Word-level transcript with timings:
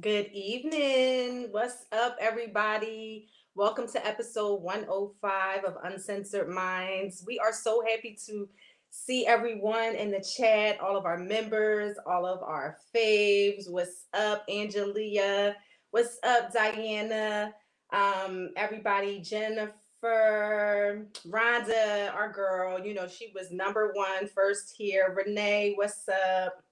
Good 0.00 0.30
evening. 0.32 1.48
What's 1.50 1.84
up, 1.92 2.16
everybody? 2.18 3.28
Welcome 3.54 3.86
to 3.88 4.06
episode 4.06 4.62
105 4.62 5.64
of 5.64 5.76
Uncensored 5.84 6.48
Minds. 6.48 7.22
We 7.26 7.38
are 7.38 7.52
so 7.52 7.84
happy 7.86 8.16
to 8.26 8.48
see 8.88 9.26
everyone 9.26 9.94
in 9.94 10.10
the 10.10 10.24
chat, 10.36 10.80
all 10.80 10.96
of 10.96 11.04
our 11.04 11.18
members, 11.18 11.98
all 12.06 12.24
of 12.24 12.42
our 12.42 12.78
faves. 12.96 13.68
What's 13.68 14.06
up, 14.14 14.48
Angelia? 14.48 15.56
What's 15.90 16.16
up, 16.22 16.54
Diana? 16.54 17.52
Um, 17.92 18.48
everybody, 18.56 19.20
Jennifer, 19.20 21.06
Rhonda, 21.28 22.14
our 22.14 22.32
girl, 22.32 22.80
you 22.84 22.94
know, 22.94 23.06
she 23.06 23.30
was 23.34 23.52
number 23.52 23.92
one 23.92 24.26
first 24.34 24.74
here. 24.74 25.14
Renee, 25.14 25.74
what's 25.76 26.08
up? 26.08 26.62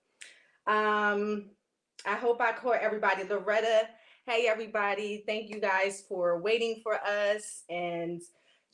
Um, 0.67 1.51
I 2.07 2.15
hope 2.15 2.41
I 2.41 2.53
caught 2.53 2.81
everybody. 2.81 3.25
Loretta, 3.25 3.89
hey 4.27 4.47
everybody. 4.47 5.23
Thank 5.27 5.51
you 5.51 5.61
guys 5.61 6.03
for 6.09 6.41
waiting 6.41 6.81
for 6.83 6.95
us 6.95 7.65
and 7.69 8.23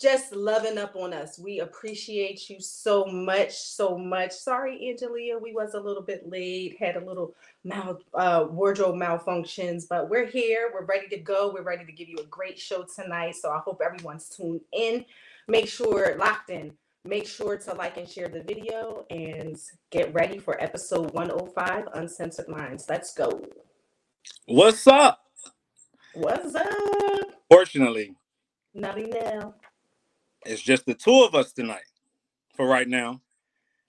just 0.00 0.34
loving 0.34 0.78
up 0.78 0.94
on 0.94 1.12
us. 1.12 1.38
We 1.38 1.60
appreciate 1.60 2.48
you 2.50 2.60
so 2.60 3.06
much, 3.06 3.52
so 3.52 3.96
much. 3.96 4.32
Sorry, 4.32 4.78
Angelia, 4.78 5.40
we 5.40 5.52
was 5.52 5.74
a 5.74 5.80
little 5.80 6.02
bit 6.02 6.28
late, 6.28 6.76
had 6.78 6.96
a 6.96 7.04
little 7.04 7.34
uh, 8.14 8.46
wardrobe 8.50 8.96
malfunctions, 8.96 9.84
but 9.88 10.08
we're 10.08 10.26
here. 10.26 10.70
We're 10.72 10.84
ready 10.84 11.08
to 11.08 11.18
go. 11.18 11.50
We're 11.52 11.62
ready 11.62 11.86
to 11.86 11.92
give 11.92 12.08
you 12.08 12.18
a 12.18 12.26
great 12.26 12.58
show 12.58 12.84
tonight. 12.84 13.36
So 13.36 13.50
I 13.50 13.58
hope 13.58 13.80
everyone's 13.84 14.28
tuned 14.28 14.60
in. 14.72 15.04
Make 15.48 15.68
sure 15.68 16.16
locked 16.18 16.50
in 16.50 16.74
Make 17.06 17.28
sure 17.28 17.56
to 17.56 17.74
like 17.74 17.98
and 17.98 18.08
share 18.08 18.26
the 18.26 18.42
video 18.42 19.06
and 19.10 19.56
get 19.90 20.12
ready 20.12 20.38
for 20.38 20.60
episode 20.60 21.12
105 21.12 21.84
Uncensored 21.94 22.48
Minds. 22.48 22.86
Let's 22.88 23.14
go. 23.14 23.40
What's 24.46 24.88
up? 24.88 25.20
What's 26.14 26.56
up? 26.56 26.66
Fortunately, 27.48 28.16
nothing 28.74 29.10
now. 29.10 29.54
It's 30.44 30.60
just 30.60 30.84
the 30.84 30.94
two 30.94 31.22
of 31.22 31.36
us 31.36 31.52
tonight 31.52 31.84
for 32.56 32.66
right 32.66 32.88
now. 32.88 33.20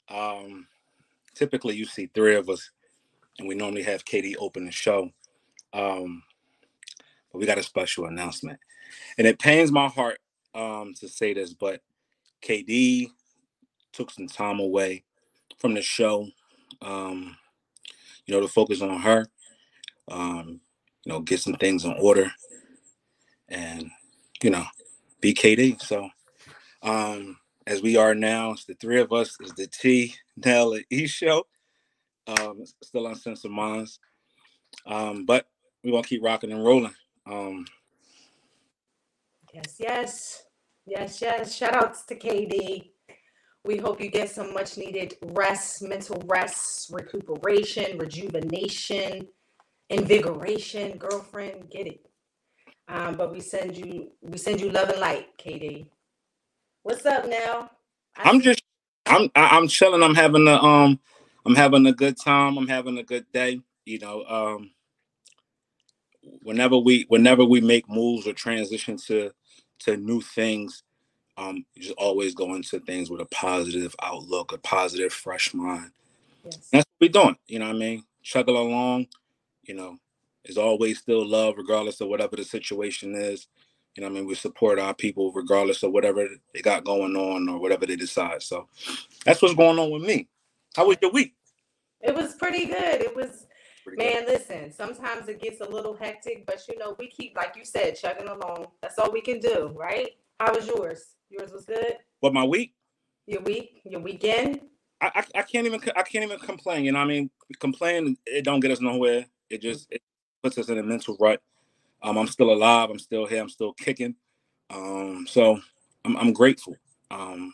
Um, 0.09 0.67
typically, 1.33 1.75
you 1.75 1.85
see 1.85 2.11
three 2.13 2.35
of 2.35 2.49
us, 2.49 2.69
and 3.39 3.47
we 3.47 3.55
normally 3.55 3.83
have 3.83 4.05
Katie 4.05 4.37
open 4.37 4.65
the 4.65 4.71
show. 4.71 5.09
Um, 5.73 6.21
but 7.31 7.39
we 7.39 7.47
got 7.47 7.57
a 7.57 7.63
special 7.63 8.05
announcement, 8.05 8.59
and 9.17 9.25
it 9.25 9.39
pains 9.39 9.71
my 9.71 9.87
heart 9.87 10.19
um, 10.53 10.93
to 10.99 11.07
say 11.07 11.33
this, 11.33 11.55
but 11.55 11.81
KD 12.41 13.07
took 13.93 14.11
some 14.11 14.27
time 14.27 14.59
away 14.59 15.03
from 15.57 15.73
the 15.73 15.81
show, 15.81 16.27
um, 16.81 17.35
you 18.25 18.33
know, 18.33 18.41
to 18.41 18.47
focus 18.47 18.81
on 18.81 18.99
her, 18.99 19.25
um, 20.09 20.61
you 21.03 21.11
know, 21.11 21.19
get 21.21 21.39
some 21.39 21.55
things 21.55 21.85
in 21.85 21.93
order, 21.99 22.31
and 23.49 23.89
you 24.43 24.49
know, 24.49 24.65
be 25.21 25.33
KD. 25.33 25.81
So, 25.81 26.09
um, 26.83 27.37
as 27.65 27.81
we 27.81 27.97
are 27.97 28.13
now, 28.13 28.51
it's 28.51 28.65
the 28.65 28.75
three 28.75 28.99
of 28.99 29.11
us 29.11 29.35
is 29.41 29.53
the 29.53 29.67
T, 29.67 30.13
Nell, 30.37 30.73
and 30.73 30.85
E 30.89 31.07
show. 31.07 31.45
Um, 32.27 32.63
still 32.83 33.07
Uncensored 33.07 33.51
Minds, 33.51 33.99
um, 34.85 35.25
but 35.25 35.47
we're 35.83 35.91
gonna 35.91 36.03
keep 36.03 36.23
rocking 36.23 36.51
and 36.51 36.63
rolling. 36.63 36.93
Um, 37.25 37.65
yes, 39.53 39.75
yes. 39.79 40.46
Yes, 40.87 41.21
yes. 41.21 41.53
Shout 41.53 41.75
outs 41.75 42.05
to 42.05 42.15
KD. 42.15 42.91
We 43.65 43.75
hope 43.77 43.99
you 43.99 44.09
get 44.09 44.29
some 44.29 44.53
much 44.53 44.77
needed 44.77 45.17
rest, 45.21 45.81
mental 45.81 46.23
rest, 46.25 46.89
recuperation, 46.93 47.97
rejuvenation, 47.97 49.27
invigoration. 49.89 50.97
Girlfriend, 50.97 51.69
get 51.69 51.87
it. 51.87 52.05
Um, 52.87 53.15
but 53.15 53.33
we 53.33 53.41
send 53.41 53.75
you 53.75 54.11
we 54.21 54.37
send 54.37 54.61
you 54.61 54.69
love 54.69 54.87
and 54.87 55.01
light, 55.01 55.37
KD. 55.37 55.87
What's 56.83 57.05
up 57.05 57.27
now? 57.27 57.69
I 58.15 58.29
I'm 58.29 58.39
just 58.39 58.63
I'm 59.05 59.29
I'm 59.35 59.67
chilling. 59.67 60.01
I'm 60.01 60.15
having 60.15 60.47
a 60.47 60.55
um 60.55 61.01
I'm 61.45 61.55
having 61.55 61.85
a 61.85 61.91
good 61.91 62.15
time. 62.17 62.57
I'm 62.57 62.67
having 62.69 62.97
a 62.97 63.03
good 63.03 63.25
day. 63.33 63.59
You 63.83 63.99
know, 63.99 64.23
um 64.23 64.71
whenever 66.43 66.77
we 66.77 67.05
whenever 67.09 67.43
we 67.43 67.59
make 67.59 67.89
moves 67.89 68.25
or 68.25 68.31
transition 68.31 68.95
to 69.07 69.33
to 69.79 69.97
new 69.97 70.21
things. 70.21 70.83
Um, 71.37 71.65
just 71.77 71.93
always 71.97 72.33
go 72.33 72.55
into 72.55 72.79
things 72.79 73.09
with 73.09 73.21
a 73.21 73.25
positive 73.25 73.95
outlook, 74.01 74.53
a 74.53 74.57
positive, 74.57 75.13
fresh 75.13 75.53
mind. 75.53 75.91
Yes. 76.43 76.69
That's 76.71 76.85
what 76.85 77.01
we're 77.01 77.09
doing. 77.09 77.35
You 77.47 77.59
know 77.59 77.67
what 77.67 77.75
I 77.75 77.79
mean? 77.79 78.03
Chugging 78.23 78.55
along, 78.55 79.07
you 79.63 79.75
know, 79.75 79.97
is 80.45 80.57
always 80.57 80.99
still 80.99 81.25
love, 81.25 81.55
regardless 81.57 82.01
of 82.01 82.07
whatever 82.07 82.35
the 82.35 82.43
situation 82.43 83.13
is. 83.15 83.47
You 83.95 84.01
know, 84.01 84.09
what 84.09 84.17
I 84.17 84.19
mean, 84.19 84.27
we 84.27 84.35
support 84.35 84.79
our 84.79 84.93
people 84.93 85.31
regardless 85.31 85.83
of 85.83 85.91
whatever 85.91 86.27
they 86.53 86.61
got 86.61 86.83
going 86.83 87.15
on 87.15 87.49
or 87.49 87.59
whatever 87.59 87.85
they 87.85 87.95
decide. 87.95 88.43
So 88.43 88.67
that's 89.25 89.41
what's 89.41 89.55
going 89.55 89.79
on 89.79 89.91
with 89.91 90.03
me. 90.03 90.27
How 90.75 90.87
was 90.87 90.97
your 91.01 91.11
week? 91.11 91.33
It 92.01 92.13
was 92.13 92.35
pretty 92.35 92.65
good. 92.65 93.01
It 93.01 93.15
was 93.15 93.46
Man, 93.95 94.25
listen, 94.25 94.71
sometimes 94.71 95.27
it 95.27 95.41
gets 95.41 95.61
a 95.61 95.65
little 95.69 95.95
hectic, 95.95 96.45
but 96.45 96.61
you 96.67 96.77
know, 96.77 96.95
we 96.99 97.07
keep, 97.07 97.35
like 97.35 97.55
you 97.55 97.63
said, 97.63 97.95
chugging 97.95 98.27
along. 98.27 98.67
That's 98.81 98.99
all 98.99 99.11
we 99.11 99.21
can 99.21 99.39
do, 99.39 99.73
right? 99.75 100.09
How 100.39 100.53
was 100.53 100.67
yours? 100.67 101.15
Yours 101.29 101.51
was 101.51 101.65
good? 101.65 101.95
What 102.19 102.33
my 102.33 102.43
week? 102.43 102.73
Your 103.25 103.41
week? 103.41 103.81
Your 103.85 104.01
weekend? 104.01 104.61
I, 105.01 105.11
I, 105.15 105.39
I 105.39 105.41
can't 105.43 105.65
even 105.65 105.79
I 105.95 106.03
can't 106.03 106.25
even 106.25 106.39
complain. 106.39 106.85
You 106.85 106.91
know, 106.91 106.99
I 106.99 107.05
mean, 107.05 107.29
complain 107.59 108.17
it 108.25 108.43
don't 108.43 108.59
get 108.59 108.71
us 108.71 108.81
nowhere. 108.81 109.25
It 109.49 109.61
just 109.61 109.87
it 109.91 110.01
puts 110.43 110.57
us 110.57 110.69
in 110.69 110.77
a 110.77 110.83
mental 110.83 111.17
rut. 111.19 111.41
Um, 112.01 112.17
I'm 112.17 112.27
still 112.27 112.51
alive. 112.51 112.89
I'm 112.89 112.99
still 112.99 113.25
here. 113.25 113.41
I'm 113.41 113.49
still 113.49 113.73
kicking. 113.73 114.15
Um, 114.69 115.25
so 115.27 115.59
I'm, 116.05 116.17
I'm 116.17 116.33
grateful. 116.33 116.75
Um, 117.11 117.53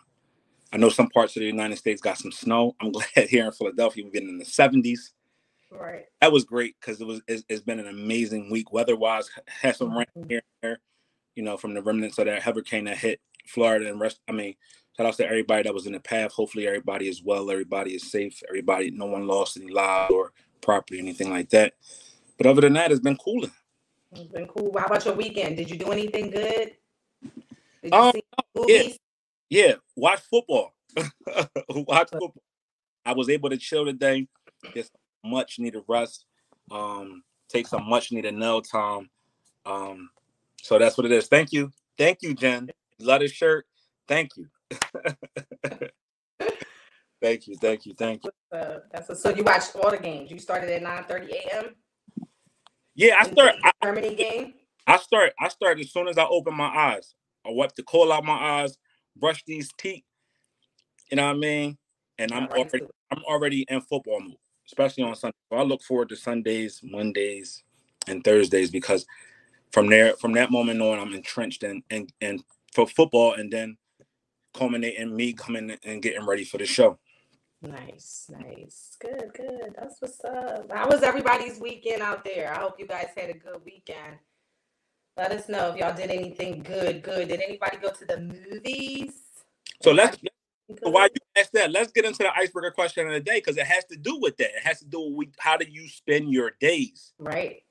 I 0.72 0.78
know 0.78 0.90
some 0.90 1.10
parts 1.10 1.36
of 1.36 1.42
the 1.42 1.48
United 1.48 1.78
States 1.78 2.02
got 2.02 2.18
some 2.18 2.32
snow. 2.32 2.76
I'm 2.82 2.92
glad 2.94 3.30
here 3.30 3.46
in 3.46 3.52
Philadelphia 3.52 4.04
we're 4.04 4.12
getting 4.12 4.30
in 4.30 4.38
the 4.38 4.46
70s. 4.46 5.00
Right. 5.80 6.06
That 6.22 6.32
was 6.32 6.46
great 6.46 6.76
because 6.80 7.02
it 7.02 7.08
was 7.08 7.22
it's, 7.28 7.44
it's 7.50 7.62
been 7.62 7.80
an 7.80 7.88
amazing 7.88 8.52
week 8.52 8.72
weather 8.72 8.96
wise. 8.96 9.30
Had 9.48 9.76
some 9.76 9.98
rain 9.98 10.06
mm-hmm. 10.18 10.30
here 10.30 10.42
and 10.62 10.70
there, 10.70 10.80
you 11.36 11.44
know, 11.44 11.58
from 11.58 11.74
the 11.74 11.82
remnants 11.82 12.18
of 12.18 12.26
that 12.26 12.44
hurricane 12.44 12.86
that 12.86 12.98
hit 12.98 13.20
Florida 13.48 13.90
and 13.90 14.00
rest. 14.00 14.20
I 14.28 14.32
mean, 14.32 14.56
shout 14.96 15.08
out 15.08 15.16
to 15.16 15.26
everybody 15.28 15.64
that 15.64 15.74
was 15.74 15.86
in 15.86 15.94
the 15.94 16.00
path. 16.00 16.32
Hopefully, 16.32 16.68
everybody 16.68 17.08
is 17.08 17.24
well. 17.24 17.50
Everybody 17.50 17.92
is 17.96 18.12
safe. 18.12 18.42
Everybody, 18.48 18.92
no 18.92 19.06
one 19.06 19.28
lost 19.28 19.58
any 19.58 19.72
lives 19.72 20.14
or 20.14 20.32
property, 20.62 20.98
or 20.98 21.02
anything 21.02 21.30
like 21.30 21.50
that. 21.50 21.74
But 22.38 22.48
other 22.48 22.62
than 22.62 22.74
that, 22.74 22.92
it's 22.92 23.02
been 23.02 23.18
cooler. 23.18 23.50
It's 24.14 24.32
been 24.32 24.48
cool. 24.48 24.74
How 24.78 24.86
about 24.86 25.06
your 25.06 25.16
weekend? 25.16 25.58
Did 25.58 25.70
you 25.70 25.78
do 25.78 25.92
anything 25.92 26.30
good? 26.30 26.74
Um? 27.92 28.14
Yeah, 28.68 28.84
yeah. 29.50 29.74
Watch 29.96 30.22
football. 30.22 30.74
watch 31.70 32.10
football. 32.10 32.44
I 33.06 33.14
was 33.14 33.30
able 33.30 33.50
to 33.50 33.58
chill 33.58 33.86
today. 33.86 34.28
Just 34.74 34.92
much 35.24 35.60
needed 35.60 35.84
rest, 35.88 36.26
um, 36.72 37.24
take 37.50 37.68
some 37.68 37.88
much 37.88 38.12
needed 38.12 38.34
nail 38.34 38.62
time. 38.62 39.10
Um, 39.66 40.10
so 40.62 40.78
that's 40.78 40.98
what 40.98 41.06
it 41.06 41.12
is. 41.12 41.28
Thank 41.28 41.52
you. 41.52 41.72
Thank 41.98 42.22
you, 42.22 42.34
Jen. 42.34 42.70
Love 43.00 43.22
the 43.22 43.28
shirt. 43.28 43.66
Thank 44.08 44.32
you. 44.36 44.48
thank 47.22 47.48
you. 47.48 47.56
Thank 47.56 47.86
you. 47.86 47.94
Thank 47.94 48.26
you. 48.26 48.32
Uh, 48.52 48.80
that's 48.92 49.10
a, 49.10 49.16
so 49.16 49.30
you 49.30 49.44
watched 49.44 49.76
all 49.78 49.90
the 49.90 49.98
games. 49.98 50.30
You 50.30 50.38
started 50.40 50.70
at 50.70 50.84
9 50.84 51.04
30 51.06 51.34
a.m. 51.34 51.76
Yeah, 52.96 53.16
I 53.18 53.32
start 53.32 53.56
Germany 53.82 54.16
game. 54.16 54.54
I 54.86 54.98
start 54.98 55.32
I 55.40 55.48
start 55.48 55.80
as 55.80 55.92
soon 55.92 56.10
as 56.10 56.18
I 56.18 56.26
open 56.26 56.54
my 56.54 56.68
eyes. 56.68 57.16
I 57.46 57.52
wipe 57.52 57.76
the 57.76 57.84
coal 57.84 58.12
out 58.12 58.26
my 58.26 58.34
eyes, 58.34 58.78
brush 59.16 59.44
these 59.48 59.72
teeth. 59.78 60.04
You 61.10 61.16
know 61.16 61.28
what 61.28 61.38
I 61.38 61.40
mean? 61.40 61.78
And 62.18 62.34
I'm 62.34 62.48
already 62.48 62.82
I'm 63.10 63.24
already 63.24 63.66
in 63.70 63.82
football 63.82 64.20
mode 64.20 64.38
especially 64.68 65.04
on 65.04 65.16
Sunday. 65.16 65.38
So 65.52 65.58
I 65.58 65.64
look 65.64 65.82
forward 65.82 66.10
to 66.10 66.16
Sundays, 66.16 66.82
Mondays, 66.84 67.64
and 68.08 68.24
Thursdays 68.24 68.72
because 68.72 69.06
from 69.72 69.88
there, 69.88 70.14
from 70.18 70.34
that 70.34 70.52
moment 70.52 70.82
on, 70.82 71.00
I'm 71.00 71.14
entrenched 71.14 71.64
in 71.64 71.84
and 71.90 72.12
and 72.22 72.44
for 72.74 72.88
football, 72.88 73.34
and 73.34 73.52
then 73.52 73.78
culminating 74.54 75.16
me 75.16 75.34
coming 75.34 75.78
and 75.84 76.02
getting 76.02 76.26
ready 76.26 76.44
for 76.44 76.58
the 76.58 76.66
show. 76.66 77.00
Nice, 77.62 78.30
nice, 78.30 78.98
good, 79.00 79.32
good. 79.34 79.74
That's 79.80 80.02
what's 80.02 80.24
up. 80.26 80.70
How 80.72 80.90
was 80.90 81.02
everybody's 81.02 81.60
weekend 81.60 82.02
out 82.02 82.26
there? 82.26 82.54
I 82.54 82.60
hope 82.60 82.78
you 82.78 82.86
guys 82.86 83.08
had 83.16 83.30
a 83.30 83.38
good 83.38 83.62
weekend. 83.64 84.18
Let 85.16 85.32
us 85.32 85.48
know 85.48 85.70
if 85.70 85.78
y'all 85.78 85.96
did 85.96 86.10
anything 86.10 86.62
good. 86.64 87.04
Good. 87.04 87.30
Did 87.30 87.42
anybody 87.42 87.78
go 87.78 87.90
to 87.90 88.06
the 88.06 88.20
movies? 88.20 89.14
So 89.82 89.92
let's 89.92 90.18
so 90.70 90.90
why 90.90 91.06
you 91.06 91.42
ask 91.42 91.52
that? 91.52 91.72
Let's 91.72 91.92
get 91.92 92.06
into 92.06 92.20
the 92.20 92.36
icebreaker 92.36 92.72
question 92.72 93.08
of 93.08 93.14
the 93.14 93.20
day 93.20 93.38
because 93.38 93.58
it 93.58 93.66
has 93.66 93.86
to 93.86 93.98
do 93.98 94.18
with 94.20 94.38
that. 94.38 94.56
It 94.56 94.64
has 94.64 94.80
to 94.80 94.86
do 94.86 95.02
with 95.02 95.30
how 95.40 95.58
do 95.58 95.66
you 95.70 95.88
spend 95.90 96.32
your 96.32 96.52
days. 96.60 97.14
Right. 97.20 97.64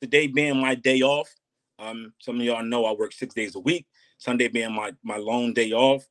Today 0.00 0.26
being 0.26 0.60
my 0.60 0.74
day 0.74 1.02
off. 1.02 1.32
Um, 1.78 2.14
some 2.20 2.36
of 2.36 2.42
y'all 2.42 2.62
know 2.62 2.86
I 2.86 2.92
work 2.92 3.12
six 3.12 3.34
days 3.34 3.54
a 3.54 3.60
week. 3.60 3.86
Sunday 4.18 4.48
being 4.48 4.72
my 4.72 4.92
my 5.02 5.16
lone 5.16 5.52
day 5.52 5.72
off. 5.72 6.06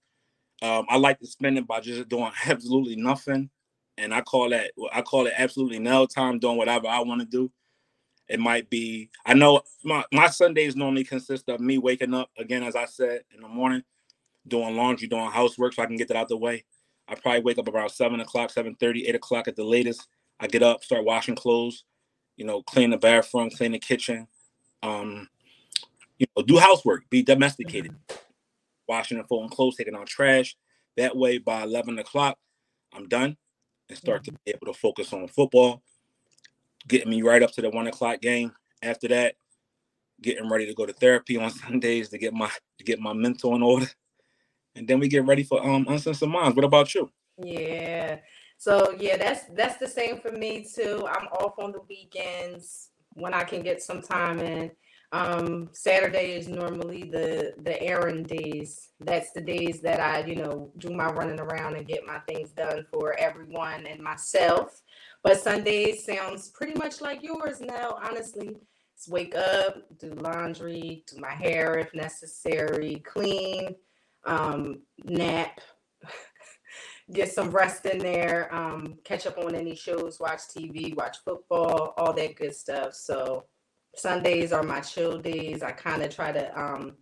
Um, 0.61 0.85
I 0.89 0.97
like 0.97 1.19
to 1.19 1.27
spend 1.27 1.57
it 1.57 1.67
by 1.67 1.79
just 1.79 2.07
doing 2.07 2.31
absolutely 2.45 2.95
nothing, 2.95 3.49
and 3.97 4.13
I 4.13 4.21
call 4.21 4.49
that 4.49 4.71
I 4.93 5.01
call 5.01 5.25
it 5.27 5.33
absolutely 5.35 5.79
no 5.79 6.05
time 6.05 6.39
doing 6.39 6.57
whatever 6.57 6.87
I 6.87 6.99
want 6.99 7.21
to 7.21 7.27
do. 7.27 7.51
It 8.27 8.39
might 8.39 8.69
be. 8.69 9.09
I 9.25 9.33
know 9.33 9.61
my 9.83 10.03
my 10.11 10.27
Sundays 10.27 10.75
normally 10.75 11.03
consist 11.03 11.49
of 11.49 11.59
me 11.59 11.79
waking 11.79 12.13
up 12.13 12.29
again, 12.37 12.63
as 12.63 12.75
I 12.75 12.85
said 12.85 13.21
in 13.33 13.41
the 13.41 13.47
morning, 13.47 13.83
doing 14.47 14.75
laundry, 14.75 15.07
doing 15.07 15.29
housework, 15.31 15.73
so 15.73 15.83
I 15.83 15.85
can 15.85 15.97
get 15.97 16.07
that 16.09 16.17
out 16.17 16.23
of 16.23 16.29
the 16.29 16.37
way. 16.37 16.63
I 17.07 17.15
probably 17.15 17.41
wake 17.41 17.57
up 17.57 17.67
around 17.67 17.89
seven 17.89 18.19
o'clock, 18.19 18.51
7 18.51 18.75
30, 18.75 19.07
8 19.07 19.15
o'clock 19.15 19.47
at 19.47 19.55
the 19.55 19.63
latest. 19.63 20.07
I 20.39 20.47
get 20.47 20.63
up, 20.63 20.83
start 20.83 21.05
washing 21.05 21.35
clothes, 21.35 21.83
you 22.35 22.45
know, 22.45 22.61
clean 22.63 22.89
the 22.89 22.97
bathroom, 22.97 23.49
clean 23.49 23.71
the 23.71 23.79
kitchen, 23.79 24.27
um, 24.83 25.29
you 26.17 26.27
know, 26.35 26.43
do 26.43 26.57
housework, 26.57 27.09
be 27.09 27.23
domesticated, 27.23 27.91
mm-hmm. 27.91 28.15
washing 28.87 29.17
and 29.17 29.27
folding 29.27 29.49
clothes, 29.49 29.75
taking 29.75 29.95
out 29.95 30.07
trash. 30.07 30.55
That 30.97 31.15
way, 31.15 31.37
by 31.37 31.63
11 31.63 31.99
o'clock, 31.99 32.37
I'm 32.93 33.07
done 33.07 33.37
and 33.89 33.97
start 33.97 34.23
mm-hmm. 34.23 34.35
to 34.35 34.41
be 34.45 34.51
able 34.51 34.73
to 34.73 34.79
focus 34.79 35.13
on 35.13 35.27
football, 35.27 35.81
getting 36.87 37.09
me 37.09 37.21
right 37.21 37.43
up 37.43 37.51
to 37.51 37.61
the 37.61 37.69
one 37.69 37.87
o'clock 37.87 38.21
game. 38.21 38.51
After 38.81 39.07
that, 39.09 39.35
getting 40.21 40.49
ready 40.49 40.65
to 40.65 40.73
go 40.73 40.85
to 40.85 40.93
therapy 40.93 41.37
on 41.37 41.49
Sundays 41.51 42.09
to 42.09 42.17
get 42.17 42.33
my 42.33 42.49
to 42.77 42.83
get 42.83 42.99
my 42.99 43.13
mental 43.13 43.55
in 43.55 43.63
order, 43.63 43.87
and 44.75 44.87
then 44.87 44.99
we 44.99 45.07
get 45.07 45.25
ready 45.25 45.43
for 45.43 45.65
um 45.65 45.85
uncensored 45.87 46.29
minds. 46.29 46.55
What 46.55 46.65
about 46.65 46.93
you? 46.93 47.09
Yeah. 47.37 48.17
So 48.57 48.95
yeah, 48.99 49.17
that's 49.17 49.45
that's 49.53 49.77
the 49.77 49.87
same 49.87 50.19
for 50.19 50.31
me 50.31 50.65
too. 50.73 51.05
I'm 51.07 51.27
off 51.27 51.59
on 51.59 51.71
the 51.71 51.81
weekends 51.89 52.89
when 53.13 53.33
I 53.33 53.43
can 53.43 53.61
get 53.61 53.81
some 53.81 54.01
time 54.01 54.39
in. 54.39 54.71
Um, 55.11 55.69
Saturday 55.71 56.35
is 56.35 56.47
normally 56.47 57.03
the 57.03 57.53
the 57.63 57.81
errand 57.81 58.27
days. 58.27 58.89
That's 58.99 59.31
the 59.31 59.41
days 59.41 59.81
that 59.81 59.99
I, 59.99 60.25
you 60.25 60.35
know, 60.35 60.71
do 60.77 60.89
my 60.89 61.11
running 61.11 61.39
around 61.39 61.75
and 61.75 61.87
get 61.87 62.05
my 62.05 62.19
things 62.27 62.51
done 62.51 62.85
for 62.91 63.17
everyone 63.17 63.85
and 63.85 64.01
myself. 64.01 64.81
But 65.23 65.39
Sunday 65.39 65.95
sounds 65.95 66.49
pretty 66.49 66.77
much 66.77 67.01
like 67.01 67.23
yours 67.23 67.61
now, 67.61 67.97
honestly. 68.01 68.57
Just 68.97 69.09
wake 69.09 69.35
up, 69.35 69.75
do 69.99 70.11
laundry, 70.11 71.03
do 71.07 71.19
my 71.19 71.33
hair 71.33 71.77
if 71.77 71.93
necessary, 71.93 73.01
clean, 73.05 73.75
um, 74.25 74.81
nap, 75.03 75.59
get 77.13 77.31
some 77.31 77.51
rest 77.51 77.85
in 77.85 77.99
there, 77.99 78.53
um, 78.53 78.95
catch 79.03 79.27
up 79.27 79.37
on 79.37 79.55
any 79.55 79.75
shows, 79.75 80.19
watch 80.19 80.41
TV, 80.55 80.95
watch 80.95 81.17
football, 81.23 81.93
all 81.97 82.13
that 82.13 82.35
good 82.35 82.55
stuff. 82.55 82.93
So 82.93 83.45
Sundays 83.95 84.51
are 84.51 84.63
my 84.63 84.81
chill 84.81 85.17
days. 85.17 85.63
I 85.63 85.71
kind 85.71 86.03
of 86.03 86.13
try 86.13 86.31
to 86.31 86.59
um, 86.59 86.93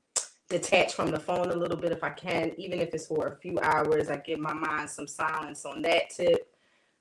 detach 0.50 0.94
from 0.94 1.12
the 1.12 1.20
phone 1.20 1.52
a 1.52 1.56
little 1.56 1.78
bit 1.78 1.92
if 1.92 2.04
I 2.04 2.10
can, 2.10 2.52
even 2.58 2.80
if 2.80 2.94
it's 2.94 3.08
for 3.08 3.28
a 3.28 3.38
few 3.38 3.60
hours. 3.60 4.10
I 4.10 4.18
give 4.18 4.40
my 4.40 4.54
mind 4.54 4.90
some 4.90 5.08
silence 5.08 5.66
on 5.66 5.82
that 5.84 6.10
tip. 6.10 6.50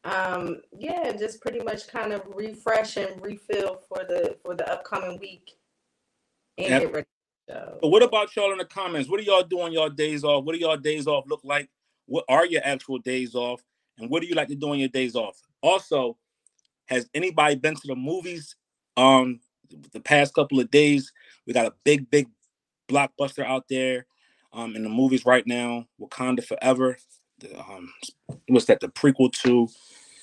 Um, 0.05 0.63
yeah, 0.77 1.13
just 1.13 1.41
pretty 1.41 1.61
much 1.61 1.87
kind 1.87 2.13
of 2.13 2.23
refresh 2.35 2.97
and 2.97 3.23
refill 3.23 3.81
for 3.89 4.05
the 4.09 4.37
for 4.43 4.57
the 4.57 4.69
upcoming 4.71 5.19
week 5.21 5.53
and 6.59 6.69
yep. 6.69 6.83
get 6.83 6.93
ready. 6.93 7.07
But 7.81 7.89
what 7.89 8.03
about 8.03 8.35
y'all 8.37 8.53
in 8.53 8.59
the 8.59 8.65
comments? 8.65 9.09
What 9.09 9.21
are 9.21 9.25
y'all 9.25 9.43
doing 9.43 9.73
y'all 9.73 9.91
days 9.91 10.25
off? 10.25 10.45
What 10.45 10.55
do 10.55 10.61
y'all 10.61 10.77
days 10.77 11.07
off 11.07 11.25
look 11.27 11.41
like? 11.45 11.69
What 12.07 12.25
are 12.29 12.47
your 12.47 12.63
actual 12.65 12.99
days 12.99 13.35
off? 13.35 13.63
And 13.99 14.09
what 14.11 14.23
do 14.23 14.29
you 14.29 14.35
like 14.35 14.49
to 14.49 14.55
do 14.55 14.71
on 14.71 14.79
your 14.79 14.89
days 14.89 15.15
off? 15.17 15.41
Also, 15.63 16.17
has 16.87 17.09
anybody 17.15 17.57
been 17.57 17.75
to 17.75 17.87
the 17.87 17.95
movies 17.95 18.57
um 18.97 19.41
the 19.93 20.01
past 20.01 20.35
couple 20.35 20.61
of 20.61 20.71
days? 20.71 21.13
We 21.47 21.53
got 21.53 21.67
a 21.67 21.75
big, 21.85 22.11
big 22.11 22.29
blockbuster 22.89 23.45
out 23.45 23.65
there 23.69 24.07
um 24.53 24.77
in 24.77 24.83
the 24.83 24.89
movies 24.89 25.25
right 25.27 25.47
now, 25.47 25.87
Wakanda 26.01 26.45
Forever. 26.45 26.97
The, 27.39 27.59
um 27.59 27.93
what's 28.49 28.67
that? 28.67 28.81
The 28.81 28.89
prequel 28.89 29.33
to 29.43 29.69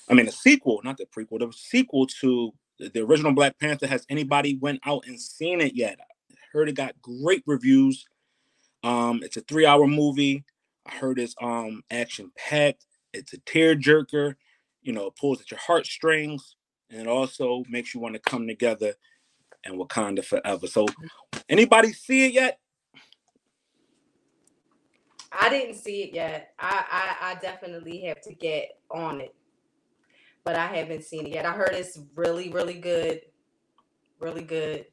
I 0.08 0.14
mean 0.14 0.26
the 0.26 0.32
sequel, 0.32 0.80
not 0.84 0.96
the 0.96 1.06
prequel, 1.06 1.40
the 1.40 1.52
sequel 1.52 2.06
to 2.20 2.52
the 2.78 3.00
original 3.00 3.32
Black 3.32 3.58
Panther. 3.58 3.86
Has 3.86 4.06
anybody 4.08 4.56
went 4.56 4.80
out 4.86 5.04
and 5.06 5.20
seen 5.20 5.60
it 5.60 5.74
yet? 5.74 5.98
Heard 6.52 6.68
it 6.68 6.74
got 6.74 7.00
great 7.00 7.42
reviews. 7.46 8.06
Um, 8.82 9.20
it's 9.22 9.36
a 9.36 9.42
three-hour 9.42 9.86
movie. 9.86 10.44
I 10.86 10.94
heard 10.94 11.18
it's 11.18 11.34
um 11.40 11.82
action 11.90 12.32
packed. 12.36 12.86
It's 13.12 13.32
a 13.32 13.38
tear 13.38 13.76
jerker. 13.76 14.34
You 14.82 14.92
know, 14.92 15.06
it 15.06 15.16
pulls 15.16 15.40
at 15.40 15.50
your 15.50 15.60
heartstrings, 15.60 16.56
and 16.90 17.00
it 17.02 17.06
also 17.06 17.64
makes 17.68 17.94
you 17.94 18.00
want 18.00 18.14
to 18.14 18.20
come 18.20 18.46
together 18.46 18.94
and 19.64 19.78
Wakanda 19.78 20.24
forever. 20.24 20.66
So, 20.66 20.86
anybody 21.48 21.92
see 21.92 22.26
it 22.26 22.32
yet? 22.32 22.58
I 25.32 25.48
didn't 25.48 25.76
see 25.76 26.02
it 26.02 26.14
yet. 26.14 26.54
I, 26.58 26.84
I 26.90 27.30
I 27.30 27.34
definitely 27.36 28.00
have 28.02 28.20
to 28.22 28.34
get 28.34 28.80
on 28.90 29.20
it, 29.20 29.34
but 30.44 30.56
I 30.56 30.66
haven't 30.66 31.04
seen 31.04 31.26
it 31.26 31.32
yet. 31.32 31.46
I 31.46 31.52
heard 31.52 31.72
it's 31.72 32.00
really 32.16 32.50
really 32.50 32.74
good, 32.74 33.20
really 34.18 34.42
good. 34.42 34.86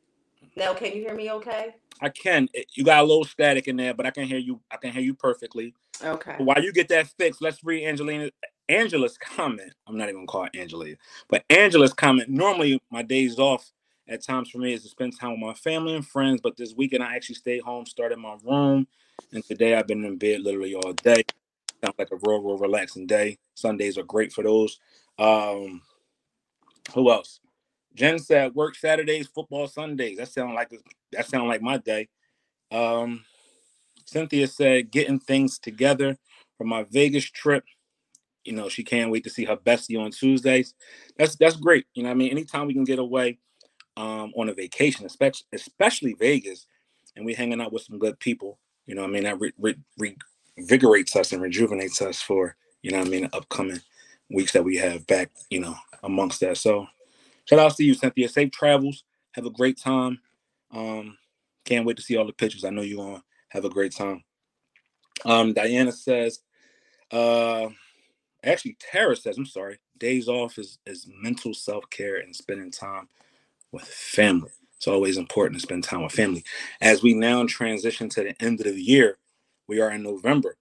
Now, 0.57 0.74
can 0.74 0.88
you 0.88 1.01
hear 1.04 1.13
me? 1.13 1.31
Okay. 1.31 1.75
I 2.01 2.09
can. 2.09 2.50
You 2.74 2.83
got 2.83 3.04
a 3.04 3.07
little 3.07 3.24
static 3.24 3.68
in 3.68 3.77
there, 3.77 3.94
but 3.94 4.07
I 4.07 4.12
can 4.12 4.24
hear 4.24 4.39
you. 4.39 4.59
I 4.71 4.77
can 4.77 4.92
hear 4.92 5.04
you 5.04 5.13
perfectly. 5.13 5.75
Okay. 6.04 6.36
While 6.39 6.63
you 6.63 6.74
get 6.74 6.89
that 6.89 7.07
fixed, 7.19 7.44
let's 7.44 7.63
read 7.63 7.86
Angelina 7.86 8.31
Angela's 8.68 9.19
comment. 9.19 9.71
I'm 9.86 9.98
not 9.98 10.06
even 10.06 10.15
gonna 10.15 10.27
call 10.27 10.45
it 10.45 10.56
Angela, 10.56 10.88
but 11.30 11.44
Angela's 11.51 11.94
comment. 11.94 12.30
Normally, 12.30 12.81
my 12.89 13.04
days 13.04 13.38
off 13.38 13.71
at 14.07 14.24
times 14.24 14.50
for 14.50 14.57
me 14.57 14.74
is 14.74 14.81
to 14.81 14.89
spend 14.89 15.19
time 15.19 15.31
with 15.31 15.39
my 15.42 15.54
family 15.54 15.95
and 15.95 16.06
friends. 16.06 16.42
But 16.42 16.57
this 16.57 16.74
weekend, 16.74 17.04
I 17.04 17.15
actually 17.15 17.36
stayed 17.36 17.62
home, 17.62 17.86
started 17.86 18.18
my 18.18 18.36
room, 18.44 18.88
and 19.31 19.45
today 19.45 19.75
I've 19.75 19.88
been 19.88 20.04
in 20.06 20.18
bed 20.18 20.42
literally 20.42 20.74
all 20.74 20.94
day. 20.94 21.24
Sounds 21.83 21.95
like 22.00 22.12
a 22.12 22.18
real, 22.24 22.42
real 22.42 22.57
relaxing 22.57 23.06
day. 23.06 23.38
Sundays 23.54 24.00
are 24.00 24.04
great 24.04 24.33
for 24.33 24.44
those. 24.44 24.80
Um, 25.19 25.83
who 26.95 27.12
else? 27.12 27.42
Jen 27.98 28.20
said 28.20 28.54
work 28.54 28.76
Saturdays, 28.76 29.28
football 29.28 29.68
Sundays. 29.68 30.18
That 30.18 30.28
sound 30.28 30.54
like 30.54 30.72
that 31.12 31.28
sound 31.28 31.48
like 31.48 31.62
my 31.62 31.78
day. 31.78 32.08
Um, 32.72 33.26
Cynthia 34.06 34.48
said 34.48 34.92
getting 34.92 35.20
things 35.20 35.58
together 35.58 36.18
for 36.58 36.64
my 36.64 36.84
Vegas 36.92 37.26
trip. 37.26 37.64
You 38.46 38.54
know, 38.54 38.70
she 38.70 38.84
can't 38.84 39.12
wait 39.12 39.24
to 39.24 39.30
see 39.30 39.46
her 39.46 39.58
bestie 39.58 40.00
on 40.00 40.12
Tuesdays. 40.12 40.76
That's 41.18 41.36
that's 41.36 41.56
great. 41.56 41.86
You 41.96 42.04
know, 42.04 42.12
I 42.12 42.14
mean, 42.14 42.30
anytime 42.30 42.68
we 42.68 42.74
can 42.74 42.84
get 42.84 43.00
away 43.00 43.40
um, 43.98 44.32
on 44.38 44.48
a 44.48 44.54
vacation, 44.54 45.06
especially 45.06 45.48
especially 45.52 46.14
Vegas, 46.14 46.68
and 47.16 47.26
we 47.26 47.34
hanging 47.34 47.60
out 47.60 47.74
with 47.74 47.82
some 47.82 47.98
good 47.98 48.20
people. 48.20 48.60
You 48.86 48.94
know, 48.96 49.04
I 49.04 49.08
mean, 49.08 49.24
that 49.24 49.40
re- 49.40 49.54
re- 49.58 50.16
revigorates 50.60 51.16
us 51.16 51.34
and 51.34 51.42
rejuvenates 51.42 52.02
us 52.02 52.22
for 52.22 52.56
you 52.84 52.92
know, 52.92 53.00
I 53.00 53.06
mean, 53.06 53.24
the 53.24 53.36
upcoming 53.36 53.82
weeks 54.30 54.52
that 54.54 54.64
we 54.64 54.78
have 54.78 55.08
back. 55.08 55.32
You 55.50 55.62
know, 55.62 55.76
amongst 56.04 56.42
that. 56.42 56.58
So 56.58 56.88
shout 57.50 57.60
out 57.60 57.76
to 57.78 57.84
you, 57.84 57.94
Cynthia. 57.96 58.30
Safe 58.30 58.52
travels. 58.52 59.04
Have 59.34 59.46
a 59.46 59.52
great 59.52 59.80
time. 59.80 60.19
Um, 60.71 61.18
can't 61.66 61.86
wait 61.86 61.98
to 61.98 62.04
see 62.04 62.18
all 62.18 62.28
the 62.28 62.33
pictures. 62.33 62.66
I 62.66 62.69
know 62.71 62.81
you're 62.81 63.04
gonna 63.06 63.24
have 63.50 63.66
a 63.66 63.69
great 63.69 63.94
time. 63.95 64.24
Um, 65.26 65.54
Diana 65.54 65.92
says, 65.92 66.40
uh, 67.12 67.69
actually, 68.44 68.78
Tara 68.80 69.16
says, 69.16 69.38
I'm 69.38 69.45
sorry, 69.45 69.80
days 69.98 70.28
off 70.28 70.57
is, 70.57 70.80
is 70.86 71.07
mental 71.21 71.54
self 71.54 71.90
care 71.90 72.18
and 72.18 72.36
spending 72.36 72.71
time 72.71 73.10
with 73.71 73.86
family. 73.86 74.52
It's 74.78 74.88
always 74.88 75.18
important 75.18 75.60
to 75.60 75.64
spend 75.68 75.83
time 75.83 76.04
with 76.04 76.14
family. 76.14 76.44
As 76.81 77.04
we 77.04 77.14
now 77.14 77.45
transition 77.48 78.10
to 78.10 78.24
the 78.24 78.44
end 78.44 78.62
of 78.62 78.68
the 78.76 78.81
year, 78.81 79.18
we 79.68 79.81
are 79.81 79.92
in 79.92 80.04
November. 80.04 80.56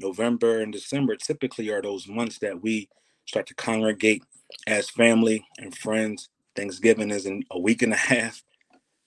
November 0.00 0.60
and 0.60 0.72
December 0.72 1.16
typically 1.16 1.70
are 1.70 1.82
those 1.82 2.08
months 2.08 2.38
that 2.40 2.62
we 2.62 2.88
start 3.26 3.46
to 3.48 3.54
congregate 3.54 4.24
as 4.66 4.90
family 4.90 5.46
and 5.58 5.76
friends. 5.76 6.30
Thanksgiving 6.58 7.10
is 7.12 7.26
in 7.26 7.44
a 7.52 7.58
week 7.60 7.82
and 7.82 7.92
a 7.92 7.96
half. 8.12 8.42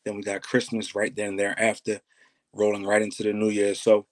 Then 0.06 0.16
we 0.16 0.24
got 0.24 0.42
Christmas 0.42 0.96
right 0.96 1.16
then 1.16 1.30
and 1.32 1.40
thereafter, 1.40 2.02
rolling 2.54 2.86
right 2.86 3.02
into 3.02 3.24
the 3.24 3.34
new 3.34 3.50
year. 3.50 3.76
So 3.76 4.08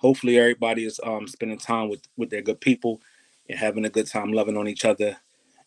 hopefully 0.00 0.38
everybody 0.38 0.84
is 0.84 1.00
um, 1.04 1.26
spending 1.26 1.58
time 1.58 1.88
with 1.88 2.02
with 2.16 2.30
their 2.30 2.42
good 2.42 2.60
people 2.60 3.00
and 3.48 3.58
having 3.58 3.84
a 3.84 3.90
good 3.90 4.06
time, 4.06 4.32
loving 4.32 4.56
on 4.56 4.68
each 4.68 4.84
other, 4.84 5.16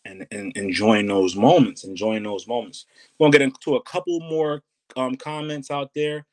and, 0.04 0.26
and 0.30 0.56
enjoying 0.56 1.08
those 1.08 1.36
moments. 1.36 1.84
Enjoying 1.84 2.22
those 2.22 2.46
moments. 2.46 2.86
We're 3.18 3.26
gonna 3.26 3.38
get 3.38 3.42
into 3.42 3.76
a 3.76 3.82
couple 3.82 4.20
more 4.20 4.62
um, 4.96 5.16
comments 5.16 5.70
out 5.70 5.90
there. 5.94 6.26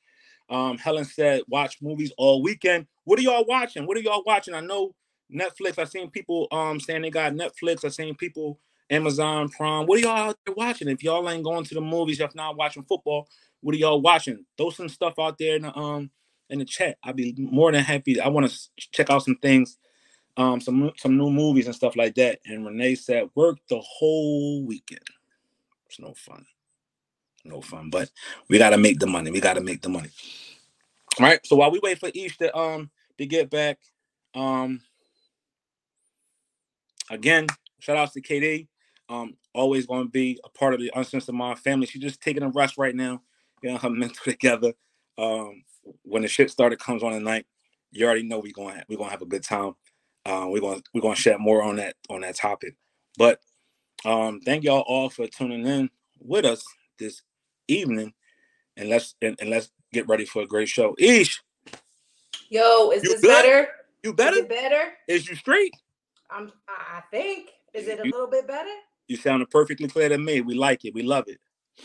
Um, 0.50 0.77
Helen 0.77 1.05
said, 1.05 1.41
"Watch 1.50 1.81
movies 1.81 2.13
all 2.17 2.43
weekend." 2.43 2.88
What 3.05 3.19
are 3.19 3.23
y'all 3.23 3.45
watching? 3.45 3.88
What 3.88 3.97
are 3.97 4.01
y'all 4.01 4.23
watching? 4.25 4.53
I 4.53 4.62
know 4.62 4.95
Netflix. 5.33 5.79
I've 5.79 5.89
seen 5.89 6.12
people 6.12 6.47
um 6.51 6.79
saying 6.79 7.01
they 7.01 7.09
got 7.09 7.33
Netflix. 7.33 7.83
I've 7.83 7.93
seen 7.95 8.15
people 8.15 8.59
Amazon 8.89 9.49
Prime. 9.49 9.85
What 9.87 9.99
are 9.99 10.01
y'all 10.01 10.29
out 10.29 10.37
there 10.45 10.55
watching? 10.55 10.87
If 10.89 11.03
y'all 11.03 11.29
ain't 11.29 11.43
going 11.43 11.65
to 11.65 11.73
the 11.75 11.81
movies, 11.81 12.19
if 12.19 12.35
not 12.35 12.57
watching 12.57 12.83
football, 12.83 13.27
what 13.61 13.75
are 13.75 13.77
y'all 13.77 14.01
watching? 14.01 14.45
Throw 14.57 14.69
some 14.69 14.89
stuff 14.89 15.15
out 15.19 15.37
there 15.37 15.55
in 15.55 15.63
the 15.63 15.77
um 15.77 16.11
in 16.49 16.59
the 16.59 16.65
chat. 16.65 16.97
I'd 17.03 17.15
be 17.15 17.33
more 17.37 17.71
than 17.71 17.83
happy. 17.83 18.19
I 18.19 18.27
want 18.29 18.49
to 18.49 18.57
check 18.91 19.09
out 19.09 19.23
some 19.23 19.37
things, 19.37 19.77
um, 20.37 20.61
some 20.61 20.91
some 20.97 21.17
new 21.17 21.31
movies 21.31 21.65
and 21.67 21.75
stuff 21.75 21.95
like 21.95 22.15
that. 22.15 22.39
And 22.45 22.65
Renee 22.65 22.95
said, 22.95 23.29
work 23.35 23.57
the 23.69 23.79
whole 23.79 24.65
weekend. 24.65 25.01
It's 25.87 25.99
no 25.99 26.13
fun. 26.13 26.45
No 27.45 27.61
fun. 27.61 27.89
But 27.89 28.11
we 28.49 28.57
gotta 28.57 28.77
make 28.77 28.99
the 28.99 29.07
money. 29.07 29.31
We 29.31 29.41
gotta 29.41 29.61
make 29.61 29.81
the 29.81 29.89
money. 29.89 30.09
All 31.19 31.25
right. 31.25 31.45
So 31.45 31.55
while 31.55 31.71
we 31.71 31.79
wait 31.83 31.99
for 31.99 32.09
each 32.13 32.37
to 32.39 32.55
um 32.57 32.91
to 33.17 33.25
get 33.25 33.49
back, 33.49 33.79
um 34.35 34.81
again, 37.09 37.47
shout 37.79 37.97
outs 37.97 38.13
to 38.13 38.21
KD. 38.21 38.67
Um, 39.10 39.36
always 39.53 39.86
going 39.86 40.05
to 40.05 40.10
be 40.10 40.39
a 40.43 40.50
part 40.50 40.74
of 40.74 40.79
the 40.79 40.91
Uncensored 40.95 41.36
Mind 41.36 41.60
family. 41.60 41.86
She's 41.86 42.01
just 42.01 42.22
taking 42.22 42.43
a 42.43 42.50
rest 42.50 42.77
right 42.77 42.95
now, 42.95 43.22
getting 43.62 43.77
her 43.77 43.89
mental 43.91 44.24
together. 44.24 44.74
Um, 45.17 45.63
when 46.03 46.22
the 46.22 46.27
shit 46.27 46.50
started 46.50 46.79
comes 46.79 47.03
on 47.03 47.12
tonight, 47.12 47.45
you 47.91 48.05
already 48.05 48.24
know 48.24 48.39
we're 48.39 48.51
going 48.53 48.81
we're 48.89 48.98
gonna 48.98 49.12
have 49.12 49.22
a 49.22 49.25
good 49.27 49.43
time. 49.43 49.74
Uh, 50.25 50.48
we're 50.50 50.62
gonna 50.62 50.81
we're 50.93 51.01
gonna 51.01 51.15
shed 51.15 51.39
more 51.39 51.62
on 51.62 51.75
that 51.75 51.95
on 52.10 52.22
that 52.22 52.36
topic. 52.36 52.75
But 53.17 53.39
um, 54.05 54.39
thank 54.41 54.63
y'all 54.63 54.83
all 54.88 55.10
for 55.10 55.27
tuning 55.27 55.67
in 55.67 55.89
with 56.19 56.45
us 56.45 56.63
this 56.98 57.22
evening, 57.67 58.13
and 58.77 58.89
let's 58.89 59.15
and, 59.22 59.36
and 59.39 59.50
let's 59.50 59.69
get 59.91 60.07
ready 60.07 60.25
for 60.25 60.41
a 60.41 60.48
great 60.48 60.69
show. 60.69 60.95
Ish, 60.98 61.43
Yo, 62.50 62.89
is 62.91 63.03
You 63.03 63.10
this 63.12 63.22
good? 63.22 63.27
better? 63.27 63.67
you 64.03 64.12
Is 64.12 64.15
better? 64.15 64.38
it 64.38 64.50
better? 64.50 64.93
Is 65.07 65.27
you 65.29 65.36
straight? 65.36 65.74
I'm. 66.31 66.51
I 66.67 66.98
I 66.98 67.01
think. 67.12 67.50
Is 67.74 67.88
it 67.88 68.00
a 68.00 68.05
You- 68.05 68.12
little 68.12 68.27
bit 68.29 68.48
better? 68.48 68.69
You 69.07 69.17
sounded 69.17 69.50
perfectly 69.50 69.88
clear 69.88 70.10
to 70.10 70.17
me. 70.17 70.41
We 70.41 70.55
like 70.55 70.86
it. 70.86 70.93
We 70.93 71.03
love 71.03 71.25
it. 71.27 71.39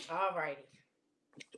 All 0.09 0.35
righty. 0.35 0.61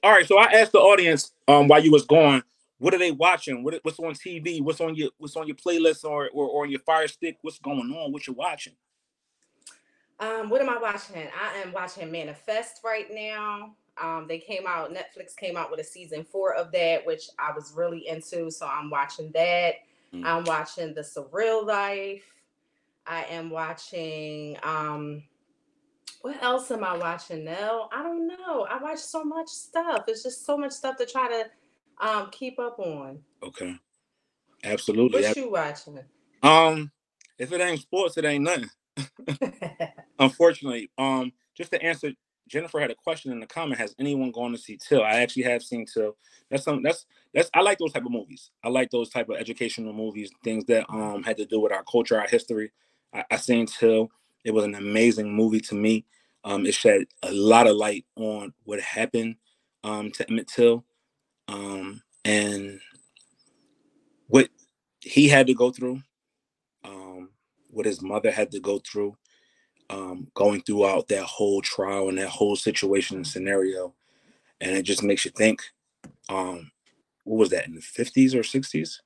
All 0.04 0.12
right. 0.12 0.28
So 0.28 0.38
I 0.38 0.46
asked 0.46 0.72
the 0.72 0.80
audience 0.80 1.34
um 1.48 1.68
while 1.68 1.84
you 1.84 1.92
was 1.92 2.06
going, 2.06 2.44
what 2.82 2.96
are 2.96 3.00
they 3.00 3.12
watching? 3.12 3.64
What 3.64 3.80
what's 3.84 4.00
on 4.00 4.14
TV? 4.14 4.62
What's 4.62 4.82
on 4.82 4.96
your 4.96 5.10
what's 5.18 5.36
on 5.36 5.48
your 5.48 5.56
playlist 5.56 6.04
or 6.04 6.30
or, 6.34 6.48
or 6.48 6.64
on 6.64 6.72
your 6.72 6.80
fire 6.80 7.08
stick? 7.08 7.38
What's 7.42 7.60
going 7.60 7.92
on? 7.92 8.12
What 8.12 8.26
you 8.26 8.34
watching? 8.34 8.74
Um, 10.20 10.50
what 10.50 10.62
am 10.62 10.70
I 10.70 10.78
watching? 10.78 11.28
I 11.40 11.58
am 11.58 11.74
watching 11.74 12.12
Manifest 12.12 12.82
right 12.84 13.08
now. 13.12 13.76
Um, 14.02 14.26
they 14.28 14.38
came 14.38 14.64
out, 14.68 14.94
Netflix 14.94 15.36
came 15.36 15.58
out 15.58 15.70
with 15.70 15.80
a 15.80 15.84
season 15.84 16.24
four 16.24 16.54
of 16.54 16.72
that, 16.72 17.06
which 17.06 17.30
I 17.40 17.52
was 17.54 17.74
really 17.76 18.08
into. 18.08 18.50
So 18.52 18.68
I'm 18.68 18.90
watching 18.90 19.32
that. 19.34 19.76
Mm. 20.14 20.26
I'm 20.26 20.44
watching 20.46 20.94
The 20.94 21.02
Surreal 21.02 21.66
Life. 21.66 22.24
I 23.06 23.26
am 23.26 23.50
watching 23.50 24.58
um 24.64 25.24
what 26.22 26.42
else 26.44 26.72
am 26.72 26.84
I 26.84 26.98
watching 26.98 27.44
now? 27.44 27.90
I 27.92 28.04
don't 28.04 28.28
know. 28.28 28.68
I 28.70 28.82
watch 28.82 29.00
so 29.00 29.24
much 29.24 29.48
stuff. 29.48 30.06
It's 30.08 30.24
just 30.24 30.46
so 30.46 30.58
much 30.58 30.72
stuff 30.72 30.98
to 30.98 31.06
try 31.06 31.28
to 31.28 31.46
um 32.06 32.30
keep 32.32 32.60
up 32.60 32.80
on. 32.80 33.20
Okay. 33.44 33.76
Absolutely. 34.64 35.24
What 35.24 35.36
you 35.36 35.52
watching? 35.52 36.00
Um, 36.44 36.92
if 37.38 37.52
it 37.52 37.62
ain't 37.62 37.82
sports, 37.82 38.18
it 38.18 38.26
ain't 38.26 38.44
nothing. 38.44 38.70
Unfortunately, 40.20 40.92
um, 40.98 41.32
just 41.56 41.72
to 41.72 41.82
answer, 41.82 42.12
Jennifer 42.48 42.80
had 42.80 42.92
a 42.92 42.96
question 42.96 43.32
in 43.32 43.40
the 43.40 43.48
comment. 43.48 43.80
Has 43.80 43.96
anyone 44.00 44.32
gone 44.32 44.52
to 44.52 44.58
see 44.58 44.78
Till? 44.78 45.04
I 45.04 45.22
actually 45.22 45.44
have 45.44 45.64
seen 45.64 45.86
Till. 45.86 46.18
That's 46.50 46.64
some. 46.64 46.84
That's 46.84 47.06
that's. 47.34 47.50
I 47.54 47.62
like 47.62 47.78
those 47.78 47.94
type 47.94 48.06
of 48.06 48.12
movies. 48.12 48.52
I 48.64 48.70
like 48.70 48.92
those 48.92 49.10
type 49.10 49.30
of 49.30 49.38
educational 49.38 49.94
movies, 49.94 50.32
things 50.44 50.66
that 50.66 50.86
um 50.90 51.24
had 51.24 51.38
to 51.38 51.46
do 51.46 51.60
with 51.60 51.72
our 51.72 51.84
culture, 51.84 52.20
our 52.20 52.28
history. 52.28 52.72
I, 53.14 53.24
I 53.32 53.38
seen 53.38 53.66
Till. 53.66 54.12
It 54.44 54.52
was 54.52 54.66
an 54.66 54.76
amazing 54.76 55.34
movie 55.34 55.60
to 55.62 55.76
me. 55.76 56.06
Um, 56.44 56.66
it 56.66 56.74
shed 56.74 57.04
a 57.24 57.32
lot 57.32 57.68
of 57.68 57.76
light 57.76 58.06
on 58.16 58.54
what 58.64 58.80
happened 58.80 59.36
um 59.84 60.12
to 60.12 60.30
Emmett 60.30 60.48
Till, 60.48 60.84
um, 61.48 62.02
and 62.26 62.80
what 64.28 64.50
he 65.02 65.28
had 65.28 65.48
to 65.48 65.54
go 65.54 65.72
through, 65.72 66.02
um, 66.84 67.30
what 67.70 67.86
his 67.86 68.02
mother 68.02 68.32
had 68.32 68.52
to 68.52 68.60
go 68.60 68.80
through, 68.80 69.18
um, 69.90 70.28
going 70.34 70.62
throughout 70.62 71.08
that 71.10 71.24
whole 71.24 71.62
trial 71.62 72.10
and 72.10 72.18
that 72.18 72.30
whole 72.30 72.56
situation 72.56 73.18
and 73.18 73.28
scenario. 73.28 73.94
And 74.62 74.76
it 74.78 74.84
just 74.84 75.04
makes 75.04 75.26
you 75.26 75.32
think, 75.32 75.62
um, 76.30 76.72
what 77.24 77.38
was 77.38 77.50
that 77.50 77.68
in 77.68 77.76
the 77.76 77.82
50s 77.82 78.34
or 78.34 78.42
60s? 78.42 79.00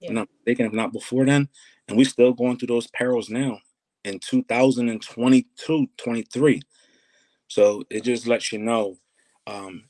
Yeah. 0.00 0.10
I'm 0.10 0.14
not 0.14 0.28
mistaken, 0.38 0.66
if 0.66 0.72
not 0.72 0.92
before 0.92 1.26
then. 1.26 1.48
And 1.88 1.98
we're 1.98 2.04
still 2.04 2.32
going 2.32 2.58
through 2.58 2.68
those 2.68 2.86
perils 2.88 3.28
now 3.30 3.58
in 4.06 4.20
2022, 4.20 5.88
23. 5.96 6.62
So 7.48 7.82
it 7.90 8.04
just 8.04 8.26
lets 8.26 8.52
you 8.52 8.58
know 8.58 8.96
um, 9.46 9.84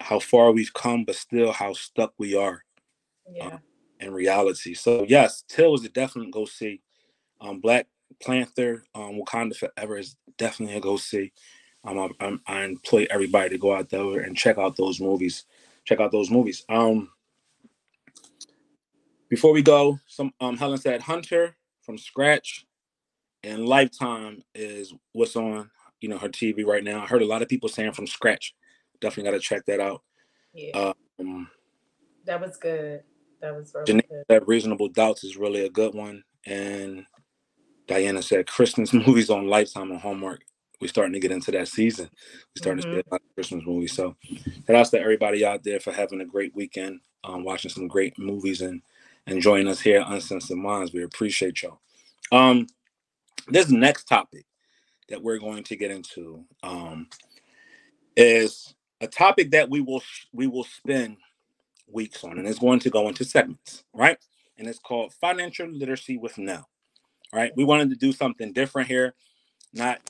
how 0.00 0.18
far 0.18 0.52
we've 0.52 0.72
come, 0.72 1.04
but 1.04 1.16
still 1.16 1.52
how 1.52 1.72
stuck 1.72 2.12
we 2.18 2.36
are 2.36 2.64
yeah. 3.30 3.58
in 3.98 4.12
reality. 4.12 4.74
So 4.74 5.04
yes, 5.08 5.42
Till 5.48 5.74
is 5.74 5.84
a 5.84 5.88
definite 5.88 6.30
go 6.30 6.44
see. 6.44 6.82
Um, 7.40 7.60
Black 7.60 7.86
Panther, 8.24 8.84
um, 8.94 9.20
Wakanda 9.20 9.56
Forever 9.56 9.98
is 9.98 10.16
definitely 10.36 10.76
a 10.76 10.80
go 10.80 10.96
see. 10.96 11.32
Um, 11.84 11.98
I, 11.98 12.08
I, 12.20 12.36
I 12.46 12.64
employ 12.64 13.06
everybody 13.10 13.50
to 13.50 13.58
go 13.58 13.74
out 13.74 13.88
there 13.88 14.20
and 14.20 14.36
check 14.36 14.58
out 14.58 14.76
those 14.76 15.00
movies. 15.00 15.44
Check 15.84 15.98
out 15.98 16.12
those 16.12 16.30
movies. 16.30 16.64
Um, 16.68 17.10
before 19.28 19.52
we 19.52 19.62
go, 19.62 19.98
some 20.06 20.32
um, 20.40 20.58
Helen 20.58 20.78
said 20.78 21.00
Hunter 21.00 21.56
from 21.80 21.98
Scratch 21.98 22.66
and 23.44 23.66
Lifetime 23.66 24.42
is 24.54 24.92
what's 25.12 25.36
on 25.36 25.70
you 26.00 26.08
know 26.08 26.18
her 26.18 26.28
TV 26.28 26.66
right 26.66 26.84
now. 26.84 27.02
I 27.02 27.06
heard 27.06 27.22
a 27.22 27.26
lot 27.26 27.42
of 27.42 27.48
people 27.48 27.68
saying 27.68 27.92
from 27.92 28.06
Scratch. 28.06 28.54
Definitely 29.00 29.30
got 29.30 29.36
to 29.36 29.42
check 29.42 29.64
that 29.66 29.80
out. 29.80 30.02
Yeah. 30.54 30.92
Um, 31.18 31.48
that 32.24 32.40
was 32.40 32.56
good. 32.56 33.02
That 33.40 33.54
was 33.56 33.74
really 33.74 34.02
good. 34.08 34.24
said 34.30 34.46
Reasonable 34.46 34.88
Doubts 34.88 35.24
is 35.24 35.36
really 35.36 35.64
a 35.64 35.70
good 35.70 35.94
one. 35.94 36.22
And 36.46 37.04
Diana 37.88 38.22
said 38.22 38.46
Christmas 38.46 38.92
movies 38.92 39.30
on 39.30 39.48
Lifetime 39.48 39.90
and 39.90 40.00
Hallmark. 40.00 40.42
We're 40.80 40.88
starting 40.88 41.12
to 41.12 41.20
get 41.20 41.30
into 41.30 41.52
that 41.52 41.68
season. 41.68 42.10
We're 42.10 42.60
starting 42.60 42.82
to 42.82 42.88
see 42.88 43.02
a 43.06 43.10
lot 43.10 43.20
of 43.20 43.34
Christmas 43.34 43.64
movies. 43.64 43.92
So 43.92 44.16
shout 44.66 44.76
out 44.76 44.86
to 44.86 45.00
everybody 45.00 45.44
out 45.44 45.62
there 45.62 45.78
for 45.78 45.92
having 45.92 46.20
a 46.20 46.24
great 46.24 46.54
weekend, 46.56 47.00
um, 47.22 47.44
watching 47.44 47.70
some 47.70 47.86
great 47.86 48.18
movies 48.18 48.62
and 48.62 48.82
enjoying 49.28 49.68
us 49.68 49.80
here 49.80 50.00
at 50.00 50.10
Uncensored 50.10 50.58
Minds. 50.58 50.92
We 50.92 51.04
appreciate 51.04 51.62
y'all. 51.62 51.80
Um, 52.32 52.66
this 53.48 53.70
next 53.70 54.04
topic 54.04 54.44
that 55.08 55.22
we're 55.22 55.38
going 55.38 55.64
to 55.64 55.76
get 55.76 55.90
into 55.90 56.44
um, 56.62 57.08
is 58.16 58.74
a 59.00 59.06
topic 59.06 59.50
that 59.50 59.68
we 59.68 59.80
will 59.80 60.02
we 60.32 60.46
will 60.46 60.64
spend 60.64 61.16
weeks 61.88 62.24
on, 62.24 62.38
and 62.38 62.46
it's 62.46 62.58
going 62.58 62.80
to 62.80 62.90
go 62.90 63.08
into 63.08 63.24
segments, 63.24 63.84
right? 63.92 64.18
And 64.58 64.68
it's 64.68 64.78
called 64.78 65.12
Financial 65.14 65.68
Literacy 65.68 66.16
with 66.18 66.38
Nell. 66.38 66.68
Right? 67.34 67.52
We 67.56 67.64
wanted 67.64 67.88
to 67.88 67.96
do 67.96 68.12
something 68.12 68.52
different 68.52 68.88
here, 68.88 69.14
not 69.72 70.00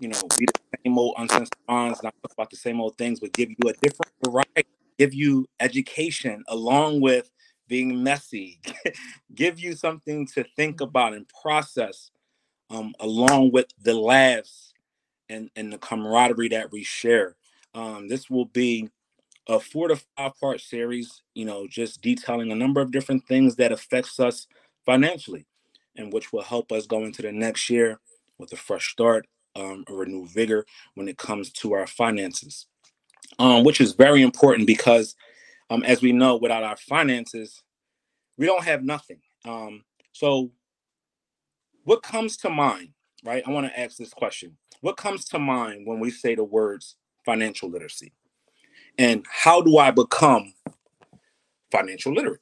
you 0.00 0.08
know, 0.08 0.20
be 0.38 0.46
the 0.46 0.78
same 0.84 0.98
old 0.98 1.14
uncensored 1.18 1.50
minds, 1.68 2.02
not 2.02 2.14
talk 2.22 2.32
about 2.32 2.50
the 2.50 2.56
same 2.56 2.80
old 2.80 2.96
things, 2.96 3.20
but 3.20 3.32
give 3.32 3.50
you 3.50 3.68
a 3.68 3.72
different 3.74 4.12
variety, 4.24 4.68
give 4.98 5.14
you 5.14 5.46
education 5.60 6.42
along 6.48 7.00
with 7.00 7.30
being 7.68 8.02
messy, 8.02 8.58
give 9.34 9.60
you 9.60 9.74
something 9.74 10.26
to 10.26 10.44
think 10.56 10.80
about 10.80 11.12
and 11.12 11.28
process, 11.42 12.10
um, 12.70 12.94
along 13.00 13.50
with 13.52 13.66
the 13.82 13.94
laughs 13.94 14.72
and 15.28 15.50
and 15.56 15.72
the 15.72 15.78
camaraderie 15.78 16.48
that 16.48 16.72
we 16.72 16.82
share. 16.82 17.36
Um, 17.74 18.08
this 18.08 18.28
will 18.30 18.46
be 18.46 18.88
a 19.48 19.58
four 19.60 19.88
to 19.88 19.96
five 20.16 20.32
part 20.40 20.60
series, 20.60 21.22
you 21.34 21.44
know, 21.44 21.66
just 21.66 22.00
detailing 22.00 22.52
a 22.52 22.56
number 22.56 22.80
of 22.80 22.92
different 22.92 23.26
things 23.26 23.56
that 23.56 23.72
affects 23.72 24.20
us 24.20 24.46
financially, 24.86 25.46
and 25.96 26.12
which 26.12 26.32
will 26.32 26.42
help 26.42 26.72
us 26.72 26.86
go 26.86 27.04
into 27.04 27.22
the 27.22 27.32
next 27.32 27.68
year 27.70 27.98
with 28.38 28.52
a 28.52 28.56
fresh 28.56 28.92
start, 28.92 29.26
um, 29.56 29.84
a 29.88 29.92
renewed 29.92 30.30
vigor 30.30 30.66
when 30.94 31.08
it 31.08 31.18
comes 31.18 31.50
to 31.50 31.72
our 31.72 31.86
finances, 31.86 32.66
um, 33.38 33.64
which 33.64 33.80
is 33.80 33.92
very 33.92 34.22
important 34.22 34.66
because, 34.66 35.14
um, 35.68 35.82
as 35.84 36.02
we 36.02 36.12
know, 36.12 36.36
without 36.36 36.64
our 36.64 36.76
finances, 36.76 37.62
we 38.38 38.46
don't 38.46 38.64
have 38.64 38.82
nothing. 38.82 39.20
Um, 39.44 39.84
so, 40.12 40.50
what 41.84 42.02
comes 42.02 42.36
to 42.38 42.50
mind, 42.50 42.90
right? 43.24 43.42
I 43.46 43.50
want 43.50 43.66
to 43.66 43.78
ask 43.78 43.96
this 43.96 44.12
question: 44.12 44.56
What 44.80 44.96
comes 44.96 45.24
to 45.26 45.38
mind 45.38 45.86
when 45.86 46.00
we 46.00 46.10
say 46.10 46.34
the 46.34 46.44
words 46.44 46.96
financial 47.24 47.70
literacy? 47.70 48.12
And 48.98 49.24
how 49.30 49.60
do 49.62 49.78
I 49.78 49.90
become 49.90 50.52
financial 51.70 52.12
literate? 52.12 52.40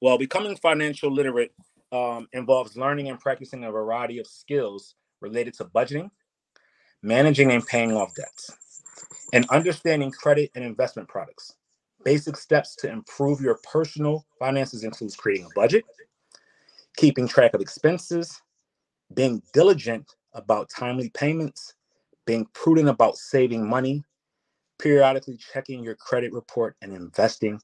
Well, 0.00 0.18
becoming 0.18 0.56
financial 0.56 1.12
literate 1.12 1.52
um, 1.92 2.28
involves 2.32 2.76
learning 2.76 3.08
and 3.08 3.20
practicing 3.20 3.64
a 3.64 3.70
variety 3.70 4.18
of 4.18 4.26
skills 4.26 4.94
related 5.20 5.54
to 5.54 5.64
budgeting, 5.66 6.10
managing 7.02 7.52
and 7.52 7.64
paying 7.66 7.92
off 7.92 8.14
debts, 8.14 8.56
and 9.32 9.48
understanding 9.50 10.10
credit 10.10 10.50
and 10.54 10.64
investment 10.64 11.08
products. 11.08 11.54
Basic 12.04 12.36
steps 12.36 12.74
to 12.76 12.90
improve 12.90 13.40
your 13.40 13.58
personal 13.70 14.26
finances 14.38 14.82
includes 14.82 15.14
creating 15.14 15.46
a 15.46 15.54
budget, 15.54 15.84
keeping 16.96 17.28
track 17.28 17.54
of 17.54 17.60
expenses, 17.60 18.40
being 19.14 19.42
diligent 19.52 20.14
about 20.34 20.70
timely 20.70 21.10
payments, 21.10 21.74
being 22.26 22.46
prudent 22.54 22.88
about 22.88 23.16
saving 23.16 23.68
money, 23.68 24.02
periodically 24.78 25.38
checking 25.52 25.82
your 25.82 25.94
credit 25.94 26.32
report, 26.32 26.76
and 26.82 26.92
investing 26.92 27.60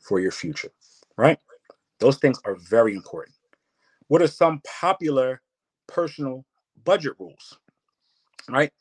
for 0.00 0.20
your 0.20 0.32
future. 0.32 0.70
Right? 1.16 1.38
Those 1.98 2.18
things 2.18 2.40
are 2.44 2.56
very 2.56 2.94
important. 2.94 3.36
What 4.08 4.22
are 4.22 4.26
some 4.26 4.60
popular 4.80 5.40
personal 5.86 6.44
budget 6.84 7.14
rules? 7.18 7.58
Right? 8.48 8.72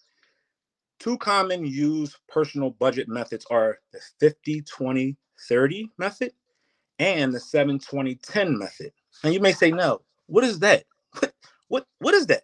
Two 0.99 1.17
common 1.17 1.65
used 1.65 2.17
personal 2.27 2.71
budget 2.71 3.07
methods 3.07 3.45
are 3.49 3.79
the 3.93 4.01
50 4.19 4.61
20 4.61 5.15
30 5.47 5.89
method 5.97 6.33
and 6.99 7.33
the 7.33 7.39
7 7.39 7.79
20 7.79 8.15
10 8.15 8.57
method. 8.57 8.91
And 9.23 9.33
you 9.33 9.39
may 9.39 9.53
say, 9.53 9.71
no, 9.71 10.01
what 10.27 10.43
is 10.43 10.59
that? 10.59 10.83
What, 11.69 11.87
what, 11.99 12.13
is 12.13 12.27
that? 12.27 12.43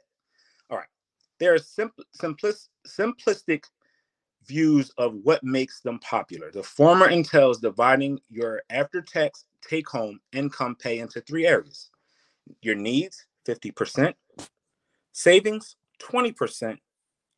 All 0.70 0.78
right. 0.78 0.88
there 1.40 1.54
are 1.54 1.60
simple, 1.60 2.04
simplis, 2.20 2.70
simplistic 2.88 3.66
views 4.48 4.92
of 4.98 5.16
what 5.24 5.44
makes 5.44 5.82
them 5.82 6.00
popular. 6.00 6.52
The 6.52 6.64
former 6.64 7.10
entails 7.10 7.60
dividing 7.60 8.20
your 8.30 8.62
after 8.70 9.02
tax 9.02 9.46
take 9.68 9.90
home 9.90 10.20
income 10.32 10.76
pay 10.76 11.00
into 11.00 11.22
three 11.22 11.46
areas 11.46 11.90
your 12.62 12.76
needs, 12.76 13.26
50%, 13.48 14.14
savings, 15.12 15.76
20%, 16.00 16.78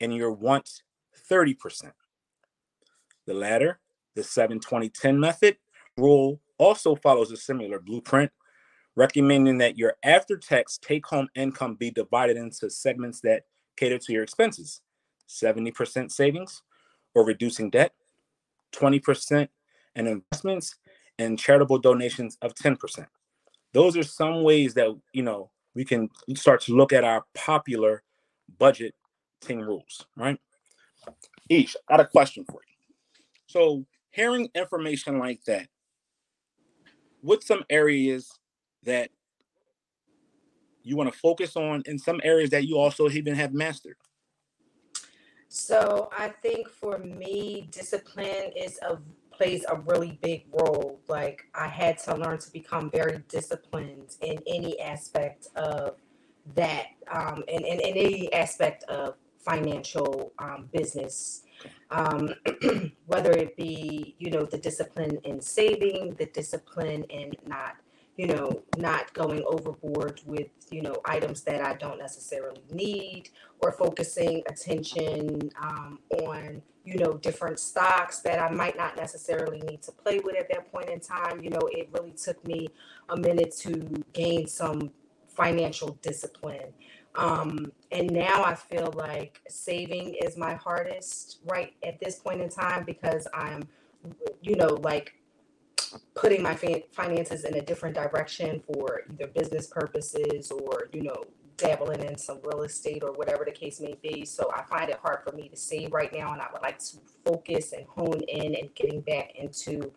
and 0.02 0.14
your 0.14 0.32
wants, 0.32 0.84
30%. 1.30 1.92
The 3.26 3.34
latter, 3.34 3.80
the 4.16 4.24
7 4.24 4.60
20 4.60 4.90
10 4.90 5.20
method 5.20 5.58
rule, 5.98 6.40
also 6.58 6.96
follows 6.96 7.32
a 7.32 7.38
similar 7.38 7.80
blueprint, 7.80 8.32
recommending 8.98 9.60
that 9.60 9.78
your 9.78 9.96
after 10.04 10.36
tax 10.36 10.78
take 10.80 11.06
home 11.06 11.30
income 11.36 11.76
be 11.76 11.92
divided 11.92 12.36
into 12.36 12.70
segments 12.70 13.22
that 13.22 13.44
cater 13.78 14.00
to 14.00 14.12
your 14.12 14.24
expenses 14.24 14.82
70% 15.30 16.12
savings 16.12 16.64
or 17.14 17.26
reducing 17.26 17.70
debt, 17.70 17.94
20% 18.74 19.48
in 19.96 20.08
investments, 20.08 20.76
and 21.20 21.38
charitable 21.38 21.80
donations 21.80 22.38
of 22.42 22.54
10%. 22.56 23.06
Those 23.74 23.98
are 23.98 24.04
some 24.04 24.44
ways 24.44 24.74
that, 24.76 24.98
you 25.14 25.24
know, 25.24 25.52
we 25.76 25.84
can 25.84 26.10
start 26.34 26.62
to 26.62 26.76
look 26.76 26.94
at 26.94 27.04
our 27.04 27.26
popular 27.36 28.04
budget 28.58 28.96
team 29.42 29.60
rules, 29.60 30.06
right? 30.16 30.40
Each, 31.50 31.76
I 31.90 31.98
got 31.98 32.06
a 32.06 32.08
question 32.08 32.46
for 32.50 32.62
you. 32.68 32.96
So, 33.48 33.86
hearing 34.12 34.50
information 34.56 35.20
like 35.20 35.44
that, 35.46 35.68
what's 37.22 37.48
some 37.48 37.64
areas 37.70 38.32
that 38.84 39.10
you 40.84 40.96
want 40.96 41.12
to 41.12 41.18
focus 41.18 41.56
on 41.56 41.84
in 41.86 42.00
some 42.00 42.22
areas 42.24 42.50
that 42.52 42.66
you 42.66 42.78
also 42.78 43.10
even 43.10 43.36
have 43.36 43.54
mastered? 43.54 43.98
So 45.50 46.10
I 46.18 46.30
think 46.30 46.70
for 46.70 46.98
me, 46.98 47.70
discipline 47.72 48.52
is 48.56 48.80
a 48.88 48.98
plays 49.38 49.64
a 49.70 49.76
really 49.76 50.20
big 50.22 50.46
role. 50.52 51.00
Like 51.08 51.46
I 51.54 51.68
had 51.68 51.98
to 52.00 52.16
learn 52.16 52.40
to 52.40 52.52
become 52.52 52.90
very 52.90 53.24
disciplined 53.30 54.16
in 54.22 54.40
any 54.48 54.80
aspect 54.82 55.48
of 55.56 55.96
that, 56.56 56.88
um, 57.12 57.44
in, 57.48 57.64
in 57.64 57.80
any 57.82 58.34
aspect 58.34 58.84
of 58.84 59.16
financial 59.38 60.34
um, 60.40 60.70
business, 60.74 61.44
um, 61.92 62.30
whether 63.06 63.32
it 63.32 63.56
be, 63.56 64.16
you 64.18 64.32
know, 64.32 64.44
the 64.44 64.58
discipline 64.58 65.20
in 65.24 65.40
saving, 65.40 66.16
the 66.18 66.26
discipline 66.28 67.04
in 67.04 67.32
not, 67.46 67.76
you 68.18 68.26
know, 68.26 68.64
not 68.78 69.14
going 69.14 69.44
overboard 69.46 70.22
with, 70.26 70.48
you 70.72 70.82
know, 70.82 70.96
items 71.06 71.42
that 71.44 71.62
I 71.62 71.76
don't 71.76 72.00
necessarily 72.00 72.62
need 72.72 73.30
or 73.60 73.72
focusing 73.72 74.42
attention 74.50 75.52
um, 75.62 76.00
on, 76.24 76.64
you 76.84 76.96
know, 76.96 77.14
different 77.14 77.60
stocks 77.60 78.20
that 78.22 78.40
I 78.40 78.50
might 78.50 78.76
not 78.76 78.98
necessarily 78.98 79.60
need 79.62 79.84
to 79.84 79.92
play 79.92 80.20
with 80.20 80.36
at 80.36 80.50
that 80.50 80.72
point 80.72 80.90
in 80.90 81.00
time. 81.00 81.44
You 81.44 81.52
know, 81.52 81.62
it 81.72 81.90
really 81.92 82.12
took 82.12 82.44
me 82.46 82.68
a 83.10 83.18
minute 83.18 83.56
to 83.60 84.04
gain 84.14 84.48
some 84.48 84.92
financial 85.28 86.00
discipline. 86.02 86.74
Um, 87.14 87.72
and 87.92 88.12
now 88.12 88.44
I 88.44 88.56
feel 88.56 88.94
like 88.96 89.42
saving 89.48 90.16
is 90.24 90.38
my 90.38 90.56
hardest 90.56 91.40
right 91.46 91.74
at 91.86 92.00
this 92.00 92.16
point 92.16 92.42
in 92.42 92.50
time 92.50 92.84
because 92.84 93.28
I'm, 93.34 93.68
you 94.42 94.56
know, 94.56 94.78
like 94.82 95.14
putting 96.16 96.42
my 96.42 96.56
finances 96.92 97.44
in 97.44 97.56
a 97.56 97.62
different 97.62 97.96
direction 97.96 98.62
for 98.66 99.04
either 99.12 99.28
business 99.28 99.68
purposes 99.68 100.52
or, 100.52 100.90
you 100.92 101.04
know, 101.04 101.24
dabbling 101.58 102.04
in 102.04 102.18
some 102.18 102.40
real 102.44 102.62
estate 102.64 103.04
or 103.04 103.12
whatever 103.14 103.44
the 103.44 103.52
case 103.52 103.80
may 103.82 103.96
be. 104.02 104.24
So 104.26 104.52
I 104.56 104.64
find 104.64 104.90
it 104.90 105.00
hard 105.02 105.24
for 105.24 105.36
me 105.36 105.50
to 105.50 105.56
save 105.56 105.92
right 105.92 106.14
now. 106.14 106.34
And 106.34 106.42
I 106.42 106.48
would 106.54 106.62
like 106.62 106.80
to 106.80 106.98
focus 107.26 107.74
and 107.74 107.86
hone 107.88 108.22
in 108.28 108.56
and 108.56 108.74
getting 108.76 109.02
back 109.02 109.36
into 109.36 109.92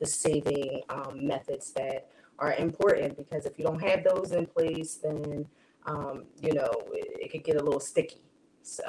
the 0.00 0.06
saving 0.06 0.82
um, 0.90 1.26
methods 1.26 1.72
that 1.72 2.08
are 2.38 2.54
important 2.54 3.16
because 3.16 3.46
if 3.46 3.58
you 3.58 3.64
don't 3.64 3.82
have 3.82 4.04
those 4.04 4.32
in 4.32 4.46
place, 4.46 4.96
then 5.02 5.46
um, 5.86 6.24
you 6.40 6.52
know 6.52 6.70
it, 6.92 7.22
it 7.22 7.32
could 7.32 7.44
get 7.44 7.56
a 7.56 7.62
little 7.62 7.80
sticky. 7.80 8.22
So 8.62 8.82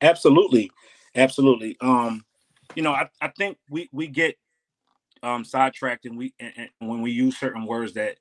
absolutely, 0.00 0.70
absolutely. 1.14 1.76
Um, 1.80 2.24
you 2.74 2.82
know, 2.82 2.92
I, 2.92 3.08
I 3.20 3.28
think 3.28 3.58
we 3.68 3.88
we 3.92 4.06
get 4.06 4.36
um 5.22 5.44
sidetracked 5.44 6.06
and 6.06 6.16
we 6.16 6.34
and, 6.40 6.52
and 6.56 6.70
when 6.78 7.02
we 7.02 7.10
use 7.10 7.38
certain 7.38 7.66
words 7.66 7.94
that 7.94 8.16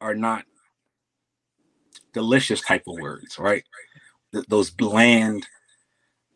are 0.00 0.14
not 0.14 0.44
delicious 2.12 2.60
type 2.60 2.84
of 2.86 2.98
words, 2.98 3.38
right? 3.38 3.64
Th- 4.32 4.46
those 4.48 4.70
bland, 4.70 5.46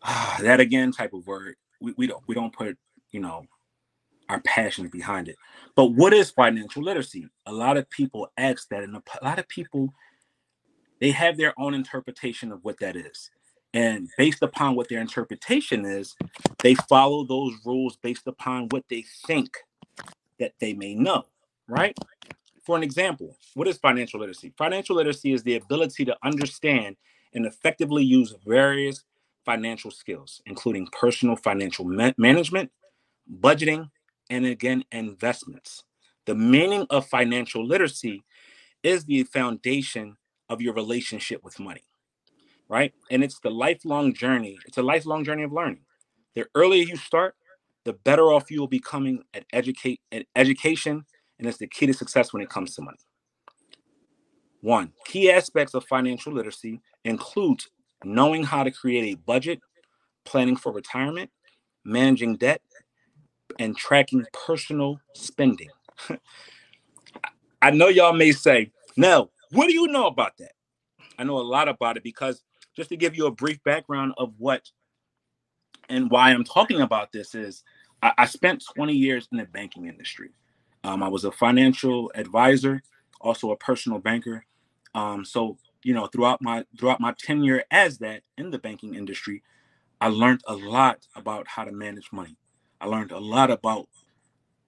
ah, 0.02 0.38
that 0.42 0.60
again 0.60 0.92
type 0.92 1.12
of 1.12 1.26
word. 1.26 1.56
We, 1.80 1.94
we 1.96 2.06
don't 2.06 2.22
we 2.26 2.34
don't 2.34 2.52
put 2.52 2.76
you 3.10 3.20
know 3.20 3.46
our 4.28 4.40
passion 4.42 4.88
behind 4.88 5.28
it. 5.28 5.36
But 5.74 5.86
what 5.86 6.12
is 6.12 6.30
financial 6.30 6.82
literacy? 6.82 7.28
A 7.46 7.52
lot 7.52 7.76
of 7.76 7.88
people 7.90 8.30
ask 8.36 8.68
that, 8.68 8.84
and 8.84 8.94
a 8.96 9.24
lot 9.24 9.38
of 9.38 9.48
people 9.48 9.92
they 11.00 11.10
have 11.10 11.36
their 11.36 11.58
own 11.58 11.74
interpretation 11.74 12.52
of 12.52 12.62
what 12.62 12.78
that 12.80 12.94
is. 12.94 13.30
And 13.72 14.08
based 14.18 14.42
upon 14.42 14.74
what 14.74 14.88
their 14.88 15.00
interpretation 15.00 15.84
is, 15.86 16.14
they 16.58 16.74
follow 16.74 17.24
those 17.24 17.54
rules 17.64 17.96
based 17.96 18.26
upon 18.26 18.68
what 18.70 18.84
they 18.90 19.04
think 19.26 19.56
that 20.40 20.54
they 20.60 20.74
may 20.74 20.94
know, 20.94 21.26
right? 21.68 21.96
For 22.64 22.76
an 22.76 22.82
example, 22.82 23.36
what 23.54 23.68
is 23.68 23.78
financial 23.78 24.20
literacy? 24.20 24.52
Financial 24.58 24.96
literacy 24.96 25.32
is 25.32 25.42
the 25.44 25.56
ability 25.56 26.04
to 26.06 26.16
understand 26.24 26.96
and 27.34 27.46
effectively 27.46 28.04
use 28.04 28.34
various 28.46 29.04
financial 29.44 29.90
skills, 29.90 30.42
including 30.46 30.88
personal 30.88 31.36
financial 31.36 31.84
ma- 31.84 32.12
management, 32.18 32.70
budgeting, 33.40 33.90
and 34.30 34.46
again, 34.46 34.84
investments. 34.92 35.84
The 36.26 36.34
meaning 36.34 36.86
of 36.90 37.06
financial 37.06 37.66
literacy 37.66 38.22
is 38.82 39.04
the 39.04 39.24
foundation 39.24 40.16
of 40.48 40.60
your 40.60 40.74
relationship 40.74 41.42
with 41.44 41.60
money, 41.60 41.84
right? 42.68 42.94
And 43.10 43.24
it's 43.24 43.40
the 43.40 43.50
lifelong 43.50 44.14
journey. 44.14 44.58
It's 44.66 44.78
a 44.78 44.82
lifelong 44.82 45.24
journey 45.24 45.44
of 45.44 45.52
learning. 45.52 45.82
The 46.34 46.46
earlier 46.54 46.84
you 46.84 46.96
start, 46.96 47.34
the 47.84 47.92
better 47.92 48.32
off 48.32 48.50
you 48.50 48.60
will 48.60 48.68
be 48.68 48.80
coming 48.80 49.22
at 49.34 49.44
educate 49.52 50.00
at 50.12 50.26
education, 50.36 51.04
and 51.38 51.48
it's 51.48 51.58
the 51.58 51.66
key 51.66 51.86
to 51.86 51.94
success 51.94 52.32
when 52.32 52.42
it 52.42 52.50
comes 52.50 52.74
to 52.74 52.82
money. 52.82 52.98
One, 54.60 54.92
key 55.06 55.30
aspects 55.30 55.74
of 55.74 55.84
financial 55.84 56.32
literacy 56.32 56.80
includes 57.04 57.68
knowing 58.04 58.44
how 58.44 58.62
to 58.62 58.70
create 58.70 59.14
a 59.14 59.16
budget, 59.16 59.60
planning 60.24 60.56
for 60.56 60.72
retirement, 60.72 61.30
managing 61.84 62.36
debt, 62.36 62.60
and 63.58 63.76
tracking 63.76 64.26
personal 64.46 65.00
spending. 65.14 65.70
I 67.62 67.70
know 67.70 67.88
y'all 67.88 68.12
may 68.12 68.32
say, 68.32 68.70
no, 68.96 69.30
what 69.50 69.66
do 69.66 69.72
you 69.72 69.86
know 69.88 70.06
about 70.06 70.36
that? 70.38 70.52
I 71.18 71.24
know 71.24 71.38
a 71.38 71.42
lot 71.42 71.68
about 71.68 71.96
it 71.96 72.02
because 72.02 72.42
just 72.76 72.88
to 72.90 72.96
give 72.96 73.16
you 73.16 73.26
a 73.26 73.30
brief 73.30 73.62
background 73.64 74.14
of 74.16 74.32
what 74.38 74.70
and 75.90 76.10
why 76.10 76.30
I'm 76.30 76.44
talking 76.44 76.80
about 76.80 77.12
this 77.12 77.34
is 77.34 77.64
I, 78.02 78.12
I 78.18 78.26
spent 78.26 78.64
20 78.74 78.94
years 78.94 79.28
in 79.32 79.38
the 79.38 79.44
banking 79.44 79.86
industry. 79.86 80.30
Um, 80.84 81.02
I 81.02 81.08
was 81.08 81.24
a 81.24 81.32
financial 81.32 82.10
advisor, 82.14 82.82
also 83.20 83.50
a 83.50 83.56
personal 83.56 83.98
banker. 83.98 84.46
Um, 84.94 85.24
so 85.24 85.58
you 85.82 85.94
know, 85.94 86.06
throughout 86.06 86.40
my 86.42 86.64
throughout 86.78 87.00
my 87.00 87.14
tenure 87.18 87.64
as 87.70 87.98
that 87.98 88.22
in 88.38 88.50
the 88.50 88.58
banking 88.58 88.94
industry, 88.94 89.42
I 90.00 90.08
learned 90.08 90.42
a 90.46 90.54
lot 90.54 91.06
about 91.14 91.48
how 91.48 91.64
to 91.64 91.72
manage 91.72 92.12
money. 92.12 92.36
I 92.80 92.86
learned 92.86 93.12
a 93.12 93.18
lot 93.18 93.50
about 93.50 93.88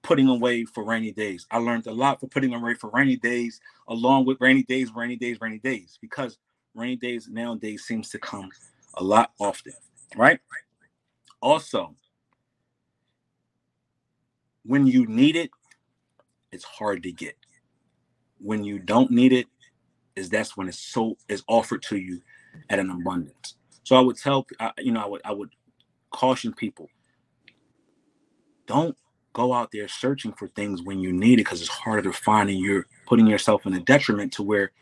putting 0.02 0.28
away 0.28 0.64
for 0.64 0.84
rainy 0.84 1.12
days. 1.12 1.46
I 1.50 1.58
learned 1.58 1.86
a 1.86 1.92
lot 1.92 2.20
for 2.20 2.26
putting 2.26 2.54
away 2.54 2.74
for 2.74 2.90
rainy 2.90 3.16
days, 3.16 3.60
along 3.88 4.26
with 4.26 4.38
rainy 4.40 4.64
days, 4.64 4.92
rainy 4.94 5.16
days, 5.16 5.38
rainy 5.40 5.58
days, 5.58 5.98
because 6.00 6.38
rainy 6.74 6.96
days 6.96 7.28
nowadays 7.30 7.84
seems 7.84 8.10
to 8.10 8.18
come 8.18 8.50
a 8.94 9.04
lot 9.04 9.32
often, 9.40 9.72
right? 10.16 10.40
Also, 11.42 11.94
when 14.64 14.86
you 14.86 15.06
need 15.06 15.36
it, 15.36 15.50
it's 16.52 16.64
hard 16.64 17.02
to 17.02 17.12
get. 17.12 17.36
When 18.38 18.64
you 18.64 18.78
don't 18.78 19.10
need 19.10 19.32
it, 19.32 19.46
is 20.14 20.28
that's 20.28 20.56
when 20.56 20.68
it's 20.68 20.78
so 20.78 21.16
is 21.28 21.42
offered 21.48 21.82
to 21.82 21.96
you 21.96 22.20
at 22.70 22.78
an 22.78 22.90
abundance. 22.90 23.56
So 23.82 23.96
I 23.96 24.00
would 24.00 24.16
tell, 24.16 24.46
you 24.78 24.92
know, 24.92 25.00
I 25.00 25.06
would 25.06 25.20
I 25.24 25.32
would 25.32 25.50
caution 26.10 26.52
people 26.52 26.88
don't 28.66 28.96
go 29.32 29.52
out 29.52 29.70
there 29.72 29.88
searching 29.88 30.32
for 30.32 30.46
things 30.48 30.82
when 30.82 31.00
you 31.00 31.12
need 31.12 31.34
it 31.34 31.44
because 31.44 31.60
it's 31.60 31.70
harder 31.70 32.02
to 32.02 32.12
find 32.12 32.50
and 32.50 32.58
you're 32.58 32.86
putting 33.06 33.26
yourself 33.26 33.66
in 33.66 33.72
a 33.72 33.80
detriment 33.80 34.32
to 34.34 34.42
where 34.42 34.72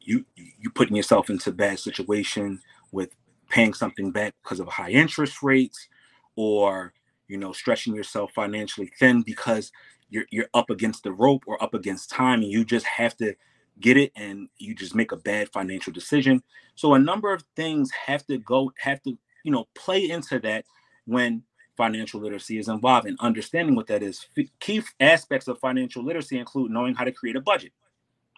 you 0.00 0.24
you're 0.36 0.72
putting 0.72 0.96
yourself 0.96 1.30
into 1.30 1.50
a 1.50 1.52
bad 1.52 1.78
situation 1.78 2.60
with 2.90 3.10
paying 3.52 3.74
something 3.74 4.10
back 4.10 4.34
because 4.42 4.60
of 4.60 4.66
high 4.66 4.90
interest 4.90 5.42
rates 5.42 5.88
or 6.36 6.92
you 7.28 7.36
know 7.36 7.52
stretching 7.52 7.94
yourself 7.94 8.32
financially 8.32 8.90
thin 8.98 9.22
because 9.22 9.70
you're 10.08 10.24
you're 10.30 10.48
up 10.54 10.70
against 10.70 11.02
the 11.04 11.12
rope 11.12 11.44
or 11.46 11.62
up 11.62 11.74
against 11.74 12.10
time 12.10 12.42
and 12.42 12.50
you 12.50 12.64
just 12.64 12.86
have 12.86 13.14
to 13.16 13.34
get 13.80 13.96
it 13.96 14.10
and 14.16 14.48
you 14.56 14.74
just 14.74 14.94
make 14.94 15.12
a 15.12 15.16
bad 15.16 15.48
financial 15.50 15.92
decision. 15.92 16.42
So 16.74 16.94
a 16.94 16.98
number 16.98 17.32
of 17.32 17.44
things 17.54 17.90
have 17.90 18.26
to 18.26 18.38
go 18.38 18.72
have 18.78 19.02
to, 19.02 19.16
you 19.44 19.52
know, 19.52 19.68
play 19.74 20.08
into 20.08 20.38
that 20.40 20.64
when 21.04 21.42
financial 21.76 22.20
literacy 22.20 22.58
is 22.58 22.68
involved 22.68 23.06
and 23.06 23.18
understanding 23.20 23.74
what 23.74 23.86
that 23.88 24.02
is. 24.02 24.26
Key 24.60 24.82
aspects 24.98 25.48
of 25.48 25.58
financial 25.58 26.02
literacy 26.02 26.38
include 26.38 26.70
knowing 26.70 26.94
how 26.94 27.04
to 27.04 27.12
create 27.12 27.36
a 27.36 27.40
budget. 27.40 27.72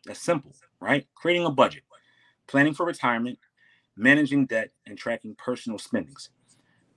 That's 0.06 0.20
simple, 0.20 0.52
right? 0.80 1.06
Creating 1.14 1.46
a 1.46 1.50
budget, 1.50 1.82
planning 2.46 2.74
for 2.74 2.84
retirement, 2.84 3.38
managing 3.96 4.46
debt, 4.46 4.70
and 4.86 4.98
tracking 4.98 5.34
personal 5.36 5.78
spendings. 5.78 6.30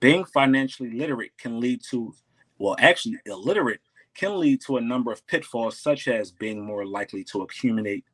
Being 0.00 0.24
financially 0.24 0.90
literate 0.90 1.36
can 1.38 1.60
lead 1.60 1.80
to, 1.90 2.14
well, 2.58 2.76
actually, 2.78 3.18
illiterate 3.26 3.80
can 4.14 4.38
lead 4.38 4.60
to 4.62 4.76
a 4.76 4.80
number 4.80 5.12
of 5.12 5.24
pitfalls, 5.26 5.78
such 5.78 6.08
as 6.08 6.32
being 6.32 6.64
more 6.64 6.84
likely 6.84 7.22
to 7.24 7.42
accumulate 7.42 8.04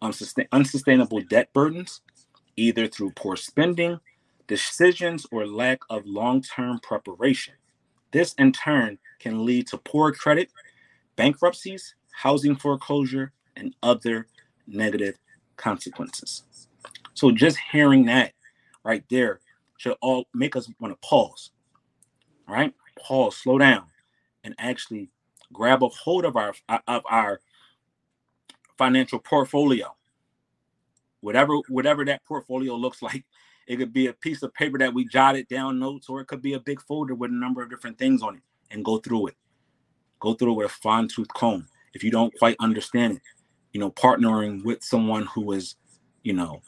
unsustainable 0.00 1.20
debt 1.22 1.52
burdens, 1.52 2.00
either 2.56 2.86
through 2.86 3.10
poor 3.12 3.36
spending, 3.36 3.98
decisions, 4.46 5.26
or 5.32 5.46
lack 5.46 5.80
of 5.90 6.06
long 6.06 6.42
term 6.42 6.78
preparation. 6.80 7.54
This, 8.12 8.34
in 8.34 8.52
turn, 8.52 8.98
can 9.18 9.44
lead 9.44 9.66
to 9.68 9.78
poor 9.78 10.12
credit, 10.12 10.50
bankruptcies, 11.16 11.94
housing 12.12 12.56
foreclosure, 12.56 13.32
and 13.56 13.74
other 13.82 14.26
negative 14.66 15.18
consequences. 15.56 16.44
So, 17.14 17.30
just 17.30 17.58
hearing 17.70 18.06
that 18.06 18.32
right 18.84 19.04
there 19.10 19.40
should 19.78 19.96
all 20.00 20.26
make 20.34 20.56
us 20.56 20.68
want 20.80 20.92
to 20.94 21.08
pause, 21.08 21.50
right? 22.48 22.72
Pause, 22.98 23.36
slow 23.36 23.58
down, 23.58 23.84
and 24.44 24.54
actually 24.58 25.10
grab 25.52 25.82
a 25.82 25.88
hold 25.88 26.24
of 26.24 26.36
our 26.36 26.54
uh, 26.68 26.78
of 26.86 27.02
our 27.08 27.40
financial 28.78 29.18
portfolio. 29.18 29.94
Whatever 31.20 31.56
whatever 31.68 32.04
that 32.04 32.24
portfolio 32.24 32.74
looks 32.74 33.02
like, 33.02 33.24
it 33.66 33.76
could 33.76 33.92
be 33.92 34.06
a 34.06 34.12
piece 34.12 34.42
of 34.42 34.54
paper 34.54 34.78
that 34.78 34.94
we 34.94 35.06
jotted 35.06 35.48
down 35.48 35.78
notes, 35.78 36.08
or 36.08 36.20
it 36.20 36.26
could 36.26 36.42
be 36.42 36.54
a 36.54 36.60
big 36.60 36.80
folder 36.80 37.14
with 37.14 37.30
a 37.30 37.34
number 37.34 37.62
of 37.62 37.70
different 37.70 37.98
things 37.98 38.22
on 38.22 38.36
it, 38.36 38.42
and 38.70 38.84
go 38.84 38.98
through 38.98 39.28
it. 39.28 39.36
Go 40.20 40.34
through 40.34 40.52
it 40.52 40.56
with 40.56 40.66
a 40.66 40.74
fine 40.74 41.08
tooth 41.08 41.32
comb. 41.34 41.66
If 41.94 42.02
you 42.02 42.10
don't 42.10 42.32
quite 42.38 42.56
understand 42.60 43.16
it, 43.16 43.22
you 43.72 43.80
know, 43.80 43.90
partnering 43.90 44.64
with 44.64 44.82
someone 44.82 45.26
who 45.26 45.52
is, 45.52 45.76
you 46.22 46.32
know, 46.32 46.62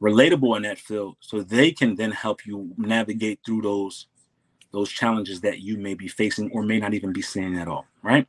relatable 0.00 0.56
in 0.56 0.62
that 0.62 0.78
field, 0.78 1.16
so 1.20 1.42
they 1.42 1.70
can 1.70 1.94
then 1.94 2.10
help 2.10 2.46
you 2.46 2.72
navigate 2.76 3.40
through 3.44 3.62
those 3.62 4.06
those 4.72 4.90
challenges 4.90 5.40
that 5.40 5.60
you 5.60 5.78
may 5.78 5.94
be 5.94 6.08
facing 6.08 6.50
or 6.50 6.64
may 6.64 6.80
not 6.80 6.94
even 6.94 7.12
be 7.12 7.22
seeing 7.22 7.56
at 7.58 7.68
all, 7.68 7.86
right? 8.02 8.26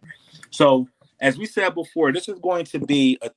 So, 0.52 0.88
as 1.20 1.40
we 1.40 1.48
said 1.48 1.74
before, 1.74 2.14
this 2.14 2.30
is 2.30 2.38
going 2.40 2.66
to 2.66 2.80
be 2.80 3.18
a 3.24 3.32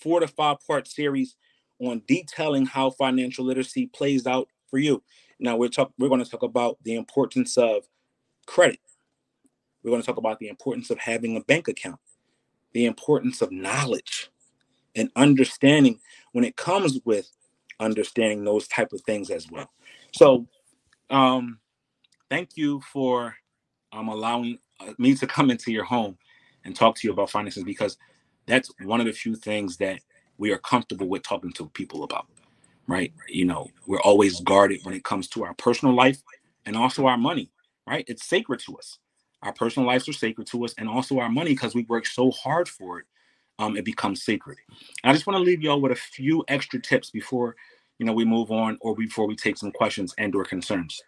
four 0.00 0.20
to 0.20 0.26
five 0.26 0.56
part 0.66 0.88
series 0.88 1.36
on 1.78 2.02
detailing 2.08 2.66
how 2.66 2.90
financial 2.90 3.44
literacy 3.44 3.86
plays 3.86 4.26
out 4.26 4.48
for 4.68 4.78
you. 4.78 5.02
Now, 5.38 5.56
we're 5.56 5.68
talk 5.68 5.92
we're 5.98 6.08
going 6.08 6.24
to 6.24 6.30
talk 6.30 6.42
about 6.42 6.78
the 6.82 6.96
importance 6.96 7.56
of 7.56 7.84
credit. 8.46 8.80
We're 9.82 9.90
going 9.90 10.02
to 10.02 10.06
talk 10.06 10.18
about 10.18 10.38
the 10.40 10.48
importance 10.48 10.90
of 10.90 10.98
having 10.98 11.36
a 11.36 11.40
bank 11.40 11.68
account, 11.68 12.00
the 12.72 12.84
importance 12.84 13.40
of 13.40 13.50
knowledge 13.50 14.28
and 14.94 15.10
understanding 15.16 16.00
when 16.32 16.44
it 16.44 16.56
comes 16.56 16.98
with 17.04 17.30
understanding 17.80 18.44
those 18.44 18.68
type 18.68 18.92
of 18.92 19.00
things 19.02 19.30
as 19.30 19.50
well. 19.50 19.70
So, 20.12 20.46
um, 21.10 21.58
thank 22.28 22.50
you 22.56 22.80
for 22.92 23.34
um, 23.92 24.08
allowing 24.08 24.58
uh, 24.80 24.92
me 24.98 25.14
to 25.16 25.26
come 25.26 25.50
into 25.50 25.72
your 25.72 25.84
home 25.84 26.16
and 26.64 26.76
talk 26.76 26.96
to 26.96 27.06
you 27.06 27.12
about 27.12 27.30
finances 27.30 27.64
because 27.64 27.96
that's 28.46 28.70
one 28.84 29.00
of 29.00 29.06
the 29.06 29.12
few 29.12 29.34
things 29.34 29.76
that 29.78 30.00
we 30.38 30.52
are 30.52 30.58
comfortable 30.58 31.08
with 31.08 31.22
talking 31.22 31.52
to 31.52 31.68
people 31.70 32.04
about 32.04 32.26
right? 32.86 33.12
You 33.28 33.44
know 33.44 33.68
we're 33.86 34.00
always 34.00 34.40
guarded 34.40 34.80
when 34.84 34.94
it 34.94 35.04
comes 35.04 35.28
to 35.28 35.44
our 35.44 35.54
personal 35.54 35.94
life 35.94 36.22
and 36.66 36.76
also 36.76 37.06
our 37.06 37.18
money 37.18 37.50
right? 37.86 38.04
It's 38.08 38.26
sacred 38.26 38.60
to 38.60 38.76
us. 38.76 38.98
Our 39.42 39.52
personal 39.52 39.86
lives 39.86 40.08
are 40.08 40.12
sacred 40.12 40.46
to 40.48 40.64
us 40.64 40.74
and 40.78 40.88
also 40.88 41.18
our 41.18 41.28
money 41.28 41.50
because 41.50 41.74
we 41.74 41.84
work 41.84 42.06
so 42.06 42.30
hard 42.30 42.68
for 42.68 43.00
it 43.00 43.06
um, 43.60 43.76
it 43.76 43.84
becomes 43.84 44.24
sacred 44.24 44.58
i 45.04 45.12
just 45.12 45.26
want 45.26 45.36
to 45.36 45.42
leave 45.42 45.62
y'all 45.62 45.80
with 45.80 45.92
a 45.92 45.96
few 45.96 46.44
extra 46.48 46.80
tips 46.80 47.10
before 47.10 47.54
you 47.98 48.06
know 48.06 48.12
we 48.12 48.24
move 48.24 48.50
on 48.50 48.76
or 48.80 48.96
before 48.96 49.26
we 49.26 49.36
take 49.36 49.56
some 49.56 49.70
questions 49.70 50.14
and 50.18 50.34
or 50.34 50.44
concerns 50.44 51.00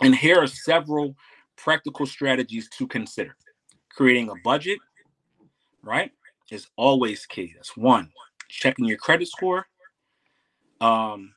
and 0.00 0.14
here 0.14 0.42
are 0.42 0.46
several 0.46 1.16
practical 1.56 2.06
strategies 2.06 2.68
to 2.70 2.86
consider. 2.86 3.36
Creating 3.90 4.30
a 4.30 4.34
budget, 4.44 4.78
right, 5.82 6.10
is 6.50 6.66
always 6.76 7.26
key. 7.26 7.52
That's 7.54 7.76
one. 7.76 8.10
Checking 8.48 8.86
your 8.86 8.98
credit 8.98 9.28
score. 9.28 9.66
Um, 10.80 11.34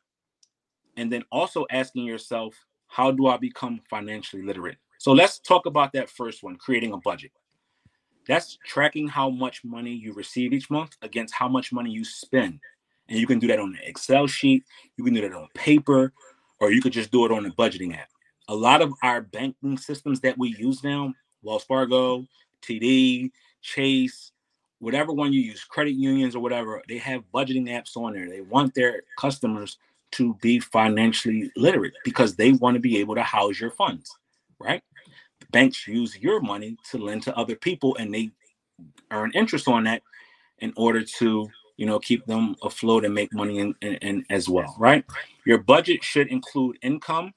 and 0.98 1.12
then 1.12 1.24
also 1.32 1.66
asking 1.70 2.06
yourself, 2.06 2.56
how 2.88 3.12
do 3.12 3.28
I 3.28 3.38
become 3.38 3.82
financially 3.90 4.44
literate? 4.44 4.78
So 5.00 5.12
let's 5.12 5.40
talk 5.40 5.66
about 5.66 5.94
that 5.94 6.10
first 6.10 6.42
one, 6.42 6.56
creating 6.56 6.94
a 6.94 6.98
budget. 6.98 7.32
That's 8.28 8.58
tracking 8.66 9.08
how 9.08 9.30
much 9.30 9.64
money 9.64 9.94
you 9.94 10.14
receive 10.14 10.54
each 10.54 10.70
month 10.70 10.98
against 11.02 11.34
how 11.34 11.48
much 11.48 11.72
money 11.72 11.92
you 11.92 12.04
spend. 12.04 12.60
And 13.08 13.20
you 13.20 13.28
can 13.28 13.40
do 13.40 13.48
that 13.48 13.60
on 13.60 13.70
an 13.70 13.80
Excel 13.84 14.26
sheet, 14.28 14.64
you 14.98 15.04
can 15.04 15.14
do 15.14 15.22
that 15.22 15.34
on 15.34 15.48
paper, 15.54 16.12
or 16.60 16.72
you 16.72 16.82
could 16.82 16.94
just 16.94 17.12
do 17.12 17.26
it 17.26 17.32
on 17.32 17.46
a 17.46 17.52
budgeting 17.52 17.96
app 17.96 18.10
a 18.48 18.56
lot 18.56 18.82
of 18.82 18.94
our 19.04 19.22
banking 19.22 19.78
systems 19.78 20.20
that 20.22 20.38
we 20.38 20.56
use 20.58 20.84
now, 20.84 21.14
Wells 21.42 21.64
Fargo, 21.64 22.26
TD, 22.62 23.32
Chase, 23.62 24.32
whatever 24.80 25.12
one 25.12 25.34
you 25.34 25.42
use, 25.42 25.64
credit 25.64 25.94
unions 25.94 26.36
or 26.36 26.40
whatever, 26.40 26.82
they 26.88 26.98
have 26.98 27.24
budgeting 27.34 27.68
apps 27.70 27.98
on 27.98 28.14
there. 28.14 28.30
They 28.30 28.42
want 28.42 28.74
their 28.74 29.04
customers 29.18 29.78
to 30.12 30.36
be 30.36 30.60
financially 30.60 31.52
literate 31.56 31.94
because 32.04 32.36
they 32.36 32.52
want 32.54 32.76
to 32.76 32.80
be 32.80 32.98
able 32.98 33.16
to 33.16 33.24
house 33.24 33.60
your 33.60 33.72
funds, 33.72 34.16
right? 34.60 34.84
Banks 35.52 35.88
use 35.88 36.18
your 36.18 36.40
money 36.42 36.78
to 36.92 36.98
lend 36.98 37.24
to 37.24 37.38
other 37.38 37.56
people 37.56 37.96
and 37.98 38.14
they 38.14 38.32
earn 39.12 39.32
interest 39.34 39.68
on 39.68 39.84
that 39.86 40.02
in 40.60 40.74
order 40.76 41.04
to 41.04 41.50
you 41.78 41.86
know 41.86 42.00
keep 42.00 42.26
them 42.26 42.56
afloat 42.64 43.06
and 43.06 43.14
make 43.14 43.34
money 43.34 43.60
in, 43.60 43.76
in, 43.82 43.96
in 43.96 44.26
as 44.30 44.50
well 44.50 44.76
right? 44.80 45.06
Your 45.46 45.60
budget 45.60 46.04
should 46.04 46.28
include 46.28 46.78
income 46.82 47.34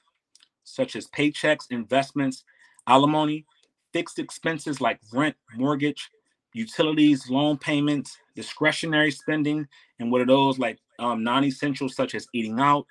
such 0.64 0.96
as 0.96 1.06
paychecks, 1.08 1.70
investments, 1.70 2.44
alimony, 2.86 3.46
fixed 3.92 4.18
expenses 4.18 4.80
like 4.80 5.00
rent, 5.12 5.34
mortgage, 5.56 6.10
utilities, 6.52 7.28
loan 7.30 7.56
payments, 7.56 8.18
discretionary 8.34 9.10
spending, 9.10 9.66
and 9.98 10.12
what 10.12 10.20
are 10.20 10.26
those 10.26 10.58
like 10.58 10.78
um, 10.98 11.22
non-essentials 11.22 11.94
such 11.94 12.14
as 12.14 12.26
eating 12.34 12.60
out, 12.60 12.86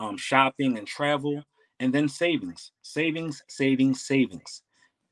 um, 0.00 0.16
shopping, 0.16 0.78
and 0.78 0.86
travel, 0.86 1.44
and 1.80 1.92
then 1.92 2.08
savings, 2.08 2.70
savings, 2.82 3.42
savings, 3.48 4.02
savings. 4.02 4.62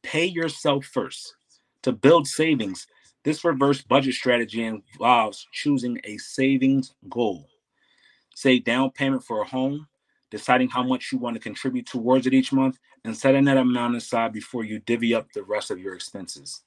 Pay 0.03 0.27
yourself 0.27 0.85
first. 0.85 1.35
To 1.83 1.93
build 1.93 2.29
savings, 2.29 2.87
this 3.25 3.45
reverse 3.45 3.83
budget 3.83 4.15
strategy 4.15 4.63
involves 4.63 5.47
choosing 5.53 6.01
a 6.05 6.19
savings 6.19 6.95
goal. 7.09 7.49
Say 8.35 8.61
down 8.61 8.91
payment 8.91 9.25
for 9.25 9.43
a 9.43 9.45
home, 9.49 9.89
deciding 10.31 10.69
how 10.69 10.83
much 10.83 11.11
you 11.11 11.19
want 11.19 11.35
to 11.35 11.41
contribute 11.41 11.87
towards 11.87 12.27
it 12.27 12.35
each 12.35 12.53
month, 12.53 12.79
and 13.05 13.17
setting 13.17 13.45
that 13.45 13.57
amount 13.57 13.97
aside 13.97 14.33
before 14.33 14.65
you 14.65 14.79
divvy 14.81 15.15
up 15.15 15.33
the 15.33 15.43
rest 15.43 15.71
of 15.71 15.79
your 15.79 15.95
expenses. 15.95 16.63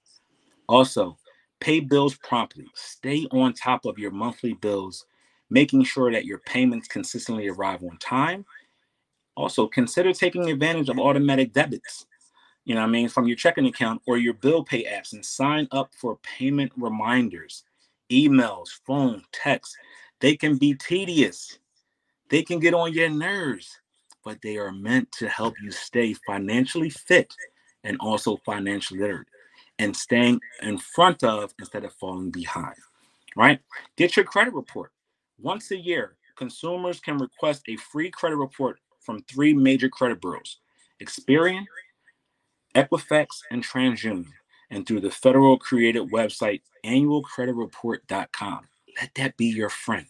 Also, 0.67 1.17
pay 1.59 1.79
bills 1.79 2.15
promptly. 2.15 2.65
Stay 2.73 3.27
on 3.31 3.53
top 3.53 3.85
of 3.85 3.99
your 3.99 4.11
monthly 4.11 4.53
bills, 4.53 5.05
making 5.49 5.83
sure 5.83 6.11
that 6.11 6.25
your 6.25 6.39
payments 6.39 6.87
consistently 6.87 7.47
arrive 7.47 7.83
on 7.83 7.97
time. 7.97 8.45
Also, 9.35 9.67
consider 9.67 10.13
taking 10.13 10.49
advantage 10.49 10.89
of 10.89 10.99
automatic 10.99 11.53
debits, 11.53 12.05
you 12.65 12.75
know 12.75 12.81
I 12.81 12.87
mean, 12.87 13.09
from 13.09 13.27
your 13.27 13.37
checking 13.37 13.65
account 13.65 14.01
or 14.05 14.17
your 14.17 14.33
bill 14.33 14.63
pay 14.63 14.83
apps 14.85 15.13
and 15.13 15.25
sign 15.25 15.67
up 15.71 15.93
for 15.95 16.17
payment 16.17 16.71
reminders, 16.75 17.63
emails, 18.11 18.69
phone, 18.85 19.23
text. 19.31 19.75
They 20.19 20.35
can 20.35 20.57
be 20.57 20.75
tedious 20.75 21.57
they 22.31 22.43
can 22.43 22.59
get 22.59 22.73
on 22.73 22.93
your 22.93 23.09
nerves, 23.09 23.77
but 24.23 24.41
they 24.41 24.57
are 24.57 24.71
meant 24.71 25.11
to 25.19 25.27
help 25.27 25.53
you 25.61 25.69
stay 25.69 26.13
financially 26.25 26.89
fit 26.89 27.31
and 27.83 27.97
also 27.99 28.37
financially 28.45 29.01
literate 29.01 29.27
and 29.79 29.95
staying 29.95 30.39
in 30.61 30.77
front 30.77 31.25
of 31.25 31.53
instead 31.59 31.83
of 31.83 31.93
falling 31.95 32.31
behind. 32.31 32.77
Right? 33.35 33.59
Get 33.97 34.15
your 34.15 34.23
credit 34.23 34.53
report. 34.53 34.93
Once 35.41 35.71
a 35.71 35.77
year, 35.77 36.15
consumers 36.37 37.01
can 37.01 37.17
request 37.17 37.63
a 37.67 37.75
free 37.75 38.09
credit 38.09 38.37
report 38.37 38.79
from 39.01 39.21
three 39.23 39.53
major 39.53 39.89
credit 39.89 40.21
bureaus 40.21 40.57
Experian, 41.01 41.65
Equifax, 42.75 43.27
and 43.49 43.63
TransUnion, 43.63 44.25
and 44.69 44.85
through 44.85 45.01
the 45.01 45.11
federal 45.11 45.57
created 45.57 46.11
website 46.11 46.61
annualcreditreport.com. 46.85 48.67
Let 48.99 49.15
that 49.15 49.37
be 49.37 49.47
your 49.47 49.69
friend. 49.69 50.05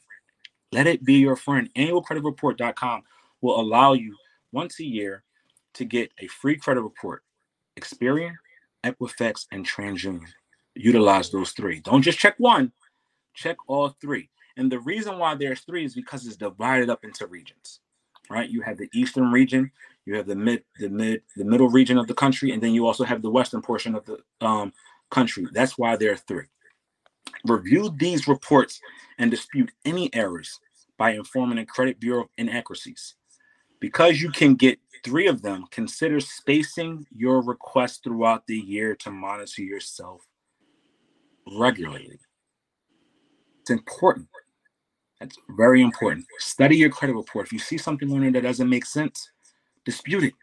Let 0.71 0.88
it 0.88 1.04
be 1.04 1.15
your 1.15 1.36
friend. 1.36 1.69
Annualcreditreport.com 1.75 3.04
will 3.41 3.60
allow 3.60 3.93
you 3.93 4.15
once 4.51 4.80
a 4.80 4.86
year 4.86 5.23
to 5.73 5.86
get 5.86 6.12
a 6.19 6.27
free 6.27 6.58
credit 6.58 6.82
report. 6.82 7.23
Experian, 7.80 8.36
Equifax, 8.84 9.47
and 9.51 9.65
TransUnion. 9.65 10.25
Utilize 10.75 11.32
those 11.32 11.51
three. 11.51 11.80
Don't 11.82 12.01
just 12.01 12.19
check 12.19 12.36
one. 12.38 12.71
Check 13.34 13.58
all 13.67 13.89
three. 14.01 14.30
And 14.58 14.71
the 14.71 14.80
reason 14.80 15.17
why 15.17 15.36
there's 15.36 15.62
three 15.62 15.86
is 15.86 15.95
because 15.95 16.25
it's 16.25 16.38
divided 16.38 16.89
up 16.89 17.04
into 17.04 17.27
regions. 17.27 17.80
Right? 18.32 18.50
You 18.50 18.62
have 18.62 18.78
the 18.78 18.89
eastern 18.94 19.32
region, 19.32 19.72
you 20.06 20.15
have 20.15 20.26
the 20.26 20.36
mid, 20.36 20.63
the 20.80 20.89
mid, 20.89 21.22
the 21.36 21.44
middle 21.44 21.70
region 21.70 21.98
of 21.98 22.08
the 22.08 22.13
country, 22.13 22.52
and 22.52 22.63
then 22.63 22.74
you 22.74 22.88
also 22.88 23.04
have 23.04 23.22
the 23.22 23.30
western 23.30 23.62
portion 23.62 23.94
of 23.94 24.06
the 24.06 24.20
um, 24.46 24.72
country. 25.10 25.46
That's 25.52 25.78
why 25.78 25.98
there 25.98 26.13
are 26.13 26.17
three. 26.17 26.46
Review 27.46 27.94
these 27.98 28.28
reports 28.28 28.80
and 29.17 29.30
dispute 29.30 29.72
any 29.84 30.13
errors 30.13 30.60
by 30.98 31.12
informing 31.12 31.58
the 31.58 31.65
credit 31.65 32.00
bureau 32.00 32.30
inaccuracies. 32.38 33.15
Because 33.80 34.22
you 34.22 34.32
can 34.32 34.56
get 34.56 34.80
three 35.04 35.28
of 35.28 35.41
them, 35.41 35.65
consider 35.72 36.20
spacing 36.20 37.06
your 37.15 37.41
requests 37.41 37.98
throughout 37.98 38.46
the 38.48 38.58
year 38.58 38.96
to 38.96 39.12
monitor 39.12 39.63
yourself 39.63 40.22
regularly. 41.60 42.20
It's 43.62 43.72
important. 43.72 44.28
That's 45.21 45.38
very 45.57 45.84
important. 45.84 46.27
Study 46.39 46.77
your 46.77 46.91
credit 46.91 47.15
report. 47.15 47.47
If 47.47 47.53
you 47.53 47.60
see 47.60 47.79
something 47.79 48.12
on 48.13 48.23
it 48.25 48.34
that 48.34 48.43
doesn't 48.43 48.69
make 48.69 48.86
sense, 48.86 49.31
dispute 49.86 50.25
it. 50.25 50.36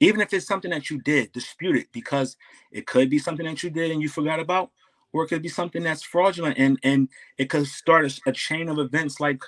Even 0.00 0.20
if 0.20 0.32
it's 0.34 0.46
something 0.46 0.72
that 0.72 0.90
you 0.90 1.00
did, 1.02 1.32
dispute 1.32 1.76
it 1.76 1.88
because 1.92 2.36
it 2.72 2.86
could 2.86 3.10
be 3.10 3.18
something 3.18 3.46
that 3.46 3.62
you 3.64 3.70
did 3.70 3.92
and 3.92 4.02
you 4.02 4.08
forgot 4.10 4.40
about, 4.40 4.72
or 5.12 5.24
it 5.24 5.28
could 5.28 5.42
be 5.42 5.48
something 5.50 5.82
that's 5.84 6.04
fraudulent 6.04 6.58
and 6.58 6.78
and 6.84 7.08
it 7.38 7.50
could 7.50 7.66
start 7.66 8.06
a, 8.06 8.30
a 8.30 8.32
chain 8.32 8.68
of 8.68 8.78
events 8.78 9.20
like 9.20 9.42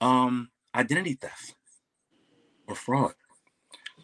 um 0.00 0.50
identity 0.74 1.14
theft 1.14 1.54
or 2.68 2.74
fraud. 2.76 3.14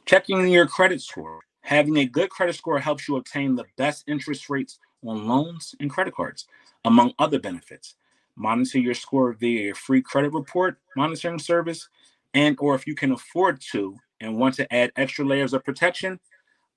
Checking 0.06 0.48
your 0.48 0.66
credit 0.66 1.02
score. 1.02 1.40
Having 1.62 1.98
a 1.98 2.06
good 2.06 2.30
credit 2.30 2.56
score 2.56 2.80
helps 2.80 3.08
you 3.08 3.16
obtain 3.16 3.56
the 3.56 3.66
best 3.78 4.04
interest 4.08 4.50
rates 4.50 4.78
on 5.06 5.28
loans 5.28 5.74
and 5.80 5.90
credit 5.90 6.14
cards, 6.14 6.46
among 6.84 7.14
other 7.18 7.40
benefits. 7.40 7.96
Monitor 8.36 8.78
your 8.78 8.94
score 8.94 9.32
via 9.32 9.72
a 9.72 9.74
free 9.74 10.02
credit 10.02 10.32
report 10.32 10.78
monitoring 10.96 11.38
service, 11.38 11.88
and 12.34 12.56
or 12.60 12.74
if 12.74 12.86
you 12.86 12.94
can 12.94 13.12
afford 13.12 13.60
to 13.72 13.96
and 14.20 14.36
want 14.36 14.54
to 14.56 14.74
add 14.74 14.92
extra 14.96 15.24
layers 15.24 15.52
of 15.52 15.64
protection, 15.64 16.18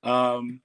um, 0.03 0.61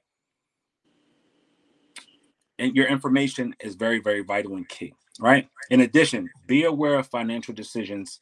and 2.58 2.76
your 2.76 2.86
information 2.86 3.54
is 3.60 3.74
very, 3.74 4.00
very 4.00 4.22
vital 4.22 4.56
and 4.56 4.68
key, 4.68 4.94
right? 5.20 5.48
In 5.70 5.80
addition, 5.80 6.28
be 6.46 6.64
aware 6.64 6.98
of 6.98 7.06
financial 7.08 7.54
decisions 7.54 8.20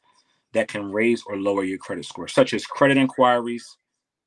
that 0.52 0.68
can 0.68 0.90
raise 0.90 1.22
or 1.26 1.36
lower 1.36 1.64
your 1.64 1.78
credit 1.78 2.04
score, 2.04 2.28
such 2.28 2.54
as 2.54 2.66
credit 2.66 2.96
inquiries, 2.96 3.76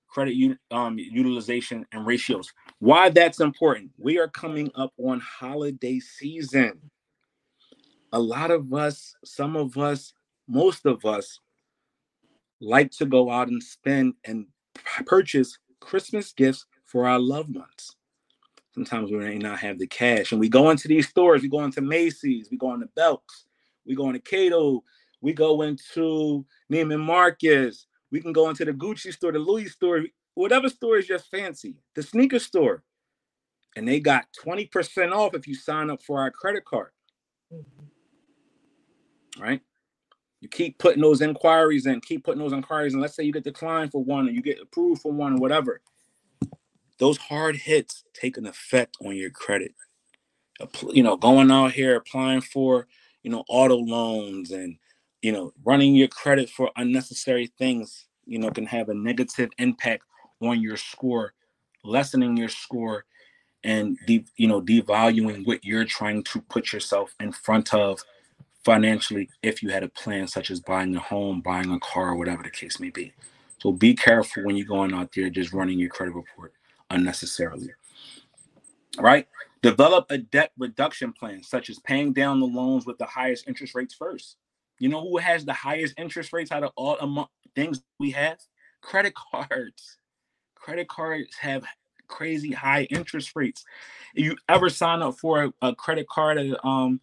credit 0.08 0.58
um, 0.71 0.97
utilization, 0.97 1.86
and 1.91 2.06
ratios. 2.06 2.51
Why 2.79 3.10
that's 3.10 3.39
important? 3.39 3.91
We 3.97 4.19
are 4.19 4.27
coming 4.27 4.71
up 4.75 4.93
on 4.97 5.19
holiday 5.19 5.99
season. 5.99 6.79
A 8.13 8.19
lot 8.19 8.52
of 8.52 8.73
us, 8.73 9.15
some 9.26 9.56
of 9.56 9.78
us, 9.78 10.13
most 10.47 10.86
of 10.86 11.04
us 11.04 11.39
like 12.62 12.91
to 12.91 13.06
go 13.06 13.30
out 13.30 13.49
and 13.49 13.62
spend 13.62 14.13
and 14.23 14.45
purchase 15.06 15.58
Christmas 15.82 16.32
gifts 16.32 16.65
for 16.86 17.08
our 17.08 17.19
loved 17.19 17.54
ones. 17.54 17.95
Sometimes 18.73 19.12
we 19.12 19.17
may 19.17 19.38
not 19.38 19.60
have 19.60 19.78
the 19.78 19.88
cash, 19.88 20.32
and 20.32 20.39
we 20.39 20.47
go 20.47 20.69
into 20.69 20.88
these 20.88 21.10
stores. 21.10 21.41
We 21.41 21.49
go 21.49 21.63
into 21.63 21.82
Macy's, 21.82 22.47
we 22.49 22.58
go 22.58 22.73
into 22.73 22.88
Belks, 22.95 23.45
we 23.86 23.95
go 23.95 24.08
into 24.08 24.19
Cato, 24.19 24.84
we 25.21 25.34
go 25.34 25.62
into 25.62 26.45
Neiman 26.71 26.99
Marcus. 26.99 27.88
We 28.12 28.21
can 28.21 28.32
go 28.32 28.49
into 28.49 28.63
the 28.63 28.73
Gucci 28.73 29.12
store, 29.12 29.32
the 29.32 29.39
Louis 29.39 29.67
store, 29.67 30.04
whatever 30.36 30.69
store 30.69 30.97
is 30.97 31.08
just 31.08 31.32
fancy, 31.32 31.78
the 31.95 32.04
sneaker 32.04 32.38
store. 32.39 32.84
And 33.76 33.88
they 33.88 33.99
got 33.99 34.26
20% 34.45 35.13
off 35.13 35.34
if 35.34 35.47
you 35.47 35.56
sign 35.56 35.89
up 35.89 36.04
for 36.04 36.19
our 36.19 36.30
credit 36.30 36.63
card. 36.63 36.91
Mm-hmm. 37.52 37.86
Right? 39.39 39.61
You 40.41 40.49
keep 40.49 40.77
putting 40.77 41.01
those 41.01 41.21
inquiries 41.21 41.85
in, 41.85 42.01
keep 42.01 42.25
putting 42.25 42.41
those 42.41 42.53
inquiries 42.53 42.93
and 42.93 43.01
Let's 43.01 43.15
say 43.15 43.23
you 43.23 43.31
get 43.31 43.43
declined 43.43 43.91
for 43.91 44.03
one 44.03 44.27
and 44.27 44.35
you 44.35 44.41
get 44.41 44.61
approved 44.61 45.01
for 45.01 45.11
one 45.11 45.33
or 45.33 45.37
whatever. 45.37 45.81
Those 46.99 47.17
hard 47.17 47.55
hits 47.55 48.03
take 48.13 48.37
an 48.37 48.45
effect 48.45 48.97
on 49.03 49.15
your 49.15 49.29
credit. 49.29 49.73
You 50.89 51.03
know, 51.03 51.17
going 51.17 51.49
out 51.49 51.71
here 51.71 51.95
applying 51.95 52.41
for, 52.41 52.87
you 53.23 53.31
know, 53.31 53.43
auto 53.47 53.77
loans 53.77 54.51
and 54.51 54.77
you 55.23 55.31
know, 55.31 55.53
running 55.63 55.95
your 55.95 56.09
credit 56.09 56.49
for 56.49 56.69
unnecessary 56.75 57.47
things, 57.57 58.05
you 58.25 58.37
know, 58.37 58.51
can 58.51 58.65
have 58.65 58.89
a 58.89 58.93
negative 58.93 59.49
impact 59.57 60.03
on 60.41 60.61
your 60.61 60.75
score, 60.75 61.33
lessening 61.85 62.35
your 62.35 62.49
score, 62.49 63.05
and 63.63 63.97
de- 64.05 64.25
you 64.35 64.47
know, 64.47 64.61
devaluing 64.61 65.47
what 65.47 65.63
you're 65.63 65.85
trying 65.85 66.23
to 66.23 66.41
put 66.41 66.73
yourself 66.73 67.15
in 67.21 67.31
front 67.31 67.73
of 67.73 68.01
financially 68.63 69.30
if 69.41 69.62
you 69.62 69.69
had 69.69 69.84
a 69.84 69.89
plan 69.89 70.28
such 70.28 70.52
as 70.52 70.60
buying 70.60 70.95
a 70.95 70.99
home, 70.99 71.41
buying 71.41 71.71
a 71.71 71.80
car, 71.80 72.15
whatever 72.15 72.43
the 72.43 72.49
case 72.49 72.80
may 72.80 72.89
be. 72.89 73.13
So 73.60 73.71
be 73.71 73.93
careful 73.93 74.43
when 74.43 74.58
you're 74.58 74.67
going 74.67 74.93
out 74.93 75.12
there 75.15 75.30
just 75.30 75.54
running 75.54 75.80
your 75.80 75.89
credit 75.89 76.13
report 76.13 76.54
unnecessarily. 76.89 77.69
Right? 78.99 79.28
Develop 79.62 80.08
a 80.10 80.17
debt 80.17 80.52
reduction 80.58 81.13
plan, 81.13 81.41
such 81.41 81.69
as 81.69 81.80
paying 81.80 82.13
down 82.13 82.39
the 82.39 82.45
loans 82.45 82.86
with 82.86 82.97
the 82.97 83.06
highest 83.06 83.47
interest 83.47 83.73
rates 83.76 83.93
first. 83.93 84.38
You 84.80 84.89
know 84.89 85.02
who 85.02 85.17
has 85.17 85.45
the 85.45 85.54
highest 85.54 85.93
interest 85.97 86.34
rates 86.34 86.52
out 86.52 86.63
of 86.63 86.71
all 86.76 86.97
among 86.99 87.28
things 87.56 87.82
we 87.99 88.12
have? 88.12 88.38
Credit 88.82 89.13
cards. 89.15 89.97
Credit 90.56 90.88
cards 90.89 91.36
have 91.39 91.63
crazy 92.08 92.52
high 92.52 92.84
interest 92.89 93.32
rates. 93.36 93.63
If 94.13 94.26
you 94.26 94.36
ever 94.49 94.69
sign 94.69 95.02
up 95.02 95.17
for 95.17 95.45
a, 95.45 95.54
a 95.62 95.76
credit 95.76 96.08
card 96.08 96.38
at 96.38 96.65
um 96.65 96.99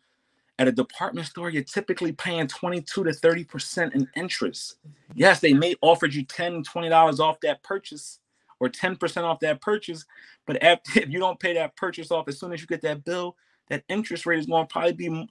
at 0.60 0.68
a 0.68 0.72
department 0.72 1.26
store, 1.26 1.48
you're 1.48 1.62
typically 1.62 2.12
paying 2.12 2.46
22 2.46 3.04
to 3.04 3.10
30% 3.10 3.94
in 3.94 4.06
interest. 4.14 4.76
Yes, 5.14 5.40
they 5.40 5.54
may 5.54 5.74
offer 5.80 6.04
you 6.04 6.22
10 6.22 6.64
$20 6.64 7.18
off 7.18 7.40
that 7.40 7.62
purchase 7.62 8.20
or 8.60 8.68
10% 8.68 9.22
off 9.22 9.40
that 9.40 9.62
purchase, 9.62 10.04
but 10.46 10.62
after, 10.62 11.00
if 11.00 11.08
you 11.08 11.18
don't 11.18 11.40
pay 11.40 11.54
that 11.54 11.76
purchase 11.76 12.10
off 12.10 12.28
as 12.28 12.38
soon 12.38 12.52
as 12.52 12.60
you 12.60 12.66
get 12.66 12.82
that 12.82 13.04
bill, 13.04 13.36
that 13.70 13.84
interest 13.88 14.26
rate 14.26 14.38
is 14.38 14.44
going 14.44 14.66
to 14.66 14.70
probably 14.70 14.92
be 14.92 15.28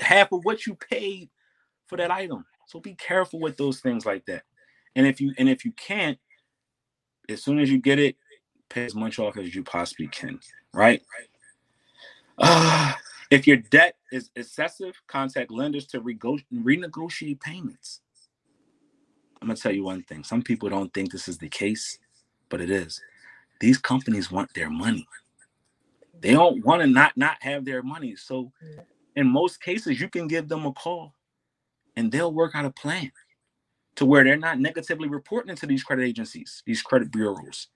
half 0.00 0.32
of 0.32 0.44
what 0.44 0.66
you 0.66 0.74
paid 0.74 1.30
for 1.86 1.96
that 1.96 2.10
item. 2.10 2.44
So 2.66 2.78
be 2.78 2.94
careful 2.94 3.40
with 3.40 3.56
those 3.56 3.80
things 3.80 4.04
like 4.04 4.26
that. 4.26 4.42
And 4.94 5.06
if 5.06 5.18
you 5.18 5.32
and 5.38 5.48
if 5.48 5.64
you 5.64 5.72
can't, 5.72 6.18
as 7.30 7.42
soon 7.42 7.58
as 7.58 7.70
you 7.70 7.78
get 7.78 7.98
it, 7.98 8.16
pay 8.68 8.84
as 8.84 8.94
much 8.94 9.18
off 9.18 9.38
as 9.38 9.54
you 9.54 9.62
possibly 9.62 10.08
can. 10.08 10.38
Right. 10.74 11.00
Uh, 12.36 12.92
if 13.30 13.46
your 13.46 13.58
debt 13.58 13.96
is 14.12 14.30
excessive, 14.36 15.00
contact 15.06 15.50
lenders 15.50 15.86
to 15.88 16.00
rego- 16.00 16.44
renegotiate 16.52 17.40
payments. 17.40 18.00
I'm 19.40 19.48
gonna 19.48 19.56
tell 19.58 19.72
you 19.74 19.84
one 19.84 20.02
thing. 20.02 20.24
Some 20.24 20.42
people 20.42 20.68
don't 20.68 20.92
think 20.92 21.12
this 21.12 21.28
is 21.28 21.38
the 21.38 21.48
case, 21.48 21.98
but 22.48 22.60
it 22.60 22.70
is. 22.70 23.00
These 23.60 23.78
companies 23.78 24.30
want 24.30 24.52
their 24.54 24.70
money. 24.70 25.06
They 26.20 26.32
don't 26.32 26.64
want 26.64 26.82
to 26.82 26.88
not 26.88 27.16
not 27.16 27.36
have 27.40 27.64
their 27.64 27.82
money. 27.82 28.16
So 28.16 28.52
in 29.14 29.26
most 29.26 29.62
cases, 29.62 30.00
you 30.00 30.08
can 30.08 30.26
give 30.28 30.48
them 30.48 30.66
a 30.66 30.72
call 30.72 31.14
and 31.96 32.10
they'll 32.10 32.32
work 32.32 32.52
out 32.54 32.64
a 32.64 32.70
plan 32.70 33.10
to 33.96 34.06
where 34.06 34.24
they're 34.24 34.36
not 34.36 34.60
negatively 34.60 35.08
reporting 35.08 35.54
to 35.56 35.66
these 35.66 35.82
credit 35.84 36.04
agencies, 36.04 36.62
these 36.66 36.82
credit 36.82 37.10
bureaus. 37.10 37.68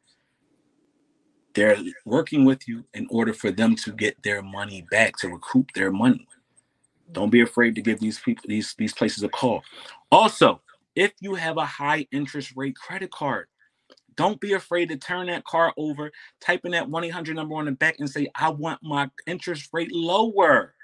They're 1.54 1.76
working 2.04 2.44
with 2.44 2.66
you 2.66 2.84
in 2.94 3.06
order 3.10 3.34
for 3.34 3.50
them 3.50 3.76
to 3.76 3.92
get 3.92 4.22
their 4.22 4.42
money 4.42 4.86
back, 4.90 5.16
to 5.18 5.28
recoup 5.28 5.72
their 5.72 5.90
money. 5.90 6.26
Don't 7.12 7.30
be 7.30 7.42
afraid 7.42 7.74
to 7.74 7.82
give 7.82 8.00
these 8.00 8.18
people 8.18 8.44
these 8.48 8.74
these 8.78 8.94
places 8.94 9.22
a 9.22 9.28
call. 9.28 9.62
Also, 10.10 10.62
if 10.94 11.12
you 11.20 11.34
have 11.34 11.58
a 11.58 11.66
high 11.66 12.06
interest 12.10 12.52
rate 12.56 12.76
credit 12.76 13.10
card, 13.10 13.48
don't 14.16 14.40
be 14.40 14.52
afraid 14.52 14.88
to 14.88 14.96
turn 14.96 15.26
that 15.26 15.44
car 15.44 15.72
over, 15.76 16.10
type 16.40 16.64
in 16.64 16.72
that 16.72 16.88
1-800 16.88 17.34
number 17.34 17.54
on 17.54 17.64
the 17.64 17.72
back 17.72 17.96
and 17.98 18.08
say, 18.08 18.28
I 18.34 18.50
want 18.50 18.82
my 18.82 19.10
interest 19.26 19.70
rate 19.72 19.92
lower. 19.92 20.74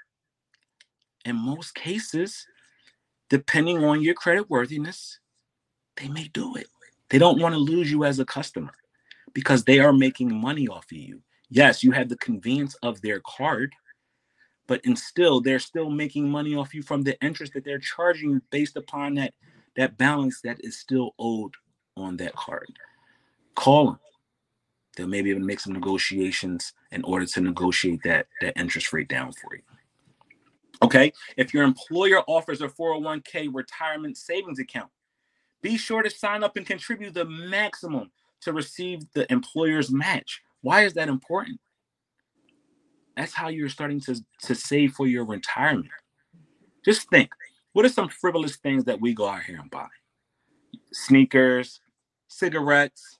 In 1.25 1.35
most 1.35 1.75
cases, 1.75 2.47
depending 3.29 3.83
on 3.83 4.01
your 4.01 4.15
credit 4.15 4.49
worthiness, 4.49 5.19
they 5.97 6.07
may 6.07 6.27
do 6.29 6.55
it. 6.55 6.67
They 7.09 7.19
don't 7.19 7.39
want 7.39 7.53
to 7.53 7.59
lose 7.59 7.91
you 7.91 8.03
as 8.03 8.19
a 8.19 8.25
customer 8.25 8.71
because 9.33 9.63
they 9.63 9.79
are 9.79 9.93
making 9.93 10.33
money 10.33 10.67
off 10.67 10.85
of 10.91 10.97
you. 10.97 11.21
Yes, 11.49 11.83
you 11.83 11.91
have 11.91 12.09
the 12.09 12.17
convenience 12.17 12.75
of 12.83 13.01
their 13.01 13.21
card, 13.25 13.73
but 14.67 14.81
and 14.85 14.97
still 14.97 15.41
they're 15.41 15.59
still 15.59 15.89
making 15.89 16.29
money 16.29 16.55
off 16.55 16.73
you 16.73 16.83
from 16.83 17.01
the 17.01 17.19
interest 17.21 17.53
that 17.53 17.63
they're 17.63 17.79
charging 17.79 18.31
you 18.31 18.41
based 18.51 18.77
upon 18.77 19.15
that 19.15 19.33
that 19.75 19.97
balance 19.97 20.41
that 20.41 20.57
is 20.63 20.77
still 20.77 21.15
owed 21.17 21.53
on 21.97 22.17
that 22.17 22.35
card. 22.35 22.67
Call 23.55 23.85
them. 23.85 23.99
They'll 24.95 25.07
maybe 25.07 25.29
even 25.29 25.45
make 25.45 25.59
some 25.59 25.73
negotiations 25.73 26.73
in 26.91 27.03
order 27.03 27.25
to 27.25 27.41
negotiate 27.41 28.03
that 28.03 28.27
that 28.41 28.57
interest 28.57 28.93
rate 28.93 29.07
down 29.07 29.31
for 29.33 29.55
you. 29.55 29.61
Okay. 30.81 31.11
If 31.35 31.53
your 31.53 31.63
employer 31.63 32.21
offers 32.27 32.61
a 32.61 32.67
401k 32.67 33.49
retirement 33.51 34.17
savings 34.17 34.59
account, 34.59 34.89
be 35.61 35.77
sure 35.77 36.01
to 36.01 36.09
sign 36.09 36.43
up 36.43 36.57
and 36.57 36.65
contribute 36.65 37.13
the 37.13 37.25
maximum 37.25 38.11
to 38.41 38.53
receive 38.53 39.01
the 39.13 39.31
employer's 39.31 39.91
match. 39.91 40.41
Why 40.61 40.83
is 40.83 40.93
that 40.93 41.09
important? 41.09 41.59
That's 43.15 43.33
how 43.33 43.49
you're 43.49 43.69
starting 43.69 43.99
to, 44.01 44.15
to 44.43 44.55
save 44.55 44.93
for 44.93 45.07
your 45.07 45.25
retirement. 45.25 45.89
Just 46.85 47.09
think, 47.09 47.31
what 47.73 47.85
are 47.85 47.89
some 47.89 48.09
frivolous 48.09 48.55
things 48.57 48.85
that 48.85 49.01
we 49.01 49.13
go 49.13 49.27
out 49.27 49.43
here 49.43 49.59
and 49.59 49.69
buy? 49.69 49.87
Sneakers, 50.93 51.81
cigarettes, 52.27 53.19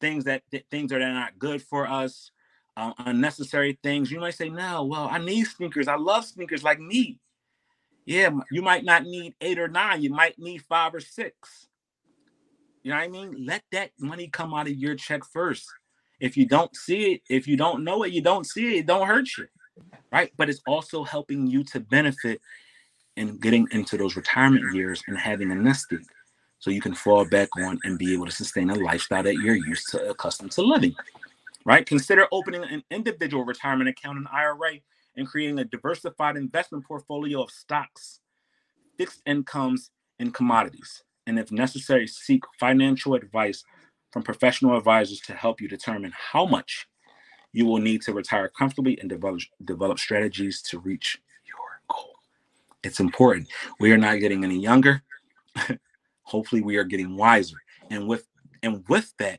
things 0.00 0.24
that 0.24 0.42
things 0.70 0.90
that 0.90 1.02
are 1.02 1.12
not 1.12 1.38
good 1.38 1.62
for 1.62 1.86
us, 1.88 2.30
uh, 2.76 2.92
unnecessary 2.98 3.78
things. 3.82 4.10
You 4.10 4.20
might 4.20 4.34
say, 4.34 4.48
"No, 4.48 4.84
well, 4.84 5.08
I 5.10 5.18
need 5.18 5.44
sneakers. 5.44 5.88
I 5.88 5.96
love 5.96 6.24
sneakers 6.24 6.62
like 6.62 6.80
me." 6.80 7.18
Yeah, 8.06 8.30
you 8.50 8.62
might 8.62 8.84
not 8.84 9.04
need 9.04 9.34
eight 9.40 9.58
or 9.58 9.68
nine. 9.68 10.02
You 10.02 10.10
might 10.10 10.38
need 10.38 10.62
five 10.62 10.94
or 10.94 11.00
six. 11.00 11.68
You 12.82 12.90
know 12.90 12.96
what 12.96 13.04
I 13.04 13.08
mean? 13.08 13.44
Let 13.46 13.62
that 13.72 13.90
money 13.98 14.28
come 14.28 14.54
out 14.54 14.66
of 14.66 14.74
your 14.74 14.94
check 14.94 15.22
first. 15.24 15.66
If 16.18 16.36
you 16.36 16.46
don't 16.46 16.74
see 16.74 17.12
it, 17.12 17.22
if 17.28 17.46
you 17.46 17.56
don't 17.56 17.84
know 17.84 18.02
it, 18.04 18.12
you 18.12 18.22
don't 18.22 18.46
see 18.46 18.68
it. 18.68 18.78
It 18.80 18.86
don't 18.86 19.06
hurt 19.06 19.28
you, 19.36 19.46
right? 20.12 20.32
But 20.36 20.48
it's 20.48 20.60
also 20.66 21.04
helping 21.04 21.46
you 21.46 21.64
to 21.64 21.80
benefit 21.80 22.40
in 23.16 23.38
getting 23.38 23.66
into 23.72 23.96
those 23.96 24.16
retirement 24.16 24.74
years 24.74 25.02
and 25.08 25.18
having 25.18 25.50
a 25.50 25.54
nest 25.54 25.86
egg, 25.92 26.04
so 26.58 26.70
you 26.70 26.80
can 26.80 26.94
fall 26.94 27.24
back 27.24 27.48
on 27.58 27.78
and 27.84 27.98
be 27.98 28.12
able 28.14 28.26
to 28.26 28.32
sustain 28.32 28.70
a 28.70 28.74
lifestyle 28.74 29.22
that 29.22 29.34
you're 29.34 29.56
used 29.56 29.90
to, 29.90 30.10
accustomed 30.10 30.52
to 30.52 30.62
living, 30.62 30.94
right? 31.64 31.84
Consider 31.86 32.28
opening 32.32 32.64
an 32.64 32.82
individual 32.90 33.44
retirement 33.44 33.90
account, 33.90 34.18
an 34.18 34.26
IRA, 34.32 34.74
and 35.16 35.26
creating 35.26 35.58
a 35.58 35.64
diversified 35.64 36.36
investment 36.36 36.84
portfolio 36.86 37.42
of 37.42 37.50
stocks, 37.50 38.20
fixed 38.96 39.22
incomes, 39.26 39.90
and 40.18 40.32
commodities. 40.32 41.02
And 41.30 41.38
if 41.38 41.52
necessary, 41.52 42.08
seek 42.08 42.42
financial 42.58 43.14
advice 43.14 43.62
from 44.10 44.24
professional 44.24 44.76
advisors 44.76 45.20
to 45.20 45.32
help 45.32 45.60
you 45.60 45.68
determine 45.68 46.12
how 46.12 46.44
much 46.44 46.88
you 47.52 47.66
will 47.66 47.78
need 47.78 48.02
to 48.02 48.12
retire 48.12 48.48
comfortably 48.48 48.98
and 48.98 49.08
develop, 49.08 49.40
develop 49.64 50.00
strategies 50.00 50.60
to 50.62 50.80
reach 50.80 51.22
your 51.46 51.82
goal. 51.86 52.14
It's 52.82 52.98
important. 52.98 53.46
We 53.78 53.92
are 53.92 53.96
not 53.96 54.18
getting 54.18 54.42
any 54.42 54.58
younger. 54.58 55.04
Hopefully, 56.24 56.62
we 56.62 56.76
are 56.78 56.82
getting 56.82 57.16
wiser. 57.16 57.58
And 57.92 58.08
with 58.08 58.26
and 58.64 58.82
with 58.88 59.14
that, 59.18 59.38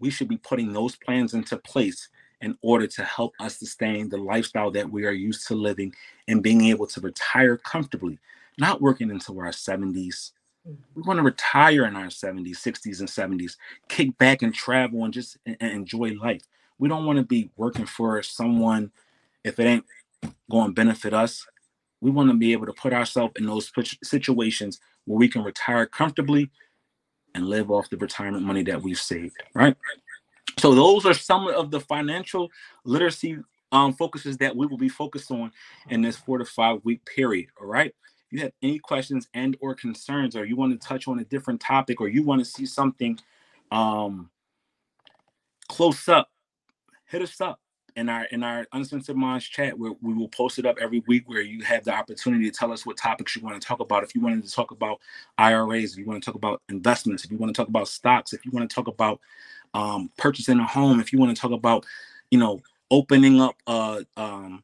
we 0.00 0.10
should 0.10 0.28
be 0.28 0.38
putting 0.38 0.72
those 0.72 0.96
plans 0.96 1.32
into 1.32 1.58
place 1.58 2.08
in 2.40 2.58
order 2.60 2.88
to 2.88 3.04
help 3.04 3.34
us 3.38 3.60
sustain 3.60 4.08
the 4.08 4.16
lifestyle 4.16 4.72
that 4.72 4.90
we 4.90 5.06
are 5.06 5.12
used 5.12 5.46
to 5.46 5.54
living 5.54 5.94
and 6.26 6.42
being 6.42 6.64
able 6.64 6.88
to 6.88 7.00
retire 7.00 7.56
comfortably, 7.56 8.18
not 8.58 8.82
working 8.82 9.12
until 9.12 9.38
our 9.38 9.52
70s. 9.52 10.32
We 10.64 11.02
want 11.02 11.18
to 11.18 11.22
retire 11.22 11.84
in 11.86 11.96
our 11.96 12.06
70s, 12.06 12.56
60s, 12.58 13.00
and 13.00 13.08
70s, 13.08 13.56
kick 13.88 14.16
back 14.18 14.42
and 14.42 14.54
travel 14.54 15.04
and 15.04 15.14
just 15.14 15.38
and 15.46 15.56
enjoy 15.60 16.12
life. 16.20 16.42
We 16.78 16.88
don't 16.88 17.06
want 17.06 17.18
to 17.18 17.24
be 17.24 17.50
working 17.56 17.86
for 17.86 18.22
someone 18.22 18.90
if 19.44 19.58
it 19.58 19.64
ain't 19.64 19.84
going 20.50 20.68
to 20.68 20.74
benefit 20.74 21.14
us. 21.14 21.46
We 22.00 22.10
want 22.10 22.30
to 22.30 22.36
be 22.36 22.52
able 22.52 22.66
to 22.66 22.72
put 22.72 22.92
ourselves 22.92 23.34
in 23.36 23.46
those 23.46 23.70
situations 24.02 24.80
where 25.04 25.18
we 25.18 25.28
can 25.28 25.42
retire 25.42 25.86
comfortably 25.86 26.50
and 27.34 27.46
live 27.46 27.70
off 27.70 27.90
the 27.90 27.96
retirement 27.96 28.44
money 28.44 28.62
that 28.64 28.82
we've 28.82 28.98
saved, 28.98 29.36
right? 29.54 29.76
So 30.58 30.74
those 30.74 31.06
are 31.06 31.14
some 31.14 31.46
of 31.48 31.70
the 31.70 31.80
financial 31.80 32.50
literacy 32.84 33.38
um, 33.72 33.92
focuses 33.92 34.36
that 34.38 34.56
we 34.56 34.66
will 34.66 34.78
be 34.78 34.88
focused 34.88 35.30
on 35.30 35.52
in 35.88 36.02
this 36.02 36.16
four 36.16 36.38
to 36.38 36.44
five 36.44 36.80
week 36.84 37.04
period. 37.04 37.46
All 37.60 37.66
right. 37.66 37.94
You 38.30 38.40
have 38.40 38.52
any 38.62 38.78
questions 38.78 39.28
and 39.34 39.56
or 39.60 39.74
concerns, 39.74 40.36
or 40.36 40.44
you 40.44 40.56
want 40.56 40.78
to 40.78 40.88
touch 40.88 41.08
on 41.08 41.18
a 41.18 41.24
different 41.24 41.60
topic, 41.60 42.00
or 42.00 42.08
you 42.08 42.22
want 42.22 42.40
to 42.40 42.44
see 42.44 42.66
something 42.66 43.18
um, 43.70 44.30
close 45.68 46.08
up, 46.08 46.30
hit 47.06 47.22
us 47.22 47.40
up 47.40 47.60
in 47.96 48.08
our 48.08 48.24
in 48.26 48.44
our 48.44 48.66
uncensored 48.72 49.16
minds 49.16 49.44
chat 49.44 49.76
where 49.76 49.92
we 50.00 50.14
will 50.14 50.28
post 50.28 50.58
it 50.58 50.66
up 50.66 50.76
every 50.80 51.02
week 51.08 51.28
where 51.28 51.42
you 51.42 51.62
have 51.64 51.82
the 51.84 51.92
opportunity 51.92 52.48
to 52.48 52.56
tell 52.56 52.72
us 52.72 52.86
what 52.86 52.96
topics 52.96 53.34
you 53.34 53.42
want 53.42 53.60
to 53.60 53.66
talk 53.66 53.80
about. 53.80 54.04
If 54.04 54.14
you 54.14 54.20
wanted 54.20 54.44
to 54.44 54.52
talk 54.52 54.70
about 54.70 55.00
iras 55.38 55.92
if 55.92 55.98
you 55.98 56.06
want 56.06 56.22
to 56.22 56.24
talk 56.24 56.36
about 56.36 56.62
investments 56.68 57.24
if 57.24 57.32
you 57.32 57.36
want 57.36 57.52
to 57.52 57.60
talk 57.60 57.68
about 57.68 57.88
stocks 57.88 58.32
if 58.32 58.44
you 58.44 58.52
want 58.52 58.70
to 58.70 58.72
talk 58.72 58.86
about 58.86 59.20
um, 59.74 60.10
purchasing 60.16 60.58
a 60.58 60.66
home, 60.66 61.00
if 61.00 61.12
you 61.12 61.18
want 61.18 61.34
to 61.34 61.40
talk 61.40 61.52
about, 61.52 61.84
you 62.30 62.38
know, 62.38 62.60
opening 62.90 63.40
up 63.40 63.56
a, 63.66 64.04
um, 64.16 64.62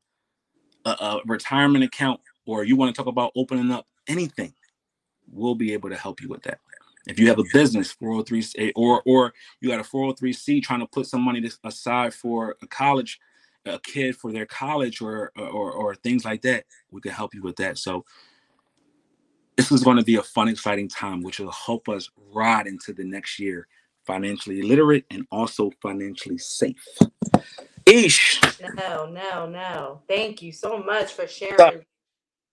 a, 0.84 0.90
a 0.90 1.20
retirement 1.26 1.84
account, 1.84 2.20
or 2.46 2.64
you 2.64 2.76
want 2.76 2.94
to 2.94 2.98
talk 2.98 3.08
about 3.08 3.32
opening 3.36 3.70
up 3.70 3.86
anything, 4.08 4.54
we'll 5.30 5.54
be 5.54 5.72
able 5.72 5.90
to 5.90 5.96
help 5.96 6.22
you 6.22 6.28
with 6.28 6.42
that. 6.44 6.58
If 7.06 7.20
you 7.20 7.28
have 7.28 7.38
a 7.38 7.44
business, 7.52 7.92
403 7.92 8.72
or 8.74 9.02
or 9.06 9.32
you 9.60 9.68
got 9.68 9.80
a 9.80 9.84
403c 9.84 10.62
trying 10.62 10.80
to 10.80 10.86
put 10.86 11.06
some 11.06 11.22
money 11.22 11.48
aside 11.64 12.12
for 12.12 12.56
a 12.62 12.66
college, 12.66 13.20
a 13.64 13.78
kid 13.78 14.16
for 14.16 14.32
their 14.32 14.46
college 14.46 15.00
or 15.00 15.30
or 15.36 15.72
or 15.72 15.94
things 15.94 16.24
like 16.24 16.42
that, 16.42 16.64
we 16.90 17.00
can 17.00 17.12
help 17.12 17.34
you 17.34 17.42
with 17.42 17.56
that. 17.56 17.78
So 17.78 18.04
this 19.56 19.70
is 19.70 19.82
going 19.82 19.96
to 19.96 20.04
be 20.04 20.16
a 20.16 20.22
fun, 20.22 20.48
exciting 20.48 20.88
time, 20.88 21.22
which 21.22 21.38
will 21.38 21.52
help 21.52 21.88
us 21.88 22.10
ride 22.32 22.66
into 22.66 22.92
the 22.92 23.04
next 23.04 23.38
year 23.38 23.68
financially 24.04 24.62
literate, 24.62 25.04
and 25.10 25.26
also 25.30 25.70
financially 25.82 26.38
safe. 26.38 26.98
Ish. 27.86 28.40
No, 28.76 29.06
no, 29.06 29.46
no. 29.48 30.02
Thank 30.08 30.42
you 30.42 30.52
so 30.52 30.78
much 30.78 31.12
for 31.12 31.26
sharing 31.26 31.82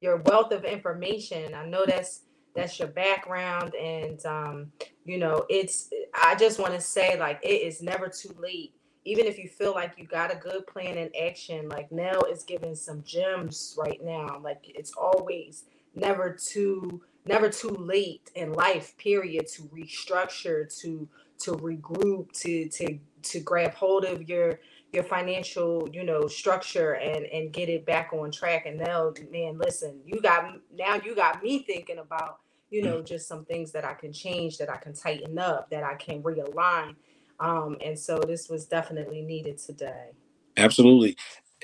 your 0.03 0.17
wealth 0.17 0.51
of 0.51 0.65
information. 0.65 1.55
I 1.55 1.65
know 1.65 1.85
that's 1.87 2.21
that's 2.55 2.77
your 2.77 2.89
background, 2.89 3.73
and 3.75 4.23
um, 4.25 4.71
you 5.05 5.17
know, 5.17 5.45
it's. 5.49 5.89
I 6.13 6.35
just 6.35 6.59
want 6.59 6.73
to 6.73 6.81
say, 6.81 7.17
like, 7.17 7.39
it 7.41 7.63
is 7.63 7.81
never 7.81 8.09
too 8.09 8.35
late. 8.39 8.73
Even 9.05 9.25
if 9.25 9.37
you 9.39 9.49
feel 9.49 9.73
like 9.73 9.93
you 9.97 10.05
got 10.05 10.33
a 10.33 10.37
good 10.37 10.67
plan 10.67 10.97
in 10.97 11.09
action, 11.21 11.67
like 11.69 11.91
Nell 11.91 12.23
is 12.25 12.43
giving 12.43 12.75
some 12.75 13.03
gems 13.03 13.75
right 13.77 14.03
now. 14.03 14.39
Like 14.43 14.63
it's 14.65 14.93
always 14.93 15.65
never 15.95 16.31
too 16.31 17.01
never 17.25 17.49
too 17.49 17.69
late 17.69 18.29
in 18.35 18.53
life. 18.53 18.95
Period. 18.97 19.47
To 19.47 19.63
restructure 19.63 20.73
to 20.81 21.07
to 21.39 21.51
regroup 21.53 22.31
to 22.41 22.69
to 22.69 22.99
to 23.23 23.39
grab 23.39 23.73
hold 23.73 24.05
of 24.05 24.29
your 24.29 24.59
your 24.93 25.03
financial 25.03 25.89
you 25.91 26.03
know 26.03 26.27
structure 26.27 26.93
and 26.93 27.25
and 27.25 27.51
get 27.51 27.69
it 27.69 27.85
back 27.85 28.11
on 28.13 28.31
track. 28.31 28.65
And 28.65 28.77
now 28.77 29.13
man 29.31 29.57
listen 29.57 29.99
you 30.05 30.21
got 30.21 30.53
now 30.73 30.99
you 31.03 31.15
got 31.15 31.43
me 31.43 31.59
thinking 31.59 31.99
about 31.99 32.39
you 32.69 32.81
know 32.83 33.01
just 33.01 33.27
some 33.27 33.45
things 33.45 33.71
that 33.71 33.85
i 33.85 33.93
can 33.93 34.11
change 34.11 34.57
that 34.57 34.69
i 34.69 34.77
can 34.77 34.93
tighten 34.93 35.37
up 35.37 35.69
that 35.69 35.83
i 35.83 35.95
can 35.95 36.21
realign. 36.21 36.95
Um 37.39 37.77
and 37.83 37.97
so 37.97 38.19
this 38.19 38.49
was 38.49 38.65
definitely 38.65 39.21
needed 39.21 39.57
today. 39.57 40.11
Absolutely. 40.55 41.17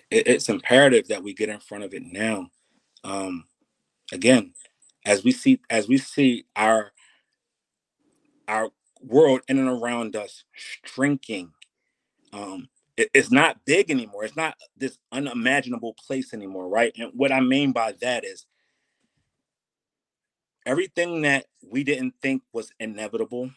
It's 0.09 0.49
imperative 0.49 1.07
that 1.09 1.23
we 1.23 1.33
get 1.33 1.49
in 1.49 1.59
front 1.59 1.83
of 1.83 1.93
it 1.93 2.03
now. 2.03 2.49
Um 3.03 3.45
again 4.11 4.53
as 5.05 5.23
we 5.23 5.31
see 5.31 5.59
as 5.69 5.87
we 5.87 5.97
see 5.97 6.45
our 6.55 6.91
our 8.47 8.71
world 9.01 9.41
in 9.47 9.59
and 9.59 9.69
around 9.69 10.15
us 10.15 10.43
shrinking. 10.83 11.51
Um, 12.33 12.69
it's 13.13 13.31
not 13.31 13.65
big 13.65 13.91
anymore. 13.91 14.25
It's 14.25 14.35
not 14.35 14.55
this 14.77 14.97
unimaginable 15.11 15.95
place 16.05 16.33
anymore, 16.33 16.67
right? 16.67 16.91
And 16.97 17.11
what 17.15 17.31
I 17.31 17.39
mean 17.39 17.71
by 17.71 17.93
that 18.01 18.25
is 18.25 18.45
everything 20.65 21.21
that 21.21 21.45
we 21.67 21.83
didn't 21.83 22.15
think 22.21 22.43
was 22.53 22.71
inevitable 22.79 23.51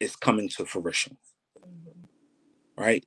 is 0.00 0.16
coming 0.16 0.48
to 0.50 0.64
fruition, 0.64 1.16
right? 2.76 3.04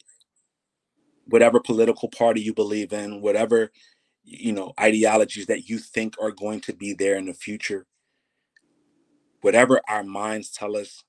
Whatever 1.26 1.60
political 1.60 2.10
party 2.10 2.42
you 2.42 2.54
believe 2.54 2.94
in, 2.94 3.22
whatever 3.22 3.72
you 4.24 4.52
know 4.52 4.74
ideologies 4.80 5.46
that 5.48 5.70
you 5.70 5.80
think 5.80 6.16
are 6.22 6.32
going 6.32 6.60
to 6.62 6.74
be 6.74 6.94
there 6.94 7.16
in 7.16 7.26
the 7.26 7.34
future 7.34 7.86
whatever 9.42 9.82
our 9.88 10.04
minds 10.04 10.50
tell 10.52 10.76
us, 10.76 11.04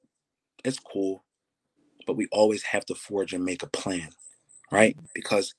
it's 0.64 0.78
cool, 0.78 1.24
but 2.08 2.16
we 2.16 2.26
always 2.32 2.62
have 2.62 2.86
to 2.86 2.94
forge 2.94 3.34
and 3.34 3.44
make 3.44 3.62
a 3.62 3.68
plan, 3.68 4.08
right? 4.72 4.96
Mm-hmm. 4.96 5.06
Because 5.14 5.54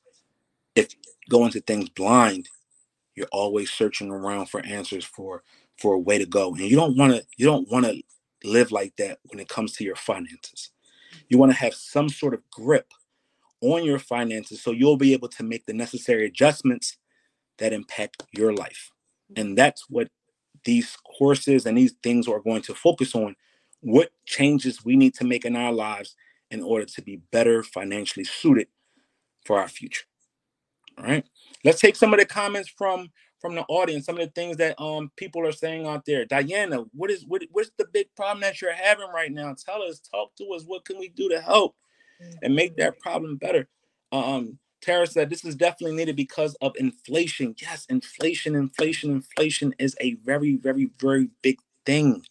if 0.76 0.88
go 1.30 1.46
into 1.46 1.62
things 1.62 1.90
blind, 1.90 2.50
you're 3.16 3.28
always 3.32 3.72
searching 3.72 4.10
around 4.10 4.48
for 4.48 4.66
answers 4.66 5.06
for 5.06 5.44
for 5.78 5.94
a 5.94 6.00
way 6.00 6.18
to 6.18 6.26
go, 6.26 6.50
and 6.50 6.62
you 6.62 6.76
don't 6.76 6.98
want 6.98 7.14
to 7.14 7.24
you 7.38 7.46
don't 7.46 7.70
want 7.72 7.86
to 7.86 8.02
live 8.44 8.72
like 8.72 8.96
that 8.98 9.20
when 9.26 9.40
it 9.40 9.48
comes 9.48 9.74
to 9.74 9.84
your 9.84 9.96
finances. 9.96 10.72
You 11.30 11.38
want 11.38 11.52
to 11.52 11.58
have 11.58 11.76
some 11.76 12.10
sort 12.10 12.34
of 12.34 12.42
grip 12.50 12.92
on 13.62 13.86
your 13.86 14.00
finances 14.00 14.62
so 14.62 14.72
you'll 14.72 14.98
be 14.98 15.14
able 15.14 15.28
to 15.28 15.44
make 15.44 15.66
the 15.68 15.74
necessary 15.74 16.26
adjustments 16.26 16.98
that 17.60 17.74
impact 17.74 18.24
your 18.32 18.54
life. 18.54 18.90
Mm-hmm. 19.32 19.42
And 19.42 19.58
that's 19.58 19.86
what 19.88 20.08
these 20.66 20.98
courses 21.18 21.68
and 21.68 21.78
these 21.78 21.94
things 22.02 22.28
are 22.28 22.40
going 22.40 22.64
to 22.64 22.74
focus 22.74 23.14
on 23.14 23.36
what 23.82 24.12
changes 24.26 24.84
we 24.84 24.96
need 24.96 25.14
to 25.16 25.24
make 25.24 25.46
in 25.46 25.56
our 25.56 25.72
lives 25.72 26.16
in 26.52 26.64
order 26.64 26.86
to 26.86 27.02
be 27.02 27.22
better 27.32 27.64
financially 27.64 28.24
suited 28.24 28.68
for 29.46 29.60
our 29.60 29.68
future. 29.68 30.06
All 30.98 31.06
right. 31.06 31.26
Let's 31.64 31.80
take 31.80 31.96
some 31.96 32.14
of 32.14 32.20
the 32.20 32.26
comments 32.26 32.70
from 32.70 33.10
from 33.40 33.56
the 33.56 33.64
audience, 33.70 34.06
some 34.06 34.20
of 34.20 34.26
the 34.26 34.32
things 34.32 34.58
that 34.58 34.80
um 34.82 35.12
people 35.16 35.46
are 35.46 35.52
saying 35.52 35.88
out 35.88 36.06
there. 36.06 36.26
Diana, 36.26 36.84
what 36.94 37.10
is 37.10 37.26
what 37.26 37.42
what's 37.52 37.72
the 37.78 37.88
big 37.94 38.08
problem 38.16 38.42
that 38.42 38.62
you're 38.62 38.74
having 38.74 39.10
right 39.14 39.32
now? 39.32 39.56
Tell 39.66 39.82
us, 39.82 40.00
talk 40.00 40.36
to 40.36 40.46
us. 40.56 40.64
What 40.66 40.86
can 40.86 41.00
we 41.00 41.10
do 41.10 41.30
to 41.30 41.40
help 41.40 41.76
and 42.42 42.56
make 42.56 42.76
that 42.78 43.00
problem 43.00 43.38
better? 43.38 43.68
Um, 44.12 44.60
Tara 44.82 45.08
said 45.08 45.30
this 45.30 45.46
is 45.46 45.56
definitely 45.56 45.96
needed 45.96 46.16
because 46.16 46.56
of 46.56 46.76
inflation. 46.78 47.56
Yes, 47.62 47.86
inflation, 47.90 48.56
inflation, 48.56 49.12
inflation 49.12 49.76
is 49.78 49.96
a 50.00 50.16
very, 50.16 50.56
very, 50.56 50.90
very 51.00 51.30
big 51.42 51.60
thing. 51.86 52.24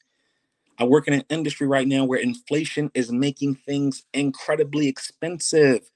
I 0.78 0.84
work 0.84 1.08
in 1.08 1.14
an 1.14 1.24
industry 1.30 1.66
right 1.66 1.88
now 1.88 2.04
where 2.04 2.20
inflation 2.20 2.90
is 2.94 3.12
making 3.12 3.56
things 3.56 4.04
incredibly 4.14 4.88
expensive. 4.88 5.90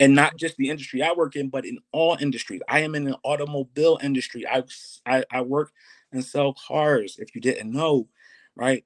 And 0.00 0.14
not 0.14 0.36
just 0.36 0.56
the 0.58 0.70
industry 0.70 1.02
I 1.02 1.12
work 1.12 1.36
in, 1.36 1.50
but 1.50 1.66
in 1.66 1.78
all 1.92 2.16
industries. 2.20 2.62
I 2.68 2.80
am 2.80 2.94
in 2.94 3.04
the 3.04 3.18
automobile 3.24 3.98
industry. 4.02 4.46
I, 4.46 4.64
I, 5.06 5.24
I 5.32 5.42
work 5.42 5.72
and 6.12 6.24
sell 6.24 6.54
cars, 6.68 7.16
if 7.18 7.34
you 7.34 7.40
didn't 7.40 7.72
know, 7.72 8.08
right? 8.56 8.84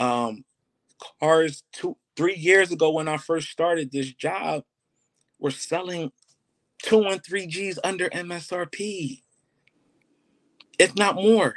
Um, 0.00 0.44
cars 1.20 1.64
two, 1.72 1.96
three 2.16 2.36
years 2.36 2.72
ago 2.72 2.90
when 2.92 3.08
I 3.08 3.18
first 3.18 3.50
started 3.50 3.92
this 3.92 4.12
job 4.12 4.64
were 5.40 5.52
selling 5.52 6.12
two 6.82 7.02
and 7.04 7.24
three 7.24 7.46
G's 7.46 7.78
under 7.84 8.08
MSRP, 8.10 9.22
if 10.78 10.96
not 10.96 11.16
more. 11.16 11.56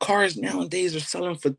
Cars 0.00 0.36
nowadays 0.36 0.96
are 0.96 1.00
selling 1.00 1.36
for 1.36 1.56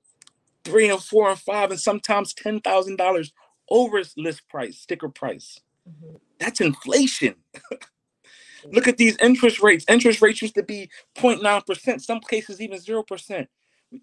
three 0.63 0.89
and 0.89 1.01
four 1.01 1.29
and 1.29 1.39
five, 1.39 1.71
and 1.71 1.79
sometimes 1.79 2.33
ten 2.33 2.59
thousand 2.61 2.97
dollars 2.97 3.33
over 3.69 4.01
list 4.17 4.47
price, 4.49 4.77
sticker 4.79 5.09
price. 5.09 5.59
Mm-hmm. 5.87 6.15
That's 6.39 6.61
inflation. 6.61 7.35
Look 8.71 8.87
at 8.87 8.97
these 8.97 9.17
interest 9.17 9.61
rates. 9.61 9.85
Interest 9.87 10.21
rates 10.21 10.41
used 10.41 10.55
to 10.55 10.63
be 10.63 10.89
0.9%, 11.17 12.01
some 12.01 12.19
cases 12.21 12.61
even 12.61 12.79
0%. 12.79 13.47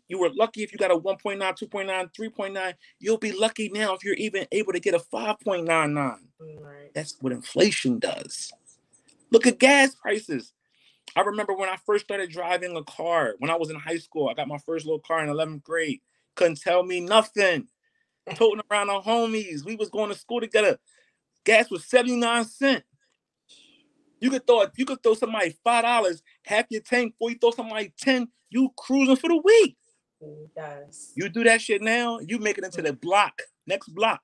You 0.09 0.19
were 0.19 0.31
lucky 0.35 0.63
if 0.63 0.73
you 0.73 0.79
got 0.79 0.91
a 0.91 0.97
1.9, 0.97 1.39
2.9, 1.39 2.15
3.9. 2.15 2.75
You'll 2.99 3.19
be 3.19 3.33
lucky 3.33 3.71
now 3.71 3.95
if 3.95 4.05
you're 4.05 4.15
even 4.15 4.47
able 4.53 4.73
to 4.73 4.81
get 4.81 4.95
a 4.95 4.99
5.99. 4.99 5.97
Right. 5.97 6.95
That's 6.95 7.17
what 7.21 7.33
inflation 7.33 7.99
does. 7.99 8.53
Look 9.31 9.47
at 9.47 9.59
gas 9.59 9.95
prices. 9.95 10.53
I 11.17 11.23
remember 11.23 11.55
when 11.55 11.69
I 11.69 11.77
first 11.87 12.05
started 12.05 12.31
driving 12.31 12.77
a 12.77 12.85
car 12.85 13.35
when 13.39 13.51
I 13.51 13.57
was 13.57 13.71
in 13.71 13.77
high 13.77 13.99
school. 13.99 14.29
I 14.29 14.35
got 14.35 14.47
my 14.47 14.59
first 14.59 14.87
little 14.87 15.01
car 15.01 15.25
in 15.25 15.29
11th 15.29 15.63
grade. 15.65 16.01
Couldn't 16.35 16.61
tell 16.61 16.83
me 16.83 17.01
nothing. 17.01 17.69
Toting 18.35 18.63
around 18.71 18.91
our 18.91 19.03
homies. 19.03 19.65
We 19.65 19.77
was 19.77 19.89
going 19.89 20.11
to 20.11 20.19
school 20.19 20.41
together. 20.41 20.79
Gas 21.45 21.71
was 21.71 21.89
79 21.89 22.45
cents. 22.45 22.85
You 24.21 24.31
could 24.31 24.47
throw 24.47 24.67
you 24.77 24.85
could 24.85 25.03
throw 25.03 25.15
somebody 25.15 25.57
five 25.65 25.85
dollars, 25.85 26.23
half 26.45 26.67
your 26.69 26.83
tank, 26.83 27.15
before 27.15 27.31
you 27.31 27.39
throw 27.39 27.53
somebody 27.53 27.93
10, 27.99 28.29
you 28.51 28.71
cruising 28.77 29.17
for 29.17 29.29
the 29.29 29.41
week. 29.43 29.77
Yes. 30.55 31.13
You 31.17 31.31
do 31.31 31.43
that 31.45 31.63
shit 31.63 31.81
now, 31.81 32.19
you 32.21 32.39
make 32.39 32.59
it 32.59 32.65
into 32.65 32.83
the 32.83 32.93
block, 32.93 33.41
next 33.67 33.89
block. 33.89 34.21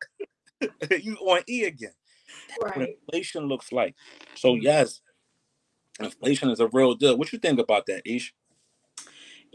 you 1.00 1.16
on 1.16 1.42
E 1.48 1.64
again. 1.64 1.92
Right. 2.62 2.76
what 2.76 2.88
inflation 2.88 3.46
looks 3.46 3.72
like. 3.72 3.94
So 4.34 4.52
mm-hmm. 4.52 4.64
yes, 4.64 5.00
inflation 6.00 6.50
is 6.50 6.60
a 6.60 6.68
real 6.68 6.94
deal. 6.94 7.16
What 7.16 7.32
you 7.32 7.38
think 7.38 7.58
about 7.58 7.86
that, 7.86 8.02
Ish? 8.04 8.34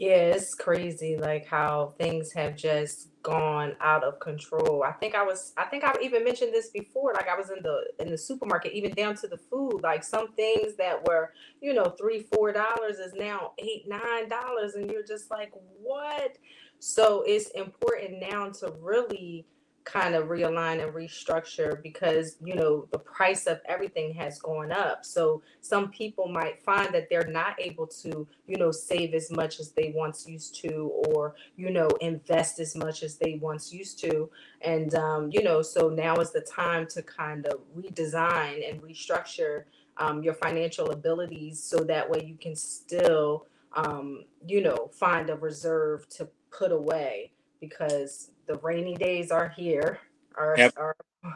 Yeah, 0.02 0.34
it's 0.34 0.52
crazy 0.56 1.16
like 1.16 1.46
how 1.46 1.94
things 1.96 2.32
have 2.32 2.56
just 2.56 3.10
gone 3.22 3.76
out 3.80 4.02
of 4.02 4.18
control. 4.18 4.82
I 4.82 4.90
think 4.90 5.14
I 5.14 5.22
was 5.22 5.52
I 5.56 5.66
think 5.66 5.84
I've 5.84 6.02
even 6.02 6.24
mentioned 6.24 6.52
this 6.52 6.70
before. 6.70 7.14
Like 7.14 7.28
I 7.28 7.36
was 7.36 7.50
in 7.50 7.62
the 7.62 7.84
in 8.00 8.10
the 8.10 8.18
supermarket, 8.18 8.72
even 8.72 8.94
down 8.94 9.14
to 9.18 9.28
the 9.28 9.36
food. 9.36 9.78
Like 9.84 10.02
some 10.02 10.32
things 10.32 10.74
that 10.74 11.06
were, 11.06 11.34
you 11.60 11.72
know, 11.72 11.84
three, 11.84 12.26
four 12.34 12.50
dollars 12.50 12.96
is 12.98 13.14
now 13.14 13.52
eight, 13.60 13.84
nine 13.86 14.28
dollars. 14.28 14.74
And 14.74 14.90
you're 14.90 15.06
just 15.06 15.30
like, 15.30 15.52
what? 15.80 16.36
So 16.80 17.22
it's 17.24 17.50
important 17.50 18.18
now 18.28 18.48
to 18.48 18.74
really 18.80 19.46
kind 19.84 20.14
of 20.14 20.28
realign 20.28 20.82
and 20.82 20.94
restructure 20.94 21.82
because 21.82 22.36
you 22.42 22.54
know 22.54 22.86
the 22.92 22.98
price 22.98 23.46
of 23.46 23.60
everything 23.66 24.14
has 24.14 24.38
gone 24.38 24.72
up. 24.72 25.04
So 25.04 25.42
some 25.60 25.90
people 25.90 26.28
might 26.28 26.62
find 26.62 26.94
that 26.94 27.08
they're 27.10 27.28
not 27.28 27.60
able 27.60 27.86
to 27.86 28.26
you 28.46 28.56
know 28.56 28.70
save 28.70 29.14
as 29.14 29.30
much 29.30 29.60
as 29.60 29.72
they 29.72 29.92
once 29.94 30.26
used 30.26 30.54
to 30.62 30.90
or 31.08 31.34
you 31.56 31.70
know 31.70 31.88
invest 32.00 32.60
as 32.60 32.76
much 32.76 33.02
as 33.02 33.16
they 33.16 33.38
once 33.40 33.72
used 33.72 33.98
to. 34.00 34.30
And 34.60 34.94
um, 34.94 35.30
you 35.32 35.42
know 35.42 35.62
so 35.62 35.88
now 35.88 36.16
is 36.16 36.32
the 36.32 36.40
time 36.40 36.86
to 36.88 37.02
kind 37.02 37.46
of 37.46 37.60
redesign 37.76 38.68
and 38.68 38.82
restructure 38.82 39.64
um, 39.98 40.22
your 40.22 40.34
financial 40.34 40.90
abilities 40.90 41.62
so 41.62 41.78
that 41.78 42.08
way 42.08 42.24
you 42.24 42.36
can 42.36 42.56
still 42.56 43.46
um, 43.74 44.24
you 44.46 44.62
know 44.62 44.90
find 44.92 45.30
a 45.30 45.36
reserve 45.36 46.08
to 46.10 46.28
put 46.50 46.72
away 46.72 47.32
because 47.60 48.30
the 48.52 48.58
rainy 48.58 48.94
days 48.94 49.30
are 49.30 49.48
here. 49.48 49.98
Our, 50.36 50.54
yep. 50.58 50.74
our 50.76 50.96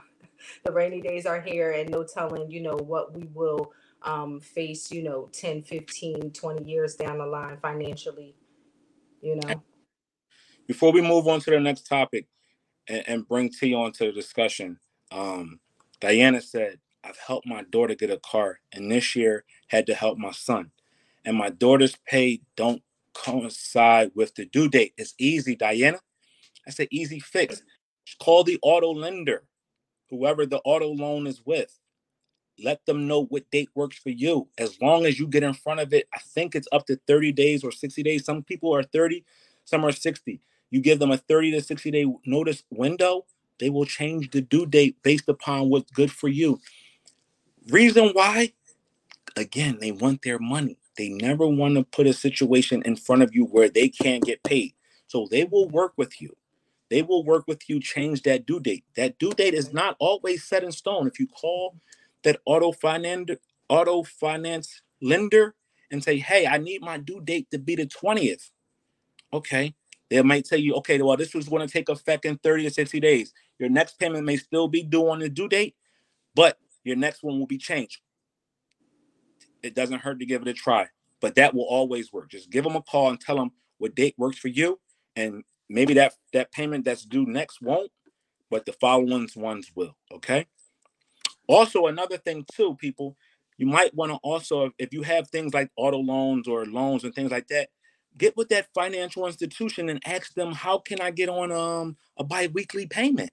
the 0.64 0.72
rainy 0.72 1.00
days 1.00 1.24
are 1.24 1.40
here 1.40 1.72
and 1.72 1.90
no 1.90 2.04
telling, 2.04 2.50
you 2.50 2.60
know, 2.60 2.76
what 2.76 3.14
we 3.14 3.24
will 3.32 3.72
um, 4.02 4.40
face, 4.40 4.90
you 4.92 5.02
know, 5.02 5.28
10, 5.32 5.62
15, 5.62 6.30
20 6.30 6.70
years 6.70 6.94
down 6.94 7.18
the 7.18 7.26
line 7.26 7.56
financially, 7.60 8.34
you 9.22 9.36
know. 9.36 9.62
Before 10.66 10.92
we 10.92 11.00
move 11.00 11.26
on 11.26 11.40
to 11.40 11.50
the 11.50 11.60
next 11.60 11.86
topic 11.86 12.26
and, 12.88 13.04
and 13.06 13.28
bring 13.28 13.50
T 13.50 13.74
on 13.74 13.92
to 13.92 14.06
the 14.06 14.12
discussion, 14.12 14.78
um, 15.10 15.60
Diana 16.00 16.42
said, 16.42 16.78
I've 17.02 17.18
helped 17.18 17.46
my 17.46 17.62
daughter 17.62 17.94
get 17.94 18.10
a 18.10 18.18
car 18.18 18.60
and 18.72 18.90
this 18.90 19.16
year 19.16 19.44
had 19.68 19.86
to 19.86 19.94
help 19.94 20.18
my 20.18 20.32
son. 20.32 20.72
And 21.24 21.36
my 21.36 21.50
daughter's 21.50 21.96
pay 22.06 22.42
don't 22.56 22.82
coincide 23.14 24.10
with 24.14 24.34
the 24.34 24.44
due 24.44 24.68
date. 24.68 24.92
It's 24.98 25.14
easy, 25.18 25.56
Diana. 25.56 25.98
That's 26.66 26.80
an 26.80 26.88
easy 26.90 27.20
fix. 27.20 27.62
Call 28.20 28.44
the 28.44 28.58
auto 28.62 28.92
lender, 28.92 29.44
whoever 30.10 30.46
the 30.46 30.60
auto 30.64 30.88
loan 30.88 31.26
is 31.26 31.42
with. 31.44 31.78
Let 32.62 32.84
them 32.86 33.06
know 33.06 33.24
what 33.24 33.50
date 33.50 33.70
works 33.74 33.98
for 33.98 34.10
you. 34.10 34.48
As 34.58 34.80
long 34.80 35.06
as 35.06 35.18
you 35.18 35.26
get 35.26 35.42
in 35.42 35.54
front 35.54 35.80
of 35.80 35.92
it, 35.92 36.08
I 36.14 36.18
think 36.20 36.54
it's 36.54 36.68
up 36.72 36.86
to 36.86 36.98
30 37.06 37.32
days 37.32 37.64
or 37.64 37.72
60 37.72 38.02
days. 38.02 38.24
Some 38.24 38.42
people 38.42 38.74
are 38.74 38.82
30, 38.82 39.24
some 39.64 39.84
are 39.84 39.92
60. 39.92 40.40
You 40.70 40.80
give 40.80 40.98
them 40.98 41.10
a 41.10 41.18
30 41.18 41.52
to 41.52 41.60
60 41.60 41.90
day 41.90 42.06
notice 42.24 42.62
window, 42.70 43.26
they 43.58 43.70
will 43.70 43.86
change 43.86 44.30
the 44.30 44.40
due 44.40 44.66
date 44.66 44.96
based 45.02 45.28
upon 45.28 45.70
what's 45.70 45.90
good 45.92 46.10
for 46.12 46.28
you. 46.28 46.60
Reason 47.68 48.10
why? 48.12 48.52
Again, 49.36 49.78
they 49.80 49.92
want 49.92 50.22
their 50.22 50.38
money. 50.38 50.78
They 50.96 51.08
never 51.10 51.46
want 51.46 51.76
to 51.76 51.84
put 51.84 52.06
a 52.06 52.12
situation 52.12 52.82
in 52.84 52.96
front 52.96 53.22
of 53.22 53.34
you 53.34 53.44
where 53.44 53.68
they 53.68 53.88
can't 53.88 54.24
get 54.24 54.42
paid. 54.42 54.74
So 55.08 55.26
they 55.30 55.44
will 55.44 55.68
work 55.68 55.92
with 55.96 56.20
you. 56.20 56.36
They 56.90 57.02
will 57.02 57.24
work 57.24 57.44
with 57.46 57.68
you, 57.68 57.80
change 57.80 58.22
that 58.22 58.46
due 58.46 58.60
date. 58.60 58.84
That 58.96 59.18
due 59.18 59.32
date 59.32 59.54
is 59.54 59.72
not 59.72 59.96
always 59.98 60.44
set 60.44 60.62
in 60.62 60.72
stone. 60.72 61.06
If 61.06 61.18
you 61.18 61.26
call 61.26 61.80
that 62.22 62.40
auto 62.44 62.72
finance 62.72 63.30
auto 63.68 64.04
finance 64.04 64.82
lender 65.02 65.54
and 65.90 66.02
say, 66.02 66.18
"Hey, 66.18 66.46
I 66.46 66.58
need 66.58 66.82
my 66.82 66.98
due 66.98 67.20
date 67.20 67.50
to 67.50 67.58
be 67.58 67.74
the 67.74 67.86
20th." 67.86 68.50
Okay. 69.32 69.74
They 70.08 70.22
might 70.22 70.44
tell 70.44 70.58
you, 70.58 70.74
okay, 70.76 71.00
well, 71.02 71.16
this 71.16 71.34
was 71.34 71.48
going 71.48 71.66
to 71.66 71.72
take 71.72 71.88
effect 71.88 72.24
in 72.24 72.38
30 72.38 72.64
to 72.64 72.70
60 72.70 73.00
days. 73.00 73.32
Your 73.58 73.68
next 73.68 73.98
payment 73.98 74.24
may 74.24 74.36
still 74.36 74.68
be 74.68 74.82
due 74.82 75.08
on 75.08 75.18
the 75.18 75.28
due 75.28 75.48
date, 75.48 75.74
but 76.34 76.58
your 76.84 76.96
next 76.96 77.22
one 77.22 77.38
will 77.38 77.46
be 77.46 77.58
changed. 77.58 78.00
It 79.62 79.74
doesn't 79.74 80.00
hurt 80.00 80.20
to 80.20 80.26
give 80.26 80.42
it 80.42 80.48
a 80.48 80.52
try, 80.52 80.86
but 81.20 81.34
that 81.34 81.54
will 81.54 81.64
always 81.64 82.12
work. 82.12 82.30
Just 82.30 82.50
give 82.50 82.62
them 82.62 82.76
a 82.76 82.82
call 82.82 83.10
and 83.10 83.20
tell 83.20 83.36
them 83.36 83.50
what 83.78 83.96
date 83.96 84.14
works 84.16 84.38
for 84.38 84.48
you, 84.48 84.78
and 85.16 85.42
maybe 85.68 85.94
that 85.94 86.14
that 86.32 86.52
payment 86.52 86.84
that's 86.84 87.04
due 87.04 87.26
next 87.26 87.60
won't, 87.60 87.90
but 88.50 88.66
the 88.66 88.72
following 88.72 89.28
ones 89.36 89.70
will. 89.74 89.96
Okay. 90.12 90.46
Also, 91.48 91.86
another 91.86 92.16
thing 92.16 92.44
too, 92.52 92.74
people, 92.76 93.16
you 93.56 93.66
might 93.66 93.94
want 93.94 94.12
to 94.12 94.18
also, 94.18 94.70
if 94.78 94.92
you 94.92 95.02
have 95.02 95.28
things 95.28 95.54
like 95.54 95.70
auto 95.76 95.98
loans 95.98 96.48
or 96.48 96.66
loans 96.66 97.04
and 97.04 97.14
things 97.14 97.30
like 97.30 97.48
that, 97.48 97.68
get 98.18 98.36
with 98.36 98.48
that 98.48 98.68
financial 98.74 99.26
institution 99.26 99.88
and 99.88 100.00
ask 100.06 100.34
them, 100.34 100.52
how 100.52 100.78
can 100.78 101.00
I 101.00 101.10
get 101.10 101.28
on 101.28 101.52
um, 101.52 101.96
a 102.18 102.24
biweekly 102.24 102.86
payment? 102.86 103.30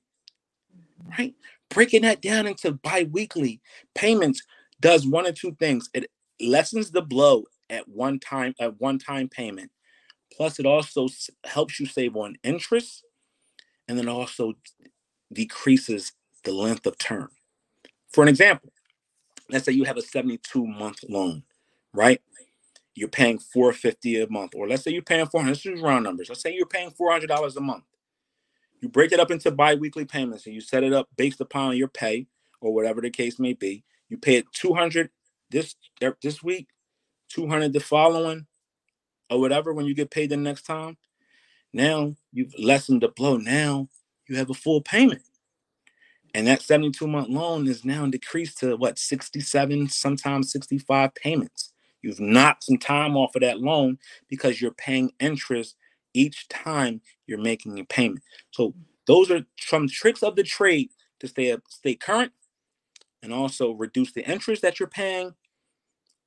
Right? 1.18 1.34
Breaking 1.70 2.04
that 2.04 2.22
down 2.22 2.48
into 2.48 2.74
biweekly 2.74 3.62
payments 3.96 4.44
does 4.80 5.08
one 5.08 5.26
or 5.26 5.32
two 5.32 5.56
things. 5.60 5.90
It 5.94 6.10
lessens 6.40 6.92
the 6.92 7.02
blow 7.02 7.46
at 7.70 7.88
one 7.88 8.20
time 8.20 8.54
at 8.60 8.80
one 8.80 9.00
time 9.00 9.30
payment 9.30 9.72
Plus, 10.36 10.60
it 10.60 10.66
also 10.66 11.08
helps 11.46 11.80
you 11.80 11.86
save 11.86 12.16
on 12.16 12.36
interest 12.44 13.04
and 13.88 13.98
then 13.98 14.10
also 14.10 14.54
decreases 15.32 16.14
the 16.44 16.52
length 16.52 16.86
of 16.86 16.98
term. 16.98 17.30
For 18.12 18.24
an 18.24 18.30
example, 18.30 18.72
let's 19.50 19.66
say 19.66 19.72
you 19.72 19.84
have 19.84 19.98
a 19.98 20.02
72 20.02 20.66
month 20.66 21.00
loan, 21.08 21.44
right? 21.94 22.22
You're 22.96 23.10
paying 23.10 23.40
450 23.40 24.22
a 24.22 24.30
month, 24.30 24.54
or 24.56 24.68
let's 24.68 24.84
say 24.84 24.92
you're 24.92 25.02
paying 25.02 25.26
400. 25.26 25.50
Let's 25.50 25.66
use 25.66 25.82
round 25.82 26.04
numbers. 26.04 26.30
Let's 26.30 26.42
say 26.42 26.54
you're 26.54 26.66
paying 26.66 26.92
$400 26.92 27.56
a 27.56 27.62
month. 27.62 27.84
You 28.82 28.90
break 28.90 29.12
it 29.12 29.20
up 29.20 29.32
into 29.32 29.50
bi-weekly 29.50 30.06
payments 30.06 30.46
and 30.46 30.54
you 30.54 30.62
set 30.62 30.84
it 30.84 30.94
up 30.94 31.08
based 31.16 31.42
upon 31.42 31.78
your 31.78 31.88
pay 31.88 32.28
or 32.62 32.74
whatever 32.74 33.02
the 33.02 33.10
case 33.10 33.40
may 33.40 33.54
be. 33.54 33.84
You 34.10 34.18
pay 34.18 34.36
it 34.36 34.46
200 34.54 35.10
this 35.50 35.76
er, 36.04 36.18
this 36.22 36.44
week, 36.44 36.68
200 37.30 37.72
the 37.74 37.80
following, 37.80 38.46
or 39.34 39.42
whatever 39.42 39.74
when 39.74 39.86
you 39.86 39.96
get 39.96 40.12
paid 40.12 40.30
the 40.30 40.38
next 40.38 40.64
time. 40.64 40.98
Now 41.74 42.16
you've 42.32 42.54
lessened 42.58 43.02
the 43.02 43.10
blow. 43.10 43.38
Now 43.38 43.90
you 44.28 44.38
have 44.38 44.50
a 44.50 44.56
full 44.56 44.82
payment. 44.82 45.24
And 46.36 46.48
that 46.48 46.62
72 46.62 47.06
month 47.08 47.30
loan 47.30 47.68
is 47.68 47.86
now 47.86 48.06
decreased 48.08 48.60
to 48.60 48.76
what 48.76 48.98
67, 48.98 49.90
sometimes 49.90 50.52
65 50.52 51.14
payments. 51.16 51.74
You've 52.02 52.20
knocked 52.20 52.66
some 52.66 52.78
time 52.78 53.16
off 53.16 53.36
of 53.36 53.42
that 53.42 53.60
loan 53.60 53.98
because 54.30 54.62
you're 54.62 54.72
paying 54.72 55.12
interest 55.20 55.76
each 56.14 56.48
time 56.50 57.02
you're 57.28 57.40
making 57.42 57.80
a 57.80 57.86
payment. 57.86 58.24
So 58.52 58.74
those 59.08 59.32
are 59.32 59.46
some 59.60 59.88
tricks 59.88 60.24
of 60.24 60.36
the 60.36 60.44
trade 60.44 60.90
to 61.20 61.28
stay 61.28 61.56
stay 61.70 61.96
current 61.96 62.32
and 63.22 63.34
also 63.34 63.72
reduce 63.72 64.12
the 64.12 64.30
interest 64.30 64.62
that 64.62 64.80
you're 64.80 64.90
paying 64.90 65.34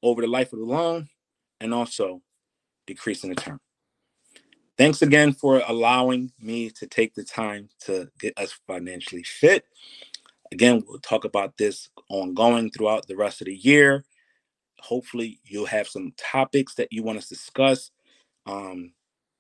over 0.03 0.23
the 0.23 0.29
life 0.29 0.53
of 0.53 0.61
the 0.61 0.65
loan 0.65 1.09
and 1.61 1.75
also 1.75 2.23
decreasing 2.87 3.31
the 3.31 3.37
term. 3.37 3.61
Thanks 4.79 5.01
again 5.01 5.33
for 5.33 5.63
allowing 5.67 6.33
me 6.39 6.71
to 6.71 6.87
take 6.87 7.15
the 7.15 7.25
time 7.25 7.69
to 7.81 8.09
get 8.21 8.37
us 8.39 8.59
financially 8.67 9.23
fit. 9.23 9.65
Again, 10.53 10.83
we'll 10.87 10.99
talk 11.01 11.25
about 11.25 11.57
this 11.57 11.89
ongoing 12.11 12.71
throughout 12.71 13.07
the 13.07 13.17
rest 13.17 13.41
of 13.41 13.47
the 13.47 13.55
year. 13.55 14.05
Hopefully, 14.81 15.41
you'll 15.45 15.67
have 15.67 15.89
some 15.89 16.13
topics 16.19 16.75
that 16.75 16.93
you 16.93 17.03
want 17.03 17.19
us 17.19 17.29
to 17.29 17.35
discuss. 17.35 17.91
Um, 18.45 18.93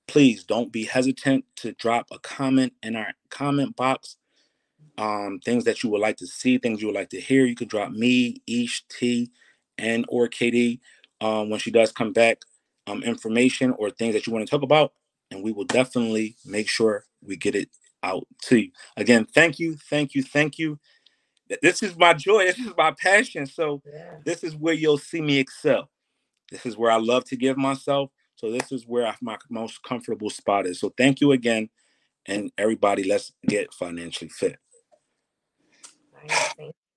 please 0.08 0.44
don't 0.44 0.72
be 0.72 0.84
hesitant 0.84 1.44
to 1.56 1.72
drop 1.72 2.06
a 2.10 2.18
comment 2.18 2.72
in 2.82 2.96
our 2.96 3.12
comment 3.28 3.76
box. 3.76 4.16
Um, 4.98 5.40
things 5.44 5.64
that 5.64 5.82
you 5.82 5.90
would 5.90 6.00
like 6.00 6.16
to 6.18 6.26
see, 6.26 6.56
things 6.56 6.80
you 6.80 6.88
would 6.88 6.96
like 6.96 7.10
to 7.10 7.20
hear. 7.20 7.44
You 7.44 7.54
can 7.54 7.68
drop 7.68 7.90
me, 7.92 8.40
Ish 8.46 8.84
T, 8.88 9.30
and 9.76 10.06
or 10.08 10.28
KD 10.28 10.80
um, 11.20 11.50
when 11.50 11.60
she 11.60 11.70
does 11.70 11.92
come 11.92 12.14
back. 12.14 12.38
Um, 12.88 13.02
information 13.02 13.74
or 13.78 13.90
things 13.90 14.14
that 14.14 14.26
you 14.26 14.32
want 14.32 14.46
to 14.46 14.50
talk 14.50 14.62
about, 14.62 14.92
and 15.32 15.42
we 15.42 15.50
will 15.50 15.64
definitely 15.64 16.36
make 16.44 16.68
sure 16.68 17.04
we 17.20 17.36
get 17.36 17.56
it 17.56 17.68
out 18.04 18.26
to 18.42 18.58
you. 18.58 18.70
Again, 18.96 19.26
thank 19.34 19.58
you, 19.58 19.76
thank 19.90 20.14
you, 20.14 20.22
thank 20.22 20.56
you. 20.56 20.78
This 21.62 21.82
is 21.82 21.96
my 21.96 22.12
joy. 22.12 22.44
This 22.44 22.58
is 22.58 22.72
my 22.76 22.92
passion. 22.92 23.46
So 23.46 23.82
yeah. 23.84 24.18
this 24.24 24.44
is 24.44 24.54
where 24.54 24.74
you'll 24.74 24.98
see 24.98 25.20
me 25.20 25.38
excel. 25.38 25.90
This 26.50 26.64
is 26.64 26.76
where 26.76 26.92
I 26.92 26.98
love 26.98 27.24
to 27.24 27.36
give 27.36 27.56
myself. 27.56 28.10
So 28.36 28.52
this 28.52 28.70
is 28.70 28.86
where 28.86 29.12
my 29.20 29.36
most 29.50 29.82
comfortable 29.82 30.30
spot 30.30 30.66
is. 30.66 30.78
So 30.78 30.92
thank 30.96 31.20
you 31.20 31.32
again, 31.32 31.70
and 32.26 32.52
everybody. 32.56 33.02
Let's 33.02 33.32
get 33.46 33.74
financially 33.74 34.28
fit. 34.28 34.58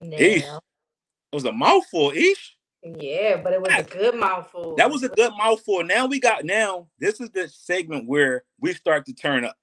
Ish. 0.01 0.43
It 0.43 1.35
was 1.35 1.45
a 1.45 1.51
mouthful, 1.51 2.11
Ish. 2.11 2.57
Yeah, 2.83 3.41
but 3.43 3.53
it 3.53 3.61
was 3.61 3.73
a 3.73 3.83
good 3.83 4.15
mouthful. 4.15 4.75
That 4.75 4.89
was 4.89 5.03
a 5.03 5.09
good 5.09 5.33
mouthful. 5.37 5.83
Now 5.83 6.05
we 6.05 6.19
got 6.19 6.45
now. 6.45 6.87
This 6.97 7.19
is 7.19 7.29
the 7.31 7.49
segment 7.49 8.07
where 8.07 8.43
we 8.59 8.73
start 8.73 9.05
to 9.07 9.13
turn 9.13 9.43
up. 9.43 9.57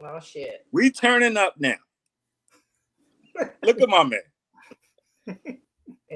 Oh 0.00 0.20
shit. 0.20 0.66
We 0.70 0.90
turning 0.90 1.36
up 1.36 1.54
now. 1.58 1.76
Look 3.64 3.80
at 3.80 3.88
my 3.88 4.04
man. 4.04 4.20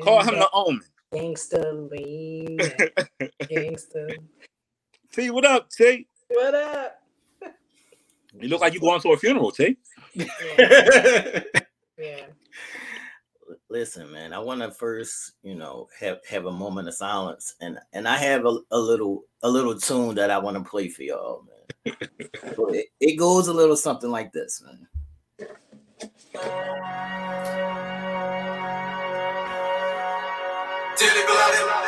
Call 0.03 0.23
him 0.23 0.35
the 0.39 0.49
omen. 0.53 0.83
Gangsta 1.13 1.91
lean. 1.91 2.59
Gangsta. 3.43 4.17
T, 5.13 5.31
what 5.31 5.45
up, 5.45 5.71
T? 5.71 6.07
What 6.29 6.55
up? 6.55 7.03
You 8.39 8.49
look 8.49 8.61
like 8.61 8.75
you 8.75 8.81
going 8.81 9.01
to 9.01 9.13
a 9.13 9.17
funeral, 9.17 9.51
T. 9.51 9.79
Yeah. 10.15 10.27
yeah. 11.99 12.27
Listen, 13.69 14.13
man, 14.13 14.33
I 14.33 14.39
want 14.39 14.61
to 14.61 14.71
first, 14.71 15.33
you 15.43 15.57
know, 15.57 15.89
have 15.99 16.19
have 16.29 16.47
a 16.47 16.53
moment 16.53 16.87
of 16.87 16.95
silence, 16.95 17.57
and 17.61 17.79
and 17.93 18.07
I 18.07 18.17
have 18.17 18.45
a, 18.45 18.59
a 18.71 18.79
little 18.79 19.25
a 19.43 19.51
little 19.51 19.77
tune 19.77 20.15
that 20.15 20.31
I 20.31 20.39
want 20.39 20.57
to 20.57 20.63
play 20.63 20.89
for 20.89 21.03
y'all, 21.03 21.45
man. 21.85 21.97
it, 22.43 22.87
it 23.01 23.17
goes 23.17 23.49
a 23.49 23.53
little 23.53 23.77
something 23.77 24.11
like 24.11 24.33
this, 24.33 24.63
man. 24.65 24.87
Dearly 30.99 31.86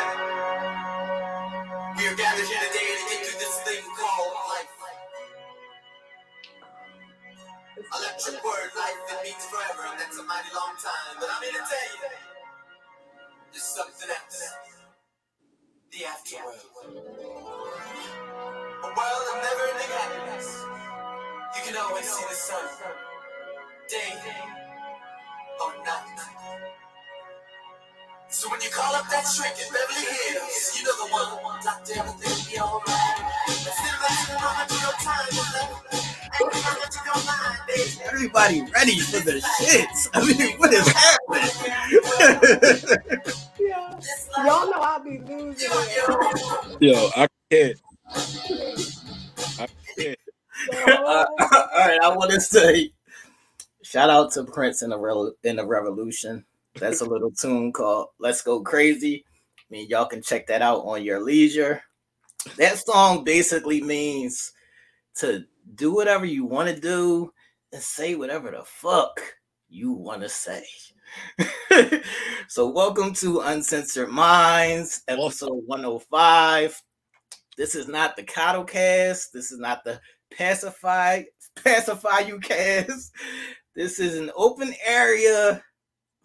Electric 7.95 8.43
word, 8.45 8.69
life, 8.77 9.01
it 9.09 9.23
means 9.23 9.45
forever, 9.45 9.83
and 9.89 9.99
that's 9.99 10.17
a 10.19 10.23
mighty 10.23 10.53
long 10.53 10.75
time. 10.77 11.17
But 11.19 11.29
I'm 11.33 11.41
here 11.41 11.53
to 11.53 11.57
tell 11.57 11.87
you, 11.89 12.09
there's 13.51 13.63
something 13.63 14.09
else. 14.09 14.53
The 15.91 16.05
afterworld. 16.05 16.69
A 18.83 18.89
world 18.93 19.25
of 19.33 19.37
never-ending 19.41 19.93
happiness. 19.97 20.65
You 21.55 21.61
can 21.65 21.77
always 21.81 22.05
see 22.05 22.25
the 22.29 22.35
sun, 22.35 22.65
day 23.89 24.13
or 25.61 25.73
night. 25.83 26.38
So 28.31 28.47
when 28.51 28.61
you 28.61 28.69
call 28.69 28.93
up 28.93 29.09
that 29.09 29.25
shrink 29.25 29.55
in 29.57 29.65
Beverly 29.73 30.05
Hills, 30.05 30.77
you 30.77 30.85
know 30.85 30.93
the 31.01 31.09
one. 31.11 31.63
Doctor, 31.63 31.93
everything 31.97 32.53
be 32.53 32.59
alright. 32.61 33.17
Instead 33.47 33.89
of 33.89 34.05
asking 34.05 34.37
how 34.37 34.53
much 34.53 34.69
of 34.69 34.81
your 34.85 34.93
time 35.01 35.25
is 35.29 35.37
left, 35.49 35.73
asking 36.37 36.61
how 36.61 36.77
much 36.77 36.93
of 36.93 37.05
your 37.09 37.21
mind 37.25 37.57
is. 37.75 37.99
Everybody 38.05 38.61
ready 38.71 38.99
for 38.99 39.19
the 39.25 39.41
shits. 39.57 40.09
I 40.13 40.21
mean, 40.21 40.57
what 40.59 40.71
is 40.71 40.87
happening? 40.87 41.49
yeah. 43.59 43.99
Y'all 44.45 44.69
know 44.69 44.77
I'll 44.77 45.03
be 45.03 45.17
losing. 45.27 45.71
Yo, 46.79 47.09
I 47.15 47.27
can't. 47.49 47.77
I 49.57 49.67
can't. 49.97 50.19
Uh, 50.71 51.25
all 51.39 51.67
right, 51.79 51.99
I 51.99 52.15
want 52.15 52.29
to 52.29 52.39
say 52.39 52.91
shout 53.81 54.11
out 54.11 54.31
to 54.33 54.43
Prince 54.43 54.83
in 54.83 54.91
the 54.91 54.99
Re- 54.99 55.33
in 55.43 55.55
the 55.55 55.65
Revolution. 55.65 56.45
That's 56.75 57.01
a 57.01 57.05
little 57.05 57.31
tune 57.31 57.73
called 57.73 58.07
Let's 58.19 58.41
Go 58.41 58.61
Crazy. 58.61 59.25
I 59.27 59.63
mean, 59.69 59.87
y'all 59.89 60.05
can 60.05 60.21
check 60.21 60.47
that 60.47 60.61
out 60.61 60.81
on 60.81 61.03
your 61.03 61.19
leisure. 61.19 61.81
That 62.57 62.77
song 62.77 63.23
basically 63.23 63.81
means 63.81 64.51
to 65.15 65.45
do 65.75 65.93
whatever 65.93 66.25
you 66.25 66.45
want 66.45 66.69
to 66.69 66.79
do 66.79 67.33
and 67.73 67.81
say 67.81 68.15
whatever 68.15 68.51
the 68.51 68.63
fuck 68.63 69.19
you 69.67 69.91
want 69.91 70.21
to 70.21 70.29
say. 70.29 70.63
so, 72.47 72.69
welcome 72.69 73.13
to 73.15 73.41
Uncensored 73.41 74.09
Minds, 74.09 75.01
episode 75.07 75.63
105. 75.65 76.81
This 77.57 77.75
is 77.75 77.87
not 77.87 78.15
the 78.15 78.23
Coddlecast. 78.23 79.31
This 79.33 79.51
is 79.51 79.59
not 79.59 79.83
the 79.83 79.99
Pacify 80.31 81.23
Pacify 81.55 82.19
You 82.19 82.39
cast. 82.39 83.11
This 83.75 83.99
is 83.99 84.17
an 84.17 84.31
open 84.35 84.73
area 84.85 85.63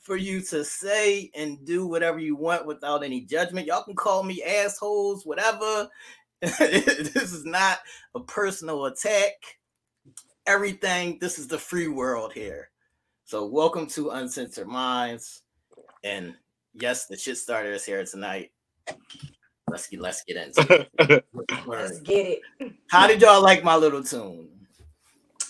for 0.05 0.17
you 0.17 0.43
to 0.43 0.63
say 0.63 1.31
and 1.35 1.65
do 1.65 1.87
whatever 1.87 2.19
you 2.19 2.37
want 2.37 2.67
without 2.67 3.03
any 3.03 3.23
judgment. 3.23 3.67
Y'all 3.67 3.83
can 3.83 3.97
call 3.97 4.23
me 4.23 4.43
assholes, 4.43 5.25
whatever. 5.25 5.89
this 6.43 7.33
is 7.33 7.47
not 7.47 7.79
a 8.15 8.21
personal 8.21 8.85
attack. 8.85 9.33
Everything, 10.47 11.17
this 11.23 11.39
is 11.39 11.49
the 11.49 11.59
free 11.59 11.89
world 11.89 12.35
here. 12.35 12.69
So, 13.25 13.47
welcome 13.47 13.87
to 13.89 14.11
Uncensored 14.11 14.69
Minds. 14.69 15.41
And 16.05 16.35
yes, 16.75 17.07
the 17.07 17.17
shit 17.17 17.39
starter 17.39 17.73
is 17.73 17.87
here 17.87 18.05
tonight. 18.05 18.51
Let's 19.71 19.89
get 19.89 20.03
let's 20.03 20.23
get 20.25 20.37
into 20.37 20.87
it. 20.99 21.25
let's 21.67 22.01
get 22.01 22.41
it. 22.61 22.73
How 22.91 23.07
did 23.07 23.23
y'all 23.23 23.43
like 23.43 23.65
my 23.65 23.77
little 23.77 24.05
tune? 24.05 24.51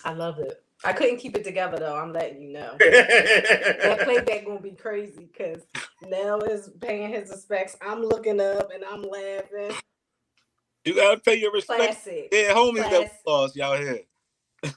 I 0.05 0.13
love 0.13 0.39
it. 0.39 0.64
I 0.85 0.93
couldn't 0.93 1.19
keep 1.19 1.37
it 1.37 1.45
together 1.45 1.79
though. 1.79 1.97
I'm 1.97 2.13
letting 2.13 2.43
you 2.43 2.53
know. 2.53 2.77
that 2.79 4.01
playback 4.05 4.47
gonna 4.47 4.61
be 4.61 4.73
crazy 4.73 5.29
because 5.33 5.63
Nell 6.07 6.43
is 6.43 6.71
paying 6.81 7.11
his 7.11 7.31
respects. 7.31 7.77
I'm 7.81 8.03
looking 8.03 8.41
up 8.41 8.71
and 8.73 8.85
I'm 8.85 9.03
laughing. 9.03 9.77
You 10.85 10.95
gotta 10.95 11.21
pay 11.21 11.37
your 11.37 11.53
respects. 11.53 12.03
Classic. 12.03 12.29
Yeah, 12.31 12.53
homies 12.53 12.89
Classic. 12.89 13.11
that 13.25 13.31
lost 13.31 13.57
y'all 13.57 13.77
here. 13.77 14.01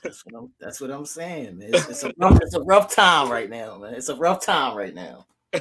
That's 0.04 0.24
what 0.26 0.42
I'm, 0.42 0.52
that's 0.60 0.82
what 0.82 0.92
I'm 0.92 1.06
saying. 1.06 1.60
It's, 1.62 1.90
it's, 1.90 2.04
a 2.04 2.14
rough, 2.18 2.40
it's 2.42 2.56
a 2.56 2.62
rough 2.62 2.94
time 2.94 3.30
right 3.30 3.50
now, 3.50 3.78
man. 3.78 3.94
It's 3.94 4.10
a 4.10 4.16
rough 4.16 4.46
time 4.46 4.76
right 4.76 4.94
now. 4.94 5.26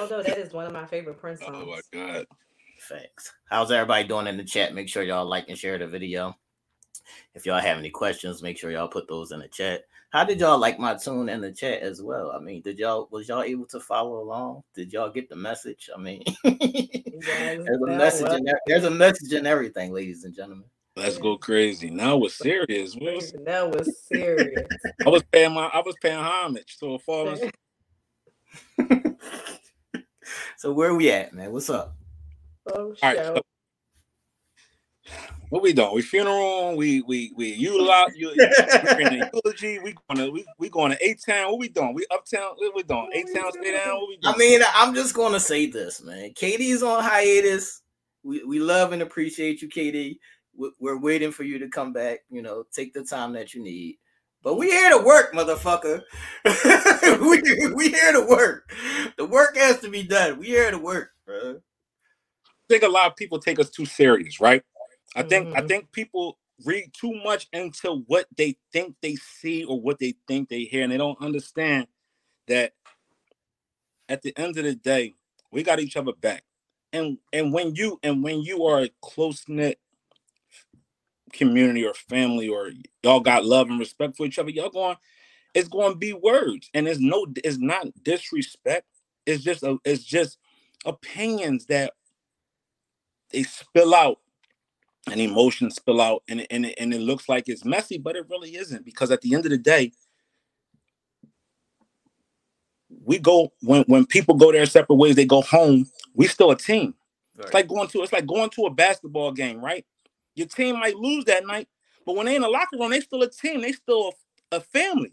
Although 0.00 0.22
that 0.22 0.38
is 0.38 0.52
one 0.52 0.66
of 0.66 0.72
my 0.72 0.86
favorite 0.86 1.18
Prince 1.18 1.40
songs. 1.40 1.56
Oh 1.56 1.66
my 1.66 1.80
god. 1.92 2.26
Thanks. 2.88 3.32
How's 3.48 3.70
everybody 3.70 4.06
doing 4.06 4.26
in 4.26 4.36
the 4.36 4.44
chat? 4.44 4.74
Make 4.74 4.88
sure 4.88 5.02
y'all 5.02 5.26
like 5.26 5.48
and 5.48 5.58
share 5.58 5.78
the 5.78 5.86
video. 5.86 6.36
If 7.34 7.46
y'all 7.46 7.60
have 7.60 7.78
any 7.78 7.90
questions, 7.90 8.42
make 8.42 8.58
sure 8.58 8.70
y'all 8.70 8.88
put 8.88 9.08
those 9.08 9.32
in 9.32 9.40
the 9.40 9.48
chat. 9.48 9.84
How 10.10 10.24
did 10.24 10.40
y'all 10.40 10.58
like 10.58 10.78
my 10.78 10.94
tune 10.94 11.28
in 11.28 11.40
the 11.40 11.50
chat 11.50 11.82
as 11.82 12.00
well? 12.00 12.30
I 12.30 12.38
mean, 12.38 12.62
did 12.62 12.78
y'all 12.78 13.08
was 13.10 13.28
y'all 13.28 13.42
able 13.42 13.66
to 13.66 13.80
follow 13.80 14.20
along? 14.20 14.62
Did 14.74 14.92
y'all 14.92 15.10
get 15.10 15.28
the 15.28 15.36
message? 15.36 15.90
I 15.94 16.00
mean, 16.00 16.22
there's 16.44 17.68
a 17.68 17.86
message 17.86 18.32
in 18.32 18.44
there, 18.44 18.60
there's 18.66 18.84
a 18.84 18.90
message 18.90 19.32
in 19.32 19.46
everything, 19.46 19.92
ladies 19.92 20.24
and 20.24 20.34
gentlemen. 20.34 20.66
Let's 20.96 21.18
go 21.18 21.36
crazy. 21.36 21.90
Now 21.90 22.16
we're 22.16 22.28
serious. 22.28 22.94
Was, 22.94 23.34
that 23.44 23.68
was 23.68 24.06
serious. 24.06 24.68
I 25.04 25.08
was 25.08 25.24
paying 25.32 25.52
my 25.52 25.66
I 25.66 25.82
was 25.84 25.96
paying 26.00 26.16
homage 26.16 26.76
to 26.78 26.94
a 26.94 26.98
fallen. 27.00 27.50
so 30.56 30.72
where 30.72 30.94
we 30.94 31.10
at, 31.10 31.34
man? 31.34 31.50
What's 31.50 31.70
up? 31.70 31.96
Oh, 32.72 32.94
All 33.02 33.14
right, 33.14 33.16
so 33.16 33.42
What 35.50 35.62
we 35.62 35.72
doing? 35.72 35.94
We 35.94 36.02
funeral. 36.02 36.76
We 36.76 37.02
we 37.02 37.32
we 37.36 37.52
utilize 37.52 38.16
you 38.16 38.30
in 38.30 38.36
the 38.38 39.30
eulogy. 39.44 39.78
We 39.78 39.94
gonna 40.08 40.30
we 40.30 40.44
we 40.58 40.68
going 40.68 40.90
to 40.90 41.04
A 41.04 41.14
town. 41.14 41.50
What 41.50 41.60
we 41.60 41.68
doing? 41.68 41.94
We 41.94 42.06
uptown. 42.10 42.54
What 42.56 42.74
we 42.74 42.82
doing? 42.82 43.08
A 43.12 43.38
town. 43.38 43.52
Stay 43.52 43.72
down. 43.72 44.00
What 44.00 44.08
we 44.08 44.16
doing? 44.16 44.34
I 44.34 44.36
mean, 44.36 44.60
I'm 44.74 44.94
just 44.94 45.14
gonna 45.14 45.38
say 45.38 45.66
this, 45.66 46.02
man. 46.02 46.32
Katie's 46.34 46.82
on 46.82 47.04
hiatus. 47.04 47.82
We 48.24 48.42
we 48.44 48.58
love 48.58 48.92
and 48.92 49.02
appreciate 49.02 49.62
you, 49.62 49.68
Katie. 49.68 50.18
We're 50.56 50.98
waiting 50.98 51.30
for 51.30 51.42
you 51.42 51.58
to 51.58 51.68
come 51.68 51.92
back. 51.92 52.20
You 52.30 52.42
know, 52.42 52.64
take 52.72 52.92
the 52.94 53.04
time 53.04 53.32
that 53.34 53.54
you 53.54 53.62
need. 53.62 53.98
But 54.42 54.56
we 54.56 54.70
here 54.70 54.90
to 54.90 55.04
work, 55.04 55.34
motherfucker. 55.34 56.02
we 57.20 57.74
we 57.74 57.90
here 57.90 58.12
to 58.12 58.26
work. 58.28 58.70
The 59.16 59.24
work 59.24 59.56
has 59.56 59.78
to 59.80 59.88
be 59.88 60.02
done. 60.02 60.38
We 60.38 60.46
here 60.46 60.70
to 60.70 60.78
work, 60.78 61.10
bro. 61.26 61.56
I 61.56 62.66
think 62.68 62.82
a 62.82 62.88
lot 62.88 63.06
of 63.06 63.16
people 63.16 63.38
take 63.38 63.60
us 63.60 63.70
too 63.70 63.84
serious, 63.84 64.40
right? 64.40 64.62
I 65.14 65.22
think 65.22 65.48
mm-hmm. 65.48 65.56
I 65.56 65.66
think 65.66 65.92
people 65.92 66.38
read 66.64 66.92
too 66.92 67.14
much 67.24 67.48
into 67.52 68.04
what 68.06 68.26
they 68.36 68.56
think 68.72 68.96
they 69.02 69.16
see 69.16 69.64
or 69.64 69.80
what 69.80 69.98
they 69.98 70.14
think 70.28 70.48
they 70.48 70.64
hear, 70.64 70.82
and 70.82 70.92
they 70.92 70.96
don't 70.96 71.20
understand 71.20 71.86
that 72.48 72.72
at 74.08 74.22
the 74.22 74.36
end 74.36 74.56
of 74.58 74.64
the 74.64 74.74
day, 74.74 75.14
we 75.50 75.62
got 75.62 75.80
each 75.80 75.96
other 75.96 76.12
back. 76.12 76.44
And 76.92 77.18
and 77.32 77.52
when 77.52 77.74
you 77.74 77.98
and 78.02 78.22
when 78.22 78.42
you 78.42 78.64
are 78.64 78.82
a 78.82 78.90
close 79.02 79.44
knit 79.48 79.78
community 81.32 81.84
or 81.84 81.94
family, 81.94 82.48
or 82.48 82.70
y'all 83.02 83.20
got 83.20 83.44
love 83.44 83.68
and 83.68 83.78
respect 83.78 84.16
for 84.16 84.26
each 84.26 84.38
other, 84.38 84.50
y'all 84.50 84.70
going, 84.70 84.96
it's 85.54 85.68
going 85.68 85.92
to 85.92 85.98
be 85.98 86.12
words, 86.12 86.70
and 86.74 86.86
it's 86.86 87.00
no, 87.00 87.26
it's 87.36 87.58
not 87.58 87.86
disrespect. 88.02 88.86
It's 89.26 89.42
just 89.42 89.62
a, 89.62 89.78
it's 89.84 90.04
just 90.04 90.38
opinions 90.84 91.66
that 91.66 91.92
they 93.30 93.42
spill 93.42 93.94
out 93.94 94.18
and 95.10 95.20
emotions 95.20 95.76
spill 95.76 96.00
out 96.00 96.22
and, 96.28 96.46
and, 96.50 96.66
and 96.78 96.94
it 96.94 97.00
looks 97.00 97.28
like 97.28 97.48
it's 97.48 97.64
messy, 97.64 97.98
but 97.98 98.16
it 98.16 98.26
really 98.28 98.56
isn't 98.56 98.84
because 98.84 99.10
at 99.10 99.20
the 99.20 99.34
end 99.34 99.44
of 99.44 99.50
the 99.50 99.58
day, 99.58 99.92
we 103.04 103.18
go 103.18 103.52
when 103.60 103.82
when 103.84 104.06
people 104.06 104.34
go 104.34 104.52
their 104.52 104.66
separate 104.66 104.96
ways, 104.96 105.16
they 105.16 105.26
go 105.26 105.42
home. 105.42 105.86
We 106.14 106.26
still 106.26 106.50
a 106.50 106.56
team. 106.56 106.94
Right. 107.36 107.46
It's 107.46 107.54
like 107.54 107.68
going 107.68 107.88
to 107.88 108.02
it's 108.02 108.12
like 108.12 108.26
going 108.26 108.50
to 108.50 108.62
a 108.66 108.70
basketball 108.70 109.32
game, 109.32 109.62
right? 109.62 109.84
Your 110.34 110.46
team 110.46 110.78
might 110.78 110.96
lose 110.96 111.24
that 111.26 111.46
night, 111.46 111.68
but 112.06 112.16
when 112.16 112.26
they 112.26 112.36
in 112.36 112.42
the 112.42 112.48
locker 112.48 112.78
room, 112.78 112.90
they 112.90 113.00
still 113.00 113.22
a 113.22 113.30
team. 113.30 113.62
They 113.62 113.72
still 113.72 114.12
a, 114.52 114.56
a 114.56 114.60
family. 114.60 115.12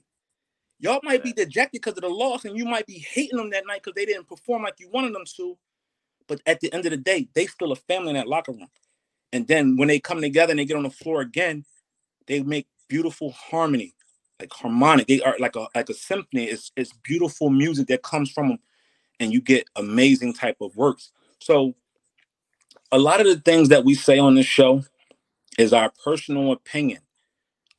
Y'all 0.79 0.99
might 1.03 1.23
be 1.23 1.31
dejected 1.31 1.81
because 1.81 1.93
of 1.93 2.01
the 2.01 2.09
loss, 2.09 2.45
and 2.45 2.57
you 2.57 2.65
might 2.65 2.87
be 2.87 3.05
hating 3.13 3.37
them 3.37 3.51
that 3.51 3.67
night 3.67 3.81
because 3.83 3.95
they 3.95 4.05
didn't 4.05 4.27
perform 4.27 4.63
like 4.63 4.79
you 4.79 4.89
wanted 4.89 5.13
them 5.13 5.25
to. 5.37 5.57
But 6.27 6.41
at 6.45 6.59
the 6.59 6.73
end 6.73 6.85
of 6.85 6.91
the 6.91 6.97
day, 6.97 7.27
they 7.35 7.45
still 7.45 7.71
a 7.71 7.75
family 7.75 8.09
in 8.09 8.15
that 8.15 8.27
locker 8.27 8.51
room. 8.51 8.67
And 9.33 9.47
then 9.47 9.77
when 9.77 9.87
they 9.87 9.99
come 9.99 10.21
together 10.21 10.51
and 10.51 10.59
they 10.59 10.65
get 10.65 10.77
on 10.77 10.83
the 10.83 10.89
floor 10.89 11.21
again, 11.21 11.65
they 12.27 12.41
make 12.41 12.67
beautiful 12.87 13.31
harmony, 13.31 13.95
like 14.39 14.51
harmonic. 14.53 15.07
They 15.07 15.21
are 15.21 15.35
like 15.39 15.55
a 15.55 15.67
like 15.75 15.89
a 15.89 15.93
symphony. 15.93 16.45
It's 16.45 16.71
it's 16.75 16.93
beautiful 17.03 17.49
music 17.49 17.87
that 17.87 18.03
comes 18.03 18.31
from 18.31 18.49
them, 18.49 18.59
and 19.19 19.33
you 19.33 19.41
get 19.41 19.67
amazing 19.75 20.33
type 20.33 20.57
of 20.61 20.75
works. 20.75 21.11
So 21.39 21.75
a 22.91 22.99
lot 22.99 23.21
of 23.21 23.27
the 23.27 23.39
things 23.39 23.69
that 23.69 23.85
we 23.85 23.95
say 23.95 24.19
on 24.19 24.35
this 24.35 24.47
show 24.47 24.83
is 25.57 25.73
our 25.73 25.91
personal 26.03 26.51
opinion. 26.51 27.01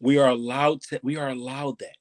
We 0.00 0.18
are 0.18 0.28
allowed 0.28 0.82
to, 0.82 1.00
we 1.02 1.16
are 1.16 1.30
allowed 1.30 1.78
that, 1.80 1.96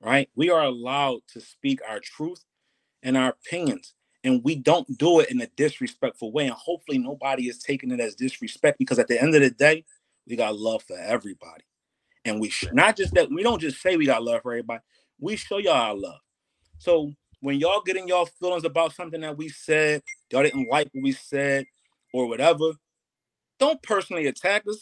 right? 0.00 0.28
We 0.36 0.50
are 0.50 0.62
allowed 0.64 1.20
to 1.34 1.40
speak 1.40 1.80
our 1.88 2.00
truth 2.00 2.44
and 3.02 3.16
our 3.16 3.30
opinions 3.30 3.94
and 4.24 4.42
we 4.44 4.54
don't 4.54 4.98
do 4.98 5.20
it 5.20 5.30
in 5.30 5.40
a 5.40 5.46
disrespectful 5.56 6.32
way. 6.32 6.46
And 6.46 6.54
hopefully 6.54 6.98
nobody 6.98 7.48
is 7.48 7.58
taking 7.58 7.90
it 7.90 8.00
as 8.00 8.14
disrespect 8.14 8.78
because 8.78 8.98
at 8.98 9.08
the 9.08 9.20
end 9.20 9.34
of 9.34 9.40
the 9.40 9.50
day, 9.50 9.84
we 10.26 10.36
got 10.36 10.56
love 10.56 10.82
for 10.82 10.98
everybody. 10.98 11.64
And 12.24 12.40
we 12.40 12.50
sh- 12.50 12.68
not 12.72 12.96
just 12.96 13.14
that 13.14 13.30
we 13.30 13.42
don't 13.42 13.60
just 13.60 13.80
say 13.80 13.96
we 13.96 14.06
got 14.06 14.22
love 14.22 14.42
for 14.42 14.52
everybody, 14.52 14.82
we 15.18 15.36
show 15.36 15.58
y'all 15.58 15.72
our 15.72 15.94
love. 15.94 16.20
So 16.78 17.12
when 17.40 17.58
y'all 17.58 17.82
getting 17.82 18.08
y'all 18.08 18.26
feelings 18.26 18.64
about 18.64 18.94
something 18.94 19.20
that 19.22 19.36
we 19.36 19.48
said, 19.48 20.02
y'all 20.30 20.42
didn't 20.42 20.68
like 20.68 20.88
what 20.92 21.02
we 21.02 21.12
said 21.12 21.64
or 22.12 22.26
whatever, 22.26 22.72
don't 23.58 23.82
personally 23.82 24.26
attack 24.26 24.64
us 24.68 24.78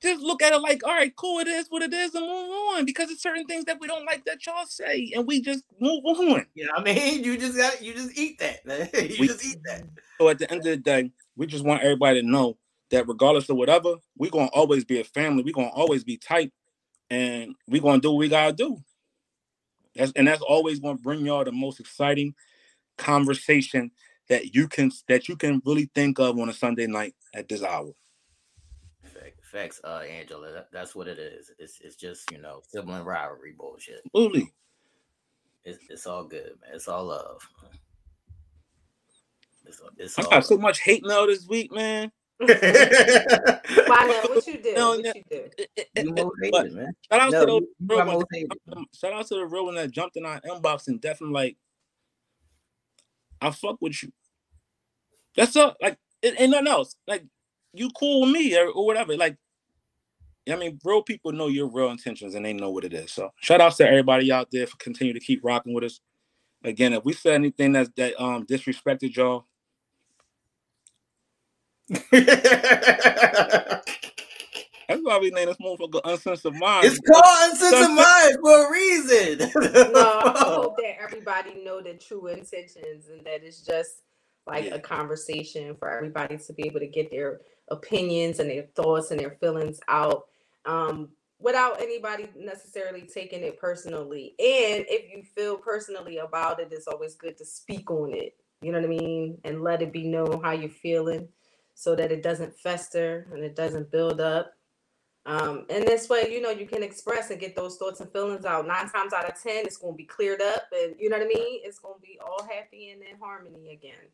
just 0.00 0.22
look 0.22 0.42
at 0.42 0.52
it 0.52 0.58
like, 0.60 0.84
all 0.84 0.94
right, 0.94 1.14
cool, 1.14 1.38
it 1.40 1.48
is 1.48 1.66
what 1.68 1.82
it 1.82 1.92
is, 1.92 2.14
and 2.14 2.26
move 2.26 2.50
on. 2.74 2.84
Because 2.84 3.10
it's 3.10 3.22
certain 3.22 3.46
things 3.46 3.64
that 3.66 3.80
we 3.80 3.86
don't 3.86 4.06
like 4.06 4.24
that 4.24 4.44
y'all 4.46 4.66
say, 4.66 5.12
and 5.14 5.26
we 5.26 5.40
just 5.40 5.64
move 5.78 6.04
on. 6.04 6.46
Yeah, 6.54 6.68
I 6.74 6.82
mean, 6.82 7.22
you 7.22 7.36
just 7.36 7.56
got 7.56 7.82
you 7.82 7.94
just 7.94 8.16
eat 8.18 8.38
that. 8.38 8.60
you 8.94 9.16
we, 9.20 9.26
just 9.26 9.44
eat 9.44 9.58
that. 9.64 9.84
So 10.18 10.28
at 10.28 10.38
the 10.38 10.50
end 10.50 10.60
of 10.60 10.64
the 10.64 10.76
day, 10.76 11.12
we 11.36 11.46
just 11.46 11.64
want 11.64 11.82
everybody 11.82 12.22
to 12.22 12.26
know 12.26 12.56
that 12.90 13.06
regardless 13.06 13.48
of 13.48 13.56
whatever, 13.56 13.96
we're 14.16 14.30
gonna 14.30 14.50
always 14.52 14.84
be 14.84 15.00
a 15.00 15.04
family. 15.04 15.42
We're 15.42 15.52
gonna 15.54 15.68
always 15.68 16.04
be 16.04 16.16
tight, 16.16 16.52
and 17.10 17.54
we're 17.68 17.82
gonna 17.82 18.00
do 18.00 18.10
what 18.12 18.18
we 18.18 18.28
gotta 18.28 18.54
do. 18.54 18.78
That's 19.94 20.12
and 20.12 20.26
that's 20.26 20.42
always 20.42 20.80
gonna 20.80 20.98
bring 20.98 21.26
y'all 21.26 21.44
the 21.44 21.52
most 21.52 21.80
exciting 21.80 22.34
conversation 22.96 23.90
that 24.28 24.54
you 24.54 24.68
can 24.68 24.90
that 25.08 25.28
you 25.28 25.36
can 25.36 25.60
really 25.66 25.90
think 25.94 26.18
of 26.18 26.38
on 26.38 26.48
a 26.48 26.54
Sunday 26.54 26.86
night 26.86 27.14
at 27.34 27.48
this 27.48 27.62
hour 27.62 27.92
facts, 29.50 29.80
uh, 29.84 30.02
Angela. 30.08 30.52
That, 30.52 30.68
that's 30.72 30.94
what 30.94 31.08
it 31.08 31.18
is. 31.18 31.50
It's 31.58 31.80
it's 31.80 31.96
just 31.96 32.30
you 32.30 32.38
know 32.38 32.62
sibling 32.66 33.04
rivalry 33.04 33.54
bullshit. 33.56 34.02
Absolutely. 34.06 34.52
It's 35.64 35.78
it's 35.88 36.06
all 36.06 36.24
good, 36.24 36.52
man. 36.62 36.74
It's 36.74 36.88
all 36.88 37.06
love. 37.06 37.46
It's, 39.66 39.80
it's 39.98 40.18
I 40.18 40.22
got 40.22 40.32
love. 40.32 40.46
so 40.46 40.58
much 40.58 40.80
hate 40.80 41.04
mail 41.04 41.26
this 41.26 41.46
week, 41.46 41.72
man. 41.72 42.10
Why? 42.40 42.46
What 44.28 44.46
you 44.46 44.62
do? 44.62 44.74
No, 44.74 44.90
what 44.96 45.14
you 45.14 45.22
do? 45.30 45.44
Hated, 45.94 46.72
man. 46.72 46.92
Shout 47.10 47.20
out 47.20 47.32
no, 47.32 47.46
to 47.60 47.66
the 47.80 47.94
real 47.94 48.06
one. 48.06 48.86
Shout 48.98 49.12
out 49.12 49.26
to 49.26 49.34
the 49.34 49.46
real 49.46 49.66
one 49.66 49.74
that 49.74 49.90
jumped 49.90 50.16
in 50.16 50.24
our 50.24 50.40
inbox 50.40 50.88
and 50.88 51.00
definitely 51.00 51.34
like, 51.34 51.56
I 53.42 53.50
fuck 53.50 53.76
with 53.80 54.02
you. 54.02 54.12
That's 55.36 55.54
all. 55.54 55.76
Like, 55.82 55.98
it 56.22 56.40
ain't 56.40 56.50
nothing 56.50 56.68
else. 56.68 56.96
Like, 57.06 57.26
you 57.72 57.90
cool 57.90 58.22
with 58.22 58.30
me 58.30 58.56
or, 58.58 58.68
or 58.68 58.86
whatever. 58.86 59.16
Like, 59.16 59.36
I 60.50 60.56
mean, 60.56 60.78
real 60.84 61.02
people 61.02 61.32
know 61.32 61.48
your 61.48 61.68
real 61.68 61.90
intentions 61.90 62.34
and 62.34 62.44
they 62.44 62.52
know 62.52 62.70
what 62.70 62.84
it 62.84 62.92
is. 62.92 63.12
So 63.12 63.30
shout 63.40 63.60
outs 63.60 63.76
to 63.76 63.86
everybody 63.86 64.32
out 64.32 64.48
there 64.50 64.66
for 64.66 64.76
continue 64.78 65.12
to 65.12 65.20
keep 65.20 65.40
rocking 65.44 65.74
with 65.74 65.84
us. 65.84 66.00
Again, 66.64 66.92
if 66.92 67.04
we 67.04 67.12
said 67.12 67.34
anything 67.34 67.72
that 67.72 67.94
that 67.96 68.20
um 68.20 68.46
disrespected 68.46 69.14
y'all. 69.16 69.46
That's 74.90 75.02
why 75.02 75.18
we 75.18 75.30
name 75.30 75.46
this 75.46 75.56
motherfucker 75.58 76.00
Uncensored 76.04 76.54
Mind. 76.56 76.84
It's 76.84 76.98
called 76.98 77.52
Uncensored 77.52 77.94
Mind 77.94 78.36
for 78.42 78.66
a 78.66 78.72
reason. 78.72 79.50
no, 79.92 80.20
I 80.24 80.44
hope 80.46 80.76
that 80.78 80.96
everybody 81.00 81.62
know 81.64 81.80
the 81.80 81.94
true 81.94 82.26
intentions 82.26 83.08
and 83.08 83.24
that 83.24 83.44
it's 83.44 83.62
just 83.62 84.02
like 84.48 84.64
yeah. 84.64 84.74
a 84.74 84.80
conversation 84.80 85.76
for 85.76 85.88
everybody 85.90 86.38
to 86.38 86.52
be 86.52 86.66
able 86.66 86.80
to 86.80 86.88
get 86.88 87.08
their 87.10 87.40
opinions 87.70 88.38
and 88.38 88.50
their 88.50 88.66
thoughts 88.74 89.10
and 89.10 89.20
their 89.20 89.36
feelings 89.40 89.80
out 89.88 90.24
um, 90.66 91.08
without 91.38 91.80
anybody 91.80 92.28
necessarily 92.36 93.02
taking 93.02 93.42
it 93.42 93.58
personally. 93.58 94.34
And 94.38 94.84
if 94.88 95.10
you 95.10 95.22
feel 95.22 95.56
personally 95.56 96.18
about 96.18 96.60
it, 96.60 96.68
it's 96.72 96.86
always 96.86 97.14
good 97.14 97.36
to 97.38 97.44
speak 97.44 97.90
on 97.90 98.12
it. 98.14 98.36
You 98.62 98.72
know 98.72 98.80
what 98.80 98.86
I 98.86 98.98
mean? 98.98 99.38
And 99.44 99.62
let 99.62 99.82
it 99.82 99.92
be 99.92 100.06
known 100.06 100.42
how 100.42 100.52
you're 100.52 100.68
feeling 100.68 101.28
so 101.74 101.94
that 101.96 102.12
it 102.12 102.22
doesn't 102.22 102.58
fester 102.58 103.26
and 103.32 103.42
it 103.42 103.56
doesn't 103.56 103.90
build 103.90 104.20
up. 104.20 104.52
Um, 105.26 105.66
and 105.70 105.86
this 105.86 106.08
way, 106.08 106.28
you 106.30 106.40
know, 106.40 106.50
you 106.50 106.66
can 106.66 106.82
express 106.82 107.30
and 107.30 107.40
get 107.40 107.54
those 107.54 107.76
thoughts 107.76 108.00
and 108.00 108.10
feelings 108.10 108.44
out. 108.44 108.66
Nine 108.66 108.88
times 108.90 109.12
out 109.12 109.28
of 109.28 109.40
ten, 109.40 109.64
it's 109.64 109.76
going 109.76 109.92
to 109.94 109.96
be 109.96 110.04
cleared 110.04 110.40
up, 110.40 110.64
and 110.72 110.94
you 110.98 111.10
know 111.10 111.18
what 111.18 111.26
I 111.26 111.28
mean. 111.28 111.60
It's 111.62 111.78
going 111.78 111.94
to 111.94 112.00
be 112.00 112.18
all 112.24 112.42
happy 112.42 112.90
and 112.90 113.02
in 113.02 113.18
harmony 113.20 113.72
again. 113.72 114.08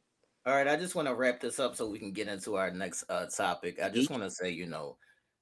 All 0.46 0.54
right, 0.54 0.68
I 0.68 0.76
just 0.76 0.94
want 0.94 1.08
to 1.08 1.14
wrap 1.14 1.40
this 1.40 1.58
up 1.58 1.74
so 1.74 1.90
we 1.90 1.98
can 1.98 2.12
get 2.12 2.28
into 2.28 2.54
our 2.54 2.70
next 2.70 3.02
uh, 3.08 3.26
topic. 3.26 3.80
I 3.82 3.88
just 3.88 4.10
want 4.10 4.22
to 4.22 4.30
say, 4.30 4.48
you 4.48 4.66
know, 4.66 4.96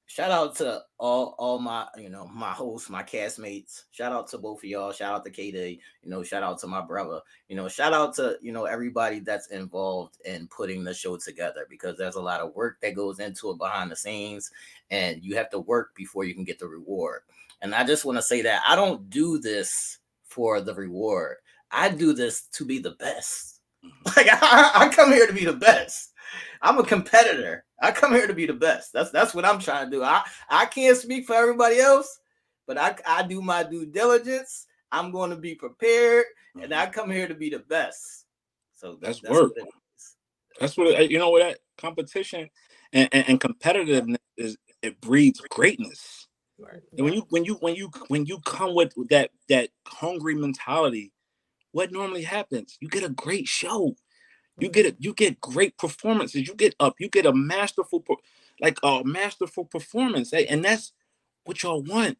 shout 0.07 0.31
out 0.31 0.55
to 0.55 0.81
all 0.97 1.35
all 1.37 1.59
my 1.59 1.85
you 1.95 2.09
know 2.09 2.25
my 2.25 2.49
hosts, 2.49 2.89
my 2.89 3.03
castmates. 3.03 3.83
Shout 3.91 4.11
out 4.11 4.27
to 4.29 4.39
both 4.39 4.63
of 4.63 4.63
y'all. 4.63 4.91
Shout 4.91 5.13
out 5.13 5.23
to 5.23 5.29
KD. 5.29 5.79
You 6.01 6.09
know, 6.09 6.23
shout 6.23 6.41
out 6.41 6.57
to 6.61 6.67
my 6.67 6.81
brother. 6.81 7.19
You 7.49 7.55
know, 7.55 7.67
shout 7.67 7.93
out 7.93 8.15
to 8.15 8.39
you 8.41 8.51
know 8.51 8.65
everybody 8.65 9.19
that's 9.19 9.45
involved 9.51 10.17
in 10.25 10.47
putting 10.47 10.83
the 10.83 10.95
show 10.95 11.17
together 11.17 11.67
because 11.69 11.99
there's 11.99 12.15
a 12.15 12.19
lot 12.19 12.41
of 12.41 12.55
work 12.55 12.81
that 12.81 12.95
goes 12.95 13.19
into 13.19 13.51
it 13.51 13.59
behind 13.59 13.91
the 13.91 13.95
scenes, 13.95 14.49
and 14.89 15.23
you 15.23 15.35
have 15.35 15.51
to 15.51 15.59
work 15.59 15.93
before 15.95 16.23
you 16.23 16.33
can 16.33 16.45
get 16.45 16.57
the 16.57 16.67
reward. 16.67 17.21
And 17.61 17.75
I 17.75 17.83
just 17.83 18.05
want 18.05 18.17
to 18.17 18.23
say 18.23 18.41
that 18.41 18.63
I 18.67 18.75
don't 18.75 19.07
do 19.11 19.37
this 19.37 19.99
for 20.23 20.61
the 20.61 20.73
reward. 20.73 21.37
I 21.69 21.89
do 21.89 22.11
this 22.11 22.47
to 22.53 22.65
be 22.65 22.79
the 22.79 22.95
best. 22.97 23.54
Like 24.15 24.27
I, 24.29 24.71
I 24.75 24.89
come 24.89 25.11
here 25.11 25.27
to 25.27 25.33
be 25.33 25.45
the 25.45 25.53
best. 25.53 26.13
I'm 26.61 26.77
a 26.77 26.83
competitor. 26.83 27.65
I 27.81 27.91
come 27.91 28.13
here 28.13 28.27
to 28.27 28.33
be 28.33 28.45
the 28.45 28.53
best. 28.53 28.93
That's 28.93 29.11
that's 29.11 29.33
what 29.33 29.45
I'm 29.45 29.59
trying 29.59 29.89
to 29.89 29.97
do. 29.97 30.03
I 30.03 30.23
I 30.49 30.65
can't 30.65 30.95
speak 30.95 31.25
for 31.25 31.33
everybody 31.33 31.79
else, 31.79 32.19
but 32.67 32.77
I 32.77 32.95
I 33.05 33.23
do 33.23 33.41
my 33.41 33.63
due 33.63 33.85
diligence. 33.85 34.67
I'm 34.91 35.11
going 35.11 35.31
to 35.31 35.35
be 35.35 35.55
prepared, 35.55 36.25
and 36.53 36.71
mm-hmm. 36.71 36.81
I 36.81 36.85
come 36.85 37.11
here 37.11 37.27
to 37.27 37.33
be 37.33 37.49
the 37.49 37.59
best. 37.59 38.25
So 38.75 38.97
that's, 39.01 39.19
that's 39.21 39.33
work. 39.33 39.53
That's 40.59 40.77
what 40.77 41.11
you 41.11 41.17
know. 41.17 41.29
What 41.29 41.41
that 41.41 41.59
competition 41.77 42.49
and, 42.93 43.09
and, 43.11 43.29
and 43.29 43.39
competitiveness 43.39 44.17
is, 44.37 44.57
it 44.81 44.99
breeds 45.01 45.39
greatness. 45.49 46.27
Right. 46.57 46.81
And 46.97 47.03
when 47.03 47.13
you 47.13 47.25
when 47.29 47.43
you 47.43 47.55
when 47.55 47.75
you 47.75 47.91
when 48.07 48.25
you 48.25 48.39
come 48.45 48.73
with 48.73 48.93
that 49.09 49.31
that 49.49 49.69
hungry 49.87 50.35
mentality, 50.35 51.11
what 51.75 51.91
normally 51.91 52.23
happens? 52.23 52.77
You 52.79 52.87
get 52.87 53.03
a 53.03 53.09
great 53.09 53.49
show. 53.49 53.97
You 54.57 54.69
get 54.69 54.85
it. 54.85 54.95
You 54.97 55.13
get 55.13 55.41
great 55.41 55.77
performances. 55.77 56.47
You 56.47 56.55
get 56.55 56.73
up. 56.79 56.95
You 57.01 57.09
get 57.09 57.25
a 57.25 57.33
masterful, 57.33 58.01
like 58.61 58.77
a 58.81 59.03
masterful 59.03 59.65
performance. 59.65 60.31
And 60.31 60.63
that's 60.63 60.93
what 61.43 61.61
y'all 61.61 61.83
want. 61.83 62.17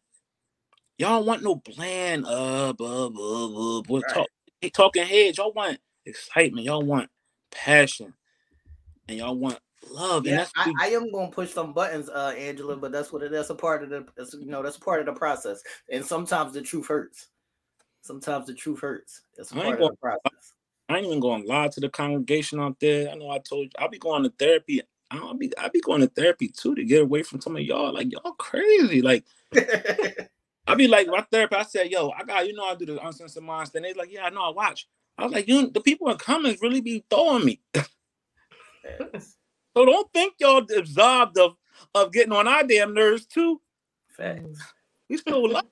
Y'all 0.98 1.24
want 1.24 1.42
no 1.42 1.54
bland, 1.54 2.26
uh, 2.26 2.74
blah, 2.74 3.08
blah, 3.08 3.48
blah, 3.48 3.80
blah, 3.80 4.00
right. 4.00 4.14
talk, 4.14 4.26
talking 4.74 5.06
heads. 5.06 5.38
Y'all 5.38 5.54
want 5.54 5.78
excitement. 6.04 6.66
Y'all 6.66 6.82
want 6.82 7.08
passion, 7.50 8.12
and 9.08 9.16
y'all 9.16 9.36
want 9.36 9.58
love. 9.90 10.26
Yeah, 10.26 10.44
I, 10.54 10.72
I, 10.82 10.88
am 10.88 11.10
gonna 11.10 11.30
push 11.30 11.52
some 11.52 11.72
buttons, 11.72 12.10
uh, 12.10 12.34
Angela, 12.36 12.76
but 12.76 12.92
that's 12.92 13.10
what 13.10 13.22
it 13.22 13.32
is. 13.32 13.48
A 13.48 13.54
part 13.54 13.82
of 13.82 13.88
the, 13.88 14.06
you 14.38 14.50
know, 14.50 14.62
that's 14.62 14.78
part 14.78 15.00
of 15.00 15.06
the 15.06 15.18
process. 15.18 15.62
And 15.90 16.04
sometimes 16.04 16.52
the 16.52 16.60
truth 16.60 16.88
hurts. 16.88 17.28
Sometimes 18.06 18.46
the 18.46 18.54
truth 18.54 18.80
hurts. 18.80 19.22
That's 19.36 19.52
part 19.52 19.80
of 19.80 19.90
the 19.90 19.96
process. 19.96 20.52
I 20.88 20.98
ain't 20.98 21.06
even 21.06 21.18
going 21.18 21.42
to 21.42 21.48
lie 21.48 21.68
to 21.68 21.80
the 21.80 21.88
congregation 21.88 22.60
out 22.60 22.78
there. 22.78 23.10
I 23.10 23.14
know 23.14 23.30
I 23.30 23.38
told 23.38 23.64
you 23.64 23.70
I'll 23.78 23.88
be 23.88 23.98
going 23.98 24.22
to 24.22 24.32
therapy. 24.38 24.80
I'll 25.10 25.34
be 25.34 25.52
I'll 25.58 25.70
be 25.70 25.80
going 25.80 26.02
to 26.02 26.06
therapy 26.06 26.48
too 26.48 26.76
to 26.76 26.84
get 26.84 27.02
away 27.02 27.24
from 27.24 27.40
some 27.40 27.56
of 27.56 27.62
y'all. 27.62 27.92
Like 27.92 28.12
y'all 28.12 28.32
crazy. 28.32 29.02
Like 29.02 29.24
I'll 30.66 30.76
be 30.76 30.86
like 30.86 31.08
my 31.08 31.22
therapist. 31.32 31.60
I 31.60 31.64
said, 31.64 31.90
yo, 31.90 32.10
I 32.10 32.22
got 32.22 32.46
you 32.46 32.54
know 32.54 32.64
I 32.64 32.76
do 32.76 32.86
the 32.86 33.04
uncensored 33.04 33.42
minds. 33.42 33.70
Then 33.70 33.82
they 33.82 33.92
like, 33.94 34.12
yeah, 34.12 34.24
I 34.24 34.30
know 34.30 34.42
I 34.42 34.50
watch. 34.50 34.86
I 35.18 35.24
was 35.24 35.32
like, 35.32 35.48
you 35.48 35.70
the 35.70 35.80
people 35.80 36.08
in 36.10 36.18
comments 36.18 36.62
really 36.62 36.80
be 36.80 37.04
throwing 37.10 37.44
me. 37.44 37.60
so 37.74 37.82
don't 39.74 40.12
think 40.12 40.34
y'all 40.38 40.64
absolved 40.76 41.38
of 41.38 41.56
of 41.94 42.12
getting 42.12 42.32
on 42.32 42.46
our 42.46 42.62
damn 42.62 42.94
nerves 42.94 43.26
too. 43.26 43.60
Facts. 44.08 44.62
We 45.08 45.16
still 45.16 45.50
love. 45.50 45.66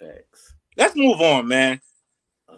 Facts. 0.00 0.54
Let's 0.78 0.94
move 0.94 1.20
on, 1.20 1.48
man. 1.48 1.80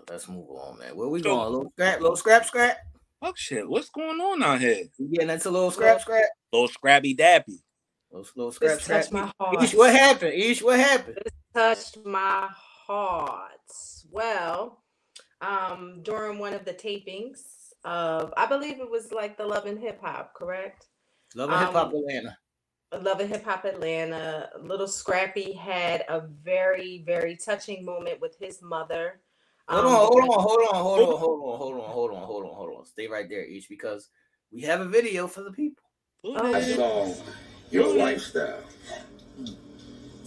Let's 0.09 0.29
move 0.29 0.49
on, 0.51 0.79
man. 0.79 0.95
Where 0.95 1.09
we 1.09 1.23
going? 1.23 1.39
A 1.39 1.49
little 1.49 1.73
scrap, 1.73 2.01
little 2.01 2.17
scrap, 2.17 2.45
scrap. 2.45 2.77
Oh 3.23 3.33
shit, 3.35 3.69
what's 3.69 3.89
going 3.89 4.21
on 4.21 4.43
out 4.43 4.61
here? 4.61 4.85
You 4.99 5.09
getting 5.09 5.31
into 5.31 5.49
a 5.49 5.51
little 5.51 5.71
scrap, 5.71 6.03
scrap? 6.03 6.29
Little 6.53 6.69
scrappy 6.69 7.17
dappy. 7.17 7.61
Little, 8.11 8.29
little 8.37 8.53
scrap, 8.53 8.77
this 8.77 8.85
scrap. 8.85 9.01
Touched 9.03 9.13
my 9.13 9.33
heart. 9.39 9.63
Ish, 9.63 9.75
what 9.75 9.95
happened? 9.95 10.35
Ish, 10.35 10.63
what 10.63 10.79
happened? 10.79 11.17
This 11.25 11.33
touched 11.55 12.05
my 12.05 12.49
heart. 12.51 13.53
Well, 14.11 14.83
um, 15.41 16.01
during 16.03 16.39
one 16.39 16.53
of 16.53 16.65
the 16.67 16.75
tapings 16.75 17.73
of, 17.85 18.35
I 18.37 18.47
believe 18.47 18.81
it 18.81 18.91
was 18.91 19.13
like 19.13 19.39
the 19.39 19.47
Love 19.47 19.65
and 19.65 19.79
Hip 19.79 20.01
Hop, 20.03 20.35
correct? 20.35 20.87
Love 21.35 21.51
and 21.51 21.59
um, 21.59 21.67
Hip 21.67 21.75
Hop 21.75 21.93
Atlanta. 21.95 22.37
Love 22.99 23.21
and 23.21 23.31
Hip 23.31 23.45
Hop 23.45 23.65
Atlanta. 23.65 24.51
Lil 24.61 24.89
Scrappy 24.89 25.53
had 25.53 26.05
a 26.09 26.21
very, 26.21 27.03
very 27.07 27.37
touching 27.37 27.85
moment 27.85 28.21
with 28.21 28.37
his 28.41 28.61
mother 28.63 29.21
Hold 29.71 29.85
um, 29.85 29.93
on, 29.93 30.01
hold 30.01 30.21
on, 30.21 30.41
hold 30.43 30.61
on, 30.61 30.75
hold 30.75 31.01
on, 31.01 31.19
hold 31.19 31.41
on, 31.41 31.59
hold 31.59 31.81
on, 31.81 31.81
hold 31.81 31.81
on, 31.81 31.91
hold 31.91 32.13
on, 32.13 32.23
hold 32.25 32.45
on, 32.45 32.55
hold 32.55 32.79
on. 32.79 32.87
Stay 32.87 33.07
right 33.07 33.29
there, 33.29 33.45
Ish 33.45 33.69
because 33.69 34.09
we 34.51 34.63
have 34.63 34.81
a 34.81 34.85
video 34.85 35.29
for 35.29 35.43
the 35.43 35.53
people. 35.53 35.85
Oh. 36.25 36.53
I 36.53 36.61
saw 36.61 37.15
your 37.71 37.97
lifestyle. 37.97 38.65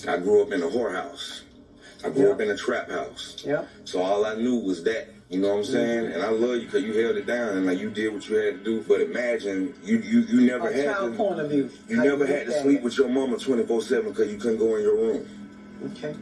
I 0.07 0.17
grew 0.17 0.43
up 0.43 0.53
in 0.53 0.63
a 0.63 0.67
whorehouse. 0.67 1.41
I 2.05 2.09
grew 2.09 2.31
up 2.31 2.39
in 2.39 2.51
a 2.51 2.57
trap 2.57 2.89
house. 2.89 3.43
Yeah. 3.45 3.65
So 3.83 4.01
all 4.01 4.25
I 4.25 4.35
knew 4.35 4.59
was 4.59 4.81
that. 4.85 5.09
You 5.33 5.39
know 5.39 5.49
what 5.49 5.57
I'm 5.57 5.63
saying? 5.63 6.11
And 6.11 6.21
I 6.21 6.29
love 6.29 6.57
you 6.57 6.65
because 6.65 6.83
you 6.83 6.93
held 6.93 7.17
it 7.17 7.25
down 7.25 7.57
and 7.57 7.65
like 7.65 7.79
you 7.79 7.89
did 7.89 8.13
what 8.13 8.29
you 8.29 8.35
had 8.35 8.59
to 8.59 8.63
do. 8.63 8.85
But 8.87 9.01
imagine 9.01 9.73
you 9.83 9.97
you 9.97 10.19
you 10.19 10.41
never 10.41 10.69
a 10.69 10.73
had 10.73 10.95
to 10.95 11.11
point 11.17 11.39
of 11.39 11.49
view. 11.49 11.71
You 11.89 12.03
never 12.03 12.27
had 12.27 12.45
to 12.45 12.61
sleep 12.61 12.83
with 12.83 12.95
your 12.99 13.09
mama 13.09 13.39
24 13.39 13.81
seven 13.81 14.11
because 14.11 14.31
you 14.31 14.37
couldn't 14.37 14.59
go 14.59 14.75
in 14.75 14.83
your 14.83 14.95
room. 14.95 15.27
Okay. 15.91 16.15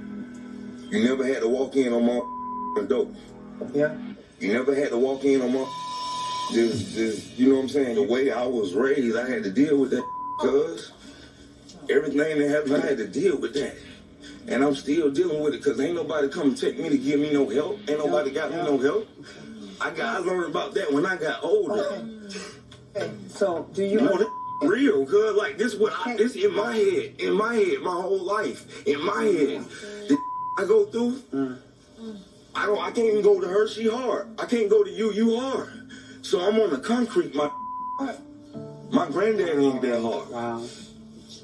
You 0.90 1.04
never 1.04 1.26
had 1.26 1.42
to 1.42 1.50
walk 1.50 1.76
in 1.76 1.92
on 1.92 2.06
my 2.06 2.84
dope. 2.88 3.14
Yeah. 3.74 3.94
You 4.40 4.54
never 4.54 4.74
had 4.74 4.92
to 4.92 4.98
walk 4.98 5.26
in 5.26 5.42
on 5.42 5.52
my 5.52 5.68
just, 6.54 6.94
just 6.94 7.38
you 7.38 7.50
know 7.50 7.56
what 7.56 7.64
I'm 7.64 7.70
saying. 7.70 7.96
The 7.96 8.04
way 8.04 8.32
I 8.32 8.46
was 8.46 8.74
raised, 8.74 9.18
I 9.18 9.30
had 9.30 9.44
to 9.44 9.52
deal 9.52 9.78
with 9.78 9.92
that 9.92 10.06
because 10.40 10.94
everything 11.90 12.40
that 12.40 12.50
happened, 12.50 12.78
I 12.78 12.88
had 12.88 12.98
to 12.98 13.08
deal 13.08 13.38
with 13.38 13.54
that. 13.56 13.76
And 14.48 14.64
I'm 14.64 14.76
still 14.76 15.12
dealing 15.12 15.42
with 15.44 15.54
it 15.54 15.64
because 15.64 15.80
ain't 15.80 15.96
nobody 15.96 16.28
come 16.30 16.56
take 16.56 16.80
me 16.80 16.90
to 16.90 16.98
give 16.98 17.20
me 17.20 17.32
no 17.32 17.48
help. 17.50 17.80
Ain't 17.88 18.00
nobody 18.00 18.32
got 18.32 18.52
me 18.52 18.58
no 18.58 18.78
help. 18.78 19.08
I 19.80 19.92
got 19.92 20.16
I 20.16 20.20
learned 20.20 20.50
about 20.50 20.74
that 20.76 20.92
when 20.92 21.06
I 21.06 21.16
got 21.16 21.44
older. 21.44 21.74
Okay. 21.74 22.40
okay. 22.96 23.12
So 23.30 23.70
do 23.74 23.84
you, 23.84 24.02
know, 24.02 24.30
real 24.64 25.06
good 25.06 25.36
like 25.36 25.58
this 25.58 25.76
what 25.76 25.94
I, 26.06 26.16
this 26.16 26.36
in 26.36 26.54
my 26.56 26.76
head 26.76 27.16
in 27.18 27.34
my 27.34 27.56
head 27.56 27.80
my 27.82 27.94
whole 27.94 28.24
life 28.24 28.86
in 28.86 29.04
my 29.04 29.24
head 29.24 29.66
the 30.08 30.18
I 30.60 30.66
go 30.66 30.86
through 30.86 31.16
mm. 31.34 31.58
I 32.54 32.66
don't. 32.66 32.80
I 32.80 32.92
can't 32.92 33.08
even 33.08 33.22
go 33.22 33.40
to 33.40 33.48
her. 33.48 33.68
She 33.68 33.90
hard. 33.90 34.28
I 34.40 34.46
can't 34.46 34.70
go 34.70 34.84
to 34.84 34.90
you. 34.90 35.12
You 35.14 35.40
hard. 35.40 35.70
So 36.22 36.42
I'm 36.42 36.60
on 36.60 36.72
the 36.72 36.80
concrete. 36.80 37.34
My 37.34 37.50
my 38.92 39.08
granddad 39.08 39.58
ain't 39.60 39.82
that 39.82 40.02
hard. 40.02 40.30
Wow. 40.30 40.66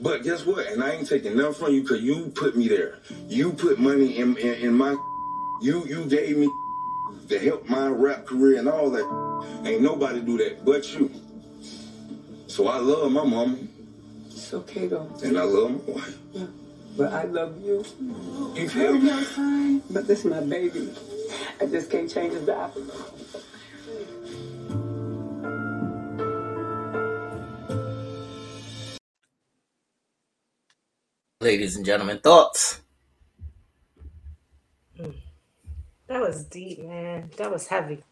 But 0.01 0.23
guess 0.23 0.45
what? 0.45 0.67
And 0.67 0.83
I 0.83 0.91
ain't 0.91 1.07
taking 1.07 1.35
nothing 1.37 1.53
from 1.53 1.73
you 1.73 1.81
because 1.81 2.01
you 2.01 2.31
put 2.35 2.55
me 2.55 2.67
there. 2.67 2.99
You 3.27 3.53
put 3.53 3.79
money 3.79 4.17
in, 4.17 4.37
in, 4.37 4.53
in 4.53 4.73
my. 4.73 4.95
You 5.59 5.87
you 5.87 6.05
gave 6.05 6.37
me 6.37 6.47
to 7.29 7.39
help 7.39 7.67
my 7.67 7.87
rap 7.87 8.27
career 8.27 8.59
and 8.59 8.69
all 8.69 8.91
that. 8.91 9.07
Ain't 9.65 9.81
nobody 9.81 10.21
do 10.21 10.37
that 10.37 10.63
but 10.63 10.93
you. 10.93 11.09
So 12.45 12.67
I 12.67 12.77
love 12.77 13.11
my 13.11 13.23
mama. 13.23 13.57
It's 14.29 14.53
okay 14.53 14.85
though. 14.85 15.09
And 15.23 15.35
I 15.35 15.41
love 15.41 15.71
my 15.71 15.93
wife. 15.93 16.17
Yeah. 16.31 16.45
But 16.95 17.11
I 17.11 17.23
love 17.23 17.59
you. 17.63 17.83
You 18.55 18.69
feel 18.69 18.99
me? 18.99 19.81
But 19.89 20.05
this 20.05 20.19
is 20.19 20.25
my 20.25 20.41
baby. 20.41 20.93
I 21.59 21.65
just 21.65 21.89
can't 21.89 22.09
change 22.09 22.33
his 22.33 22.45
diaper. 22.45 22.81
Ladies 31.47 31.77
and 31.77 31.85
gentlemen, 31.85 32.19
thoughts? 32.19 32.81
That 34.97 36.19
was 36.19 36.43
deep, 36.43 36.83
man. 36.83 37.31
That 37.37 37.49
was 37.49 37.65
heavy. 37.65 38.03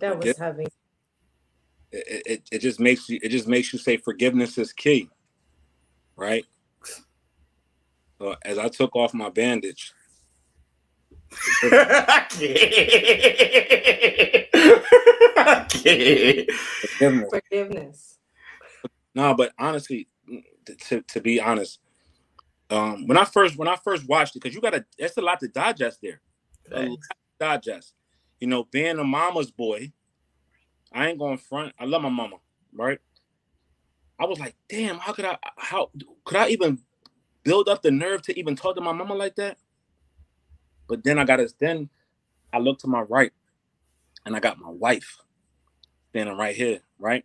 That 0.00 0.18
was 0.18 0.26
it, 0.26 0.36
heavy. 0.36 0.66
It, 1.92 2.22
it, 2.26 2.42
it 2.50 2.58
just 2.58 2.80
makes 2.80 3.08
you 3.08 3.20
it 3.22 3.28
just 3.28 3.46
makes 3.46 3.72
you 3.72 3.78
say 3.78 3.98
forgiveness 3.98 4.58
is 4.58 4.72
key. 4.72 5.08
Right? 6.16 6.44
So 8.18 8.34
as 8.44 8.58
I 8.58 8.66
took 8.66 8.96
off 8.96 9.14
my 9.14 9.30
bandage, 9.30 9.92
I 11.62 12.26
can't. 15.70 16.50
Forgiveness. 16.50 17.30
Forgiveness. 17.30 18.18
No, 19.14 19.34
but 19.34 19.52
honestly, 19.56 20.08
to, 20.66 21.02
to 21.02 21.20
be 21.20 21.40
honest, 21.40 21.80
um, 22.70 23.06
when 23.06 23.16
I 23.16 23.24
first 23.24 23.56
when 23.56 23.68
I 23.68 23.76
first 23.76 24.08
watched 24.08 24.36
it, 24.36 24.42
because 24.42 24.54
you 24.54 24.60
gotta 24.60 24.84
that's 24.98 25.16
a 25.16 25.22
lot 25.22 25.40
to 25.40 25.48
digest 25.48 26.00
there. 26.02 26.20
Lot 26.70 26.80
to 26.80 26.98
digest. 27.38 27.94
You 28.40 28.48
know, 28.48 28.64
being 28.64 28.98
a 28.98 29.04
mama's 29.04 29.50
boy, 29.50 29.92
I 30.92 31.08
ain't 31.08 31.18
going 31.18 31.38
front. 31.38 31.72
I 31.78 31.84
love 31.84 32.02
my 32.02 32.08
mama, 32.08 32.36
right? 32.72 32.98
I 34.18 34.26
was 34.26 34.38
like, 34.38 34.56
damn, 34.68 34.98
how 34.98 35.12
could 35.12 35.24
I 35.24 35.38
how 35.56 35.90
could 36.24 36.36
I 36.36 36.48
even 36.48 36.78
build 37.44 37.68
up 37.68 37.82
the 37.82 37.90
nerve 37.90 38.22
to 38.22 38.38
even 38.38 38.56
talk 38.56 38.74
to 38.74 38.80
my 38.80 38.92
mama 38.92 39.14
like 39.14 39.36
that. 39.36 39.58
But 40.88 41.04
then 41.04 41.18
I 41.18 41.24
got 41.24 41.36
to 41.36 41.48
then 41.60 41.88
I 42.52 42.58
look 42.58 42.78
to 42.80 42.88
my 42.88 43.02
right 43.02 43.32
and 44.26 44.34
I 44.34 44.40
got 44.40 44.58
my 44.58 44.70
wife 44.70 45.18
standing 46.10 46.36
right 46.36 46.56
here, 46.56 46.80
right? 46.98 47.24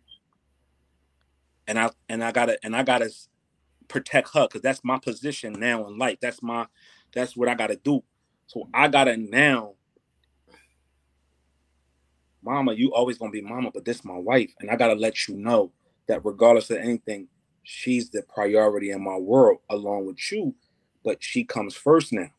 And 1.66 1.78
I 1.78 1.90
and 2.08 2.22
I 2.22 2.32
gotta 2.32 2.58
and 2.64 2.76
I 2.76 2.82
gotta 2.82 3.10
protect 3.90 4.32
her 4.34 4.46
because 4.46 4.62
that's 4.62 4.82
my 4.82 4.98
position 4.98 5.52
now 5.52 5.86
in 5.86 5.98
life. 5.98 6.18
That's 6.22 6.42
my 6.42 6.66
that's 7.12 7.36
what 7.36 7.48
I 7.48 7.54
gotta 7.54 7.76
do. 7.76 8.02
So 8.46 8.68
I 8.72 8.88
gotta 8.88 9.16
now, 9.16 9.74
mama, 12.42 12.72
you 12.72 12.94
always 12.94 13.18
gonna 13.18 13.32
be 13.32 13.42
mama, 13.42 13.70
but 13.74 13.84
this 13.84 14.04
my 14.04 14.16
wife, 14.16 14.50
and 14.60 14.70
I 14.70 14.76
gotta 14.76 14.94
let 14.94 15.28
you 15.28 15.36
know 15.36 15.72
that 16.08 16.24
regardless 16.24 16.70
of 16.70 16.78
anything, 16.78 17.28
she's 17.64 18.08
the 18.08 18.22
priority 18.22 18.92
in 18.92 19.02
my 19.02 19.16
world 19.16 19.58
along 19.68 20.06
with 20.06 20.32
you, 20.32 20.54
but 21.04 21.22
she 21.22 21.44
comes 21.44 21.74
first 21.74 22.12
now. 22.12 22.30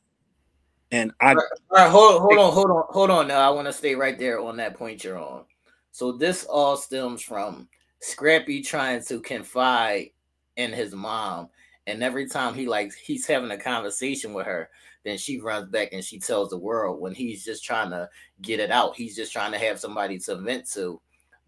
And 0.91 1.11
I 1.21 1.29
all 1.29 1.35
right, 1.35 1.45
all 1.69 1.77
right 1.77 1.89
hold, 1.89 2.21
hold 2.21 2.39
on, 2.39 2.53
hold 2.53 2.71
on, 2.71 2.83
hold 2.89 3.09
on. 3.11 3.27
Now 3.27 3.39
I 3.39 3.53
want 3.53 3.67
to 3.67 3.73
stay 3.73 3.95
right 3.95 4.17
there 4.17 4.39
on 4.39 4.57
that 4.57 4.75
point 4.75 5.03
you're 5.03 5.19
on. 5.19 5.45
So 5.91 6.13
this 6.13 6.45
all 6.45 6.77
stems 6.77 7.21
from 7.21 7.67
Scrappy 8.01 8.61
trying 8.61 9.03
to 9.03 9.19
confide 9.19 10.09
in 10.57 10.71
his 10.71 10.93
mom, 10.93 11.49
and 11.87 12.03
every 12.03 12.27
time 12.27 12.53
he 12.53 12.67
like 12.67 12.93
he's 12.93 13.25
having 13.25 13.51
a 13.51 13.57
conversation 13.57 14.33
with 14.33 14.45
her, 14.45 14.69
then 15.03 15.17
she 15.17 15.39
runs 15.39 15.69
back 15.69 15.89
and 15.93 16.03
she 16.03 16.19
tells 16.19 16.49
the 16.49 16.57
world 16.57 16.99
when 17.01 17.13
he's 17.13 17.43
just 17.43 17.63
trying 17.63 17.89
to 17.89 18.09
get 18.41 18.59
it 18.59 18.71
out. 18.71 18.95
He's 18.95 19.15
just 19.15 19.31
trying 19.31 19.51
to 19.51 19.59
have 19.59 19.79
somebody 19.79 20.19
to 20.19 20.35
vent 20.35 20.69
to 20.71 21.01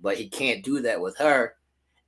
but 0.03 0.17
he 0.17 0.27
can't 0.27 0.63
do 0.63 0.81
that 0.81 0.99
with 0.99 1.17
her, 1.17 1.55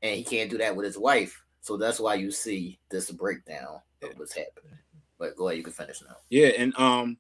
and 0.03 0.15
he 0.15 0.23
can't 0.23 0.51
do 0.51 0.57
that 0.59 0.75
with 0.75 0.85
his 0.85 0.97
wife. 0.97 1.41
So 1.61 1.77
that's 1.77 1.99
why 1.99 2.15
you 2.15 2.29
see 2.29 2.77
this 2.91 3.09
breakdown 3.09 3.79
of 4.03 4.09
what's 4.17 4.35
happening. 4.35 4.77
But 5.17 5.35
go 5.37 5.47
ahead, 5.47 5.57
you 5.57 5.63
can 5.63 5.73
finish 5.73 6.01
now. 6.07 6.17
Yeah, 6.29 6.47
and 6.57 6.77
um, 6.77 7.17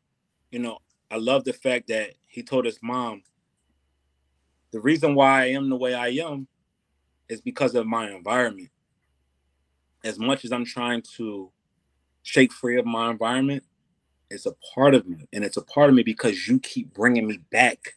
you 0.51 0.59
know, 0.59 0.77
I 1.09 1.15
love 1.15 1.45
the 1.45 1.53
fact 1.53 1.87
that 1.87 2.11
he 2.27 2.43
told 2.43 2.65
his 2.65 2.77
mom 2.83 3.23
the 4.71 4.81
reason 4.81 5.15
why 5.15 5.43
I 5.43 5.45
am 5.47 5.69
the 5.69 5.77
way 5.77 5.93
I 5.93 6.09
am 6.09 6.47
is 7.29 7.41
because 7.41 7.73
of 7.73 7.87
my 7.87 8.11
environment. 8.11 8.69
As 10.05 10.19
much 10.19 10.45
as 10.45 10.51
I'm 10.53 10.63
trying 10.65 11.01
to 11.17 11.51
shake 12.23 12.53
free 12.53 12.77
of 12.77 12.85
my 12.85 13.09
environment, 13.09 13.63
it's 14.29 14.45
a 14.45 14.53
part 14.73 14.93
of 14.95 15.07
me. 15.07 15.27
And 15.33 15.43
it's 15.43 15.57
a 15.57 15.63
part 15.63 15.89
of 15.89 15.95
me 15.95 16.03
because 16.03 16.47
you 16.47 16.59
keep 16.59 16.93
bringing 16.93 17.27
me 17.27 17.39
back 17.51 17.95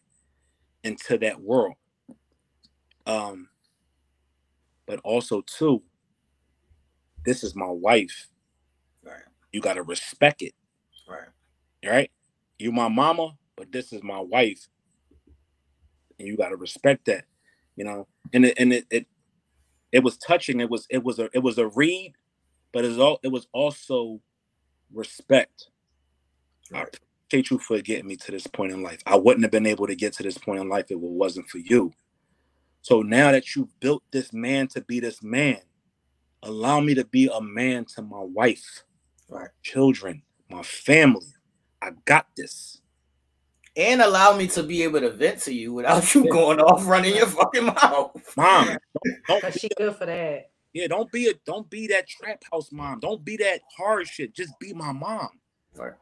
into 0.83 1.19
that 1.19 1.41
world. 1.41 1.75
Um, 3.07 3.49
but 4.87 5.01
also, 5.05 5.43
too, 5.43 5.83
this 7.25 7.45
is 7.45 7.55
my 7.55 7.69
wife. 7.69 8.29
Right. 9.05 9.23
You 9.53 9.61
got 9.61 9.75
to 9.75 9.83
respect 9.83 10.41
it. 10.43 10.55
Right. 11.09 11.29
Right. 11.85 12.11
You 12.59 12.73
my 12.73 12.89
mama, 12.89 13.37
but 13.57 13.71
this 13.71 13.93
is 13.93 14.03
my 14.03 14.21
wife. 14.21 14.67
And 16.19 16.27
you 16.27 16.37
got 16.37 16.49
to 16.49 16.57
respect 16.57 17.05
that, 17.05 17.25
you 17.77 17.85
know. 17.85 18.09
And 18.33 18.47
it, 18.47 18.59
and 18.59 18.73
it, 18.73 18.87
it 18.91 19.07
it 19.93 20.03
was 20.03 20.17
touching. 20.19 20.61
It 20.61 20.71
was 20.71 20.87
it 20.91 21.03
was 21.03 21.19
a 21.19 21.29
it 21.33 21.41
was 21.41 21.59
a 21.59 21.69
read, 21.69 22.15
but 22.73 22.85
it 22.85 22.89
was 22.89 22.99
all 22.99 23.21
it 23.23 23.33
was 23.33 23.47
also 23.53 24.21
respect. 24.93 25.69
Right. 26.71 26.81
I 26.81 27.27
appreciate 27.27 27.51
you 27.51 27.59
for 27.59 27.81
getting 27.81 28.07
me 28.07 28.17
to 28.17 28.33
this 28.33 28.47
point 28.47 28.73
in 28.73 28.83
life. 28.83 29.03
I 29.07 29.17
wouldn't 29.17 29.45
have 29.45 29.51
been 29.51 29.67
able 29.67 29.87
to 29.87 29.95
get 29.95 30.13
to 30.15 30.23
this 30.23 30.39
point 30.39 30.61
in 30.61 30.69
life 30.69 30.87
if 30.87 30.93
it 30.93 31.01
wasn't 31.01 31.49
for 31.49 31.59
you. 31.59 31.93
So 32.83 33.03
now 33.03 33.33
that 33.33 33.55
you've 33.55 33.79
built 33.81 34.03
this 34.13 34.33
man 34.33 34.69
to 34.69 34.81
be 34.81 35.01
this 35.01 35.23
man, 35.23 35.61
allow 36.43 36.81
me 36.81 36.95
to 36.95 37.05
be 37.05 37.31
a 37.33 37.41
man 37.41 37.85
to 37.97 38.03
my 38.03 38.21
wife, 38.21 38.85
right. 39.29 39.51
children, 39.63 40.23
my 40.51 40.63
family. 40.63 41.27
I 41.83 41.91
got 42.05 42.27
this. 42.37 42.81
And 43.79 44.03
allow 44.03 44.37
me 44.37 44.49
to 44.49 44.65
be 44.65 44.83
able 44.83 45.01
to 45.01 45.11
vent 45.11 45.39
to 45.43 45.55
you 45.55 45.73
without 45.73 46.13
you 46.13 46.29
going 46.29 46.59
off 46.59 46.85
running 46.87 47.15
your 47.15 47.27
fucking 47.27 47.67
mouth. 47.67 48.11
Mom, 48.37 48.77
don't, 49.29 49.43
don't 49.43 49.55
she 49.55 49.69
good 49.77 49.95
for 49.95 50.05
that. 50.05 50.51
Yeah, 50.73 50.89
don't 50.89 51.11
be 51.13 51.29
a 51.29 51.35
don't 51.47 51.71
be 51.71 51.87
that 51.87 52.09
trap 52.09 52.43
house 52.51 52.73
mom. 52.73 52.99
Don't 52.99 53.25
be 53.25 53.37
that 53.37 53.61
hard 53.77 54.09
shit. 54.09 54.35
Just 54.35 54.59
be 54.59 54.73
my 54.73 54.91
mom. 54.91 55.29
Right. 55.77 55.93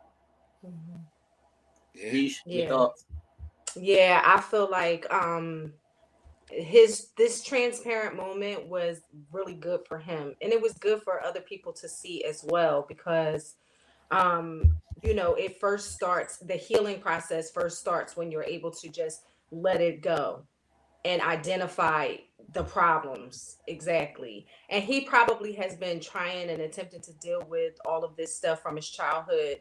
Mm-hmm. 0.66 0.96
Yeah. 1.94 2.30
Yeah. 2.46 2.86
yeah, 3.76 4.22
I 4.24 4.40
feel 4.40 4.70
like 4.70 5.06
um 5.12 5.74
his 6.50 7.08
this 7.16 7.42
transparent 7.42 8.16
moment 8.16 8.66
was 8.68 9.02
really 9.32 9.54
good 9.54 9.80
for 9.86 9.98
him 9.98 10.34
and 10.40 10.52
it 10.52 10.62
was 10.62 10.74
good 10.74 11.02
for 11.02 11.22
other 11.24 11.40
people 11.40 11.72
to 11.72 11.88
see 11.88 12.24
as 12.24 12.44
well 12.44 12.86
because 12.88 13.56
um 14.12 14.76
you 15.02 15.14
know 15.14 15.34
it 15.34 15.60
first 15.60 15.92
starts 15.92 16.38
the 16.38 16.54
healing 16.54 17.00
process 17.00 17.50
first 17.50 17.78
starts 17.78 18.16
when 18.16 18.30
you're 18.30 18.44
able 18.44 18.70
to 18.70 18.88
just 18.88 19.22
let 19.50 19.80
it 19.80 20.02
go 20.02 20.42
and 21.04 21.22
identify 21.22 22.14
the 22.52 22.62
problems 22.64 23.58
exactly 23.68 24.46
and 24.70 24.82
he 24.82 25.02
probably 25.02 25.52
has 25.52 25.76
been 25.76 26.00
trying 26.00 26.50
and 26.50 26.60
attempting 26.62 27.00
to 27.00 27.12
deal 27.14 27.42
with 27.48 27.74
all 27.86 28.04
of 28.04 28.16
this 28.16 28.34
stuff 28.34 28.62
from 28.62 28.76
his 28.76 28.88
childhood 28.88 29.60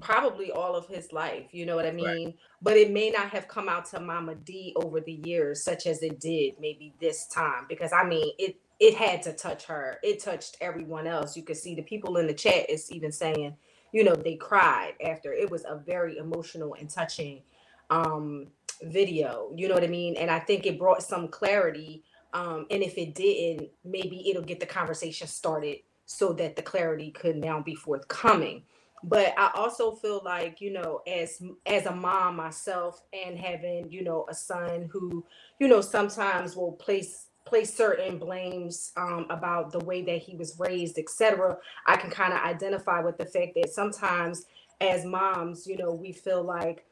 probably 0.00 0.50
all 0.52 0.76
of 0.76 0.86
his 0.86 1.12
life, 1.12 1.46
you 1.52 1.66
know 1.66 1.76
what 1.76 1.86
I 1.86 1.92
mean? 1.92 2.26
Right. 2.26 2.36
But 2.62 2.76
it 2.76 2.90
may 2.90 3.10
not 3.10 3.30
have 3.30 3.48
come 3.48 3.68
out 3.68 3.86
to 3.86 4.00
Mama 4.00 4.34
Dee 4.34 4.74
over 4.76 5.00
the 5.00 5.20
years, 5.24 5.62
such 5.64 5.86
as 5.86 6.02
it 6.02 6.20
did 6.20 6.54
maybe 6.60 6.94
this 7.00 7.26
time, 7.26 7.66
because 7.68 7.92
I 7.92 8.04
mean, 8.04 8.32
it 8.38 8.56
it 8.80 8.94
had 8.94 9.22
to 9.22 9.32
touch 9.32 9.64
her. 9.64 9.98
It 10.02 10.22
touched 10.22 10.56
everyone 10.60 11.06
else. 11.06 11.36
You 11.36 11.42
could 11.42 11.56
see 11.56 11.74
the 11.74 11.82
people 11.82 12.16
in 12.18 12.26
the 12.26 12.34
chat 12.34 12.70
is 12.70 12.92
even 12.92 13.10
saying, 13.10 13.56
you 13.92 14.04
know, 14.04 14.14
they 14.14 14.36
cried 14.36 14.94
after. 15.04 15.32
It 15.32 15.50
was 15.50 15.64
a 15.64 15.76
very 15.76 16.18
emotional 16.18 16.74
and 16.78 16.88
touching 16.90 17.42
um 17.90 18.48
video. 18.82 19.50
You 19.56 19.68
know 19.68 19.74
what 19.74 19.84
I 19.84 19.88
mean? 19.88 20.16
And 20.16 20.30
I 20.30 20.38
think 20.38 20.66
it 20.66 20.78
brought 20.78 21.02
some 21.02 21.28
clarity. 21.28 22.04
Um, 22.34 22.66
and 22.70 22.82
if 22.82 22.98
it 22.98 23.14
didn't, 23.14 23.70
maybe 23.84 24.28
it'll 24.30 24.42
get 24.42 24.60
the 24.60 24.66
conversation 24.66 25.26
started 25.26 25.78
so 26.04 26.32
that 26.34 26.56
the 26.56 26.62
clarity 26.62 27.10
could 27.10 27.36
now 27.36 27.60
be 27.60 27.74
forthcoming 27.74 28.62
but 29.04 29.32
i 29.38 29.50
also 29.54 29.92
feel 29.92 30.20
like 30.24 30.60
you 30.60 30.72
know 30.72 31.00
as 31.06 31.40
as 31.66 31.86
a 31.86 31.94
mom 31.94 32.36
myself 32.36 33.02
and 33.12 33.38
having 33.38 33.90
you 33.90 34.02
know 34.02 34.26
a 34.28 34.34
son 34.34 34.88
who 34.92 35.24
you 35.60 35.68
know 35.68 35.80
sometimes 35.80 36.56
will 36.56 36.72
place 36.72 37.27
place 37.48 37.74
certain 37.74 38.18
blames 38.18 38.92
um, 38.96 39.26
about 39.30 39.72
the 39.72 39.80
way 39.80 40.02
that 40.02 40.18
he 40.18 40.36
was 40.36 40.58
raised 40.58 40.98
etc 40.98 41.56
i 41.86 41.96
can 41.96 42.10
kind 42.10 42.32
of 42.32 42.40
identify 42.40 43.00
with 43.00 43.18
the 43.18 43.26
fact 43.26 43.54
that 43.54 43.70
sometimes 43.70 44.44
as 44.80 45.04
moms 45.04 45.66
you 45.66 45.76
know 45.76 45.92
we 45.92 46.12
feel 46.12 46.42
like 46.42 46.84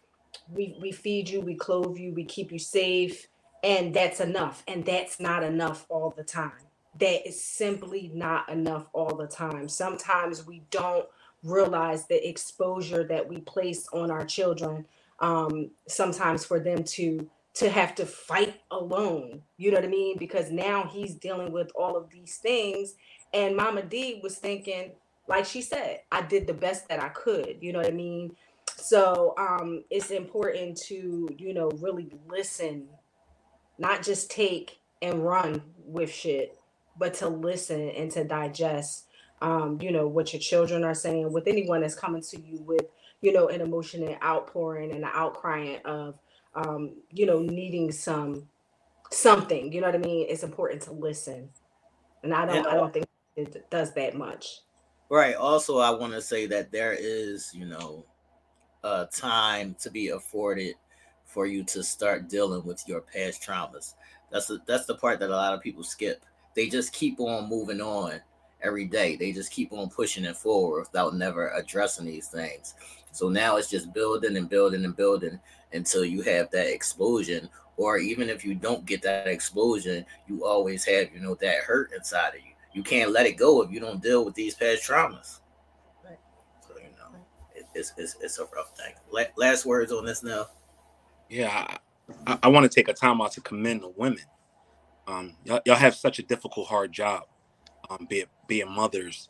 we 0.53 0.77
we 0.81 0.93
feed 0.93 1.29
you 1.29 1.41
we 1.41 1.55
clothe 1.55 1.97
you 1.97 2.13
we 2.13 2.25
keep 2.25 2.51
you 2.53 2.59
safe 2.59 3.29
and 3.67 3.93
that's 3.93 4.21
enough 4.21 4.63
and 4.69 4.85
that's 4.85 5.19
not 5.19 5.43
enough 5.43 5.87
all 5.89 6.15
the 6.17 6.23
time. 6.23 6.53
That 7.01 7.27
is 7.27 7.43
simply 7.43 8.11
not 8.15 8.49
enough 8.49 8.87
all 8.93 9.17
the 9.17 9.27
time. 9.27 9.69
Sometimes 9.69 10.47
we 10.47 10.63
don't 10.71 11.07
realize 11.43 12.07
the 12.07 12.27
exposure 12.29 13.05
that 13.05 13.29
we 13.29 13.39
place 13.41 13.89
on 13.93 14.11
our 14.11 14.25
children 14.25 14.87
um, 15.19 15.71
sometimes 15.89 16.45
for 16.45 16.61
them 16.61 16.85
to 16.85 17.29
to 17.57 17.71
have 17.71 17.95
to 17.95 18.07
fight 18.07 18.61
alone 18.71 19.43
you 19.57 19.71
know 19.71 19.77
what 19.79 19.85
i 19.85 19.89
mean? 19.89 20.17
Because 20.19 20.51
now 20.51 20.85
he's 20.85 21.15
dealing 21.15 21.53
with 21.53 21.71
all 21.75 21.97
of 21.97 22.11
these 22.11 22.37
things. 22.37 22.95
And 23.35 23.57
Mama 23.57 23.83
Dee 23.83 24.21
was 24.23 24.37
thinking 24.37 24.93
like 25.29 25.45
she 25.45 25.63
said 25.63 26.01
i 26.13 26.23
did 26.23 26.47
the 26.47 26.55
best 26.55 26.89
that 26.89 27.03
i 27.03 27.09
could 27.11 27.59
you 27.61 27.73
know 27.73 27.81
what 27.81 27.89
i 27.89 27.93
mean? 27.93 28.37
So 28.77 29.35
um 29.39 29.85
it's 29.91 30.11
important 30.11 30.77
to 30.89 31.29
you 31.37 31.55
know 31.55 31.71
really 31.81 32.11
listen 32.29 32.89
not 33.79 34.03
just 34.03 34.31
take 34.31 34.79
and 35.03 35.25
run 35.25 35.63
with 35.85 36.11
shit 36.13 36.59
but 36.99 37.15
to 37.15 37.29
listen 37.29 37.91
and 37.91 38.11
to 38.13 38.25
digest 38.25 39.07
um, 39.43 39.79
you 39.81 39.93
know, 39.93 40.07
what 40.07 40.33
your 40.33 40.41
children 40.41 40.85
are 40.85 40.95
saying, 40.95 41.33
with 41.33 41.47
anyone 41.47 41.83
that's 41.83 41.95
coming 41.95 42.23
to 42.23 42.41
you 42.41 42.59
with, 42.63 42.87
you 43.21 43.33
know, 43.33 43.49
an 43.49 43.61
emotion 43.61 44.03
and 44.03 44.17
outpouring 44.23 44.93
and 44.93 45.05
an 45.05 45.11
outcrying 45.11 45.83
of, 45.85 46.15
um, 46.57 46.95
you 47.13 47.27
know, 47.27 47.41
needing 47.41 47.93
some 47.93 48.49
something. 49.11 49.73
You 49.73 49.81
know 49.81 49.87
what 49.87 49.95
I 49.95 49.99
mean? 49.99 50.27
It's 50.29 50.43
important 50.43 50.83
to 50.83 50.93
listen, 50.93 51.49
and 52.23 52.35
I 52.35 52.47
don't, 52.47 52.57
and, 52.57 52.67
I 52.67 52.75
don't 52.75 52.93
think 52.93 53.07
it 53.37 53.71
does 53.71 53.93
that 53.95 54.17
much. 54.17 54.61
Right. 55.09 55.37
Also, 55.37 55.79
I 55.79 55.91
want 55.91 56.15
to 56.15 56.23
say 56.23 56.47
that 56.47 56.73
there 56.73 56.97
is, 56.99 57.53
you 57.55 57.67
know, 57.67 58.05
a 58.83 59.07
time 59.07 59.77
to 59.81 59.91
be 59.91 60.09
afforded 60.09 60.75
for 61.25 61.47
you 61.47 61.63
to 61.65 61.83
start 61.83 62.29
dealing 62.29 62.65
with 62.65 62.83
your 62.89 63.03
past 63.03 63.43
traumas. 63.43 63.95
That's 64.33 64.47
the 64.47 64.61
that's 64.67 64.87
the 64.87 64.97
part 64.97 65.21
that 65.21 65.31
a 65.31 65.37
lot 65.37 65.55
of 65.55 65.63
people 65.63 65.85
skip. 65.85 66.25
They 66.55 66.69
just 66.69 66.93
keep 66.93 67.21
on 67.21 67.49
moving 67.49 67.81
on 67.81 68.21
every 68.63 68.87
day. 68.87 69.17
They 69.17 69.33
just 69.33 69.53
keep 69.53 69.73
on 69.73 69.91
pushing 69.91 70.25
it 70.25 70.37
forward 70.37 70.81
without 70.81 71.15
never 71.15 71.51
addressing 71.51 72.07
these 72.07 72.29
things. 72.29 72.75
So 73.13 73.29
now 73.29 73.57
it's 73.57 73.71
just 73.71 73.93
building 73.93 74.37
and 74.37 74.49
building 74.49 74.85
and 74.85 74.97
building 74.97 75.39
until 75.73 76.05
you 76.05 76.23
have 76.23 76.51
that 76.51 76.73
explosion. 76.73 77.49
Or 77.77 77.99
even 77.99 78.31
if 78.31 78.45
you 78.45 78.55
don't 78.55 78.87
get 78.87 79.03
that 79.03 79.27
explosion, 79.27 80.07
you 80.27 80.47
always 80.47 80.85
have, 80.85 81.13
you 81.13 81.21
know, 81.21 81.35
that 81.37 81.59
hurt 81.59 81.93
inside 81.95 82.29
of 82.31 82.37
you. 82.37 82.53
You 82.73 82.83
can't 82.83 83.11
let 83.11 83.27
it 83.27 83.37
go 83.37 83.63
if 83.63 83.71
you 83.71 83.81
don't 83.81 84.03
deal 84.03 84.25
with 84.25 84.35
these 84.35 84.55
past 84.55 84.83
traumas. 84.83 85.41
Right. 86.05 86.19
So, 86.67 86.75
you 86.77 86.91
know, 86.97 87.19
it, 87.55 87.67
it's, 87.75 87.93
it's, 87.97 88.17
it's 88.21 88.39
a 88.39 88.45
rough 88.55 88.77
thing. 88.77 88.95
last 89.37 89.67
words 89.67 89.93
on 89.93 90.07
this 90.07 90.23
now. 90.23 90.47
Yeah, 91.29 91.77
I, 92.27 92.39
I 92.45 92.49
want 92.49 92.71
to 92.71 92.75
take 92.75 92.89
a 92.89 92.95
time 92.95 93.21
out 93.21 93.33
to 93.33 93.41
commend 93.41 93.83
the 93.83 93.93
women. 93.97 94.25
Um, 95.07 95.37
y'all, 95.45 95.61
y'all 95.65 95.77
have 95.77 95.95
such 95.95 96.19
a 96.19 96.23
difficult, 96.23 96.69
hard 96.69 96.93
job 96.93 97.25
um, 97.91 98.07
be 98.09 98.21
it 98.21 98.29
being 98.47 98.71
mothers, 98.71 99.29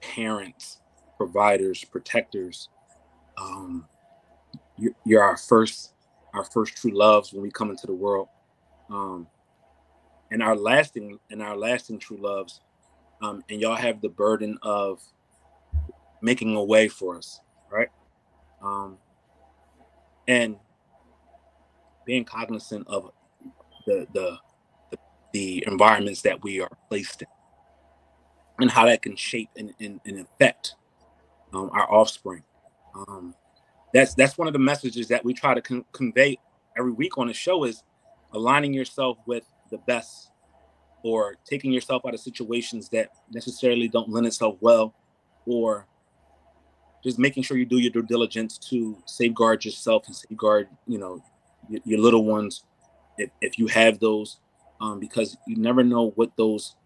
parents, 0.00 0.80
providers, 1.16 1.84
protectors. 1.84 2.68
Um, 3.40 3.86
you, 3.88 3.97
you're 5.04 5.22
our 5.22 5.36
first, 5.36 5.94
our 6.34 6.44
first 6.44 6.76
true 6.76 6.92
loves 6.92 7.32
when 7.32 7.42
we 7.42 7.50
come 7.50 7.70
into 7.70 7.86
the 7.86 7.94
world, 7.94 8.28
um, 8.90 9.26
and 10.30 10.42
our 10.42 10.56
lasting, 10.56 11.18
and 11.30 11.42
our 11.42 11.56
lasting 11.56 11.98
true 11.98 12.18
loves. 12.18 12.60
Um, 13.20 13.42
and 13.50 13.60
y'all 13.60 13.74
have 13.74 14.00
the 14.00 14.08
burden 14.08 14.58
of 14.62 15.02
making 16.22 16.54
a 16.54 16.62
way 16.62 16.86
for 16.86 17.16
us, 17.16 17.40
right? 17.70 17.88
Um, 18.62 18.98
and 20.28 20.56
being 22.06 22.24
cognizant 22.24 22.86
of 22.86 23.10
the, 23.86 24.06
the 24.12 24.38
the 25.32 25.62
environments 25.66 26.22
that 26.22 26.42
we 26.42 26.60
are 26.60 26.70
placed 26.88 27.22
in 27.22 27.28
and 28.60 28.70
how 28.70 28.86
that 28.86 29.02
can 29.02 29.16
shape 29.16 29.50
and, 29.56 29.72
and, 29.80 30.00
and 30.04 30.20
affect 30.20 30.74
um, 31.52 31.70
our 31.72 31.90
offspring. 31.92 32.42
Um, 32.94 33.34
that's 33.92 34.14
that's 34.14 34.36
one 34.36 34.46
of 34.46 34.52
the 34.52 34.58
messages 34.58 35.08
that 35.08 35.24
we 35.24 35.32
try 35.32 35.54
to 35.54 35.62
con- 35.62 35.84
convey 35.92 36.38
every 36.76 36.92
week 36.92 37.18
on 37.18 37.26
the 37.26 37.32
show 37.32 37.64
is 37.64 37.82
aligning 38.32 38.72
yourself 38.74 39.18
with 39.26 39.44
the 39.70 39.78
best 39.78 40.30
or 41.02 41.36
taking 41.44 41.72
yourself 41.72 42.02
out 42.06 42.14
of 42.14 42.20
situations 42.20 42.88
that 42.90 43.10
necessarily 43.32 43.88
don't 43.88 44.08
lend 44.10 44.26
itself 44.26 44.56
well 44.60 44.94
or 45.46 45.86
just 47.02 47.18
making 47.18 47.42
sure 47.42 47.56
you 47.56 47.64
do 47.64 47.78
your 47.78 47.90
due 47.90 48.02
diligence 48.02 48.58
to 48.58 49.00
safeguard 49.06 49.64
yourself 49.64 50.06
and 50.06 50.16
safeguard 50.16 50.68
you 50.86 50.98
know 50.98 51.22
your, 51.68 51.80
your 51.84 51.98
little 51.98 52.24
ones 52.24 52.64
if, 53.16 53.30
if 53.40 53.58
you 53.58 53.66
have 53.66 53.98
those 53.98 54.40
um, 54.80 55.00
because 55.00 55.36
you 55.46 55.56
never 55.56 55.82
know 55.82 56.10
what 56.16 56.36
those 56.36 56.76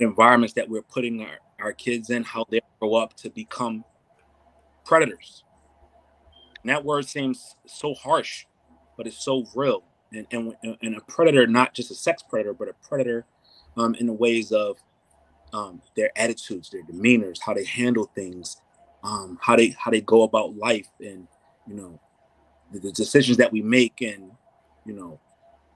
environments 0.00 0.54
that 0.54 0.68
we're 0.68 0.82
putting 0.82 1.22
our, 1.22 1.38
our 1.60 1.72
kids 1.72 2.10
in 2.10 2.22
how 2.22 2.44
they 2.50 2.60
grow 2.78 2.94
up 2.94 3.14
to 3.14 3.30
become 3.30 3.84
predators. 4.86 5.44
And 6.62 6.70
that 6.70 6.84
word 6.84 7.06
seems 7.06 7.56
so 7.66 7.94
harsh 7.94 8.46
but 8.96 9.06
it's 9.06 9.22
so 9.22 9.46
real. 9.54 9.84
And, 10.12 10.26
and, 10.30 10.54
and 10.82 10.96
a 10.96 11.00
predator 11.02 11.46
not 11.46 11.74
just 11.74 11.90
a 11.90 11.94
sex 11.94 12.22
predator 12.22 12.54
but 12.54 12.68
a 12.68 12.74
predator 12.88 13.26
um, 13.76 13.94
in 13.96 14.06
the 14.06 14.12
ways 14.12 14.52
of 14.52 14.78
um, 15.52 15.82
their 15.96 16.10
attitudes, 16.16 16.70
their 16.70 16.82
demeanors, 16.82 17.40
how 17.40 17.54
they 17.54 17.64
handle 17.64 18.10
things, 18.14 18.60
um, 19.02 19.38
how 19.40 19.56
they 19.56 19.74
how 19.78 19.90
they 19.90 20.00
go 20.00 20.22
about 20.22 20.56
life, 20.56 20.88
and 21.00 21.26
you 21.66 21.74
know 21.74 22.00
the, 22.72 22.80
the, 22.80 22.92
decisions 22.92 23.36
that 23.36 23.52
we 23.52 23.62
make, 23.62 24.00
and 24.00 24.30
you 24.84 24.92
know 24.92 25.20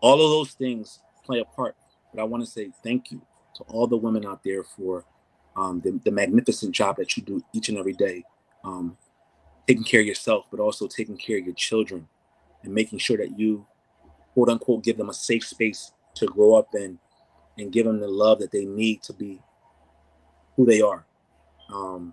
all 0.00 0.14
of 0.14 0.30
those 0.30 0.52
things 0.52 1.00
play 1.24 1.40
a 1.40 1.44
part. 1.44 1.76
But 2.12 2.20
I 2.20 2.24
want 2.24 2.44
to 2.44 2.50
say 2.50 2.70
thank 2.82 3.10
you 3.10 3.22
to 3.56 3.62
all 3.64 3.86
the 3.86 3.96
women 3.96 4.26
out 4.26 4.42
there 4.42 4.64
for 4.64 5.04
um, 5.56 5.80
the, 5.80 6.00
the, 6.04 6.10
magnificent 6.10 6.72
job 6.74 6.96
that 6.96 7.16
you 7.16 7.22
do 7.22 7.42
each 7.52 7.68
and 7.68 7.78
every 7.78 7.92
day, 7.92 8.24
um, 8.64 8.96
taking 9.66 9.84
care 9.84 10.00
of 10.00 10.06
yourself, 10.06 10.46
but 10.50 10.60
also 10.60 10.86
taking 10.86 11.16
care 11.16 11.38
of 11.38 11.44
your 11.44 11.54
children, 11.54 12.08
and 12.62 12.74
making 12.74 12.98
sure 12.98 13.16
that 13.16 13.38
you 13.38 13.66
quote 14.34 14.48
unquote 14.48 14.84
give 14.84 14.96
them 14.96 15.10
a 15.10 15.14
safe 15.14 15.44
space 15.44 15.92
to 16.14 16.26
grow 16.26 16.54
up 16.54 16.74
in 16.74 16.98
and 17.58 17.72
give 17.72 17.86
them 17.86 18.00
the 18.00 18.08
love 18.08 18.38
that 18.38 18.52
they 18.52 18.64
need 18.64 19.02
to 19.02 19.12
be 19.12 19.40
who 20.56 20.64
they 20.64 20.80
are 20.80 21.04
um, 21.72 22.12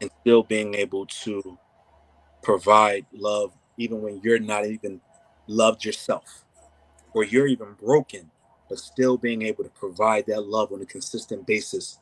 and 0.00 0.10
still 0.20 0.42
being 0.42 0.74
able 0.74 1.06
to 1.06 1.58
provide 2.42 3.04
love 3.12 3.52
even 3.76 4.00
when 4.02 4.20
you're 4.22 4.38
not 4.38 4.66
even 4.66 5.00
loved 5.46 5.84
yourself 5.84 6.44
or 7.14 7.24
you're 7.24 7.46
even 7.46 7.72
broken 7.74 8.30
but 8.68 8.78
still 8.78 9.16
being 9.16 9.42
able 9.42 9.64
to 9.64 9.70
provide 9.70 10.26
that 10.26 10.42
love 10.42 10.72
on 10.72 10.82
a 10.82 10.86
consistent 10.86 11.46
basis 11.46 11.98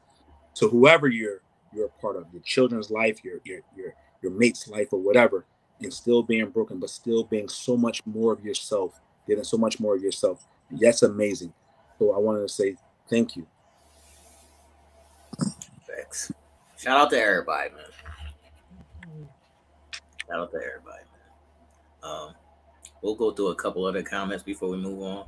to 0.54 0.68
whoever 0.68 1.08
you're 1.08 1.40
you're 1.76 1.86
a 1.86 2.00
part 2.00 2.16
of 2.16 2.24
your 2.32 2.42
children's 2.42 2.90
life 2.90 3.22
your 3.22 3.40
your 3.44 3.60
your, 3.76 3.94
your 4.22 4.32
mate's 4.32 4.66
life 4.68 4.88
or 4.92 4.98
whatever 5.00 5.44
and 5.82 5.92
still 5.92 6.22
being 6.22 6.48
broken 6.50 6.80
but 6.80 6.90
still 6.90 7.22
being 7.24 7.48
so 7.48 7.76
much 7.76 8.04
more 8.06 8.32
of 8.32 8.44
yourself 8.44 8.98
giving 9.28 9.44
so 9.44 9.56
much 9.56 9.78
more 9.78 9.94
of 9.94 10.02
yourself 10.02 10.46
that's 10.80 11.02
amazing 11.02 11.52
so 11.98 12.12
i 12.12 12.18
wanted 12.18 12.40
to 12.40 12.48
say 12.48 12.74
thank 13.08 13.36
you 13.36 13.46
Facts. 15.86 16.32
Shout 16.78 16.98
out 16.98 17.10
to 17.10 17.20
everybody, 17.20 17.70
man. 17.70 17.84
Shout 20.26 20.40
out 20.40 20.50
to 20.50 20.56
everybody, 20.56 21.02
man. 21.12 22.10
Um, 22.10 22.34
we'll 23.02 23.14
go 23.14 23.32
through 23.32 23.48
a 23.48 23.54
couple 23.54 23.84
other 23.84 24.02
comments 24.02 24.42
before 24.42 24.68
we 24.68 24.76
move 24.76 25.02
on. 25.02 25.24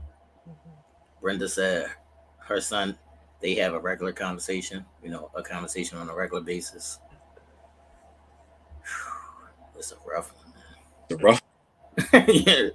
Mm-hmm. 0.48 0.70
Brenda 1.20 1.48
said 1.48 1.90
her 2.40 2.60
son, 2.60 2.96
they 3.40 3.54
have 3.56 3.74
a 3.74 3.78
regular 3.78 4.12
conversation, 4.12 4.84
you 5.02 5.10
know, 5.10 5.30
a 5.34 5.42
conversation 5.42 5.98
on 5.98 6.08
a 6.08 6.14
regular 6.14 6.42
basis. 6.42 6.98
It's 9.78 9.92
a 9.92 9.96
rough 10.04 10.34
one, 10.34 10.52
man. 10.54 11.20
rough. 11.22 11.42
yeah. 12.28 12.70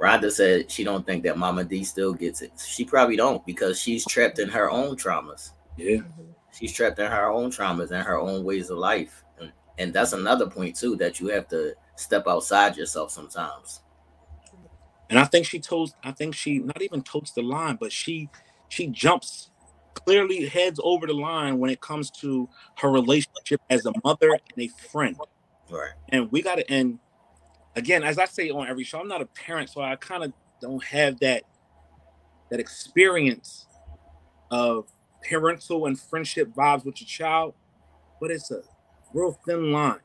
Rhonda 0.00 0.30
said 0.30 0.70
she 0.70 0.84
don't 0.84 1.06
think 1.06 1.22
that 1.24 1.38
Mama 1.38 1.64
Dee 1.64 1.84
still 1.84 2.12
gets 2.12 2.42
it. 2.42 2.52
She 2.64 2.84
probably 2.84 3.16
don't 3.16 3.44
because 3.46 3.80
she's 3.80 4.06
trapped 4.06 4.38
in 4.38 4.48
her 4.50 4.70
own 4.70 4.96
traumas. 4.96 5.52
Yeah. 5.76 6.00
She's 6.52 6.72
trapped 6.72 6.98
in 6.98 7.10
her 7.10 7.28
own 7.28 7.50
traumas 7.50 7.90
and 7.90 8.02
her 8.02 8.18
own 8.18 8.44
ways 8.44 8.70
of 8.70 8.78
life. 8.78 9.24
And, 9.40 9.52
and 9.78 9.92
that's 9.94 10.12
another 10.12 10.46
point 10.46 10.76
too 10.76 10.96
that 10.96 11.20
you 11.20 11.28
have 11.28 11.48
to 11.48 11.74
step 11.96 12.26
outside 12.26 12.76
yourself 12.76 13.10
sometimes. 13.10 13.80
And 15.08 15.18
I 15.18 15.24
think 15.24 15.46
she 15.46 15.60
toes, 15.60 15.94
I 16.02 16.12
think 16.12 16.34
she 16.34 16.58
not 16.58 16.82
even 16.82 17.02
totes 17.02 17.30
the 17.30 17.42
line, 17.42 17.76
but 17.80 17.92
she 17.92 18.28
she 18.68 18.88
jumps 18.88 19.50
clearly 20.04 20.46
heads 20.46 20.78
over 20.82 21.06
the 21.06 21.14
line 21.14 21.58
when 21.58 21.70
it 21.70 21.80
comes 21.80 22.10
to 22.10 22.48
her 22.76 22.90
relationship 22.90 23.60
as 23.70 23.86
a 23.86 23.92
mother 24.04 24.30
and 24.30 24.58
a 24.58 24.68
friend. 24.68 25.16
Right. 25.70 25.92
And 26.10 26.30
we 26.30 26.42
gotta 26.42 26.70
and 26.70 26.98
again, 27.74 28.02
as 28.02 28.18
I 28.18 28.26
say 28.26 28.50
on 28.50 28.68
every 28.68 28.84
show, 28.84 29.00
I'm 29.00 29.08
not 29.08 29.22
a 29.22 29.26
parent, 29.26 29.70
so 29.70 29.80
I 29.80 29.96
kind 29.96 30.24
of 30.24 30.32
don't 30.60 30.82
have 30.84 31.18
that 31.20 31.42
that 32.50 32.60
experience 32.60 33.66
of 34.50 34.86
parental 35.28 35.86
and 35.86 35.98
friendship 35.98 36.48
vibes 36.54 36.84
with 36.84 37.00
your 37.00 37.08
child, 37.08 37.54
but 38.20 38.30
it's 38.30 38.50
a 38.50 38.62
real 39.12 39.38
thin 39.46 39.72
line, 39.72 40.00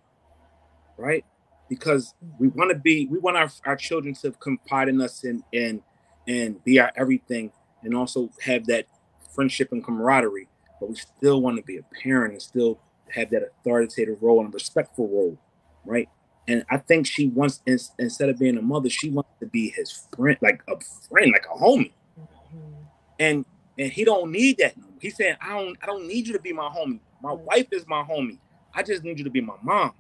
right? 0.98 1.24
Because 1.70 2.16
we 2.40 2.48
want 2.48 2.72
to 2.72 2.78
be, 2.78 3.06
we 3.06 3.20
want 3.20 3.38
our, 3.38 3.50
our 3.66 3.76
children 3.76 4.16
to 4.16 4.32
confide 4.32 4.90
in 4.90 5.00
us 5.02 5.24
and 5.24 5.44
and 5.54 5.82
and 6.28 6.64
be 6.64 6.80
our 6.80 6.92
everything, 6.96 7.52
and 7.84 7.96
also 7.96 8.30
have 8.42 8.66
that 8.68 8.86
friendship 9.34 9.72
and 9.72 9.84
camaraderie. 9.84 10.48
But 10.80 10.90
we 10.90 10.96
still 10.96 11.42
want 11.42 11.58
to 11.58 11.64
be 11.64 11.78
a 11.78 11.84
parent 12.04 12.34
and 12.34 12.42
still 12.42 12.80
have 13.10 13.30
that 13.32 13.44
authoritative 13.44 14.18
role 14.22 14.44
and 14.44 14.54
respectful 14.54 15.08
role, 15.08 15.38
right? 15.86 16.10
And 16.48 16.66
I 16.70 16.78
think 16.78 17.06
she 17.06 17.28
wants, 17.28 17.62
instead 17.66 18.30
of 18.30 18.40
being 18.40 18.58
a 18.58 18.62
mother, 18.62 18.90
she 18.90 19.10
wants 19.10 19.30
to 19.40 19.46
be 19.46 19.70
his 19.70 20.08
friend, 20.16 20.38
like 20.42 20.62
a 20.68 20.76
friend, 21.08 21.32
like 21.32 21.46
a 21.46 21.58
homie. 21.58 21.94
Mm-hmm. 22.20 22.84
And 23.20 23.46
and 23.78 23.92
he 23.92 24.04
don't 24.04 24.32
need 24.32 24.58
that 24.58 24.78
no 24.78 24.86
He's 25.02 25.16
saying, 25.16 25.36
I 25.42 25.58
don't, 25.58 25.76
I 25.82 25.88
don't 25.88 26.08
need 26.08 26.28
you 26.28 26.34
to 26.34 26.40
be 26.40 26.54
my 26.54 26.70
homie. 26.70 27.00
My 27.24 27.34
wife 27.34 27.68
is 27.72 27.88
my 27.88 28.04
homie. 28.04 28.38
I 28.74 28.84
just 28.84 29.04
need 29.04 29.18
you 29.18 29.24
to 29.24 29.32
be 29.32 29.42
my 29.42 29.56
mom. 29.64 29.94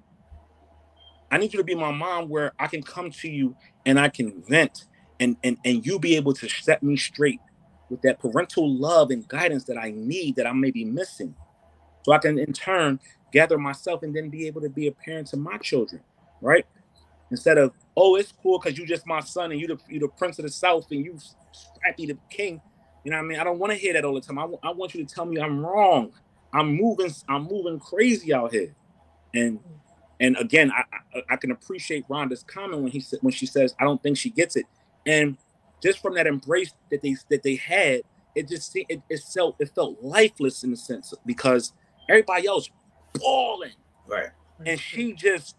I 1.32 1.38
need 1.38 1.54
you 1.54 1.58
to 1.58 1.64
be 1.64 1.74
my 1.74 1.92
mom 1.92 2.30
where 2.30 2.54
I 2.60 2.68
can 2.68 2.84
come 2.84 3.10
to 3.10 3.30
you 3.30 3.56
and 3.86 4.00
I 4.00 4.10
can 4.10 4.44
vent 4.48 4.86
and 5.20 5.38
and 5.44 5.58
and 5.66 5.86
you 5.86 5.98
be 5.98 6.16
able 6.16 6.34
to 6.34 6.50
set 6.50 6.84
me 6.84 6.98
straight 6.98 7.40
with 7.92 8.04
that 8.04 8.20
parental 8.20 8.74
love 8.76 9.12
and 9.12 9.28
guidance 9.30 9.66
that 9.66 9.78
I 9.78 9.92
need 9.96 10.38
that 10.38 10.48
I 10.48 10.54
may 10.54 10.72
be 10.72 10.86
missing. 10.86 11.36
So 12.06 12.14
I 12.14 12.20
can 12.20 12.40
in 12.40 12.54
turn 12.54 13.00
gather 13.34 13.58
myself 13.60 14.04
and 14.04 14.16
then 14.16 14.30
be 14.30 14.48
able 14.48 14.62
to 14.62 14.70
be 14.70 14.88
a 14.88 14.94
parent 14.94 15.28
to 15.30 15.38
my 15.38 15.58
children, 15.60 16.02
right? 16.42 16.66
Instead 17.32 17.58
of, 17.58 17.74
oh, 17.98 18.16
it's 18.16 18.32
cool 18.32 18.60
because 18.60 18.78
you 18.78 18.86
just 18.86 19.08
my 19.08 19.20
son 19.22 19.52
and 19.52 19.62
you 19.62 19.68
the 19.68 19.80
you 19.90 20.00
the 20.00 20.08
prince 20.08 20.40
of 20.40 20.46
the 20.46 20.52
south 20.52 20.88
and 20.92 21.06
you 21.06 21.18
happy 21.84 22.06
the 22.08 22.18
king. 22.30 22.62
You 23.04 23.12
know 23.12 23.18
what 23.18 23.26
I 23.26 23.28
mean? 23.28 23.40
I 23.40 23.44
don't 23.46 23.60
want 23.60 23.74
to 23.74 23.80
hear 23.80 23.94
that 23.94 24.06
all 24.06 24.16
the 24.16 24.22
time. 24.22 24.40
I, 24.40 24.44
w- 24.44 24.60
I 24.64 24.72
want 24.72 24.96
you 24.96 25.06
to 25.06 25.14
tell 25.16 25.26
me 25.26 25.42
I'm 25.42 25.66
wrong. 25.66 26.14
I'm 26.54 26.76
moving. 26.76 27.12
I'm 27.30 27.44
moving 27.44 27.80
crazy 27.80 28.34
out 28.34 28.54
here. 28.54 28.76
And 29.36 29.60
and 30.20 30.38
again, 30.38 30.72
I, 30.72 30.84
I, 31.16 31.24
I 31.32 31.36
can 31.38 31.52
appreciate 31.52 32.08
Rhonda's 32.10 32.44
comment 32.44 32.84
when 32.84 32.92
he 32.92 33.02
said 33.02 33.20
when 33.22 33.34
she 33.34 33.46
says 33.48 33.76
I 33.80 33.86
don't 33.86 34.02
think 34.04 34.18
she 34.18 34.30
gets 34.32 34.56
it. 34.56 34.68
And 35.06 35.38
just 35.82 36.00
from 36.00 36.16
that 36.16 36.28
embrace 36.28 36.74
that 36.90 37.02
they 37.02 37.16
that 37.30 37.44
they 37.44 37.56
had, 37.56 38.02
it 38.36 38.48
just 38.48 38.76
it, 38.76 39.02
it 39.10 39.20
felt 39.34 39.56
it 39.60 39.70
felt 39.74 40.02
lifeless 40.02 40.64
in 40.64 40.74
a 40.74 40.78
sense 40.78 41.14
because 41.26 41.74
everybody 42.10 42.48
else 42.48 42.70
balling. 43.16 43.72
Right. 44.08 44.30
And 44.66 44.80
she 44.80 45.14
just, 45.14 45.56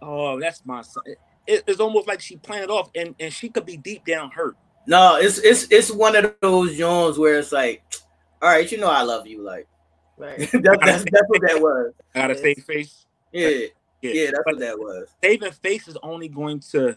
oh, 0.00 0.38
that's 0.38 0.64
my 0.64 0.82
son. 0.82 1.04
It, 1.46 1.64
it's 1.66 1.80
almost 1.80 2.06
like 2.06 2.20
she 2.20 2.36
planned 2.36 2.64
it 2.64 2.70
off, 2.70 2.90
and 2.94 3.14
and 3.18 3.32
she 3.32 3.48
could 3.48 3.66
be 3.66 3.76
deep 3.76 4.04
down 4.04 4.30
hurt. 4.30 4.56
No, 4.86 5.16
it's 5.16 5.38
it's 5.38 5.66
it's 5.70 5.90
one 5.90 6.14
of 6.16 6.34
those 6.40 6.76
Jones 6.76 7.18
where 7.18 7.38
it's 7.38 7.52
like, 7.52 7.82
all 8.40 8.48
right, 8.48 8.70
you 8.70 8.78
know 8.78 8.90
I 8.90 9.02
love 9.02 9.26
you, 9.26 9.42
like, 9.42 9.66
right. 10.16 10.38
that, 10.52 10.78
that's 10.84 11.04
that's 11.10 11.28
what 11.28 11.40
that 11.42 11.60
was. 11.60 11.92
I 12.14 12.20
got 12.20 12.30
a 12.30 12.38
save 12.38 12.64
face. 12.64 13.06
Yeah, 13.32 13.48
yeah, 13.48 13.66
yeah 14.02 14.26
that's 14.26 14.42
but 14.44 14.54
what 14.54 14.60
that 14.60 14.78
was. 14.78 15.08
Saving 15.22 15.52
face 15.52 15.88
is 15.88 15.96
only 16.02 16.28
going 16.28 16.60
to, 16.70 16.96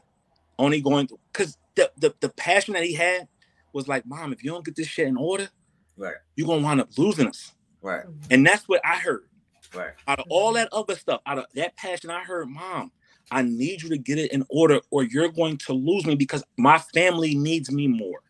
only 0.60 0.82
going 0.82 1.08
to, 1.08 1.20
because 1.32 1.58
the, 1.76 1.92
the 1.98 2.14
the 2.22 2.30
passion 2.30 2.74
that 2.74 2.84
he 2.84 2.94
had 2.94 3.28
was 3.74 3.88
like, 3.88 4.06
mom, 4.06 4.34
if 4.34 4.44
you 4.44 4.52
don't 4.52 4.66
get 4.66 4.76
this 4.76 4.88
shit 4.88 5.08
in 5.08 5.18
order, 5.18 5.50
right, 5.98 6.16
you're 6.36 6.48
gonna 6.48 6.64
wind 6.64 6.82
up 6.82 6.90
losing 6.98 7.28
us. 7.28 7.54
Right. 7.86 8.04
And 8.32 8.44
that's 8.46 8.68
what 8.68 8.82
I 8.84 8.96
heard. 8.96 9.30
Right. 9.76 9.92
Out 10.08 10.20
of 10.20 10.26
all 10.30 10.54
that 10.54 10.70
other 10.72 10.96
stuff, 10.96 11.22
out 11.28 11.38
of 11.38 11.46
that 11.54 11.78
passion, 11.78 12.10
I 12.10 12.24
heard, 12.24 12.50
mom, 12.50 12.92
I 13.30 13.44
need 13.44 13.84
you 13.84 13.90
to 13.90 13.98
get 13.98 14.18
it 14.18 14.32
in 14.32 14.44
order 14.50 14.80
or 14.90 15.04
you're 15.04 15.30
going 15.30 15.58
to 15.58 15.74
lose 15.74 16.04
me 16.06 16.16
because 16.16 16.44
my 16.58 16.80
family 16.80 17.36
needs 17.36 17.72
me 17.72 17.88
more. 17.88 18.22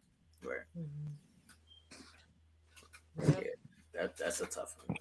Right. 0.44 0.60
Mm-hmm. 3.18 3.32
Yeah, 3.32 3.48
that, 3.94 4.18
that's 4.18 4.42
a 4.42 4.46
tough 4.46 4.76
one. 4.86 4.98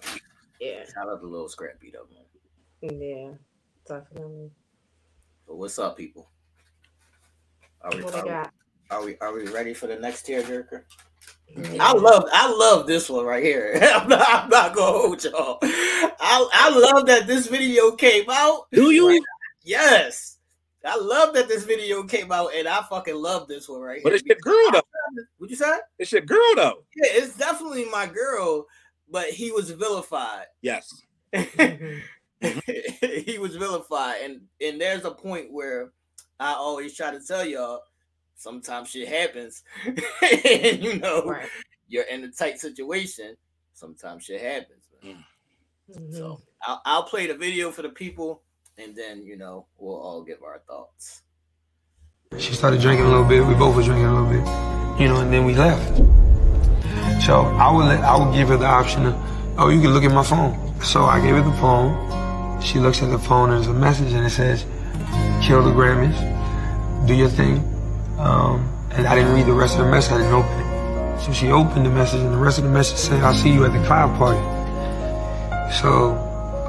Yeah. 0.61 0.85
Shout 0.85 1.09
out 1.09 1.19
to 1.19 1.27
Lil 1.27 1.49
Scrappy 1.49 1.91
though, 1.91 2.07
man. 2.13 3.01
Yeah, 3.01 3.31
definitely. 3.87 4.51
But 5.47 5.57
what's 5.57 5.77
up, 5.79 5.97
people? 5.97 6.29
Are 7.85 7.95
we, 7.95 8.03
what 8.03 8.15
are, 8.15 8.25
we, 8.25 8.31
are 8.89 9.05
we 9.05 9.17
are 9.19 9.33
we 9.33 9.47
ready 9.51 9.75
for 9.75 9.85
the 9.85 9.95
next 9.95 10.25
tearjerker? 10.25 10.81
I 11.79 11.93
love 11.93 12.25
I 12.33 12.51
love 12.51 12.87
this 12.87 13.11
one 13.11 13.25
right 13.25 13.43
here. 13.43 13.79
I'm 13.93 14.09
not, 14.09 14.25
I'm 14.27 14.49
not 14.49 14.75
gonna 14.75 14.97
hold 14.97 15.23
y'all. 15.23 15.59
I, 15.61 16.49
I 16.51 16.75
love 16.75 17.05
that 17.05 17.27
this 17.27 17.45
video 17.45 17.91
came 17.91 18.25
out. 18.27 18.65
Do 18.71 18.89
you? 18.89 19.23
Yes. 19.63 20.39
I 20.83 20.97
love 20.97 21.35
that 21.35 21.47
this 21.47 21.63
video 21.63 22.03
came 22.03 22.31
out, 22.31 22.55
and 22.55 22.67
I 22.67 22.81
fucking 22.83 23.15
love 23.15 23.47
this 23.47 23.69
one 23.69 23.81
right 23.81 24.01
But 24.03 24.13
here. 24.13 24.21
But 24.23 24.31
it's 24.31 24.43
your 24.43 24.53
girl 24.53 24.71
though. 24.71 24.81
What 25.37 25.51
you 25.51 25.55
say? 25.55 25.77
It's 25.99 26.11
your 26.11 26.21
girl 26.21 26.55
though. 26.55 26.83
Yeah, 26.95 27.11
it's 27.11 27.37
definitely 27.37 27.85
my 27.85 28.07
girl, 28.07 28.65
but 29.11 29.29
he 29.29 29.51
was 29.51 29.69
vilified. 29.69 30.45
Yes. 30.63 30.91
he 31.33 32.01
was 33.39 33.55
vilified, 33.55 34.21
and 34.23 34.41
and 34.59 34.81
there's 34.81 35.05
a 35.05 35.11
point 35.11 35.51
where 35.51 35.91
I 36.39 36.53
always 36.53 36.95
try 36.95 37.11
to 37.11 37.19
tell 37.19 37.45
y'all. 37.45 37.81
Sometimes 38.37 38.89
shit 38.89 39.07
happens, 39.07 39.63
and 39.85 40.83
you 40.83 40.99
know 40.99 41.23
Right. 41.25 41.47
you're 41.87 42.03
in 42.03 42.23
a 42.25 42.31
tight 42.31 42.59
situation. 42.59 43.37
Sometimes 43.73 44.25
shit 44.25 44.41
happens. 44.41 44.83
man. 45.01 45.23
Mhm. 45.89 46.13
So 46.13 46.41
I'll, 46.63 46.81
I'll 46.85 47.03
play 47.03 47.27
the 47.27 47.35
video 47.35 47.71
for 47.71 47.81
the 47.81 47.89
people, 47.89 48.41
and 48.77 48.93
then 48.95 49.23
you 49.25 49.37
know 49.37 49.67
we'll 49.77 49.95
all 49.95 50.21
give 50.21 50.43
our 50.43 50.59
thoughts. 50.67 51.21
She 52.37 52.53
started 52.53 52.81
drinking 52.81 53.05
a 53.05 53.09
little 53.09 53.23
bit. 53.23 53.45
We 53.45 53.53
both 53.53 53.75
were 53.77 53.83
drinking 53.83 54.05
a 54.05 54.13
little 54.13 54.29
bit, 54.29 54.45
you 55.01 55.07
know, 55.07 55.21
and 55.21 55.31
then 55.31 55.45
we 55.45 55.55
left. 55.55 55.97
So 57.23 57.43
I 57.57 57.71
would 57.71 57.85
let, 57.85 58.01
I 58.01 58.17
would 58.19 58.35
give 58.35 58.49
her 58.49 58.57
the 58.57 58.65
option 58.65 59.05
of, 59.05 59.15
oh, 59.57 59.69
you 59.69 59.79
can 59.79 59.91
look 59.93 60.03
at 60.03 60.11
my 60.11 60.23
phone. 60.23 60.53
So 60.81 61.05
I 61.05 61.21
gave 61.21 61.35
her 61.35 61.41
the 61.41 61.53
phone. 61.57 62.61
She 62.61 62.79
looks 62.79 63.01
at 63.01 63.09
the 63.09 63.17
phone. 63.19 63.51
and 63.51 63.63
There's 63.63 63.67
a 63.75 63.79
message 63.79 64.11
and 64.13 64.25
it 64.25 64.29
says, 64.31 64.65
"Kill 65.41 65.63
the 65.63 65.71
Grammys, 65.71 66.17
do 67.07 67.13
your 67.13 67.29
thing." 67.29 67.63
Um, 68.19 68.69
and 68.91 69.07
I 69.07 69.15
didn't 69.15 69.33
read 69.33 69.45
the 69.45 69.53
rest 69.53 69.77
of 69.77 69.85
the 69.85 69.91
message. 69.91 70.13
I 70.13 70.17
didn't 70.19 70.33
open 70.33 70.59
it. 70.59 71.21
So 71.21 71.33
she 71.33 71.51
opened 71.51 71.85
the 71.85 71.89
message, 71.89 72.21
and 72.21 72.33
the 72.33 72.37
rest 72.37 72.57
of 72.57 72.63
the 72.63 72.69
message 72.69 72.97
said, 72.97 73.23
"I'll 73.23 73.33
see 73.33 73.51
you 73.51 73.65
at 73.65 73.73
the 73.73 73.83
cloud 73.85 74.17
party." 74.17 74.41
So 75.81 76.15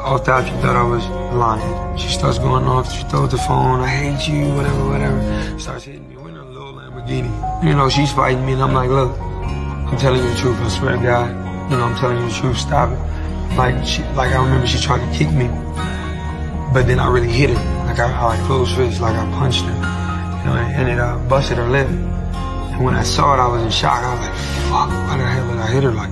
all 0.05 0.19
thought 0.19 0.47
she 0.47 0.53
thought 0.63 0.77
I 0.77 0.83
was 0.83 1.07
lying. 1.35 1.99
She 1.99 2.09
starts 2.09 2.39
going 2.39 2.65
off. 2.65 2.93
She 2.93 3.03
throws 3.05 3.31
the 3.31 3.39
phone. 3.39 3.81
I 3.81 3.89
hate 3.89 4.29
you. 4.29 4.55
Whatever, 4.55 4.89
whatever. 4.89 5.59
Starts 5.59 5.85
hitting 5.85 6.09
me. 6.09 6.17
We're 6.17 6.29
in 6.31 6.37
a 6.37 6.45
little 6.45 6.75
Lamborghini. 6.75 7.65
You 7.65 7.75
know, 7.75 7.89
she's 7.89 8.13
fighting 8.13 8.45
me, 8.47 8.53
and 8.53 8.63
I'm 8.63 8.73
like, 8.73 8.89
look, 8.89 9.19
I'm 9.19 9.97
telling 9.99 10.23
you 10.23 10.29
the 10.29 10.37
truth. 10.37 10.59
I 10.61 10.69
swear 10.69 10.97
to 10.97 11.03
God. 11.03 11.31
You 11.71 11.77
know, 11.77 11.85
I'm 11.85 11.97
telling 11.97 12.19
you 12.19 12.29
the 12.29 12.35
truth. 12.35 12.59
Stop 12.59 12.91
it. 12.93 13.57
Like, 13.57 13.85
she, 13.85 14.03
like 14.15 14.33
I 14.33 14.43
remember 14.43 14.67
she 14.67 14.79
tried 14.79 15.01
to 15.07 15.19
kick 15.19 15.31
me, 15.33 15.49
but 16.73 16.87
then 16.87 17.01
I 17.01 17.09
really 17.09 17.31
hit 17.31 17.51
her. 17.51 17.76
Like 17.97 18.11
I, 18.11 18.13
I 18.13 18.25
like 18.37 18.47
closed 18.47 18.77
fist. 18.77 19.01
Like 19.01 19.17
I 19.17 19.25
punched 19.31 19.63
her. 19.65 19.73
You 19.73 20.53
know, 20.53 20.57
and 20.77 20.89
it 20.91 20.99
uh, 20.99 21.17
busted 21.31 21.57
her 21.57 21.67
lip. 21.67 21.89
And 21.89 22.85
when 22.85 22.95
I 22.95 23.03
saw 23.03 23.33
it, 23.33 23.39
I 23.39 23.47
was 23.47 23.63
in 23.63 23.71
shock. 23.71 24.05
I 24.05 24.13
was 24.13 24.21
like, 24.21 24.37
fuck, 24.69 24.91
why 24.91 25.17
the 25.17 25.25
hell 25.25 25.49
did 25.49 25.57
I 25.57 25.67
hit 25.69 25.83
her 25.83 25.93
like? 25.93 26.11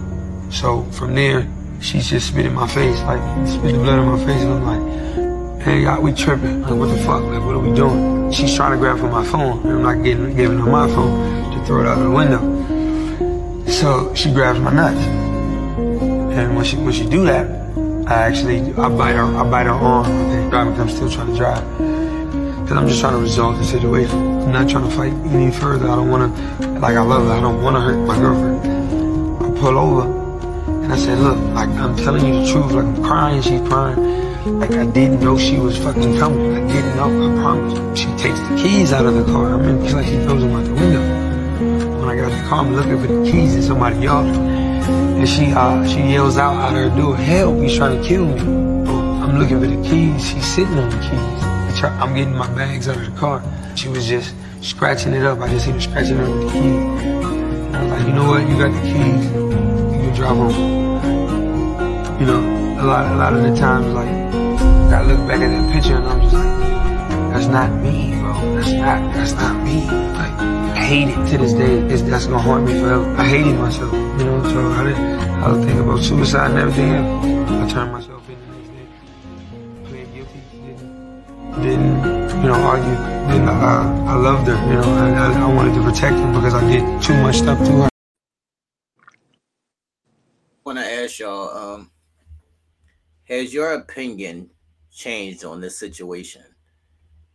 So 0.50 0.84
from 0.92 1.14
there, 1.14 1.46
she 1.80 2.00
just 2.00 2.28
spit 2.28 2.46
in 2.46 2.54
my 2.54 2.66
face, 2.68 2.98
like 3.02 3.20
spit 3.46 3.74
the 3.74 3.80
blood 3.80 3.98
in 3.98 4.06
my 4.06 4.16
face, 4.24 4.42
and 4.42 4.54
I'm 4.54 4.64
like, 4.64 5.62
hey, 5.62 5.82
God, 5.82 6.02
we 6.02 6.14
tripping. 6.14 6.62
Like, 6.62 6.72
what 6.72 6.86
the 6.86 6.96
fuck? 7.02 7.22
Like, 7.22 7.44
what 7.44 7.54
are 7.54 7.58
we 7.58 7.74
doing? 7.74 8.32
She's 8.32 8.54
trying 8.54 8.72
to 8.72 8.78
grab 8.78 8.98
for 8.98 9.10
my 9.10 9.24
phone, 9.26 9.60
and 9.64 9.72
I'm 9.72 9.82
not 9.82 10.02
getting 10.02 10.34
giving 10.34 10.58
her 10.60 10.70
my 10.70 10.86
phone 10.86 11.52
to 11.52 11.66
throw 11.66 11.82
it 11.82 11.86
out 11.86 11.98
of 11.98 12.04
the 12.04 12.10
window. 12.10 12.40
So 13.70 14.14
she 14.14 14.32
grabs 14.32 14.58
my 14.58 14.72
nuts, 14.72 14.96
and 14.96 16.56
when 16.56 16.64
she 16.64 16.76
when 16.76 16.94
she 16.94 17.06
do 17.06 17.26
that, 17.26 17.63
I 18.06 18.14
actually 18.14 18.60
I 18.74 18.88
bite 18.90 19.14
her 19.14 19.24
I 19.24 19.48
bite 19.48 19.66
her 19.66 19.72
arm. 19.72 20.04
I 20.04 20.30
think 20.30 20.50
driving 20.50 20.78
I'm 20.78 20.88
still 20.90 21.10
trying 21.10 21.28
to 21.28 21.36
drive. 21.36 21.64
Cause 22.68 22.72
I'm 22.72 22.86
just 22.86 23.00
trying 23.00 23.14
to 23.14 23.18
resolve 23.18 23.58
the 23.58 23.64
situation. 23.64 24.18
I'm 24.42 24.52
not 24.52 24.68
trying 24.68 24.88
to 24.88 24.94
fight 24.94 25.12
any 25.32 25.50
further. 25.50 25.88
I 25.88 25.96
don't 25.96 26.10
want 26.10 26.34
to, 26.36 26.68
like 26.80 26.96
I 26.96 27.02
love 27.02 27.26
her. 27.26 27.32
I 27.32 27.40
don't 27.40 27.62
want 27.62 27.76
to 27.76 27.80
hurt 27.80 28.06
my 28.06 28.18
girlfriend. 28.18 28.60
I 29.42 29.60
pull 29.60 29.78
over 29.78 30.24
and 30.84 30.92
I 30.92 30.96
said, 30.96 31.18
look, 31.18 31.38
like 31.54 31.70
I'm 31.70 31.96
telling 31.96 32.26
you 32.26 32.44
the 32.44 32.52
truth. 32.52 32.72
Like 32.72 32.84
I'm 32.84 33.02
crying, 33.02 33.40
she's 33.40 33.60
crying. 33.68 34.58
Like 34.58 34.72
I 34.72 34.84
didn't 34.84 35.20
know 35.20 35.38
she 35.38 35.58
was 35.58 35.78
fucking 35.78 36.18
coming. 36.18 36.54
I 36.56 36.72
didn't 36.72 36.96
know. 36.96 37.08
I 37.08 37.42
promise. 37.42 37.98
She 37.98 38.06
takes 38.16 38.38
the 38.40 38.56
keys 38.62 38.92
out 38.92 39.06
of 39.06 39.14
the 39.14 39.24
car. 39.24 39.54
I 39.54 39.56
mean, 39.56 39.82
it's 39.82 39.94
like 39.94 40.04
she 40.04 40.16
throws 40.24 40.42
them 40.42 40.52
out 40.52 40.64
the 40.66 40.74
window. 40.74 42.00
When 42.00 42.08
I 42.10 42.16
got 42.16 42.30
the 42.30 42.48
car, 42.48 42.60
I'm 42.60 42.74
looking 42.74 43.00
for 43.00 43.06
the 43.06 43.30
keys 43.30 43.54
in 43.54 43.62
somebody 43.62 44.04
else. 44.04 44.53
And 45.24 45.32
she 45.32 45.52
uh 45.54 45.86
she 45.86 46.00
yells 46.00 46.36
out 46.36 46.54
out 46.56 46.74
her 46.74 46.94
door, 46.94 47.16
help, 47.16 47.56
he's 47.62 47.74
trying 47.74 47.96
to 47.96 48.06
kill 48.06 48.26
me. 48.26 48.40
I'm 48.40 49.38
looking 49.38 49.58
for 49.58 49.66
the 49.66 49.82
keys. 49.88 50.22
She's 50.22 50.44
sitting 50.44 50.76
on 50.76 50.90
the 50.90 50.98
keys. 50.98 51.82
I'm 51.82 52.14
getting 52.14 52.36
my 52.36 52.46
bags 52.54 52.90
out 52.90 52.98
of 52.98 53.06
the 53.06 53.18
car. 53.18 53.42
She 53.74 53.88
was 53.88 54.06
just 54.06 54.34
scratching 54.60 55.14
it 55.14 55.24
up. 55.24 55.38
I 55.38 55.48
just 55.48 55.64
see 55.64 55.70
her 55.70 55.80
scratching 55.80 56.20
up 56.20 56.26
the 56.26 56.50
keys. 56.52 57.04
I 57.74 57.82
was 57.82 57.90
like, 57.90 58.06
you 58.06 58.12
know 58.12 58.28
what? 58.28 58.46
You 58.46 58.58
got 58.58 58.70
the 58.74 58.80
keys. 58.82 59.24
You 59.32 59.98
can 60.04 60.14
drive 60.14 60.36
home. 60.36 62.20
You 62.20 62.26
know, 62.26 62.82
a 62.82 62.84
lot, 62.84 63.10
a 63.10 63.16
lot 63.16 63.32
of 63.32 63.42
the 63.44 63.56
times, 63.56 63.94
like, 63.94 64.06
I 64.92 65.06
look 65.06 65.26
back 65.26 65.40
at 65.40 65.48
that 65.48 65.72
picture 65.72 65.96
and 65.96 66.06
I'm 66.06 66.20
just 66.20 66.34
like, 66.34 67.32
that's 67.32 67.46
not 67.46 67.72
me, 67.80 68.10
bro. 68.20 68.56
That's 68.56 68.72
not, 68.72 69.14
that's 69.14 69.32
not 69.32 69.64
me. 69.64 69.86
Like, 69.88 70.53
hate 70.84 71.08
it 71.08 71.30
to 71.30 71.38
this 71.38 71.52
day. 71.54 71.78
It's, 71.92 72.02
that's 72.02 72.26
gonna 72.26 72.42
haunt 72.42 72.66
me 72.66 72.72
forever. 72.78 73.04
I 73.16 73.26
hated 73.26 73.56
myself, 73.56 73.92
you 73.92 74.24
know. 74.24 74.42
So 74.44 74.60
I 74.72 74.84
didn't, 74.84 75.04
I 75.42 75.52
was 75.52 75.64
thinking 75.64 75.80
about 75.80 76.02
suicide 76.02 76.50
and 76.50 76.58
everything 76.60 76.90
else. 76.90 77.24
I 77.24 77.74
turned 77.74 77.92
myself 77.92 78.28
in 78.28 78.38
the 78.40 78.56
next 78.56 78.68
day, 78.68 78.86
pleaded 79.84 80.14
guilty, 80.14 80.40
didn't, 81.62 81.96
you 82.42 82.48
know, 82.50 82.60
argue. 82.72 82.96
Didn't, 83.32 83.48
uh, 83.48 84.04
I 84.06 84.14
loved 84.16 84.46
her, 84.48 84.56
you 84.68 84.74
know. 84.74 84.82
I, 84.82 85.08
I, 85.10 85.50
I 85.50 85.54
wanted 85.54 85.74
to 85.74 85.82
protect 85.82 86.16
her 86.16 86.32
because 86.32 86.54
I 86.54 86.60
did 86.70 87.02
too 87.02 87.16
much 87.22 87.36
stuff 87.36 87.58
to 87.66 87.72
her. 87.82 87.88
want 90.64 90.78
to 90.78 90.84
ask 90.84 91.18
y'all 91.18 91.56
um 91.56 91.90
has 93.24 93.52
your 93.52 93.74
opinion 93.74 94.50
changed 94.90 95.44
on 95.44 95.60
this 95.60 95.78
situation 95.78 96.42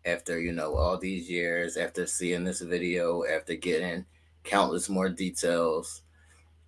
after 0.09 0.39
you 0.41 0.53
know 0.53 0.75
all 0.75 0.97
these 0.97 1.29
years 1.29 1.77
after 1.77 2.07
seeing 2.07 2.45
this 2.45 2.61
video 2.61 3.23
after 3.25 3.55
getting 3.55 4.05
countless 4.43 4.89
more 4.89 5.09
details 5.09 6.03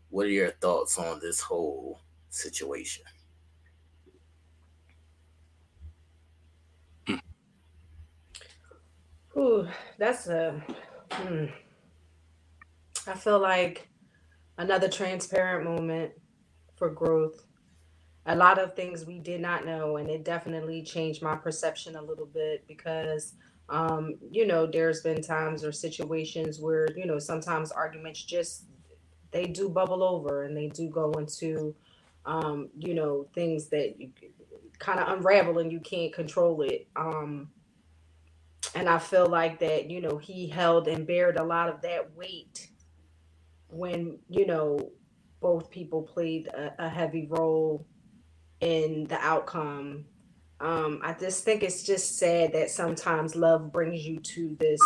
what 0.10 0.28
are 0.28 0.30
your 0.30 0.52
thoughts 0.52 1.00
on 1.00 1.20
this 1.22 1.42
whole 1.42 2.00
situation 2.30 3.04
Ooh, 9.38 9.68
that's 9.98 10.28
a. 10.28 10.62
hmm. 11.12 11.46
I 13.08 13.14
feel 13.16 13.40
like 13.40 13.90
another 14.58 14.90
transparent 14.90 15.66
moment 15.66 16.12
for 16.78 16.90
growth. 16.90 17.46
A 18.28 18.36
lot 18.36 18.60
of 18.60 18.76
things 18.76 19.06
we 19.06 19.20
did 19.20 19.42
not 19.42 19.66
know, 19.66 19.98
and 19.98 20.10
it 20.10 20.24
definitely 20.24 20.84
changed 20.84 21.24
my 21.24 21.36
perception 21.36 21.96
a 21.96 22.02
little 22.02 22.28
bit 22.28 22.64
because, 22.68 23.34
um, 23.70 24.16
you 24.30 24.46
know, 24.46 24.68
there's 24.68 25.02
been 25.02 25.22
times 25.24 25.64
or 25.64 25.72
situations 25.72 26.60
where 26.60 26.88
you 26.96 27.06
know 27.06 27.18
sometimes 27.18 27.72
arguments 27.72 28.24
just 28.24 28.66
they 29.32 29.46
do 29.46 29.70
bubble 29.70 30.04
over 30.04 30.44
and 30.44 30.56
they 30.56 30.68
do 30.68 30.90
go 30.90 31.12
into, 31.14 31.74
um, 32.26 32.70
you 32.78 32.94
know, 32.94 33.26
things 33.34 33.68
that 33.70 33.96
kind 34.80 35.00
of 35.00 35.18
unravel 35.18 35.60
and 35.60 35.72
you 35.72 35.80
can't 35.80 36.14
control 36.14 36.62
it. 36.62 36.88
Um, 36.96 37.50
and 38.76 38.88
I 38.88 39.00
feel 39.00 39.28
like 39.28 39.60
that, 39.60 39.90
you 39.90 40.02
know, 40.02 40.18
he 40.18 40.48
held 40.48 40.88
and 40.88 41.08
bared 41.08 41.38
a 41.38 41.44
lot 41.44 41.70
of 41.70 41.82
that 41.82 42.16
weight 42.16 42.70
when, 43.70 44.20
you 44.30 44.46
know, 44.46 44.92
both 45.40 45.72
people 45.72 46.04
played 46.04 46.48
a, 46.48 46.74
a 46.78 46.90
heavy 46.90 47.26
role 47.28 47.86
in 48.62 49.06
the 49.10 49.20
outcome. 49.20 50.06
Um, 50.62 51.02
I 51.04 51.14
just 51.14 51.44
think 51.46 51.64
it's 51.64 51.84
just 51.84 52.20
sad 52.20 52.54
that 52.54 52.72
sometimes 52.72 53.36
love 53.36 53.72
brings 53.74 54.06
you 54.06 54.20
to 54.20 54.58
this 54.60 54.82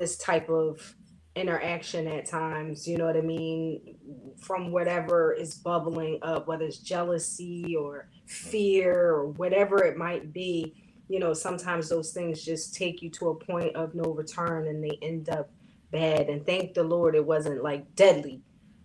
this 0.00 0.18
type 0.18 0.50
of 0.50 0.96
interaction 1.36 2.08
at 2.08 2.26
times, 2.26 2.88
you 2.88 2.98
know 2.98 3.06
what 3.06 3.16
I 3.16 3.22
mean? 3.22 3.96
From 4.40 4.72
whatever 4.72 5.32
is 5.32 5.54
bubbling 5.54 6.20
up, 6.22 6.48
whether 6.48 6.64
it's 6.66 6.78
jealousy 6.78 7.76
or 7.78 8.08
fear 8.26 9.10
or 9.12 9.28
whatever 9.28 9.84
it 9.84 9.96
might 9.98 10.32
be 10.32 10.74
you 11.08 11.18
know, 11.20 11.34
sometimes 11.34 11.88
those 11.88 12.12
things 12.12 12.44
just 12.44 12.74
take 12.74 13.02
you 13.02 13.10
to 13.10 13.28
a 13.30 13.36
point 13.36 13.76
of 13.76 13.94
no 13.94 14.04
return 14.14 14.68
and 14.68 14.82
they 14.82 14.98
end 15.02 15.28
up 15.30 15.50
bad. 15.90 16.28
And 16.28 16.44
thank 16.46 16.74
the 16.74 16.82
Lord 16.84 17.14
it 17.14 17.24
wasn't 17.26 17.62
like 17.62 17.94
deadly 17.94 18.42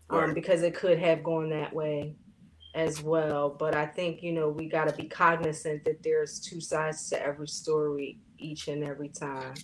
um, 0.10 0.20
Right. 0.20 0.36
because 0.36 0.62
it 0.64 0.76
could 0.76 1.00
have 1.00 1.24
gone 1.24 1.50
that 1.52 1.74
way 1.74 2.16
as 2.78 3.02
well. 3.02 3.50
But 3.50 3.76
I 3.76 3.86
think, 3.86 4.22
you 4.24 4.32
know, 4.32 4.50
we 4.50 4.70
got 4.70 4.88
to 4.88 4.96
be 4.96 5.08
cognizant 5.10 5.84
that 5.86 6.04
there's 6.04 6.40
two 6.40 6.62
sides 6.62 7.10
to 7.10 7.22
every 7.22 7.48
story 7.48 8.20
each 8.38 8.68
and 8.68 8.84
every 8.84 9.10
time. 9.10 9.56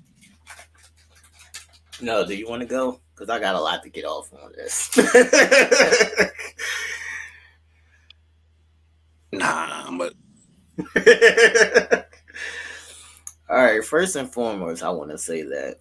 no 2.02 2.26
do 2.26 2.34
you 2.36 2.48
want 2.50 2.60
to 2.60 2.66
go 2.66 3.00
because 3.14 3.30
i 3.30 3.40
got 3.40 3.54
a 3.56 3.60
lot 3.60 3.84
to 3.84 3.90
get 3.90 4.04
off 4.04 4.34
on 4.34 4.52
this 4.58 4.90
Nah, 9.32 9.90
but 9.98 10.14
All 13.50 13.58
right, 13.58 13.84
first 13.84 14.16
and 14.16 14.32
foremost, 14.32 14.84
I 14.84 14.90
want 14.90 15.12
to 15.12 15.18
say 15.18 15.44
that 15.44 15.78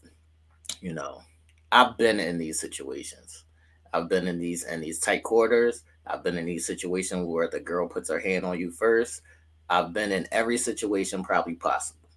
you 0.80 0.92
know, 0.94 1.22
I've 1.70 1.96
been 1.96 2.18
in 2.20 2.38
these 2.38 2.60
situations. 2.60 3.44
I've 3.92 4.08
been 4.08 4.26
in 4.26 4.38
these 4.38 4.64
in 4.64 4.80
these 4.80 4.98
tight 4.98 5.22
quarters. 5.22 5.84
I've 6.06 6.22
been 6.22 6.36
in 6.36 6.46
these 6.46 6.66
situations 6.66 7.26
where 7.26 7.48
the 7.48 7.60
girl 7.60 7.88
puts 7.88 8.10
her 8.10 8.18
hand 8.18 8.44
on 8.44 8.58
you 8.58 8.70
first. 8.70 9.22
I've 9.68 9.92
been 9.92 10.12
in 10.12 10.26
every 10.32 10.58
situation 10.58 11.22
probably 11.22 11.54
possible. 11.54 12.08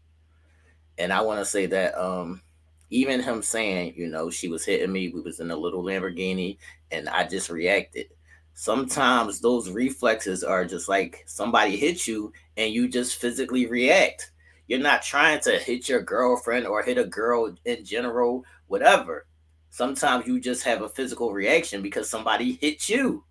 And 0.97 1.13
I 1.13 1.21
want 1.21 1.39
to 1.39 1.45
say 1.45 1.65
that 1.67 1.97
um 1.97 2.41
even 2.89 3.21
him 3.21 3.41
saying, 3.41 3.93
you 3.97 4.07
know, 4.07 4.29
she 4.29 4.47
was 4.47 4.63
hitting 4.65 4.91
me, 4.91 5.09
we 5.09 5.21
was 5.21 5.39
in 5.39 5.51
a 5.51 5.55
little 5.55 5.83
Lamborghini, 5.83 6.57
and 6.91 7.09
I 7.09 7.27
just 7.27 7.49
reacted. 7.49 8.07
Sometimes 8.53 9.41
those 9.41 9.69
reflexes 9.69 10.43
are 10.43 10.65
just 10.65 10.87
like 10.87 11.23
somebody 11.25 11.75
hit 11.75 12.07
you 12.07 12.31
and 12.55 12.71
you 12.71 12.87
just 12.87 13.17
physically 13.17 13.65
react. 13.65 14.31
You're 14.67 14.79
not 14.79 15.03
trying 15.03 15.41
to 15.41 15.59
hit 15.59 15.89
your 15.89 16.01
girlfriend 16.01 16.65
or 16.65 16.81
hit 16.81 16.97
a 16.97 17.05
girl 17.05 17.53
in 17.65 17.83
general, 17.83 18.45
whatever. 18.67 19.25
Sometimes 19.69 20.25
you 20.25 20.39
just 20.39 20.63
have 20.63 20.81
a 20.81 20.89
physical 20.89 21.33
reaction 21.33 21.81
because 21.81 22.09
somebody 22.09 22.53
hit 22.61 22.87
you. 22.87 23.25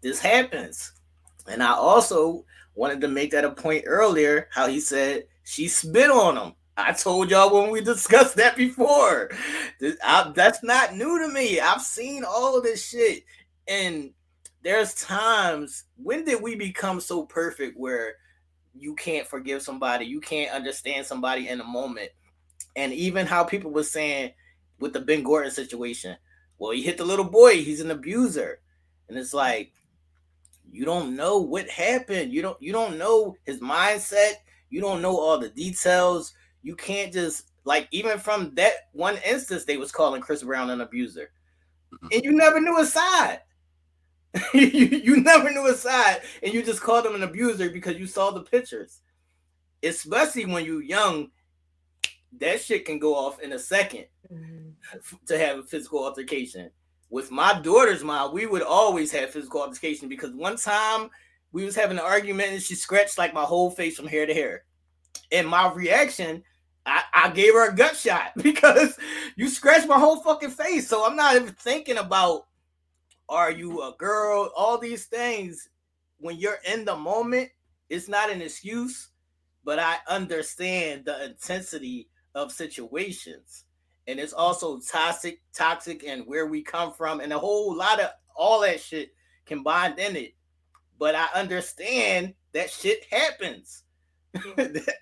This 0.00 0.20
happens. 0.20 0.92
And 1.46 1.62
I 1.62 1.72
also 1.72 2.44
wanted 2.74 3.00
to 3.02 3.08
make 3.08 3.32
that 3.32 3.44
a 3.44 3.50
point 3.50 3.84
earlier 3.86 4.48
how 4.52 4.68
he 4.68 4.80
said 4.80 5.24
she 5.44 5.68
spit 5.68 6.10
on 6.10 6.36
him. 6.36 6.54
I 6.76 6.92
told 6.92 7.30
y'all 7.30 7.52
when 7.52 7.70
we 7.70 7.80
discussed 7.82 8.36
that 8.36 8.56
before. 8.56 9.30
That's 9.80 10.62
not 10.62 10.94
new 10.94 11.18
to 11.18 11.28
me. 11.28 11.60
I've 11.60 11.82
seen 11.82 12.24
all 12.24 12.56
of 12.56 12.62
this 12.62 12.88
shit. 12.88 13.24
And 13.68 14.10
there's 14.62 14.94
times 14.94 15.84
when 15.96 16.24
did 16.24 16.42
we 16.42 16.54
become 16.54 17.00
so 17.00 17.24
perfect 17.24 17.78
where 17.78 18.14
you 18.74 18.94
can't 18.94 19.26
forgive 19.26 19.62
somebody, 19.62 20.04
you 20.06 20.20
can't 20.20 20.54
understand 20.54 21.04
somebody 21.04 21.48
in 21.48 21.60
a 21.60 21.64
moment. 21.64 22.10
And 22.76 22.92
even 22.92 23.26
how 23.26 23.44
people 23.44 23.70
were 23.70 23.82
saying 23.82 24.32
with 24.78 24.92
the 24.92 25.00
Ben 25.00 25.22
Gordon 25.22 25.50
situation, 25.50 26.16
well, 26.58 26.70
he 26.70 26.82
hit 26.82 26.98
the 26.98 27.04
little 27.04 27.24
boy, 27.24 27.62
he's 27.62 27.80
an 27.80 27.90
abuser. 27.90 28.60
And 29.08 29.18
it's 29.18 29.34
like 29.34 29.72
you 30.70 30.84
don't 30.84 31.16
know 31.16 31.38
what 31.38 31.68
happened. 31.68 32.32
You 32.32 32.42
don't 32.42 32.60
you 32.62 32.72
don't 32.72 32.98
know 32.98 33.36
his 33.44 33.60
mindset. 33.60 34.34
You 34.70 34.80
don't 34.80 35.02
know 35.02 35.18
all 35.18 35.38
the 35.38 35.48
details. 35.48 36.32
You 36.62 36.76
can't 36.76 37.12
just 37.12 37.50
like 37.64 37.88
even 37.90 38.18
from 38.18 38.54
that 38.54 38.72
one 38.92 39.18
instance 39.26 39.64
they 39.64 39.76
was 39.76 39.92
calling 39.92 40.22
Chris 40.22 40.42
Brown 40.42 40.70
an 40.70 40.80
abuser. 40.80 41.30
Mm-hmm. 41.92 42.08
And 42.12 42.24
you 42.24 42.32
never 42.32 42.60
knew 42.60 42.76
his 42.76 42.92
side. 42.92 43.40
you, 44.54 44.60
you 44.60 45.16
never 45.20 45.50
knew 45.50 45.66
his 45.66 45.80
side 45.80 46.20
and 46.42 46.54
you 46.54 46.62
just 46.62 46.80
called 46.80 47.04
him 47.04 47.16
an 47.16 47.24
abuser 47.24 47.68
because 47.70 47.96
you 47.96 48.06
saw 48.06 48.30
the 48.30 48.42
pictures. 48.42 49.00
Especially 49.82 50.46
when 50.46 50.64
you're 50.64 50.82
young, 50.82 51.30
that 52.38 52.60
shit 52.60 52.84
can 52.84 52.98
go 52.98 53.16
off 53.16 53.40
in 53.40 53.52
a 53.52 53.56
2nd 53.56 54.06
mm-hmm. 54.32 55.16
to 55.26 55.38
have 55.38 55.58
a 55.58 55.62
physical 55.62 56.04
altercation 56.04 56.70
with 57.10 57.32
my 57.32 57.60
daughter's 57.60 58.04
mom, 58.04 58.32
we 58.32 58.46
would 58.46 58.62
always 58.62 59.10
have 59.12 59.30
physical 59.30 59.62
altercation 59.62 60.08
because 60.08 60.32
one 60.32 60.56
time 60.56 61.10
we 61.52 61.64
was 61.64 61.74
having 61.74 61.98
an 61.98 62.04
argument 62.04 62.52
and 62.52 62.62
she 62.62 62.76
scratched 62.76 63.18
like 63.18 63.34
my 63.34 63.42
whole 63.42 63.70
face 63.70 63.96
from 63.96 64.06
hair 64.06 64.26
to 64.26 64.32
hair. 64.32 64.64
And 65.32 65.46
my 65.46 65.72
reaction, 65.72 66.44
I, 66.86 67.02
I 67.12 67.30
gave 67.30 67.52
her 67.52 67.68
a 67.68 67.74
gut 67.74 67.96
shot 67.96 68.32
because 68.36 68.96
you 69.36 69.48
scratched 69.48 69.88
my 69.88 69.98
whole 69.98 70.20
fucking 70.20 70.50
face. 70.50 70.88
So 70.88 71.04
I'm 71.04 71.16
not 71.16 71.34
even 71.34 71.52
thinking 71.54 71.98
about 71.98 72.46
are 73.28 73.50
you 73.52 73.82
a 73.82 73.94
girl? 73.96 74.50
All 74.56 74.78
these 74.78 75.06
things. 75.06 75.68
When 76.18 76.36
you're 76.36 76.58
in 76.70 76.84
the 76.84 76.96
moment, 76.96 77.50
it's 77.88 78.08
not 78.08 78.30
an 78.30 78.42
excuse, 78.42 79.10
but 79.64 79.78
I 79.78 79.96
understand 80.08 81.04
the 81.04 81.24
intensity 81.24 82.08
of 82.34 82.52
situations 82.52 83.64
and 84.06 84.18
it's 84.18 84.32
also 84.32 84.80
toxic, 84.80 85.40
toxic, 85.54 86.04
and 86.04 86.26
where 86.26 86.46
we 86.46 86.62
come 86.62 86.92
from, 86.92 87.20
and 87.20 87.32
a 87.32 87.38
whole 87.38 87.74
lot 87.74 88.00
of 88.00 88.10
all 88.34 88.60
that 88.60 88.80
shit 88.80 89.10
combined 89.46 89.98
in 89.98 90.16
it. 90.16 90.34
But 90.98 91.14
I 91.14 91.26
understand 91.34 92.34
that 92.52 92.70
shit 92.70 93.04
happens. 93.10 93.84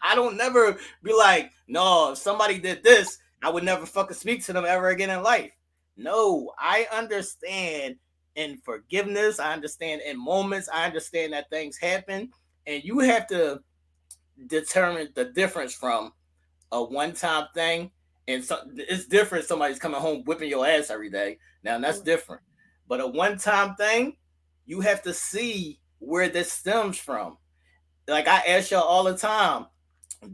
I 0.02 0.14
don't 0.14 0.36
never 0.36 0.78
be 1.02 1.12
like, 1.12 1.50
no, 1.66 2.12
if 2.12 2.18
somebody 2.18 2.58
did 2.58 2.82
this, 2.82 3.18
I 3.42 3.50
would 3.50 3.64
never 3.64 3.86
fucking 3.86 4.16
speak 4.16 4.44
to 4.46 4.52
them 4.52 4.64
ever 4.64 4.88
again 4.88 5.10
in 5.10 5.22
life. 5.22 5.50
No, 5.96 6.52
I 6.58 6.86
understand 6.92 7.96
in 8.36 8.58
forgiveness. 8.58 9.40
I 9.40 9.52
understand 9.52 10.02
in 10.06 10.22
moments. 10.22 10.68
I 10.72 10.86
understand 10.86 11.32
that 11.32 11.50
things 11.50 11.76
happen, 11.76 12.30
and 12.66 12.82
you 12.84 13.00
have 13.00 13.26
to 13.28 13.60
determine 14.46 15.08
the 15.14 15.26
difference 15.26 15.74
from 15.74 16.12
a 16.70 16.82
one-time 16.82 17.46
thing 17.54 17.90
and 18.28 18.44
so 18.44 18.58
it's 18.76 19.06
different. 19.06 19.46
Somebody's 19.46 19.78
coming 19.78 20.00
home 20.00 20.22
whipping 20.24 20.50
your 20.50 20.66
ass 20.66 20.90
every 20.90 21.10
day. 21.10 21.38
Now 21.64 21.78
that's 21.78 22.00
different. 22.00 22.42
But 22.86 23.00
a 23.00 23.06
one-time 23.06 23.74
thing, 23.76 24.16
you 24.66 24.80
have 24.82 25.02
to 25.02 25.14
see 25.14 25.80
where 25.98 26.28
this 26.28 26.52
stems 26.52 26.98
from. 26.98 27.38
Like 28.06 28.28
I 28.28 28.40
ask 28.40 28.70
y'all 28.70 28.82
all 28.82 29.04
the 29.04 29.16
time, 29.16 29.66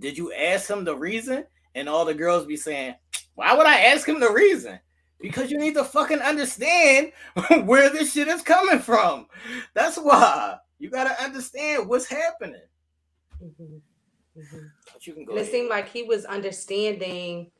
did 0.00 0.18
you 0.18 0.32
ask 0.32 0.68
him 0.68 0.84
the 0.84 0.96
reason? 0.96 1.46
And 1.76 1.88
all 1.88 2.04
the 2.04 2.14
girls 2.14 2.46
be 2.46 2.56
saying, 2.56 2.96
why 3.36 3.54
would 3.54 3.66
I 3.66 3.78
ask 3.80 4.08
him 4.08 4.18
the 4.18 4.30
reason? 4.32 4.80
Because 5.20 5.50
you 5.52 5.58
need 5.58 5.74
to 5.74 5.84
fucking 5.84 6.20
understand 6.20 7.12
where 7.64 7.90
this 7.90 8.12
shit 8.12 8.26
is 8.26 8.42
coming 8.42 8.80
from. 8.80 9.26
That's 9.72 9.96
why 9.96 10.56
you 10.80 10.90
gotta 10.90 11.22
understand 11.22 11.88
what's 11.88 12.06
happening. 12.06 12.60
Mm-hmm. 13.42 13.76
Mm-hmm. 14.40 14.66
But 14.92 15.06
you 15.06 15.14
can 15.14 15.24
go. 15.24 15.36
it 15.36 15.46
seemed 15.46 15.70
like 15.70 15.88
he 15.88 16.02
was 16.02 16.24
understanding 16.24 17.52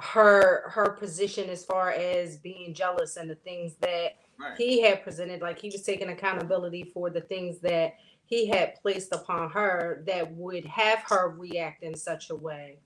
her 0.00 0.68
her 0.70 0.90
position 0.90 1.50
as 1.50 1.64
far 1.64 1.90
as 1.90 2.38
being 2.38 2.72
jealous 2.72 3.16
and 3.16 3.28
the 3.28 3.34
things 3.36 3.74
that 3.80 4.16
right. 4.38 4.56
he 4.56 4.80
had 4.80 5.02
presented 5.02 5.42
like 5.42 5.58
he 5.58 5.68
was 5.68 5.82
taking 5.82 6.08
accountability 6.08 6.82
for 6.94 7.10
the 7.10 7.20
things 7.20 7.58
that 7.60 7.94
he 8.24 8.48
had 8.48 8.74
placed 8.80 9.12
upon 9.12 9.50
her 9.50 10.02
that 10.06 10.32
would 10.32 10.64
have 10.64 11.00
her 11.00 11.34
react 11.36 11.82
in 11.82 11.94
such 11.94 12.30
a 12.30 12.34
way 12.34 12.78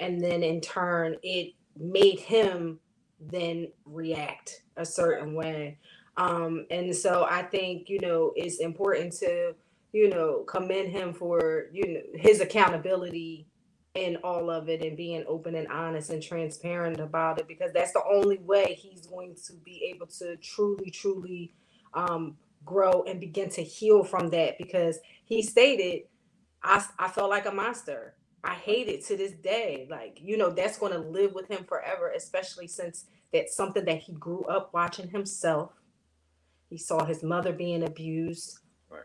and 0.00 0.20
then 0.20 0.42
in 0.42 0.60
turn 0.60 1.14
it 1.22 1.54
made 1.76 2.18
him 2.18 2.80
then 3.20 3.68
react 3.84 4.62
a 4.76 4.84
certain 4.84 5.34
way 5.34 5.78
um 6.16 6.66
and 6.72 6.94
so 6.94 7.24
i 7.30 7.40
think 7.40 7.88
you 7.88 8.00
know 8.00 8.32
it's 8.34 8.58
important 8.58 9.12
to 9.12 9.54
you 9.92 10.10
know 10.10 10.42
commend 10.48 10.88
him 10.88 11.12
for 11.12 11.66
you 11.72 11.86
know 11.94 12.00
his 12.14 12.40
accountability 12.40 13.46
in 13.98 14.16
all 14.16 14.50
of 14.50 14.68
it 14.68 14.82
and 14.82 14.96
being 14.96 15.24
open 15.26 15.54
and 15.56 15.68
honest 15.68 16.10
and 16.10 16.22
transparent 16.22 17.00
about 17.00 17.38
it 17.38 17.48
because 17.48 17.72
that's 17.72 17.92
the 17.92 18.02
only 18.08 18.38
way 18.38 18.74
he's 18.78 19.06
going 19.06 19.34
to 19.46 19.54
be 19.64 19.92
able 19.92 20.06
to 20.06 20.36
truly 20.36 20.90
truly 20.90 21.52
um, 21.94 22.36
grow 22.64 23.02
and 23.08 23.20
begin 23.20 23.50
to 23.50 23.62
heal 23.62 24.04
from 24.04 24.28
that 24.28 24.56
because 24.56 24.98
he 25.24 25.42
stated 25.42 26.02
I, 26.62 26.84
I 26.98 27.08
felt 27.08 27.30
like 27.30 27.46
a 27.46 27.52
monster. 27.52 28.14
I 28.42 28.54
hate 28.54 28.88
it 28.88 29.04
to 29.06 29.16
this 29.16 29.32
day. 29.32 29.86
Like 29.90 30.18
you 30.22 30.36
know 30.36 30.50
that's 30.50 30.78
going 30.78 30.92
to 30.92 30.98
live 30.98 31.34
with 31.34 31.48
him 31.48 31.64
forever 31.64 32.12
especially 32.16 32.68
since 32.68 33.06
that's 33.32 33.54
something 33.54 33.84
that 33.84 33.98
he 33.98 34.12
grew 34.12 34.44
up 34.44 34.72
watching 34.72 35.08
himself. 35.08 35.72
He 36.70 36.78
saw 36.78 37.04
his 37.04 37.22
mother 37.22 37.52
being 37.52 37.82
abused 37.82 38.58
right. 38.90 39.02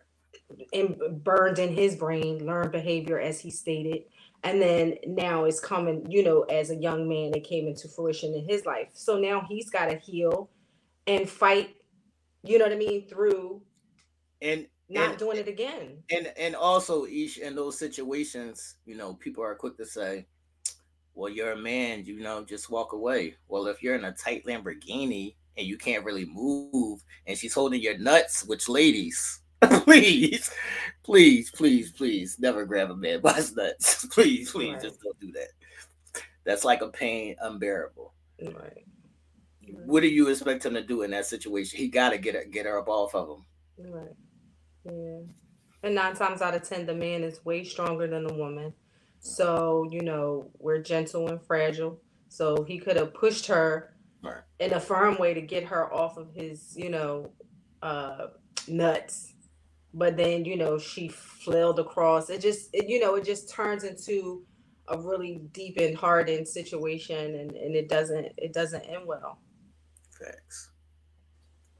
and 0.71 1.23
burned 1.23 1.57
in 1.57 1.73
his 1.73 1.95
brain 1.95 2.45
learned 2.45 2.71
behavior 2.71 3.19
as 3.19 3.39
he 3.39 3.49
stated 3.49 4.03
and 4.43 4.61
then 4.61 4.95
now 5.07 5.45
it's 5.45 5.59
coming 5.59 6.05
you 6.09 6.23
know 6.23 6.41
as 6.43 6.69
a 6.69 6.75
young 6.75 7.07
man 7.07 7.31
it 7.33 7.43
came 7.43 7.67
into 7.67 7.87
fruition 7.87 8.33
in 8.33 8.47
his 8.47 8.65
life. 8.65 8.89
So 8.93 9.17
now 9.17 9.45
he's 9.47 9.69
got 9.69 9.89
to 9.89 9.97
heal 9.97 10.49
and 11.07 11.29
fight 11.29 11.75
you 12.43 12.57
know 12.57 12.65
what 12.65 12.73
i 12.73 12.77
mean 12.77 13.07
through 13.07 13.61
and 14.41 14.67
not 14.89 15.11
and, 15.11 15.17
doing 15.17 15.37
it 15.37 15.47
again. 15.47 16.03
And 16.11 16.31
and 16.37 16.55
also 16.55 17.05
each 17.07 17.37
in 17.37 17.55
those 17.55 17.79
situations 17.79 18.75
you 18.85 18.95
know 18.95 19.13
people 19.15 19.43
are 19.43 19.55
quick 19.55 19.77
to 19.77 19.85
say 19.85 20.27
well 21.15 21.29
you're 21.29 21.53
a 21.53 21.57
man 21.57 22.05
you 22.05 22.19
know 22.19 22.43
just 22.43 22.69
walk 22.69 22.93
away. 22.93 23.35
Well 23.47 23.67
if 23.67 23.81
you're 23.81 23.95
in 23.95 24.05
a 24.05 24.11
tight 24.11 24.45
lamborghini 24.45 25.35
and 25.57 25.65
you 25.65 25.77
can't 25.77 26.05
really 26.05 26.25
move 26.25 27.01
and 27.27 27.37
she's 27.37 27.53
holding 27.53 27.81
your 27.81 27.97
nuts 27.97 28.43
which 28.45 28.67
ladies 28.67 29.41
please, 29.83 30.51
please, 31.03 31.51
please, 31.51 31.91
please, 31.91 32.39
never 32.39 32.65
grab 32.65 32.91
a 32.91 32.95
man 32.95 33.21
by 33.21 33.33
his 33.33 33.55
nuts. 33.55 34.05
please, 34.11 34.51
please, 34.51 34.73
right. 34.73 34.81
just 34.81 35.01
don't 35.01 35.19
do 35.19 35.31
that. 35.33 35.49
That's 36.43 36.65
like 36.65 36.81
a 36.81 36.89
pain 36.89 37.35
unbearable. 37.41 38.13
Right. 38.41 38.85
What 39.85 40.01
do 40.01 40.07
you 40.07 40.27
expect 40.27 40.65
him 40.65 40.73
to 40.73 40.83
do 40.83 41.03
in 41.03 41.11
that 41.11 41.25
situation? 41.25 41.79
He 41.79 41.87
got 41.87 42.09
to 42.09 42.17
get 42.17 42.35
her, 42.35 42.43
get 42.43 42.65
her 42.65 42.79
up 42.79 42.89
off 42.89 43.15
of 43.15 43.29
him. 43.29 43.45
Right. 43.77 44.15
Yeah. 44.85 45.19
And 45.83 45.95
nine 45.95 46.15
times 46.15 46.41
out 46.41 46.53
of 46.53 46.67
ten, 46.67 46.85
the 46.85 46.93
man 46.93 47.23
is 47.23 47.43
way 47.45 47.63
stronger 47.63 48.07
than 48.07 48.25
the 48.25 48.33
woman. 48.33 48.73
So 49.19 49.87
you 49.89 50.01
know 50.01 50.49
we're 50.59 50.81
gentle 50.81 51.29
and 51.29 51.41
fragile. 51.41 51.99
So 52.27 52.63
he 52.63 52.77
could 52.77 52.97
have 52.97 53.13
pushed 53.13 53.45
her 53.47 53.93
right. 54.21 54.41
in 54.59 54.73
a 54.73 54.79
firm 54.79 55.17
way 55.17 55.33
to 55.33 55.41
get 55.41 55.63
her 55.65 55.93
off 55.93 56.17
of 56.17 56.33
his, 56.33 56.75
you 56.75 56.89
know, 56.89 57.29
uh, 57.81 58.27
nuts 58.67 59.32
but 59.93 60.17
then 60.17 60.45
you 60.45 60.57
know 60.57 60.77
she 60.77 61.07
flailed 61.07 61.79
across. 61.79 62.29
It 62.29 62.41
just 62.41 62.69
it, 62.73 62.89
you 62.89 62.99
know 62.99 63.15
it 63.15 63.25
just 63.25 63.49
turns 63.49 63.83
into 63.83 64.43
a 64.89 64.97
really 64.97 65.41
deep 65.53 65.77
and 65.77 65.95
hardened 65.95 66.47
situation 66.47 67.35
and 67.35 67.51
and 67.51 67.75
it 67.75 67.87
doesn't 67.89 68.27
it 68.37 68.53
doesn't 68.53 68.81
end 68.81 69.05
well. 69.05 69.39
Facts. 70.19 70.71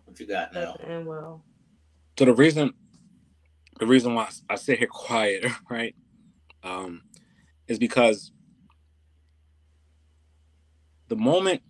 What 0.06 0.20
you 0.20 0.28
got 0.28 0.54
now? 0.54 0.74
Doesn't 0.74 0.86
end 0.86 1.08
well. 1.08 1.44
So 2.18 2.26
the 2.26 2.34
reason 2.34 2.74
the 3.80 3.88
reason 3.88 4.14
why 4.14 4.30
i 4.50 4.56
sit 4.56 4.78
here 4.78 4.88
quiet 4.92 5.46
right 5.68 5.96
um 6.62 7.02
is 7.68 7.80
because 7.80 8.32
the 11.08 11.16
moment 11.16 11.62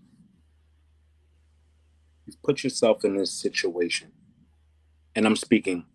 you 2.26 2.34
put 2.44 2.64
yourself 2.64 3.03
in 3.03 3.18
this 3.18 3.32
situation, 3.32 4.11
and 5.15 5.26
I'm 5.26 5.36
speaking 5.36 5.86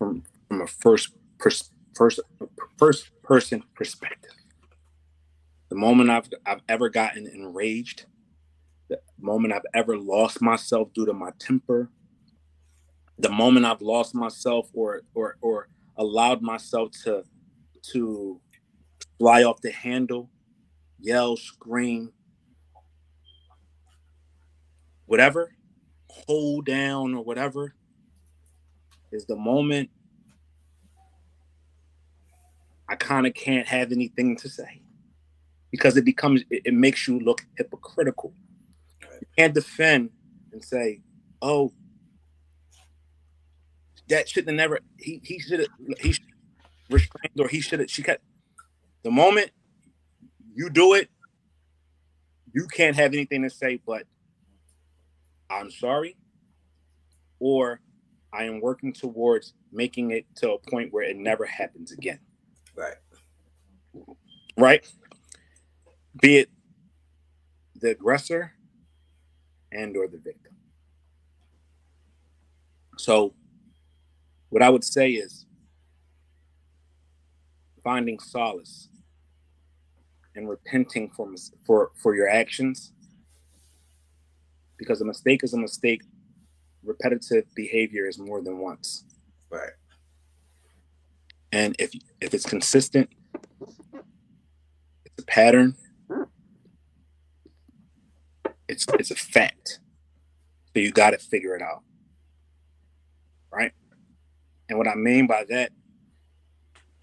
from 0.00 0.24
from 0.48 0.62
a 0.62 0.66
first 0.66 1.10
pers- 1.38 1.70
first 1.94 2.20
first 2.78 3.10
person 3.22 3.62
perspective. 3.74 4.32
The 5.68 5.76
moment 5.76 6.10
I've 6.10 6.28
I've 6.46 6.62
ever 6.68 6.88
gotten 6.88 7.28
enraged, 7.28 8.06
the 8.88 8.98
moment 9.20 9.52
I've 9.52 9.70
ever 9.74 9.96
lost 9.98 10.40
myself 10.40 10.88
due 10.94 11.06
to 11.06 11.12
my 11.12 11.30
temper, 11.38 11.90
the 13.18 13.30
moment 13.30 13.66
I've 13.66 13.82
lost 13.82 14.14
myself 14.14 14.68
or 14.72 15.02
or 15.14 15.36
or 15.42 15.68
allowed 15.96 16.40
myself 16.40 16.90
to 17.04 17.22
to 17.92 18.40
fly 19.18 19.44
off 19.44 19.60
the 19.60 19.70
handle, 19.70 20.30
yell, 20.98 21.36
scream, 21.36 22.10
whatever, 25.04 25.52
hold 26.08 26.64
down 26.64 27.14
or 27.14 27.22
whatever, 27.22 27.74
is 29.12 29.26
the 29.26 29.36
moment 29.36 29.90
I 32.88 32.96
kind 32.96 33.26
of 33.26 33.34
can't 33.34 33.68
have 33.68 33.92
anything 33.92 34.36
to 34.38 34.48
say 34.48 34.82
because 35.70 35.96
it 35.96 36.04
becomes 36.04 36.42
it, 36.50 36.62
it 36.64 36.74
makes 36.74 37.06
you 37.06 37.20
look 37.20 37.42
hypocritical. 37.56 38.34
You 39.00 39.26
can't 39.38 39.54
defend 39.54 40.10
and 40.52 40.64
say, 40.64 41.00
"Oh, 41.40 41.72
that 44.08 44.28
should 44.28 44.46
have 44.46 44.56
never 44.56 44.80
he 44.98 45.20
he 45.22 45.38
should 45.38 45.60
have 45.60 45.68
he 46.00 46.12
should 46.12 46.24
restrained 46.90 47.38
or 47.38 47.46
he 47.46 47.60
should 47.60 47.78
have 47.78 47.90
she 47.90 48.02
cut." 48.02 48.20
The 49.04 49.12
moment 49.12 49.52
you 50.52 50.68
do 50.68 50.94
it, 50.94 51.08
you 52.52 52.66
can't 52.66 52.96
have 52.96 53.12
anything 53.12 53.42
to 53.42 53.50
say 53.50 53.80
but 53.86 54.04
I'm 55.48 55.70
sorry, 55.70 56.16
or 57.38 57.80
I 58.32 58.44
am 58.44 58.60
working 58.60 58.92
towards 58.92 59.54
making 59.72 60.12
it 60.12 60.24
to 60.36 60.52
a 60.52 60.58
point 60.58 60.92
where 60.92 61.04
it 61.04 61.16
never 61.16 61.44
happens 61.44 61.92
again. 61.92 62.20
Right. 62.76 62.94
Right? 64.56 64.86
Be 66.20 66.38
it 66.38 66.50
the 67.74 67.90
aggressor 67.90 68.52
and 69.72 69.96
or 69.96 70.06
the 70.06 70.18
victim. 70.18 70.52
So 72.98 73.34
what 74.50 74.62
I 74.62 74.68
would 74.68 74.84
say 74.84 75.10
is 75.10 75.46
finding 77.82 78.18
solace 78.18 78.88
and 80.36 80.48
repenting 80.48 81.10
for 81.10 81.32
for 81.66 81.90
for 81.96 82.14
your 82.14 82.28
actions 82.28 82.92
because 84.76 85.00
a 85.00 85.04
mistake 85.04 85.42
is 85.42 85.54
a 85.54 85.58
mistake 85.58 86.02
repetitive 86.84 87.44
behavior 87.54 88.06
is 88.08 88.18
more 88.18 88.42
than 88.42 88.58
once. 88.58 89.04
Right. 89.50 89.72
and 91.52 91.74
if 91.78 91.92
if 92.20 92.34
it's 92.34 92.46
consistent 92.46 93.10
it's 95.04 95.22
a 95.22 95.26
pattern 95.26 95.76
it's 98.68 98.86
it's 98.98 99.10
a 99.10 99.16
fact. 99.16 99.80
So 100.74 100.80
you 100.80 100.92
got 100.92 101.10
to 101.10 101.18
figure 101.18 101.56
it 101.56 101.62
out. 101.62 101.82
Right? 103.52 103.72
And 104.68 104.78
what 104.78 104.88
i 104.88 104.94
mean 104.94 105.26
by 105.26 105.44
that 105.50 105.72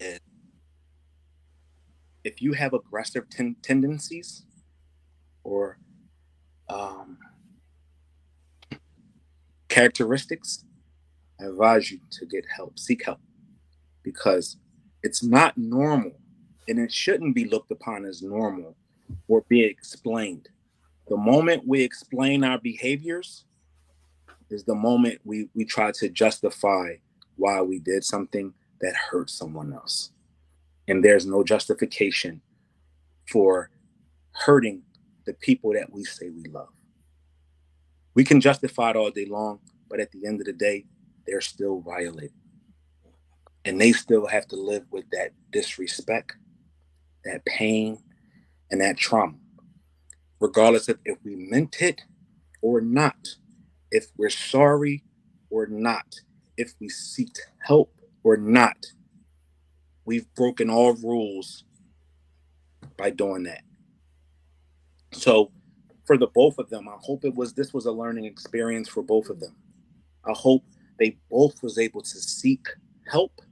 is 0.00 0.20
if 2.24 2.42
you 2.42 2.52
have 2.54 2.74
aggressive 2.74 3.28
ten- 3.30 3.56
tendencies 3.62 4.44
or 5.44 5.78
um, 6.68 7.18
characteristics 9.78 10.64
i 11.40 11.44
advise 11.44 11.90
you 11.90 11.98
to 12.10 12.26
get 12.26 12.44
help 12.54 12.78
seek 12.78 13.04
help 13.04 13.20
because 14.02 14.56
it's 15.02 15.22
not 15.22 15.56
normal 15.56 16.12
and 16.68 16.78
it 16.78 16.92
shouldn't 16.92 17.34
be 17.34 17.46
looked 17.46 17.70
upon 17.70 18.04
as 18.04 18.22
normal 18.22 18.76
or 19.26 19.44
be 19.48 19.62
explained. 19.62 20.48
The 21.08 21.16
moment 21.16 21.66
we 21.66 21.82
explain 21.82 22.44
our 22.44 22.58
behaviors 22.58 23.44
is 24.50 24.64
the 24.64 24.74
moment 24.74 25.20
we, 25.24 25.48
we 25.54 25.64
try 25.64 25.92
to 25.92 26.08
justify 26.08 26.96
why 27.36 27.62
we 27.62 27.78
did 27.78 28.04
something 28.04 28.52
that 28.80 28.94
hurt 28.94 29.30
someone 29.30 29.72
else. 29.72 30.12
And 30.86 31.04
there's 31.04 31.26
no 31.26 31.42
justification 31.42 32.40
for 33.28 33.70
hurting 34.32 34.82
the 35.26 35.34
people 35.34 35.72
that 35.72 35.92
we 35.92 36.04
say 36.04 36.30
we 36.30 36.44
love. 36.50 36.68
We 38.14 38.24
can 38.24 38.40
justify 38.40 38.90
it 38.90 38.96
all 38.96 39.10
day 39.10 39.26
long, 39.26 39.60
but 39.88 40.00
at 40.00 40.12
the 40.12 40.26
end 40.26 40.40
of 40.40 40.46
the 40.46 40.52
day, 40.52 40.86
they're 41.26 41.40
still 41.40 41.80
violated 41.80 42.32
and 43.64 43.80
they 43.80 43.92
still 43.92 44.26
have 44.26 44.46
to 44.48 44.56
live 44.56 44.84
with 44.90 45.04
that 45.10 45.32
disrespect, 45.50 46.36
that 47.24 47.44
pain, 47.44 48.02
and 48.70 48.80
that 48.80 48.96
trauma, 48.96 49.34
regardless 50.40 50.88
of 50.88 50.98
if 51.04 51.18
we 51.22 51.36
meant 51.36 51.82
it 51.82 52.00
or 52.62 52.80
not, 52.80 53.36
if 53.90 54.06
we're 54.16 54.30
sorry 54.30 55.04
or 55.50 55.66
not, 55.66 56.20
if 56.56 56.72
we 56.80 56.88
seek 56.88 57.36
help 57.66 57.94
or 58.22 58.38
not. 58.38 58.86
We've 60.06 60.32
broken 60.34 60.70
all 60.70 60.94
rules 60.94 61.64
by 62.96 63.10
doing 63.10 63.42
that. 63.42 63.62
So, 65.12 65.52
for 66.08 66.16
the 66.16 66.26
both 66.26 66.58
of 66.58 66.70
them, 66.70 66.88
I 66.88 66.96
hope 67.02 67.26
it 67.26 67.34
was 67.34 67.52
this 67.52 67.74
was 67.74 67.84
a 67.84 67.92
learning 67.92 68.24
experience 68.24 68.88
for 68.88 69.02
both 69.02 69.28
of 69.28 69.40
them. 69.40 69.54
I 70.24 70.32
hope 70.34 70.64
they 70.98 71.18
both 71.30 71.62
was 71.62 71.78
able 71.78 72.00
to 72.00 72.18
seek 72.18 72.66
help 73.12 73.42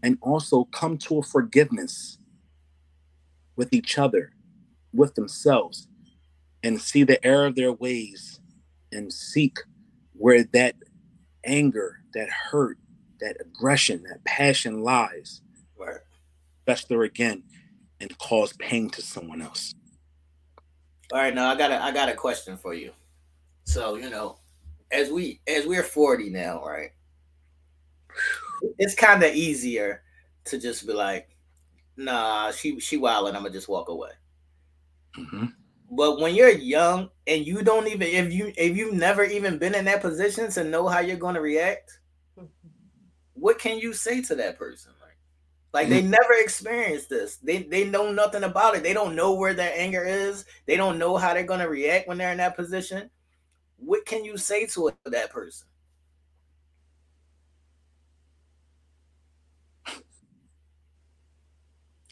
and 0.00 0.16
also 0.22 0.66
come 0.66 0.96
to 0.98 1.18
a 1.18 1.22
forgiveness 1.24 2.18
with 3.56 3.72
each 3.72 3.98
other, 3.98 4.34
with 4.92 5.16
themselves, 5.16 5.88
and 6.62 6.80
see 6.80 7.02
the 7.02 7.22
error 7.26 7.46
of 7.46 7.56
their 7.56 7.72
ways 7.72 8.38
and 8.92 9.12
seek 9.12 9.58
where 10.12 10.44
that 10.44 10.76
anger, 11.44 12.02
that 12.14 12.30
hurt, 12.30 12.78
that 13.18 13.36
aggression, 13.40 14.04
that 14.04 14.24
passion 14.24 14.82
lies, 14.84 15.42
Right. 15.76 16.00
fester 16.66 17.02
again 17.02 17.42
and 17.98 18.16
cause 18.18 18.52
pain 18.52 18.90
to 18.90 19.02
someone 19.02 19.42
else. 19.42 19.74
All 21.14 21.20
right, 21.20 21.32
now 21.34 21.48
I 21.48 21.56
got 21.56 21.70
a 21.70 21.80
I 21.80 21.92
got 21.92 22.08
a 22.08 22.14
question 22.14 22.56
for 22.56 22.74
you. 22.74 22.92
So 23.64 23.96
you 23.96 24.10
know, 24.10 24.38
as 24.90 25.10
we 25.10 25.40
as 25.46 25.66
we're 25.66 25.84
forty 25.84 26.30
now, 26.30 26.64
right? 26.64 26.90
It's 28.78 28.94
kind 28.94 29.22
of 29.22 29.34
easier 29.34 30.02
to 30.46 30.58
just 30.58 30.86
be 30.86 30.92
like, 30.92 31.28
"Nah, 31.96 32.52
she 32.52 32.80
she 32.80 32.96
wilding. 32.96 33.36
I'm 33.36 33.42
gonna 33.42 33.54
just 33.54 33.68
walk 33.68 33.88
away." 33.88 34.12
Mhm. 35.18 35.54
But 35.90 36.20
when 36.20 36.34
you're 36.34 36.50
young 36.50 37.10
and 37.26 37.46
you 37.46 37.62
don't 37.62 37.86
even 37.88 38.08
if 38.08 38.32
you 38.32 38.52
if 38.56 38.76
you've 38.76 38.94
never 38.94 39.24
even 39.24 39.58
been 39.58 39.74
in 39.74 39.84
that 39.86 40.02
position 40.02 40.50
to 40.52 40.64
know 40.64 40.88
how 40.88 41.00
you're 41.00 41.16
going 41.16 41.36
to 41.36 41.40
react, 41.40 42.00
what 43.34 43.58
can 43.58 43.78
you 43.78 43.92
say 43.92 44.22
to 44.22 44.34
that 44.36 44.58
person? 44.58 44.93
Like, 45.74 45.90
like 45.90 45.90
they 45.90 46.02
never 46.02 46.34
experienced 46.34 47.10
this. 47.10 47.36
They 47.38 47.64
they 47.64 47.84
know 47.84 48.12
nothing 48.12 48.44
about 48.44 48.76
it. 48.76 48.84
They 48.84 48.94
don't 48.94 49.16
know 49.16 49.34
where 49.34 49.54
their 49.54 49.72
anger 49.76 50.04
is. 50.04 50.44
They 50.66 50.76
don't 50.76 50.98
know 50.98 51.16
how 51.16 51.34
they're 51.34 51.42
going 51.42 51.60
to 51.60 51.68
react 51.68 52.08
when 52.08 52.16
they're 52.16 52.32
in 52.32 52.38
that 52.38 52.56
position. 52.56 53.10
What 53.76 54.06
can 54.06 54.24
you 54.24 54.36
say 54.36 54.66
to 54.66 54.92
that 55.06 55.30
person? 55.32 55.66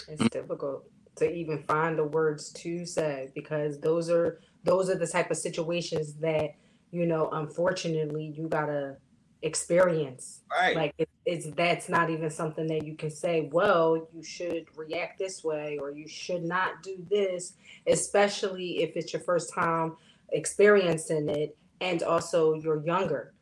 It's 0.08 0.28
difficult 0.28 0.84
to 1.16 1.32
even 1.32 1.62
find 1.64 1.98
the 1.98 2.04
words 2.04 2.52
to 2.52 2.84
say 2.84 3.30
because 3.34 3.80
those 3.80 4.10
are 4.10 4.40
those 4.64 4.90
are 4.90 4.96
the 4.98 5.06
type 5.06 5.30
of 5.30 5.36
situations 5.36 6.14
that 6.16 6.50
you 6.90 7.06
know 7.06 7.30
unfortunately 7.32 8.34
you 8.36 8.48
gotta 8.48 8.96
experience. 9.42 10.40
Right. 10.50 10.76
like 10.76 10.94
it, 10.98 11.08
it's 11.24 11.46
that's 11.56 11.88
not 11.88 12.10
even 12.10 12.30
something 12.30 12.66
that 12.66 12.84
you 12.84 12.94
can 12.94 13.10
say 13.10 13.48
well 13.52 14.06
you 14.12 14.22
should 14.22 14.66
react 14.76 15.18
this 15.18 15.42
way 15.42 15.78
or 15.80 15.90
you 15.90 16.06
should 16.06 16.44
not 16.44 16.82
do 16.82 17.04
this 17.10 17.54
especially 17.86 18.82
if 18.82 18.96
it's 18.96 19.14
your 19.14 19.22
first 19.22 19.52
time 19.54 19.96
experiencing 20.32 21.28
it 21.30 21.56
and 21.82 22.02
also 22.02 22.54
you're 22.54 22.84
younger. 22.86 23.34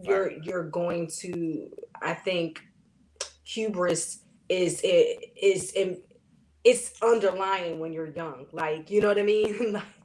You're 0.00 0.30
you're 0.42 0.70
going 0.70 1.08
to 1.18 1.68
i 2.00 2.14
think 2.14 2.62
hubris 3.44 4.20
is 4.48 4.80
it 4.84 5.32
is 5.36 5.72
is 5.72 5.98
it's 6.62 6.92
underlying 7.02 7.80
when 7.80 7.92
you're 7.92 8.12
young. 8.12 8.46
Like 8.52 8.90
you 8.90 9.00
know 9.00 9.08
what 9.08 9.18
i 9.18 9.22
mean 9.22 9.82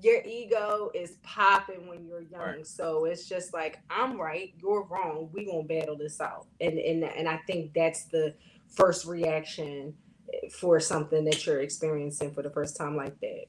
your 0.00 0.22
ego 0.24 0.90
is 0.94 1.18
popping 1.22 1.86
when 1.86 2.04
you're 2.04 2.22
young 2.22 2.40
Right. 2.40 2.66
so 2.66 3.04
it's 3.04 3.28
just 3.28 3.52
like 3.54 3.78
i'm 3.88 4.20
right 4.20 4.52
you're 4.60 4.84
wrong 4.84 5.28
we 5.32 5.46
gonna 5.46 5.62
battle 5.62 5.96
this 5.96 6.20
out 6.20 6.46
and 6.60 6.78
and 6.78 7.04
and 7.04 7.28
i 7.28 7.38
think 7.46 7.72
that's 7.74 8.04
the 8.06 8.34
first 8.68 9.06
reaction 9.06 9.94
eh, 10.32 10.48
for 10.50 10.80
something 10.80 11.24
that 11.24 11.46
you're 11.46 11.60
experiencing 11.60 12.32
for 12.32 12.42
the 12.42 12.50
first 12.50 12.76
time 12.76 12.96
like 12.96 13.18
that 13.20 13.46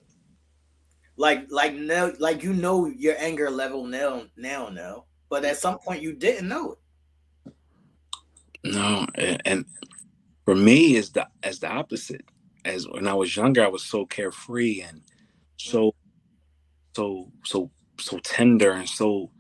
like 1.22 1.45
like 1.52 1.73
now 1.76 2.11
like 2.19 2.41
you 2.43 2.52
know 2.52 2.88
your 2.88 3.15
anger 3.19 3.49
level 3.49 3.85
now 3.85 4.23
now 4.35 4.69
now, 4.69 5.06
but 5.30 5.45
at 5.45 5.57
some 5.57 5.77
point 5.77 6.02
you 6.02 6.14
didn't 6.14 6.48
know 6.48 6.76
it. 7.45 7.53
No, 8.64 9.06
and, 9.15 9.41
and 9.45 9.65
for 10.45 10.56
me 10.56 10.95
is 10.95 11.11
the 11.11 11.27
as 11.43 11.60
the 11.60 11.68
opposite. 11.68 12.26
As 12.65 12.88
when 12.88 13.07
I 13.07 13.14
was 13.14 13.35
younger, 13.35 13.64
I 13.64 13.68
was 13.68 13.84
so 13.84 14.06
carefree 14.06 14.81
and 14.81 15.02
so 15.57 15.89
mm-hmm. 15.89 16.01
So 16.95 17.31
so 17.43 17.72
so 17.99 18.18
tender 18.19 18.72
and 18.72 18.89
so 18.89 19.31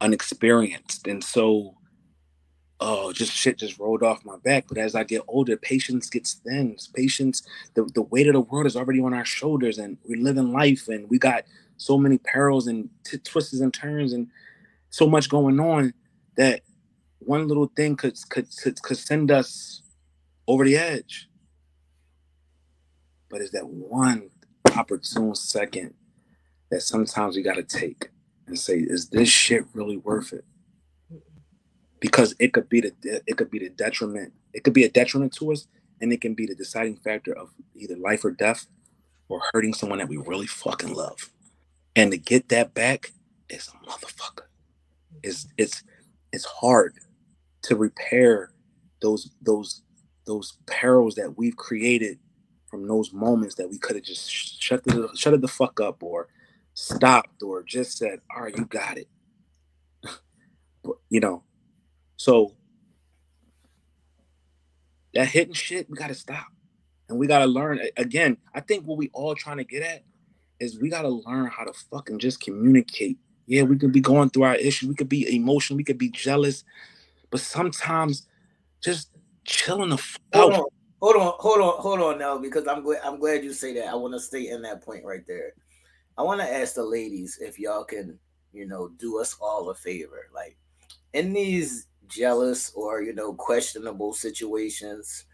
unexperienced 0.00 1.06
and 1.06 1.22
so 1.22 1.76
oh 2.80 3.12
just 3.12 3.32
shit 3.32 3.58
just 3.58 3.78
rolled 3.78 4.02
off 4.02 4.24
my 4.24 4.36
back. 4.38 4.66
But 4.68 4.78
as 4.78 4.94
i 4.94 5.04
get 5.04 5.22
older 5.28 5.56
patience 5.56 6.08
gets 6.08 6.34
thin. 6.34 6.76
Patience 6.94 7.42
the, 7.74 7.84
the 7.94 8.02
weight 8.02 8.26
of 8.26 8.34
the 8.34 8.40
world 8.40 8.66
is 8.66 8.76
already 8.76 9.00
on 9.00 9.14
our 9.14 9.24
shoulders 9.24 9.78
and 9.78 9.98
we're 10.04 10.20
living 10.20 10.52
life 10.52 10.88
and 10.88 11.08
we 11.08 11.18
got 11.18 11.44
so 11.76 11.96
many 11.96 12.18
perils 12.18 12.66
and 12.66 12.88
t- 13.04 13.18
twists 13.18 13.60
and 13.60 13.72
turns 13.72 14.12
and 14.12 14.28
so 14.90 15.08
much 15.08 15.28
going 15.28 15.60
on 15.60 15.94
that 16.36 16.62
one 17.20 17.46
little 17.46 17.70
thing 17.76 17.96
could 17.96 18.16
could 18.30 18.48
could, 18.82 18.96
send 18.96 19.30
us 19.30 19.82
over 20.48 20.64
the 20.64 20.76
edge. 20.76 21.28
But 23.28 23.40
it's 23.42 23.52
that 23.52 23.68
one 23.68 24.30
opportune 24.76 25.34
second 25.34 25.94
that 26.70 26.82
sometimes 26.82 27.36
we 27.36 27.42
got 27.42 27.56
to 27.56 27.62
take 27.62 28.10
and 28.46 28.58
say, 28.58 28.78
is 28.78 29.08
this 29.08 29.28
shit 29.28 29.64
really 29.74 29.96
worth 29.96 30.32
it? 30.32 30.44
Because 32.00 32.34
it 32.38 32.52
could 32.52 32.68
be 32.68 32.80
the 32.80 32.92
it 33.26 33.36
could 33.36 33.50
be 33.50 33.58
the 33.58 33.68
detriment. 33.68 34.32
It 34.54 34.64
could 34.64 34.72
be 34.72 34.84
a 34.84 34.90
detriment 34.90 35.34
to 35.34 35.52
us, 35.52 35.66
and 36.00 36.12
it 36.12 36.20
can 36.20 36.34
be 36.34 36.46
the 36.46 36.54
deciding 36.54 36.96
factor 36.96 37.32
of 37.36 37.50
either 37.76 37.96
life 37.96 38.24
or 38.24 38.30
death, 38.30 38.66
or 39.28 39.42
hurting 39.52 39.74
someone 39.74 39.98
that 39.98 40.08
we 40.08 40.16
really 40.16 40.46
fucking 40.46 40.94
love. 40.94 41.30
And 41.94 42.10
to 42.10 42.16
get 42.16 42.48
that 42.48 42.72
back 42.72 43.12
is 43.50 43.68
a 43.68 43.86
motherfucker. 43.86 44.46
It's 45.22 45.46
it's 45.58 45.82
it's 46.32 46.46
hard 46.46 46.94
to 47.62 47.76
repair 47.76 48.52
those 49.02 49.30
those 49.42 49.82
those 50.26 50.56
perils 50.66 51.16
that 51.16 51.36
we've 51.36 51.56
created 51.56 52.18
from 52.66 52.86
those 52.86 53.12
moments 53.12 53.56
that 53.56 53.68
we 53.68 53.78
could 53.78 53.96
have 53.96 54.04
just 54.04 54.30
shut 54.30 54.82
the 54.84 55.10
shut 55.14 55.34
it 55.34 55.40
the 55.40 55.48
fuck 55.48 55.80
up 55.80 56.02
or 56.02 56.28
stopped 56.80 57.42
or 57.42 57.62
just 57.62 57.98
said, 57.98 58.20
"All 58.34 58.42
right, 58.42 58.56
you 58.56 58.64
got 58.64 58.98
it." 58.98 59.08
but, 60.82 60.96
you 61.08 61.20
know, 61.20 61.42
so 62.16 62.54
that 65.14 65.28
hitting 65.28 65.54
shit, 65.54 65.90
we 65.90 65.96
got 65.96 66.08
to 66.08 66.14
stop, 66.14 66.46
and 67.08 67.18
we 67.18 67.26
got 67.26 67.40
to 67.40 67.46
learn. 67.46 67.80
Again, 67.96 68.38
I 68.54 68.60
think 68.60 68.84
what 68.84 68.98
we 68.98 69.10
all 69.12 69.34
trying 69.34 69.58
to 69.58 69.64
get 69.64 69.82
at 69.82 70.04
is 70.58 70.78
we 70.78 70.88
got 70.88 71.02
to 71.02 71.08
learn 71.08 71.46
how 71.46 71.64
to 71.64 71.72
fucking 71.72 72.18
just 72.18 72.40
communicate. 72.40 73.18
Yeah, 73.46 73.62
we 73.62 73.76
could 73.76 73.92
be 73.92 74.00
going 74.00 74.30
through 74.30 74.44
our 74.44 74.54
issues, 74.54 74.88
we 74.88 74.94
could 74.94 75.08
be 75.08 75.34
emotional, 75.34 75.76
we 75.76 75.84
could 75.84 75.98
be 75.98 76.10
jealous, 76.10 76.64
but 77.30 77.40
sometimes 77.40 78.26
just 78.82 79.10
chilling 79.44 79.90
the 79.90 79.98
fuck 79.98 80.20
hold 80.32 80.52
out. 80.52 80.60
On, 80.60 80.66
hold 81.00 81.16
on, 81.16 81.32
hold 81.38 81.60
on, 81.60 81.82
hold 81.82 82.00
on 82.00 82.18
now, 82.18 82.38
because 82.38 82.66
I'm 82.68 82.82
glad 82.82 83.00
I'm 83.04 83.18
glad 83.18 83.42
you 83.42 83.52
say 83.52 83.74
that. 83.74 83.88
I 83.88 83.94
want 83.94 84.14
to 84.14 84.20
stay 84.20 84.48
in 84.48 84.62
that 84.62 84.82
point 84.82 85.04
right 85.04 85.26
there. 85.26 85.54
I 86.18 86.22
want 86.22 86.40
to 86.40 86.52
ask 86.52 86.74
the 86.74 86.84
ladies 86.84 87.38
if 87.40 87.58
y'all 87.58 87.84
can, 87.84 88.18
you 88.52 88.66
know, 88.66 88.88
do 88.98 89.18
us 89.20 89.36
all 89.40 89.70
a 89.70 89.74
favor. 89.74 90.28
Like 90.34 90.56
in 91.12 91.32
these 91.32 91.86
jealous 92.08 92.72
or, 92.74 93.02
you 93.02 93.14
know, 93.14 93.32
questionable 93.32 94.12
situations, 94.12 95.24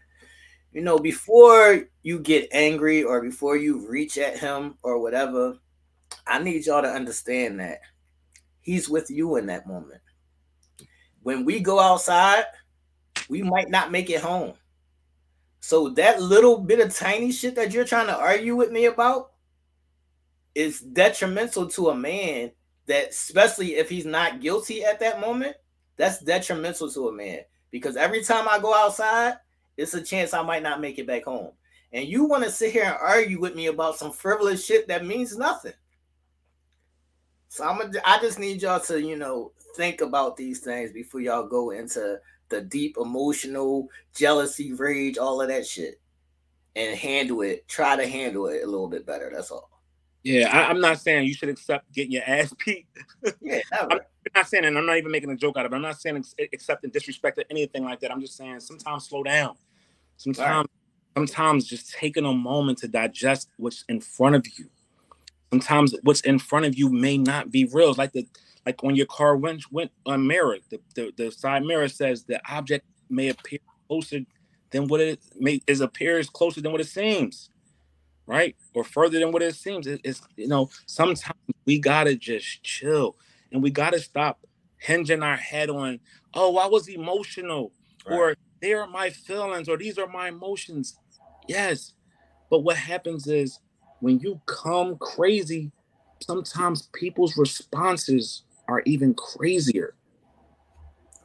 you 0.71 0.81
know, 0.81 0.97
before 0.99 1.87
you 2.03 2.19
get 2.19 2.49
angry 2.51 3.03
or 3.03 3.21
before 3.21 3.57
you 3.57 3.89
reach 3.89 4.17
at 4.17 4.37
him 4.39 4.75
or 4.83 4.99
whatever, 4.99 5.57
I 6.25 6.39
need 6.39 6.65
y'all 6.65 6.81
to 6.81 6.87
understand 6.87 7.59
that 7.59 7.79
he's 8.61 8.89
with 8.89 9.09
you 9.09 9.37
in 9.37 9.47
that 9.47 9.67
moment. 9.67 10.01
When 11.23 11.45
we 11.45 11.59
go 11.59 11.79
outside, 11.79 12.45
we 13.29 13.41
might 13.41 13.69
not 13.69 13.91
make 13.91 14.09
it 14.09 14.21
home. 14.21 14.53
So 15.59 15.89
that 15.89 16.21
little 16.21 16.59
bit 16.59 16.79
of 16.79 16.95
tiny 16.95 17.31
shit 17.31 17.55
that 17.55 17.71
you're 17.71 17.83
trying 17.83 18.07
to 18.07 18.17
argue 18.17 18.55
with 18.55 18.71
me 18.71 18.85
about, 18.85 19.31
is 20.57 20.79
detrimental 20.79 21.67
to 21.67 21.89
a 21.89 21.95
man 21.95 22.51
that 22.87 23.09
especially 23.09 23.75
if 23.75 23.87
he's 23.87 24.07
not 24.07 24.41
guilty 24.41 24.83
at 24.83 24.99
that 24.99 25.21
moment 25.21 25.55
that's 25.97 26.19
detrimental 26.19 26.89
to 26.89 27.09
a 27.09 27.11
man. 27.11 27.41
Because 27.69 27.95
every 27.95 28.23
time 28.23 28.47
i 28.49 28.57
go 28.57 28.73
outside 28.73 29.35
it's 29.77 29.93
a 29.93 30.01
chance 30.01 30.33
i 30.33 30.41
might 30.41 30.63
not 30.63 30.81
make 30.81 30.97
it 30.97 31.05
back 31.05 31.25
home. 31.25 31.51
And 31.93 32.07
you 32.07 32.25
want 32.25 32.43
to 32.43 32.49
sit 32.49 32.73
here 32.73 32.85
and 32.85 32.97
argue 32.99 33.39
with 33.39 33.55
me 33.55 33.67
about 33.67 33.97
some 33.97 34.11
frivolous 34.11 34.65
shit 34.65 34.87
that 34.87 35.05
means 35.05 35.37
nothing. 35.37 35.73
So 37.49 37.63
i'm 37.63 37.77
gonna 37.77 37.99
i 38.03 38.17
just 38.19 38.39
need 38.39 38.63
y'all 38.63 38.79
to 38.79 38.99
you 38.99 39.15
know 39.15 39.51
think 39.75 40.01
about 40.01 40.37
these 40.37 40.61
things 40.61 40.91
before 40.91 41.21
y'all 41.21 41.47
go 41.47 41.69
into 41.69 42.19
the 42.49 42.61
deep 42.61 42.97
emotional 42.99 43.89
jealousy 44.15 44.73
rage 44.73 45.19
all 45.19 45.39
of 45.39 45.49
that 45.49 45.67
shit. 45.67 46.01
And 46.75 46.97
handle 46.97 47.41
it. 47.41 47.67
Try 47.67 47.95
to 47.95 48.07
handle 48.07 48.47
it 48.47 48.63
a 48.63 48.65
little 48.65 48.87
bit 48.87 49.05
better 49.05 49.31
that's 49.31 49.51
all 49.51 49.76
yeah, 50.27 50.49
I, 50.51 50.69
am 50.69 50.81
not 50.81 50.99
saying 50.99 51.25
you 51.25 51.33
should 51.33 51.47
accept 51.47 51.89
getting 51.93 52.11
your 52.11 52.23
ass 52.27 52.53
beat. 52.65 52.85
yeah, 53.39 53.61
I'm 53.79 53.99
not 54.35 54.47
saying, 54.47 54.65
and 54.65 54.77
I'm 54.77 54.85
not 54.85 54.97
even 54.97 55.09
making 55.09 55.29
a 55.29 55.37
joke 55.37 55.55
out 55.55 55.65
of 55.65 55.71
it. 55.71 55.75
I'm 55.75 55.81
not 55.81 56.01
saying 56.01 56.21
accepting 56.51 56.89
disrespect 56.89 57.37
or 57.37 57.45
anything 57.49 57.85
like 57.85 58.01
that. 58.01 58.11
I'm 58.11 58.19
just 58.19 58.35
saying 58.35 58.59
sometimes 58.59 59.07
slow 59.07 59.23
down. 59.23 59.55
Sometimes, 60.17 60.67
right. 60.67 61.15
sometimes 61.15 61.65
just 61.65 61.93
taking 61.93 62.25
a 62.25 62.33
moment 62.33 62.79
to 62.79 62.89
digest 62.89 63.49
what's 63.55 63.85
in 63.87 64.01
front 64.01 64.35
of 64.35 64.45
you. 64.57 64.69
Sometimes 65.49 65.95
what's 66.03 66.21
in 66.21 66.39
front 66.39 66.65
of 66.65 66.77
you 66.77 66.89
may 66.89 67.17
not 67.17 67.49
be 67.49 67.69
real. 67.71 67.89
It's 67.89 67.97
like 67.97 68.11
the 68.11 68.27
like 68.65 68.83
when 68.83 68.97
your 68.97 69.05
car 69.05 69.37
went 69.37 69.71
went 69.71 69.91
on 70.05 70.27
mirror, 70.27 70.57
the, 70.69 70.81
the, 70.95 71.13
the 71.15 71.31
side 71.31 71.63
mirror 71.63 71.87
says 71.87 72.25
the 72.25 72.41
object 72.51 72.85
may 73.09 73.29
appear 73.29 73.59
closer 73.87 74.19
than 74.71 74.87
what 74.87 74.99
it 74.99 75.21
may 75.39 75.61
is 75.67 75.79
appears 75.79 76.29
closer 76.29 76.59
than 76.59 76.73
what 76.73 76.81
it 76.81 76.87
seems 76.87 77.49
right? 78.27 78.55
Or 78.75 78.83
further 78.83 79.19
than 79.19 79.31
what 79.31 79.41
it 79.41 79.55
seems. 79.55 79.87
It, 79.87 80.01
it's 80.03 80.21
you 80.35 80.47
know, 80.47 80.69
sometimes 80.85 81.39
we 81.65 81.79
gotta 81.79 82.15
just 82.15 82.61
chill 82.61 83.15
and 83.51 83.63
we 83.63 83.71
gotta 83.71 83.99
stop 83.99 84.45
hinging 84.77 85.23
our 85.23 85.37
head 85.37 85.69
on, 85.69 85.99
oh, 86.35 86.57
I 86.57 86.67
was 86.67 86.87
emotional, 86.87 87.71
right. 88.05 88.15
or 88.15 88.35
they 88.61 88.73
are 88.73 88.87
my 88.87 89.09
feelings, 89.09 89.67
or 89.67 89.77
these 89.77 89.97
are 89.97 90.07
my 90.07 90.27
emotions. 90.27 90.99
Yes. 91.47 91.93
But 92.49 92.59
what 92.59 92.77
happens 92.77 93.27
is 93.27 93.59
when 93.99 94.19
you 94.19 94.39
come 94.45 94.97
crazy, 94.97 95.71
sometimes 96.21 96.89
people's 96.93 97.37
responses 97.37 98.43
are 98.67 98.81
even 98.85 99.13
crazier. 99.13 99.95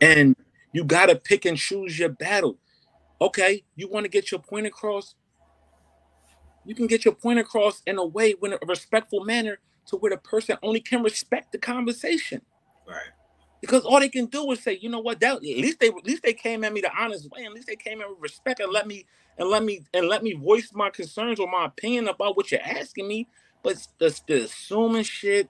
And 0.00 0.36
you 0.72 0.84
got 0.84 1.06
to 1.06 1.16
pick 1.16 1.44
and 1.44 1.56
choose 1.56 1.98
your 1.98 2.08
battle. 2.08 2.58
Okay, 3.20 3.62
you 3.76 3.88
want 3.88 4.04
to 4.04 4.10
get 4.10 4.30
your 4.32 4.40
point 4.40 4.66
across? 4.66 5.14
You 6.64 6.74
can 6.74 6.86
get 6.86 7.04
your 7.04 7.14
point 7.14 7.38
across 7.38 7.82
in 7.86 7.98
a 7.98 8.04
way, 8.04 8.34
in 8.42 8.52
a 8.52 8.58
respectful 8.66 9.24
manner, 9.24 9.58
to 9.86 9.96
where 9.96 10.10
the 10.10 10.16
person 10.16 10.56
only 10.62 10.80
can 10.80 11.02
respect 11.02 11.52
the 11.52 11.58
conversation. 11.58 12.40
Right. 12.86 13.10
Because 13.60 13.84
all 13.84 14.00
they 14.00 14.08
can 14.08 14.26
do 14.26 14.50
is 14.52 14.62
say, 14.62 14.78
you 14.80 14.88
know 14.88 15.00
what, 15.00 15.20
that 15.20 15.36
at 15.36 15.42
least 15.42 15.78
they 15.80 15.88
at 15.88 16.04
least 16.04 16.22
they 16.22 16.32
came 16.32 16.64
at 16.64 16.72
me 16.72 16.80
the 16.80 16.90
honest 16.96 17.30
way. 17.30 17.44
At 17.44 17.52
least 17.52 17.68
they 17.68 17.76
came 17.76 18.00
in 18.00 18.08
with 18.08 18.18
respect 18.20 18.60
and 18.60 18.72
let 18.72 18.86
me 18.86 19.06
and 19.38 19.48
let 19.48 19.62
me 19.62 19.82
and 19.94 20.08
let 20.08 20.22
me 20.22 20.32
voice 20.32 20.70
my 20.74 20.90
concerns 20.90 21.38
or 21.38 21.48
my 21.48 21.66
opinion 21.66 22.08
about 22.08 22.36
what 22.36 22.50
you're 22.50 22.60
asking 22.60 23.06
me. 23.06 23.28
But 23.62 23.76
the, 23.98 24.20
the 24.26 24.44
assuming 24.44 25.04
shit, 25.04 25.48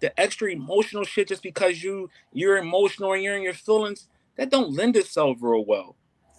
the 0.00 0.18
extra 0.20 0.50
emotional 0.50 1.04
shit, 1.04 1.28
just 1.28 1.42
because 1.42 1.82
you 1.82 2.10
you're 2.32 2.58
emotional 2.58 3.14
and 3.14 3.22
you're 3.22 3.36
in 3.36 3.42
your 3.42 3.54
feelings, 3.54 4.08
that 4.36 4.50
don't 4.50 4.72
lend 4.72 4.96
itself 4.96 5.38
real 5.40 5.64
well. 5.64 5.96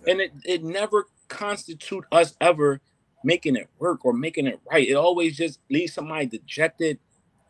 And 0.08 0.22
it, 0.22 0.32
it 0.46 0.64
never 0.64 1.08
constitute 1.28 2.06
us 2.12 2.36
ever 2.40 2.80
making 3.28 3.58
it 3.58 3.70
work 3.78 4.06
or 4.06 4.14
making 4.14 4.48
it 4.48 4.58
right. 4.72 4.88
It 4.88 4.94
always 4.94 5.36
just 5.36 5.60
leaves 5.70 5.94
somebody 5.94 6.28
dejected, 6.28 6.98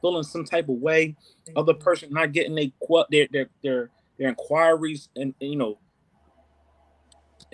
feeling 0.01 0.23
some 0.23 0.43
type 0.43 0.69
of 0.69 0.77
way. 0.77 1.15
Other 1.55 1.75
person 1.75 2.09
not 2.11 2.31
getting 2.31 2.55
they 2.55 2.73
their 3.11 3.27
their 3.31 3.49
their 3.63 3.89
their 4.17 4.29
inquiries 4.29 5.09
and, 5.15 5.35
and 5.39 5.51
you 5.51 5.55
know 5.55 5.77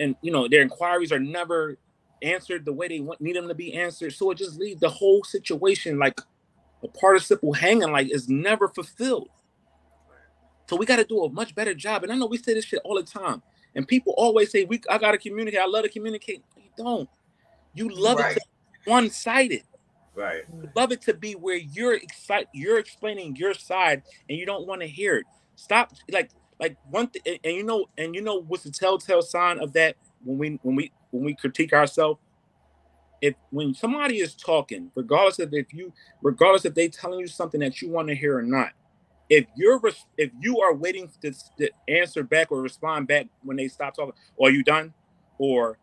and 0.00 0.16
you 0.22 0.32
know 0.32 0.48
their 0.48 0.62
inquiries 0.62 1.12
are 1.12 1.20
never 1.20 1.76
answered 2.22 2.64
the 2.64 2.72
way 2.72 2.88
they 2.88 3.00
want 3.00 3.20
need 3.20 3.36
them 3.36 3.46
to 3.46 3.54
be 3.54 3.74
answered. 3.74 4.14
So 4.14 4.30
it 4.30 4.38
just 4.38 4.58
leaves 4.58 4.80
the 4.80 4.88
whole 4.88 5.22
situation 5.22 5.98
like 5.98 6.18
a 6.82 6.88
participle 6.88 7.52
hanging 7.52 7.92
like 7.92 8.10
is 8.10 8.26
never 8.30 8.68
fulfilled. 8.68 9.28
So 10.66 10.76
we 10.76 10.86
got 10.86 10.96
to 10.96 11.04
do 11.04 11.24
a 11.24 11.30
much 11.30 11.54
better 11.54 11.74
job. 11.74 12.04
And 12.04 12.12
I 12.12 12.16
know 12.16 12.24
we 12.24 12.38
say 12.38 12.54
this 12.54 12.64
shit 12.64 12.80
all 12.84 12.94
the 12.94 13.02
time. 13.02 13.42
And 13.74 13.86
people 13.86 14.14
always 14.16 14.50
say, 14.50 14.64
"We, 14.64 14.80
I 14.88 14.96
gotta 14.96 15.18
communicate. 15.18 15.60
I 15.60 15.66
love 15.66 15.82
to 15.82 15.90
communicate." 15.90 16.42
You 16.56 16.70
don't. 16.78 17.08
You 17.74 17.88
love 17.88 18.18
right. 18.18 18.36
it 18.36 18.42
one 18.84 19.10
sided. 19.10 19.62
Right. 20.14 20.42
You 20.52 20.68
love 20.76 20.92
it 20.92 21.02
to 21.02 21.14
be 21.14 21.32
where 21.32 21.56
you're 21.56 21.94
excited, 21.94 22.48
you're 22.54 22.78
explaining 22.78 23.36
your 23.36 23.54
side, 23.54 24.02
and 24.28 24.38
you 24.38 24.46
don't 24.46 24.66
want 24.66 24.80
to 24.82 24.86
hear 24.86 25.16
it. 25.16 25.26
Stop. 25.56 25.92
Like, 26.10 26.30
like 26.60 26.76
one 26.88 27.08
thing, 27.08 27.22
and, 27.26 27.38
and 27.42 27.56
you 27.56 27.64
know, 27.64 27.86
and 27.98 28.14
you 28.14 28.20
know 28.20 28.40
what's 28.40 28.62
the 28.62 28.70
telltale 28.70 29.22
sign 29.22 29.58
of 29.58 29.72
that 29.72 29.96
when 30.24 30.38
we 30.38 30.58
when 30.62 30.76
we 30.76 30.92
when 31.10 31.24
we 31.24 31.34
critique 31.34 31.72
ourselves 31.72 32.20
if 33.24 33.34
when 33.48 33.72
somebody 33.72 34.18
is 34.18 34.34
talking, 34.34 34.90
regardless 34.94 35.38
of 35.38 35.54
if 35.54 35.72
you, 35.72 35.94
regardless 36.20 36.66
if 36.66 36.74
they 36.74 36.88
telling 36.88 37.20
you 37.20 37.26
something 37.26 37.60
that 37.60 37.80
you 37.80 37.88
want 37.88 38.06
to 38.08 38.14
hear 38.14 38.36
or 38.36 38.42
not, 38.42 38.72
if 39.30 39.46
you're 39.56 39.80
if 40.18 40.30
you 40.40 40.60
are 40.60 40.74
waiting 40.74 41.10
to, 41.22 41.32
to 41.56 41.70
answer 41.88 42.22
back 42.22 42.52
or 42.52 42.60
respond 42.60 43.08
back 43.08 43.26
when 43.42 43.56
they 43.56 43.66
stop 43.66 43.96
talking, 43.96 44.12
or 44.36 44.50
you 44.50 44.62
done, 44.62 44.92
or 45.38 45.78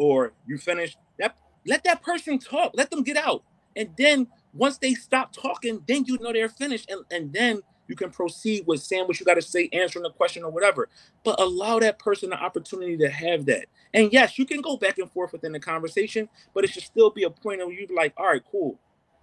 or 0.00 0.32
you 0.46 0.58
finish 0.58 0.96
that 1.18 1.36
let 1.66 1.84
that 1.84 2.02
person 2.02 2.38
talk, 2.38 2.72
let 2.74 2.90
them 2.90 3.02
get 3.04 3.18
out, 3.18 3.44
and 3.76 3.90
then 3.96 4.26
once 4.54 4.78
they 4.78 4.94
stop 4.94 5.32
talking, 5.32 5.82
then 5.86 6.04
you 6.06 6.18
know 6.20 6.32
they're 6.32 6.48
finished, 6.48 6.90
and 6.90 7.04
and 7.12 7.32
then 7.32 7.60
you 7.86 7.96
can 7.96 8.10
proceed 8.10 8.64
with 8.66 8.80
saying 8.80 9.06
what 9.06 9.20
you 9.20 9.26
got 9.26 9.34
to 9.34 9.42
say, 9.42 9.68
answering 9.72 10.04
the 10.04 10.10
question 10.10 10.44
or 10.44 10.50
whatever. 10.50 10.88
But 11.24 11.40
allow 11.40 11.80
that 11.80 11.98
person 11.98 12.30
the 12.30 12.36
opportunity 12.36 12.96
to 12.96 13.10
have 13.10 13.46
that. 13.46 13.66
And 13.92 14.12
yes, 14.12 14.38
you 14.38 14.46
can 14.46 14.60
go 14.60 14.76
back 14.76 14.98
and 14.98 15.10
forth 15.10 15.32
within 15.32 15.52
the 15.52 15.58
conversation, 15.58 16.28
but 16.54 16.62
it 16.62 16.70
should 16.70 16.84
still 16.84 17.10
be 17.10 17.24
a 17.24 17.30
point 17.30 17.58
where 17.58 17.72
you're 17.72 17.88
like, 17.94 18.14
all 18.16 18.26
right, 18.26 18.42
cool. 18.50 18.78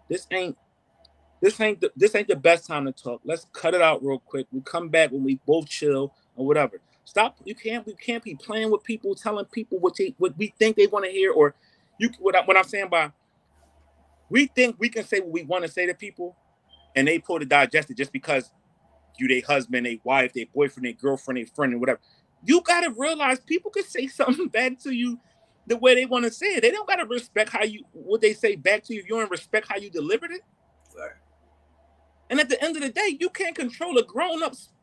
This 0.10 0.28
ain't 0.32 0.58
this 1.42 1.60
ain't 1.62 1.82
the, 1.82 1.92
this 1.96 2.16
ain't 2.16 2.28
the 2.28 2.36
best 2.36 2.68
time 2.68 2.86
to 2.86 2.92
talk. 2.92 3.22
Let's 3.24 3.48
cut 3.54 3.74
it 3.74 3.82
out 3.82 4.04
real 4.04 4.20
quick. 4.20 4.48
We 4.52 4.62
come 4.62 4.90
back 4.90 5.12
when 5.12 5.24
we 5.24 5.40
both 5.46 5.70
chill 5.70 6.14
or 6.36 6.46
whatever. 6.46 6.82
Stop. 7.08 7.38
You 7.46 7.56
can't 7.56 7.88
we 7.88 7.94
can't 7.94 8.22
be 8.22 8.36
playing 8.36 8.70
with 8.70 8.84
people, 8.84 9.16
telling 9.16 9.46
people 9.46 9.80
what 9.80 9.96
they 9.96 10.14
what 10.18 10.38
we 10.38 10.54
think 10.60 10.76
they 10.76 10.88
want 10.88 11.06
to 11.06 11.12
hear, 11.12 11.32
or 11.32 11.56
you 11.98 12.10
what, 12.20 12.36
I, 12.36 12.42
what 12.44 12.58
I'm 12.58 12.66
saying 12.66 12.90
by 12.90 13.14
we 14.30 14.48
think 14.48 14.76
we 14.78 14.90
can 14.90 15.06
say 15.06 15.22
what 15.22 15.32
we 15.32 15.44
want 15.44 15.64
to 15.64 15.72
say 15.72 15.86
to 15.86 15.94
people, 15.94 16.36
and 16.98 17.08
they 17.08 17.18
pull 17.18 17.40
the 17.40 17.46
digest 17.46 17.90
it 17.90 17.96
just 17.96 18.12
because 18.12 18.52
you 19.18 19.30
their 19.30 19.42
husband, 19.48 19.86
their 19.86 19.96
wife, 20.04 20.34
their 20.34 20.48
boyfriend, 20.54 20.86
their 20.86 20.94
girlfriend, 20.94 21.38
their 21.38 21.46
friend, 21.46 21.72
and 21.72 21.80
whatever. 21.80 22.02
You 22.44 22.60
gotta 22.60 22.90
realize 22.90 23.40
people 23.40 23.72
can 23.72 23.86
say 23.86 24.08
something 24.08 24.50
bad 24.50 24.78
to 24.82 24.92
you 24.92 25.18
the 25.66 25.78
way 25.78 25.96
they 25.96 26.06
want 26.06 26.26
to 26.26 26.32
say 26.32 26.48
it. 26.48 26.62
They 26.62 26.72
don't 26.72 26.90
gotta 26.90 27.06
respect 27.06 27.52
how 27.52 27.64
you 27.64 27.86
what 27.94 28.20
they 28.20 28.34
say 28.34 28.58
back 28.58 28.84
to 28.84 28.94
you. 28.94 29.06
You 29.08 29.18
don't 29.18 29.32
respect 29.32 29.68
how 29.70 29.78
you 29.78 29.90
delivered 29.90 30.32
it. 30.32 30.42
Right. 30.94 31.12
And 32.30 32.42
at 32.42 32.50
the 32.50 32.62
end 32.62 32.76
of 32.76 32.82
the 32.82 32.90
day, 32.90 33.16
you 33.18 33.30
can't 33.30 33.56
control 33.56 33.98
a 33.98 34.04
grown-up's 34.04 34.74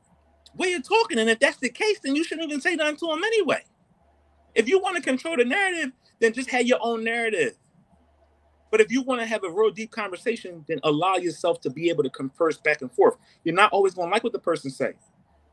way 0.56 0.74
of 0.74 0.86
talking. 0.86 1.18
And 1.18 1.30
if 1.30 1.40
that's 1.40 1.58
the 1.58 1.70
case, 1.70 2.00
then 2.02 2.16
you 2.16 2.24
shouldn't 2.24 2.48
even 2.48 2.60
say 2.60 2.76
nothing 2.76 2.96
to 2.98 3.06
them 3.08 3.24
anyway. 3.24 3.64
If 4.54 4.68
you 4.68 4.80
want 4.80 4.96
to 4.96 5.02
control 5.02 5.36
the 5.36 5.44
narrative, 5.44 5.92
then 6.20 6.32
just 6.32 6.50
have 6.50 6.66
your 6.66 6.78
own 6.82 7.04
narrative. 7.04 7.54
But 8.70 8.82
if 8.82 8.92
you 8.92 9.02
want 9.02 9.20
to 9.20 9.26
have 9.26 9.44
a 9.44 9.50
real 9.50 9.70
deep 9.70 9.92
conversation, 9.92 10.64
then 10.68 10.80
allow 10.84 11.16
yourself 11.16 11.60
to 11.62 11.70
be 11.70 11.90
able 11.90 12.02
to 12.04 12.10
converse 12.10 12.58
back 12.58 12.82
and 12.82 12.92
forth. 12.92 13.16
You're 13.44 13.54
not 13.54 13.72
always 13.72 13.94
going 13.94 14.08
to 14.08 14.12
like 14.12 14.24
what 14.24 14.34
the 14.34 14.40
person 14.40 14.70
say, 14.70 14.94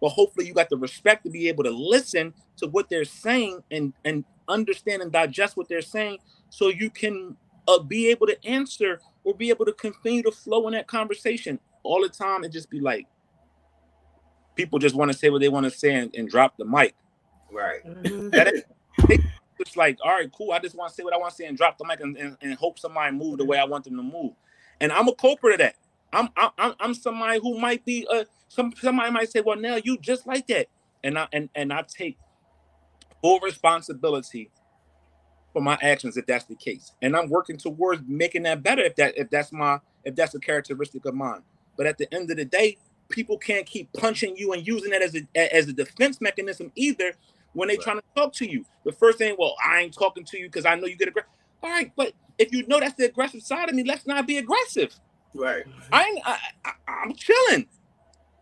but 0.02 0.10
hopefully 0.10 0.48
you 0.48 0.54
got 0.54 0.70
the 0.70 0.78
respect 0.78 1.24
to 1.26 1.32
be 1.32 1.48
able 1.48 1.64
to 1.66 1.72
listen 1.72 2.34
to 2.58 2.68
what 2.68 2.90
they're 2.90 3.06
saying 3.06 3.64
and 3.72 3.94
and 4.06 4.26
understand 4.50 5.02
and 5.02 5.12
digest 5.12 5.58
what 5.58 5.70
they're 5.70 5.82
saying, 5.82 6.20
so 6.50 6.70
you 6.70 6.90
can 6.90 7.38
uh, 7.68 7.80
be 7.80 8.10
able 8.10 8.28
to 8.28 8.46
answer 8.46 9.00
or 9.24 9.34
be 9.36 9.50
able 9.50 9.66
to 9.66 9.74
continue 9.74 10.24
to 10.24 10.32
flow 10.32 10.68
in 10.68 10.74
that 10.74 10.88
conversation. 10.88 11.60
All 11.84 12.02
the 12.02 12.10
time, 12.10 12.44
and 12.44 12.54
just 12.54 12.70
be 12.70 12.80
like, 12.80 13.08
people 14.56 14.80
just 14.80 14.96
want 14.96 15.12
to 15.12 15.18
say 15.18 15.30
what 15.30 15.42
they 15.42 15.50
want 15.50 15.66
to 15.66 15.72
say 15.72 15.94
and, 15.96 16.14
and 16.16 16.30
drop 16.30 16.58
the 16.58 16.66
mic. 16.66 16.96
Right. 17.52 17.82
that 18.32 18.52
is, 18.54 18.64
it's 19.60 19.78
like, 19.78 19.98
all 20.04 20.12
right, 20.12 20.32
cool. 20.32 20.52
I 20.52 20.60
just 20.60 20.76
want 20.76 20.90
to 20.90 20.96
say 20.96 21.04
what 21.04 21.14
I 21.14 21.18
want 21.18 21.32
to 21.32 21.36
say 21.36 21.46
and 21.46 21.58
drop 21.58 21.78
the 21.78 21.86
mic 21.86 22.00
and, 22.00 22.18
and, 22.18 22.38
and, 22.42 22.54
hope 22.56 22.80
somebody 22.80 23.16
move 23.16 23.38
the 23.38 23.46
way 23.46 23.58
I 23.58 23.64
want 23.64 23.86
them 23.86 23.98
to 23.98 24.04
move. 24.04 24.34
And 24.80 24.92
I'm 24.92 25.08
a 25.08 25.16
culprit 25.16 25.54
of 25.54 25.60
that. 25.60 25.76
I'm 26.14 26.30
I'm 26.36 26.76
I'm 26.80 26.94
somebody 26.94 27.40
who 27.40 27.58
might 27.58 27.86
be 27.86 28.06
uh 28.12 28.26
some 28.50 28.74
somebody 28.78 29.12
might 29.12 29.32
say, 29.32 29.42
well, 29.42 29.58
now 29.58 29.78
you 29.82 29.98
just 29.98 30.28
like 30.28 30.48
that, 30.48 30.68
and 31.04 31.18
I 31.18 31.28
and 31.32 31.50
and 31.56 31.72
I 31.72 31.84
take 31.84 32.18
full 33.22 33.40
responsibility 33.40 34.50
for 35.54 35.62
my 35.62 35.78
actions 35.82 36.18
if 36.18 36.26
that's 36.26 36.46
the 36.46 36.56
case, 36.56 36.92
and 37.02 37.16
I'm 37.16 37.30
working 37.30 37.58
towards 37.58 38.02
making 38.08 38.44
that 38.44 38.62
better 38.62 38.82
if 38.82 38.96
that 38.98 39.18
if 39.18 39.30
that's 39.30 39.54
my 39.54 39.80
if 40.04 40.16
that's 40.16 40.36
a 40.36 40.40
characteristic 40.40 41.06
of 41.06 41.16
mine. 41.16 41.44
But 41.78 41.88
at 41.88 41.98
the 41.98 42.14
end 42.14 42.30
of 42.30 42.38
the 42.38 42.46
day, 42.46 42.78
people 43.12 43.38
can't 43.38 43.66
keep 43.66 43.92
punching 43.94 44.36
you 44.38 44.54
and 44.54 44.66
using 44.66 44.92
that 44.92 45.02
as 45.02 45.16
a 45.16 45.56
as 45.56 45.68
a 45.68 45.74
defense 45.74 46.20
mechanism 46.22 46.72
either 46.76 47.14
when 47.54 47.68
they 47.68 47.76
right. 47.76 47.84
trying 47.84 47.98
to 47.98 48.04
talk 48.16 48.34
to 48.34 48.50
you. 48.50 48.66
The 48.86 48.92
first 48.92 49.18
thing, 49.18 49.36
well, 49.38 49.56
I 49.64 49.82
ain't 49.82 49.94
talking 49.94 50.24
to 50.26 50.38
you 50.38 50.48
because 50.48 50.66
I 50.66 50.76
know 50.76 50.88
you 50.88 50.96
get 50.96 51.10
aggressive. 51.10 51.30
All 51.64 51.70
right, 51.70 51.92
but 51.96 52.14
if 52.38 52.52
you 52.52 52.66
know 52.68 52.80
that's 52.80 52.96
the 52.96 53.06
aggressive 53.06 53.42
side 53.44 53.70
of 53.70 53.76
me, 53.76 53.84
let's 53.84 54.08
not 54.08 54.26
be 54.26 54.38
aggressive. 54.38 54.96
Right. 55.34 55.64
I 55.92 56.04
ain't. 56.04 56.22
I, 56.26 56.38
I, 56.66 57.04
am 57.04 57.14
chilling 57.14 57.68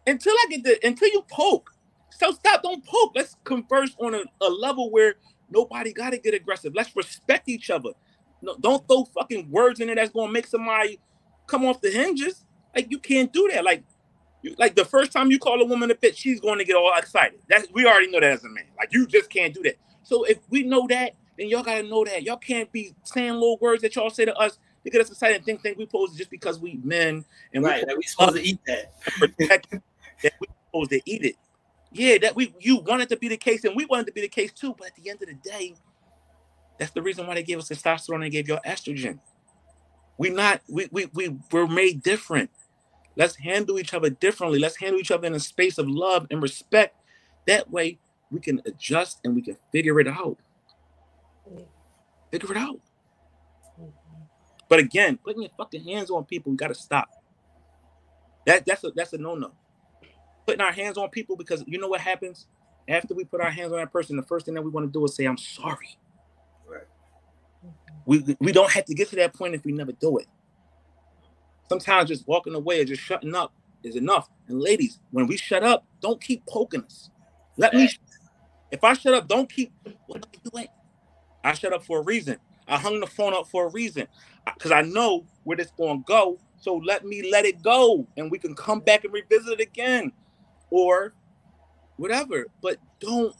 until 0.07 0.33
I 0.33 0.45
get 0.49 0.63
the 0.63 0.87
until 0.87 1.09
you 1.09 1.23
poke. 1.29 1.71
So 2.11 2.31
stop. 2.31 2.63
Don't 2.63 2.83
poke. 2.85 3.13
Let's 3.15 3.35
converse 3.43 3.95
on 3.99 4.15
a, 4.15 4.23
a 4.41 4.49
level 4.49 4.89
where 4.89 5.15
nobody 5.49 5.93
got 5.93 6.11
to 6.11 6.17
get 6.17 6.33
aggressive. 6.33 6.73
Let's 6.75 6.95
respect 6.95 7.49
each 7.49 7.69
other. 7.69 7.91
No, 8.41 8.55
don't 8.57 8.87
throw 8.87 9.05
fucking 9.05 9.51
words 9.51 9.79
in 9.79 9.87
there 9.87 9.95
that's 9.95 10.11
gonna 10.11 10.31
make 10.31 10.47
somebody 10.47 10.99
come 11.47 11.65
off 11.65 11.81
the 11.81 11.91
hinges. 11.91 12.45
Like 12.75 12.89
you 12.89 12.99
can't 12.99 13.31
do 13.33 13.49
that. 13.53 13.63
Like 13.63 13.83
you, 14.41 14.55
like 14.57 14.75
the 14.75 14.85
first 14.85 15.11
time 15.11 15.31
you 15.31 15.39
call 15.39 15.61
a 15.61 15.65
woman 15.65 15.91
a 15.91 15.95
bitch, 15.95 16.15
she's 16.15 16.39
going 16.39 16.59
to 16.59 16.65
get 16.65 16.75
all 16.75 16.93
excited. 16.97 17.39
That's 17.47 17.67
we 17.73 17.85
already 17.85 18.09
know 18.09 18.19
that 18.19 18.31
as 18.31 18.43
a 18.43 18.49
man. 18.49 18.65
Like 18.77 18.93
you 18.93 19.05
just 19.05 19.29
can't 19.29 19.53
do 19.53 19.63
that. 19.63 19.75
So 20.03 20.23
if 20.23 20.37
we 20.49 20.63
know 20.63 20.87
that, 20.87 21.15
then 21.37 21.47
y'all 21.47 21.63
gotta 21.63 21.83
know 21.83 22.03
that 22.03 22.23
y'all 22.23 22.37
can't 22.37 22.71
be 22.71 22.93
saying 23.03 23.33
little 23.33 23.57
words 23.59 23.81
that 23.81 23.95
y'all 23.95 24.09
say 24.09 24.25
to 24.25 24.35
us 24.35 24.59
to 24.83 24.89
get 24.89 25.01
us 25.01 25.09
excited 25.09 25.37
and 25.37 25.45
think 25.45 25.61
think 25.61 25.77
we 25.77 25.85
supposed 25.85 26.17
just 26.17 26.29
because 26.29 26.59
we 26.59 26.79
men 26.83 27.23
and 27.53 27.63
right, 27.63 27.85
we, 27.87 27.95
we 27.95 28.03
supposed 28.03 28.35
to 28.35 28.41
eat 28.41 28.59
that. 28.67 28.91
that 29.29 30.33
we 30.39 30.47
supposed 30.67 30.91
to 30.91 31.01
eat 31.05 31.23
it. 31.23 31.35
Yeah, 31.91 32.17
that 32.19 32.35
we 32.35 32.53
you 32.59 32.77
want 32.77 33.01
it 33.01 33.09
to 33.09 33.17
be 33.17 33.29
the 33.29 33.37
case, 33.37 33.63
and 33.63 33.75
we 33.75 33.85
want 33.85 34.03
it 34.03 34.05
to 34.07 34.13
be 34.13 34.21
the 34.21 34.27
case 34.27 34.51
too. 34.51 34.75
But 34.77 34.87
at 34.87 34.95
the 34.95 35.09
end 35.09 35.21
of 35.21 35.29
the 35.29 35.49
day, 35.49 35.75
that's 36.77 36.91
the 36.91 37.01
reason 37.01 37.25
why 37.25 37.35
they 37.35 37.43
gave 37.43 37.57
us 37.57 37.69
testosterone 37.69 38.15
and 38.15 38.23
they 38.23 38.29
gave 38.29 38.47
y'all 38.47 38.59
estrogen. 38.65 39.19
We 40.17 40.29
not 40.29 40.61
we 40.67 40.87
we 40.91 41.05
we 41.13 41.37
were 41.51 41.67
made 41.67 42.03
different. 42.03 42.51
Let's 43.19 43.35
handle 43.35 43.77
each 43.77 43.93
other 43.93 44.09
differently. 44.09 44.59
Let's 44.59 44.77
handle 44.77 44.97
each 44.99 45.11
other 45.11 45.27
in 45.27 45.35
a 45.35 45.41
space 45.41 45.77
of 45.77 45.89
love 45.89 46.25
and 46.31 46.41
respect. 46.41 46.95
That 47.47 47.69
way 47.69 47.99
we 48.31 48.39
can 48.39 48.61
adjust 48.65 49.19
and 49.25 49.35
we 49.35 49.41
can 49.41 49.57
figure 49.73 49.99
it 49.99 50.07
out. 50.07 50.37
Figure 52.31 52.51
it 52.51 52.57
out. 52.57 52.79
But 54.69 54.79
again, 54.79 55.17
putting 55.17 55.41
your 55.41 55.51
fucking 55.57 55.83
hands 55.83 56.09
on 56.09 56.23
people, 56.23 56.51
we 56.51 56.57
gotta 56.57 56.73
stop. 56.75 57.09
That 58.45 58.65
that's 58.65 58.85
a 58.85 58.91
that's 58.95 59.11
a 59.11 59.17
no-no. 59.17 59.51
Putting 60.45 60.61
our 60.61 60.71
hands 60.71 60.97
on 60.97 61.09
people 61.09 61.35
because 61.35 61.63
you 61.67 61.77
know 61.77 61.89
what 61.89 61.99
happens 61.99 62.47
after 62.87 63.13
we 63.13 63.25
put 63.25 63.41
our 63.41 63.51
hands 63.51 63.73
on 63.73 63.79
that 63.79 63.91
person. 63.91 64.15
The 64.15 64.23
first 64.23 64.45
thing 64.45 64.55
that 64.55 64.61
we 64.61 64.69
want 64.71 64.87
to 64.87 64.91
do 64.91 65.03
is 65.03 65.13
say, 65.13 65.25
"I'm 65.25 65.37
sorry." 65.37 65.97
Right. 66.65 66.87
We 68.05 68.37
we 68.39 68.53
don't 68.53 68.71
have 68.71 68.85
to 68.85 68.95
get 68.95 69.09
to 69.09 69.17
that 69.17 69.33
point 69.33 69.55
if 69.55 69.65
we 69.65 69.73
never 69.73 69.91
do 69.91 70.19
it. 70.19 70.27
Sometimes 71.69 72.09
just 72.09 72.27
walking 72.27 72.55
away 72.55 72.81
or 72.81 72.85
just 72.85 73.01
shutting 73.03 73.35
up 73.35 73.53
is 73.83 73.95
enough. 73.95 74.29
And 74.47 74.61
ladies, 74.61 74.99
when 75.11 75.27
we 75.27 75.37
shut 75.37 75.63
up, 75.63 75.85
don't 76.01 76.21
keep 76.21 76.45
poking 76.47 76.83
us. 76.83 77.09
Let 77.57 77.73
me. 77.73 77.89
If 78.71 78.83
I 78.83 78.93
shut 78.93 79.13
up, 79.13 79.27
don't 79.27 79.51
keep. 79.51 79.73
What 80.07 80.19
are 80.25 80.29
you 80.33 80.51
doing? 80.51 80.67
I 81.43 81.53
shut 81.53 81.73
up 81.73 81.83
for 81.85 81.99
a 81.99 82.03
reason. 82.03 82.37
I 82.67 82.77
hung 82.77 82.99
the 82.99 83.07
phone 83.07 83.33
up 83.33 83.47
for 83.47 83.67
a 83.67 83.69
reason 83.71 84.07
because 84.55 84.71
I 84.71 84.81
know 84.83 85.25
where 85.43 85.57
this 85.57 85.71
going 85.77 85.99
to 85.99 86.05
go. 86.07 86.39
So 86.59 86.75
let 86.75 87.05
me 87.05 87.31
let 87.31 87.45
it 87.45 87.63
go, 87.63 88.07
and 88.17 88.31
we 88.31 88.39
can 88.39 88.55
come 88.55 88.81
back 88.81 89.05
and 89.05 89.13
revisit 89.13 89.59
it 89.59 89.61
again, 89.61 90.11
or 90.69 91.13
whatever. 91.97 92.47
But 92.61 92.77
don't 92.99 93.35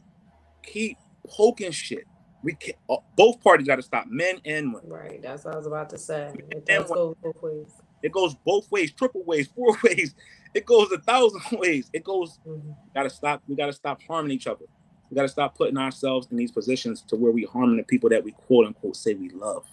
keep 0.63 0.97
poking 1.27 1.71
shit. 1.71 2.05
We 2.43 2.53
can 2.55 2.75
uh, 2.89 2.97
both 3.17 3.41
parties 3.41 3.67
got 3.67 3.77
to 3.77 3.81
stop, 3.83 4.07
men 4.07 4.41
and 4.45 4.73
women. 4.73 4.89
Right. 4.89 5.21
That's 5.21 5.45
what 5.45 5.55
I 5.55 5.57
was 5.57 5.67
about 5.67 5.89
to 5.91 5.97
say. 5.97 6.31
It 6.51 6.65
does 6.65 6.91
go 6.91 7.15
both 7.21 7.41
ways. 7.43 7.78
It 8.01 8.11
goes 8.11 8.35
both 8.45 8.71
ways, 8.71 8.91
triple 8.91 9.23
ways, 9.23 9.47
four 9.47 9.77
ways. 9.83 10.15
It 10.53 10.65
goes 10.65 10.91
a 10.91 10.99
thousand 10.99 11.41
ways. 11.59 11.89
It 11.93 12.03
goes. 12.03 12.39
Mm-hmm. 12.47 12.71
Gotta 12.93 13.09
stop. 13.09 13.43
We 13.47 13.55
gotta 13.55 13.73
stop 13.73 14.01
harming 14.07 14.31
each 14.31 14.47
other. 14.47 14.65
We 15.09 15.15
gotta 15.15 15.27
stop 15.27 15.55
putting 15.55 15.77
ourselves 15.77 16.27
in 16.31 16.37
these 16.37 16.51
positions 16.51 17.01
to 17.03 17.15
where 17.15 17.31
we 17.31 17.43
harming 17.43 17.77
the 17.77 17.83
people 17.83 18.09
that 18.09 18.23
we 18.23 18.31
quote 18.31 18.65
unquote 18.65 18.95
say 18.95 19.13
we 19.13 19.29
love. 19.29 19.65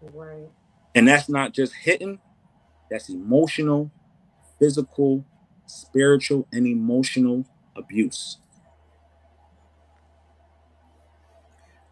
Right. 0.00 0.48
And 0.94 1.06
that's 1.06 1.28
not 1.28 1.52
just 1.52 1.74
hitting. 1.74 2.18
That's 2.90 3.08
emotional, 3.08 3.90
physical, 4.58 5.24
spiritual, 5.66 6.46
and 6.52 6.66
emotional 6.66 7.46
abuse. 7.76 8.38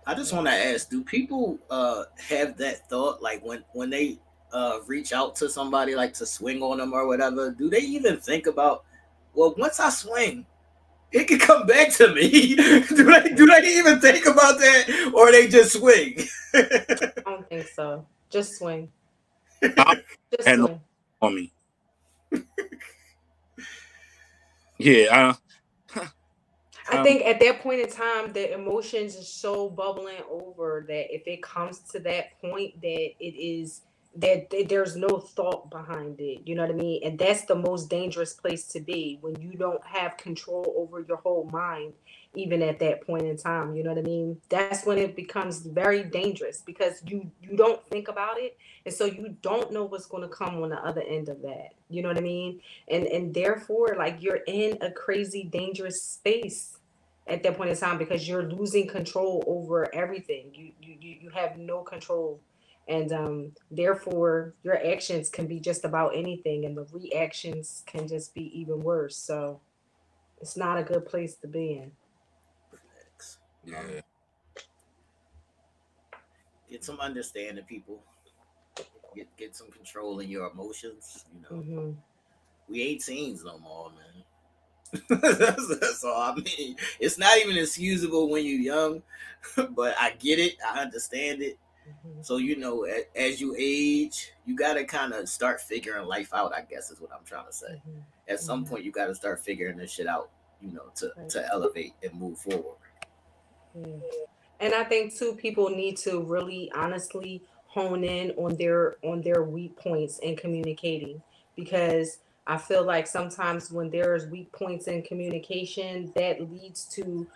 I 0.07 0.15
just 0.15 0.33
want 0.33 0.47
to 0.47 0.53
ask: 0.53 0.91
Do 0.91 1.05
people 1.05 1.59
uh, 1.71 2.05
have 2.29 2.57
that 2.59 2.89
thought, 2.91 3.23
like 3.23 3.45
when 3.45 3.65
when 3.73 3.91
they 3.91 4.19
uh, 4.53 4.81
reach 4.87 5.13
out 5.13 5.37
to 5.37 5.49
somebody 5.49 5.95
like 5.95 6.15
to 6.15 6.27
swing 6.27 6.63
on 6.63 6.79
them 6.79 6.93
or 6.93 7.07
whatever, 7.07 7.51
do 7.51 7.71
they 7.71 7.81
even 7.81 8.19
think 8.19 8.47
about, 8.47 8.85
well, 9.35 9.55
once 9.59 9.81
I 9.81 9.91
swing, 9.91 10.47
it 11.13 11.25
can 11.29 11.39
come 11.39 11.67
back 11.67 11.93
to 11.95 12.15
me. 12.15 12.57
do 12.57 13.05
they 13.05 13.35
do 13.35 13.47
they 13.47 13.79
even 13.79 14.01
think 14.01 14.27
about 14.27 14.59
that, 14.59 15.13
or 15.15 15.33
they 15.33 15.49
just 15.49 15.73
swing? 15.79 16.19
I 16.55 17.23
don't 17.27 17.49
think 17.49 17.69
so. 17.69 18.07
Just 18.31 18.59
swing. 18.59 18.91
just 20.31 20.55
swing. 20.55 20.81
on 21.23 21.35
me. 21.35 21.53
yeah. 24.79 25.37
Uh, 25.97 26.05
I 26.89 26.99
Um, 26.99 27.05
think 27.05 27.25
at 27.25 27.41
that 27.41 27.63
point 27.63 27.81
in 27.81 27.89
time, 27.91 28.33
the 28.33 28.53
emotions 28.55 29.17
are 29.17 29.23
so 29.25 29.71
bubbling 29.71 30.23
over 30.29 30.85
that 30.89 31.15
if 31.15 31.23
it 31.27 31.43
comes 31.43 31.81
to 31.93 32.01
that 32.01 32.41
point, 32.41 32.81
that 32.83 33.11
it 33.21 33.35
is 33.39 33.83
that 34.17 34.51
th- 34.51 34.69
there's 34.69 34.97
no 34.97 35.19
thought 35.19 35.71
behind 35.71 36.21
it. 36.21 36.41
You 36.45 36.55
know 36.57 36.63
what 36.63 36.73
I 36.73 36.75
mean? 36.75 37.03
And 37.05 37.19
that's 37.19 37.45
the 37.45 37.55
most 37.55 37.89
dangerous 37.89 38.33
place 38.33 38.65
to 38.69 38.81
be 38.81 39.19
when 39.21 39.41
you 39.41 39.53
don't 39.53 39.85
have 39.87 40.17
control 40.17 40.75
over 40.77 41.01
your 41.01 41.19
whole 41.19 41.49
mind, 41.53 41.93
even 42.35 42.61
at 42.63 42.81
that 42.81 43.07
point 43.07 43.23
in 43.27 43.37
time. 43.37 43.77
You 43.77 43.85
know 43.85 43.91
what 43.91 43.99
I 43.99 44.03
mean? 44.03 44.41
That's 44.49 44.85
when 44.85 44.99
it 44.99 45.15
becomes 45.15 45.61
very 45.61 46.03
dangerous 46.03 46.61
because 46.61 47.03
you 47.07 47.31
you 47.41 47.57
don't 47.57 47.85
think 47.87 48.09
about 48.09 48.39
it, 48.39 48.57
and 48.85 48.95
so 48.95 49.05
you 49.05 49.37
don't 49.43 49.73
know 49.73 49.85
what's 49.85 50.07
going 50.07 50.29
to 50.29 50.35
come 50.35 50.63
on 50.63 50.71
the 50.71 50.85
other 50.85 51.03
end 51.03 51.29
of 51.29 51.43
that. 51.43 51.71
You 51.89 52.03
know 52.03 52.09
what 52.09 52.19
I 52.19 52.23
mean? 52.23 52.61
And 52.89 53.07
and 53.07 53.33
therefore, 53.33 53.95
like 53.97 54.21
you're 54.21 54.41
in 54.47 54.79
a 54.81 54.91
crazy 54.91 55.45
dangerous 55.45 56.03
space 56.03 56.79
at 57.27 57.43
that 57.45 57.57
point 57.57 57.71
in 57.71 57.77
time 57.77 57.97
because 57.97 58.27
you're 58.29 58.43
losing 58.43 58.89
control 58.89 59.45
over 59.47 59.95
everything. 59.95 60.51
You 60.53 60.73
you 60.83 60.97
you 61.23 61.31
have 61.31 61.57
no 61.57 61.83
control, 61.83 62.41
and 62.89 63.13
um, 63.13 63.53
therefore 63.71 64.55
your 64.63 64.77
actions 64.85 65.31
can 65.31 65.47
be 65.47 65.61
just 65.61 65.85
about 65.85 66.17
anything, 66.17 66.65
and 66.65 66.77
the 66.77 66.87
reactions 66.93 67.83
can 67.87 68.09
just 68.09 68.35
be 68.35 68.59
even 68.59 68.83
worse. 68.83 69.17
So 69.17 69.61
it's 70.41 70.57
not 70.57 70.79
a 70.79 70.83
good 70.83 71.07
place 71.07 71.35
to 71.37 71.49
be 71.49 71.73
in. 71.75 71.93
Yeah. 73.65 74.01
Get 76.71 76.85
some 76.85 77.01
understanding, 77.01 77.65
people. 77.65 78.01
Get 79.15 79.27
get 79.37 79.57
some 79.57 79.71
control 79.71 80.21
in 80.21 80.29
your 80.31 80.51
emotions. 80.51 81.25
You 81.35 81.43
know, 81.43 81.49
hmm 81.63 81.91
we 82.69 82.83
ain't 82.83 83.05
teens 83.05 83.45
no 83.45 83.59
more, 83.59 83.91
man. 83.91 84.39
that's, 85.39 85.69
that's 85.81 86.05
all 86.05 86.21
I 86.21 86.35
mean. 86.37 86.77
It's 87.01 87.19
not 87.19 87.39
even 87.39 87.57
excusable 87.57 88.29
when 88.31 88.45
you're 88.45 88.61
young, 88.61 89.03
but 89.71 89.97
I 89.99 90.13
get 90.19 90.39
it. 90.39 90.57
I 90.67 90.81
understand 90.81 91.43
it. 91.43 91.59
Hmm 92.03 92.23
So 92.23 92.37
you 92.37 92.57
know, 92.57 92.87
as 93.17 93.41
you 93.41 93.55
age, 93.59 94.33
you 94.47 94.57
gotta 94.57 94.85
kind 94.85 95.13
of 95.13 95.29
start 95.29 95.61
figuring 95.61 96.07
life 96.07 96.33
out. 96.35 96.55
I 96.55 96.63
guess 96.63 96.91
is 96.91 97.01
what 97.01 97.11
I'm 97.13 97.25
trying 97.25 97.47
to 97.47 97.53
say. 97.53 97.81
hmm 97.85 98.01
At 98.29 98.41
some 98.41 98.65
Mhm. 98.65 98.69
point, 98.69 98.85
you 98.85 98.93
gotta 98.93 99.15
start 99.15 99.41
figuring 99.41 99.77
this 99.77 99.93
shit 99.93 100.07
out. 100.07 100.31
You 100.61 100.73
know, 100.73 100.91
to 100.97 101.13
Right. 101.17 101.29
to 101.31 101.49
elevate 101.53 101.95
and 102.03 102.13
move 102.15 102.39
forward. 102.39 102.77
And 104.61 104.75
I 104.75 104.85
think 104.85 105.15
too, 105.17 105.35
people 105.35 105.71
need 105.71 105.97
to 105.99 106.21
really 106.23 106.71
honestly 106.75 107.43
hone 107.67 108.05
in 108.05 108.33
on 108.33 108.57
their 108.57 108.97
on 109.05 109.23
their 109.23 109.43
weak 109.45 109.77
points 109.77 110.19
in 110.19 110.37
communicating 110.37 111.23
because 111.57 112.19
I 112.47 112.59
feel 112.59 112.85
like 112.85 113.07
sometimes 113.07 113.71
when 113.71 113.91
there's 113.91 114.27
weak 114.27 114.53
points 114.53 114.89
in 114.89 115.03
communication, 115.03 116.13
that 116.17 116.51
leads 116.51 116.85
to, 116.97 117.27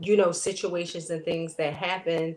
you 0.00 0.16
know, 0.16 0.32
situations 0.32 1.10
and 1.10 1.24
things 1.24 1.54
that 1.56 1.72
happen 1.74 2.36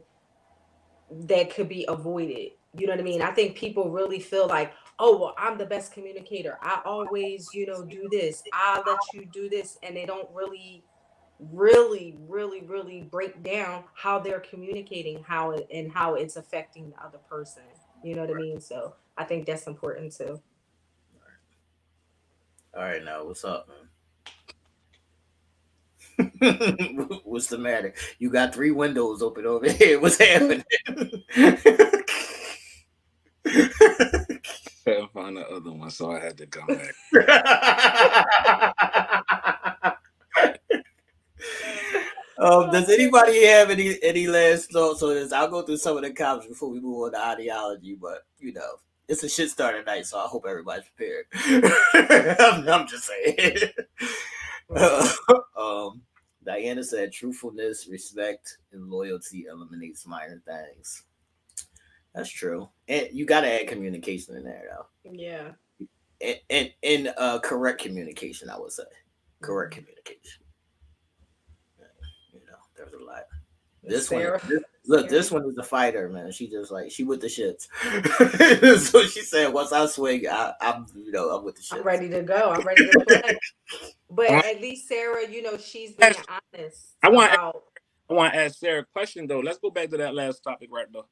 that 1.11 1.53
could 1.53 1.69
be 1.69 1.85
avoided. 1.87 2.51
You 2.77 2.87
know 2.87 2.93
what 2.93 2.99
I 2.99 3.03
mean? 3.03 3.21
I 3.21 3.31
think 3.31 3.55
people 3.55 3.89
really 3.89 4.19
feel 4.19 4.47
like, 4.47 4.73
oh, 4.99 5.17
well, 5.17 5.35
I'm 5.37 5.57
the 5.57 5.65
best 5.65 5.91
communicator. 5.91 6.57
I 6.61 6.81
always, 6.85 7.49
you 7.53 7.65
know, 7.65 7.83
do 7.83 8.07
this. 8.11 8.43
I 8.53 8.81
let 8.85 8.99
you 9.13 9.25
do 9.25 9.49
this. 9.49 9.77
And 9.81 9.95
they 9.95 10.05
don't 10.05 10.29
really, 10.33 10.83
really, 11.39 12.17
really, 12.27 12.61
really 12.61 13.01
break 13.01 13.41
down 13.43 13.85
how 13.95 14.19
they're 14.19 14.41
communicating, 14.41 15.23
how 15.23 15.51
it 15.51 15.67
and 15.73 15.91
how 15.91 16.15
it's 16.15 16.35
affecting 16.35 16.91
the 16.91 17.03
other 17.03 17.17
person. 17.17 17.63
You 18.03 18.15
know 18.15 18.21
what 18.25 18.35
I 18.35 18.39
mean? 18.39 18.61
So 18.61 18.95
I 19.17 19.23
think 19.23 19.45
that's 19.45 19.67
important 19.67 20.15
too. 20.15 20.39
All 22.75 22.83
right, 22.83 23.03
now 23.03 23.25
what's 23.25 23.43
up, 23.43 23.67
man? 23.67 23.89
what's 27.23 27.47
the 27.47 27.57
matter? 27.57 27.93
You 28.17 28.29
got 28.29 28.53
three 28.53 28.71
windows 28.71 29.21
open 29.21 29.45
over 29.45 29.71
here. 29.71 29.99
What's 30.01 30.17
happening? 30.17 30.63
Couldn't 34.83 35.13
find 35.13 35.37
the 35.37 35.47
other 35.49 35.71
one, 35.71 35.89
so 35.89 36.11
I 36.11 36.19
had 36.19 36.37
to 36.37 36.47
come 36.47 36.67
back. 36.67 36.93
um, 42.37 42.69
does 42.71 42.89
anybody 42.89 43.45
have 43.45 43.69
any 43.69 43.97
any 44.03 44.27
last 44.27 44.71
thoughts 44.71 45.01
on 45.03 45.13
this? 45.13 45.31
I'll 45.31 45.47
go 45.47 45.61
through 45.61 45.77
some 45.77 45.95
of 45.97 46.03
the 46.03 46.11
comments 46.11 46.47
before 46.47 46.69
we 46.69 46.81
move 46.81 47.03
on 47.03 47.11
to 47.13 47.19
ideology, 47.19 47.95
but 47.95 48.25
you 48.39 48.51
know, 48.53 48.79
it's 49.07 49.23
a 49.23 49.29
shit 49.29 49.49
starter 49.49 49.83
night, 49.83 50.05
so 50.05 50.19
I 50.19 50.27
hope 50.27 50.45
everybody's 50.47 50.85
prepared. 50.95 51.25
I'm, 52.39 52.67
I'm 52.67 52.87
just 52.87 53.05
saying. 53.05 53.57
um, 55.57 56.01
Diana 56.49 56.83
said, 56.83 57.11
"Truthfulness, 57.13 57.87
respect, 57.87 58.57
and 58.71 58.89
loyalty 58.89 59.45
eliminates 59.51 60.07
minor 60.07 60.41
things." 60.47 61.03
That's 62.15 62.29
true, 62.31 62.67
and 62.87 63.07
you 63.13 63.23
got 63.27 63.41
to 63.41 63.61
add 63.61 63.67
communication 63.67 64.35
in 64.35 64.43
there, 64.43 64.63
though 64.71 65.11
Yeah. 65.11 65.51
and 66.21 66.39
and, 66.49 66.71
and 66.81 67.13
uh, 67.17 67.37
correct 67.39 67.79
communication. 67.83 68.49
I 68.49 68.57
would 68.57 68.71
say 68.71 68.81
correct 69.41 69.73
Mm-hmm. 69.75 69.81
communication. 69.81 70.41
You 72.33 72.39
know, 72.47 72.57
there's 72.75 72.93
a 72.93 72.97
lot. 73.05 73.25
This 73.83 74.09
one, 74.09 74.23
this- 74.47 74.63
look, 74.87 75.07
this 75.07 75.29
one 75.31 75.45
is 75.47 75.57
a 75.59 75.63
fighter, 75.63 76.09
man. 76.09 76.31
She 76.31 76.49
just 76.49 76.71
like 76.71 76.89
she 76.89 77.03
with 77.03 77.21
the 77.21 77.27
shits. 77.27 77.67
so 78.89 79.03
she 79.03 79.21
said, 79.21 79.53
"Once 79.53 79.71
I 79.71 79.85
swing, 79.85 80.27
I, 80.27 80.53
I'm 80.61 80.87
you 80.95 81.11
know 81.11 81.29
I'm 81.29 81.45
with 81.45 81.57
the 81.57 81.61
shits." 81.61 81.77
I'm 81.77 81.83
ready 81.83 82.09
to 82.09 82.23
go. 82.23 82.49
I'm 82.49 82.65
ready 82.65 82.87
to 82.87 83.05
play. 83.07 83.37
But 84.09 84.31
at 84.31 84.59
least 84.61 84.87
Sarah, 84.87 85.29
you 85.29 85.41
know, 85.41 85.57
she's 85.57 85.93
being 85.93 86.13
honest. 86.53 86.95
I 87.03 87.09
want- 87.09 87.33
about 87.33 87.63
I 88.09 88.13
want 88.13 88.33
to 88.33 88.39
ask 88.39 88.57
Sarah 88.57 88.81
a 88.81 88.85
question 88.85 89.27
though. 89.27 89.39
Let's 89.39 89.59
go 89.59 89.69
back 89.69 89.89
to 89.91 89.97
that 89.97 90.15
last 90.15 90.39
topic 90.43 90.69
right 90.71 90.87
there. 90.91 91.03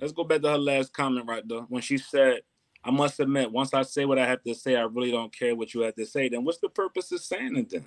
Let's 0.00 0.14
go 0.14 0.24
back 0.24 0.40
to 0.40 0.48
her 0.48 0.58
last 0.58 0.94
comment 0.94 1.26
right 1.28 1.46
there 1.46 1.60
when 1.68 1.82
she 1.82 1.98
said, 1.98 2.40
"I 2.82 2.90
must 2.90 3.20
admit, 3.20 3.52
once 3.52 3.74
I 3.74 3.82
say 3.82 4.06
what 4.06 4.18
I 4.18 4.26
have 4.26 4.42
to 4.44 4.54
say, 4.54 4.74
I 4.74 4.84
really 4.84 5.10
don't 5.10 5.36
care 5.36 5.54
what 5.54 5.74
you 5.74 5.82
have 5.82 5.94
to 5.96 6.06
say." 6.06 6.30
Then 6.30 6.44
what's 6.44 6.60
the 6.60 6.70
purpose 6.70 7.12
of 7.12 7.20
saying 7.20 7.56
it 7.56 7.68
then? 7.68 7.86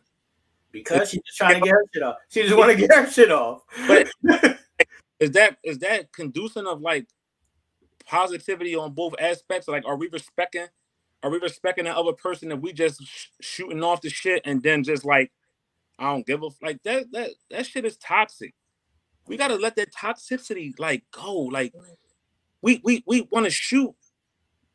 because 0.76 1.10
she's 1.10 1.22
just 1.26 1.38
trying 1.38 1.56
to 1.56 1.62
get 1.62 1.72
her 1.72 1.86
shit 1.94 2.04
off. 2.04 2.18
She 2.30 2.44
just 2.44 2.58
want 2.58 2.72
to 2.72 2.78
get 2.78 2.94
her 2.94 3.10
shit 3.10 3.32
off. 3.32 3.62
But 3.88 4.08
is 5.20 5.32
that 5.32 5.58
is 5.64 5.80
that 5.80 6.12
conducive 6.12 6.66
of 6.66 6.82
like 6.82 7.08
positivity 8.06 8.76
on 8.76 8.92
both 8.92 9.14
aspects? 9.20 9.68
Like, 9.68 9.86
are 9.86 9.96
we 9.96 10.10
respecting? 10.10 10.68
Are 11.26 11.32
we 11.32 11.40
respecting 11.40 11.86
the 11.86 11.98
other 11.98 12.14
person 12.14 12.52
if 12.52 12.60
we 12.60 12.72
just 12.72 13.04
sh- 13.04 13.30
shooting 13.42 13.84
off 13.84 14.02
the 14.02 14.12
shit 14.12 14.44
and 14.46 14.62
then 14.62 14.84
just 14.84 15.04
like, 15.04 15.32
I 15.98 16.12
don't 16.12 16.24
give 16.24 16.44
a 16.44 16.48
f- 16.48 16.62
like 16.62 16.84
that 16.84 17.12
that 17.14 17.32
that 17.50 17.66
shit 17.66 17.84
is 17.84 17.98
toxic. 17.98 18.54
We 19.28 19.36
gotta 19.36 19.56
let 19.56 19.76
that 19.78 19.92
toxicity 19.92 20.80
like 20.80 21.04
go. 21.10 21.34
Like, 21.34 21.74
we 22.62 22.80
we 22.84 23.04
we 23.08 23.28
want 23.32 23.46
to 23.46 23.50
shoot, 23.50 23.96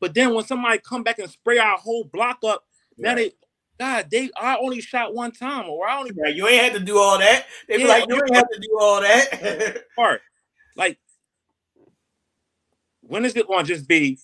but 0.01 0.13
then 0.13 0.33
when 0.33 0.43
somebody 0.43 0.79
come 0.79 1.03
back 1.03 1.19
and 1.19 1.29
spray 1.29 1.57
our 1.57 1.77
whole 1.77 2.03
block 2.03 2.39
up, 2.43 2.65
now 2.97 3.15
they. 3.15 3.31
God, 3.79 4.11
they 4.11 4.29
I 4.37 4.57
only 4.57 4.79
shot 4.79 5.15
one 5.15 5.31
time, 5.31 5.67
or 5.67 5.87
I 5.87 5.97
only 5.97 6.11
Right, 6.15 6.35
you 6.35 6.47
ain't 6.47 6.61
had 6.61 6.73
to 6.73 6.79
do 6.79 6.99
all 6.99 7.17
that. 7.17 7.47
They 7.67 7.77
be 7.77 7.87
like, 7.87 8.07
you 8.07 8.15
ain't 8.15 8.35
have 8.35 8.49
to 8.49 8.59
do 8.59 8.77
all 8.79 9.01
that. 9.01 9.85
part. 9.95 10.21
Like, 10.75 10.99
when 13.01 13.25
is 13.25 13.35
it 13.35 13.47
going 13.47 13.65
to 13.65 13.73
just 13.73 13.87
be? 13.87 14.19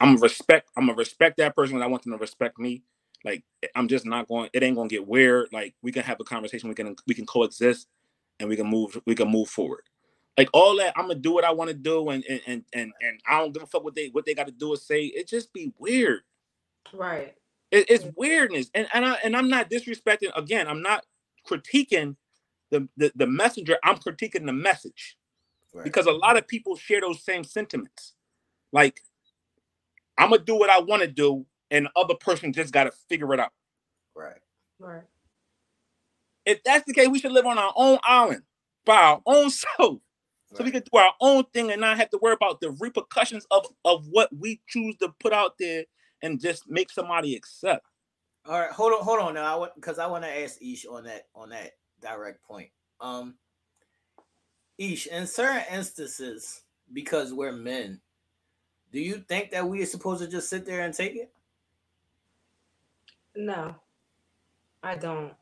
I'm 0.00 0.10
gonna 0.14 0.20
respect. 0.22 0.70
I'm 0.76 0.86
gonna 0.86 0.96
respect 0.96 1.38
that 1.38 1.56
person. 1.56 1.76
and 1.76 1.84
I 1.84 1.88
want 1.88 2.02
them 2.04 2.12
to 2.12 2.18
respect 2.18 2.58
me. 2.58 2.82
Like, 3.24 3.44
I'm 3.74 3.88
just 3.88 4.06
not 4.06 4.28
going. 4.28 4.50
It 4.52 4.62
ain't 4.62 4.76
gonna 4.76 4.88
get 4.88 5.06
weird. 5.06 5.48
Like, 5.52 5.74
we 5.82 5.92
can 5.92 6.02
have 6.04 6.20
a 6.20 6.24
conversation. 6.24 6.68
We 6.68 6.74
can 6.74 6.96
we 7.06 7.14
can 7.14 7.26
coexist, 7.26 7.88
and 8.40 8.48
we 8.48 8.56
can 8.56 8.66
move. 8.66 9.00
We 9.06 9.14
can 9.14 9.28
move 9.28 9.48
forward. 9.48 9.82
Like 10.36 10.50
all 10.52 10.76
that, 10.76 10.94
I'm 10.96 11.08
gonna 11.08 11.16
do 11.20 11.32
what 11.32 11.44
I 11.44 11.52
want 11.52 11.68
to 11.70 11.74
do, 11.74 12.10
and 12.10 12.24
and 12.28 12.40
and 12.46 12.64
and 12.72 12.92
and 13.00 13.20
I 13.28 13.38
don't 13.40 13.52
give 13.52 13.62
a 13.64 13.66
fuck 13.66 13.84
what 13.84 13.96
they 13.96 14.08
what 14.08 14.24
they 14.26 14.34
got 14.34 14.46
to 14.46 14.52
do 14.52 14.70
or 14.70 14.76
say. 14.76 15.04
It 15.06 15.28
just 15.28 15.52
be 15.52 15.72
weird. 15.78 16.20
right. 16.92 17.34
It, 17.72 17.90
it's 17.90 18.06
weirdness, 18.16 18.70
and 18.74 18.86
and 18.94 19.04
I 19.04 19.14
and 19.24 19.36
I'm 19.36 19.48
not 19.48 19.70
disrespecting. 19.70 20.30
Again, 20.36 20.68
I'm 20.68 20.82
not 20.82 21.04
critiquing 21.48 22.16
the 22.70 22.88
the, 22.96 23.12
the 23.16 23.26
messenger. 23.26 23.78
I'm 23.84 23.96
critiquing 23.98 24.46
the 24.46 24.52
message 24.52 25.16
Right. 25.74 25.84
because 25.84 26.06
a 26.06 26.12
lot 26.12 26.36
of 26.38 26.48
people 26.48 26.76
share 26.76 27.00
those 27.00 27.22
same 27.22 27.44
sentiments. 27.44 28.14
Like, 28.72 29.00
I'm 30.18 30.30
gonna 30.30 30.44
do 30.44 30.56
what 30.56 30.70
I 30.70 30.80
want 30.80 31.02
to 31.02 31.08
do, 31.08 31.46
and 31.70 31.86
the 31.86 31.92
other 31.96 32.16
person 32.16 32.52
just 32.54 32.72
got 32.74 32.84
to 32.84 32.92
figure 33.08 33.32
it 33.34 33.40
out. 33.40 33.52
right. 34.16 34.38
Right. 34.80 35.04
If 36.46 36.62
that's 36.64 36.86
the 36.86 36.94
case, 36.94 37.08
we 37.08 37.18
should 37.20 37.32
live 37.32 37.46
on 37.46 37.58
our 37.58 37.72
own 37.76 37.98
island 38.04 38.42
by 38.86 38.96
our 38.96 39.22
own 39.26 39.50
self, 39.50 40.00
so 40.54 40.64
we 40.64 40.64
Right. 40.64 40.72
can 40.72 40.82
do 40.92 40.98
our 40.98 41.14
own 41.20 41.44
thing 41.54 41.70
and 41.70 41.80
not 41.80 41.98
have 41.98 42.10
to 42.10 42.18
worry 42.22 42.34
about 42.34 42.60
the 42.60 42.70
repercussions 42.72 43.46
of 43.50 43.66
of 43.84 44.06
what 44.08 44.30
we 44.36 44.60
choose 44.68 44.96
to 44.98 45.10
put 45.20 45.32
out 45.32 45.54
there 45.58 45.84
and 46.22 46.40
just 46.40 46.68
make 46.68 46.90
somebody 46.90 47.36
accept. 47.36 47.86
All 48.46 48.60
right, 48.60 48.70
hold 48.72 48.92
on, 48.94 49.02
hold 49.04 49.20
on 49.20 49.34
now. 49.34 49.54
I 49.54 49.58
want 49.58 49.74
because 49.76 49.98
I 49.98 50.06
want 50.06 50.24
to 50.24 50.42
ask 50.42 50.60
Ish 50.62 50.86
on 50.86 51.04
that 51.04 51.28
on 51.34 51.50
that 51.50 51.72
direct 52.00 52.42
point. 52.44 52.70
Um, 53.00 53.36
Ish, 54.78 55.06
in 55.08 55.26
certain 55.26 55.64
instances, 55.72 56.62
because 56.92 57.32
we're 57.34 57.52
men, 57.52 58.00
do 58.92 59.00
you 59.00 59.24
think 59.28 59.50
that 59.50 59.66
we 59.66 59.82
are 59.82 59.86
supposed 59.86 60.22
to 60.22 60.28
just 60.28 60.48
sit 60.48 60.64
there 60.64 60.80
and 60.80 60.94
take 60.94 61.16
it? 61.16 61.30
No, 63.36 63.74
I 64.82 64.96
don't. 64.96 65.32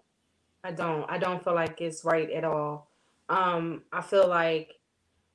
I 0.65 0.73
don't. 0.73 1.09
I 1.09 1.19
don't 1.19 1.43
feel 1.43 1.55
like 1.55 1.81
it's 1.81 2.05
right 2.05 2.31
at 2.31 2.45
all. 2.45 2.91
Um, 3.29 3.83
I 3.93 4.03
feel 4.03 4.29
like 4.29 4.77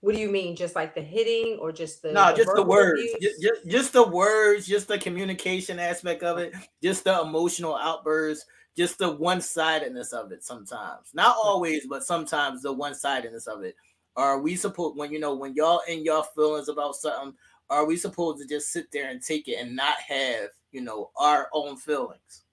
what 0.02 0.16
do 0.16 0.22
you 0.22 0.30
mean? 0.30 0.56
Just 0.56 0.76
like 0.76 0.96
the 0.96 1.02
hitting 1.02 1.60
or 1.60 1.72
just 1.72 2.02
the 2.02 2.12
no, 2.12 2.32
the 2.32 2.38
just 2.38 2.56
the 2.56 2.64
words, 2.64 3.02
abuse? 3.16 3.38
just, 3.40 3.68
just 3.68 3.94
the 3.94 4.08
words, 4.08 4.66
just 4.66 4.88
the 4.88 4.98
communication 4.98 5.80
aspect 5.80 6.24
of 6.24 6.40
it, 6.40 6.54
just 6.84 7.04
the 7.04 7.22
emotional 7.22 7.76
outbursts, 7.76 8.46
just 8.76 8.98
the 8.98 9.12
one 9.12 9.42
sidedness 9.42 10.12
of 10.12 10.32
it. 10.32 10.44
Sometimes, 10.44 11.10
not 11.14 11.36
always, 11.42 11.86
but 11.86 12.04
sometimes 12.04 12.64
the 12.64 12.74
one 12.74 12.96
sidedness 12.96 13.46
of 13.46 13.64
it. 13.64 13.76
Are 14.16 14.40
we 14.40 14.56
supposed 14.56 14.98
when 14.98 15.12
you 15.12 15.20
know 15.20 15.36
when 15.36 15.54
y'all 15.54 15.82
in 15.88 16.04
y'all 16.04 16.24
feelings 16.24 16.68
about 16.68 16.96
something? 16.96 17.34
Are 17.72 17.86
we 17.86 17.96
supposed 17.96 18.42
to 18.42 18.48
just 18.48 18.72
sit 18.72 18.92
there 18.92 19.10
and 19.10 19.22
take 19.22 19.48
it 19.48 19.56
and 19.56 19.76
not 19.76 19.96
have 20.08 20.50
you 20.72 20.82
know 20.82 21.10
our 21.16 21.48
own 21.54 21.78
feelings? 21.78 22.44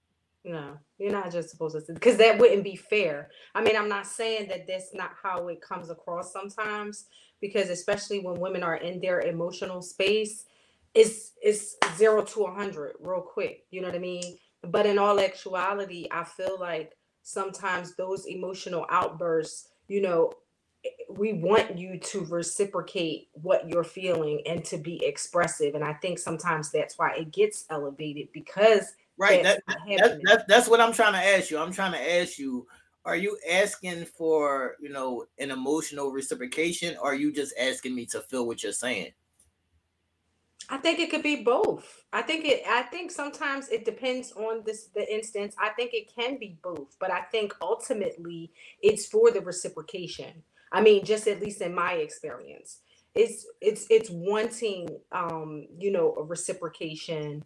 No, 0.45 0.77
you're 0.97 1.11
not 1.11 1.31
just 1.31 1.49
supposed 1.49 1.75
to 1.85 1.93
because 1.93 2.17
that 2.17 2.39
wouldn't 2.39 2.63
be 2.63 2.77
fair. 2.77 3.29
I 3.53 3.61
mean, 3.61 3.75
I'm 3.75 3.89
not 3.89 4.07
saying 4.07 4.47
that 4.47 4.65
that's 4.65 4.93
not 4.93 5.11
how 5.21 5.49
it 5.49 5.61
comes 5.61 5.89
across 5.89 6.31
sometimes, 6.31 7.05
because 7.41 7.69
especially 7.69 8.19
when 8.19 8.39
women 8.39 8.63
are 8.63 8.77
in 8.77 9.01
their 9.01 9.19
emotional 9.19 9.81
space, 9.81 10.45
it's 10.95 11.33
it's 11.41 11.75
zero 11.97 12.23
to 12.23 12.45
a 12.45 12.53
hundred 12.53 12.95
real 13.01 13.21
quick. 13.21 13.65
You 13.71 13.81
know 13.81 13.89
what 13.89 13.95
I 13.95 13.99
mean? 13.99 14.37
But 14.63 14.85
in 14.85 14.97
all 14.97 15.19
actuality, 15.19 16.07
I 16.11 16.23
feel 16.23 16.57
like 16.57 16.93
sometimes 17.23 17.95
those 17.95 18.25
emotional 18.25 18.85
outbursts, 18.89 19.69
you 19.89 20.01
know, 20.01 20.31
we 21.09 21.33
want 21.33 21.77
you 21.77 21.99
to 21.99 22.25
reciprocate 22.25 23.29
what 23.33 23.67
you're 23.67 23.83
feeling 23.83 24.41
and 24.45 24.63
to 24.65 24.77
be 24.77 25.03
expressive. 25.03 25.75
And 25.75 25.83
I 25.83 25.93
think 25.93 26.19
sometimes 26.19 26.71
that's 26.71 26.97
why 26.97 27.15
it 27.15 27.31
gets 27.31 27.65
elevated 27.69 28.29
because 28.33 28.93
Right. 29.17 29.43
that's 29.43 29.61
That, 29.67 29.77
that, 29.97 30.19
that 30.23 30.47
that's 30.47 30.69
what 30.69 30.79
I'm 30.79 30.93
trying 30.93 31.13
to 31.13 31.19
ask 31.19 31.51
you. 31.51 31.59
I'm 31.59 31.73
trying 31.73 31.91
to 31.91 32.19
ask 32.21 32.39
you, 32.39 32.65
are 33.03 33.17
you 33.17 33.37
asking 33.49 34.05
for, 34.05 34.75
you 34.79 34.89
know, 34.89 35.25
an 35.37 35.51
emotional 35.51 36.11
reciprocation 36.11 36.95
or 37.01 37.11
are 37.11 37.15
you 37.15 37.33
just 37.33 37.53
asking 37.59 37.95
me 37.95 38.05
to 38.07 38.21
feel 38.21 38.47
what 38.47 38.63
you're 38.63 38.71
saying? 38.71 39.11
I 40.69 40.77
think 40.77 40.99
it 40.99 41.09
could 41.09 41.23
be 41.23 41.43
both. 41.43 42.05
I 42.13 42.21
think 42.21 42.45
it 42.45 42.63
I 42.67 42.83
think 42.83 43.11
sometimes 43.11 43.69
it 43.69 43.85
depends 43.85 44.31
on 44.33 44.63
this 44.65 44.85
the 44.93 45.11
instance. 45.11 45.55
I 45.59 45.69
think 45.69 45.93
it 45.93 46.13
can 46.15 46.37
be 46.37 46.59
both, 46.61 46.95
but 46.99 47.11
I 47.11 47.21
think 47.21 47.55
ultimately 47.61 48.51
it's 48.81 49.07
for 49.07 49.31
the 49.31 49.41
reciprocation. 49.41 50.43
I 50.71 50.81
mean, 50.81 51.05
just 51.05 51.27
at 51.27 51.41
least 51.41 51.61
in 51.61 51.75
my 51.75 51.93
experience. 51.93 52.79
It's 53.15 53.45
it's 53.61 53.87
it's 53.89 54.09
wanting 54.09 54.89
um, 55.11 55.67
you 55.79 55.91
know, 55.91 56.15
a 56.17 56.23
reciprocation 56.23 57.43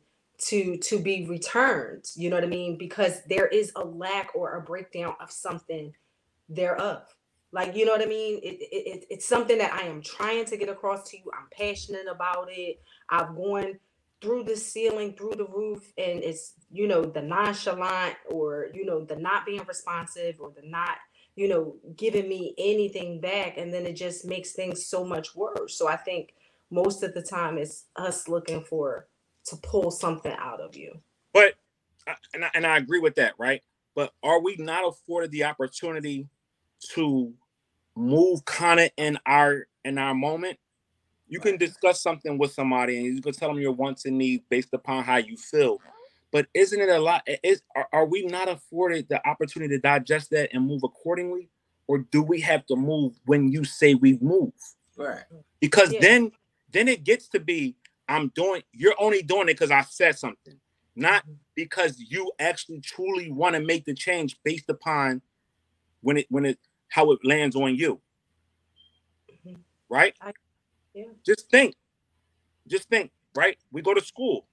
to 0.49 0.77
to 0.77 0.99
be 0.99 1.25
returned, 1.27 2.05
you 2.15 2.29
know 2.29 2.37
what 2.37 2.43
I 2.43 2.47
mean? 2.47 2.77
Because 2.77 3.21
there 3.29 3.47
is 3.47 3.71
a 3.75 3.85
lack 3.85 4.31
or 4.35 4.57
a 4.57 4.61
breakdown 4.61 5.15
of 5.21 5.31
something 5.31 5.93
thereof. 6.49 7.03
Like, 7.51 7.75
you 7.75 7.85
know 7.85 7.91
what 7.93 8.01
I 8.01 8.05
mean? 8.05 8.39
It, 8.43 8.55
it, 8.61 8.87
it- 8.99 9.05
it's 9.09 9.27
something 9.27 9.57
that 9.59 9.73
I 9.73 9.83
am 9.87 10.01
trying 10.01 10.45
to 10.45 10.57
get 10.57 10.69
across 10.69 11.09
to 11.11 11.17
you. 11.17 11.23
I'm 11.37 11.47
passionate 11.51 12.07
about 12.09 12.49
it. 12.51 12.81
I've 13.09 13.35
gone 13.35 13.79
through 14.21 14.43
the 14.43 14.55
ceiling, 14.55 15.13
through 15.13 15.35
the 15.37 15.45
roof, 15.45 15.91
and 15.97 16.23
it's, 16.23 16.53
you 16.71 16.87
know, 16.87 17.03
the 17.05 17.21
nonchalant 17.21 18.15
or, 18.29 18.67
you 18.73 18.85
know, 18.85 19.05
the 19.05 19.15
not 19.15 19.45
being 19.45 19.63
responsive 19.67 20.35
or 20.39 20.51
the 20.55 20.67
not, 20.67 20.97
you 21.35 21.47
know, 21.47 21.75
giving 21.95 22.29
me 22.29 22.53
anything 22.57 23.19
back. 23.19 23.57
And 23.57 23.73
then 23.73 23.85
it 23.85 23.93
just 23.93 24.25
makes 24.25 24.53
things 24.53 24.85
so 24.85 25.03
much 25.03 25.35
worse. 25.35 25.77
So 25.77 25.87
I 25.87 25.95
think 25.95 26.33
most 26.69 27.03
of 27.03 27.13
the 27.13 27.21
time 27.21 27.57
it's 27.57 27.85
us 27.95 28.27
looking 28.27 28.63
for 28.63 29.07
to 29.45 29.55
pull 29.57 29.91
something 29.91 30.33
out 30.37 30.61
of 30.61 30.75
you. 30.75 30.93
But 31.33 31.55
and 32.33 32.45
I, 32.45 32.49
and 32.53 32.65
I 32.65 32.77
agree 32.77 32.99
with 32.99 33.15
that, 33.15 33.33
right? 33.37 33.61
But 33.95 34.11
are 34.23 34.41
we 34.41 34.55
not 34.57 34.87
afforded 34.87 35.31
the 35.31 35.45
opportunity 35.45 36.27
to 36.93 37.33
move 37.95 38.43
kind 38.45 38.79
of 38.79 38.89
in 38.97 39.17
our 39.25 39.67
in 39.83 39.97
our 39.97 40.13
moment? 40.13 40.57
You 41.27 41.39
can 41.39 41.57
discuss 41.57 42.01
something 42.01 42.37
with 42.37 42.51
somebody 42.51 42.97
and 42.97 43.15
you 43.15 43.21
can 43.21 43.33
tell 43.33 43.49
them 43.49 43.59
your 43.59 43.71
wants 43.71 44.05
and 44.05 44.17
needs 44.17 44.43
based 44.49 44.73
upon 44.73 45.03
how 45.03 45.17
you 45.17 45.37
feel. 45.37 45.79
But 46.33 46.47
isn't 46.53 46.81
it 46.81 46.89
a 46.89 46.99
lot? 46.99 47.23
Is 47.43 47.61
are, 47.77 47.87
are 47.93 48.05
we 48.05 48.25
not 48.25 48.49
afforded 48.49 49.07
the 49.07 49.25
opportunity 49.25 49.75
to 49.75 49.79
digest 49.81 50.31
that 50.31 50.49
and 50.53 50.67
move 50.67 50.81
accordingly, 50.83 51.49
or 51.87 51.99
do 51.99 52.23
we 52.23 52.41
have 52.41 52.65
to 52.65 52.75
move 52.75 53.13
when 53.25 53.49
you 53.53 53.63
say 53.63 53.93
we 53.95 54.17
move? 54.21 54.51
Right. 54.97 55.23
because 55.61 55.93
Yeah. 55.93 56.01
then 56.01 56.31
then 56.71 56.87
it 56.87 57.03
gets 57.03 57.27
to 57.29 57.39
be 57.39 57.75
i'm 58.09 58.29
doing 58.35 58.61
you're 58.73 58.93
only 58.99 59.23
doing 59.23 59.43
it 59.49 59.53
because 59.57 59.71
i 59.71 59.81
said 59.81 60.17
something 60.19 60.59
not 60.95 61.23
because 61.55 61.99
you 61.99 62.31
actually 62.39 62.79
truly 62.79 63.31
want 63.31 63.55
to 63.55 63.59
make 63.61 63.85
the 63.85 63.93
change 63.95 64.37
based 64.43 64.69
upon 64.69 65.21
when 66.01 66.17
it 66.17 66.27
when 66.29 66.45
it 66.45 66.59
how 66.89 67.11
it 67.11 67.19
lands 67.25 67.55
on 67.55 67.75
you 67.75 67.99
Mhm. 69.31 69.57
right 69.89 70.15
I- 70.21 70.33
yeah. 70.93 71.05
just 71.25 71.49
think 71.49 71.73
just 72.67 72.87
think 72.89 73.11
right 73.35 73.57
we 73.71 73.81
go 73.81 73.95
to 73.95 74.01
school 74.01 74.45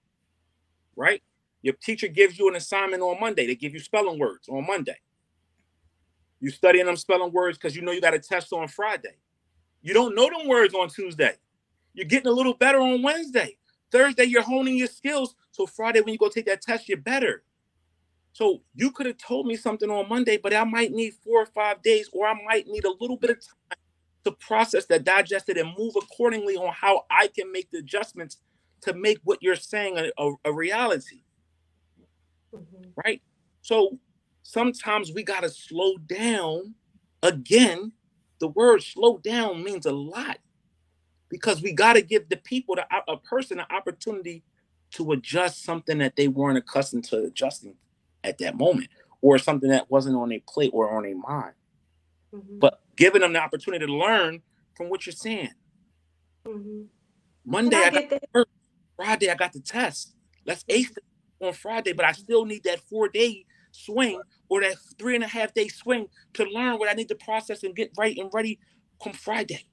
right 0.96 1.22
your 1.62 1.74
teacher 1.74 2.08
gives 2.08 2.38
you 2.38 2.48
an 2.48 2.56
assignment 2.56 3.02
on 3.02 3.20
monday. 3.20 3.46
They 3.46 3.54
give 3.54 3.74
you 3.74 3.80
spelling 3.80 4.18
words 4.18 4.48
on 4.48 4.66
monday. 4.66 4.96
You 6.40 6.50
studying 6.50 6.86
them 6.86 6.96
spelling 6.96 7.32
words 7.32 7.58
because 7.58 7.76
you 7.76 7.82
know 7.82 7.92
you 7.92 8.00
got 8.00 8.14
a 8.14 8.18
test 8.18 8.52
on 8.52 8.68
friday. 8.68 9.16
You 9.82 9.94
don't 9.94 10.14
know 10.14 10.28
them 10.28 10.48
words 10.48 10.74
on 10.74 10.88
tuesday. 10.88 11.34
You're 11.94 12.06
getting 12.06 12.28
a 12.28 12.32
little 12.34 12.54
better 12.54 12.80
on 12.80 13.02
wednesday. 13.02 13.56
Thursday 13.90 14.24
you're 14.24 14.42
honing 14.42 14.76
your 14.76 14.88
skills 14.88 15.34
so 15.50 15.66
friday 15.66 16.00
when 16.00 16.12
you 16.12 16.18
go 16.18 16.28
take 16.28 16.46
that 16.46 16.62
test 16.62 16.88
you're 16.88 16.98
better. 16.98 17.42
So 18.32 18.62
you 18.74 18.92
could 18.92 19.06
have 19.06 19.18
told 19.18 19.46
me 19.46 19.56
something 19.56 19.90
on 19.90 20.08
monday 20.08 20.38
but 20.42 20.54
i 20.54 20.64
might 20.64 20.92
need 20.92 21.14
four 21.24 21.42
or 21.42 21.46
five 21.46 21.82
days 21.82 22.08
or 22.12 22.26
i 22.26 22.34
might 22.46 22.66
need 22.68 22.84
a 22.84 22.94
little 23.00 23.16
bit 23.16 23.30
of 23.30 23.36
time 23.40 23.78
to 24.24 24.32
process 24.32 24.86
that 24.86 25.04
digest 25.04 25.48
it 25.48 25.56
and 25.56 25.74
move 25.78 25.94
accordingly 25.96 26.56
on 26.56 26.72
how 26.72 27.04
i 27.10 27.26
can 27.26 27.50
make 27.50 27.70
the 27.70 27.78
adjustments 27.78 28.38
to 28.82 28.94
make 28.94 29.18
what 29.24 29.42
you're 29.42 29.56
saying 29.56 29.98
a, 29.98 30.10
a, 30.22 30.32
a 30.44 30.52
reality 30.52 31.22
Mhm. 32.54 32.92
right? 33.04 33.22
So 33.62 33.98
sometimes 34.42 35.12
we 35.12 35.22
got 35.22 35.40
to 35.40 35.50
slow 35.50 35.96
down. 35.98 36.74
Again, 37.22 37.92
the 38.38 38.48
word 38.48 38.82
slow 38.82 39.18
down 39.18 39.62
means 39.62 39.86
a 39.86 39.92
lot 39.92 40.38
because 41.28 41.62
we 41.62 41.72
got 41.72 41.94
to 41.94 42.02
give 42.02 42.28
the 42.28 42.36
people, 42.36 42.76
the, 42.76 42.86
a 43.08 43.16
person, 43.18 43.60
an 43.60 43.66
opportunity 43.70 44.42
to 44.92 45.12
adjust 45.12 45.62
something 45.62 45.98
that 45.98 46.16
they 46.16 46.28
weren't 46.28 46.58
accustomed 46.58 47.04
to 47.04 47.24
adjusting 47.24 47.76
at 48.24 48.38
that 48.38 48.56
moment 48.56 48.88
or 49.20 49.38
something 49.38 49.70
that 49.70 49.90
wasn't 49.90 50.16
on 50.16 50.30
their 50.30 50.40
plate 50.48 50.70
or 50.72 50.90
on 50.90 51.04
their 51.04 51.16
mind. 51.16 51.54
Mhm. 52.34 52.58
But 52.58 52.80
giving 52.96 53.20
them 53.20 53.32
the 53.32 53.40
opportunity 53.40 53.86
to 53.86 53.92
learn 53.92 54.42
from 54.76 54.88
what 54.88 55.06
you're 55.06 55.12
saying. 55.12 55.54
Mhm. 56.44 56.88
Monday, 57.44 57.76
I 57.76 57.80
I 57.86 57.90
got 57.90 58.08
get 58.10 58.22
that. 58.32 58.46
Friday, 58.96 59.30
I 59.30 59.34
got 59.34 59.52
the 59.52 59.60
test. 59.60 60.14
Let's 60.44 60.64
ace 60.68 60.90
it 60.96 61.04
on 61.40 61.52
Friday, 61.52 61.92
but 61.92 62.04
I 62.04 62.12
still 62.12 62.44
need 62.44 62.64
that 62.64 62.80
four 62.80 63.08
day 63.08 63.44
swing 63.72 64.20
or 64.48 64.60
that 64.60 64.74
three 64.98 65.14
and 65.14 65.24
a 65.24 65.28
half 65.28 65.54
day 65.54 65.68
swing 65.68 66.08
to 66.34 66.44
learn 66.44 66.78
what 66.78 66.90
I 66.90 66.94
need 66.94 67.08
to 67.08 67.14
process 67.14 67.62
and 67.62 67.74
get 67.74 67.92
right 67.96 68.16
and 68.16 68.30
ready 68.32 68.58
come 69.02 69.12
Friday. 69.12 69.64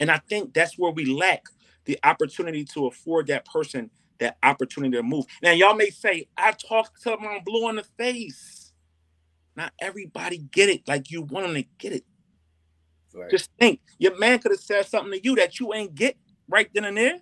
And 0.00 0.10
I 0.10 0.20
think 0.28 0.54
that's 0.54 0.78
where 0.78 0.92
we 0.92 1.06
lack 1.06 1.44
the 1.84 1.98
opportunity 2.04 2.64
to 2.64 2.86
afford 2.86 3.26
that 3.28 3.44
person 3.46 3.90
that 4.20 4.36
opportunity 4.42 4.96
to 4.96 5.02
move. 5.02 5.24
Now, 5.42 5.50
y'all 5.50 5.74
may 5.74 5.90
say, 5.90 6.28
I 6.36 6.52
talked 6.52 7.02
to 7.02 7.10
them 7.10 7.20
blue 7.44 7.68
in 7.68 7.76
the 7.76 7.84
face. 7.98 8.72
Not 9.56 9.72
everybody 9.80 10.38
get 10.38 10.68
it 10.68 10.86
like 10.86 11.10
you 11.10 11.22
want 11.22 11.46
them 11.46 11.54
to 11.54 11.64
get 11.78 11.92
it. 11.92 12.04
Right. 13.12 13.30
Just 13.30 13.50
think, 13.58 13.80
your 13.98 14.18
man 14.18 14.38
could 14.38 14.52
have 14.52 14.60
said 14.60 14.86
something 14.86 15.12
to 15.12 15.24
you 15.24 15.36
that 15.36 15.60
you 15.60 15.72
ain't 15.74 15.94
get 15.94 16.16
right 16.48 16.68
then 16.74 16.84
and 16.84 16.96
there, 16.96 17.20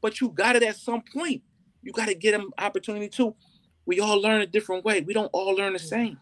but 0.00 0.20
you 0.20 0.28
got 0.28 0.56
it 0.56 0.62
at 0.62 0.76
some 0.76 1.02
point. 1.12 1.42
You 1.84 1.92
got 1.92 2.08
to 2.08 2.14
get 2.14 2.34
him 2.34 2.52
opportunity 2.58 3.08
too. 3.08 3.34
We 3.86 4.00
all 4.00 4.20
learn 4.20 4.40
a 4.40 4.46
different 4.46 4.84
way. 4.84 5.02
We 5.02 5.12
don't 5.12 5.30
all 5.32 5.54
learn 5.54 5.74
the 5.74 5.78
mm-hmm. 5.78 5.88
same. 5.88 6.18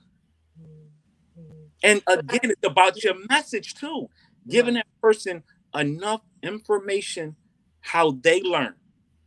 Mhm. 0.60 1.68
And 1.84 2.02
again, 2.08 2.50
it's 2.50 2.66
about 2.66 3.02
your 3.02 3.14
message 3.28 3.74
too. 3.74 4.08
Giving 4.48 4.74
that 4.74 4.86
person 5.00 5.44
enough 5.74 6.22
information 6.42 7.36
how 7.80 8.12
they 8.22 8.42
learn. 8.42 8.74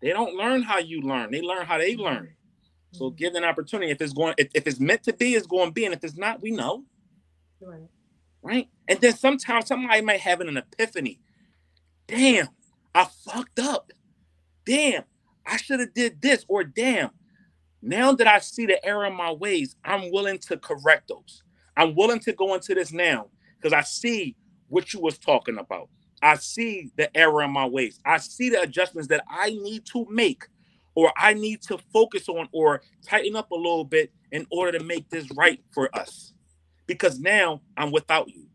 They 0.01 0.09
don't 0.09 0.35
learn 0.35 0.61
how 0.61 0.79
you 0.79 1.01
learn. 1.01 1.31
They 1.31 1.41
learn 1.41 1.65
how 1.65 1.77
they 1.77 1.93
mm-hmm. 1.93 2.03
learn. 2.03 2.33
So 2.91 3.05
mm-hmm. 3.05 3.15
give 3.15 3.33
them 3.33 3.43
an 3.43 3.49
opportunity. 3.49 3.91
If 3.91 4.01
it's 4.01 4.13
going, 4.13 4.35
if, 4.37 4.49
if 4.53 4.67
it's 4.67 4.79
meant 4.79 5.03
to 5.03 5.13
be, 5.13 5.35
it's 5.35 5.47
going 5.47 5.67
to 5.67 5.73
be. 5.73 5.85
And 5.85 5.93
if 5.93 6.03
it's 6.03 6.17
not, 6.17 6.41
we 6.41 6.51
know. 6.51 6.83
Right. 7.61 7.87
right? 8.41 8.67
And 8.87 8.99
then 8.99 9.15
sometimes 9.15 9.67
somebody 9.67 10.01
might 10.01 10.19
have 10.19 10.41
an 10.41 10.57
epiphany. 10.57 11.19
Damn, 12.07 12.49
I 12.93 13.05
fucked 13.05 13.59
up. 13.59 13.91
Damn, 14.65 15.03
I 15.45 15.57
should 15.57 15.79
have 15.79 15.93
did 15.93 16.21
this. 16.21 16.45
Or 16.47 16.63
damn, 16.63 17.11
now 17.81 18.13
that 18.13 18.27
I 18.27 18.39
see 18.39 18.65
the 18.65 18.83
error 18.85 19.05
in 19.05 19.13
my 19.13 19.31
ways, 19.31 19.75
I'm 19.83 20.11
willing 20.11 20.39
to 20.39 20.57
correct 20.57 21.09
those. 21.09 21.43
I'm 21.77 21.95
willing 21.95 22.19
to 22.21 22.33
go 22.33 22.53
into 22.53 22.73
this 22.73 22.91
now 22.91 23.27
because 23.57 23.73
I 23.73 23.81
see 23.81 24.35
what 24.67 24.93
you 24.93 24.99
was 24.99 25.17
talking 25.17 25.57
about. 25.57 25.89
I 26.21 26.35
see 26.35 26.91
the 26.95 27.15
error 27.15 27.43
in 27.43 27.51
my 27.51 27.65
ways. 27.65 27.99
I 28.05 28.17
see 28.17 28.49
the 28.49 28.61
adjustments 28.61 29.09
that 29.09 29.23
I 29.29 29.49
need 29.49 29.85
to 29.87 30.07
make 30.09 30.45
or 30.95 31.11
I 31.17 31.33
need 31.33 31.61
to 31.63 31.77
focus 31.91 32.29
on 32.29 32.47
or 32.51 32.81
tighten 33.05 33.35
up 33.35 33.51
a 33.51 33.55
little 33.55 33.83
bit 33.83 34.11
in 34.31 34.47
order 34.49 34.77
to 34.77 34.83
make 34.83 35.09
this 35.09 35.29
right 35.35 35.61
for 35.73 35.93
us. 35.95 36.33
Because 36.87 37.19
now 37.19 37.61
I'm 37.77 37.91
without 37.91 38.29
you 38.29 38.47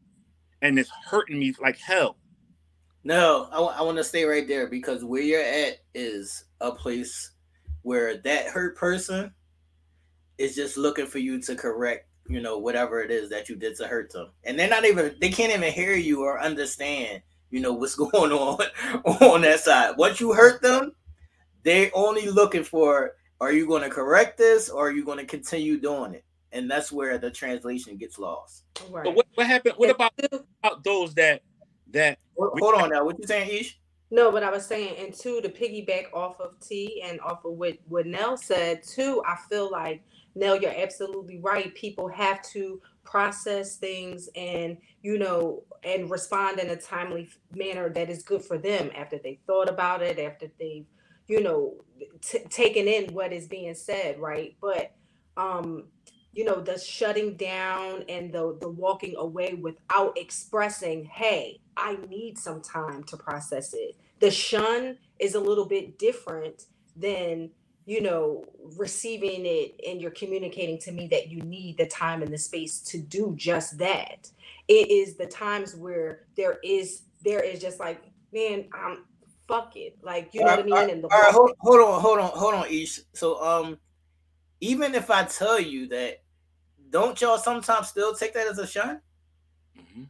and 0.63 0.79
it's 0.79 0.91
hurting 1.07 1.39
me 1.39 1.55
like 1.61 1.79
hell. 1.79 2.17
No, 3.03 3.49
I, 3.51 3.83
want 3.83 3.97
to 3.97 4.05
stay 4.05 4.25
right 4.25 4.47
there 4.47 4.67
because 4.67 5.05
where 5.05 5.23
you're 5.23 5.41
at 5.41 5.79
is 5.95 6.45
a 6.61 6.73
place 6.73 7.33
where 7.83 8.19
that 8.19 8.47
hurt 8.47 8.77
person 8.77 9.33
is 10.39 10.55
just 10.55 10.77
looking 10.77 11.07
for 11.07 11.19
you 11.19 11.41
to 11.43 11.55
correct, 11.55 12.09
you 12.29 12.41
know, 12.41 12.59
whatever 12.59 13.03
it 13.03 13.11
is 13.11 13.31
that 13.31 13.49
you 13.49 13.57
did 13.57 13.77
to 13.77 13.87
hurt 13.87 14.13
them. 14.13 14.29
And 14.45 14.59
they're 14.59 14.69
not 14.69 14.85
even, 14.85 15.15
they 15.21 15.31
can't 15.31 15.53
even 15.53 15.73
hear 15.73 15.95
you 15.95 16.23
or 16.23 16.41
understand, 16.41 17.23
you 17.51 17.61
know, 17.61 17.73
what's 17.73 17.95
going 17.97 18.33
on 18.33 18.59
on 19.05 19.43
that 19.43 19.61
side. 19.61 19.97
Once 19.97 20.21
you 20.21 20.33
hurt 20.33 20.63
them, 20.63 20.93
they're 21.63 21.91
only 21.95 22.31
looking 22.31 22.65
for, 22.65 23.13
are 23.41 23.53
you 23.53 23.67
going 23.67 23.83
to 23.83 23.91
correct 23.91 24.39
this 24.39 24.69
or 24.69 24.89
are 24.89 24.93
you 24.93 25.05
going 25.05 25.19
to 25.19 25.27
continue 25.27 25.79
doing 25.81 26.15
it? 26.15 26.25
And 26.53 26.71
that's 26.71 26.91
where 26.91 27.17
the 27.17 27.31
translation 27.31 27.97
gets 27.97 28.19
lost. 28.19 28.65
Right. 28.91 29.05
But 29.05 29.15
what, 29.15 29.27
what 29.35 29.47
happened? 29.47 29.75
What 29.77 29.91
about, 29.91 30.13
about 30.63 30.83
those 30.83 31.15
that 31.15 31.43
that 31.93 32.19
hold 32.37 32.75
on 32.75 32.91
now. 32.91 33.05
What 33.05 33.19
you 33.19 33.27
saying, 33.27 33.51
Ish? 33.51 33.80
No, 34.11 34.33
but 34.33 34.43
I 34.43 34.51
was 34.51 34.67
saying, 34.67 34.97
and 34.99 35.15
two, 35.15 35.41
to 35.41 35.49
piggyback 35.49 36.13
off 36.13 36.41
of 36.41 36.59
T 36.61 37.03
and 37.05 37.21
off 37.21 37.45
of 37.45 37.53
what, 37.53 37.79
what 37.89 38.07
Nell 38.07 38.37
said, 38.37 38.83
too, 38.83 39.23
I 39.27 39.37
feel 39.49 39.71
like, 39.71 40.03
Nell, 40.35 40.61
you're 40.61 40.75
absolutely 40.77 41.39
right. 41.41 41.75
People 41.75 42.09
have 42.09 42.43
to 42.51 42.81
process 43.05 43.77
things 43.77 44.29
and, 44.35 44.79
you 45.03 45.19
know, 45.19 45.63
and 45.85 46.11
respond 46.11 46.59
in 46.59 46.71
a 46.71 46.77
timely 46.77 47.29
manner 47.55 47.89
that 47.89 48.11
is 48.11 48.23
good 48.23 48.45
for 48.45 48.59
them 48.59 48.91
after 48.97 49.19
they 49.19 49.39
thought 49.47 49.69
about 49.69 50.03
it, 50.03 50.19
after 50.19 50.51
they've, 50.59 50.87
you 51.29 51.41
know, 51.43 51.75
t- 52.21 52.45
taken 52.51 52.89
in 52.89 53.15
what 53.15 53.33
is 53.33 53.47
being 53.47 53.75
said, 53.75 54.19
right? 54.19 54.57
But, 54.61 54.93
um, 55.37 55.85
you 56.33 56.45
know 56.45 56.61
the 56.61 56.79
shutting 56.79 57.37
down 57.37 58.05
and 58.09 58.33
the 58.33 58.57
the 58.61 58.69
walking 58.69 59.15
away 59.17 59.55
without 59.55 60.17
expressing 60.17 61.05
hey 61.05 61.59
i 61.77 61.97
need 62.09 62.39
some 62.39 62.61
time 62.61 63.03
to 63.05 63.17
process 63.17 63.75
it. 63.75 63.97
The 64.21 64.31
shun 64.31 64.99
is 65.19 65.35
a 65.35 65.41
little 65.41 65.67
bit 65.67 65.99
different 65.99 66.65
than 66.95 67.51
you 67.87 68.03
know 68.03 68.45
receiving 68.77 69.47
it 69.47 69.81
and 69.89 70.01
you're 70.01 70.11
communicating 70.11 70.79
to 70.81 70.93
me 70.93 71.09
that 71.09 71.29
you 71.29 71.41
need 71.43 71.79
the 71.79 71.87
time 71.87 72.23
and 72.23 72.33
the 72.33 72.39
space 72.39 72.81
to 72.81 72.99
do 72.99 73.35
just 73.37 73.79
that. 73.79 74.31
It 74.69 74.91
is 74.91 75.17
the 75.17 75.27
times 75.27 75.75
where 75.75 76.27
there 76.37 76.59
is 76.63 77.03
there 77.25 77.41
is 77.41 77.61
just 77.61 77.81
like 77.81 78.03
man 78.33 78.69
i'm 78.75 79.05
fuck 79.49 79.75
it. 79.75 79.97
Like 80.03 80.33
you 80.33 80.45
know 80.45 80.51
what 80.51 80.61
i 80.61 80.63
mean? 80.63 80.91
And 80.91 81.03
the 81.03 81.09
all 81.09 81.21
right 81.21 81.33
hold, 81.33 81.53
hold 81.61 81.81
on 81.81 82.01
hold 82.01 82.19
on 82.19 82.31
hold 82.35 82.55
on 82.55 82.67
ish. 82.69 83.01
So 83.15 83.43
um 83.43 83.79
even 84.61 84.95
if 84.95 85.11
I 85.11 85.25
tell 85.25 85.59
you 85.59 85.89
that, 85.89 86.20
don't 86.91 87.21
y'all 87.21 87.39
sometimes 87.39 87.89
still 87.89 88.15
take 88.15 88.35
that 88.35 88.49
as 88.49 88.59
a 88.59 88.67
shun? 88.67 89.01
Mm-hmm. 89.79 90.05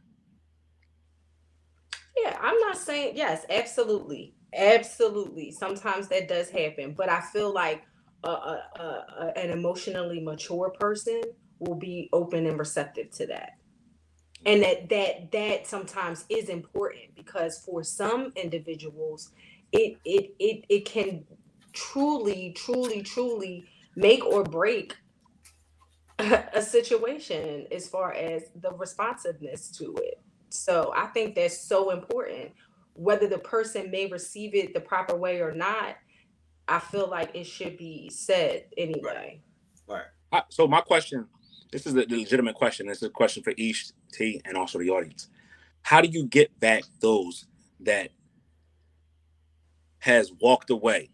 Yeah, 2.17 2.37
I'm 2.41 2.59
not 2.59 2.77
saying 2.77 3.13
yes, 3.15 3.45
absolutely, 3.49 4.35
absolutely. 4.53 5.51
Sometimes 5.51 6.07
that 6.09 6.27
does 6.27 6.49
happen, 6.49 6.93
but 6.97 7.09
I 7.09 7.21
feel 7.21 7.53
like 7.53 7.83
a, 8.23 8.29
a, 8.29 8.63
a, 8.77 9.33
an 9.37 9.49
emotionally 9.51 10.19
mature 10.19 10.71
person 10.79 11.21
will 11.59 11.75
be 11.75 12.09
open 12.13 12.45
and 12.45 12.59
receptive 12.59 13.11
to 13.11 13.27
that 13.27 13.51
and 14.45 14.63
that 14.63 14.89
that 14.89 15.31
that 15.31 15.67
sometimes 15.67 16.25
is 16.29 16.49
important 16.49 17.15
because 17.15 17.59
for 17.65 17.83
some 17.83 18.31
individuals 18.35 19.31
it 19.71 19.97
it 20.05 20.33
it, 20.39 20.65
it 20.69 20.85
can 20.85 21.23
truly 21.73 22.53
truly 22.57 23.01
truly 23.01 23.63
make 23.95 24.25
or 24.25 24.43
break 24.43 24.95
a 26.53 26.61
situation 26.61 27.67
as 27.71 27.87
far 27.87 28.13
as 28.13 28.43
the 28.55 28.71
responsiveness 28.71 29.69
to 29.77 29.95
it. 29.97 30.19
So 30.49 30.93
I 30.95 31.07
think 31.07 31.35
that's 31.35 31.57
so 31.57 31.91
important. 31.91 32.51
Whether 32.93 33.27
the 33.27 33.39
person 33.39 33.89
may 33.89 34.07
receive 34.07 34.53
it 34.53 34.73
the 34.73 34.81
proper 34.81 35.15
way 35.15 35.41
or 35.41 35.53
not, 35.53 35.95
I 36.67 36.79
feel 36.79 37.07
like 37.07 37.31
it 37.33 37.45
should 37.45 37.77
be 37.77 38.09
said 38.09 38.65
anyway. 38.77 39.41
Right. 39.87 40.03
right. 40.31 40.43
So 40.49 40.67
my 40.67 40.81
question, 40.81 41.27
this 41.71 41.85
is 41.85 41.93
a 41.93 42.05
legitimate 42.07 42.55
question. 42.55 42.87
This 42.87 42.97
is 42.97 43.03
a 43.03 43.09
question 43.09 43.43
for 43.43 43.53
Ish 43.57 43.91
T 44.13 44.41
and 44.45 44.57
also 44.57 44.77
the 44.79 44.89
audience. 44.89 45.29
How 45.83 46.01
do 46.01 46.09
you 46.09 46.27
get 46.27 46.57
back 46.59 46.83
those 46.99 47.45
that 47.79 48.11
has 49.99 50.31
walked 50.39 50.69
away 50.69 51.09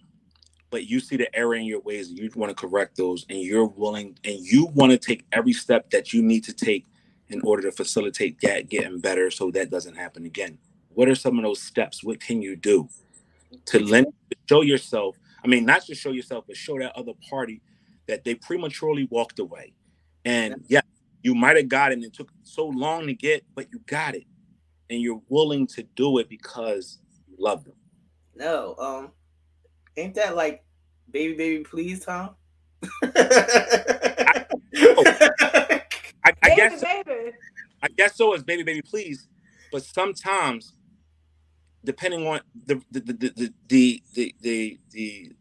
but 0.69 0.85
you 0.85 0.99
see 0.99 1.15
the 1.15 1.33
error 1.35 1.55
in 1.55 1.63
your 1.63 1.79
ways 1.81 2.09
and 2.09 2.17
you 2.17 2.29
want 2.35 2.49
to 2.49 2.55
correct 2.55 2.97
those 2.97 3.25
and 3.29 3.39
you're 3.39 3.65
willing 3.65 4.17
and 4.23 4.39
you 4.39 4.67
want 4.73 4.91
to 4.91 4.97
take 4.97 5.25
every 5.31 5.53
step 5.53 5.89
that 5.91 6.13
you 6.13 6.21
need 6.21 6.43
to 6.43 6.53
take 6.53 6.85
in 7.29 7.41
order 7.41 7.63
to 7.63 7.71
facilitate 7.71 8.39
that 8.41 8.69
getting 8.69 8.99
better 8.99 9.29
so 9.31 9.51
that 9.51 9.69
doesn't 9.69 9.95
happen 9.95 10.25
again. 10.25 10.57
What 10.89 11.09
are 11.09 11.15
some 11.15 11.37
of 11.37 11.43
those 11.43 11.61
steps? 11.61 12.03
What 12.03 12.19
can 12.19 12.41
you 12.41 12.55
do 12.55 12.89
to 13.65 13.79
lend 13.79 14.07
to 14.29 14.37
show 14.49 14.61
yourself 14.61 15.15
i 15.43 15.47
mean 15.47 15.65
not 15.65 15.85
just 15.85 16.01
show 16.01 16.11
yourself 16.11 16.45
but 16.47 16.55
show 16.55 16.77
that 16.79 16.95
other 16.95 17.13
party 17.29 17.61
that 18.07 18.23
they 18.23 18.35
prematurely 18.35 19.05
walked 19.11 19.39
away. 19.39 19.73
And 20.25 20.63
yeah 20.67 20.81
you 21.23 21.35
might 21.35 21.57
have 21.57 21.67
got 21.67 21.91
it 21.91 21.95
and 21.95 22.03
it 22.03 22.13
took 22.13 22.31
so 22.43 22.67
long 22.67 23.07
to 23.07 23.13
get 23.13 23.43
but 23.55 23.67
you 23.71 23.79
got 23.85 24.15
it. 24.15 24.23
And 24.89 25.01
you're 25.01 25.21
willing 25.27 25.67
to 25.67 25.83
do 25.95 26.17
it 26.19 26.29
because 26.29 26.99
you 27.27 27.35
love 27.37 27.65
them. 27.65 27.73
No 28.35 28.75
um 28.79 29.11
Ain't 29.97 30.13
that 30.15 30.35
like 30.35 30.63
baby, 31.11 31.33
baby, 31.35 31.63
please, 31.63 32.05
Tom? 32.05 32.35
I, 33.03 34.45
I, 36.23 36.33
I 36.43 36.55
guess 36.55 36.81
baby. 36.81 37.31
I 37.81 37.87
guess 37.89 38.15
so 38.15 38.33
as 38.33 38.43
baby, 38.43 38.63
baby, 38.63 38.83
please. 38.83 39.27
But 39.71 39.83
sometimes, 39.83 40.73
depending 41.83 42.27
on 42.27 42.41
the 42.65 42.81
the 42.91 42.99
the 42.99 43.13
the 43.13 43.53
the 43.67 44.03
the, 44.13 44.35
the, 44.41 44.79
the 44.91 45.31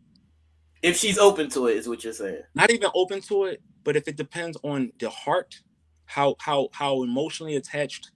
if 0.82 0.96
she's 0.96 1.18
open 1.18 1.50
to 1.50 1.66
it, 1.66 1.76
is 1.76 1.88
what 1.88 2.02
you're 2.02 2.12
saying. 2.14 2.42
Not 2.54 2.70
even 2.70 2.88
open 2.94 3.20
to 3.22 3.44
it, 3.44 3.62
but 3.84 3.94
if 3.96 4.08
it 4.08 4.16
depends 4.16 4.56
on 4.62 4.92
the 4.98 5.10
heart, 5.10 5.60
how 6.06 6.36
how 6.40 6.68
how 6.72 7.02
emotionally 7.02 7.56
attached 7.56 8.10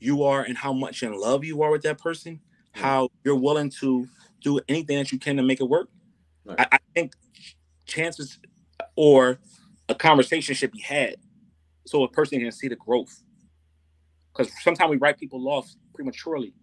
you 0.00 0.24
are, 0.24 0.42
and 0.42 0.56
how 0.56 0.72
much 0.72 1.04
in 1.04 1.12
love 1.12 1.44
you 1.44 1.62
are 1.62 1.70
with 1.70 1.82
that 1.82 1.98
person, 1.98 2.40
how 2.72 3.10
you're 3.22 3.36
willing 3.36 3.70
to 3.80 4.08
do 4.40 4.60
anything 4.68 4.98
that 4.98 5.12
you 5.12 5.18
can 5.18 5.36
to 5.36 5.42
make 5.42 5.60
it 5.60 5.68
work. 5.68 5.88
Right. 6.44 6.60
I, 6.60 6.66
I 6.72 6.78
think 6.94 7.14
chances 7.86 8.38
or 8.96 9.38
a 9.88 9.94
conversation 9.94 10.54
should 10.54 10.72
be 10.72 10.80
had 10.80 11.16
so 11.86 12.02
a 12.04 12.08
person 12.08 12.40
can 12.40 12.52
see 12.52 12.68
the 12.68 12.76
growth. 12.76 13.22
Because 14.32 14.52
sometimes 14.62 14.90
we 14.90 14.96
write 14.96 15.18
people 15.18 15.48
off 15.48 15.68
prematurely. 15.94 16.54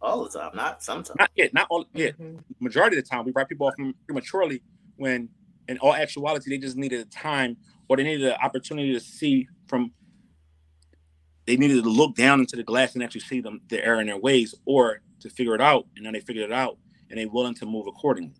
All 0.00 0.24
the 0.24 0.38
time, 0.38 0.50
not 0.54 0.82
sometimes. 0.82 1.16
Not 1.18 1.30
yet, 1.34 1.54
not 1.54 1.66
all. 1.70 1.84
Yeah, 1.94 2.08
mm-hmm. 2.08 2.38
majority 2.58 2.96
of 2.98 3.04
the 3.04 3.08
time 3.08 3.24
we 3.24 3.32
write 3.32 3.48
people 3.48 3.66
off 3.66 3.74
prematurely 4.06 4.62
when, 4.96 5.28
in 5.68 5.78
all 5.78 5.94
actuality, 5.94 6.50
they 6.50 6.58
just 6.58 6.76
needed 6.76 7.00
a 7.00 7.04
time 7.04 7.56
or 7.88 7.96
they 7.96 8.02
needed 8.02 8.26
an 8.26 8.36
opportunity 8.42 8.92
to 8.92 9.00
see 9.00 9.46
from. 9.66 9.92
They 11.44 11.56
needed 11.56 11.82
to 11.82 11.90
look 11.90 12.14
down 12.14 12.40
into 12.40 12.56
the 12.56 12.62
glass 12.62 12.94
and 12.94 13.02
actually 13.02 13.22
see 13.22 13.40
them 13.40 13.60
the 13.68 13.84
error 13.84 14.00
in 14.00 14.06
their 14.06 14.18
ways, 14.18 14.54
or 14.64 15.02
to 15.20 15.30
figure 15.30 15.54
it 15.54 15.60
out, 15.60 15.86
and 15.96 16.06
then 16.06 16.12
they 16.12 16.20
figured 16.20 16.50
it 16.50 16.52
out, 16.52 16.78
and 17.12 17.20
they're 17.20 17.28
willing 17.28 17.54
to 17.54 17.66
move 17.66 17.86
accordingly. 17.86 18.32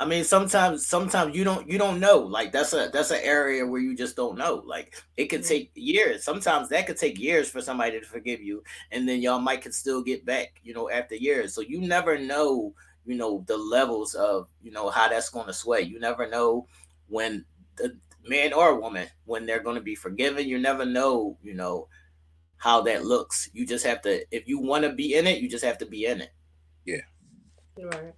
I 0.00 0.06
mean, 0.06 0.24
sometimes 0.24 0.86
sometimes 0.86 1.36
you 1.36 1.44
don't 1.44 1.68
you 1.68 1.78
don't 1.78 2.00
know. 2.00 2.18
Like 2.18 2.52
that's 2.52 2.72
a 2.72 2.90
that's 2.92 3.10
an 3.10 3.20
area 3.22 3.66
where 3.66 3.80
you 3.80 3.96
just 3.96 4.16
don't 4.16 4.38
know. 4.38 4.62
Like 4.66 4.94
it 5.16 5.26
could 5.26 5.44
take 5.44 5.70
years. 5.74 6.24
Sometimes 6.24 6.68
that 6.68 6.86
could 6.86 6.96
take 6.96 7.18
years 7.18 7.48
for 7.50 7.60
somebody 7.60 8.00
to 8.00 8.06
forgive 8.06 8.40
you, 8.40 8.62
and 8.90 9.08
then 9.08 9.20
y'all 9.20 9.38
might 9.38 9.62
could 9.62 9.74
still 9.74 10.02
get 10.02 10.24
back, 10.24 10.60
you 10.62 10.74
know, 10.74 10.90
after 10.90 11.14
years. 11.14 11.54
So 11.54 11.60
you 11.60 11.80
never 11.80 12.18
know, 12.18 12.74
you 13.04 13.16
know, 13.16 13.44
the 13.46 13.56
levels 13.56 14.14
of 14.14 14.48
you 14.62 14.72
know 14.72 14.90
how 14.90 15.08
that's 15.08 15.30
going 15.30 15.46
to 15.46 15.52
sway. 15.52 15.82
You 15.82 16.00
never 16.00 16.28
know 16.28 16.66
when 17.08 17.44
the 17.76 17.96
man 18.26 18.52
or 18.52 18.80
woman 18.80 19.06
when 19.26 19.46
they're 19.46 19.62
going 19.62 19.76
to 19.76 19.82
be 19.82 19.94
forgiven. 19.94 20.48
You 20.48 20.58
never 20.58 20.84
know, 20.84 21.38
you 21.42 21.54
know, 21.54 21.88
how 22.56 22.80
that 22.82 23.04
looks. 23.04 23.48
You 23.52 23.64
just 23.64 23.86
have 23.86 24.02
to 24.02 24.24
if 24.34 24.48
you 24.48 24.58
want 24.58 24.84
to 24.84 24.92
be 24.92 25.14
in 25.14 25.28
it, 25.28 25.40
you 25.40 25.48
just 25.48 25.64
have 25.64 25.78
to 25.78 25.86
be 25.86 26.06
in 26.06 26.20
it. 26.20 26.30
Yeah. 26.84 27.02
Right. 27.76 28.14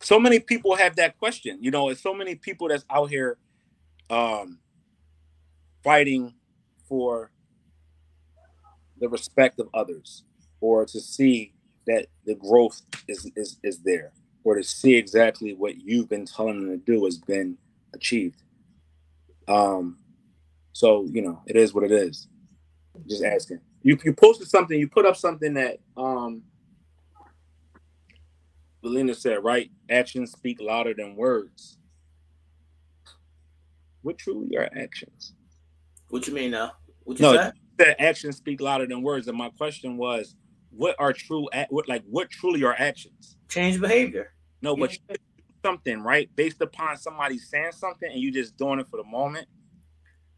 So 0.00 0.20
many 0.20 0.38
people 0.40 0.76
have 0.76 0.96
that 0.96 1.18
question. 1.18 1.58
You 1.60 1.70
know, 1.70 1.88
it's 1.88 2.02
so 2.02 2.14
many 2.14 2.34
people 2.34 2.68
that's 2.68 2.84
out 2.90 3.10
here 3.10 3.38
um 4.10 4.58
fighting 5.82 6.34
for 6.88 7.30
the 9.00 9.08
respect 9.08 9.58
of 9.60 9.68
others 9.74 10.24
or 10.60 10.84
to 10.86 11.00
see 11.00 11.52
that 11.86 12.06
the 12.24 12.34
growth 12.34 12.80
is 13.08 13.30
is, 13.36 13.58
is 13.62 13.78
there 13.78 14.12
or 14.44 14.56
to 14.56 14.62
see 14.62 14.94
exactly 14.94 15.54
what 15.54 15.76
you've 15.76 16.08
been 16.08 16.24
telling 16.24 16.60
them 16.60 16.70
to 16.70 16.84
do 16.84 17.04
has 17.04 17.18
been 17.18 17.56
achieved 17.94 18.42
um 19.48 19.98
so 20.72 21.04
you 21.10 21.22
know 21.22 21.40
it 21.46 21.56
is 21.56 21.74
what 21.74 21.84
it 21.84 21.92
is 21.92 22.28
just 23.08 23.24
asking 23.24 23.60
you 23.82 23.98
you 24.04 24.12
posted 24.12 24.48
something 24.48 24.78
you 24.78 24.88
put 24.88 25.06
up 25.06 25.16
something 25.16 25.54
that 25.54 25.78
um 25.96 26.15
Belina 28.86 29.16
said, 29.16 29.44
right? 29.44 29.70
Actions 29.90 30.32
speak 30.32 30.60
louder 30.62 30.94
than 30.94 31.16
words. 31.16 31.78
what 34.02 34.18
truly 34.18 34.56
are 34.56 34.70
actions? 34.76 35.34
What 36.08 36.26
you 36.28 36.34
mean 36.34 36.52
now? 36.52 36.72
What 37.04 37.18
you 37.18 37.24
No, 37.24 37.32
say? 37.32 37.52
that 37.78 38.02
actions 38.02 38.36
speak 38.38 38.60
louder 38.60 38.86
than 38.86 39.02
words. 39.02 39.28
And 39.28 39.38
my 39.38 39.50
question 39.50 39.96
was, 39.98 40.36
what 40.70 40.96
are 40.98 41.12
true? 41.12 41.48
ac- 41.54 41.68
What 41.70 41.88
like 41.88 42.04
what 42.08 42.30
truly 42.30 42.64
are 42.64 42.74
actions? 42.78 43.36
Change 43.48 43.80
behavior. 43.80 44.32
No, 44.62 44.76
but 44.76 44.92
you 44.92 44.98
do 45.10 45.16
something 45.64 46.00
right 46.02 46.30
based 46.36 46.60
upon 46.62 46.96
somebody 46.98 47.38
saying 47.38 47.72
something, 47.72 48.10
and 48.10 48.20
you 48.20 48.32
just 48.32 48.56
doing 48.56 48.80
it 48.80 48.88
for 48.88 48.98
the 48.98 49.04
moment. 49.04 49.46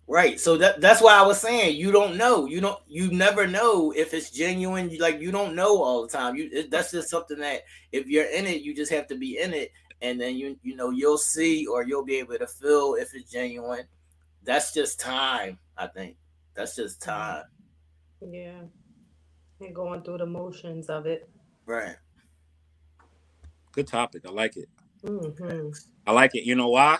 Right. 0.08 0.40
So 0.40 0.56
that 0.56 0.80
that's 0.80 1.02
why 1.02 1.18
I 1.18 1.22
was 1.26 1.38
saying 1.40 1.76
you 1.76 1.92
don't 1.92 2.16
know. 2.16 2.46
You 2.46 2.60
don't 2.62 2.80
you 2.86 3.10
never 3.12 3.46
know 3.46 3.92
if 3.92 4.14
it's 4.14 4.30
genuine. 4.30 4.88
You 4.90 4.98
like 4.98 5.20
you 5.20 5.30
don't 5.30 5.54
know 5.54 5.82
all 5.82 6.02
the 6.02 6.08
time. 6.08 6.34
You 6.34 6.48
it, 6.50 6.70
that's 6.70 6.90
just 6.90 7.10
something 7.10 7.38
that 7.40 7.64
if 7.92 8.06
you're 8.06 8.24
in 8.24 8.46
it, 8.46 8.62
you 8.62 8.74
just 8.74 8.90
have 8.90 9.06
to 9.08 9.16
be 9.16 9.38
in 9.38 9.52
it 9.52 9.70
and 10.00 10.20
then 10.20 10.36
you 10.36 10.56
you 10.62 10.76
know 10.76 10.90
you'll 10.90 11.18
see 11.18 11.66
or 11.66 11.82
you'll 11.84 12.04
be 12.04 12.16
able 12.16 12.38
to 12.38 12.46
feel 12.46 12.94
if 12.94 13.14
it's 13.14 13.30
genuine. 13.30 13.84
That's 14.44 14.72
just 14.72 15.00
time, 15.00 15.58
I 15.76 15.88
think. 15.88 16.16
That's 16.54 16.76
just 16.76 17.02
time. 17.02 17.44
Yeah. 18.20 18.62
And 19.60 19.74
going 19.74 20.02
through 20.02 20.18
the 20.18 20.26
motions 20.26 20.88
of 20.88 21.06
it. 21.06 21.28
Right. 21.66 21.96
Good 23.72 23.88
topic. 23.88 24.22
I 24.26 24.30
like 24.30 24.56
it. 24.56 24.68
hmm 25.04 25.70
I 26.06 26.12
like 26.12 26.34
it. 26.34 26.44
You 26.44 26.54
know 26.54 26.70
why? 26.70 26.98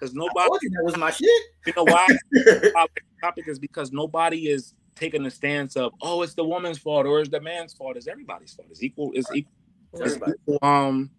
Because 0.00 0.14
nobody. 0.14 0.68
that 0.68 0.82
was 0.82 0.96
my 0.96 1.10
shit. 1.10 1.28
You 1.66 1.72
know 1.76 1.84
why? 1.84 2.06
topic, 2.72 3.04
topic 3.20 3.48
is 3.48 3.58
because 3.58 3.92
nobody 3.92 4.48
is 4.48 4.74
taking 4.94 5.22
the 5.22 5.30
stance 5.30 5.76
of 5.76 5.92
oh 6.02 6.22
it's 6.22 6.34
the 6.34 6.44
woman's 6.44 6.78
fault 6.78 7.06
or 7.06 7.20
it's 7.20 7.30
the 7.30 7.40
man's 7.40 7.74
fault. 7.74 7.96
It's 7.96 8.06
everybody's 8.06 8.52
fault. 8.52 8.68
It's 8.70 8.82
equal. 8.82 9.10
It's 9.14 9.30
equal. 9.34 9.52
It's 9.94 10.16
equal 10.16 10.58
um 10.62 11.10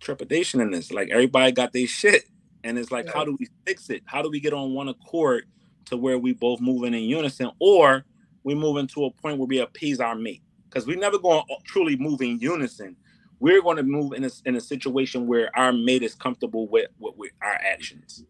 trepidation 0.00 0.60
in 0.60 0.70
this. 0.70 0.90
Like 0.90 1.10
everybody 1.10 1.52
got 1.52 1.72
their 1.72 1.86
shit, 1.86 2.24
and 2.64 2.78
it's 2.78 2.90
like 2.90 3.12
how 3.12 3.24
do 3.24 3.36
we 3.38 3.48
fix 3.66 3.90
it? 3.90 4.02
How 4.06 4.22
do 4.22 4.30
we 4.30 4.40
get 4.40 4.52
on 4.52 4.74
one 4.74 4.88
accord 4.88 5.44
to 5.86 5.96
where 5.96 6.18
we 6.18 6.32
both 6.32 6.60
moving 6.60 6.94
in 6.94 7.02
unison, 7.02 7.50
or 7.58 8.04
we 8.44 8.54
moving 8.54 8.86
to 8.88 9.06
a 9.06 9.10
point 9.10 9.38
where 9.38 9.46
we 9.46 9.58
appease 9.58 10.00
our 10.00 10.14
mate? 10.14 10.42
Because 10.68 10.86
we 10.86 10.96
never 10.96 11.18
going 11.18 11.42
to 11.48 11.56
truly 11.64 11.96
move 11.96 12.20
in 12.20 12.38
unison. 12.38 12.96
We're 13.40 13.62
going 13.62 13.76
to 13.76 13.82
move 13.82 14.12
in 14.12 14.24
a, 14.24 14.30
in 14.44 14.56
a 14.56 14.60
situation 14.60 15.26
where 15.26 15.56
our 15.56 15.72
mate 15.72 16.02
is 16.02 16.14
comfortable 16.14 16.68
with, 16.68 16.88
with, 16.98 17.14
with 17.16 17.32
our 17.42 17.54
actions. 17.54 18.24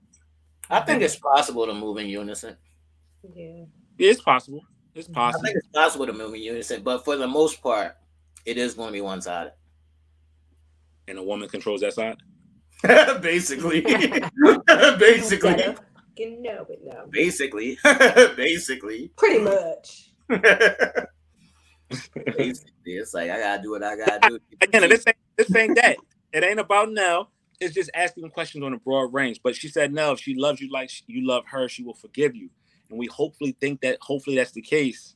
I 0.70 0.80
think 0.80 1.02
it's 1.02 1.16
possible 1.16 1.66
to 1.66 1.74
move 1.74 1.96
in 1.98 2.08
unison. 2.08 2.56
Yeah. 3.34 3.64
It's 3.98 4.20
possible. 4.20 4.62
It's 4.94 5.08
possible. 5.08 5.40
I 5.40 5.48
think 5.48 5.56
it's 5.56 5.68
possible 5.68 6.06
to 6.06 6.12
move 6.12 6.34
in 6.34 6.42
unison, 6.42 6.82
but 6.82 7.04
for 7.04 7.16
the 7.16 7.26
most 7.26 7.62
part, 7.62 7.96
it 8.44 8.58
is 8.58 8.74
going 8.74 8.88
to 8.88 8.92
be 8.92 9.00
one 9.00 9.22
sided. 9.22 9.52
And 11.06 11.18
a 11.18 11.22
woman 11.22 11.48
controls 11.48 11.80
that 11.80 11.94
side. 11.94 12.16
Basically. 13.22 13.80
Basically. 14.98 15.54
Better. 15.54 15.76
You 16.16 16.42
know 16.42 16.66
it 16.68 16.80
now. 16.84 17.04
Basically. 17.10 17.78
Basically. 18.36 19.10
Pretty 19.16 19.38
much. 19.38 20.10
Basically. 22.36 22.72
It's 22.84 23.14
like 23.14 23.30
I 23.30 23.38
gotta 23.38 23.62
do 23.62 23.70
what 23.70 23.82
I 23.82 23.96
gotta 23.96 24.28
do. 24.28 24.38
Again, 24.60 24.88
this 24.88 25.04
ain't 25.06 25.16
this 25.36 25.54
ain't 25.54 25.76
that. 25.76 25.96
It 26.32 26.44
ain't 26.44 26.60
about 26.60 26.92
now. 26.92 27.28
It's 27.60 27.74
just 27.74 27.90
asking 27.94 28.28
questions 28.30 28.62
on 28.64 28.74
a 28.74 28.78
broad 28.78 29.12
range. 29.12 29.40
But 29.42 29.56
she 29.56 29.68
said, 29.68 29.92
no, 29.92 30.12
if 30.12 30.20
she 30.20 30.34
loves 30.34 30.60
you 30.60 30.70
like 30.70 30.90
you 31.06 31.26
love 31.26 31.44
her, 31.46 31.68
she 31.68 31.82
will 31.82 31.94
forgive 31.94 32.36
you. 32.36 32.50
And 32.90 32.98
we 32.98 33.06
hopefully 33.06 33.56
think 33.60 33.80
that 33.80 33.98
hopefully 34.00 34.36
that's 34.36 34.52
the 34.52 34.62
case, 34.62 35.14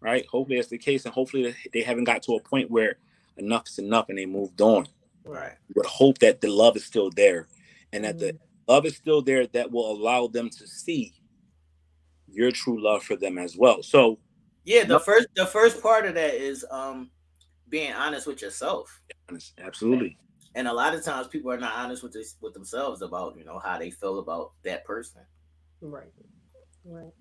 right? 0.00 0.26
Hopefully 0.26 0.56
that's 0.56 0.68
the 0.68 0.78
case, 0.78 1.04
and 1.04 1.14
hopefully 1.14 1.54
they 1.72 1.82
haven't 1.82 2.04
got 2.04 2.22
to 2.24 2.34
a 2.34 2.40
point 2.40 2.70
where 2.70 2.96
enough 3.36 3.68
is 3.68 3.78
enough 3.78 4.08
and 4.08 4.18
they 4.18 4.26
moved 4.26 4.60
on. 4.60 4.86
Right. 5.24 5.52
We 5.68 5.74
would 5.76 5.86
hope 5.86 6.18
that 6.18 6.40
the 6.40 6.48
love 6.48 6.76
is 6.76 6.84
still 6.84 7.10
there, 7.10 7.48
and 7.92 8.04
that 8.04 8.18
the 8.18 8.32
mm-hmm. 8.32 8.72
love 8.72 8.86
is 8.86 8.96
still 8.96 9.22
there 9.22 9.46
that 9.48 9.70
will 9.70 9.90
allow 9.90 10.26
them 10.26 10.50
to 10.50 10.66
see 10.66 11.14
your 12.28 12.50
true 12.50 12.82
love 12.82 13.02
for 13.02 13.16
them 13.16 13.38
as 13.38 13.56
well. 13.56 13.82
So 13.82 14.18
Yeah, 14.64 14.84
the 14.84 15.00
first 15.00 15.28
the 15.34 15.46
first 15.46 15.82
part 15.82 16.06
of 16.06 16.14
that 16.14 16.34
is 16.34 16.64
um 16.70 17.10
being 17.68 17.92
honest 17.92 18.26
with 18.26 18.42
yourself. 18.42 19.00
absolutely, 19.58 20.18
And 20.54 20.68
a 20.68 20.72
lot 20.72 20.94
of 20.94 21.04
times 21.04 21.28
people 21.28 21.50
are 21.52 21.58
not 21.58 21.74
honest 21.74 22.02
with 22.02 22.12
this 22.12 22.36
with 22.40 22.54
themselves 22.54 23.02
about, 23.02 23.36
you 23.36 23.44
know, 23.44 23.58
how 23.58 23.78
they 23.78 23.90
feel 23.90 24.18
about 24.18 24.52
that 24.62 24.84
person. 24.84 25.22
Right. 25.80 26.12
Right. 26.84 27.12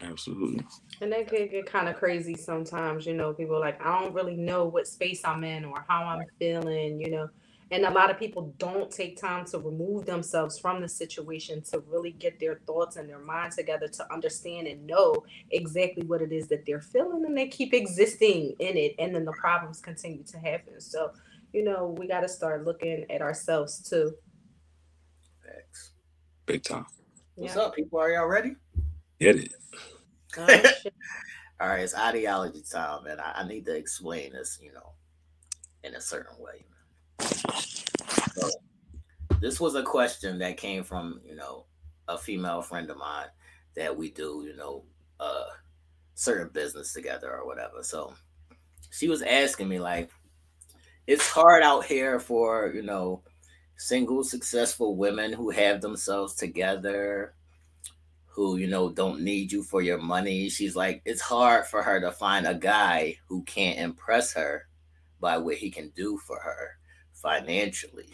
absolutely. 0.00 0.64
And 1.00 1.12
that 1.12 1.28
could 1.28 1.50
get 1.50 1.66
kind 1.66 1.88
of 1.88 1.96
crazy 1.96 2.34
sometimes, 2.34 3.04
you 3.06 3.14
know. 3.14 3.34
People 3.34 3.56
are 3.56 3.60
like, 3.60 3.80
I 3.84 4.00
don't 4.00 4.14
really 4.14 4.36
know 4.36 4.64
what 4.64 4.86
space 4.86 5.24
I'm 5.24 5.44
in 5.44 5.64
or 5.64 5.84
how 5.88 6.04
I'm 6.04 6.24
feeling, 6.38 7.00
you 7.00 7.10
know. 7.10 7.28
And 7.72 7.84
a 7.84 7.90
lot 7.90 8.10
of 8.10 8.18
people 8.18 8.54
don't 8.58 8.90
take 8.90 9.20
time 9.20 9.44
to 9.46 9.58
remove 9.58 10.06
themselves 10.06 10.56
from 10.58 10.80
the 10.80 10.88
situation 10.88 11.62
to 11.72 11.80
really 11.88 12.12
get 12.12 12.38
their 12.38 12.60
thoughts 12.66 12.94
and 12.96 13.08
their 13.08 13.18
mind 13.18 13.52
together 13.52 13.88
to 13.88 14.12
understand 14.12 14.68
and 14.68 14.86
know 14.86 15.16
exactly 15.50 16.04
what 16.04 16.22
it 16.22 16.30
is 16.30 16.46
that 16.48 16.64
they're 16.64 16.80
feeling 16.80 17.24
and 17.26 17.36
they 17.36 17.48
keep 17.48 17.74
existing 17.74 18.54
in 18.60 18.76
it. 18.76 18.94
And 19.00 19.12
then 19.14 19.24
the 19.24 19.32
problems 19.32 19.80
continue 19.80 20.22
to 20.24 20.38
happen. 20.38 20.80
So, 20.80 21.10
you 21.52 21.64
know, 21.64 21.94
we 21.98 22.06
got 22.06 22.20
to 22.20 22.28
start 22.28 22.64
looking 22.64 23.04
at 23.10 23.20
ourselves 23.20 23.82
too. 23.88 24.12
Facts. 25.44 25.90
Big 26.46 26.62
time. 26.62 26.86
What's 27.34 27.56
Yeah. 27.56 27.62
up, 27.62 27.74
people? 27.74 27.98
Are 27.98 28.10
y'all 28.10 28.26
ready? 28.28 28.54
Get 29.18 29.36
it. 29.36 29.54
Oh. 30.38 30.46
All 31.60 31.68
right, 31.68 31.80
it's 31.80 31.96
ideology 31.96 32.62
time, 32.70 33.06
and 33.06 33.18
I, 33.18 33.32
I 33.36 33.48
need 33.48 33.64
to 33.64 33.74
explain 33.74 34.32
this, 34.34 34.58
you 34.62 34.74
know, 34.74 34.92
in 35.84 35.94
a 35.94 36.00
certain 36.00 36.36
way. 36.38 36.66
So, 37.20 38.50
this 39.40 39.60
was 39.60 39.74
a 39.74 39.82
question 39.82 40.38
that 40.38 40.56
came 40.56 40.82
from, 40.82 41.20
you 41.24 41.34
know, 41.34 41.66
a 42.08 42.18
female 42.18 42.62
friend 42.62 42.90
of 42.90 42.98
mine 42.98 43.28
that 43.74 43.96
we 43.96 44.10
do, 44.10 44.44
you 44.46 44.56
know, 44.56 44.84
uh 45.20 45.46
certain 46.14 46.48
business 46.48 46.92
together 46.92 47.30
or 47.30 47.46
whatever. 47.46 47.82
So 47.82 48.14
she 48.90 49.08
was 49.08 49.22
asking 49.22 49.68
me 49.68 49.78
like 49.78 50.10
it's 51.06 51.28
hard 51.28 51.62
out 51.62 51.84
here 51.84 52.18
for, 52.18 52.72
you 52.74 52.82
know, 52.82 53.22
single 53.76 54.24
successful 54.24 54.96
women 54.96 55.32
who 55.32 55.50
have 55.50 55.80
themselves 55.80 56.34
together 56.34 57.34
who 58.26 58.56
you 58.56 58.66
know 58.66 58.90
don't 58.90 59.20
need 59.20 59.52
you 59.52 59.62
for 59.62 59.82
your 59.82 59.98
money 59.98 60.48
she's 60.48 60.76
like 60.76 61.02
it's 61.04 61.20
hard 61.20 61.66
for 61.66 61.82
her 61.82 62.00
to 62.00 62.10
find 62.10 62.46
a 62.46 62.54
guy 62.54 63.16
who 63.28 63.42
can't 63.44 63.78
impress 63.78 64.32
her 64.34 64.66
by 65.20 65.38
what 65.38 65.56
he 65.56 65.70
can 65.70 65.90
do 65.90 66.18
for 66.18 66.38
her 66.40 66.78
financially 67.26 68.08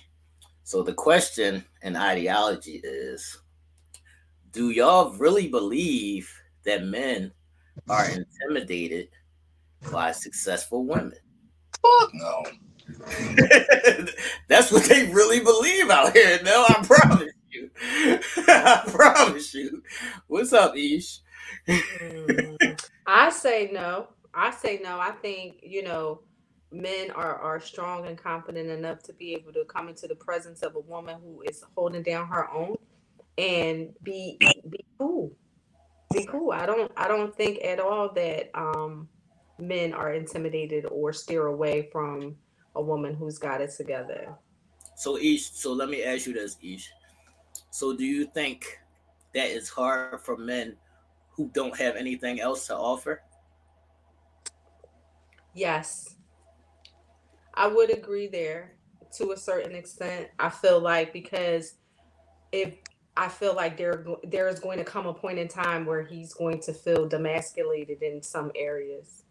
so 0.63 0.83
the 0.83 0.95
question 0.95 1.65
and 1.83 1.97
ideology 1.97 2.81
is 2.83 3.39
do 4.53 4.71
y'all 4.71 5.13
really 5.15 5.49
believe 5.49 6.33
that 6.65 6.85
men 6.85 7.31
are 7.89 8.07
intimidated 8.09 9.09
by 9.91 10.13
successful 10.13 10.87
women 10.87 11.19
Fuck 11.83 12.15
no. 12.15 12.45
That's 14.49 14.71
what 14.71 14.85
they 14.85 15.07
really 15.09 15.41
believe 15.41 15.91
out 15.91 16.13
here. 16.13 16.41
No, 16.45 16.65
I 16.69 16.85
promise 16.85 17.33
you. 17.51 17.71
I 18.49 18.83
promise 18.87 19.55
you. 19.55 19.83
What's 20.27 20.53
up, 20.53 20.77
Ish? 20.77 21.21
Mm, 21.69 22.81
I 23.07 23.31
say 23.31 23.71
no. 23.73 24.09
I 24.35 24.51
say 24.51 24.81
no. 24.83 24.99
I 24.99 25.13
think 25.23 25.61
you 25.63 25.83
know, 25.83 26.21
men 26.73 27.11
are 27.11 27.37
are 27.37 27.61
strong 27.61 28.07
and 28.07 28.17
confident 28.17 28.71
enough 28.71 29.03
to 29.03 29.13
be 29.13 29.35
able 29.35 29.53
to 29.53 29.65
come 29.65 29.89
into 29.89 30.07
the 30.07 30.15
presence 30.15 30.63
of 30.63 30.75
a 30.77 30.81
woman 30.81 31.17
who 31.23 31.43
is 31.43 31.63
holding 31.77 32.03
down 32.03 32.27
her 32.29 32.51
own 32.51 32.77
and 33.39 33.91
be 34.03 34.39
be 34.41 34.85
cool. 34.99 35.33
Be 36.13 36.25
cool. 36.25 36.53
I 36.53 36.67
don't 36.67 36.91
I 36.97 37.09
don't 37.09 37.35
think 37.35 37.63
at 37.65 37.79
all 37.79 38.13
that 38.15 38.51
um 38.55 39.09
men 39.59 39.93
are 39.93 40.13
intimidated 40.15 40.87
or 40.87 41.13
steer 41.13 41.47
away 41.47 41.89
from 41.93 42.37
a 42.75 42.83
woman 42.83 43.15
who's 43.15 43.39
got 43.39 43.61
it 43.61 43.71
together. 43.77 44.35
So 44.97 45.17
Ish, 45.19 45.53
so 45.53 45.73
let 45.73 45.89
me 45.89 46.03
ask 46.03 46.27
you 46.27 46.33
this, 46.33 46.57
Ish. 46.63 46.91
So 47.71 47.97
do 47.97 48.05
you 48.05 48.27
think 48.27 48.79
that 49.35 49.49
it's 49.49 49.69
hard 49.69 50.21
for 50.21 50.37
men 50.37 50.77
who 51.31 51.51
don't 51.55 51.77
have 51.79 51.97
anything 51.97 52.41
else 52.41 52.67
to 52.67 52.77
offer? 52.77 53.23
Yes. 55.55 56.17
I 57.55 57.67
would 57.67 57.91
agree 57.91 58.29
there 58.29 58.73
to 59.19 59.33
a 59.33 59.37
certain 59.37 59.75
extent. 59.75 60.29
I 60.39 60.49
feel 60.49 60.81
like 60.81 61.13
because 61.13 61.75
if 62.51 62.75
I 63.17 63.29
feel 63.29 63.55
like 63.55 63.77
there 63.77 64.05
there 64.25 64.49
is 64.49 64.59
going 64.59 64.79
to 64.79 64.85
come 64.85 65.07
a 65.07 65.13
point 65.13 65.39
in 65.39 65.49
time 65.49 65.85
where 65.85 66.03
he's 66.03 66.33
going 66.33 66.61
to 66.61 66.73
feel 66.73 67.09
demasculated 67.09 68.03
in 68.03 68.23
some 68.23 68.51
areas. 68.55 69.25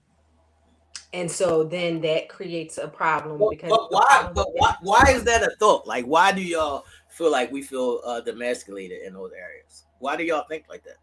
And 1.13 1.29
so 1.29 1.63
then 1.63 1.99
that 2.01 2.29
creates 2.29 2.77
a 2.77 2.87
problem 2.87 3.41
because 3.49 3.69
but 3.69 3.91
why 3.91 4.29
but 4.33 4.47
why 4.53 4.75
why 4.81 5.03
is 5.09 5.23
that 5.23 5.43
a 5.43 5.55
thought? 5.59 5.87
Like 5.87 6.05
why 6.05 6.31
do 6.31 6.41
y'all 6.41 6.85
feel 7.09 7.31
like 7.31 7.51
we 7.51 7.61
feel 7.63 8.01
uh 8.05 8.21
demasculated 8.25 9.05
in 9.05 9.13
those 9.13 9.31
areas? 9.31 9.85
Why 9.99 10.15
do 10.15 10.23
y'all 10.23 10.45
think 10.47 10.65
like 10.69 10.83
that? 10.83 10.97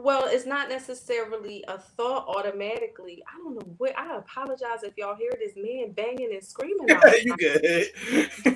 Well, 0.00 0.28
it's 0.28 0.46
not 0.46 0.68
necessarily 0.68 1.64
a 1.66 1.76
thought 1.76 2.28
automatically. 2.28 3.20
I 3.26 3.36
don't 3.38 3.56
know 3.56 3.74
what. 3.78 3.98
I 3.98 4.16
apologize 4.18 4.84
if 4.84 4.96
y'all 4.96 5.16
hear 5.16 5.32
this 5.40 5.54
man 5.56 5.90
banging 5.90 6.32
and 6.32 6.44
screaming. 6.44 6.86
You 7.24 7.36
good? 7.36 7.88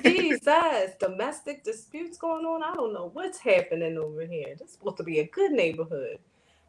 Jesus, 0.05 0.91
domestic 1.01 1.65
disputes 1.65 2.17
going 2.17 2.45
on. 2.45 2.63
I 2.63 2.73
don't 2.73 2.93
know 2.93 3.09
what's 3.11 3.39
happening 3.39 3.97
over 3.97 4.25
here. 4.25 4.55
This 4.57 4.69
is 4.69 4.73
supposed 4.75 4.95
to 4.97 5.03
be 5.03 5.19
a 5.19 5.27
good 5.27 5.51
neighborhood, 5.51 6.19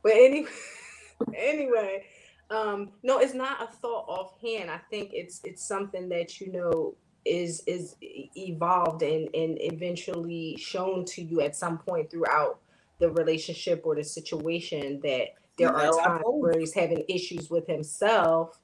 but 0.02 0.10
anyway, 0.10 0.50
anyway, 1.36 2.06
um, 2.50 2.90
no, 3.04 3.18
it's 3.18 3.32
not 3.32 3.62
a 3.62 3.68
thought 3.76 4.06
offhand. 4.08 4.72
I 4.72 4.80
think 4.90 5.10
it's 5.12 5.40
it's 5.44 5.64
something 5.64 6.08
that 6.08 6.40
you 6.40 6.50
know 6.50 6.96
is 7.24 7.62
is 7.68 7.94
evolved 8.02 9.02
and 9.02 9.28
and 9.36 9.56
eventually 9.60 10.56
shown 10.58 11.04
to 11.04 11.22
you 11.22 11.42
at 11.42 11.54
some 11.54 11.78
point 11.78 12.10
throughout 12.10 12.58
the 12.98 13.10
relationship 13.10 13.82
or 13.84 13.94
the 13.94 14.04
situation 14.04 15.00
that 15.02 15.28
there 15.58 15.72
no, 15.72 15.78
are 15.78 16.04
times 16.04 16.24
where 16.24 16.58
he's 16.58 16.74
having 16.74 17.04
issues 17.08 17.50
with 17.50 17.66
himself, 17.66 18.58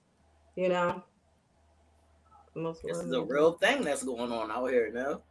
you 0.57 0.69
know. 0.69 1.03
Most 2.55 2.83
this 2.83 2.99
is 2.99 3.13
a 3.13 3.23
real 3.23 3.53
thing 3.53 3.83
that's 3.83 4.03
going 4.03 4.33
on 4.33 4.51
out 4.51 4.67
here 4.71 4.91
now. 4.93 5.23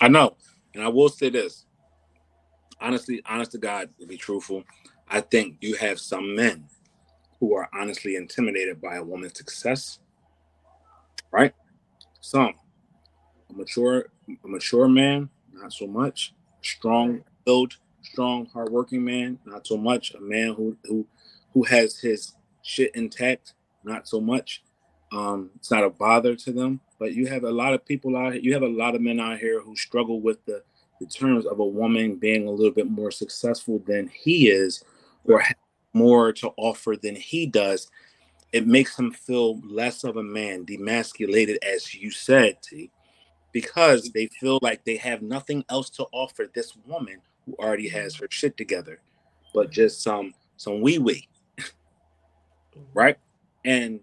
I 0.00 0.08
know. 0.08 0.36
And 0.74 0.84
I 0.84 0.88
will 0.88 1.08
say 1.08 1.30
this. 1.30 1.64
Honestly, 2.80 3.22
honest 3.24 3.52
to 3.52 3.58
God, 3.58 3.88
to 3.98 4.06
be 4.06 4.18
truthful, 4.18 4.62
I 5.08 5.22
think 5.22 5.56
you 5.60 5.74
have 5.76 5.98
some 5.98 6.36
men 6.36 6.68
who 7.40 7.54
are 7.54 7.68
honestly 7.72 8.16
intimidated 8.16 8.80
by 8.80 8.96
a 8.96 9.02
woman's 9.02 9.38
success. 9.38 10.00
Right? 11.30 11.54
Some. 12.20 12.52
A 13.50 13.54
mature, 13.54 14.10
a 14.28 14.48
mature 14.48 14.88
man, 14.88 15.30
not 15.52 15.72
so 15.72 15.86
much. 15.86 16.34
Strong 16.60 17.24
build, 17.46 17.78
strong, 18.10 18.46
hardworking 18.46 19.04
man, 19.04 19.38
not 19.44 19.66
so 19.66 19.76
much. 19.76 20.14
A 20.14 20.20
man 20.20 20.54
who 20.54 20.76
who 20.84 21.06
who 21.52 21.64
has 21.64 21.98
his 21.98 22.34
shit 22.62 22.94
intact, 22.94 23.54
not 23.84 24.08
so 24.08 24.20
much. 24.20 24.62
Um, 25.12 25.50
it's 25.56 25.70
not 25.70 25.84
a 25.84 25.90
bother 25.90 26.34
to 26.34 26.52
them. 26.52 26.80
But 26.98 27.12
you 27.12 27.26
have 27.26 27.44
a 27.44 27.50
lot 27.50 27.74
of 27.74 27.84
people 27.84 28.16
out 28.16 28.32
here, 28.32 28.42
you 28.42 28.52
have 28.54 28.62
a 28.62 28.68
lot 28.68 28.94
of 28.94 29.00
men 29.00 29.20
out 29.20 29.38
here 29.38 29.60
who 29.60 29.76
struggle 29.76 30.20
with 30.20 30.44
the, 30.46 30.62
the 31.00 31.06
terms 31.06 31.46
of 31.46 31.60
a 31.60 31.64
woman 31.64 32.16
being 32.16 32.46
a 32.46 32.50
little 32.50 32.72
bit 32.72 32.90
more 32.90 33.10
successful 33.10 33.82
than 33.86 34.08
he 34.08 34.48
is 34.48 34.82
or 35.24 35.42
more 35.92 36.32
to 36.32 36.50
offer 36.56 36.96
than 37.00 37.14
he 37.14 37.46
does. 37.46 37.90
It 38.52 38.66
makes 38.66 38.98
him 38.98 39.12
feel 39.12 39.60
less 39.60 40.04
of 40.04 40.16
a 40.16 40.22
man, 40.22 40.64
demasculated, 40.64 41.58
as 41.62 41.94
you 41.94 42.10
said, 42.10 42.62
T, 42.62 42.90
because 43.52 44.10
they 44.12 44.28
feel 44.28 44.58
like 44.62 44.84
they 44.84 44.96
have 44.96 45.20
nothing 45.20 45.64
else 45.68 45.90
to 45.90 46.06
offer 46.12 46.50
this 46.54 46.74
woman 46.86 47.20
who 47.46 47.54
already 47.54 47.88
has 47.88 48.16
her 48.16 48.26
shit 48.30 48.56
together, 48.56 49.00
but 49.54 49.70
just 49.70 50.02
some 50.02 50.34
some 50.56 50.80
wee 50.80 50.98
wee, 50.98 51.28
right? 52.94 53.16
And 53.64 54.00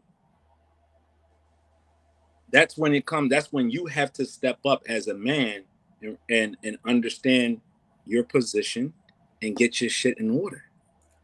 that's 2.52 2.78
when 2.78 2.94
it 2.94 3.06
comes. 3.06 3.30
That's 3.30 3.52
when 3.52 3.70
you 3.70 3.86
have 3.88 4.14
to 4.14 4.26
step 4.26 4.60
up 4.66 4.84
as 4.88 5.08
a 5.08 5.14
man 5.14 5.64
and 6.02 6.18
and, 6.30 6.58
and 6.64 6.78
understand 6.86 7.62
your 8.06 8.24
position 8.24 8.94
and 9.42 9.56
get 9.56 9.82
your 9.82 9.90
shit 9.90 10.18
in 10.20 10.30
order. 10.30 10.64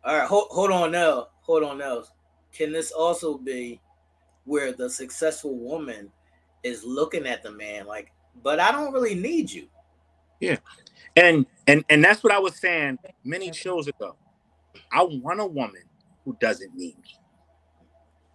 All 0.04 0.18
right, 0.18 0.28
hold, 0.28 0.48
hold 0.50 0.72
on 0.72 0.92
now. 0.92 1.28
Hold 1.42 1.64
on 1.64 1.78
now. 1.78 2.04
Can 2.54 2.72
this 2.72 2.92
also 2.92 3.38
be 3.38 3.82
where 4.46 4.72
the 4.72 4.90
successful 4.90 5.58
woman 5.58 6.12
is 6.64 6.84
looking 6.84 7.28
at 7.28 7.44
the 7.44 7.52
man 7.52 7.86
like, 7.86 8.12
but 8.44 8.60
I 8.60 8.72
don't 8.72 8.94
really 8.94 9.16
need 9.16 9.52
you. 9.52 9.68
Yeah. 10.40 10.58
And 11.16 11.46
and 11.68 11.86
and 11.90 12.04
that's 12.04 12.24
what 12.24 12.34
I 12.34 12.40
was 12.40 12.58
saying 12.60 13.00
many 13.24 13.54
shows 13.54 13.88
ago. 13.88 14.16
I 14.92 15.04
want 15.04 15.40
a 15.42 15.46
woman 15.46 15.84
who 16.26 16.38
doesn't 16.40 16.76
need 16.76 16.98
me. 16.98 17.16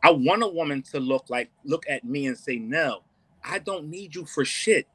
I 0.03 0.11
want 0.11 0.43
a 0.43 0.49
woman 0.49 0.83
to 0.93 1.01
look 1.01 1.31
like 1.31 1.51
look 1.65 1.85
at 1.89 2.05
me 2.05 2.27
and 2.27 2.39
say, 2.39 2.57
"No, 2.59 3.03
I 3.45 3.59
don't 3.59 3.89
need 3.89 4.15
you 4.15 4.27
for 4.27 4.45
shit. 4.45 4.89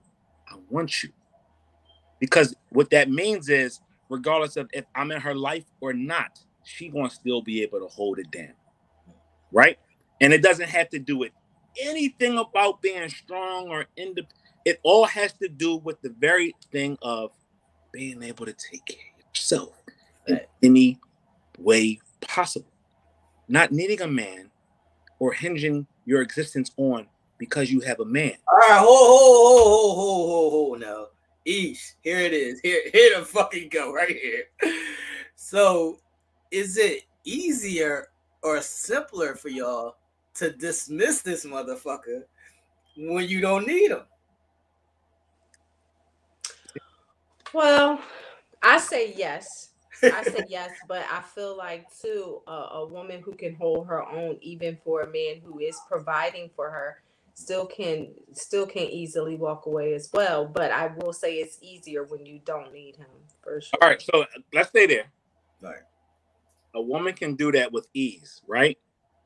I 0.49 0.57
want 0.69 1.03
you." 1.03 1.09
Because 2.19 2.55
what 2.69 2.89
that 2.91 3.09
means 3.09 3.49
is, 3.49 3.81
regardless 4.09 4.57
of 4.57 4.69
if 4.73 4.85
I'm 4.95 5.11
in 5.11 5.21
her 5.21 5.35
life 5.35 5.65
or 5.81 5.93
not, 5.93 6.39
she 6.63 6.89
gonna 6.89 7.09
still 7.09 7.41
be 7.41 7.63
able 7.63 7.79
to 7.79 7.87
hold 7.87 8.19
it 8.19 8.31
down, 8.31 8.53
right? 9.51 9.77
And 10.21 10.33
it 10.33 10.43
doesn't 10.43 10.69
have 10.69 10.89
to 10.91 10.99
do 10.99 11.17
with 11.17 11.31
anything 11.81 12.37
about 12.37 12.81
being 12.81 13.09
strong 13.09 13.69
or 13.69 13.85
independent. 13.97 14.38
It 14.69 14.79
all 14.83 15.05
has 15.05 15.33
to 15.41 15.49
do 15.49 15.77
with 15.77 15.99
the 16.03 16.11
very 16.19 16.53
thing 16.71 16.95
of 17.01 17.31
being 17.91 18.21
able 18.21 18.45
to 18.45 18.53
take 18.53 18.85
care 18.85 18.99
of 19.17 19.25
yourself 19.35 19.73
in 20.27 20.41
any 20.61 20.99
way 21.57 21.99
possible. 22.21 22.69
Not 23.47 23.71
needing 23.71 23.99
a 23.99 24.07
man 24.07 24.51
or 25.17 25.33
hinging 25.33 25.87
your 26.05 26.21
existence 26.21 26.69
on 26.77 27.07
because 27.39 27.71
you 27.71 27.79
have 27.79 27.99
a 27.99 28.05
man. 28.05 28.33
All 28.47 28.57
right, 28.59 28.77
hold, 28.77 29.07
hold, 29.07 29.57
hold, 29.57 29.97
hold, 29.97 30.29
hold, 30.29 30.51
hold, 30.51 30.79
now. 30.81 31.07
Ish, 31.45 31.95
here 32.03 32.19
it 32.19 32.33
is. 32.33 32.59
Here, 32.59 32.83
here 32.93 33.17
to 33.17 33.25
fucking 33.25 33.69
go 33.69 33.91
right 33.91 34.15
here. 34.15 34.43
So, 35.35 35.97
is 36.51 36.77
it 36.77 37.05
easier 37.23 38.09
or 38.43 38.61
simpler 38.61 39.33
for 39.33 39.49
y'all 39.49 39.95
to 40.35 40.51
dismiss 40.51 41.23
this 41.23 41.43
motherfucker 41.43 42.21
when 42.95 43.27
you 43.27 43.41
don't 43.41 43.65
need 43.65 43.89
him? 43.89 44.03
Well, 47.53 47.99
I 48.61 48.79
say 48.79 49.13
yes. 49.15 49.69
I 50.03 50.23
say 50.23 50.45
yes, 50.49 50.71
but 50.87 51.05
I 51.11 51.21
feel 51.21 51.57
like 51.57 51.87
too 52.01 52.41
uh, 52.47 52.67
a 52.71 52.85
woman 52.85 53.21
who 53.21 53.33
can 53.33 53.55
hold 53.55 53.87
her 53.87 54.03
own, 54.03 54.37
even 54.41 54.77
for 54.83 55.01
a 55.01 55.07
man 55.07 55.41
who 55.43 55.59
is 55.59 55.77
providing 55.87 56.49
for 56.55 56.69
her, 56.69 57.01
still 57.33 57.65
can 57.65 58.09
still 58.33 58.65
can 58.65 58.83
easily 58.83 59.35
walk 59.35 59.65
away 59.65 59.93
as 59.93 60.09
well. 60.13 60.45
But 60.45 60.71
I 60.71 60.87
will 60.97 61.13
say 61.13 61.35
it's 61.35 61.57
easier 61.61 62.03
when 62.03 62.25
you 62.25 62.39
don't 62.45 62.73
need 62.73 62.97
him 62.97 63.07
for 63.41 63.61
sure. 63.61 63.79
All 63.81 63.89
right, 63.89 64.01
so 64.01 64.25
let's 64.53 64.69
stay 64.69 64.85
there. 64.85 65.05
All 65.63 65.69
right, 65.69 65.79
a 66.75 66.81
woman 66.81 67.13
can 67.13 67.35
do 67.35 67.51
that 67.53 67.71
with 67.71 67.87
ease, 67.93 68.41
right? 68.47 68.77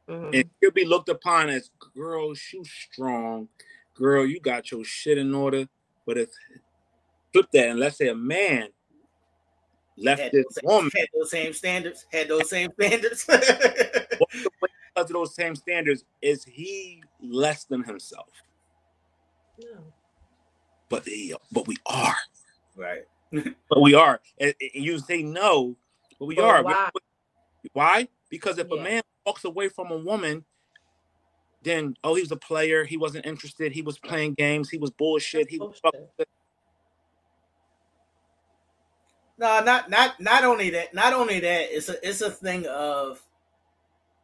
Mm-hmm. 0.10 0.34
And 0.34 0.50
she'll 0.60 0.72
be 0.72 0.86
looked 0.86 1.10
upon 1.10 1.50
as, 1.50 1.70
girl, 1.96 2.34
you 2.52 2.64
strong, 2.66 3.48
girl, 3.94 4.26
you 4.26 4.40
got 4.40 4.72
your 4.72 4.84
shit 4.84 5.18
in 5.18 5.34
order. 5.34 5.68
But 6.06 6.18
if 6.18 6.30
flip 7.34 7.48
that 7.52 7.70
and 7.70 7.80
let's 7.80 7.98
say 7.98 8.08
a 8.08 8.16
man 8.16 8.70
left 9.98 10.22
had 10.22 10.32
this 10.32 10.46
those, 10.46 10.64
woman 10.64 10.92
had 10.96 11.08
those 11.14 11.32
same 11.32 11.54
standards, 11.54 12.06
had 12.12 12.28
those 12.28 12.50
same 12.50 12.72
standards. 12.80 13.26
because 14.96 15.10
of 15.10 15.14
those 15.14 15.36
same 15.36 15.56
standards, 15.56 16.06
is 16.22 16.44
he 16.44 17.04
less 17.22 17.66
than 17.66 17.84
himself? 17.84 18.30
No. 19.60 19.80
But 20.90 21.06
he, 21.06 21.34
but 21.52 21.68
we 21.68 21.78
are. 21.86 22.16
Right. 22.76 23.04
but 23.32 23.82
we 23.82 23.96
are. 23.96 24.20
And, 24.40 24.54
and, 24.62 24.84
you 24.86 25.00
say 25.00 25.24
no, 25.24 25.76
but 26.20 26.26
we 26.26 26.36
but 26.36 26.46
are. 26.46 26.64
Why? 26.64 26.90
why? 27.74 28.08
Because 28.30 28.58
if 28.58 28.68
yeah. 28.72 28.80
a 28.80 28.84
man 28.84 29.02
walks 29.26 29.46
away 29.46 29.70
from 29.70 29.92
a 29.92 29.98
woman, 29.98 30.44
then 31.64 31.96
oh, 32.04 32.16
he 32.16 32.22
was 32.22 32.32
a 32.32 32.38
player. 32.38 32.84
He 32.84 32.98
wasn't 32.98 33.26
interested. 33.26 33.72
He 33.72 33.82
was 33.82 33.98
playing 33.98 34.34
games. 34.34 34.70
He 34.70 34.78
was 34.78 34.92
bullshit. 34.92 35.44
That's 35.44 35.52
he 35.52 35.60
was 35.60 35.80
bullshit. 35.82 36.30
No, 39.38 39.64
not 39.64 39.90
not 39.90 40.20
not 40.20 40.44
only 40.44 40.70
that. 40.72 40.94
Not 40.94 41.14
only 41.14 41.40
that. 41.40 41.76
It's 41.76 41.90
a 41.90 42.08
it's 42.08 42.22
a 42.22 42.30
thing 42.30 42.66
of 42.68 43.22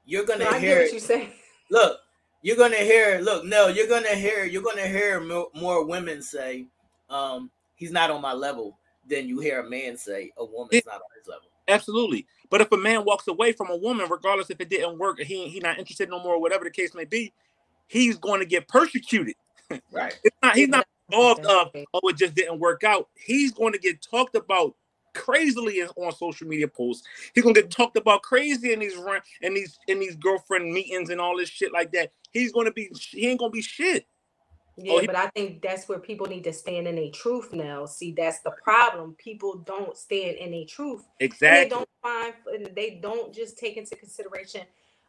you're 0.06 0.26
gonna 0.26 0.46
no, 0.46 0.54
hear. 0.54 0.84
you 0.84 1.00
say. 1.00 1.34
Look, 1.70 2.00
you're 2.42 2.58
gonna 2.58 2.78
hear. 2.78 3.20
Look, 3.20 3.46
no, 3.46 3.68
you're 3.68 3.88
gonna 3.88 4.16
hear. 4.16 4.46
You're 4.46 4.64
gonna 4.64 4.88
hear 4.88 5.20
more, 5.20 5.50
more 5.54 5.86
women 5.86 6.22
say, 6.22 6.68
um, 7.10 7.50
"He's 7.76 7.92
not 7.92 8.12
on 8.12 8.22
my 8.22 8.34
level." 8.34 8.78
Than 9.10 9.28
you 9.28 9.40
hear 9.40 9.62
a 9.62 9.70
man 9.70 9.98
say, 9.98 10.32
"A 10.38 10.46
woman's 10.46 10.74
yeah. 10.74 10.82
not 10.86 10.96
on 10.96 11.10
his 11.18 11.28
level." 11.28 11.50
Absolutely. 11.68 12.28
But 12.50 12.62
if 12.62 12.72
a 12.72 12.78
man 12.78 13.06
walks 13.06 13.28
away 13.28 13.54
from 13.54 13.70
a 13.70 13.78
woman, 13.78 14.08
regardless 14.10 14.50
if 14.50 14.60
it 14.60 14.70
didn't 14.70 14.98
work, 14.98 15.20
he 15.20 15.48
he 15.50 15.60
not 15.60 15.80
interested 15.80 16.10
no 16.10 16.22
more, 16.22 16.40
whatever 16.40 16.64
the 16.64 16.72
case 16.72 16.94
may 16.94 17.06
be, 17.06 17.34
he's 17.88 18.18
going 18.18 18.40
to 18.40 18.46
get 18.46 18.68
persecuted. 18.68 19.36
Right. 19.92 20.18
Not, 20.42 20.56
he's 20.56 20.68
not 20.68 20.88
involved 21.10 21.46
of 21.46 21.70
oh 21.94 22.10
it 22.10 22.18
just 22.18 22.34
didn't 22.34 22.60
work 22.60 22.84
out. 22.84 23.08
He's 23.14 23.52
going 23.52 23.74
to 23.74 23.80
get 23.80 24.02
talked 24.02 24.36
about 24.36 24.76
crazily 25.20 25.82
on 25.84 26.12
social 26.14 26.48
media 26.48 26.68
posts. 26.68 27.06
He's 27.36 27.44
gonna 27.44 27.54
get 27.54 27.70
talked 27.70 27.98
about 27.98 28.24
crazy 28.24 28.74
in 28.74 28.80
these 28.80 28.96
run 28.96 29.22
and 29.42 29.56
these 29.56 29.78
in 29.88 30.00
these 30.00 30.16
girlfriend 30.16 30.72
meetings 30.72 31.10
and 31.10 31.20
all 31.20 31.38
this 31.38 31.50
shit 31.50 31.74
like 31.74 31.92
that. 31.92 32.12
He's 32.32 32.52
gonna 32.52 32.72
be 32.72 32.90
he 33.12 33.28
ain't 33.28 33.40
gonna 33.40 33.52
be 33.52 33.62
shit. 33.62 34.08
Oh, 34.80 34.82
yeah, 34.84 34.94
oh, 34.94 35.00
he, 35.00 35.08
but 35.08 35.16
I 35.18 35.28
think 35.36 35.62
that's 35.62 35.90
where 35.90 36.00
people 36.00 36.28
need 36.28 36.46
to 36.46 36.54
stand 36.54 36.88
in 36.88 36.98
a 36.98 37.12
truth 37.12 37.52
now. 37.52 37.86
See, 37.86 38.14
that's 38.14 38.40
the 38.40 38.52
problem. 38.64 39.14
People 39.18 39.58
don't 39.66 39.98
stand 39.98 40.38
in 40.38 40.54
a 40.54 40.64
truth. 40.66 41.04
Exactly. 41.20 41.64
they 41.64 41.70
don't 41.70 41.90
find 42.02 42.34
they 42.76 43.00
don't 43.02 43.34
just 43.34 43.58
take 43.58 43.76
into 43.76 43.96
consideration 43.98 44.62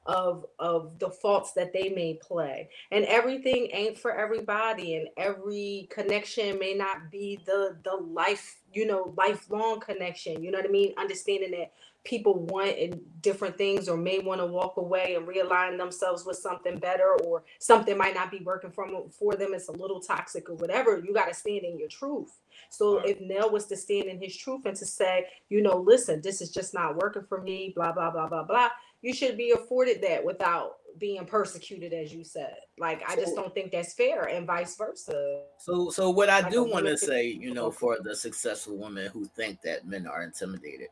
of 0.06 0.46
of 0.58 0.98
the 0.98 1.10
faults 1.10 1.52
that 1.54 1.72
they 1.72 1.90
may 1.90 2.18
play. 2.22 2.70
And 2.92 3.04
everything 3.06 3.68
ain't 3.72 3.98
for 3.98 4.12
everybody 4.12 4.96
and 4.96 5.08
every 5.18 5.88
connection 5.90 6.58
may 6.58 6.74
not 6.74 7.10
be 7.10 7.40
the 7.46 7.78
the 7.84 7.96
life 7.96 8.58
you 8.72 8.86
know 8.86 9.14
lifelong 9.18 9.80
connection 9.80 10.42
you 10.42 10.50
know 10.50 10.58
what 10.58 10.66
i 10.68 10.70
mean? 10.72 10.94
Understanding 10.98 11.52
that 11.52 11.72
people 12.04 12.46
want 12.46 12.76
in 12.78 13.00
different 13.20 13.58
things 13.58 13.88
or 13.88 13.96
may 13.96 14.18
want 14.20 14.40
to 14.40 14.46
walk 14.46 14.76
away 14.78 15.14
and 15.16 15.28
realign 15.28 15.76
themselves 15.78 16.24
with 16.24 16.36
something 16.36 16.78
better 16.78 17.16
or 17.24 17.44
something 17.58 17.98
might 17.98 18.14
not 18.14 18.30
be 18.30 18.40
working 18.40 18.70
from 18.70 19.10
for 19.10 19.34
them 19.36 19.54
it's 19.54 19.68
a 19.68 19.72
little 19.72 20.00
toxic 20.00 20.48
or 20.48 20.54
whatever 20.56 20.98
you 20.98 21.12
got 21.14 21.28
to 21.28 21.34
stand 21.34 21.64
in 21.64 21.78
your 21.78 21.88
truth. 21.88 22.32
So 22.70 22.98
Right. 22.98 23.10
if 23.10 23.20
Nell 23.20 23.50
was 23.50 23.66
to 23.66 23.76
stand 23.76 24.06
in 24.06 24.20
his 24.20 24.36
truth 24.36 24.62
and 24.66 24.76
to 24.76 24.86
say, 24.86 25.26
you 25.48 25.62
know, 25.62 25.76
listen, 25.78 26.20
this 26.22 26.40
is 26.40 26.50
just 26.50 26.74
not 26.74 26.96
working 26.96 27.24
for 27.28 27.40
me, 27.42 27.72
blah, 27.74 27.92
blah, 27.92 28.10
blah, 28.10 28.28
blah, 28.28 28.44
blah, 28.44 28.70
you 29.02 29.14
should 29.14 29.36
be 29.36 29.52
afforded 29.52 30.02
that 30.02 30.24
without 30.24 30.76
being 30.98 31.24
persecuted, 31.24 31.92
as 31.92 32.12
you 32.12 32.24
said. 32.24 32.56
Like, 32.78 33.02
I 33.08 33.16
just 33.16 33.34
don't 33.34 33.54
think 33.54 33.72
that's 33.72 33.94
fair, 33.94 34.24
and 34.24 34.46
vice 34.46 34.76
versa. 34.76 35.42
So, 35.58 35.90
so 35.90 36.10
what 36.10 36.28
I 36.28 36.40
Like 36.40 36.52
do 36.52 36.64
want 36.64 36.86
to 36.86 36.98
say, 36.98 37.26
you 37.26 37.54
know, 37.54 37.70
for 37.70 37.98
the 38.02 38.14
successful 38.14 38.76
women 38.76 39.10
who 39.10 39.24
think 39.24 39.62
that 39.62 39.86
men 39.86 40.06
are 40.06 40.22
intimidated, 40.22 40.88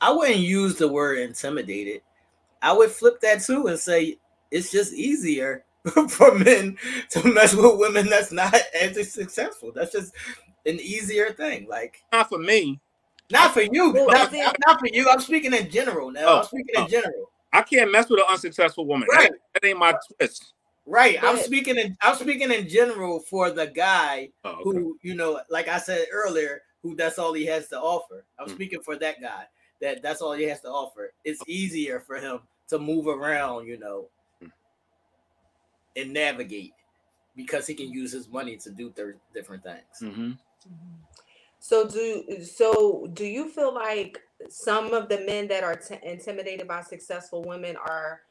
I 0.00 0.12
wouldn't 0.12 0.40
use 0.40 0.76
the 0.76 0.88
word 0.88 1.18
intimidated. 1.18 2.02
I 2.60 2.72
would 2.72 2.90
flip 2.90 3.20
that 3.20 3.42
too 3.42 3.68
and 3.68 3.78
say 3.78 4.18
it's 4.50 4.70
just 4.70 4.92
easier 4.92 5.64
for 6.08 6.34
men 6.34 6.76
to 7.10 7.26
mess 7.32 7.54
with 7.54 7.78
women 7.78 8.06
that's 8.06 8.32
not 8.32 8.54
as 8.80 9.12
successful. 9.12 9.72
That's 9.74 9.92
just 9.92 10.12
an 10.66 10.80
easier 10.80 11.30
thing. 11.30 11.66
Like, 11.68 12.02
Not 12.12 12.28
for 12.28 12.38
me. 12.38 12.80
not 13.30 13.52
for 13.52 13.62
you, 13.62 13.92
Well, 13.92 14.08
not, 14.08 14.32
not 14.32 14.80
for 14.80 14.88
you. 14.92 15.08
I'm 15.08 15.20
speaking 15.20 15.54
in 15.54 15.70
general 15.70 16.10
now. 16.10 16.26
Oh, 16.26 16.38
I'm 16.38 16.44
speaking 16.44 16.74
oh. 16.76 16.84
in 16.84 16.90
general. 16.90 17.30
I 17.52 17.62
can't 17.62 17.90
mess 17.90 18.08
with 18.10 18.20
an 18.20 18.26
unsuccessful 18.28 18.86
woman. 18.86 19.08
Right. 19.10 19.30
That, 19.30 19.62
that 19.62 19.68
ain't 19.68 19.78
my 19.78 19.94
twist. 20.18 20.52
Right. 20.84 21.22
I'm 21.22 21.38
speaking 21.38 21.76
in 21.78 21.96
I'm 22.02 22.14
speaking 22.16 22.52
in 22.52 22.68
general 22.68 23.20
for 23.20 23.50
the 23.50 23.66
guy 23.66 24.30
Oh, 24.44 24.50
okay. 24.50 24.62
who, 24.64 24.98
you 25.02 25.14
know, 25.14 25.40
like 25.50 25.68
I 25.68 25.78
said 25.78 26.06
earlier, 26.12 26.62
who 26.82 26.94
that's 26.94 27.18
all 27.18 27.32
he 27.32 27.44
has 27.46 27.68
to 27.68 27.80
offer. 27.80 28.24
I'm 28.38 28.46
Mm. 28.48 28.52
speaking 28.54 28.80
for 28.82 28.96
that 28.96 29.20
guy 29.20 29.44
that 29.80 30.02
that's 30.02 30.22
all 30.22 30.32
he 30.32 30.44
has 30.44 30.60
to 30.62 30.68
offer. 30.68 31.12
It's 31.24 31.42
easier 31.48 32.00
for 32.00 32.16
him 32.16 32.40
to 32.68 32.78
move 32.78 33.06
around, 33.08 33.66
you 33.66 33.78
know, 33.78 34.08
Mm. 34.42 34.52
and 35.96 36.12
navigate 36.12 36.72
because 37.34 37.66
he 37.66 37.74
can 37.74 37.90
use 37.92 38.12
his 38.12 38.28
money 38.28 38.56
to 38.56 38.70
do 38.70 38.90
thir- 38.92 39.16
different 39.34 39.62
things. 39.62 39.98
hmm 39.98 40.32
So 41.58 41.88
do 41.88 42.42
so 42.44 43.08
do 43.12 43.24
you 43.24 43.48
feel 43.48 43.74
like 43.74 44.20
some 44.48 44.92
of 44.94 45.08
the 45.08 45.20
men 45.20 45.48
that 45.48 45.64
are 45.64 45.76
t- 45.76 45.98
intimidated 46.02 46.68
by 46.68 46.82
successful 46.82 47.42
women 47.44 47.76
are 47.76 48.22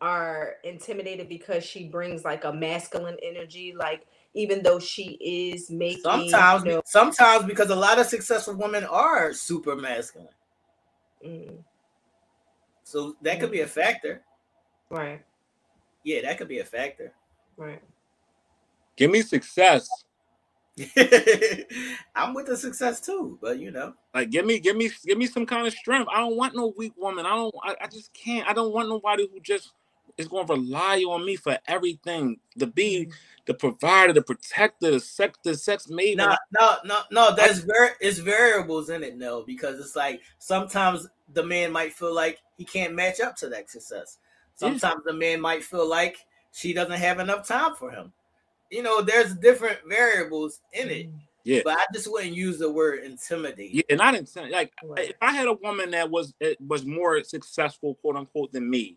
are 0.00 0.56
intimidated 0.64 1.28
because 1.28 1.64
she 1.64 1.88
brings 1.88 2.24
like 2.24 2.44
a 2.44 2.52
masculine 2.52 3.16
energy 3.22 3.74
like 3.78 4.06
even 4.34 4.62
though 4.62 4.78
she 4.78 5.18
is 5.20 5.70
making 5.70 6.02
Sometimes, 6.02 6.64
you 6.64 6.70
know, 6.70 6.82
sometimes 6.84 7.44
because 7.44 7.70
a 7.70 7.76
lot 7.76 7.98
of 7.98 8.06
successful 8.06 8.54
women 8.54 8.84
are 8.84 9.32
super 9.32 9.76
masculine, 9.76 10.28
mm, 11.24 11.58
so 12.84 13.16
that 13.22 13.40
could 13.40 13.52
be 13.52 13.60
a 13.60 13.66
factor. 13.66 14.22
right 14.90 15.22
Yeah, 16.04 16.22
that 16.22 16.38
could 16.38 16.48
be 16.48 16.58
a 16.60 16.64
factor. 16.64 17.12
right 17.56 17.82
Give 18.96 19.10
me 19.10 19.22
success. 19.22 20.04
I'm 22.16 22.32
with 22.32 22.46
the 22.46 22.56
success 22.56 23.00
too, 23.00 23.38
but 23.42 23.58
you 23.58 23.70
know, 23.70 23.94
Like 24.14 24.30
give 24.30 24.46
me, 24.46 24.58
give 24.58 24.76
me, 24.76 24.90
give 25.04 25.18
me 25.18 25.26
some 25.26 25.44
kind 25.44 25.66
of 25.66 25.72
strength. 25.72 26.08
I 26.12 26.20
don't 26.20 26.36
want 26.36 26.56
no 26.56 26.72
weak 26.76 26.94
woman. 26.96 27.26
I 27.26 27.30
don't. 27.30 27.54
I, 27.62 27.76
I 27.82 27.86
just 27.88 28.12
can't. 28.14 28.48
I 28.48 28.52
don't 28.52 28.72
want 28.72 28.88
nobody 28.88 29.28
who 29.30 29.38
just 29.40 29.72
is 30.16 30.28
going 30.28 30.46
to 30.46 30.54
rely 30.54 31.00
on 31.00 31.24
me 31.24 31.36
for 31.36 31.58
everything. 31.66 32.38
To 32.58 32.66
be 32.66 33.06
mm-hmm. 33.06 33.12
the 33.46 33.54
provider, 33.54 34.14
the 34.14 34.22
protector, 34.22 34.92
the 34.92 35.00
sex, 35.00 35.38
the 35.44 35.56
sex 35.56 35.88
maven. 35.88 36.16
no, 36.16 36.36
no, 36.58 36.76
no, 36.84 37.00
no. 37.10 37.34
There's 37.34 37.58
very 37.58 37.90
it's 38.00 38.18
variables 38.18 38.88
in 38.88 39.02
it, 39.02 39.18
no, 39.18 39.42
because 39.42 39.78
it's 39.78 39.96
like 39.96 40.22
sometimes 40.38 41.06
the 41.34 41.44
man 41.44 41.70
might 41.70 41.92
feel 41.92 42.14
like 42.14 42.38
he 42.56 42.64
can't 42.64 42.94
match 42.94 43.20
up 43.20 43.36
to 43.36 43.48
that 43.50 43.70
success. 43.70 44.18
Yeah. 44.58 44.68
Sometimes 44.68 45.04
the 45.04 45.12
man 45.12 45.40
might 45.40 45.64
feel 45.64 45.88
like 45.88 46.16
she 46.52 46.72
doesn't 46.72 46.98
have 46.98 47.18
enough 47.18 47.46
time 47.46 47.74
for 47.74 47.90
him. 47.90 48.12
You 48.72 48.82
know, 48.82 49.02
there's 49.02 49.34
different 49.36 49.80
variables 49.86 50.60
in 50.72 50.88
it, 50.90 51.08
Mm, 51.08 51.20
Yeah. 51.44 51.60
but 51.64 51.78
I 51.78 51.84
just 51.92 52.10
wouldn't 52.10 52.34
use 52.34 52.58
the 52.58 52.72
word 52.72 53.04
intimidate. 53.04 53.70
Yeah, 53.72 53.82
and 53.90 54.00
I 54.00 54.10
didn't 54.12 54.30
say 54.30 54.48
like 54.48 54.72
right. 54.82 55.10
if 55.10 55.16
I 55.20 55.32
had 55.32 55.46
a 55.46 55.52
woman 55.52 55.90
that 55.90 56.10
was 56.10 56.34
was 56.60 56.86
more 56.86 57.22
successful, 57.22 57.96
quote 57.96 58.16
unquote, 58.16 58.52
than 58.52 58.68
me, 58.70 58.96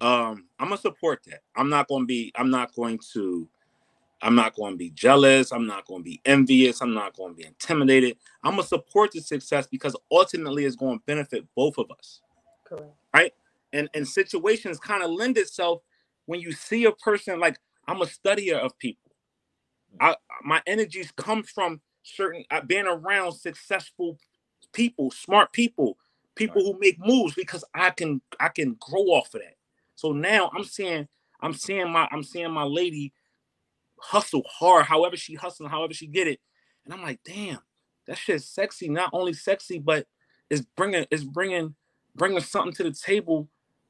um, 0.00 0.46
I'm 0.58 0.68
gonna 0.68 0.78
support 0.78 1.20
that. 1.26 1.42
I'm 1.56 1.68
not 1.68 1.86
gonna 1.88 2.06
be. 2.06 2.32
I'm 2.34 2.50
not 2.50 2.74
going 2.74 2.98
to. 3.14 3.48
I'm 4.20 4.34
not 4.34 4.56
going 4.56 4.72
to 4.72 4.76
be 4.76 4.90
jealous. 4.90 5.52
I'm 5.52 5.68
not 5.68 5.86
going 5.86 6.00
to 6.00 6.04
be 6.04 6.20
envious. 6.24 6.80
I'm 6.80 6.92
not 6.92 7.16
going 7.16 7.34
to 7.34 7.36
be 7.36 7.46
intimidated. 7.46 8.16
I'm 8.42 8.52
gonna 8.52 8.64
support 8.64 9.12
the 9.12 9.20
success 9.20 9.68
because 9.68 9.94
ultimately 10.10 10.64
it's 10.64 10.74
going 10.74 10.98
to 10.98 11.04
benefit 11.06 11.44
both 11.54 11.78
of 11.78 11.88
us. 11.92 12.20
correct 12.64 12.90
Right? 13.14 13.32
And 13.72 13.88
and 13.94 14.06
situations 14.08 14.80
kind 14.80 15.04
of 15.04 15.10
lend 15.12 15.38
itself 15.38 15.82
when 16.26 16.40
you 16.40 16.50
see 16.50 16.84
a 16.86 16.92
person 16.92 17.38
like 17.38 17.60
I'm 17.88 18.02
a 18.02 18.06
studier 18.06 18.58
of 18.60 18.78
people. 18.78 19.12
I 20.00 20.16
my 20.44 20.62
energies 20.66 21.12
come 21.16 21.42
from 21.42 21.80
certain 22.02 22.44
uh, 22.50 22.60
being 22.62 22.86
around 22.86 23.32
successful 23.32 24.18
people, 24.72 25.10
smart 25.10 25.52
people, 25.52 25.98
people 26.34 26.62
who 26.62 26.78
make 26.80 26.98
moves 27.00 27.34
because 27.34 27.64
I 27.74 27.90
can 27.90 28.20
I 28.40 28.48
can 28.48 28.76
grow 28.80 29.02
off 29.04 29.34
of 29.34 29.40
that. 29.42 29.56
So 29.96 30.12
now 30.12 30.50
I'm 30.56 30.64
seeing 30.64 31.08
I'm 31.40 31.54
seeing 31.54 31.90
my 31.90 32.08
I'm 32.12 32.22
seeing 32.24 32.52
my 32.52 32.64
lady 32.64 33.12
hustle 34.00 34.44
hard, 34.48 34.86
however 34.86 35.16
she 35.16 35.34
hustling, 35.34 35.70
however 35.70 35.94
she 35.94 36.06
get 36.06 36.28
it, 36.28 36.40
and 36.84 36.94
I'm 36.94 37.02
like, 37.02 37.20
damn, 37.24 37.60
that 38.06 38.18
shit's 38.18 38.46
sexy. 38.46 38.88
Not 38.88 39.10
only 39.12 39.32
sexy, 39.34 39.78
but 39.78 40.06
it's 40.50 40.62
bringing 40.76 41.06
it's 41.10 41.24
bringing 41.24 41.74
bringing 42.16 42.40
something 42.40 42.74
to 42.74 42.84
the 42.84 42.92
table 42.92 43.48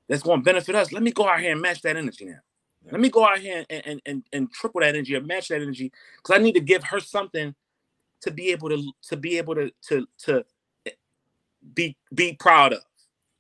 that's 0.09 0.23
going 0.23 0.41
to 0.41 0.45
benefit 0.45 0.75
us. 0.75 0.93
Let 0.93 1.03
me 1.03 1.13
go 1.13 1.29
out 1.29 1.41
here 1.41 1.53
and 1.53 1.63
match 1.63 1.83
that 1.83 1.97
energy 1.97 2.27
now. 2.27 2.48
Let 2.91 3.01
me 3.01 3.11
go 3.11 3.27
out 3.27 3.39
here 3.39 3.65
and 3.69 3.87
and, 3.87 4.03
and, 4.07 4.23
and 4.33 4.53
triple 4.53 4.81
that 4.81 4.95
energy 4.95 5.15
or 5.15 5.21
match 5.21 5.49
that 5.49 5.61
energy 5.61 5.93
because 6.17 6.39
I 6.39 6.43
need 6.43 6.55
to 6.55 6.61
give 6.61 6.83
her 6.85 7.01
something 7.01 7.55
to 8.23 8.31
be 8.31 8.49
able 8.51 8.69
to 8.71 8.93
to 9.09 9.17
be 9.17 9.39
able 9.39 9.55
to 9.57 9.71
to 9.89 10.07
to 10.25 10.45
be 11.75 11.97
be 12.15 12.35
proud 12.35 12.73
of. 12.73 12.83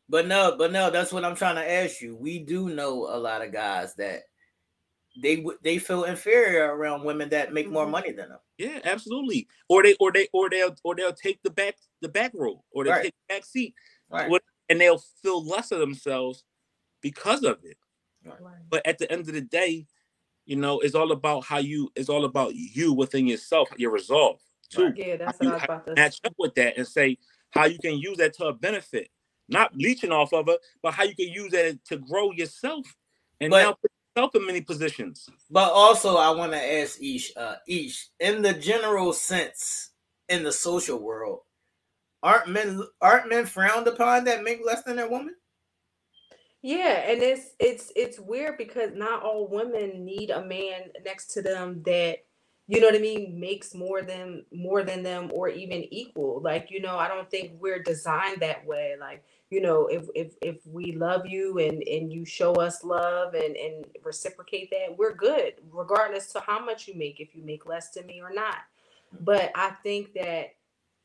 But 0.08 0.26
no, 0.26 0.56
but 0.56 0.72
no, 0.72 0.90
that's 0.90 1.12
what 1.12 1.24
I'm 1.24 1.34
trying 1.34 1.56
to 1.56 1.70
ask 1.70 2.00
you. 2.00 2.16
We 2.16 2.38
do 2.38 2.68
know 2.70 3.08
a 3.08 3.18
lot 3.18 3.42
of 3.42 3.52
guys 3.52 3.94
that 3.96 4.24
they 5.22 5.44
they 5.62 5.78
feel 5.78 6.04
inferior 6.04 6.74
around 6.74 7.04
women 7.04 7.28
that 7.30 7.52
make 7.52 7.68
more 7.68 7.86
Mhm. 7.86 7.90
money 7.90 8.12
than 8.12 8.28
them. 8.30 8.38
Yeah, 8.56 8.80
absolutely. 8.84 9.48
Or 9.68 9.82
they 9.82 9.94
or 9.94 10.12
they 10.12 10.28
or 10.32 10.48
they'll 10.50 10.74
or 10.84 10.94
they'll 10.94 11.12
take 11.12 11.42
the 11.42 11.50
back 11.50 11.76
the 12.00 12.08
back 12.08 12.32
row 12.34 12.62
or 12.70 12.84
they'll 12.84 12.94
Right. 12.94 13.04
take 13.04 13.14
the 13.28 13.34
back 13.34 13.44
seat 13.44 13.74
Right. 14.10 14.30
And 14.70 14.80
they'll 14.80 14.98
feel 14.98 15.44
less 15.44 15.72
of 15.72 15.78
themselves 15.78 16.44
because 17.00 17.42
of 17.42 17.64
it. 17.64 17.78
Right 18.40 18.56
But 18.70 18.86
at 18.86 18.98
the 18.98 19.10
end 19.10 19.28
of 19.28 19.34
the 19.34 19.40
day, 19.40 19.86
you 20.46 20.56
know, 20.56 20.80
it's 20.80 20.94
all 20.94 21.12
about 21.12 21.44
how 21.44 21.58
you 21.58 21.90
it's 21.96 22.08
all 22.08 22.24
about 22.24 22.54
you 22.54 22.92
within 22.92 23.26
yourself, 23.26 23.68
your 23.76 23.90
resolve 23.92 24.40
too. 24.70 24.92
Yeah 24.96 25.16
that's 25.16 25.40
You 25.40 25.48
what 25.50 25.52
i 25.52 25.54
was 25.56 25.64
about 25.64 25.86
to 25.86 25.94
match 25.94 26.20
up 26.24 26.34
with 26.38 26.54
that 26.56 26.76
and 26.78 26.86
say 26.86 27.18
how 27.50 27.66
you 27.66 27.78
can 27.78 27.98
use 27.98 28.18
that 28.18 28.34
to 28.34 28.46
a 28.46 28.52
benefit, 28.52 29.08
not 29.48 29.74
leeching 29.76 30.12
off 30.12 30.32
of 30.32 30.48
it, 30.48 30.60
but 30.82 30.94
how 30.94 31.04
you 31.04 31.14
can 31.14 31.28
use 31.28 31.52
that 31.52 31.78
to 31.86 31.96
grow 31.98 32.32
yourself 32.32 32.86
and 33.40 33.50
But- 33.50 33.62
now 33.62 33.72
put 33.72 33.90
yourself 34.16 34.34
in 34.36 34.46
many 34.46 34.60
positions. 34.62 35.28
But 35.50 35.72
also, 35.72 36.16
I 36.16 36.30
want 36.30 36.52
to 36.52 36.58
ask 36.80 37.00
Ish, 37.02 37.32
uh, 37.36 37.56
Ish, 37.68 38.08
in 38.20 38.42
the 38.42 38.52
general 38.54 39.12
sense, 39.12 39.90
in 40.28 40.42
the 40.42 40.52
social 40.52 40.98
world, 40.98 41.40
aren't 42.22 42.48
men 42.48 42.82
aren't 43.00 43.28
men 43.28 43.46
frowned 43.46 43.86
upon 43.86 44.24
that 44.24 44.42
make 44.42 44.60
less 44.64 44.82
than 44.82 44.96
their 44.96 45.08
woman? 45.08 45.34
Yeah, 46.68 47.10
and 47.10 47.22
it's 47.22 47.54
it's 47.58 47.90
it's 47.96 48.20
weird 48.20 48.58
because 48.58 48.90
not 48.94 49.22
all 49.22 49.48
women 49.48 50.04
need 50.04 50.28
a 50.28 50.44
man 50.44 50.90
next 51.02 51.28
to 51.32 51.40
them 51.40 51.82
that 51.86 52.18
you 52.66 52.78
know 52.78 52.88
what 52.88 52.94
I 52.94 52.98
mean 52.98 53.40
makes 53.40 53.74
more 53.74 54.02
than 54.02 54.44
more 54.52 54.82
than 54.82 55.02
them 55.02 55.30
or 55.32 55.48
even 55.48 55.82
equal. 55.90 56.42
Like 56.42 56.70
you 56.70 56.82
know, 56.82 56.98
I 56.98 57.08
don't 57.08 57.30
think 57.30 57.52
we're 57.58 57.82
designed 57.82 58.42
that 58.42 58.66
way. 58.66 58.96
Like 59.00 59.24
you 59.48 59.62
know, 59.62 59.86
if 59.86 60.08
if 60.14 60.34
if 60.42 60.56
we 60.66 60.92
love 60.92 61.24
you 61.24 61.56
and 61.56 61.82
and 61.88 62.12
you 62.12 62.26
show 62.26 62.52
us 62.56 62.84
love 62.84 63.32
and 63.32 63.56
and 63.56 63.86
reciprocate 64.04 64.68
that, 64.68 64.98
we're 64.98 65.14
good, 65.14 65.54
regardless 65.72 66.34
to 66.34 66.40
how 66.40 66.62
much 66.62 66.86
you 66.86 66.94
make. 66.98 67.18
If 67.18 67.34
you 67.34 67.42
make 67.42 67.64
less 67.64 67.92
than 67.92 68.04
me 68.04 68.20
or 68.20 68.34
not, 68.34 68.56
mm-hmm. 69.14 69.24
but 69.24 69.52
I 69.54 69.70
think 69.82 70.12
that 70.12 70.48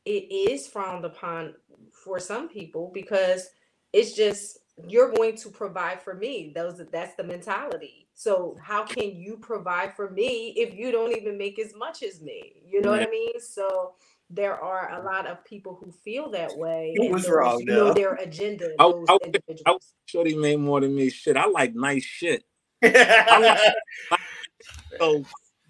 it 0.04 0.50
is 0.50 0.68
frowned 0.68 1.06
upon 1.06 1.54
for 1.90 2.20
some 2.20 2.50
people 2.50 2.90
because 2.92 3.48
it's 3.94 4.12
just 4.14 4.58
you're 4.88 5.12
going 5.12 5.36
to 5.36 5.48
provide 5.48 6.02
for 6.02 6.14
me 6.14 6.52
those 6.54 6.80
that's 6.90 7.14
the 7.14 7.22
mentality 7.22 8.08
so 8.14 8.56
how 8.60 8.82
can 8.84 9.14
you 9.14 9.36
provide 9.36 9.94
for 9.94 10.10
me 10.10 10.48
if 10.56 10.74
you 10.74 10.90
don't 10.90 11.16
even 11.16 11.38
make 11.38 11.58
as 11.58 11.74
much 11.76 12.02
as 12.02 12.20
me 12.20 12.62
you 12.66 12.80
know 12.80 12.90
what 12.90 13.02
i 13.02 13.10
mean 13.10 13.40
so 13.40 13.94
there 14.30 14.58
are 14.60 15.00
a 15.00 15.04
lot 15.04 15.26
of 15.26 15.44
people 15.44 15.78
who 15.82 15.92
feel 15.92 16.30
that 16.30 16.56
way. 16.56 16.94
Who 16.96 17.04
and 17.04 17.12
was 17.14 17.24
those 17.24 17.32
wrong 17.32 17.64
know 17.64 17.92
their 17.92 18.14
agenda. 18.14 18.70
I- 18.78 18.90
Those 18.90 19.06
I- 19.08 19.14
I- 19.14 19.18
individuals. 19.26 19.92
Shorty 20.06 20.34
made 20.34 20.58
more 20.58 20.80
than 20.80 20.94
me. 20.94 21.10
Shit, 21.10 21.36
I 21.36 21.46
like 21.46 21.74
nice 21.74 22.04
shit. 22.04 22.44
I 22.82 23.72
So 24.98 25.24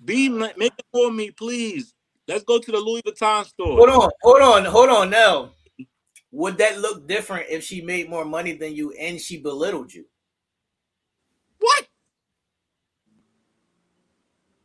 be 0.05 0.29
make 0.29 0.55
it 0.61 0.87
for 0.93 1.11
me, 1.11 1.31
please. 1.31 1.95
Let's 2.29 2.45
go 2.45 2.59
to 2.59 2.73
the 2.73 2.79
Louis 2.79 3.03
Vuitton 3.03 3.45
store. 3.45 3.77
Hold 3.77 3.91
on, 3.91 4.11
hold 4.23 4.43
on, 4.43 4.65
hold 4.65 4.89
on. 4.89 5.11
Now, 5.11 5.51
would 6.35 6.59
that 6.59 6.81
look 6.81 7.07
different 7.07 7.47
if 7.49 7.63
she 7.63 7.81
made 7.81 8.11
more 8.11 8.25
money 8.25 8.53
than 8.53 8.75
you 8.75 8.91
and 8.93 9.21
she 9.21 9.39
belittled 9.39 9.95
you? 9.95 10.05
What? 11.61 11.87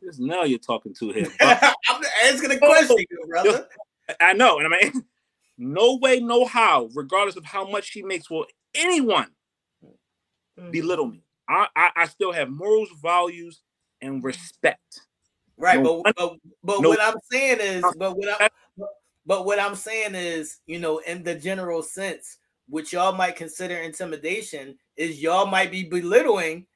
This 0.02 0.18
now 0.18 0.42
you're 0.42 0.58
talking 0.58 0.92
to 0.94 1.12
here. 1.12 1.28
but- 1.38 1.62
I'm 1.88 2.02
asking 2.24 2.50
a 2.50 2.58
question, 2.58 2.96
you 2.98 3.26
brother. 3.28 3.68
I 4.20 4.32
know, 4.32 4.58
and 4.58 4.74
I 4.74 4.78
mean, 4.82 5.04
no 5.58 5.96
way, 5.98 6.18
no 6.18 6.44
how, 6.44 6.88
regardless 6.94 7.36
of 7.36 7.44
how 7.44 7.68
much 7.68 7.84
she 7.84 8.02
makes, 8.02 8.28
will 8.28 8.46
anyone 8.74 9.28
Mhm. 10.58 10.72
belittle 10.72 11.06
me. 11.06 11.22
I, 11.48 11.68
I, 11.76 11.90
I 11.96 12.06
still 12.06 12.32
have 12.32 12.50
morals, 12.50 12.88
values, 13.00 13.62
and 14.02 14.22
respect. 14.24 15.02
Right, 15.56 15.80
No 15.80 16.02
but 16.02 16.16
but, 16.16 16.36
but 16.64 16.80
no- 16.80 16.88
what 16.88 17.00
I'm 17.00 17.14
saying 17.30 17.58
is, 17.60 17.84
but 17.96 18.16
what 18.16 18.28
I'm 18.40 18.48
but 19.30 19.46
what 19.46 19.60
I'm 19.60 19.76
saying 19.76 20.16
is, 20.16 20.58
you 20.66 20.80
know, 20.80 20.98
in 20.98 21.22
the 21.22 21.36
general 21.36 21.84
sense, 21.84 22.38
what 22.68 22.92
y'all 22.92 23.14
might 23.14 23.36
consider 23.36 23.76
intimidation 23.76 24.76
is 24.96 25.22
y'all 25.22 25.46
might 25.46 25.70
be 25.70 25.84
belittling 25.84 26.66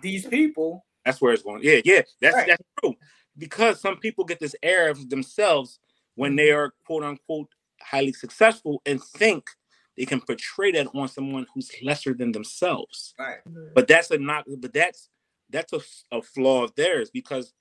these 0.00 0.24
people. 0.24 0.86
That's 1.04 1.20
where 1.20 1.34
it's 1.34 1.42
going. 1.42 1.60
Yeah, 1.62 1.82
yeah, 1.84 2.00
that's 2.18 2.36
Right. 2.36 2.46
that's 2.46 2.62
true. 2.82 2.94
Because 3.36 3.82
some 3.82 3.98
people 3.98 4.24
get 4.24 4.40
this 4.40 4.56
air 4.62 4.88
of 4.88 5.10
themselves 5.10 5.78
when 6.14 6.36
they 6.36 6.50
are 6.52 6.72
quote 6.86 7.04
unquote 7.04 7.50
highly 7.82 8.14
successful 8.14 8.80
and 8.86 9.04
think 9.04 9.50
they 9.98 10.06
can 10.06 10.22
portray 10.22 10.72
that 10.72 10.86
on 10.94 11.06
someone 11.06 11.46
who's 11.52 11.70
lesser 11.82 12.14
than 12.14 12.32
themselves. 12.32 13.12
Right. 13.18 13.44
Mhm. 13.46 13.74
But 13.74 13.88
that's 13.88 14.10
a 14.10 14.16
not. 14.16 14.46
But 14.48 14.72
that's 14.72 15.10
that's 15.50 15.74
a, 15.74 15.82
a 16.16 16.22
flaw 16.22 16.64
of 16.64 16.74
theirs 16.76 17.10
because 17.10 17.52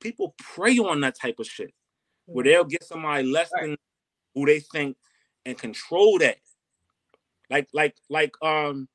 people 0.00 0.34
prey 0.38 0.78
on 0.78 1.02
that 1.02 1.16
type 1.20 1.38
of 1.38 1.46
shit 1.46 1.74
where 2.26 2.44
they'll 2.44 2.64
get 2.64 2.84
somebody 2.84 3.24
less 3.24 3.50
Right. 3.54 3.68
than 3.68 3.76
who 4.34 4.46
they 4.46 4.60
think 4.60 4.96
and 5.44 5.58
control 5.58 6.18
that. 6.18 6.38
Like 7.50 7.68
like 7.72 7.96
like 8.08 8.34
um, 8.42 8.88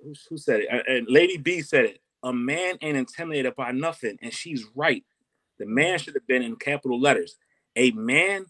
who, 0.00 0.12
who 0.28 0.36
said 0.36 0.60
it? 0.60 0.68
Uh, 0.70 0.82
And 0.92 1.06
Lady 1.08 1.38
B 1.38 1.62
said 1.62 1.84
it. 1.84 2.00
A 2.22 2.32
man 2.32 2.76
ain't 2.80 2.96
intimidated 2.96 3.54
by 3.54 3.70
nothing, 3.72 4.18
and 4.20 4.32
she's 4.32 4.64
right. 4.74 5.04
The 5.58 5.66
man 5.66 5.98
should 5.98 6.14
have 6.14 6.26
been 6.26 6.42
in 6.42 6.56
capital 6.56 7.00
letters. 7.00 7.36
A 7.76 7.92
man 7.92 8.46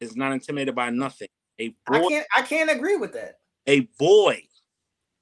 is 0.00 0.16
not 0.16 0.32
intimidated 0.32 0.74
by 0.74 0.90
nothing. 0.90 1.28
A 1.60 1.68
boy, 1.68 1.74
I 1.88 2.08
can't 2.08 2.26
I 2.36 2.42
can't 2.42 2.70
agree 2.70 2.96
with 2.96 3.12
that. 3.12 3.38
a 3.66 3.80
boy. 3.98 4.42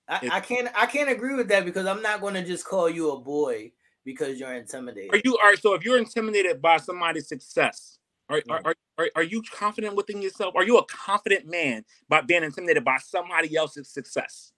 I, 0.08 0.28
I 0.32 0.40
can't 0.40 0.68
I 0.74 0.86
can't 0.86 1.10
agree 1.10 1.34
with 1.34 1.48
that 1.48 1.64
because 1.64 1.86
I'm 1.86 2.02
not 2.02 2.20
going 2.20 2.34
to 2.34 2.44
just 2.44 2.64
call 2.64 2.88
you 2.88 3.12
a 3.12 3.20
boy 3.20 3.72
because 4.04 4.38
you're 4.38 4.54
intimidated. 4.54 5.14
Are 5.14 5.20
you 5.24 5.38
right? 5.42 5.58
So 5.60 5.74
if 5.74 5.84
you're 5.84 5.98
intimidated 5.98 6.60
by 6.60 6.78
somebody's 6.78 7.28
success, 7.28 7.98
are, 8.28 8.42
are, 8.48 8.60
Mhm. 8.60 8.66
are, 8.66 8.76
are, 8.98 9.10
are 9.16 9.22
you 9.22 9.42
confident 9.42 9.94
within 9.94 10.22
yourself? 10.22 10.54
Are 10.56 10.64
you 10.64 10.78
a 10.78 10.84
confident 10.86 11.46
man 11.46 11.84
by 12.08 12.20
being 12.20 12.42
intimidated 12.42 12.84
by 12.84 12.98
somebody 12.98 13.56
else's 13.56 13.88
success? 13.88 14.52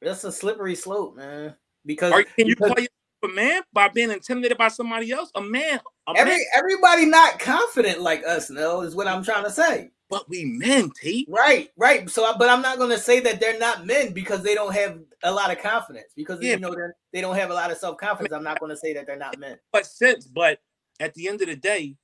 That's 0.00 0.24
a 0.24 0.32
slippery 0.32 0.74
slope, 0.74 1.16
man. 1.16 1.56
Because 1.84 2.12
Are, 2.12 2.22
can 2.22 2.46
you 2.46 2.54
because 2.54 2.68
call 2.68 2.78
yourself 2.78 2.90
a 3.24 3.28
man 3.28 3.62
by 3.72 3.88
being 3.88 4.10
intimidated 4.10 4.58
by 4.58 4.68
somebody 4.68 5.10
else? 5.12 5.30
A 5.34 5.40
man, 5.40 5.80
a 6.08 6.12
every 6.16 6.32
man, 6.32 6.40
everybody 6.56 7.06
not 7.06 7.38
confident 7.38 8.00
like 8.00 8.24
us, 8.26 8.50
no, 8.50 8.82
is 8.82 8.94
what 8.94 9.06
I'm 9.06 9.24
trying 9.24 9.44
to 9.44 9.50
say. 9.50 9.90
But 10.10 10.28
we 10.28 10.44
men, 10.44 10.90
T. 10.90 11.24
Right, 11.30 11.70
right. 11.76 12.10
So, 12.10 12.34
but 12.36 12.50
I'm 12.50 12.60
not 12.60 12.78
going 12.78 12.90
to 12.90 12.98
say 12.98 13.20
that 13.20 13.40
they're 13.40 13.58
not 13.58 13.86
men 13.86 14.12
because 14.12 14.42
they 14.42 14.54
don't 14.56 14.74
have 14.74 14.98
a 15.22 15.32
lot 15.32 15.52
of 15.52 15.58
confidence. 15.58 16.12
Because 16.16 16.42
Yeah. 16.42 16.54
you 16.54 16.58
know 16.58 16.74
they're, 16.74 16.96
don't 17.22 17.36
have 17.36 17.50
a 17.50 17.54
lot 17.54 17.70
of 17.70 17.78
self 17.78 17.96
confidence. 17.96 18.34
I'm 18.34 18.42
not 18.42 18.58
going 18.58 18.70
to 18.70 18.76
say 18.76 18.92
that 18.92 19.06
they're 19.06 19.16
not 19.16 19.38
men. 19.38 19.58
But 19.72 19.86
sense, 19.86 20.26
but 20.26 20.60
at 20.98 21.14
the 21.14 21.28
end 21.28 21.40
of 21.40 21.46
the 21.46 21.56
day, 21.56 21.94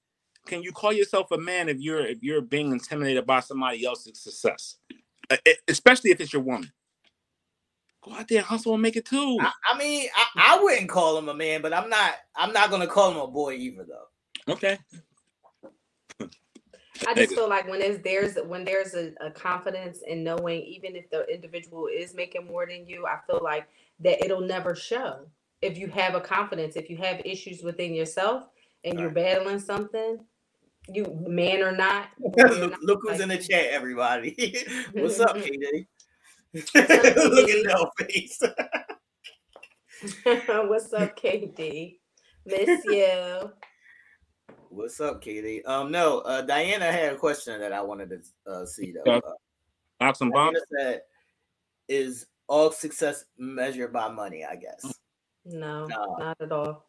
can 0.47 0.63
you 0.63 0.71
call 0.71 0.93
yourself 0.93 1.33
a 1.33 1.39
man 1.39 1.69
if 1.69 1.81
you're 1.81 2.07
if 2.07 2.23
you're 2.23 2.41
being 2.41 2.71
intimidated 2.71 3.27
by 3.27 3.41
somebody 3.41 3.85
else's 3.85 4.21
success, 4.21 4.77
Uh, 5.29 5.37
especially 5.67 6.13
if 6.13 6.21
it's 6.21 6.33
your 6.33 6.43
woman? 6.43 6.73
Go 8.05 8.13
out 8.13 8.29
there, 8.29 8.39
and 8.39 8.47
hustle, 8.47 8.75
and 8.75 8.83
make 8.83 8.95
it 8.95 9.05
too. 9.05 9.37
I, 9.41 9.51
I 9.73 9.77
mean, 9.77 10.09
I, 10.17 10.55
I 10.55 10.63
wouldn't 10.63 10.89
call 10.89 11.19
him 11.19 11.29
a 11.29 11.35
man, 11.35 11.61
but 11.61 11.73
I'm 11.73 11.91
not. 11.91 12.15
I'm 12.37 12.53
not 12.53 12.71
going 12.71 12.83
to 12.83 12.87
call 12.87 13.11
him 13.11 13.17
a 13.17 13.27
boy 13.27 13.55
either, 13.55 13.85
though. 13.85 14.53
Okay. 14.53 14.79
I 17.07 17.15
just 17.15 17.35
feel 17.35 17.49
like 17.49 17.69
when 17.69 17.81
there's 17.81 18.01
there's 18.03 18.37
when 18.47 18.65
there's 18.65 18.95
a, 18.95 19.13
a 19.21 19.31
confidence 19.31 20.01
in 20.07 20.23
knowing 20.25 20.63
even 20.63 20.97
if 20.97 21.11
the 21.11 21.27
individual 21.33 21.87
is 21.93 22.15
making 22.15 22.47
more 22.47 22.67
than 22.67 22.87
you, 22.87 23.07
I 23.07 23.19
feel 23.27 23.41
like 23.43 23.67
that 24.01 24.25
it'll 24.25 24.41
never 24.41 24.75
show. 24.75 25.21
If 25.63 25.79
you 25.79 25.89
have 25.89 26.15
a 26.15 26.21
confidence, 26.21 26.77
if 26.77 26.91
you 26.91 26.97
have 26.99 27.21
issues 27.25 27.63
within 27.63 27.95
yourself 27.95 28.45
and 28.85 28.99
you're 29.01 29.11
battling 29.11 29.59
something, 29.59 30.19
you 30.89 31.05
man 31.27 31.63
or 31.63 31.73
not, 31.73 32.09
look, 32.21 32.37
not, 32.71 32.83
look 32.83 33.01
who's 33.03 33.13
like- 33.13 33.21
in 33.21 33.29
the 33.31 33.39
chat, 33.39 33.67
everybody. 33.71 34.57
What's 34.93 35.19
up, 35.21 35.37
KD? 35.37 35.87
up, 36.57 36.75
look 36.75 37.51
at 37.51 37.65
that 37.65 37.91
face. 37.99 38.43
What's 40.47 40.93
up, 40.93 41.19
KD? 41.19 41.97
Miss 42.45 42.85
you. 42.85 43.53
What's 44.71 45.01
up, 45.01 45.21
Katie? 45.23 45.65
Um, 45.65 45.91
no, 45.91 46.21
uh, 46.21 46.43
Diana 46.43 46.91
had 46.93 47.13
a 47.13 47.17
question 47.17 47.59
that 47.61 47.73
I 47.73 47.81
wanted 47.81 48.11
to 48.11 48.51
uh, 48.51 48.67
see 48.67 48.93
though. 48.93 49.03
Yeah. 49.11 49.17
Uh, 49.19 49.33
Box 49.99 50.21
and 50.21 50.33
bomb. 50.33 50.53
Diana 50.53 50.67
said, 50.79 51.03
"Is 51.89 52.27
all 52.49 52.71
success 52.71 53.25
measured 53.39 53.93
by 53.93 54.09
money?" 54.09 54.45
I 54.45 54.57
guess. 54.57 54.95
No, 55.45 55.87
No. 55.87 56.17
not 56.19 56.41
at 56.41 56.53
all. 56.53 56.87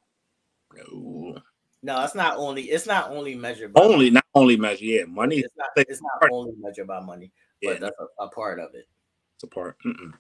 No. 0.76 1.38
No, 1.84 2.04
it's 2.04 2.16
not 2.16 2.38
only. 2.38 2.64
It's 2.64 2.88
not 2.88 3.12
only 3.12 3.36
measured 3.36 3.72
by 3.72 3.82
Only, 3.82 4.10
not 4.10 4.26
only 4.36 4.58
measure. 4.58 4.84
Yeah, 4.84 5.06
money. 5.06 5.38
It's 5.38 5.54
not. 5.56 5.70
It's 5.78 6.02
not 6.02 6.30
only 6.32 6.54
measured 6.60 6.88
by 6.88 6.99
money, 6.99 7.32
Yeah, 7.62 7.74
but 7.74 7.80
that's 7.82 7.95
a, 7.99 8.24
a 8.24 8.30
part 8.30 8.60
of 8.60 8.74
it. 8.74 8.88
it's 9.36 9.44
a 9.44 9.48
part. 9.48 9.78
Mm-mm. 9.86 10.12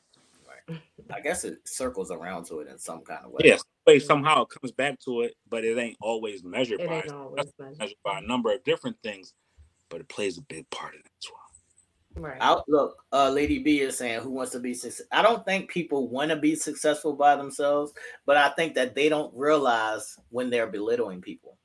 I 1.13 1.21
guess 1.21 1.43
it 1.43 1.59
circles 1.65 2.11
around 2.11 2.45
to 2.47 2.59
it 2.59 2.67
in 2.67 2.77
some 2.77 3.01
kind 3.01 3.23
of 3.25 3.31
way. 3.31 3.43
Yes, 3.45 3.63
way 3.85 3.99
somehow 3.99 4.43
it 4.43 4.49
comes 4.49 4.71
back 4.71 4.99
to 5.01 5.21
it, 5.21 5.35
but 5.49 5.63
it 5.63 5.77
ain't 5.77 5.97
always 6.01 6.43
measured 6.43 6.81
It 6.81 6.87
by. 6.87 6.95
ain't 6.95 7.05
It's 7.05 7.13
always 7.13 7.53
measured. 7.59 7.79
measured 7.79 7.97
by 8.03 8.19
a 8.19 8.21
number 8.21 8.53
of 8.53 8.63
different 8.63 8.97
things, 9.03 9.33
but 9.89 10.01
it 10.01 10.09
plays 10.09 10.37
a 10.37 10.41
big 10.41 10.69
part 10.69 10.93
in 10.95 10.99
it 10.99 11.05
as 11.05 11.31
well. 11.31 11.41
Right. 12.19 12.63
Look, 12.67 12.97
uh, 13.13 13.29
Lady 13.29 13.59
B 13.59 13.81
is 13.81 13.95
saying, 13.97 14.21
"Who 14.21 14.31
wants 14.31 14.51
to 14.53 14.59
be 14.59 14.73
success?" 14.73 15.05
I 15.11 15.21
don't 15.21 15.45
think 15.45 15.69
people 15.69 16.07
want 16.09 16.31
to 16.31 16.35
be 16.35 16.55
successful 16.55 17.13
by 17.13 17.35
themselves, 17.35 17.93
but 18.25 18.37
I 18.37 18.49
think 18.49 18.73
that 18.73 18.95
they 18.95 19.07
don't 19.07 19.33
realize 19.35 20.17
when 20.29 20.49
they're 20.49 20.67
belittling 20.67 21.21
people. 21.21 21.59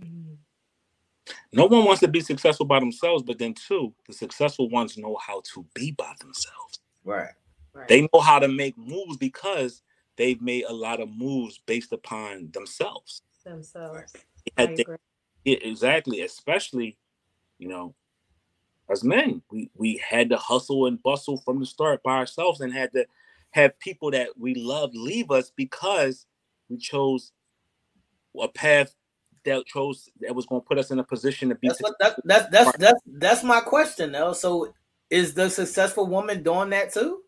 Mhm. 0.00 0.36
No 1.52 1.66
one 1.66 1.84
wants 1.84 2.00
to 2.00 2.08
be 2.08 2.20
successful 2.20 2.66
by 2.66 2.80
themselves, 2.80 3.22
but 3.22 3.38
then 3.38 3.54
two, 3.54 3.94
the 4.06 4.12
successful 4.12 4.68
ones 4.68 4.98
know 4.98 5.16
how 5.16 5.42
to 5.52 5.64
be 5.74 5.92
by 5.92 6.12
themselves. 6.18 6.80
Right. 7.04 7.34
Right. 7.78 7.88
They 7.88 8.00
know 8.12 8.20
how 8.20 8.40
to 8.40 8.48
make 8.48 8.76
moves 8.76 9.16
because 9.16 9.82
they've 10.16 10.42
made 10.42 10.64
a 10.64 10.72
lot 10.72 11.00
of 11.00 11.08
moves 11.08 11.60
based 11.64 11.92
upon 11.92 12.50
themselves. 12.50 13.22
themselves. 13.44 14.12
They 14.56 14.64
I 14.64 14.66
they- 14.66 14.82
agree. 14.82 14.96
Yeah, 15.44 15.58
exactly. 15.62 16.22
Especially, 16.22 16.98
you 17.58 17.68
know, 17.68 17.94
as 18.90 19.04
men, 19.04 19.42
we 19.50 19.70
we 19.76 20.02
had 20.06 20.28
to 20.30 20.36
hustle 20.36 20.86
and 20.86 21.00
bustle 21.02 21.36
from 21.38 21.60
the 21.60 21.66
start 21.66 22.02
by 22.02 22.16
ourselves, 22.16 22.60
and 22.60 22.72
had 22.72 22.92
to 22.92 23.06
have 23.50 23.78
people 23.78 24.10
that 24.10 24.30
we 24.36 24.54
loved 24.54 24.96
leave 24.96 25.30
us 25.30 25.52
because 25.54 26.26
we 26.68 26.76
chose 26.76 27.32
a 28.38 28.48
path 28.48 28.94
that 29.44 29.64
chose 29.66 30.10
that 30.20 30.34
was 30.34 30.46
going 30.46 30.60
to 30.60 30.66
put 30.66 30.78
us 30.78 30.90
in 30.90 30.98
a 30.98 31.04
position 31.04 31.48
to 31.48 31.54
be. 31.54 31.68
That's 31.68 31.80
what 31.80 31.94
that, 32.00 32.20
that's 32.24 32.50
that's 32.50 32.76
that's 32.76 33.00
that's 33.06 33.44
my 33.44 33.60
question 33.60 34.12
though. 34.12 34.32
So 34.32 34.74
is 35.10 35.34
the 35.34 35.48
successful 35.48 36.06
woman 36.06 36.42
doing 36.42 36.70
that 36.70 36.92
too? 36.92 37.22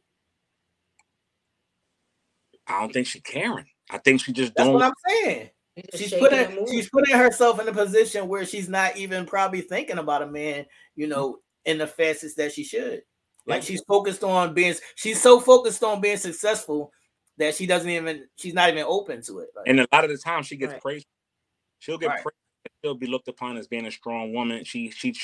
I 2.70 2.80
don't 2.80 2.92
think 2.92 3.06
she 3.06 3.20
caring. 3.20 3.66
I 3.90 3.98
think 3.98 4.20
she 4.20 4.32
just 4.32 4.54
That's 4.54 4.66
don't. 4.66 4.74
what 4.74 4.84
I'm 4.84 4.92
saying. 5.08 5.50
She's 5.94 6.12
putting 6.12 6.66
she's 6.66 6.88
putting 6.90 7.16
herself 7.16 7.60
in 7.60 7.68
a 7.68 7.72
position 7.72 8.28
where 8.28 8.44
she's 8.44 8.68
not 8.68 8.96
even 8.96 9.26
probably 9.26 9.62
thinking 9.62 9.98
about 9.98 10.22
a 10.22 10.26
man, 10.26 10.66
you 10.94 11.06
know, 11.06 11.38
in 11.64 11.78
the 11.78 11.86
facets 11.86 12.34
that 12.34 12.52
she 12.52 12.64
should. 12.64 13.02
Like 13.46 13.62
she's 13.62 13.82
focused 13.88 14.22
on 14.22 14.54
being 14.54 14.74
she's 14.94 15.20
so 15.20 15.40
focused 15.40 15.82
on 15.82 16.00
being 16.00 16.18
successful 16.18 16.92
that 17.38 17.54
she 17.54 17.66
doesn't 17.66 17.90
even 17.90 18.26
she's 18.36 18.54
not 18.54 18.68
even 18.68 18.84
open 18.86 19.22
to 19.22 19.40
it. 19.40 19.48
Like, 19.56 19.66
and 19.66 19.80
a 19.80 19.88
lot 19.92 20.04
of 20.04 20.10
the 20.10 20.18
time, 20.18 20.42
she 20.42 20.56
gets 20.56 20.74
Right. 20.74 20.82
praised. 20.82 21.06
She'll 21.78 21.98
get 21.98 22.10
Right. 22.10 22.22
praised. 22.22 22.36
She'll 22.84 22.94
be 22.94 23.06
looked 23.06 23.28
upon 23.28 23.56
as 23.56 23.66
being 23.66 23.86
a 23.86 23.90
strong 23.90 24.32
woman. 24.32 24.64
She 24.64 24.90
she 24.90 25.14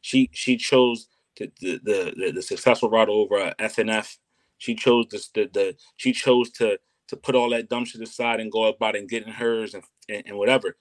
she 0.00 0.30
she 0.32 0.56
chose 0.56 1.08
to, 1.36 1.50
the, 1.60 1.80
the 1.82 2.14
the 2.16 2.32
the 2.32 2.42
successful 2.42 2.88
route 2.88 3.08
over 3.08 3.52
SNF. 3.58 4.16
She 4.58 4.74
chose 4.74 5.06
this 5.10 5.28
the 5.28 5.50
the 5.52 5.76
she 5.96 6.12
chose 6.12 6.50
to 6.52 6.78
to 7.08 7.16
put 7.16 7.34
all 7.34 7.50
that 7.50 7.68
dumb 7.68 7.84
shit 7.84 8.00
aside 8.00 8.40
and 8.40 8.52
go 8.52 8.64
about 8.64 8.96
and 8.96 9.08
getting 9.08 9.32
hers 9.32 9.74
and, 9.74 9.84
and 10.08 10.22
and 10.26 10.38
whatever. 10.38 10.76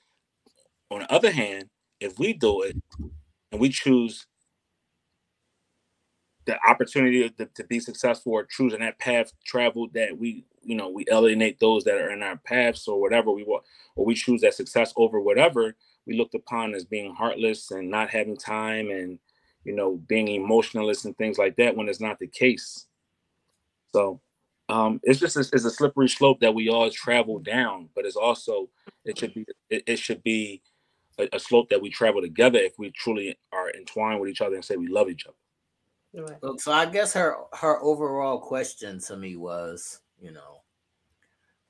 On 0.91 0.99
the 0.99 1.11
other 1.11 1.31
hand, 1.31 1.69
if 1.99 2.19
we 2.19 2.33
do 2.33 2.61
it, 2.61 2.75
and 3.51 3.61
we 3.61 3.69
choose 3.69 4.25
the 6.45 6.57
opportunity 6.67 7.29
to, 7.29 7.45
to 7.45 7.63
be 7.63 7.79
successful 7.79 8.33
or 8.33 8.45
choosing 8.45 8.79
that 8.79 8.99
path 8.99 9.31
traveled 9.45 9.93
that 9.93 10.17
we 10.17 10.45
you 10.61 10.75
know 10.75 10.89
we 10.89 11.05
alienate 11.11 11.59
those 11.59 11.83
that 11.83 11.95
are 11.95 12.11
in 12.11 12.23
our 12.23 12.37
paths 12.37 12.87
or 12.87 12.99
whatever 12.99 13.31
we 13.31 13.43
want 13.43 13.63
or 13.95 14.05
we 14.05 14.13
choose 14.13 14.41
that 14.41 14.53
success 14.53 14.93
over 14.97 15.19
whatever 15.19 15.75
we 16.05 16.17
looked 16.17 16.35
upon 16.35 16.73
as 16.73 16.83
being 16.83 17.13
heartless 17.13 17.71
and 17.71 17.89
not 17.89 18.09
having 18.09 18.35
time 18.35 18.89
and 18.89 19.19
you 19.63 19.73
know 19.73 19.97
being 20.07 20.27
emotionalist 20.27 21.05
and 21.05 21.17
things 21.17 21.37
like 21.37 21.55
that 21.55 21.75
when 21.75 21.87
it's 21.87 22.01
not 22.01 22.19
the 22.19 22.27
case 22.27 22.87
so 23.93 24.19
um 24.73 24.99
it's 25.03 25.19
just 25.19 25.37
it's, 25.37 25.51
it's 25.53 25.65
a 25.65 25.71
slippery 25.71 26.09
slope 26.09 26.39
that 26.39 26.53
we 26.53 26.69
all 26.69 26.89
travel 26.89 27.39
down 27.39 27.89
but 27.95 28.05
it's 28.05 28.15
also 28.15 28.69
it 29.05 29.17
should 29.17 29.33
be 29.33 29.45
it, 29.69 29.83
it 29.87 29.99
should 29.99 30.21
be 30.23 30.61
a, 31.19 31.27
a 31.33 31.39
slope 31.39 31.69
that 31.69 31.81
we 31.81 31.89
travel 31.89 32.21
together 32.21 32.59
if 32.59 32.73
we 32.77 32.89
truly 32.91 33.37
are 33.51 33.71
entwined 33.71 34.19
with 34.19 34.29
each 34.29 34.41
other 34.41 34.55
and 34.55 34.65
say 34.65 34.75
we 34.75 34.87
love 34.87 35.09
each 35.09 35.25
other 35.25 35.35
Right. 36.13 36.37
Look, 36.43 36.61
so 36.61 36.71
I 36.71 36.85
guess 36.85 37.13
her 37.13 37.37
her 37.53 37.81
overall 37.81 38.39
question 38.39 38.99
to 39.01 39.17
me 39.17 39.35
was, 39.35 40.01
you 40.19 40.31
know, 40.31 40.61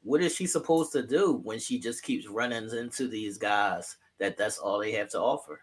what 0.02 0.22
is 0.22 0.36
she 0.36 0.48
supposed 0.48 0.92
to 0.94 1.08
do 1.08 1.40
when 1.44 1.60
she 1.60 1.80
just 1.80 2.04
keeps 2.04 2.28
running 2.28 2.70
into 2.70 3.08
these 3.08 3.38
guys 3.38 3.96
that 4.20 4.38
that's 4.38 4.58
all 4.58 4.80
they 4.80 4.92
have 4.92 5.10
to 5.10 5.20
offer? 5.20 5.62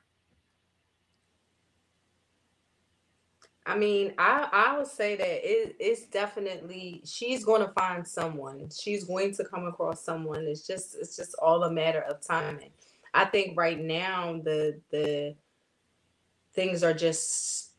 I 3.70 3.76
mean, 3.78 4.14
I 4.18 4.48
I 4.52 4.78
would 4.78 4.88
say 4.88 5.14
that 5.14 5.28
it, 5.48 5.76
it's 5.78 6.06
definitely 6.06 7.02
she's 7.04 7.44
going 7.44 7.62
to 7.64 7.72
find 7.72 8.06
someone. 8.06 8.68
She's 8.76 9.04
going 9.04 9.32
to 9.36 9.44
come 9.44 9.66
across 9.66 10.04
someone. 10.04 10.44
It's 10.48 10.66
just 10.66 10.96
it's 11.00 11.16
just 11.16 11.36
all 11.40 11.62
a 11.62 11.72
matter 11.72 12.00
of 12.00 12.20
timing. 12.20 12.70
I 13.14 13.26
think 13.26 13.56
right 13.56 13.80
now 13.80 14.40
the 14.42 14.80
the 14.90 15.36
things 16.52 16.82
are 16.82 16.94
just 16.94 17.70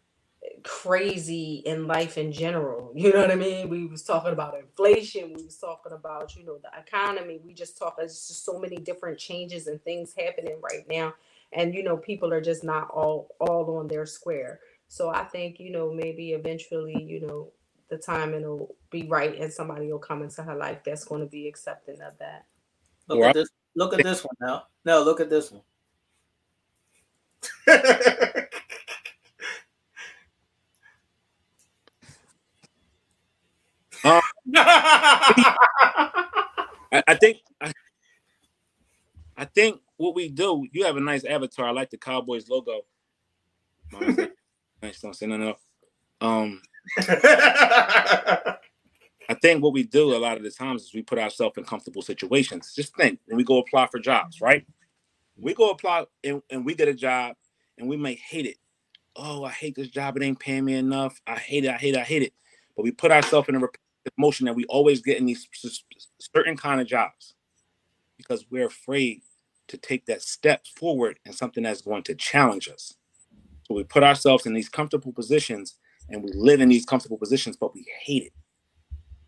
crazy 0.64 1.62
in 1.66 1.88
life 1.88 2.18
in 2.18 2.32
general. 2.32 2.94
You 3.02 3.12
know 3.12 3.22
what 3.22 3.32
I 3.32 3.36
mean? 3.36 3.70
We 3.70 3.86
was 3.88 4.04
talking 4.04 4.32
about 4.34 4.58
inflation. 4.58 5.34
We 5.36 5.44
was 5.44 5.58
talking 5.58 5.92
about 5.92 6.38
you 6.38 6.46
know 6.46 6.60
the 6.64 6.72
economy. 6.80 7.42
We 7.44 7.54
just 7.54 7.78
talk. 7.78 7.98
There's 7.98 8.28
just 8.30 8.46
so 8.46 8.58
many 8.60 8.78
different 8.78 9.20
changes 9.20 9.68
and 9.68 9.84
things 9.84 10.14
happening 10.18 10.58
right 10.62 10.88
now, 10.90 11.16
and 11.52 11.76
you 11.76 11.84
know 11.84 11.98
people 11.98 12.32
are 12.32 12.42
just 12.42 12.64
not 12.64 12.90
all 12.92 13.36
all 13.42 13.78
on 13.78 13.90
their 13.90 14.06
square. 14.06 14.62
So 14.92 15.12
I 15.12 15.26
think 15.26 15.62
you 15.62 15.72
know 15.72 15.94
maybe 15.94 16.34
eventually 16.34 17.02
you 17.02 17.22
know 17.22 17.54
the 17.90 17.98
timing 17.98 18.44
will 18.44 18.76
be 18.92 19.08
right 19.08 19.40
and 19.40 19.52
somebody 19.54 19.92
will 19.92 20.00
come 20.00 20.24
into 20.24 20.44
her 20.44 20.56
life 20.56 20.80
that's 20.86 21.06
going 21.06 21.22
to 21.22 21.28
be 21.28 21.48
accepting 21.48 22.02
of 22.02 22.18
that. 22.20 22.46
Look 23.08 23.20
Right. 23.22 23.26
at 23.26 23.34
this. 23.34 23.50
Look 23.76 23.94
at 23.94 24.04
this 24.04 24.24
one 24.26 24.36
now. 24.42 24.64
No, 24.86 25.04
look 25.04 25.20
at 25.22 25.30
this 25.30 25.52
one. 25.52 25.62
Um, 34.04 34.22
I, 34.56 35.56
I 37.08 37.16
think 37.16 37.38
I, 37.62 37.72
I 39.38 39.46
think 39.46 39.80
what 39.98 40.16
we 40.16 40.30
do. 40.30 40.66
You 40.72 40.86
have 40.86 40.98
a 40.98 41.02
nice 41.02 41.24
avatar. 41.26 41.68
I 41.68 41.72
like 41.72 41.90
the 41.92 41.98
Cowboys 41.98 42.50
logo. 42.50 42.82
Nice, 44.82 45.02
don't 45.02 45.16
say 45.16 45.28
nothing 45.28 45.48
else. 45.48 45.62
Um, 46.22 46.62
I 49.32 49.36
think 49.42 49.64
what 49.64 49.74
we 49.74 49.84
do 49.84 50.16
a 50.16 50.18
lot 50.18 50.38
of 50.38 50.44
the 50.44 50.52
times 50.52 50.84
is 50.84 50.94
we 50.94 51.04
put 51.04 51.20
ourselves 51.20 51.58
in 51.58 51.64
comfortable 51.64 52.02
situations. 52.02 52.74
Just 52.76 52.96
think 52.96 53.20
when 53.26 53.38
we 53.38 53.44
go 53.44 53.60
apply 53.60 53.88
for 53.88 54.00
jobs, 54.00 54.42
right? 54.42 54.66
We 55.38 55.54
go 55.54 55.70
apply 55.70 56.06
and, 56.24 56.42
and 56.50 56.66
we 56.66 56.76
get 56.76 56.88
a 56.88 56.94
job 56.94 57.36
and 57.78 57.88
we 57.88 57.98
may 57.98 58.16
hate 58.16 58.46
it. 58.46 58.58
Oh, 59.16 59.44
I 59.44 59.52
hate 59.52 59.76
this 59.76 59.90
job. 59.90 60.18
It 60.18 60.24
ain't 60.24 60.40
paying 60.40 60.66
me 60.66 60.76
enough. 60.76 61.22
I 61.28 61.38
hate 61.38 61.66
it. 61.66 61.70
I 61.70 61.78
hate 61.78 61.96
it. 61.96 62.00
I 62.00 62.04
hate 62.04 62.24
it. 62.24 62.34
But 62.76 62.84
we 62.84 62.92
put 62.92 63.12
ourselves 63.12 63.50
in 63.50 63.56
a 63.56 63.62
motion 64.18 64.46
that 64.46 64.56
we 64.56 64.66
always 64.66 65.02
get 65.02 65.18
in 65.18 65.26
these 65.26 65.48
certain 66.20 66.58
kind 66.58 66.82
of 66.82 66.88
jobs 66.88 67.36
because 68.18 68.46
we're 68.50 68.68
afraid 68.68 69.22
to 69.68 69.78
take 69.78 70.06
that 70.06 70.22
step 70.22 70.66
forward 70.68 71.20
in 71.26 71.34
something 71.34 71.64
that's 71.64 71.82
going 71.82 72.04
to 72.04 72.16
challenge 72.16 72.68
us. 72.70 72.96
So 73.72 73.76
we 73.76 73.86
put 73.86 74.04
ourselves 74.04 74.46
in 74.46 74.54
these 74.54 74.68
comfortable 74.68 75.14
positions 75.14 75.78
and 76.10 76.22
we 76.22 76.30
live 76.34 76.60
in 76.60 76.68
these 76.68 76.86
comfortable 76.86 77.18
positions, 77.18 77.56
but 77.56 77.74
we 77.74 77.86
hate 78.04 78.24
it. 78.24 78.34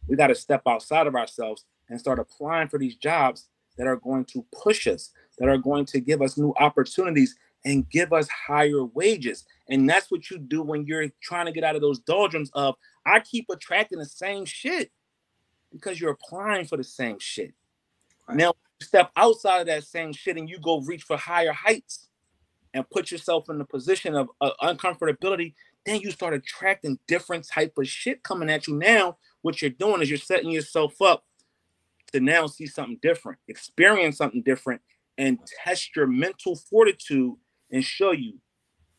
We 0.06 0.18
got 0.18 0.28
to 0.28 0.36
step 0.36 0.64
outside 0.68 1.08
of 1.08 1.16
ourselves 1.16 1.64
and 1.88 1.98
start 1.98 2.20
applying 2.20 2.68
for 2.68 2.78
these 2.78 2.98
jobs 2.98 3.48
that 3.78 3.88
are 3.88 3.96
going 3.96 4.26
to 4.26 4.46
push 4.52 4.86
us, 4.86 5.12
that 5.40 5.48
are 5.48 5.58
going 5.58 5.86
to 5.86 6.02
give 6.02 6.22
us 6.22 6.38
new 6.38 6.54
opportunities 6.60 7.38
and 7.64 7.90
give 7.90 8.12
us 8.12 8.28
higher 8.28 8.84
wages. 8.84 9.46
And 9.70 9.90
that's 9.90 10.12
what 10.12 10.30
you 10.30 10.40
do 10.40 10.62
when 10.62 10.86
you're 10.86 11.08
trying 11.22 11.46
to 11.46 11.54
get 11.54 11.64
out 11.64 11.78
of 11.78 11.82
those 11.82 12.00
doldrums 12.00 12.52
of, 12.54 12.76
I 13.06 13.22
keep 13.22 13.46
attracting 13.50 14.00
the 14.00 14.06
same 14.06 14.44
shit 14.44 14.92
because 15.72 16.02
you're 16.02 16.12
applying 16.12 16.66
for 16.66 16.76
the 16.76 16.84
same 16.84 17.18
shit. 17.18 17.54
Right. 18.28 18.40
Now, 18.40 18.56
step 18.82 19.10
outside 19.16 19.62
of 19.62 19.68
that 19.68 19.86
same 19.86 20.12
shit 20.12 20.36
and 20.36 20.50
you 20.50 20.60
go 20.60 20.82
reach 20.82 21.04
for 21.04 21.16
higher 21.16 21.54
heights 21.54 22.10
and 22.74 22.90
put 22.90 23.12
yourself 23.12 23.50
in 23.50 23.58
the 23.58 23.66
position 23.66 24.16
of 24.16 24.30
uh, 24.42 24.52
uncomfortability, 24.62 25.54
then 25.86 26.02
you 26.02 26.12
start 26.12 26.34
attracting 26.34 26.98
different 27.08 27.48
type 27.48 27.74
of 27.78 27.88
shit 27.88 28.24
coming 28.24 28.50
at 28.50 28.68
you. 28.68 28.76
Now, 28.76 29.18
what 29.42 29.62
you're 29.62 29.72
doing 29.72 30.02
is 30.02 30.10
you're 30.10 30.18
setting 30.18 30.50
yourself 30.50 31.02
up 31.02 31.24
to 32.14 32.20
now 32.20 32.48
see 32.48 32.68
something 32.68 33.00
different, 33.02 33.40
experience 33.48 34.18
something 34.18 34.44
different, 34.44 34.82
and 35.18 35.40
test 35.64 35.96
your 35.96 36.08
mental 36.08 36.56
fortitude 36.56 37.36
and 37.72 37.84
show 37.84 38.12
you, 38.12 38.40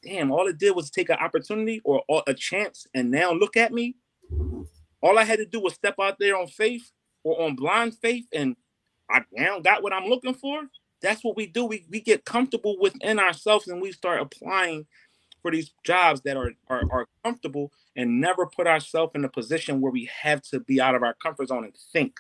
damn, 0.03 0.31
all 0.31 0.47
it 0.47 0.59
did 0.59 0.77
was 0.77 0.91
take 0.91 1.09
an 1.09 1.17
opportunity 1.17 1.81
or 1.85 2.03
or 2.09 2.23
a 2.27 2.35
chance, 2.35 2.87
and 2.95 3.11
now 3.11 3.33
look 3.33 3.57
at 3.57 3.73
me. 3.73 3.97
All 5.01 5.19
I 5.19 5.25
had 5.25 5.39
to 5.39 5.47
do 5.47 5.61
was 5.61 5.75
step 5.75 5.97
out 6.01 6.19
there 6.19 6.37
on 6.37 6.47
faith 6.47 6.91
or 7.23 7.43
on 7.43 7.57
blind 7.57 7.97
faith, 7.97 8.27
and 8.33 8.57
I 9.11 9.23
now 9.33 9.61
got 9.61 9.83
what 9.83 9.93
I'm 9.93 10.07
looking 10.07 10.35
for. 10.35 10.63
That's 11.03 11.23
what 11.23 11.37
we 11.37 11.47
do. 11.47 11.65
We 11.65 11.87
we 11.91 12.01
get 12.01 12.25
comfortable 12.25 12.77
within 12.81 13.19
ourselves 13.19 13.69
and 13.69 13.81
we 13.81 13.93
start 13.93 14.21
applying 14.21 14.87
for 15.43 15.51
these 15.51 15.73
jobs 15.85 16.23
that 16.23 16.37
are 16.37 16.53
are, 16.69 16.83
are 16.91 17.07
comfortable 17.25 17.73
and 17.97 18.21
never 18.21 18.47
put 18.47 18.67
ourselves 18.67 19.13
in 19.15 19.25
a 19.25 19.29
position 19.29 19.81
where 19.81 19.93
we 19.93 20.09
have 20.23 20.43
to 20.43 20.61
be 20.61 20.81
out 20.81 20.95
of 20.95 21.03
our 21.03 21.15
comfort 21.15 21.49
zone 21.49 21.65
and 21.65 21.77
think. 21.93 22.19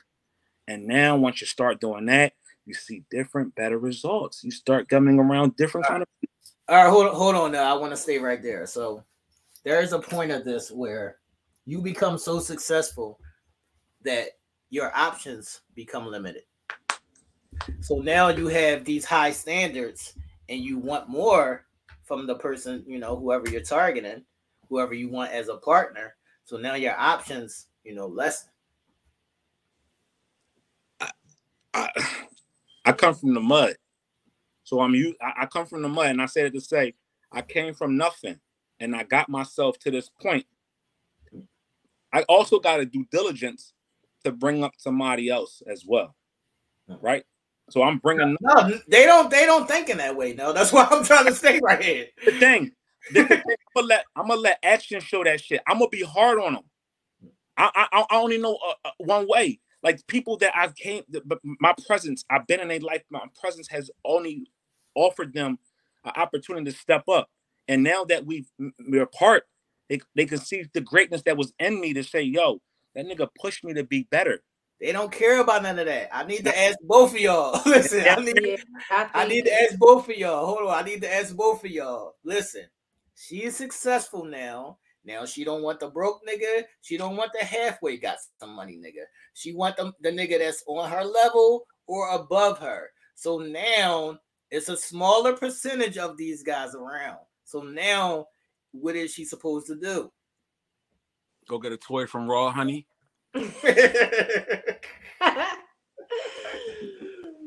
And 0.68 0.86
now 0.86 1.16
once 1.16 1.40
you 1.40 1.46
start 1.46 1.80
doing 1.80 2.06
that, 2.06 2.32
you 2.66 2.74
see 2.74 3.05
different, 3.10 3.55
better 3.55 3.78
results. 3.78 4.42
You 4.44 4.51
start 4.51 4.88
coming 4.88 5.18
around 5.18 5.56
different 5.56 5.86
kind 5.86 6.02
of 6.02 6.09
All 6.68 6.76
right, 6.76 6.90
hold 6.90 7.06
on, 7.06 7.14
hold 7.14 7.34
on. 7.34 7.52
Now 7.52 7.74
I 7.74 7.78
want 7.78 7.92
to 7.92 7.96
stay 7.96 8.18
right 8.18 8.42
there. 8.42 8.66
So 8.66 9.02
there 9.64 9.80
is 9.80 9.92
a 9.92 9.98
point 9.98 10.30
of 10.30 10.44
this 10.44 10.70
where 10.70 11.18
you 11.66 11.80
become 11.80 12.18
so 12.18 12.38
successful 12.38 13.18
that 14.02 14.28
your 14.70 14.94
options 14.94 15.60
become 15.74 16.06
limited. 16.06 16.42
So 17.80 17.96
now 17.96 18.28
you 18.28 18.48
have 18.48 18.84
these 18.84 19.04
high 19.04 19.30
standards 19.30 20.14
and 20.48 20.60
you 20.60 20.78
want 20.78 21.08
more 21.08 21.66
from 22.02 22.26
the 22.26 22.34
person, 22.34 22.84
you 22.86 22.98
know, 22.98 23.16
whoever 23.16 23.48
you're 23.48 23.62
targeting, 23.62 24.24
whoever 24.68 24.94
you 24.94 25.08
want 25.08 25.32
as 25.32 25.48
a 25.48 25.56
partner. 25.56 26.14
So 26.44 26.56
now 26.56 26.74
your 26.74 26.98
options, 26.98 27.66
you 27.82 27.94
know, 27.94 28.06
lessen. 28.06 28.50
I, 31.72 31.90
I 32.84 32.92
come 32.92 33.14
from 33.14 33.34
the 33.34 33.40
mud. 33.40 33.74
So 34.62 34.80
I'm 34.80 34.94
you 34.94 35.14
I, 35.20 35.42
I 35.42 35.46
come 35.46 35.66
from 35.66 35.82
the 35.82 35.88
mud 35.88 36.06
and 36.06 36.22
I 36.22 36.26
said 36.26 36.46
it 36.46 36.54
to 36.54 36.60
say 36.60 36.94
I 37.32 37.42
came 37.42 37.74
from 37.74 37.96
nothing 37.96 38.40
and 38.80 38.94
I 38.94 39.02
got 39.02 39.28
myself 39.28 39.78
to 39.80 39.90
this 39.90 40.10
point. 40.20 40.46
I 42.12 42.22
also 42.22 42.60
got 42.60 42.76
to 42.76 42.86
do 42.86 43.04
diligence 43.10 43.72
to 44.24 44.30
bring 44.30 44.62
up 44.62 44.74
somebody 44.78 45.28
else 45.28 45.62
as 45.66 45.84
well. 45.86 46.14
Mm. 46.88 46.98
Right? 47.02 47.24
So 47.70 47.82
I'm 47.82 47.98
bringing 47.98 48.36
No, 48.40 48.78
they 48.88 49.06
don't. 49.06 49.30
They 49.30 49.46
don't 49.46 49.66
think 49.66 49.88
in 49.88 49.98
that 49.98 50.16
way. 50.16 50.34
No, 50.34 50.52
that's 50.52 50.72
why 50.74 50.86
I'm 50.90 51.04
trying 51.04 51.26
to 51.26 51.34
stay 51.34 51.60
right 51.62 51.82
here. 51.82 52.06
the 52.24 52.32
thing. 52.32 52.72
The 53.10 53.24
thing, 53.24 53.42
I'm 53.48 53.56
gonna 53.74 53.86
let 53.88 54.04
I'm 54.16 54.28
gonna 54.28 54.40
let 54.40 54.58
action 54.62 55.00
show 55.00 55.24
that 55.24 55.40
shit. 55.40 55.60
I'm 55.66 55.78
gonna 55.78 55.88
be 55.88 56.02
hard 56.02 56.38
on 56.38 56.54
them. 56.54 56.62
I 57.56 57.88
I, 57.92 58.06
I 58.10 58.16
only 58.16 58.38
know 58.38 58.58
uh, 58.66 58.88
uh, 58.88 58.90
one 58.98 59.26
way. 59.28 59.60
Like 59.82 60.06
people 60.06 60.38
that 60.38 60.56
I 60.56 60.68
came, 60.68 61.02
but 61.26 61.40
my 61.60 61.74
presence. 61.86 62.24
I've 62.30 62.46
been 62.46 62.60
in 62.60 62.68
their 62.68 62.80
life. 62.80 63.02
My 63.10 63.20
presence 63.40 63.68
has 63.68 63.90
only 64.04 64.46
offered 64.94 65.34
them 65.34 65.58
an 66.04 66.12
opportunity 66.16 66.70
to 66.70 66.76
step 66.76 67.08
up. 67.08 67.28
And 67.68 67.82
now 67.82 68.04
that 68.04 68.26
we've 68.26 68.48
we're 68.88 69.02
apart, 69.02 69.44
they 69.88 70.00
they 70.14 70.26
can 70.26 70.38
see 70.38 70.66
the 70.72 70.80
greatness 70.80 71.22
that 71.22 71.36
was 71.36 71.52
in 71.58 71.80
me 71.80 71.92
to 71.94 72.02
say, 72.04 72.22
"Yo, 72.22 72.60
that 72.94 73.06
nigga 73.06 73.28
pushed 73.40 73.64
me 73.64 73.74
to 73.74 73.84
be 73.84 74.06
better." 74.10 74.42
They 74.85 74.93
don't 74.93 75.11
care 75.11 75.40
about 75.40 75.62
none 75.62 75.78
of 75.78 75.86
that. 75.86 76.15
I 76.15 76.24
need 76.24 76.44
to 76.44 76.59
ask 76.59 76.77
both 76.82 77.15
of 77.15 77.19
y'all. 77.19 77.59
Listen, 77.66 78.05
I 78.06 78.20
need, 78.20 78.39
Yeah, 78.44 78.56
I, 78.90 79.09
I 79.15 79.27
need 79.27 79.47
to 79.47 79.62
ask 79.62 79.78
both 79.78 80.11
of 80.11 80.15
y'all. 80.15 80.44
Hold 80.44 80.69
on, 80.69 80.78
I 80.78 80.82
need 80.82 81.01
to 81.01 81.12
ask 81.12 81.35
both 81.35 81.65
of 81.65 81.70
y'all. 81.70 82.16
Listen, 82.23 82.66
she 83.15 83.44
is 83.44 83.56
successful 83.56 84.27
now. 84.27 84.77
Now 85.02 85.24
she 85.24 85.43
don't 85.43 85.62
want 85.62 85.81
the 85.81 85.89
broke 85.89 86.20
nigga. 86.28 86.65
She 86.82 86.98
don't 86.98 87.16
want 87.16 87.31
the 87.32 87.47
halfway 87.47 87.97
got 87.97 88.19
some 88.39 88.55
money 88.55 88.77
nigga. 88.77 89.05
She 89.32 89.55
want 89.55 89.78
the, 89.78 89.90
the 90.02 90.11
nigga 90.11 90.39
that's 90.39 90.62
on 90.66 90.90
her 90.90 91.02
level 91.02 91.65
or 91.86 92.11
above 92.11 92.59
her. 92.59 92.90
So 93.15 93.39
now 93.39 94.19
it's 94.51 94.69
a 94.69 94.77
smaller 94.77 95.35
percentage 95.35 95.97
of 95.97 96.19
these 96.19 96.43
guys 96.43 96.74
around. 96.74 97.20
So 97.47 97.62
now, 97.62 98.27
what 98.73 98.97
is 98.97 99.15
she 99.15 99.24
supposed 99.24 99.66
to 99.69 99.77
do? 99.77 100.12
Go 101.48 101.59
get 101.59 101.73
a 101.73 101.78
toy 101.78 102.05
from 102.05 102.28
Raw 102.28 102.51
Honey. 102.51 102.86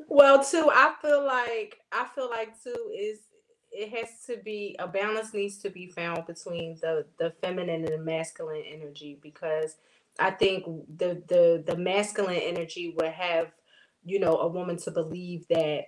well, 0.10 0.44
too, 0.44 0.70
I 0.74 0.94
feel 1.02 1.26
like 1.26 1.80
I 1.92 2.08
feel 2.14 2.30
like 2.30 2.62
too 2.62 2.92
is 2.98 3.20
it 3.72 3.90
has 3.90 4.26
to 4.26 4.38
be 4.44 4.76
a 4.80 4.88
balance 4.88 5.34
needs 5.34 5.58
to 5.60 5.70
be 5.70 5.88
found 5.88 6.26
between 6.26 6.78
the 6.82 7.06
the 7.20 7.34
feminine 7.42 7.84
and 7.84 7.94
the 7.94 8.00
masculine 8.00 8.64
energy 8.66 9.20
because 9.22 9.76
I 10.20 10.32
think 10.32 10.66
the 10.98 11.22
the 11.28 11.64
the 11.66 11.78
masculine 11.78 12.42
energy 12.42 12.94
would 12.98 13.12
have 13.12 13.52
you 14.04 14.20
know 14.20 14.38
a 14.38 14.48
woman 14.48 14.78
to 14.78 14.92
believe 14.92 15.48
that 15.50 15.86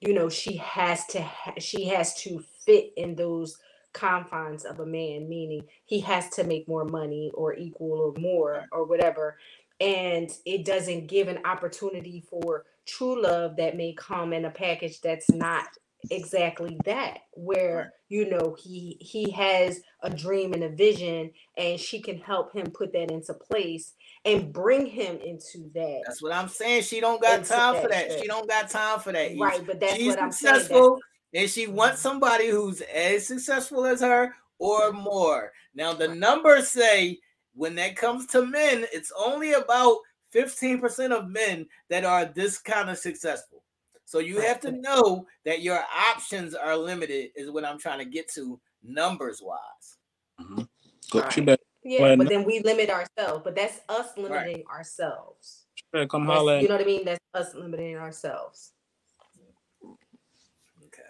you 0.00 0.12
know 0.14 0.28
she 0.28 0.56
has 0.56 1.06
to 1.06 1.22
ha- 1.22 1.54
she 1.58 1.86
has 1.86 2.14
to 2.22 2.44
fit 2.64 2.92
in 2.96 3.16
those 3.16 3.56
confines 3.92 4.64
of 4.64 4.80
a 4.80 4.86
man 4.86 5.28
meaning 5.28 5.62
he 5.84 6.00
has 6.00 6.28
to 6.30 6.44
make 6.44 6.66
more 6.66 6.84
money 6.84 7.30
or 7.34 7.54
equal 7.54 8.00
or 8.00 8.20
more 8.20 8.66
or 8.72 8.86
whatever 8.86 9.36
and 9.82 10.30
it 10.46 10.64
doesn't 10.64 11.08
give 11.08 11.26
an 11.26 11.38
opportunity 11.44 12.24
for 12.30 12.64
true 12.86 13.20
love 13.20 13.56
that 13.56 13.76
may 13.76 13.92
come 13.94 14.32
in 14.32 14.44
a 14.44 14.50
package 14.50 15.00
that's 15.00 15.30
not 15.30 15.66
exactly 16.10 16.76
that 16.84 17.18
where 17.34 17.92
you 18.08 18.28
know 18.28 18.56
he 18.58 18.96
he 19.00 19.30
has 19.30 19.80
a 20.02 20.10
dream 20.10 20.52
and 20.52 20.64
a 20.64 20.68
vision 20.68 21.30
and 21.56 21.78
she 21.78 22.00
can 22.00 22.18
help 22.18 22.52
him 22.52 22.66
put 22.72 22.92
that 22.92 23.10
into 23.10 23.32
place 23.34 23.94
and 24.24 24.52
bring 24.52 24.84
him 24.84 25.16
into 25.24 25.70
that 25.72 26.02
that's 26.04 26.20
what 26.20 26.32
i'm 26.32 26.48
saying. 26.48 26.82
She 26.82 27.00
don't 27.00 27.22
got 27.22 27.44
time 27.44 27.74
that 27.74 27.82
for 27.82 27.88
that 27.88 28.10
shit. 28.10 28.20
she 28.20 28.26
don't 28.26 28.48
got 28.48 28.68
time 28.68 28.98
for 28.98 29.12
that. 29.12 29.38
Right 29.38 29.64
but 29.64 29.78
that's 29.78 29.94
She's 29.94 30.08
what 30.08 30.22
i'm 30.22 30.32
successful 30.32 30.98
saying 30.98 31.00
and 31.34 31.50
she 31.50 31.66
wants 31.66 32.00
somebody 32.00 32.48
who's 32.48 32.80
as 32.82 33.26
successful 33.26 33.86
as 33.86 34.00
her 34.00 34.34
or 34.58 34.92
more. 34.92 35.52
Now 35.74 35.92
the 35.92 36.08
numbers 36.08 36.68
say 36.68 37.18
when 37.54 37.74
that 37.74 37.96
comes 37.96 38.26
to 38.26 38.44
men 38.44 38.84
it's 38.92 39.12
only 39.18 39.52
about 39.52 39.98
15% 40.34 41.10
of 41.10 41.28
men 41.28 41.66
that 41.90 42.04
are 42.04 42.24
this 42.24 42.58
kind 42.58 42.88
of 42.88 42.96
successful 42.96 43.62
so 44.12 44.18
you 44.18 44.40
have 44.40 44.60
to 44.60 44.72
know 44.72 45.26
that 45.46 45.62
your 45.62 45.82
options 46.10 46.54
are 46.54 46.76
limited, 46.76 47.30
is 47.34 47.50
what 47.50 47.64
I'm 47.64 47.78
trying 47.78 47.98
to 47.98 48.04
get 48.04 48.28
to 48.34 48.60
numbers 48.82 49.40
wise. 49.42 49.96
Mm-hmm. 50.38 51.18
Right. 51.18 51.58
Yeah, 51.82 52.16
but 52.16 52.28
then 52.28 52.44
we 52.44 52.60
limit 52.60 52.90
ourselves. 52.90 53.40
But 53.42 53.56
that's 53.56 53.80
us 53.88 54.08
limiting 54.18 54.36
right. 54.36 54.64
ourselves. 54.70 55.64
come 56.10 56.26
holler. 56.26 56.58
You 56.58 56.68
know 56.68 56.74
what 56.74 56.82
I 56.82 56.86
mean? 56.86 57.06
That's 57.06 57.20
us 57.32 57.54
limiting 57.54 57.96
ourselves. 57.96 58.72
Okay. 60.84 61.02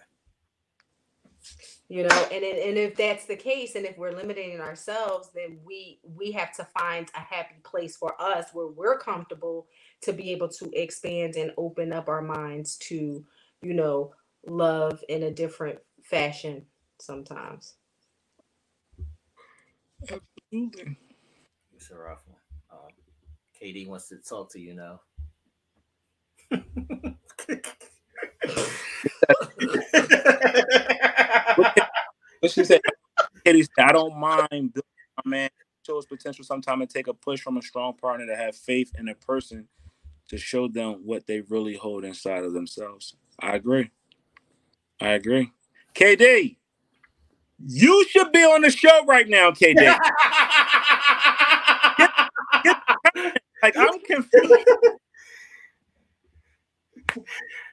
You 1.93 2.05
know, 2.05 2.27
and 2.32 2.43
and 2.43 2.78
if 2.78 2.97
that's 2.97 3.27
the 3.27 3.36
case, 3.36 3.74
and 3.74 3.85
if 3.85 3.98
we're 3.98 4.16
limiting 4.16 4.59
ourselves, 4.62 5.28
then 5.35 5.59
we 5.62 6.01
we 6.02 6.32
have 6.32 6.56
to 6.56 6.64
find 6.64 7.06
a 7.14 7.20
happy 7.20 7.56
place 7.64 7.98
for 7.98 8.14
us 8.19 8.47
where 8.55 8.69
we're 8.69 8.98
comfortable 8.98 9.66
to 10.01 10.14
be 10.14 10.31
able 10.31 10.48
to 10.48 10.70
expand 10.73 11.35
and 11.36 11.52
open 11.59 11.93
up 11.93 12.09
our 12.09 12.23
minds 12.23 12.78
to, 12.78 13.23
you 13.60 13.74
know, 13.74 14.14
love 14.47 15.05
in 15.10 15.24
a 15.24 15.31
different 15.31 15.81
fashion 16.02 16.64
sometimes. 16.98 17.74
Absolutely. 20.01 20.97
Mr. 21.77 21.98
Ruffle. 21.98 22.39
Um, 22.73 22.89
Katie 23.52 23.86
wants 23.86 24.09
to 24.09 24.16
talk 24.16 24.51
to 24.52 24.59
you 24.59 24.74
now. 24.74 25.01
what 32.43 32.52
she 32.52 32.64
said, 32.64 32.81
Katie 33.44 33.62
said, 33.62 33.86
I 33.86 33.93
don't 33.93 34.19
mind 34.19 34.74
building 34.74 34.82
my 35.24 35.31
man 35.31 35.51
shows 35.86 36.06
potential 36.06 36.44
sometime 36.44 36.81
and 36.81 36.90
take 36.90 37.06
a 37.06 37.14
push 37.14 37.40
from 37.40 37.56
a 37.56 37.62
strong 37.62 37.94
partner 37.94 38.27
to 38.27 38.36
have 38.36 38.56
faith 38.56 38.93
in 38.98 39.09
a 39.09 39.14
person 39.14 39.69
to 40.28 40.39
show 40.39 40.69
them 40.69 41.01
what 41.05 41.27
they 41.27 41.40
really 41.43 41.77
hold 41.77 42.05
inside 42.05 42.44
of 42.44 42.52
themselves. 42.52 43.16
I 43.40 43.55
agree. 43.55 43.90
I 45.01 45.10
agree. 45.10 45.52
KD, 45.94 46.56
you 47.64 48.06
should 48.09 48.32
be 48.32 48.43
on 48.43 48.62
the 48.62 48.70
show 48.70 49.05
right 49.06 49.28
now, 49.28 49.51
KD. 49.51 49.74
get, 51.98 52.10
get, 52.64 52.77
like 53.62 53.77
I'm 53.77 54.01
confused. 54.01 54.55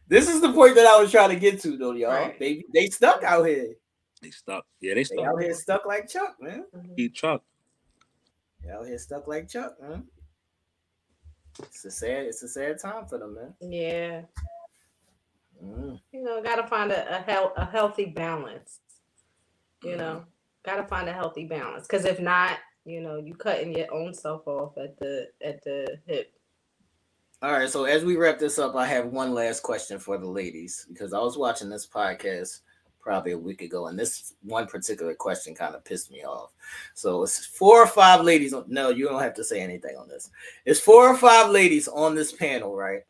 This 0.08 0.28
is 0.28 0.42
the 0.42 0.52
point 0.54 0.76
that 0.76 0.88
I 0.88 1.00
was 1.00 1.12
trying 1.12 1.30
to 1.30 1.36
get 1.36 1.62
to, 1.62 1.78
though, 1.78 1.94
y'all. 1.94 2.12
Right. 2.12 2.40
They 2.40 2.64
they 2.74 2.88
stuck 2.88 3.24
out 3.24 3.46
here. 3.46 3.76
They 4.22 4.32
stuck. 4.32 4.66
Yeah, 4.82 4.96
they 4.96 5.04
stuck. 5.04 5.18
They 5.18 5.26
out 5.26 5.42
here 5.42 5.54
stuck 5.54 5.86
like 5.86 6.10
Chuck, 6.10 6.36
man. 6.42 6.66
He 6.96 7.10
Chuck. 7.10 7.44
They 8.64 8.72
out 8.72 8.86
here 8.86 8.98
stuck 8.98 9.28
like 9.28 9.48
Chuck, 9.48 9.82
man. 9.82 10.04
It's 11.60 11.86
a 11.86 11.92
sad, 11.92 12.26
it's 12.26 12.44
a 12.44 12.48
sad 12.48 12.80
time 12.80 13.06
for 13.06 13.18
them, 13.18 13.36
man. 13.36 13.54
Yeah. 13.62 14.22
Mm. 15.64 16.00
You 16.12 16.24
know, 16.24 16.42
gotta 16.42 16.68
find 16.68 16.92
a, 16.92 17.20
a, 17.20 17.22
health, 17.22 17.54
a 17.58 17.66
healthy 17.66 18.06
balance. 18.06 18.80
You 19.84 19.92
mm. 19.92 19.98
know, 19.98 20.26
gotta 20.64 20.84
find 20.84 21.10
a 21.10 21.14
healthy 21.14 21.46
balance. 21.46 21.88
Cause 21.88 22.06
if 22.06 22.20
not, 22.20 22.60
you 22.86 23.02
know, 23.02 23.18
you 23.18 23.36
cutting 23.36 23.76
your 23.76 23.94
own 23.94 24.14
self 24.14 24.48
off 24.48 24.78
at 24.78 24.98
the 25.00 25.28
at 25.44 25.64
the 25.64 25.98
hip. 26.06 26.34
All 27.42 27.54
right, 27.54 27.70
so 27.70 27.86
as 27.86 28.04
we 28.04 28.18
wrap 28.18 28.38
this 28.38 28.60
up, 28.60 28.76
I 28.76 28.86
have 28.88 29.08
one 29.08 29.34
last 29.34 29.64
question 29.64 29.98
for 29.98 30.18
the 30.18 30.28
ladies 30.28 30.86
because 30.90 31.14
I 31.14 31.20
was 31.20 31.38
watching 31.38 31.70
this 31.70 31.88
podcast 31.88 32.60
probably 33.10 33.32
a 33.32 33.38
week 33.40 33.64
ago, 33.64 33.88
and 33.88 33.98
this 33.98 34.36
one 34.44 34.68
particular 34.68 35.16
question 35.16 35.56
kind 35.56 35.74
of 35.74 35.84
pissed 35.84 36.12
me 36.12 36.24
off. 36.24 36.52
So 36.94 37.24
it's 37.24 37.44
four 37.44 37.82
or 37.82 37.88
five 37.88 38.22
ladies. 38.22 38.54
On, 38.54 38.64
no, 38.68 38.92
you 38.92 39.08
don't 39.08 39.24
have 39.24 39.34
to 39.34 39.44
say 39.44 39.62
anything 39.62 39.98
on 39.98 40.08
this. 40.08 40.30
It's 40.64 40.80
four 40.80 41.10
or 41.10 41.18
five 41.18 41.50
ladies 41.50 41.88
on 41.88 42.14
this 42.14 42.32
panel, 42.32 42.76
right? 42.76 43.02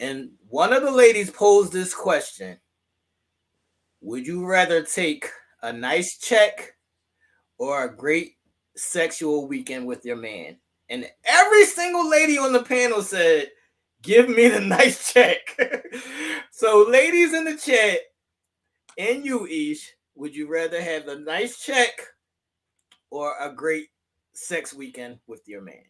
And 0.00 0.30
one 0.48 0.72
of 0.72 0.82
the 0.82 0.90
ladies 0.90 1.30
posed 1.30 1.70
this 1.70 1.92
question: 1.92 2.56
Would 4.00 4.26
you 4.26 4.46
rather 4.46 4.82
take 4.82 5.28
a 5.62 5.70
nice 5.70 6.16
check 6.16 6.72
or 7.58 7.84
a 7.84 7.94
great 7.94 8.36
sexual 8.74 9.46
weekend 9.46 9.86
with 9.86 10.02
your 10.02 10.16
man? 10.16 10.56
And 10.88 11.06
every 11.26 11.66
single 11.66 12.08
lady 12.08 12.38
on 12.38 12.54
the 12.54 12.62
panel 12.62 13.02
said, 13.02 13.48
Give 14.00 14.30
me 14.30 14.48
the 14.48 14.60
nice 14.78 15.12
check. 15.12 15.60
so, 16.50 16.86
ladies 16.88 17.34
in 17.34 17.44
the 17.44 17.54
chat, 17.54 17.98
and 18.98 19.24
you, 19.24 19.46
Ish, 19.46 19.94
would 20.16 20.34
you 20.34 20.50
rather 20.50 20.82
have 20.82 21.06
a 21.06 21.18
nice 21.18 21.64
check 21.64 22.00
or 23.10 23.34
a 23.40 23.52
great 23.52 23.86
sex 24.32 24.74
weekend 24.74 25.20
with 25.26 25.42
your 25.46 25.62
man? 25.62 25.84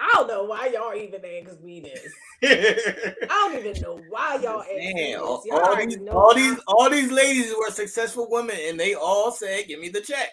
I 0.00 0.10
don't 0.14 0.26
know 0.26 0.44
why 0.44 0.68
y'all 0.68 0.94
even 0.94 1.20
ask 1.24 1.62
me 1.62 1.80
this. 1.80 2.12
I 2.42 3.26
don't 3.28 3.58
even 3.58 3.80
know 3.82 4.00
why 4.08 4.36
y'all 4.42 4.62
ask 4.62 4.70
man, 4.70 4.94
me 4.94 5.12
this. 5.12 5.44
Y'all 5.44 5.60
all, 5.60 5.76
these, 5.76 5.98
all 6.08 6.34
these, 6.34 6.58
all 6.66 6.90
these 6.90 7.12
ladies 7.12 7.54
were 7.56 7.70
successful 7.70 8.26
women, 8.28 8.56
and 8.68 8.80
they 8.80 8.94
all 8.94 9.30
said, 9.30 9.68
"Give 9.68 9.78
me 9.78 9.90
the 9.90 10.00
check." 10.00 10.30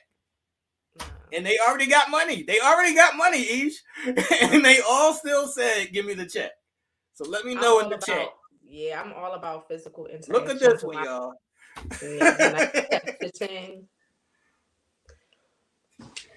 And 1.34 1.46
they 1.46 1.58
already 1.66 1.88
got 1.88 2.10
money. 2.10 2.44
They 2.44 2.60
already 2.60 2.96
got 2.96 3.16
money, 3.16 3.42
Ish, 3.42 3.76
and 4.42 4.66
they 4.66 4.80
all 4.90 5.14
still 5.14 5.48
said, 5.48 5.92
"Give 5.94 6.06
me 6.06 6.16
the 6.16 6.26
check." 6.26 6.52
So 7.14 7.30
let 7.30 7.46
me 7.46 7.54
know 7.54 7.80
in 7.80 7.90
the 7.90 7.96
about, 7.96 8.06
chat. 8.06 8.30
Yeah, 8.66 9.02
I'm 9.02 9.14
all 9.14 9.34
about 9.34 9.68
physical 9.68 10.08
interaction. 10.08 10.34
Look 10.34 10.50
at 10.50 10.60
this 10.60 10.84
one, 10.84 11.04
y'all. 11.04 11.34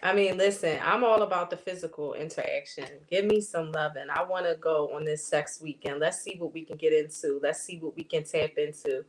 I 0.03 0.13
mean, 0.13 0.37
listen, 0.37 0.79
I'm 0.85 1.03
all 1.03 1.23
about 1.23 1.49
the 1.49 1.57
physical 1.57 2.13
interaction. 2.13 2.85
Give 3.11 3.25
me 3.25 3.41
some 3.41 3.73
loving. 3.73 4.11
I 4.15 4.23
want 4.23 4.45
to 4.45 4.57
go 4.61 4.95
on 4.95 5.05
this 5.05 5.27
sex 5.27 5.61
weekend. 5.63 6.01
Let's 6.01 6.21
see 6.21 6.37
what 6.39 6.53
we 6.53 6.63
can 6.63 6.77
get 6.77 6.93
into. 6.93 7.41
Let's 7.43 7.63
see 7.63 7.79
what 7.79 7.97
we 7.97 8.05
can 8.05 8.23
tap 8.23 8.51
into, 8.59 9.05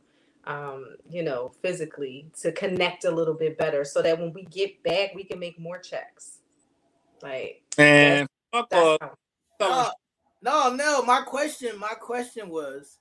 um, 0.46 0.96
you 1.10 1.22
know, 1.22 1.52
physically 1.60 2.30
to 2.40 2.50
connect 2.52 3.04
a 3.04 3.10
little 3.10 3.34
bit 3.34 3.58
better 3.58 3.84
so 3.84 4.00
that 4.00 4.18
when 4.18 4.32
we 4.32 4.44
get 4.44 4.82
back, 4.82 5.10
we 5.14 5.24
can 5.24 5.38
make 5.38 5.60
more 5.60 5.78
checks. 5.78 6.38
Like, 7.22 7.62
and 7.76 8.26
fuck 8.50 8.70
no, 9.60 9.90
no, 10.42 10.74
no. 10.74 11.02
My 11.02 11.20
question, 11.22 11.78
my 11.78 11.92
question 11.92 12.48
was 12.48 12.98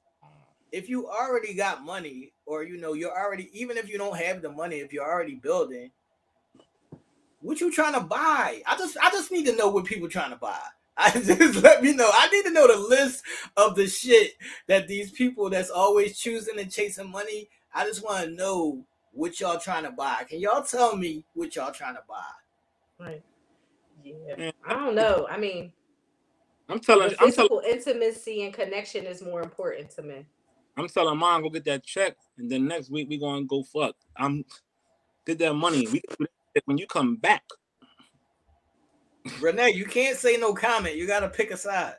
if 0.75 0.89
you 0.89 1.07
already 1.07 1.53
got 1.53 1.85
money 1.85 2.33
or 2.45 2.63
you 2.63 2.77
know 2.77 2.93
you're 2.93 3.17
already 3.17 3.49
even 3.53 3.77
if 3.77 3.89
you 3.89 3.97
don't 3.97 4.17
have 4.17 4.41
the 4.41 4.51
money 4.51 4.77
if 4.77 4.91
you're 4.91 5.09
already 5.09 5.35
building 5.35 5.89
what 7.39 7.61
you 7.61 7.71
trying 7.71 7.93
to 7.93 8.01
buy 8.01 8.61
i 8.67 8.75
just 8.77 8.97
i 9.01 9.09
just 9.09 9.31
need 9.31 9.45
to 9.45 9.55
know 9.55 9.69
what 9.69 9.85
people 9.85 10.09
trying 10.09 10.31
to 10.31 10.35
buy 10.37 10.59
I 10.97 11.11
just 11.11 11.61
let 11.61 11.83
me 11.83 11.93
know. 11.93 12.09
I 12.09 12.29
need 12.29 12.43
to 12.43 12.51
know 12.51 12.67
the 12.67 12.79
list 12.79 13.21
of 13.57 13.75
the 13.75 13.85
shit 13.85 14.31
that 14.67 14.87
these 14.87 15.11
people 15.11 15.49
that's 15.49 15.69
always 15.69 16.17
choosing 16.17 16.57
and 16.57 16.71
chasing 16.71 17.11
money. 17.11 17.49
I 17.73 17.83
just 17.83 18.01
want 18.01 18.23
to 18.23 18.31
know 18.31 18.85
what 19.11 19.37
y'all 19.41 19.59
trying 19.59 19.83
to 19.83 19.91
buy. 19.91 20.23
Can 20.29 20.39
y'all 20.39 20.63
tell 20.63 20.95
me 20.95 21.25
what 21.33 21.53
y'all 21.53 21.73
trying 21.73 21.95
to 21.95 22.03
buy? 22.07 23.05
Right. 23.05 23.21
Yeah. 24.05 24.35
Mm. 24.37 24.53
I 24.65 24.73
don't 24.73 24.95
know. 24.95 25.27
I 25.29 25.37
mean, 25.37 25.73
I'm 26.69 26.79
telling 26.79 27.09
you, 27.11 27.17
I'm 27.19 27.33
tell- 27.33 27.61
intimacy 27.69 28.43
and 28.43 28.53
connection 28.53 29.05
is 29.05 29.21
more 29.21 29.41
important 29.41 29.89
to 29.91 30.01
me. 30.01 30.25
I'm 30.77 30.87
telling 30.87 31.17
mom 31.17 31.41
go 31.41 31.49
get 31.49 31.65
that 31.65 31.83
check, 31.83 32.17
and 32.37 32.51
then 32.51 32.67
next 32.67 32.89
week 32.89 33.07
we 33.09 33.17
gonna 33.17 33.45
go 33.45 33.63
fuck. 33.63 33.95
I'm 34.17 34.43
get 35.25 35.39
that 35.39 35.53
money. 35.53 35.87
We 35.87 36.01
can 36.01 36.15
do 36.19 36.27
that 36.53 36.63
when 36.65 36.77
you 36.77 36.87
come 36.87 37.15
back. 37.15 37.43
Renee, 39.41 39.71
you 39.71 39.85
can't 39.85 40.17
say 40.17 40.37
no 40.37 40.53
comment. 40.53 40.95
You 40.95 41.07
gotta 41.07 41.29
pick 41.29 41.51
a 41.51 41.57
side. 41.57 41.95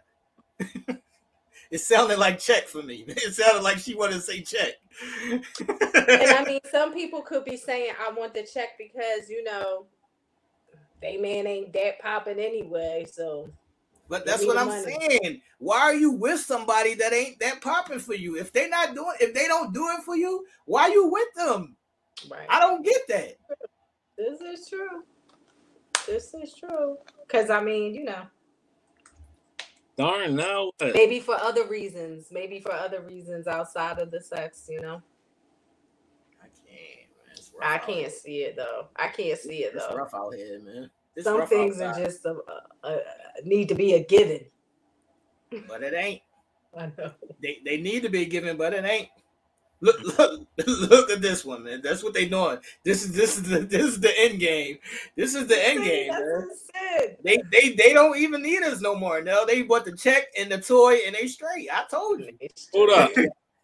it 1.70 1.78
sounded 1.78 2.18
like 2.18 2.38
check 2.38 2.68
for 2.68 2.82
me. 2.82 3.04
It 3.08 3.34
sounded 3.34 3.62
like 3.62 3.78
she 3.78 3.94
wanted 3.94 4.14
to 4.14 4.20
say 4.20 4.42
check. 4.42 4.74
and 5.30 5.44
I 5.58 6.44
mean, 6.46 6.60
some 6.70 6.92
people 6.92 7.22
could 7.22 7.44
be 7.44 7.56
saying, 7.56 7.92
"I 8.00 8.12
want 8.12 8.34
the 8.34 8.42
check 8.42 8.78
because 8.78 9.28
you 9.28 9.42
know, 9.42 9.86
they 11.00 11.16
man 11.16 11.46
ain't 11.46 11.72
that 11.72 11.98
popping 12.00 12.38
anyway." 12.38 13.06
So, 13.10 13.50
but 14.08 14.24
that's 14.26 14.44
what 14.46 14.56
I'm 14.58 14.68
money. 14.68 14.96
saying. 15.10 15.40
Why 15.58 15.80
are 15.80 15.94
you 15.94 16.12
with 16.12 16.40
somebody 16.40 16.94
that 16.94 17.12
ain't 17.12 17.38
that 17.40 17.60
popping 17.60 17.98
for 17.98 18.14
you? 18.14 18.36
If 18.36 18.52
they 18.52 18.68
not 18.68 18.94
doing, 18.94 19.14
if 19.20 19.34
they 19.34 19.46
don't 19.46 19.72
do 19.74 19.88
it 19.90 20.02
for 20.04 20.16
you, 20.16 20.46
why 20.64 20.82
are 20.82 20.90
you 20.90 21.06
with 21.08 21.34
them? 21.34 21.76
right, 22.30 22.46
I 22.48 22.60
don't 22.60 22.84
get 22.84 23.02
that. 23.08 23.36
this 24.16 24.40
is 24.40 24.68
true. 24.68 25.02
This 26.06 26.34
is 26.34 26.54
true. 26.54 26.98
Because 27.26 27.50
I 27.50 27.60
mean, 27.62 27.94
you 27.94 28.04
know, 28.04 28.22
Darn, 29.96 30.36
now 30.36 30.70
what? 30.78 30.94
maybe 30.94 31.20
for 31.20 31.34
other 31.36 31.66
reasons, 31.66 32.26
maybe 32.30 32.60
for 32.60 32.72
other 32.72 33.00
reasons 33.00 33.46
outside 33.46 33.98
of 33.98 34.10
the 34.10 34.20
sex, 34.20 34.66
you 34.68 34.80
know. 34.80 35.02
I 36.40 36.46
can't, 36.68 37.08
man. 37.60 37.72
I 37.74 37.78
can't 37.78 37.98
here. 37.98 38.10
see 38.10 38.38
it 38.42 38.56
though. 38.56 38.88
I 38.96 39.08
can't 39.08 39.38
see 39.38 39.64
it 39.64 39.72
It's 39.74 39.86
though. 39.86 39.96
rough 39.96 40.14
out 40.14 40.34
here, 40.34 40.60
man. 40.60 40.90
It's 41.16 41.24
Some 41.24 41.46
things 41.46 41.80
outside, 41.80 42.02
are 42.02 42.04
just 42.06 42.24
a, 42.26 42.36
a, 42.84 42.88
a 42.88 43.00
need 43.44 43.68
to 43.68 43.74
be 43.74 43.94
a 43.94 44.04
given. 44.04 44.44
but 45.68 45.82
it 45.82 45.94
ain't. 45.94 46.22
I 46.78 46.90
know. 46.98 47.12
They 47.42 47.58
they 47.64 47.76
need 47.78 48.02
to 48.02 48.08
be 48.08 48.26
given, 48.26 48.56
but 48.56 48.74
it 48.74 48.84
ain't. 48.84 49.08
Look, 49.80 50.00
look, 50.18 50.46
look 50.66 51.10
at 51.10 51.20
this 51.20 51.44
one, 51.44 51.64
man. 51.64 51.80
That's 51.82 52.02
what 52.02 52.14
they 52.14 52.26
doing. 52.26 52.58
This 52.84 53.04
is 53.04 53.12
this 53.12 53.36
is 53.36 53.44
the 53.44 53.60
this 53.60 53.84
is 53.84 54.00
the 54.00 54.12
end 54.18 54.40
game. 54.40 54.78
This 55.16 55.34
is 55.34 55.46
the 55.46 55.68
end 55.68 55.84
See, 55.84 55.90
game, 55.90 56.12
man. 56.12 56.48
They 57.22 57.42
they 57.52 57.70
they 57.70 57.92
don't 57.92 58.16
even 58.18 58.42
need 58.42 58.62
us 58.62 58.80
no 58.80 58.94
more. 58.94 59.22
No, 59.22 59.44
they 59.46 59.62
bought 59.62 59.84
the 59.84 59.96
check 59.96 60.26
and 60.38 60.50
the 60.50 60.58
toy 60.58 60.98
and 61.06 61.14
they 61.14 61.26
straight. 61.26 61.68
I 61.72 61.84
told 61.90 62.20
you. 62.20 62.32
Hold 62.74 62.90
up. 62.90 63.10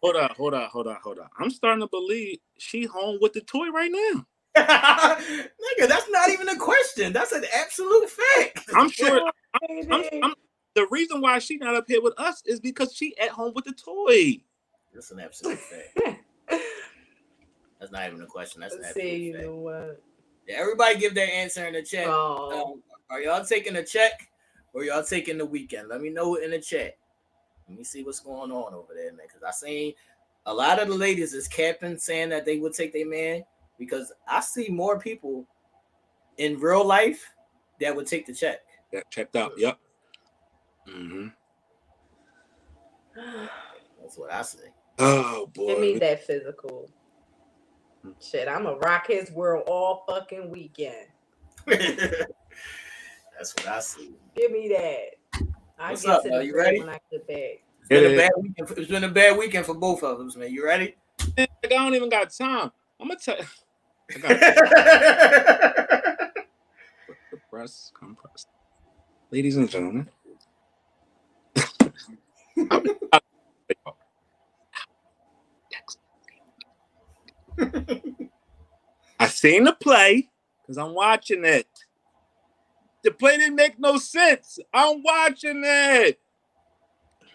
Hold 0.03 0.17
up, 0.17 0.35
hold 0.35 0.53
up, 0.53 0.69
hold 0.69 0.87
up, 0.87 0.99
hold 1.01 1.19
up. 1.19 1.31
I'm 1.39 1.49
starting 1.49 1.79
to 1.79 1.87
believe 1.87 2.39
she 2.57 2.83
home 2.83 3.19
with 3.21 3.31
the 3.31 3.39
toy 3.39 3.69
right 3.69 3.89
now. 3.89 4.25
Nigga, 4.55 5.87
that's 5.87 6.09
not 6.09 6.29
even 6.29 6.49
a 6.49 6.57
question. 6.57 7.13
That's 7.13 7.31
an 7.31 7.43
absolute 7.55 8.09
fact. 8.09 8.69
I'm 8.75 8.89
sure 8.89 9.31
Baby. 9.67 9.87
I'm, 9.91 10.03
I'm- 10.23 10.33
the 10.75 10.87
reason 10.89 11.21
why 11.21 11.37
she 11.37 11.57
not 11.57 11.75
up 11.75 11.85
here 11.87 12.01
with 12.01 12.15
us 12.19 12.41
is 12.47 12.59
because 12.59 12.95
she 12.95 13.15
at 13.19 13.29
home 13.29 13.53
with 13.55 13.65
the 13.65 13.73
toy. 13.73 14.41
That's 14.91 15.11
an 15.11 15.19
absolute 15.19 15.59
fact. 15.59 16.17
That's 17.79 17.91
not 17.91 18.07
even 18.07 18.21
a 18.21 18.25
question. 18.25 18.61
That's 18.61 18.73
an 18.73 18.81
Let's 18.81 18.95
see, 18.95 19.15
you 19.15 19.33
absolute 19.33 19.33
fact. 19.35 19.45
know 19.45 19.55
what? 19.57 20.01
Yeah, 20.47 20.55
everybody 20.57 20.97
give 20.97 21.13
their 21.13 21.29
answer 21.31 21.65
in 21.67 21.73
the 21.73 21.83
chat. 21.83 22.07
Oh, 22.07 22.73
Um, 22.73 22.83
are 23.11 23.21
y'all 23.21 23.45
taking 23.45 23.75
a 23.75 23.83
check 23.83 24.29
or 24.73 24.83
y'all 24.83 25.03
taking 25.03 25.37
the 25.37 25.45
weekend? 25.45 25.89
Let 25.89 26.01
me 26.01 26.09
know 26.09 26.35
in 26.35 26.49
the 26.51 26.59
chat. 26.59 26.97
Let 27.69 27.77
me 27.77 27.83
see 27.83 28.03
what's 28.03 28.19
going 28.19 28.51
on 28.51 28.73
over 28.73 28.93
there, 28.95 29.11
man. 29.13 29.27
Because 29.27 29.43
I 29.43 29.51
seen 29.51 29.93
a 30.47 30.53
lot 30.53 30.79
of 30.81 30.87
the 30.87 30.95
ladies 30.95 31.33
is 31.33 31.47
capping 31.47 31.97
saying 31.99 32.29
that 32.29 32.45
they 32.45 32.57
would 32.57 32.73
take 32.73 32.93
their 32.93 33.07
man 33.07 33.43
because 33.77 34.11
I 34.27 34.39
see 34.41 34.69
more 34.69 34.99
people 34.99 35.45
in 36.37 36.59
real 36.59 36.85
life 36.85 37.33
that 37.79 37.95
would 37.95 38.07
take 38.07 38.25
the 38.25 38.33
check. 38.33 38.59
That 38.91 39.09
checked 39.09 39.35
out. 39.35 39.53
Yep. 39.57 39.77
hmm 40.87 41.27
That's 44.01 44.17
what 44.17 44.31
I 44.31 44.41
see. 44.41 44.57
Oh 44.99 45.47
boy. 45.47 45.67
give 45.67 45.79
me 45.79 45.97
that 45.99 46.25
physical. 46.25 46.89
Shit, 48.19 48.47
I'm 48.47 48.65
a 48.65 48.75
rock 48.75 49.07
his 49.07 49.31
world 49.31 49.63
all 49.67 50.03
fucking 50.07 50.49
weekend. 50.49 51.07
That's 51.65 53.55
what 53.55 53.67
I 53.67 53.79
see. 53.79 54.15
Give 54.35 54.51
me 54.51 54.67
that. 54.69 55.45
I 55.79 55.91
What's 55.91 56.03
get 56.03 56.11
up, 56.11 56.23
to 56.23 56.45
You 56.45 56.55
ready? 56.55 56.79
when 56.79 56.89
I 56.89 56.99
get 57.11 57.27
back. 57.27 57.63
It's 57.79 57.89
been 57.89 58.03
Yeah. 58.03 58.09
a 58.09 58.17
bad 58.17 58.31
weekend. 58.37 58.77
It's 58.77 58.91
been 58.91 59.03
a 59.03 59.09
bad 59.09 59.37
weekend 59.37 59.65
for 59.65 59.73
both 59.73 60.03
of 60.03 60.19
us, 60.19 60.35
man. 60.35 60.51
You 60.51 60.65
ready? 60.65 60.95
I 61.37 61.47
don't 61.67 61.95
even 61.95 62.09
got 62.09 62.31
time. 62.31 62.71
I'm 62.99 63.07
gonna 63.07 63.19
tell 63.19 63.37
I 64.09 64.17
got 64.19 64.29
the 67.31 67.37
press 67.49 67.91
compressed. 67.97 68.47
Ladies 69.31 69.57
and 69.57 69.69
gentlemen. 69.69 70.09
I 79.19 79.27
seen 79.27 79.63
the 79.63 79.73
play 79.73 80.29
because 80.61 80.77
I'm 80.77 80.93
watching 80.93 81.45
it. 81.45 81.67
The 83.03 83.11
play 83.11 83.37
didn't 83.37 83.55
make 83.55 83.79
no 83.79 83.97
sense. 83.97 84.59
I'm 84.73 85.01
watching 85.03 85.61
it. 85.63 86.19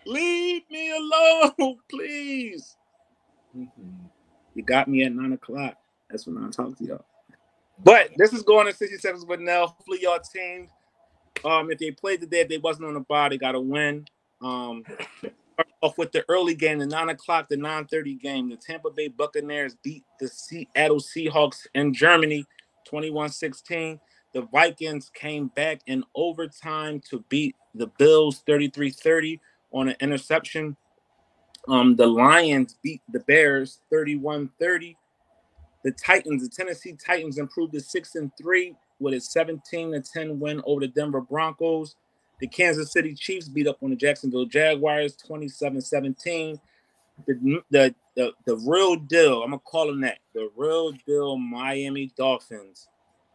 Leave 0.07 0.63
me 0.71 0.91
alone, 0.91 1.77
please. 1.91 2.77
Mm-hmm. 3.57 4.07
You 4.55 4.63
got 4.63 4.89
me 4.89 5.05
at 5.05 5.13
nine 5.13 5.33
o'clock. 5.33 5.77
That's 6.11 6.27
when 6.27 6.43
I 6.43 6.51
talk 6.51 6.77
to 6.79 6.85
y'all. 6.85 7.05
But 7.83 8.11
this 8.17 8.33
is 8.33 8.43
going 8.43 8.67
to 8.67 8.73
60 8.73 8.97
seconds 8.99 9.25
with 9.25 9.41
Nell. 9.41 9.69
Hopefully, 9.69 9.99
y'all 10.03 10.19
team. 10.19 10.69
Um, 11.45 11.71
if 11.71 11.79
they 11.79 11.91
played 11.91 12.21
today, 12.21 12.41
if 12.41 12.49
they 12.49 12.59
wasn't 12.59 12.87
on 12.87 12.95
the 12.95 13.01
bar, 13.01 13.31
they 13.31 13.39
got 13.39 13.53
to 13.53 13.61
win. 13.61 14.07
Um, 14.43 14.85
off 15.83 15.99
with 15.99 16.13
the 16.13 16.25
early 16.29 16.55
game, 16.55 16.79
the 16.79 16.87
nine 16.87 17.09
o'clock, 17.09 17.49
the 17.49 17.57
9:30 17.57 18.21
game. 18.21 18.49
The 18.49 18.57
Tampa 18.57 18.91
Bay 18.91 19.09
Buccaneers 19.09 19.77
beat 19.83 20.05
the 20.21 20.29
Seattle 20.29 20.99
Seahawks 20.99 21.67
in 21.75 21.95
Germany, 21.95 22.45
21-16. 22.91 24.01
The 24.35 24.43
Vikings 24.43 25.11
came 25.15 25.49
back 25.49 25.81
in 25.87 26.05
overtime 26.15 27.01
to 27.11 27.25
beat 27.29 27.57
the 27.75 27.87
Bills 27.99 28.43
33-30 28.47 29.41
on 29.73 29.89
an 29.89 29.97
interception. 30.01 30.77
Um, 31.67 31.97
the 31.97 32.07
Lions 32.07 32.77
beat 32.83 33.03
the 33.11 33.21
Bears 33.21 33.81
31-30. 33.93 34.97
The 35.85 35.93
Titans, 35.93 36.43
the 36.43 36.49
Tennessee 36.49 36.97
Titans, 37.05 37.39
improved 37.39 37.73
to 37.75 37.81
six 37.81 38.15
and 38.15 38.31
three 38.41 38.75
with 38.99 39.15
a 39.15 39.21
17 39.21 39.93
to 39.93 40.01
10 40.01 40.41
win 40.41 40.61
over 40.67 40.81
the 40.81 40.89
Denver 40.89 41.21
Broncos. 41.21 41.97
The 42.41 42.49
Kansas 42.49 42.93
City 42.93 43.15
Chiefs 43.15 43.49
beat 43.49 43.67
up 43.67 43.83
on 43.83 43.91
the 43.91 43.97
Jacksonville 43.97 44.47
Jaguars 44.47 45.17
27-17. 45.17 46.59
The, 47.27 47.63
the 47.71 47.95
the 48.15 48.33
the 48.47 48.57
real 48.59 48.97
deal, 48.97 49.43
I'm 49.43 49.51
gonna 49.51 49.61
call 49.61 49.87
them 49.87 50.01
that. 50.03 50.19
The 50.35 50.51
real 50.57 50.93
deal 51.07 51.37
Miami 51.37 52.13
Dolphins 52.17 52.89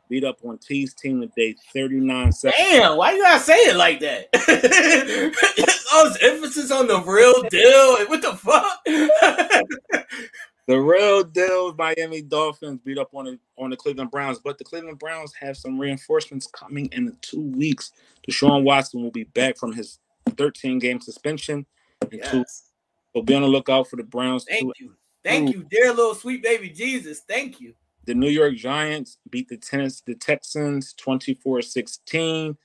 beat 0.09 0.23
up 0.23 0.37
on 0.43 0.57
T's 0.57 0.93
team 0.93 1.21
today 1.21 1.55
39-7. 1.75 2.51
Damn, 2.57 2.97
why 2.97 3.13
you 3.13 3.23
gotta 3.23 3.43
say 3.43 3.55
it 3.55 3.75
like 3.75 3.99
that? 4.01 4.27
All 5.93 6.09
this 6.09 6.17
emphasis 6.21 6.71
on 6.71 6.87
the 6.87 7.01
real 7.01 7.43
deal. 7.49 8.05
What 8.07 8.21
the 8.21 8.35
fuck? 8.35 8.79
The 10.65 10.79
real 10.79 11.23
deal 11.23 11.73
Miami 11.75 12.21
Dolphins 12.21 12.79
beat 12.85 12.97
up 12.97 13.09
on 13.13 13.25
the 13.25 13.39
on 13.57 13.69
the 13.69 13.77
Cleveland 13.77 14.11
Browns, 14.11 14.39
but 14.39 14.57
the 14.57 14.63
Cleveland 14.63 14.99
Browns 14.99 15.33
have 15.33 15.57
some 15.57 15.77
reinforcements 15.77 16.47
coming 16.47 16.87
in 16.93 17.05
the 17.05 17.15
two 17.21 17.41
weeks. 17.41 17.91
Deshaun 18.27 18.63
Watson 18.63 19.03
will 19.03 19.11
be 19.11 19.25
back 19.25 19.57
from 19.57 19.73
his 19.73 19.99
13 20.37 20.79
game 20.79 21.01
suspension. 21.01 21.65
And 22.01 22.11
two, 22.23 22.37
yes. 22.37 22.69
so 23.13 23.21
be 23.21 23.33
on 23.33 23.41
the 23.41 23.47
lookout 23.47 23.89
for 23.89 23.97
the 23.97 24.03
Browns. 24.03 24.45
Thank 24.45 24.61
Two, 24.61 24.85
you. 24.85 24.95
Thank 25.23 25.53
you, 25.53 25.65
dear 25.69 25.89
little 25.93 26.15
sweet 26.15 26.41
baby 26.41 26.69
Jesus. 26.69 27.21
Thank 27.27 27.59
you. 27.59 27.73
the 28.05 28.13
New 28.13 28.29
York 28.29 28.55
Giants 28.55 29.17
beat 29.29 29.49
the 29.49 29.57
tennis 29.57 30.01
the 30.01 30.15
Texans 30.15 30.93
24-16. 30.95 32.55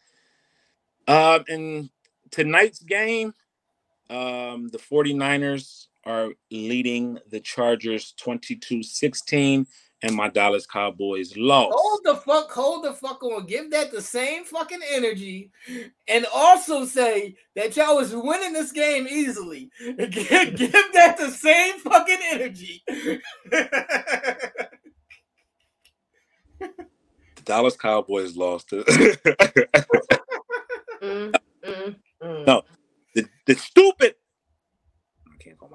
Um 1.09 1.45
in 1.49 1.91
tonight's 2.31 2.81
game, 2.81 3.35
um, 4.11 4.69
the 4.69 4.79
49ers 4.79 5.88
are 6.09 6.31
leading 6.51 7.19
the 7.31 7.39
Chargers 7.39 8.15
22-16, 8.21 9.67
and 10.03 10.15
my 10.15 10.29
Dallas 10.29 10.67
Cowboys 10.67 11.37
lost. 11.37 11.75
Hold 11.77 12.01
the 12.05 12.15
fuck, 12.17 12.51
hold 12.51 12.85
the 12.85 12.93
fuck 12.95 13.23
on. 13.23 13.47
Give 13.47 13.71
that 13.73 13.91
the 13.91 14.01
same 14.01 14.45
fucking 14.45 14.81
energy, 14.91 15.51
and 16.09 16.27
also 16.33 16.85
say 16.87 17.37
that 17.55 17.77
y'all 17.77 17.97
was 17.97 18.15
winning 18.15 18.53
this 18.53 18.73
game 18.73 19.07
easily. 19.09 19.71
Give, 19.99 20.57
give 20.57 20.73
that 20.95 21.17
the 21.19 21.31
same 21.31 21.79
fucking 21.81 22.19
energy. 22.31 22.83
The 22.87 23.21
Dallas 27.45 27.77
Cowboys 27.77 28.37
lost 28.37 28.73
it. 28.73 29.79
Mm, 31.01 31.33
mm, 31.65 31.97
mm. 32.21 32.47
No. 32.47 32.63
the, 33.15 33.25
the 33.47 33.55
stupid 33.55 34.17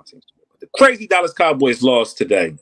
I 0.04 0.12
can't 0.12 0.22
call 0.22 0.22
my 0.22 0.22
team 0.22 0.22
stupid, 0.22 0.48
but 0.52 0.60
the 0.60 0.68
crazy 0.76 1.08
Dallas 1.08 1.34
Cowboys 1.34 1.84
lost 1.84 2.18
today 2.18 2.56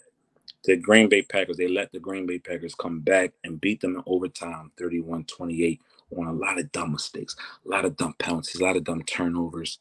to 0.63 0.75
Green 0.77 1.09
Bay 1.09 1.21
Packers. 1.23 1.57
They 1.57 1.67
let 1.67 1.91
the 1.91 1.99
Green 1.99 2.25
Bay 2.25 2.39
Packers 2.39 2.75
come 2.75 2.99
back 3.01 3.33
and 3.43 3.59
beat 3.59 3.81
them 3.81 3.95
in 3.95 4.03
overtime 4.05 4.71
31-28 4.79 5.79
on 6.17 6.27
a 6.27 6.33
lot 6.33 6.59
of 6.59 6.71
dumb 6.71 6.91
mistakes, 6.91 7.35
a 7.65 7.69
lot 7.69 7.85
of 7.85 7.95
dumb 7.95 8.13
penalties, 8.19 8.59
a 8.59 8.63
lot 8.63 8.75
of 8.75 8.83
dumb 8.83 9.01
turnovers. 9.03 9.79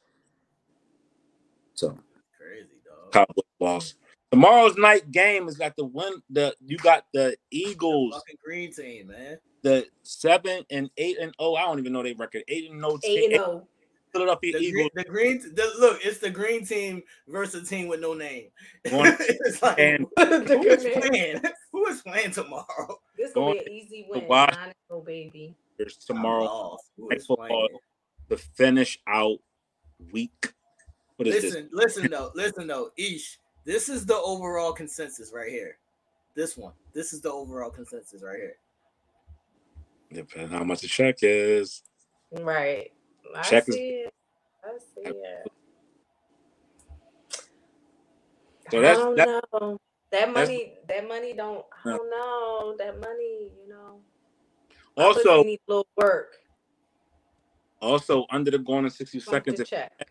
So 1.74 1.98
Crazy 2.38 2.68
dog. 2.84 3.12
Cowboys 3.12 3.44
lost. 3.58 3.94
Tomorrow's 4.30 4.76
night 4.76 5.10
game 5.10 5.48
is 5.48 5.56
got 5.56 5.74
the 5.76 5.84
one. 5.84 6.22
The 6.30 6.54
you 6.64 6.76
got 6.78 7.04
the 7.12 7.36
Eagles, 7.50 8.14
Fucking 8.14 8.36
green 8.44 8.72
team, 8.72 9.08
man. 9.08 9.38
the 9.62 9.86
seven 10.04 10.64
and 10.70 10.88
eight 10.98 11.18
and 11.18 11.34
oh. 11.40 11.56
I 11.56 11.62
don't 11.62 11.80
even 11.80 11.92
know 11.92 12.02
their 12.04 12.14
record. 12.14 12.44
Eight 12.46 12.70
and 12.70 12.80
no. 12.80 12.98
Eight 13.02 13.32
and 13.32 13.40
oh. 13.42 13.66
Philadelphia 14.12 14.52
The 14.58 14.58
green, 14.72 14.86
Eagles. 14.86 14.90
the 14.94 15.04
green, 15.04 15.38
the, 15.54 15.72
look, 15.78 16.00
it's 16.04 16.18
the 16.18 16.30
green 16.30 16.64
team 16.64 17.02
versus 17.28 17.62
a 17.62 17.66
team 17.66 17.88
with 17.88 18.00
no 18.00 18.14
name. 18.14 18.46
Going- 18.88 19.16
it's 19.20 19.62
like 19.62 19.78
and 19.78 20.06
The 20.16 20.58
who 20.60 20.66
is 20.68 21.08
playing? 21.08 21.40
Who 21.72 21.86
is 21.86 22.02
playing 22.02 22.32
tomorrow? 22.32 23.00
This 23.16 23.32
gonna 23.32 23.52
be 23.54 23.58
an 23.60 23.68
easy 23.72 24.02
to 24.12 24.18
win. 24.18 24.28
watch- 24.28 24.54
Nine 24.56 24.64
and 24.66 24.74
oh, 24.90 25.00
baby. 25.00 25.54
there's 25.78 25.96
tomorrow 25.96 26.76
I'm 26.98 27.08
night 27.08 27.22
football 27.22 27.46
playing? 27.68 27.78
to 28.30 28.36
finish 28.36 28.98
out 29.06 29.38
week. 30.12 30.52
What 31.16 31.28
is 31.28 31.44
Listen, 31.44 31.68
listen 31.72 32.10
though, 32.10 32.32
listen 32.34 32.66
though, 32.66 32.90
Ish. 32.96 33.38
This 33.64 33.88
is 33.88 34.04
the 34.06 34.16
overall 34.16 34.72
consensus 34.72 35.32
right 35.32 35.50
here. 35.50 35.76
This 36.34 36.56
one. 36.56 36.72
This 36.92 37.12
is 37.12 37.20
the 37.20 37.30
overall 37.30 37.70
consensus 37.70 38.22
right 38.22 38.36
here. 38.38 38.56
this? 40.10 40.24
Depending 40.26 40.58
how 40.58 40.64
much 40.64 40.80
the 40.80 40.88
check 40.88 41.18
is. 41.22 41.82
Right. 42.32 42.90
I 43.36 43.42
Check 43.42 43.68
is- 43.68 43.74
see 43.74 43.88
it. 43.90 44.14
I 44.64 44.78
see 44.78 45.10
it. 45.10 45.52
So 48.70 48.78
I 48.78 48.92
don't 48.94 49.16
that- 49.16 49.44
know. 49.52 49.80
That 50.10 50.34
that's- 50.34 50.48
money, 50.48 50.74
that 50.88 51.06
money 51.08 51.32
don't. 51.34 51.64
I 51.84 51.90
don't 51.90 52.10
know. 52.10 52.74
That 52.78 52.98
money, 53.00 53.50
you 53.62 53.68
know. 53.68 54.00
Also, 54.96 55.42
need 55.44 55.60
a 55.68 55.70
little 55.70 55.86
work. 55.96 56.36
also 57.80 58.26
under 58.30 58.50
the 58.50 58.58
going 58.58 58.84
in 58.84 58.90
60 58.90 59.18
Pump 59.20 59.30
seconds. 59.30 59.60
If, 59.60 59.68
check. 59.68 60.10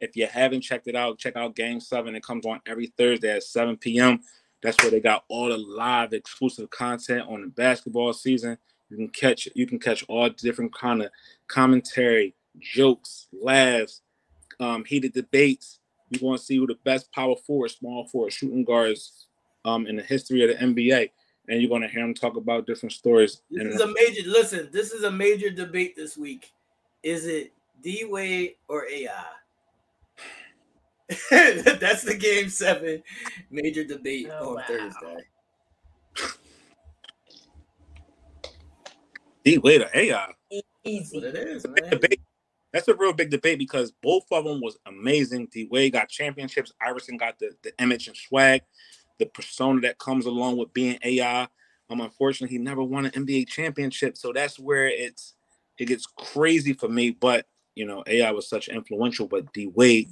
if 0.00 0.16
you 0.16 0.26
haven't 0.26 0.60
checked 0.62 0.86
it 0.86 0.94
out, 0.96 1.18
check 1.18 1.36
out 1.36 1.54
Game 1.56 1.80
Seven. 1.80 2.14
It 2.14 2.22
comes 2.22 2.46
on 2.46 2.60
every 2.66 2.86
Thursday 2.86 3.30
at 3.32 3.42
7 3.42 3.76
p.m. 3.76 4.20
That's 4.62 4.80
where 4.82 4.90
they 4.90 5.00
got 5.00 5.24
all 5.28 5.48
the 5.48 5.58
live 5.58 6.12
exclusive 6.12 6.70
content 6.70 7.28
on 7.28 7.42
the 7.42 7.48
basketball 7.48 8.12
season. 8.12 8.56
You 8.90 8.96
can 8.96 9.08
catch 9.08 9.48
you 9.54 9.66
can 9.66 9.78
catch 9.78 10.04
all 10.08 10.28
different 10.30 10.74
kind 10.74 11.02
of 11.02 11.10
commentary, 11.48 12.34
jokes, 12.60 13.28
laughs, 13.32 14.02
um, 14.60 14.84
heated 14.84 15.12
debates. 15.12 15.80
You 16.10 16.24
want 16.24 16.38
to 16.38 16.44
see 16.44 16.56
who 16.56 16.66
the 16.66 16.78
best 16.84 17.10
power 17.12 17.34
forward, 17.34 17.70
small 17.70 18.06
forward, 18.06 18.32
shooting 18.32 18.64
guards 18.64 19.26
um, 19.64 19.86
in 19.86 19.96
the 19.96 20.02
history 20.02 20.42
of 20.44 20.56
the 20.56 20.64
NBA, 20.64 21.10
and 21.48 21.60
you're 21.60 21.68
going 21.68 21.82
to 21.82 21.88
hear 21.88 22.02
them 22.02 22.14
talk 22.14 22.36
about 22.36 22.66
different 22.66 22.92
stories. 22.92 23.42
This 23.50 23.62
And 23.62 23.72
is 23.72 23.80
a 23.80 23.88
major 23.88 24.30
listen, 24.30 24.68
this 24.72 24.92
is 24.92 25.02
a 25.02 25.10
major 25.10 25.50
debate 25.50 25.96
this 25.96 26.16
week. 26.16 26.52
Is 27.02 27.26
it 27.26 27.52
D 27.82 28.04
Wade 28.08 28.54
or 28.68 28.86
AI? 28.88 29.10
That's 31.30 32.02
the 32.02 32.16
game 32.16 32.48
seven 32.48 33.02
major 33.50 33.84
debate 33.84 34.28
Oh, 34.40 34.50
on 34.50 34.56
wow. 34.56 34.62
Thursday. 34.66 35.24
D 39.46 39.58
Wade 39.58 39.82
or 39.82 39.90
AI. 39.94 40.26
That's 40.26 40.34
what 40.50 40.64
Easy. 40.84 41.18
it 41.18 41.36
is, 41.36 41.64
man. 41.68 42.00
That's 42.72 42.88
a 42.88 42.94
real 42.96 43.12
big 43.12 43.30
debate 43.30 43.60
because 43.60 43.92
both 44.02 44.24
of 44.32 44.44
them 44.44 44.60
was 44.60 44.76
amazing. 44.86 45.46
D 45.52 45.68
Wade 45.70 45.92
got 45.92 46.08
championships. 46.08 46.72
Iverson 46.84 47.16
got 47.16 47.38
the, 47.38 47.52
the 47.62 47.72
image 47.80 48.08
and 48.08 48.16
swag, 48.16 48.62
the 49.20 49.26
persona 49.26 49.80
that 49.82 49.98
comes 49.98 50.26
along 50.26 50.56
with 50.56 50.72
being 50.72 50.98
AI. 51.04 51.46
Um, 51.88 52.00
unfortunately, 52.00 52.56
he 52.56 52.60
never 52.60 52.82
won 52.82 53.06
an 53.06 53.12
NBA 53.12 53.46
championship, 53.46 54.16
so 54.16 54.32
that's 54.32 54.58
where 54.58 54.88
it's 54.88 55.34
it 55.78 55.86
gets 55.86 56.06
crazy 56.06 56.72
for 56.72 56.88
me. 56.88 57.10
But 57.10 57.46
you 57.76 57.86
know, 57.86 58.02
AI 58.08 58.32
was 58.32 58.48
such 58.48 58.66
influential, 58.66 59.28
but 59.28 59.52
D 59.52 59.68
Wade 59.68 60.10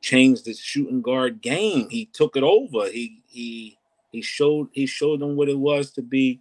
changed 0.00 0.44
the 0.44 0.54
shooting 0.54 1.02
guard 1.02 1.40
game. 1.40 1.88
He 1.88 2.06
took 2.06 2.36
it 2.36 2.42
over. 2.42 2.90
He 2.90 3.22
he 3.28 3.78
he 4.10 4.22
showed 4.22 4.70
he 4.72 4.86
showed 4.86 5.20
them 5.20 5.36
what 5.36 5.48
it 5.48 5.58
was 5.58 5.92
to 5.92 6.02
be 6.02 6.40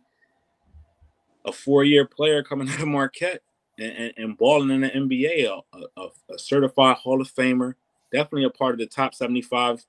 a 1.48 1.52
four 1.52 1.84
year 1.84 2.06
player 2.06 2.44
coming 2.44 2.70
out 2.72 2.82
of 2.82 2.88
Marquette 2.88 3.42
and, 3.80 3.92
and, 3.92 4.14
and 4.18 4.38
balling 4.38 4.70
in 4.70 4.82
the 4.82 4.90
NBA, 4.90 5.46
a, 5.74 6.02
a, 6.02 6.08
a 6.34 6.38
certified 6.38 6.98
Hall 6.98 7.22
of 7.22 7.34
Famer, 7.34 7.74
definitely 8.12 8.44
a 8.44 8.50
part 8.50 8.74
of 8.74 8.80
the 8.80 8.86
top 8.86 9.16
75 9.16 9.86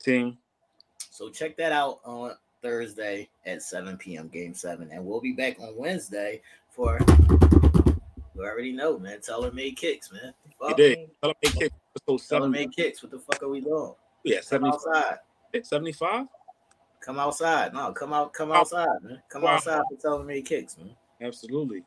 team. 0.00 0.38
So 1.10 1.28
check 1.28 1.56
that 1.58 1.72
out 1.72 2.00
on 2.04 2.32
Thursday 2.62 3.28
at 3.44 3.62
7 3.62 3.96
p.m. 3.98 4.28
Game 4.28 4.54
seven, 4.54 4.88
and 4.92 5.04
we'll 5.04 5.20
be 5.20 5.32
back 5.32 5.60
on 5.60 5.76
Wednesday 5.76 6.40
for 6.70 6.98
you 8.34 8.42
already 8.44 8.72
know, 8.72 8.98
man. 8.98 9.20
Taylor 9.20 9.52
Made 9.52 9.76
Kicks, 9.76 10.10
man. 10.12 10.32
He 10.68 10.74
did. 10.74 11.10
Tell 11.20 11.30
him 11.30 11.36
they 11.42 11.50
kicked 11.50 11.74
episode 11.96 12.06
Teller 12.06 12.18
seven. 12.18 12.50
made 12.50 12.74
kicks. 12.74 13.02
What 13.02 13.12
the 13.12 13.18
fuck 13.18 13.42
are 13.42 13.48
we 13.48 13.60
doing? 13.60 13.94
Yeah, 14.24 14.40
75. 14.40 15.18
75? 15.62 16.26
Come 17.02 17.18
outside. 17.18 17.74
No, 17.74 17.92
come 17.92 18.12
out. 18.12 18.32
Come 18.32 18.52
oh, 18.52 18.54
outside, 18.54 18.86
man. 19.02 19.20
Come 19.28 19.42
Wow. 19.42 19.56
outside 19.56 19.82
for 19.90 19.96
Taylor 20.00 20.24
Made 20.24 20.46
Kicks, 20.46 20.78
man. 20.78 20.94
Absolutely. 21.20 21.84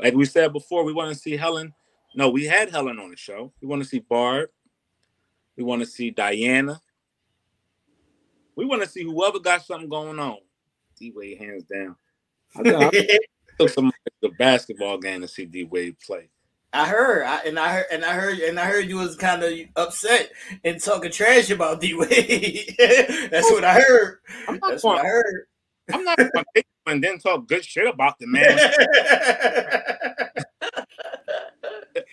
Like 0.00 0.14
we 0.14 0.24
said 0.24 0.52
before, 0.52 0.84
we 0.84 0.92
want 0.92 1.12
to 1.12 1.18
see 1.18 1.36
Helen. 1.36 1.72
No, 2.14 2.30
we 2.30 2.44
had 2.46 2.70
Helen 2.70 2.98
on 2.98 3.10
the 3.10 3.16
show. 3.16 3.52
We 3.60 3.68
want 3.68 3.82
to 3.82 3.88
see 3.88 3.98
Barb. 3.98 4.48
We 5.56 5.64
want 5.64 5.82
to 5.82 5.86
see 5.86 6.10
Diana. 6.10 6.80
We 8.56 8.64
want 8.64 8.82
to 8.82 8.88
see 8.88 9.02
whoever 9.04 9.38
got 9.38 9.64
something 9.64 9.88
going 9.88 10.18
on. 10.18 10.38
D 10.98 11.12
Wade 11.14 11.38
hands 11.38 11.64
down. 11.64 11.96
I, 12.56 12.62
got- 12.62 12.94
I 12.94 13.18
took 13.58 13.68
some 13.68 13.92
the 14.22 14.30
basketball 14.30 14.98
game 14.98 15.20
to 15.20 15.28
see 15.28 15.44
D 15.44 15.64
Wade 15.64 15.98
play. 16.00 16.30
I 16.74 16.86
heard, 16.86 17.24
I, 17.24 17.36
and 17.46 17.58
I 17.58 17.72
heard, 17.72 17.86
and 17.92 18.04
I 18.04 18.14
heard, 18.14 18.38
and 18.40 18.58
I 18.58 18.64
heard 18.64 18.88
you 18.88 18.96
was 18.96 19.14
kind 19.16 19.42
of 19.44 19.52
upset 19.76 20.30
and 20.64 20.82
talking 20.82 21.12
trash 21.12 21.50
about 21.50 21.80
D 21.80 21.94
Wade. 21.94 22.74
That's 23.30 23.50
what 23.50 23.64
I 23.64 23.74
heard. 23.74 24.18
I'm 24.48 24.58
not 24.58 24.70
That's 24.70 24.82
going. 24.82 24.96
what 24.96 25.04
I 25.04 25.08
heard. 25.08 25.46
I'm 25.92 26.04
not 26.04 26.18
going 26.18 26.30
to 26.32 26.44
take 26.54 26.66
and 26.86 27.02
then 27.02 27.18
talk 27.18 27.46
good 27.46 27.64
shit 27.64 27.86
about 27.86 28.18
the 28.18 28.26
man. 28.26 28.58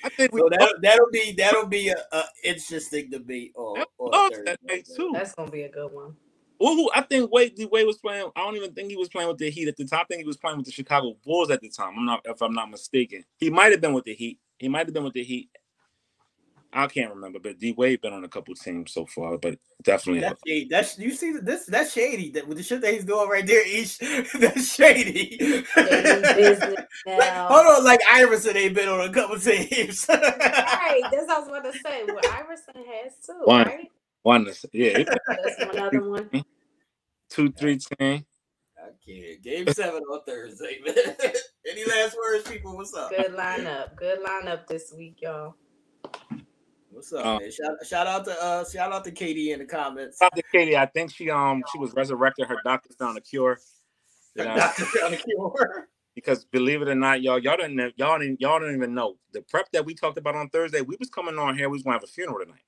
I 0.04 0.10
think 0.10 0.32
we 0.32 0.42
so 0.42 0.50
that 0.50 0.76
that'll 0.82 1.10
be 1.12 1.34
that'll 1.38 1.68
be 1.68 1.90
a, 1.90 1.96
a 2.12 2.24
interesting 2.44 3.10
debate 3.10 3.52
on, 3.56 3.80
I 3.80 3.86
on 3.98 4.30
Thursday. 4.32 4.44
that 4.46 4.60
night 4.64 4.88
too. 4.96 5.10
That's 5.14 5.34
gonna 5.34 5.50
be 5.50 5.64
a 5.64 5.70
good 5.70 5.92
one. 5.92 6.16
Well, 6.60 6.76
who 6.76 6.90
I 6.94 7.02
think 7.02 7.32
Wade 7.32 7.56
D 7.56 7.66
Wade 7.66 7.88
was 7.88 7.98
playing. 7.98 8.30
I 8.36 8.42
don't 8.42 8.56
even 8.56 8.74
think 8.74 8.90
he 8.90 8.96
was 8.96 9.10
playing 9.10 9.28
with 9.28 9.40
the 9.40 9.50
Heat 9.50 9.68
at 9.68 9.78
the 9.78 9.86
time. 9.86 10.02
I 10.02 10.04
think 10.06 10.22
he 10.22 10.28
was 10.28 10.38
playing 10.38 10.58
with 10.58 10.68
the 10.68 10.72
Chicago 10.72 11.16
Bulls 11.26 11.50
at 11.50 11.62
the 11.62 11.70
time. 11.70 11.96
I'm 11.98 12.06
not 12.06 12.22
if 12.26 12.42
I'm 12.42 12.54
not 12.54 12.70
mistaken. 12.70 13.24
He 13.38 13.50
might 13.50 13.72
have 13.72 13.82
been 13.82 13.94
with 13.94 14.06
the 14.06 14.14
Heat. 14.14 14.40
He 14.62 14.70
might 14.70 14.86
have 14.86 14.94
been 14.94 15.04
with 15.04 15.14
the 15.14 15.24
Heat. 15.24 15.50
I 16.72 16.86
can't 16.86 17.14
remember, 17.14 17.40
but 17.40 17.58
D 17.58 17.72
Wade 17.74 18.00
been 18.00 18.14
on 18.14 18.24
a 18.24 18.30
couple 18.30 18.54
teams 18.54 18.94
so 18.94 19.08
far, 19.08 19.40
but 19.40 19.58
definitely 19.84 20.22
That's 20.22 20.40
shady. 20.48 20.68
That's 20.70 21.00
you 21.00 21.12
see 21.12 21.34
this. 21.34 21.66
That's 21.66 21.92
shady. 21.92 22.30
That 22.30 22.48
with 22.48 22.58
the 22.58 22.64
shit 22.64 22.80
that 22.82 22.94
he's 22.94 23.04
doing 23.04 23.28
right 23.28 23.46
there, 23.46 23.68
each 23.68 23.98
that's 24.40 24.74
shady. 24.74 25.38
Shady 25.66 25.66
Like, 25.76 26.88
hold 27.08 27.66
on, 27.68 27.84
like 27.84 28.00
Iverson 28.10 28.56
ain't 28.56 28.76
been 28.76 28.88
on 28.88 29.02
a 29.02 29.12
couple 29.12 29.38
teams. 29.40 30.06
Right, 30.10 31.02
that's 31.12 31.28
what 31.28 31.30
I 31.30 31.40
was 31.40 31.48
about 31.50 31.64
to 31.74 31.80
say. 31.80 32.04
Well, 32.06 32.20
Iverson 32.32 32.76
has 32.76 33.14
too, 33.26 33.42
One. 33.46 33.66
right? 33.66 33.92
one. 34.22 34.48
Yeah, 34.72 35.00
he- 35.00 35.04
That's 35.04 35.66
one 35.66 35.80
other 35.80 36.08
one. 36.10 36.30
two, 37.30 37.52
three, 37.52 37.80
ten. 37.98 38.24
I 39.12 39.20
can't. 39.20 39.42
Game 39.42 39.74
seven 39.74 40.04
on 40.04 40.22
Thursday, 40.26 40.80
man. 40.86 41.16
Any 41.70 41.86
last 41.86 42.16
words, 42.18 42.50
people? 42.50 42.76
What's 42.76 42.94
up? 42.94 43.10
Good 43.10 43.32
lineup. 43.32 43.96
Good 43.96 44.20
lineup 44.24 44.68
this 44.68 44.94
week, 44.96 45.22
y'all. 45.22 45.56
What's 46.90 47.14
up, 47.14 47.42
man? 47.42 47.52
Shout, 47.52 47.86
shout 47.86 48.08
out 48.08 48.26
to 48.26 48.44
uh 48.44 48.66
shout 48.70 48.92
out 48.92 49.04
to 49.06 49.12
Katie 49.12 49.52
in 49.52 49.60
the 49.60 49.66
comments. 49.66 50.20
Shout 50.20 50.32
out 50.34 50.36
to 50.36 50.44
Katie. 50.52 50.78
I 50.78 50.86
think 50.86 51.12
she 51.14 51.30
um 51.30 51.64
she 51.72 51.78
was 51.80 51.94
resurrected. 51.94 52.48
Her 52.48 52.58
doctor 52.64 52.90
found 52.98 53.18
a 53.18 53.22
cure. 53.22 53.60
You 54.36 54.46
know, 54.46 54.56
Doctor 54.56 54.86
found 54.86 55.14
a 55.14 55.18
cure. 55.18 55.88
because 56.16 56.46
believe 56.46 56.82
it 56.82 56.88
or 56.88 56.96
not, 56.96 57.22
y'all, 57.22 57.40
y'all 57.40 57.58
didn't, 57.58 57.94
y'all 57.98 58.18
didn't, 58.20 58.40
y'all 58.40 58.60
didn't 58.60 58.76
even 58.76 58.94
know 58.94 59.18
the 59.34 59.42
prep 59.42 59.70
that 59.72 59.86
we 59.86 59.94
talked 59.94 60.18
about 60.18 60.36
on 60.36 60.50
Thursday. 60.50 60.82
We 60.82 60.96
was 61.00 61.10
coming 61.10 61.38
on 61.38 61.58
here. 61.58 61.70
We 61.70 61.74
was 61.74 61.84
gonna 61.84 61.96
have 61.96 62.04
a 62.04 62.08
funeral 62.08 62.40
tonight, 62.40 62.62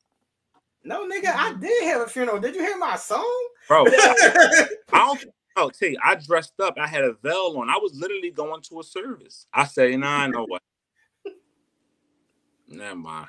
No, 0.83 1.07
nigga, 1.07 1.33
I 1.33 1.53
did 1.53 1.83
have 1.85 2.01
a 2.01 2.07
funeral. 2.07 2.39
Did 2.39 2.55
you 2.55 2.61
hear 2.61 2.77
my 2.77 2.97
song? 2.97 3.47
bro. 3.67 3.85
I 3.88 4.67
don't 4.91 5.25
know. 5.57 5.69
Tell 5.69 5.90
you, 5.90 5.98
I 6.03 6.15
dressed 6.15 6.59
up. 6.61 6.75
I 6.77 6.88
had 6.88 7.03
a 7.03 7.14
veil 7.23 7.56
on. 7.57 7.69
I 7.69 7.77
was 7.77 7.93
literally 7.95 8.32
going 8.32 8.61
to 8.64 8.80
a 8.80 8.83
service. 8.83 9.45
I 9.53 9.65
say, 9.65 9.95
nah, 9.95 10.07
I 10.23 10.27
know 10.27 10.45
what. 10.45 10.61
Never 12.67 12.95
mind. 12.95 13.27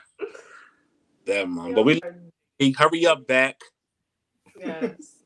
Never 1.26 1.46
mind. 1.48 1.74
But 1.74 1.84
we 1.84 2.00
he 2.58 2.72
hurry 2.72 3.06
up 3.06 3.26
back. 3.26 3.60
Yes. 4.58 5.16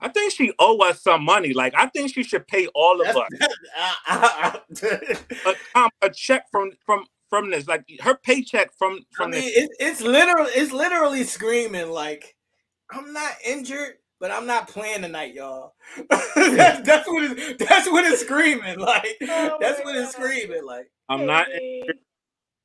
I 0.00 0.08
think 0.08 0.32
she 0.32 0.52
owe 0.58 0.78
us 0.78 1.02
some 1.02 1.24
money. 1.24 1.52
Like 1.52 1.74
I 1.76 1.86
think 1.86 2.12
she 2.12 2.22
should 2.22 2.46
pay 2.48 2.66
all 2.74 3.00
of 3.00 3.06
us 3.08 3.14
That's- 3.38 3.56
I- 3.76 4.60
I- 4.74 5.50
a, 5.74 5.78
um, 5.78 5.90
a 6.02 6.10
check 6.10 6.46
from 6.50 6.72
from 6.84 7.04
from 7.28 7.50
this. 7.50 7.66
Like 7.68 7.84
her 8.00 8.16
paycheck 8.16 8.72
from 8.76 8.94
I 8.94 8.98
from 9.16 9.30
mean, 9.30 9.42
this. 9.42 9.56
it, 9.56 9.70
it's 9.78 10.00
literally 10.00 10.50
it's 10.54 10.72
literally 10.72 11.24
screaming 11.24 11.90
like, 11.90 12.34
"I'm 12.90 13.12
not 13.12 13.32
injured, 13.46 13.94
but 14.22 14.30
I'm 14.30 14.46
not 14.46 14.68
playing 14.68 15.02
tonight, 15.02 15.34
y'all." 15.34 15.74
that's, 16.08 16.86
that's 16.86 17.08
what 17.08 17.24
it, 17.24 17.58
that's 17.58 17.90
what 17.90 18.04
it's 18.10 18.22
screaming 18.22 18.78
like. 18.78 19.18
Oh 19.22 19.58
that's 19.60 19.80
my 19.80 19.84
what 19.84 19.96
it's 19.96 20.12
screaming 20.12 20.64
like. 20.64 20.90
I'm 21.10 21.26
not 21.26 21.46
Katie. 21.48 21.90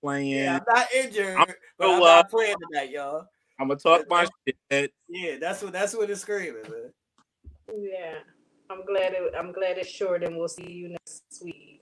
playing. 0.02 0.28
Yeah, 0.28 0.60
I'm 0.60 0.76
not 0.76 0.88
injured, 0.96 1.36
I'm 1.36 1.48
but 1.78 1.90
I'm 1.90 2.00
not 2.00 2.30
playing 2.30 2.56
tonight, 2.72 2.92
y'all. 2.92 3.26
I'm 3.60 3.68
gonna 3.68 3.80
talk 3.80 4.06
my 4.08 4.28
shit. 4.72 4.94
Yeah, 5.10 5.38
that's 5.42 5.62
what 5.62 5.74
that's 5.74 5.94
what 5.94 6.10
it's 6.10 6.22
screaming, 6.22 6.62
man. 6.64 6.94
Yeah. 7.78 8.20
I'm 8.70 8.86
glad 8.86 9.14
it, 9.14 9.34
I'm 9.38 9.52
glad 9.52 9.78
it's 9.78 9.90
short 9.90 10.24
and 10.24 10.38
we'll 10.38 10.50
see 10.50 10.70
you 10.70 10.90
next 10.90 11.24
week. 11.44 11.82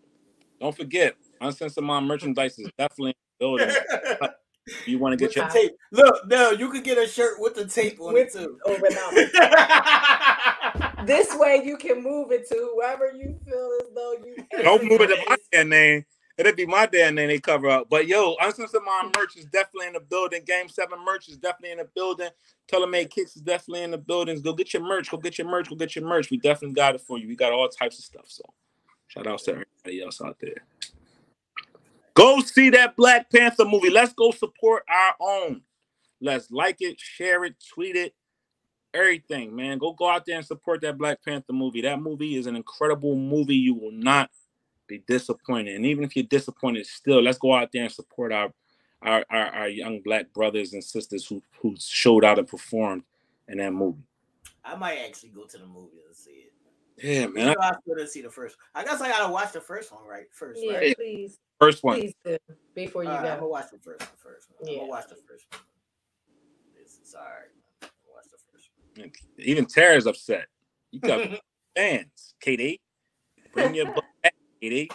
Don't 0.62 0.76
forget, 0.76 1.16
Uncensored 1.42 1.84
Mind 1.84 2.08
merchandise 2.08 2.60
is 2.60 2.70
definitely 2.78 3.12
in 3.12 3.16
the 3.40 3.58
building. 4.20 4.30
You 4.86 4.98
want 5.00 5.14
to 5.14 5.18
get 5.18 5.34
the 5.34 5.42
your 5.42 5.50
tape. 5.50 5.74
Look, 5.92 6.28
no, 6.28 6.52
you 6.52 6.70
could 6.72 6.84
get 6.84 6.98
a 6.98 7.08
shirt 7.08 7.40
with 7.40 7.56
the 7.56 7.66
tape 7.66 8.00
on 8.02 8.14
With- 8.14 8.36
it 8.36 8.40
too. 8.40 8.58
Oh, 8.66 8.74
Over 8.74 8.88
now. 8.90 9.12
this 11.06 11.36
way 11.36 11.62
you 11.64 11.78
can 11.78 12.02
move 12.04 12.32
it 12.32 12.48
to 12.50 12.56
whoever 12.74 13.12
you 13.12 13.40
feel 13.46 13.78
as 13.82 13.88
though 13.94 14.14
you 14.24 14.36
don't 14.64 14.84
move 14.84 15.02
it 15.02 15.08
to 15.08 15.18
my 15.30 15.38
damn 15.52 15.70
name. 15.70 16.06
It'll 16.38 16.54
be 16.54 16.66
my 16.66 16.86
damn 16.86 17.16
name 17.16 17.30
they 17.30 17.40
cover 17.40 17.70
up. 17.70 17.90
But 17.90 18.08
yo, 18.08 18.36
Uncensored 18.42 18.82
Mind 18.84 19.16
merch 19.18 19.38
is 19.38 19.46
definitely 19.46 19.88
in 19.88 19.94
the 19.94 20.02
building. 20.02 20.42
Game 20.46 20.68
seven 20.68 21.00
merch 21.06 21.30
is 21.30 21.38
definitely 21.38 21.72
in 21.72 21.78
the 21.78 21.90
building. 21.96 22.30
Taylor 22.68 22.88
Made 22.88 23.10
Kicks 23.10 23.38
is 23.38 23.42
definitely 23.42 23.84
in 23.84 23.92
the 23.92 23.98
buildings. 23.98 24.42
Go 24.42 24.52
get 24.54 24.74
your 24.74 24.84
merch. 24.84 25.10
Go 25.12 25.18
get 25.18 25.38
your 25.38 25.48
merch. 25.48 25.70
Go 25.70 25.76
get 25.76 25.96
your 25.96 26.06
merch. 26.06 26.30
We 26.30 26.38
definitely 26.38 26.74
got 26.74 26.96
it 26.96 27.02
for 27.02 27.18
you. 27.18 27.28
We 27.28 27.36
got 27.36 27.54
all 27.54 27.70
types 27.70 28.00
of 28.00 28.04
stuff. 28.04 28.26
So 28.28 28.44
shout 29.08 29.28
out 29.28 29.40
to 29.40 29.52
everybody 29.52 30.02
else 30.02 30.22
out 30.22 30.38
there. 30.42 30.66
Go 32.16 32.40
see 32.40 32.70
that 32.72 32.96
Black 32.96 33.30
Panther 33.30 33.66
movie. 33.66 33.90
Let's 33.90 34.14
go 34.14 34.32
support 34.32 34.84
our 34.90 35.16
own. 35.20 35.62
Let's 36.22 36.50
like 36.50 36.78
it, 36.80 37.00
share 37.00 37.44
it, 37.44 37.56
tweet 37.74 37.98
it, 37.98 38.16
everything, 38.94 39.54
man. 39.54 39.78
Go 39.78 39.92
go 39.92 40.10
out 40.10 40.26
there 40.26 40.38
and 40.38 40.46
support 40.46 40.82
that 40.82 40.98
Black 40.98 41.24
Panther 41.24 41.54
movie. 41.54 41.82
That 41.82 42.02
movie 42.02 42.36
is 42.36 42.48
an 42.48 42.56
incredible 42.56 43.16
movie. 43.16 43.58
You 43.58 43.76
will 43.76 43.92
not 43.92 44.32
be 44.88 45.00
disappointed. 45.00 45.76
And 45.76 45.86
even 45.86 46.06
if 46.06 46.16
you're 46.16 46.24
disappointed, 46.24 46.86
still 46.88 47.22
let's 47.22 47.38
go 47.38 47.54
out 47.54 47.72
there 47.74 47.84
and 47.84 47.92
support 47.92 48.32
our 48.32 48.52
our 49.02 49.26
our, 49.30 49.48
our 49.48 49.68
young 49.68 50.00
black 50.02 50.34
brothers 50.34 50.74
and 50.74 50.84
sisters 50.84 51.28
who 51.28 51.44
who 51.60 51.76
showed 51.78 52.24
out 52.24 52.40
and 52.40 52.48
performed 52.48 53.04
in 53.50 53.58
that 53.58 53.74
movie. 53.74 54.04
I 54.64 54.76
might 54.76 55.00
actually 55.00 55.30
go 55.30 55.46
to 55.46 55.58
the 55.58 55.66
movie 55.66 56.00
and 56.08 56.16
see 56.16 56.32
it. 56.32 56.54
Yeah, 56.98 57.22
You 57.24 57.34
man. 57.34 57.48
know, 57.48 57.56
I 57.62 57.74
still 57.82 57.96
didn't 57.96 58.10
see 58.10 58.22
the 58.22 58.30
first. 58.30 58.56
I 58.74 58.84
guess 58.84 59.02
I 59.02 59.10
gotta 59.10 59.32
watch 59.32 59.52
the 59.52 59.62
first 59.62 59.92
one, 59.92 60.06
right? 60.08 60.26
First, 60.32 60.62
Yeah, 60.64 60.78
right? 60.78 60.96
please, 60.96 61.38
First 61.60 61.84
one. 61.84 62.00
please 62.00 62.14
do 62.24 62.38
before 62.74 63.04
you 63.04 63.10
All 63.10 63.16
right, 63.18 63.26
I'm 63.26 63.34
go. 63.36 63.40
gonna 63.42 63.48
watch 63.48 63.72
the 63.72 63.80
first 63.80 64.02
one 64.02 64.10
first. 64.18 64.48
I'm 64.62 64.68
Yeah. 64.68 64.78
gonna 64.80 64.90
watch 64.90 65.08
the 65.10 65.16
first 65.16 65.46
one. 65.52 65.62
It's, 66.82 67.00
it's 67.00 67.14
all 67.14 67.22
right. 67.24 67.50
I'm 67.82 67.90
gonna 68.06 68.16
watch 68.16 68.26
the 68.32 68.38
first 68.52 68.70
one. 68.96 69.12
Even 69.40 69.66
Tara's 69.66 70.08
upset. 70.08 70.48
You 70.92 71.00
got 71.02 71.22
fans, 71.76 72.36
KD. 72.44 72.80
Bring 73.54 73.76
your 73.76 73.88
butt 73.88 74.06
back, 74.24 74.34
KD. 74.62 74.90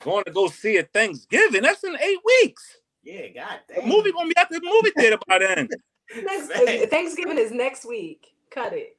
Going 0.00 0.24
to 0.24 0.30
go 0.32 0.46
see 0.48 0.76
it 0.76 0.90
Thanksgiving. 0.92 1.62
That's 1.62 1.82
in 1.84 1.96
eight 2.00 2.18
weeks. 2.24 2.76
yeah, 3.02 3.28
god 3.28 3.60
The 3.74 3.82
movie 3.82 4.12
gonna 4.12 4.28
be 4.28 4.36
at 4.36 4.48
the 4.48 4.60
movie 4.62 4.92
theater 4.96 5.18
by 5.26 5.38
then. 5.40 5.68
Next, 6.22 6.90
Thanksgiving 6.90 7.36
is 7.38 7.50
next 7.52 7.84
week. 7.84 8.28
Cut 8.50 8.72
it. 8.72 8.97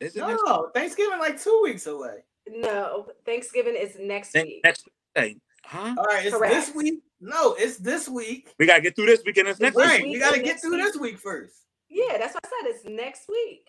Is 0.00 0.16
it 0.16 0.20
next, 0.20 0.42
No, 0.46 0.70
Thanksgiving 0.74 1.18
like 1.18 1.40
two 1.40 1.60
weeks 1.62 1.86
away. 1.86 2.24
No, 2.48 3.08
Thanksgiving 3.24 3.74
is 3.76 3.96
next 3.98 4.34
next, 4.34 4.46
week. 4.46 4.60
next 4.64 4.88
day? 5.14 5.36
Huh? 5.64 5.94
All 5.96 6.04
right, 6.04 6.26
it's 6.26 6.36
Correct. 6.36 6.52
this 6.54 6.74
week. 6.74 7.02
No, 7.20 7.54
it's 7.58 7.78
this 7.78 8.08
week. 8.08 8.52
We 8.58 8.66
gotta 8.66 8.82
get 8.82 8.96
through 8.96 9.06
this 9.06 9.22
weekend. 9.24 9.48
It's 9.48 9.60
next 9.60 9.76
right, 9.76 10.02
week. 10.02 10.12
we 10.12 10.18
gotta 10.18 10.40
get 10.42 10.60
through 10.60 10.72
week. 10.76 10.82
this 10.82 10.96
week 10.96 11.18
first. 11.18 11.54
Yeah, 11.88 12.18
that's 12.18 12.34
what 12.34 12.44
I 12.44 12.48
said. 12.48 12.74
It's 12.74 12.84
next 12.84 13.28
week. 13.28 13.68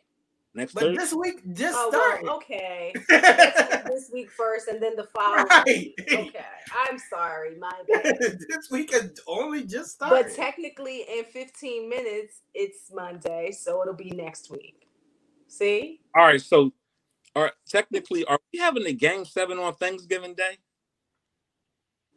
Next 0.54 0.74
week. 0.74 0.82
But 0.82 0.82
Thursday. 0.88 0.98
this 0.98 1.14
week 1.14 1.54
just 1.54 1.78
Oh, 1.80 1.90
started. 1.90 2.24
well, 2.26 2.36
okay. 2.38 2.94
this 3.10 4.10
week 4.12 4.30
first, 4.32 4.68
and 4.68 4.82
then 4.82 4.96
the 4.98 5.08
following. 5.16 5.46
right. 5.50 5.94
Okay, 6.12 6.46
I'm 6.90 6.98
sorry, 7.10 7.56
my 7.58 7.72
bad. 7.94 8.18
this 8.20 8.70
week 8.72 8.92
has 8.94 9.12
only 9.28 9.64
just 9.64 9.92
started. 9.92 10.26
But 10.28 10.36
technically, 10.36 11.06
in 11.10 11.24
15 11.26 11.88
minutes, 11.90 12.42
it's 12.54 12.92
Monday, 12.94 13.52
so 13.52 13.82
it'll 13.82 13.94
be 13.94 14.12
next 14.12 14.50
week. 14.52 14.85
See? 15.56 16.02
All 16.14 16.26
right, 16.26 16.42
so 16.42 16.72
are 17.36 17.52
technically 17.68 18.26
are 18.26 18.40
we 18.52 18.60
having 18.60 18.86
a 18.86 18.94
game 18.94 19.26
seven 19.26 19.58
on 19.58 19.74
Thanksgiving 19.76 20.34
Day? 20.34 20.58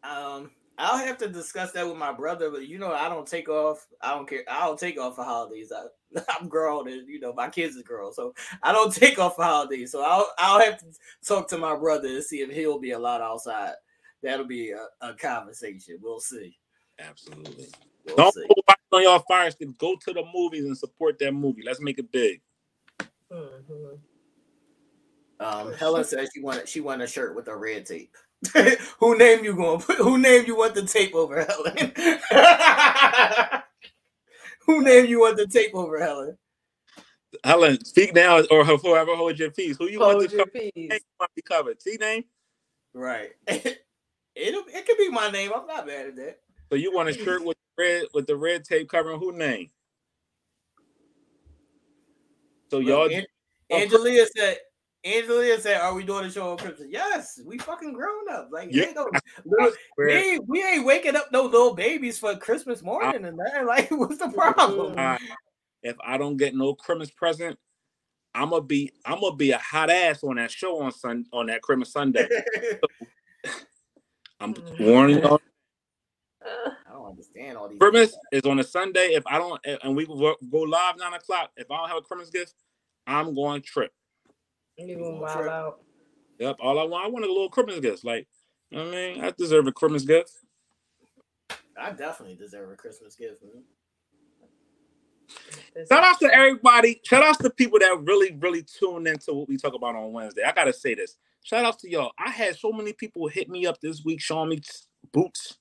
Um, 0.03 0.51
I'll 0.77 0.99
have 0.99 1.19
to 1.19 1.29
discuss 1.29 1.73
that 1.73 1.87
with 1.87 1.97
my 1.97 2.13
brother, 2.13 2.51
but 2.51 2.67
you 2.67 2.79
know, 2.79 2.93
I 2.93 3.09
don't 3.09 3.27
take 3.27 3.49
off. 3.49 3.87
I 4.01 4.15
don't 4.15 4.29
care. 4.29 4.43
I 4.49 4.67
don't 4.67 4.79
take 4.79 4.99
off 4.99 5.17
for 5.17 5.25
holidays. 5.25 5.73
I, 5.75 6.21
I'm 6.41 6.49
grown, 6.49 6.89
and 6.89 7.09
you 7.09 7.21
know, 7.21 7.33
my 7.33 7.49
kids 7.49 7.77
is 7.77 7.83
grown, 7.83 8.13
so 8.13 8.35
I 8.63 8.73
don't 8.73 8.93
take 8.95 9.19
off 9.19 9.37
for 9.37 9.45
holidays. 9.45 9.93
So 9.93 10.03
I'll 10.03 10.29
I'll 10.39 10.61
have 10.61 10.79
to 10.79 10.87
talk 11.27 11.49
to 11.49 11.59
my 11.59 11.77
brother 11.77 12.09
and 12.09 12.25
see 12.25 12.41
if 12.41 12.51
he'll 12.51 12.81
be 12.81 12.93
allowed 12.93 13.21
outside. 13.21 13.75
That'll 14.23 14.47
be 14.47 14.73
a, 14.73 14.87
a 15.01 15.15
conversation. 15.15 15.99
We'll 16.03 16.19
see. 16.19 16.59
Absolutely. 16.99 17.69
We'll 18.05 18.17
Don't 18.17 18.35
see. 18.35 18.47
go 18.49 18.63
back 18.67 18.81
on 18.91 19.05
y'all 19.05 19.23
fire 19.29 19.51
stick. 19.53 19.79
Go 19.79 19.95
to 19.95 20.13
the 20.13 20.25
movies 20.35 20.65
and 20.65 20.77
support 20.77 21.21
that 21.21 21.33
movie. 21.33 21.63
Let's 21.65 21.81
make 21.81 21.99
it 21.99 22.11
big. 22.11 22.41
Mhm. 23.33 23.99
Um, 25.41 25.73
Helen 25.75 26.05
says 26.05 26.31
she 26.35 26.41
wanted 26.41 26.69
she 26.69 26.81
wanted 26.81 27.05
a 27.05 27.07
shirt 27.07 27.37
with 27.37 27.49
a 27.49 27.57
red 27.57 27.87
tape. 27.87 28.15
who 28.99 29.17
name 29.17 29.45
you 29.45 29.55
going? 29.55 29.81
to 29.81 29.87
put? 29.87 29.97
Who 29.99 30.19
name 30.19 30.45
you 30.47 30.57
want 30.57 30.75
the 30.75 30.83
tape 30.83 31.15
over, 31.15 31.45
Helen? 31.45 31.93
who 34.67 34.83
name 34.83 35.07
you 35.07 35.21
want 35.21 35.37
the 35.37 35.47
tape 35.47 35.75
over, 35.75 36.01
Helen? 36.01 36.37
Helen, 37.45 37.85
speak 37.85 38.15
now 38.15 38.43
or 38.51 38.65
forever 38.79 39.15
hold 39.15 39.39
your 39.39 39.51
peace. 39.51 39.77
Who 39.77 39.89
you 39.89 40.01
want 40.01 40.21
to 40.29 40.37
your 40.37 40.47
cover? 40.47 40.51
peace. 40.51 40.73
You 40.77 40.99
want 41.21 41.31
to 41.31 41.35
be 41.37 41.43
covered? 41.43 41.79
T 41.81 41.97
name? 42.01 42.25
Right. 42.95 43.31
It'll 43.47 44.65
it 44.69 44.87
could 44.87 44.99
be 44.99 45.11
my 45.11 45.31
name. 45.31 45.51
I'm 45.55 45.67
not 45.67 45.87
mad 45.87 46.07
at 46.07 46.17
that. 46.17 46.41
So 46.71 46.77
you 46.77 46.93
want 46.95 47.09
a 47.09 47.13
shirt 47.13 47.45
with 47.45 47.57
red 47.77 48.05
with 48.15 48.27
the 48.27 48.37
red 48.37 48.65
tape 48.65 48.89
covering 48.89 49.19
who 49.19 49.33
name? 49.33 49.71
So 52.71 52.79
y'all 52.81 53.11
An- 53.11 53.27
Angelia 53.71 54.27
said. 54.37 54.59
Angelia 55.07 55.61
said, 55.61 55.81
"Are 55.81 55.95
we 55.95 56.03
doing 56.03 56.25
a 56.25 56.31
show 56.31 56.51
on 56.51 56.59
Christmas?" 56.59 56.89
Yes, 56.91 57.41
we 57.45 57.57
fucking 57.59 57.93
grown 57.93 58.29
up. 58.31 58.49
Like, 58.51 58.71
Yeah. 58.73 58.87
ain't 58.87 58.97
no, 58.97 59.09
little, 59.45 59.73
we, 59.97 60.13
ain't, 60.13 60.49
we 60.49 60.65
ain't 60.65 60.85
waking 60.85 61.15
up 61.15 61.31
no 61.31 61.45
little 61.45 61.73
babies 61.73 62.19
for 62.19 62.35
Christmas 62.37 62.83
morning 62.83 63.25
and 63.25 63.39
that. 63.39 63.65
Like, 63.67 63.91
what's 63.93 64.19
the 64.19 64.29
problem? 64.35 64.99
Uh, 64.99 65.17
if 65.85 65.97
I 66.05 66.19
don't 66.19 66.37
get 66.37 66.55
no 66.55 66.75
Christmas 66.75 67.11
present, 67.13 67.59
I'm 68.35 68.51
gonna 68.51 68.63
be 68.63 68.93
I'm 69.05 69.21
gonna 69.21 69.37
be 69.37 69.53
a 69.53 69.59
hot 69.59 69.89
ass 69.89 70.25
on 70.25 70.37
that 70.37 70.51
show 70.51 70.81
on 70.81 70.93
Sun 70.93 71.27
on 71.33 71.47
that 71.47 71.63
Christmas 71.63 71.93
Sunday. 71.93 72.29
I'm 74.41 74.55
warning 74.81 75.21
y'all. 75.21 75.41
I 77.09 77.11
don't 77.11 77.19
understand 77.19 77.57
all 77.57 77.69
these. 77.69 77.79
Christmas 77.79 78.17
is 78.33 78.43
on 78.43 78.59
a 78.59 78.65
Sunday. 78.65 79.15
If 79.15 79.27
I 79.27 79.39
don't 79.39 79.61
and 79.83 79.97
we 79.97 80.07
go 80.07 80.37
go 80.51 80.61
live 80.61 80.97
nine 80.99 81.15
o'clock, 81.15 81.51
if 81.57 81.71
I 81.71 81.77
don't 81.77 81.89
have 81.89 81.99
a 81.99 82.03
Christmas 82.03 82.31
gift, 82.31 82.55
I'm 83.07 83.35
going 83.35 83.63
trip. 83.63 83.93
you 84.77 84.95
gonna 84.95 85.09
gonna 85.09 85.21
wild 85.21 85.37
trip. 85.37 85.51
out. 85.51 85.81
Yep. 86.39 86.57
All 86.61 86.79
I 86.79 86.85
want, 86.85 87.05
I 87.05 87.09
want 87.09 87.25
a 87.25 87.29
little 87.29 87.49
Christmas 87.49 87.81
gift. 87.81 88.05
Like, 88.05 88.27
you 88.71 88.79
know 88.79 88.85
what 88.85 88.95
I 88.95 88.97
mean, 88.97 89.25
I 89.25 89.33
deserve 89.37 89.67
a 89.67 89.73
Christmas 89.73 90.05
gift. 90.05 90.33
I 91.81 91.91
definitely 91.93 92.37
deserve 92.37 92.71
a 92.71 92.77
Christmas 92.77 93.15
gift. 93.15 93.43
Man. 93.43 93.63
Shout 95.89 96.05
out 96.05 96.19
to 96.21 96.35
everybody. 96.35 97.01
Shout 97.05 97.23
out 97.23 97.39
to 97.41 97.51
people 97.51 97.79
that 97.79 98.01
really, 98.03 98.37
really 98.41 98.63
tune 98.63 99.07
into 99.07 99.33
what 99.33 99.49
we 99.49 99.57
talk 99.57 99.75
about 99.75 99.95
on 99.95 100.13
Wednesday. 100.13 100.43
I 100.43 100.53
gotta 100.53 100.73
say 100.73 100.95
this. 100.95 101.17
Shout 101.43 101.65
out 101.65 101.79
to 101.81 101.91
y'all. 101.91 102.13
I 102.19 102.31
had 102.31 102.57
so 102.57 102.73
many 102.73 102.93
people 102.93 103.29
hit 103.29 103.49
me 103.49 103.67
up 103.67 103.81
this 103.81 104.05
week 104.05 104.21
showing 104.21 104.51
me 104.51 104.61
boots. 105.13 105.58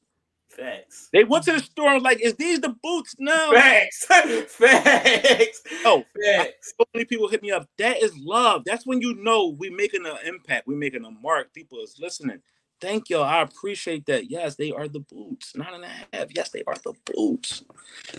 Facts. 0.57 1.09
They 1.13 1.23
went 1.23 1.43
to 1.45 1.53
the 1.53 1.59
store 1.59 1.87
and 1.87 1.95
was 1.95 2.03
like, 2.03 2.21
"Is 2.21 2.33
these 2.35 2.59
the 2.59 2.75
boots?" 2.81 3.15
No. 3.19 3.51
Facts. 3.53 4.05
Facts. 4.47 5.61
Oh, 5.85 6.03
Facts. 6.25 6.73
so 6.77 6.85
many 6.93 7.05
people 7.05 7.27
hit 7.27 7.41
me 7.41 7.51
up. 7.51 7.67
That 7.77 8.01
is 8.01 8.17
love. 8.17 8.63
That's 8.65 8.85
when 8.85 9.01
you 9.01 9.13
know 9.15 9.55
we're 9.59 9.75
making 9.75 10.05
an 10.05 10.17
impact. 10.25 10.67
We're 10.67 10.77
making 10.77 11.05
a 11.05 11.11
mark. 11.11 11.53
People 11.53 11.79
is 11.79 11.97
listening. 11.99 12.41
Thank 12.79 13.09
y'all. 13.09 13.23
I 13.23 13.41
appreciate 13.41 14.05
that. 14.05 14.29
Yes, 14.29 14.55
they 14.55 14.71
are 14.71 14.87
the 14.87 14.99
boots. 14.99 15.55
Nine 15.55 15.73
and 15.73 15.83
a 15.83 15.87
half. 15.87 16.27
Yes, 16.35 16.49
they 16.49 16.63
are 16.67 16.75
the 16.75 16.93
boots. 17.05 17.63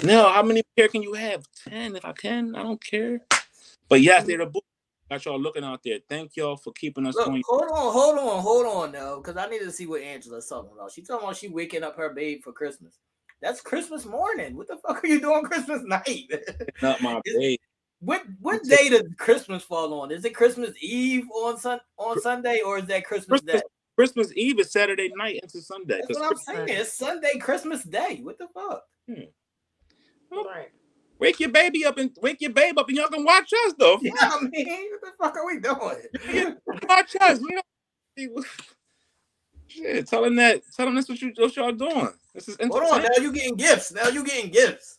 Now, 0.03 0.33
how 0.33 0.43
many 0.43 0.63
pair 0.77 0.89
can 0.89 1.03
you 1.03 1.15
have? 1.15 1.45
Ten, 1.65 1.95
if 1.95 2.05
I 2.05 2.13
can. 2.13 2.57
I 2.57 2.63
don't 2.63 2.83
care. 2.83 3.21
But 3.89 4.03
yes, 4.03 4.25
they're 4.25 4.37
mm. 4.39 4.45
the 4.45 4.51
boots. 4.51 4.67
Got 5.11 5.25
y'all 5.25 5.41
looking 5.41 5.65
out 5.65 5.81
there. 5.83 5.99
Thank 6.09 6.37
y'all 6.37 6.57
for 6.57 6.73
keeping 6.75 7.07
us 7.07 7.15
Look, 7.15 7.29
on. 7.29 7.43
hold 7.47 7.63
on, 7.63 7.93
hold 7.93 8.19
on, 8.19 8.43
hold 8.43 8.67
on 8.67 8.93
now, 8.93 9.17
because 9.17 9.37
I 9.39 9.49
need 9.49 9.61
to 9.61 9.73
see 9.73 9.87
what 9.87 10.03
Angela's 10.03 10.47
talking 10.49 10.71
about. 10.75 10.93
She 10.93 11.01
talking 11.03 11.25
about 11.25 11.37
she 11.37 11.49
waking 11.49 11.83
up 11.83 11.97
her 11.97 12.13
babe 12.13 12.43
for 12.45 12.53
Christmas. 12.53 12.99
That's 13.41 13.61
Christmas 13.61 14.05
morning. 14.05 14.57
What 14.57 14.69
the 14.69 14.77
fuck 14.77 15.03
are 15.03 15.07
you 15.07 15.21
doing 15.21 15.43
Christmas 15.45 15.83
night? 15.85 16.31
Not 16.83 17.01
my 17.01 17.21
babe. 17.25 17.59
what 18.01 18.23
what 18.41 18.63
day 18.65 18.89
does 18.91 19.03
Christmas 19.17 19.63
fall 19.63 19.95
on? 20.01 20.11
Is 20.11 20.25
it 20.25 20.35
Christmas 20.35 20.73
Eve 20.83 21.25
on 21.35 21.57
sun 21.59 21.81
on 21.97 22.21
Sunday 22.21 22.61
or 22.61 22.79
is 22.79 22.85
that 22.87 23.05
Christmas 23.07 23.41
Christmas, 23.41 23.63
Day? 23.63 23.69
Christmas 23.97 24.33
Eve 24.37 24.59
is 24.61 24.71
Saturday 24.73 25.11
night 25.17 25.41
into 25.43 25.61
Sunday. 25.63 26.01
That's 26.01 26.09
'cause 26.09 26.17
what 26.17 26.25
I'm 26.27 26.35
Christmas- 26.35 26.57
saying. 26.69 26.81
It's 26.81 26.93
Sunday, 26.99 27.39
Christmas 27.39 27.83
Day. 27.85 28.21
What 28.23 28.39
the 28.39 28.49
fuck? 28.53 28.85
Hmm. 29.09 29.23
Right. 30.31 30.69
Wake 31.19 31.41
your 31.41 31.51
baby 31.51 31.85
up 31.85 31.99
and 31.99 32.11
wake 32.23 32.41
your 32.41 32.53
babe 32.53 32.79
up 32.79 32.89
and 32.89 32.97
y'all 32.97 33.09
can 33.09 33.25
watch 33.25 33.51
us 33.67 33.75
though. 33.79 33.99
Yeah, 34.03 34.13
I 34.21 34.41
mean, 34.43 34.89
what 34.91 35.01
the 35.03 35.13
fuck 35.21 35.37
are 35.37 35.47
we 35.47 35.59
doing? 35.61 36.57
watch 36.89 37.17
us. 37.21 37.41
We 37.41 37.59
don't 38.17 38.47
Shit, 39.69 40.07
tell 40.09 40.23
them 40.23 40.37
that. 40.37 40.63
Tell 40.77 40.87
them 40.87 40.95
that's 40.95 41.09
what 41.09 41.21
you 41.21 41.33
what 41.37 41.55
y'all 41.55 41.73
doing. 41.73 42.09
This 42.35 42.49
is 42.49 42.57
Hold 42.61 42.73
on, 42.85 43.01
entertainment. 43.01 43.13
now 43.19 43.23
you 43.23 43.33
getting 43.33 43.57
gifts. 43.57 43.93
Now 43.93 44.09
you 44.09 44.25
getting 44.25 44.51
gifts. 44.51 44.99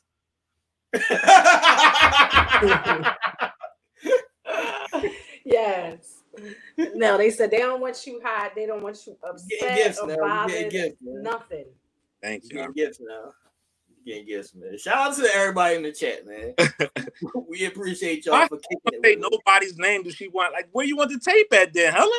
Yes. 5.45 6.15
No, 6.95 7.17
they 7.17 7.29
said 7.31 7.51
they 7.51 7.57
don't 7.59 7.81
want 7.81 8.05
you 8.05 8.21
hot. 8.23 8.51
They 8.55 8.65
don't 8.65 8.81
want 8.83 8.97
you 9.07 9.17
upset 9.27 9.75
gifts 9.75 9.99
or 9.99 10.07
now. 10.07 10.15
Bothered. 10.19 10.69
gifts. 10.71 10.97
Nothing. 11.01 11.65
Thank 12.21 12.43
You 12.43 12.49
you. 12.51 12.55
getting 12.57 12.73
gifts 12.73 12.99
now. 13.01 13.33
You 14.09 14.15
getting 14.15 14.27
gifts, 14.27 14.55
man. 14.55 14.75
Shout 14.79 15.11
out 15.11 15.15
to 15.17 15.29
everybody 15.35 15.75
in 15.75 15.83
the 15.83 15.91
chat, 15.91 16.25
man. 16.25 16.55
we 17.47 17.65
appreciate 17.65 18.25
y'all 18.25 18.33
Why 18.39 18.47
for 18.47 18.57
kicking 18.57 18.99
it. 18.99 19.05
Say 19.05 19.15
nobody's 19.17 19.77
name. 19.77 20.01
Does 20.03 20.15
she 20.15 20.27
want? 20.29 20.51
Like, 20.53 20.67
where 20.71 20.83
you 20.85 20.97
want 20.97 21.11
the 21.11 21.19
tape 21.19 21.53
at, 21.53 21.73
then, 21.73 21.93
Helen? 21.93 22.11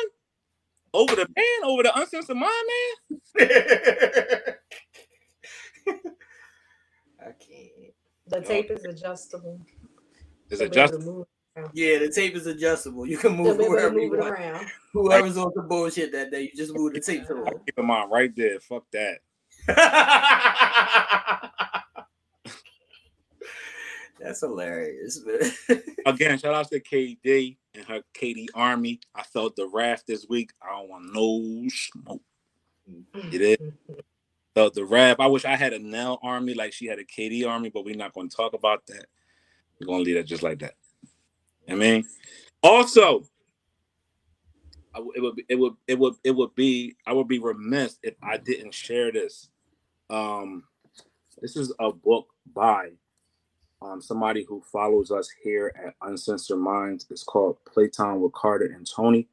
Over 0.93 1.15
the 1.15 1.27
man, 1.35 1.63
over 1.65 1.83
the 1.83 1.97
uncensored 1.99 2.37
mind, 2.37 2.51
man. 2.69 3.19
I 7.19 7.25
can't. 7.25 7.93
The 8.27 8.41
tape 8.41 8.71
is 8.71 8.85
adjustable. 8.85 9.59
Is 10.49 10.59
They'll 10.59 10.67
it 10.67 10.73
be 10.73 10.79
able 10.79 10.89
just? 10.91 11.01
to 11.01 11.05
move- 11.11 11.27
Yeah, 11.73 11.99
the 11.99 12.09
tape 12.09 12.35
is 12.35 12.47
adjustable. 12.47 13.05
You 13.05 13.17
can 13.17 13.35
they'll 13.35 13.45
move 13.47 13.57
be 13.57 13.63
able 13.65 13.75
to 13.75 13.81
wherever 13.81 13.99
you 13.99 14.09
move 14.11 14.19
it 14.19 14.21
want. 14.21 14.33
around. 14.33 14.67
Whoever's 14.93 15.35
on 15.37 15.51
the 15.55 15.63
bullshit 15.63 16.11
that 16.13 16.31
day, 16.31 16.43
you 16.43 16.51
just 16.55 16.73
move 16.73 16.93
the 16.93 17.01
tape 17.01 17.27
to 17.27 17.33
them. 17.33 17.45
Keep 17.65 17.79
in 17.79 17.85
mind, 17.85 18.09
right 18.11 18.33
there. 18.35 18.59
Fuck 18.61 18.85
that. 18.91 19.17
That's 24.21 24.41
hilarious. 24.41 25.19
Again, 26.05 26.37
shout 26.37 26.53
out 26.53 26.69
to 26.69 26.79
KD 26.79 27.57
and 27.73 27.85
her 27.85 28.01
KD 28.13 28.47
Army. 28.53 28.99
I 29.15 29.23
felt 29.23 29.55
the 29.55 29.67
wrath 29.67 30.03
this 30.07 30.27
week. 30.29 30.51
I 30.61 30.77
don't 30.77 30.89
want 30.89 31.13
no 31.13 31.67
smoke. 31.69 32.21
It 33.31 33.41
is. 33.41 33.73
Felt 34.53 34.73
the 34.73 34.85
wrath. 34.85 35.17
I 35.19 35.27
wish 35.27 35.45
I 35.45 35.55
had 35.55 35.73
a 35.73 35.79
Nell 35.79 36.19
Army 36.21 36.53
like 36.53 36.73
she 36.73 36.85
had 36.85 36.99
a 36.99 37.05
KD 37.05 37.47
Army, 37.47 37.69
but 37.69 37.85
we're 37.85 37.95
not 37.95 38.13
going 38.13 38.29
to 38.29 38.35
talk 38.35 38.53
about 38.53 38.85
that. 38.87 39.05
We're 39.79 39.87
going 39.87 40.03
to 40.03 40.05
leave 40.05 40.17
it 40.17 40.27
just 40.27 40.43
like 40.43 40.59
that. 40.59 40.75
I 41.69 41.75
mean, 41.75 42.05
also, 42.61 43.23
I 44.93 44.97
w- 44.97 45.13
it 45.15 45.21
would 45.21 45.35
be, 45.35 45.45
it 45.47 45.55
would 45.55 45.73
it 45.87 45.97
would 45.97 46.15
it 46.23 46.31
would 46.31 46.53
be 46.53 46.95
I 47.07 47.13
would 47.13 47.27
be 47.27 47.39
remiss 47.39 47.97
if 48.03 48.15
I 48.21 48.37
didn't 48.37 48.73
share 48.73 49.11
this. 49.11 49.49
Um, 50.09 50.63
this 51.41 51.55
is 51.55 51.73
a 51.79 51.93
book 51.93 52.27
by 52.53 52.89
um, 53.81 54.01
somebody 54.01 54.43
who 54.43 54.61
follows 54.71 55.11
us 55.11 55.29
here 55.43 55.73
at 55.75 55.95
Uncensored 56.01 56.59
Minds. 56.59 57.05
It's 57.09 57.23
called 57.23 57.57
Playtime 57.65 58.21
with 58.21 58.33
Carter 58.33 58.65
and 58.65 58.87
Tony. 58.89 59.27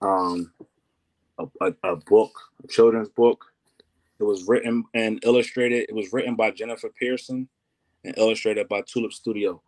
Um, 0.00 0.52
a, 1.38 1.46
a, 1.60 1.74
a 1.84 1.96
book, 1.96 2.32
a 2.62 2.68
children's 2.68 3.08
book. 3.08 3.46
It 4.18 4.24
was 4.24 4.46
written 4.46 4.84
and 4.94 5.22
illustrated. 5.24 5.86
It 5.88 5.94
was 5.94 6.12
written 6.12 6.36
by 6.36 6.50
Jennifer 6.50 6.90
Pearson 6.90 7.48
and 8.04 8.16
illustrated 8.18 8.68
by 8.68 8.82
Tulip 8.82 9.12
Studio. 9.12 9.62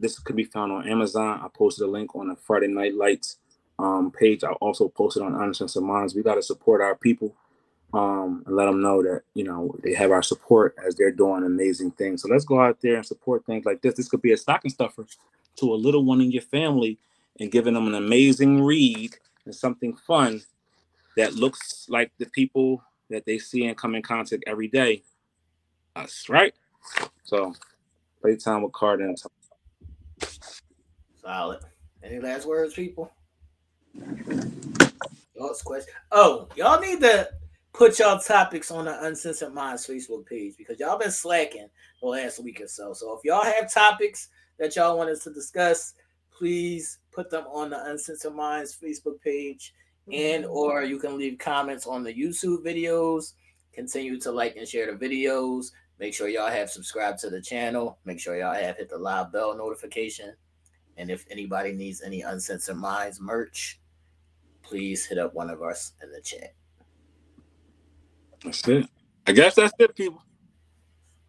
This 0.00 0.18
could 0.18 0.36
be 0.36 0.44
found 0.44 0.72
on 0.72 0.88
Amazon. 0.88 1.40
I 1.42 1.48
posted 1.54 1.86
a 1.86 1.90
link 1.90 2.16
on 2.16 2.28
the 2.28 2.36
Friday 2.36 2.68
Night 2.68 2.94
Lights 2.94 3.36
um, 3.78 4.10
page. 4.10 4.42
I 4.42 4.52
also 4.52 4.88
posted 4.88 5.22
on 5.22 5.34
Uncensored 5.34 5.82
Minds. 5.82 6.14
We 6.14 6.22
got 6.22 6.34
to 6.36 6.42
support 6.42 6.80
our 6.80 6.96
people 6.96 7.36
um, 7.94 8.42
and 8.46 8.56
let 8.56 8.66
them 8.66 8.82
know 8.82 9.02
that 9.02 9.22
you 9.34 9.44
know 9.44 9.74
they 9.82 9.94
have 9.94 10.10
our 10.10 10.22
support 10.22 10.74
as 10.84 10.94
they're 10.96 11.12
doing 11.12 11.44
amazing 11.44 11.92
things. 11.92 12.22
So 12.22 12.28
let's 12.28 12.44
go 12.44 12.60
out 12.60 12.78
there 12.80 12.96
and 12.96 13.06
support 13.06 13.46
things 13.46 13.64
like 13.64 13.82
this. 13.82 13.94
This 13.94 14.08
could 14.08 14.22
be 14.22 14.32
a 14.32 14.36
stocking 14.36 14.70
stuffer 14.70 15.06
to 15.56 15.72
a 15.72 15.76
little 15.76 16.04
one 16.04 16.20
in 16.20 16.32
your 16.32 16.42
family 16.42 16.98
and 17.38 17.52
giving 17.52 17.74
them 17.74 17.86
an 17.86 17.94
amazing 17.94 18.62
read 18.62 19.16
and 19.44 19.54
something 19.54 19.94
fun 19.94 20.42
that 21.16 21.34
looks 21.34 21.86
like 21.88 22.10
the 22.18 22.26
people 22.26 22.82
that 23.10 23.24
they 23.26 23.38
see 23.38 23.66
and 23.66 23.76
come 23.76 23.94
in 23.94 24.02
contact 24.02 24.42
every 24.46 24.68
day. 24.68 25.02
Us, 25.94 26.28
right? 26.28 26.54
So 27.22 27.54
playtime 28.20 28.62
with 28.62 28.72
Tony. 28.78 29.14
Solid. 31.22 31.60
Any 32.02 32.18
last 32.18 32.46
words, 32.46 32.74
people? 32.74 33.12
Question. 35.64 35.94
Oh, 36.10 36.48
y'all 36.56 36.80
need 36.80 37.00
to 37.00 37.28
put 37.74 37.98
y'all 37.98 38.20
topics 38.20 38.70
on 38.70 38.84
the 38.84 39.04
Uncensored 39.04 39.52
Minds 39.52 39.86
Facebook 39.86 40.24
page 40.24 40.54
because 40.56 40.78
y'all 40.78 40.96
been 40.96 41.10
slacking 41.10 41.68
the 42.00 42.06
last 42.06 42.42
week 42.42 42.60
or 42.60 42.68
so. 42.68 42.94
So 42.94 43.18
if 43.18 43.24
y'all 43.24 43.44
have 43.44 43.72
topics 43.72 44.28
that 44.58 44.76
y'all 44.76 44.96
want 44.96 45.10
us 45.10 45.24
to 45.24 45.32
discuss, 45.32 45.94
please 46.30 46.98
put 47.12 47.30
them 47.30 47.44
on 47.48 47.70
the 47.70 47.84
Uncensored 47.90 48.34
Minds 48.34 48.78
Facebook 48.80 49.20
page, 49.20 49.74
and 50.10 50.44
mm-hmm. 50.44 50.52
or 50.52 50.84
you 50.84 50.98
can 50.98 51.18
leave 51.18 51.38
comments 51.38 51.86
on 51.86 52.04
the 52.04 52.14
YouTube 52.14 52.64
videos. 52.64 53.32
Continue 53.72 54.20
to 54.20 54.30
like 54.30 54.54
and 54.56 54.68
share 54.68 54.94
the 54.94 55.06
videos. 55.06 55.72
Make 55.98 56.14
sure 56.14 56.28
y'all 56.28 56.50
have 56.50 56.70
subscribed 56.70 57.18
to 57.20 57.30
the 57.30 57.42
channel. 57.42 57.98
Make 58.04 58.20
sure 58.20 58.36
y'all 58.38 58.54
have 58.54 58.76
hit 58.76 58.88
the 58.88 58.98
live 58.98 59.32
bell 59.32 59.56
notification. 59.56 60.34
And 60.96 61.10
if 61.10 61.24
anybody 61.28 61.72
needs 61.72 62.02
any 62.02 62.22
Uncensored 62.22 62.76
Minds 62.76 63.20
merch, 63.20 63.80
please 64.62 65.04
hit 65.04 65.18
up 65.18 65.34
one 65.34 65.50
of 65.50 65.60
us 65.60 65.92
in 66.00 66.12
the 66.12 66.20
chat. 66.20 66.54
That's 68.44 68.68
it. 68.68 68.86
I 69.26 69.32
guess 69.32 69.54
that's 69.54 69.72
it, 69.78 69.96
people. 69.96 70.22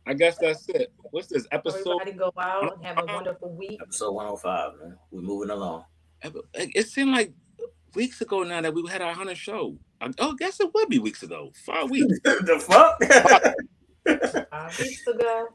I 0.05 0.13
guess 0.13 0.37
that's 0.37 0.67
it. 0.69 0.93
What's 1.11 1.27
this 1.27 1.47
episode? 1.51 2.01
Everybody 2.01 2.11
go 2.11 2.31
out 2.37 2.75
and 2.75 2.85
have 2.85 2.97
a 2.97 3.01
oh 3.09 3.15
wonderful 3.15 3.55
week. 3.55 3.79
Episode 3.81 4.11
105, 4.11 4.73
man. 4.79 4.97
We're 5.11 5.21
moving 5.21 5.49
along. 5.49 5.85
It 6.53 6.87
seemed 6.87 7.11
like 7.11 7.33
weeks 7.95 8.21
ago 8.21 8.43
now 8.43 8.61
that 8.61 8.73
we 8.73 8.87
had 8.89 9.01
our 9.01 9.13
hundred 9.13 9.37
show. 9.37 9.77
I, 10.01 10.11
oh, 10.19 10.31
I 10.31 10.35
guess 10.37 10.59
it 10.59 10.73
would 10.73 10.89
be 10.89 10.99
weeks 10.99 11.23
ago. 11.23 11.51
Five 11.65 11.89
weeks. 11.89 12.19
the 12.23 12.59
fuck? 12.59 13.01
Five 14.51 14.79
weeks 14.79 15.07
ago. 15.07 15.47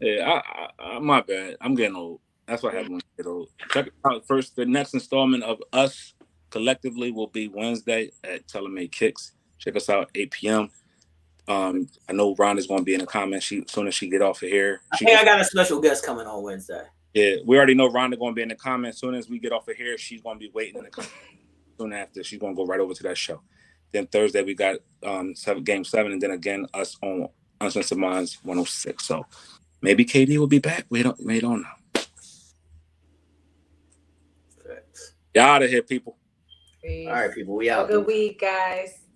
Yeah, 0.00 0.30
I, 0.30 0.68
I, 0.82 0.96
I, 0.96 0.98
my 0.98 1.22
bad. 1.22 1.56
I'm 1.60 1.74
getting 1.74 1.96
old. 1.96 2.20
That's 2.46 2.62
what 2.62 2.74
happens 2.74 2.90
when 2.90 3.00
you 3.00 3.24
get 3.24 3.26
old. 3.26 3.48
Check 3.70 3.86
it 3.88 3.92
out 4.06 4.26
first. 4.26 4.56
The 4.56 4.66
next 4.66 4.94
installment 4.94 5.44
of 5.44 5.60
us 5.72 6.14
collectively 6.50 7.10
will 7.10 7.26
be 7.26 7.48
Wednesday 7.48 8.10
at 8.24 8.48
Taylor 8.48 8.70
Made 8.70 8.92
Kicks. 8.92 9.32
Check 9.58 9.76
us 9.76 9.88
out 9.88 10.10
8 10.14 10.30
p.m. 10.30 10.70
Um, 11.48 11.88
I 12.08 12.12
know 12.12 12.34
Rhonda's 12.36 12.66
going 12.66 12.80
to 12.80 12.84
be 12.84 12.92
in 12.92 13.00
the 13.00 13.06
comments. 13.06 13.46
She 13.46 13.62
as 13.62 13.72
soon 13.72 13.88
as 13.88 13.94
she 13.94 14.08
get 14.08 14.20
off 14.20 14.42
of 14.42 14.50
here. 14.50 14.82
I 14.92 14.98
think 14.98 15.18
I 15.18 15.24
got 15.24 15.40
a 15.40 15.44
special 15.44 15.80
guest 15.80 16.04
coming 16.04 16.26
on 16.26 16.42
Wednesday. 16.42 16.84
yeah, 17.14 17.36
we 17.46 17.56
already 17.56 17.74
know 17.74 17.88
Rhonda 17.88 18.18
going 18.18 18.32
to 18.32 18.36
be 18.36 18.42
in 18.42 18.50
the 18.50 18.54
comments. 18.54 18.96
As 18.96 19.00
soon 19.00 19.14
as 19.14 19.30
we 19.30 19.38
get 19.38 19.52
off 19.52 19.66
of 19.66 19.76
here, 19.76 19.96
she's 19.96 20.20
going 20.20 20.36
to 20.36 20.40
be 20.40 20.50
waiting 20.52 20.76
in 20.76 20.84
the 20.84 20.90
comments. 20.90 21.14
Soon 21.78 21.92
after, 21.94 22.22
she's 22.22 22.38
going 22.38 22.54
to 22.54 22.56
go 22.56 22.66
right 22.66 22.80
over 22.80 22.92
to 22.92 23.02
that 23.04 23.16
show. 23.16 23.40
Then 23.92 24.06
Thursday 24.06 24.42
we 24.42 24.54
got 24.54 24.76
um 25.02 25.34
seven, 25.34 25.64
game 25.64 25.84
seven, 25.84 26.12
and 26.12 26.20
then 26.20 26.32
again 26.32 26.66
us 26.74 26.96
on 27.02 27.28
Uncensored 27.60 27.98
Minds 27.98 28.38
106. 28.42 29.04
So 29.04 29.24
maybe 29.80 30.04
KD 30.04 30.36
will 30.36 30.46
be 30.46 30.58
back. 30.58 30.84
We 30.90 31.02
don't 31.02 31.18
we 31.24 31.40
don't 31.40 31.62
know. 31.62 32.02
Y'all 35.34 35.44
out 35.44 35.62
of 35.62 35.70
here, 35.70 35.82
people. 35.82 36.16
All 36.84 37.06
right, 37.12 37.32
people. 37.34 37.54
We 37.56 37.70
out. 37.70 37.78
Have 37.78 37.84
out. 37.86 37.90
a 37.90 37.98
good 37.98 38.06
week, 38.06 38.40
guys. 38.40 39.07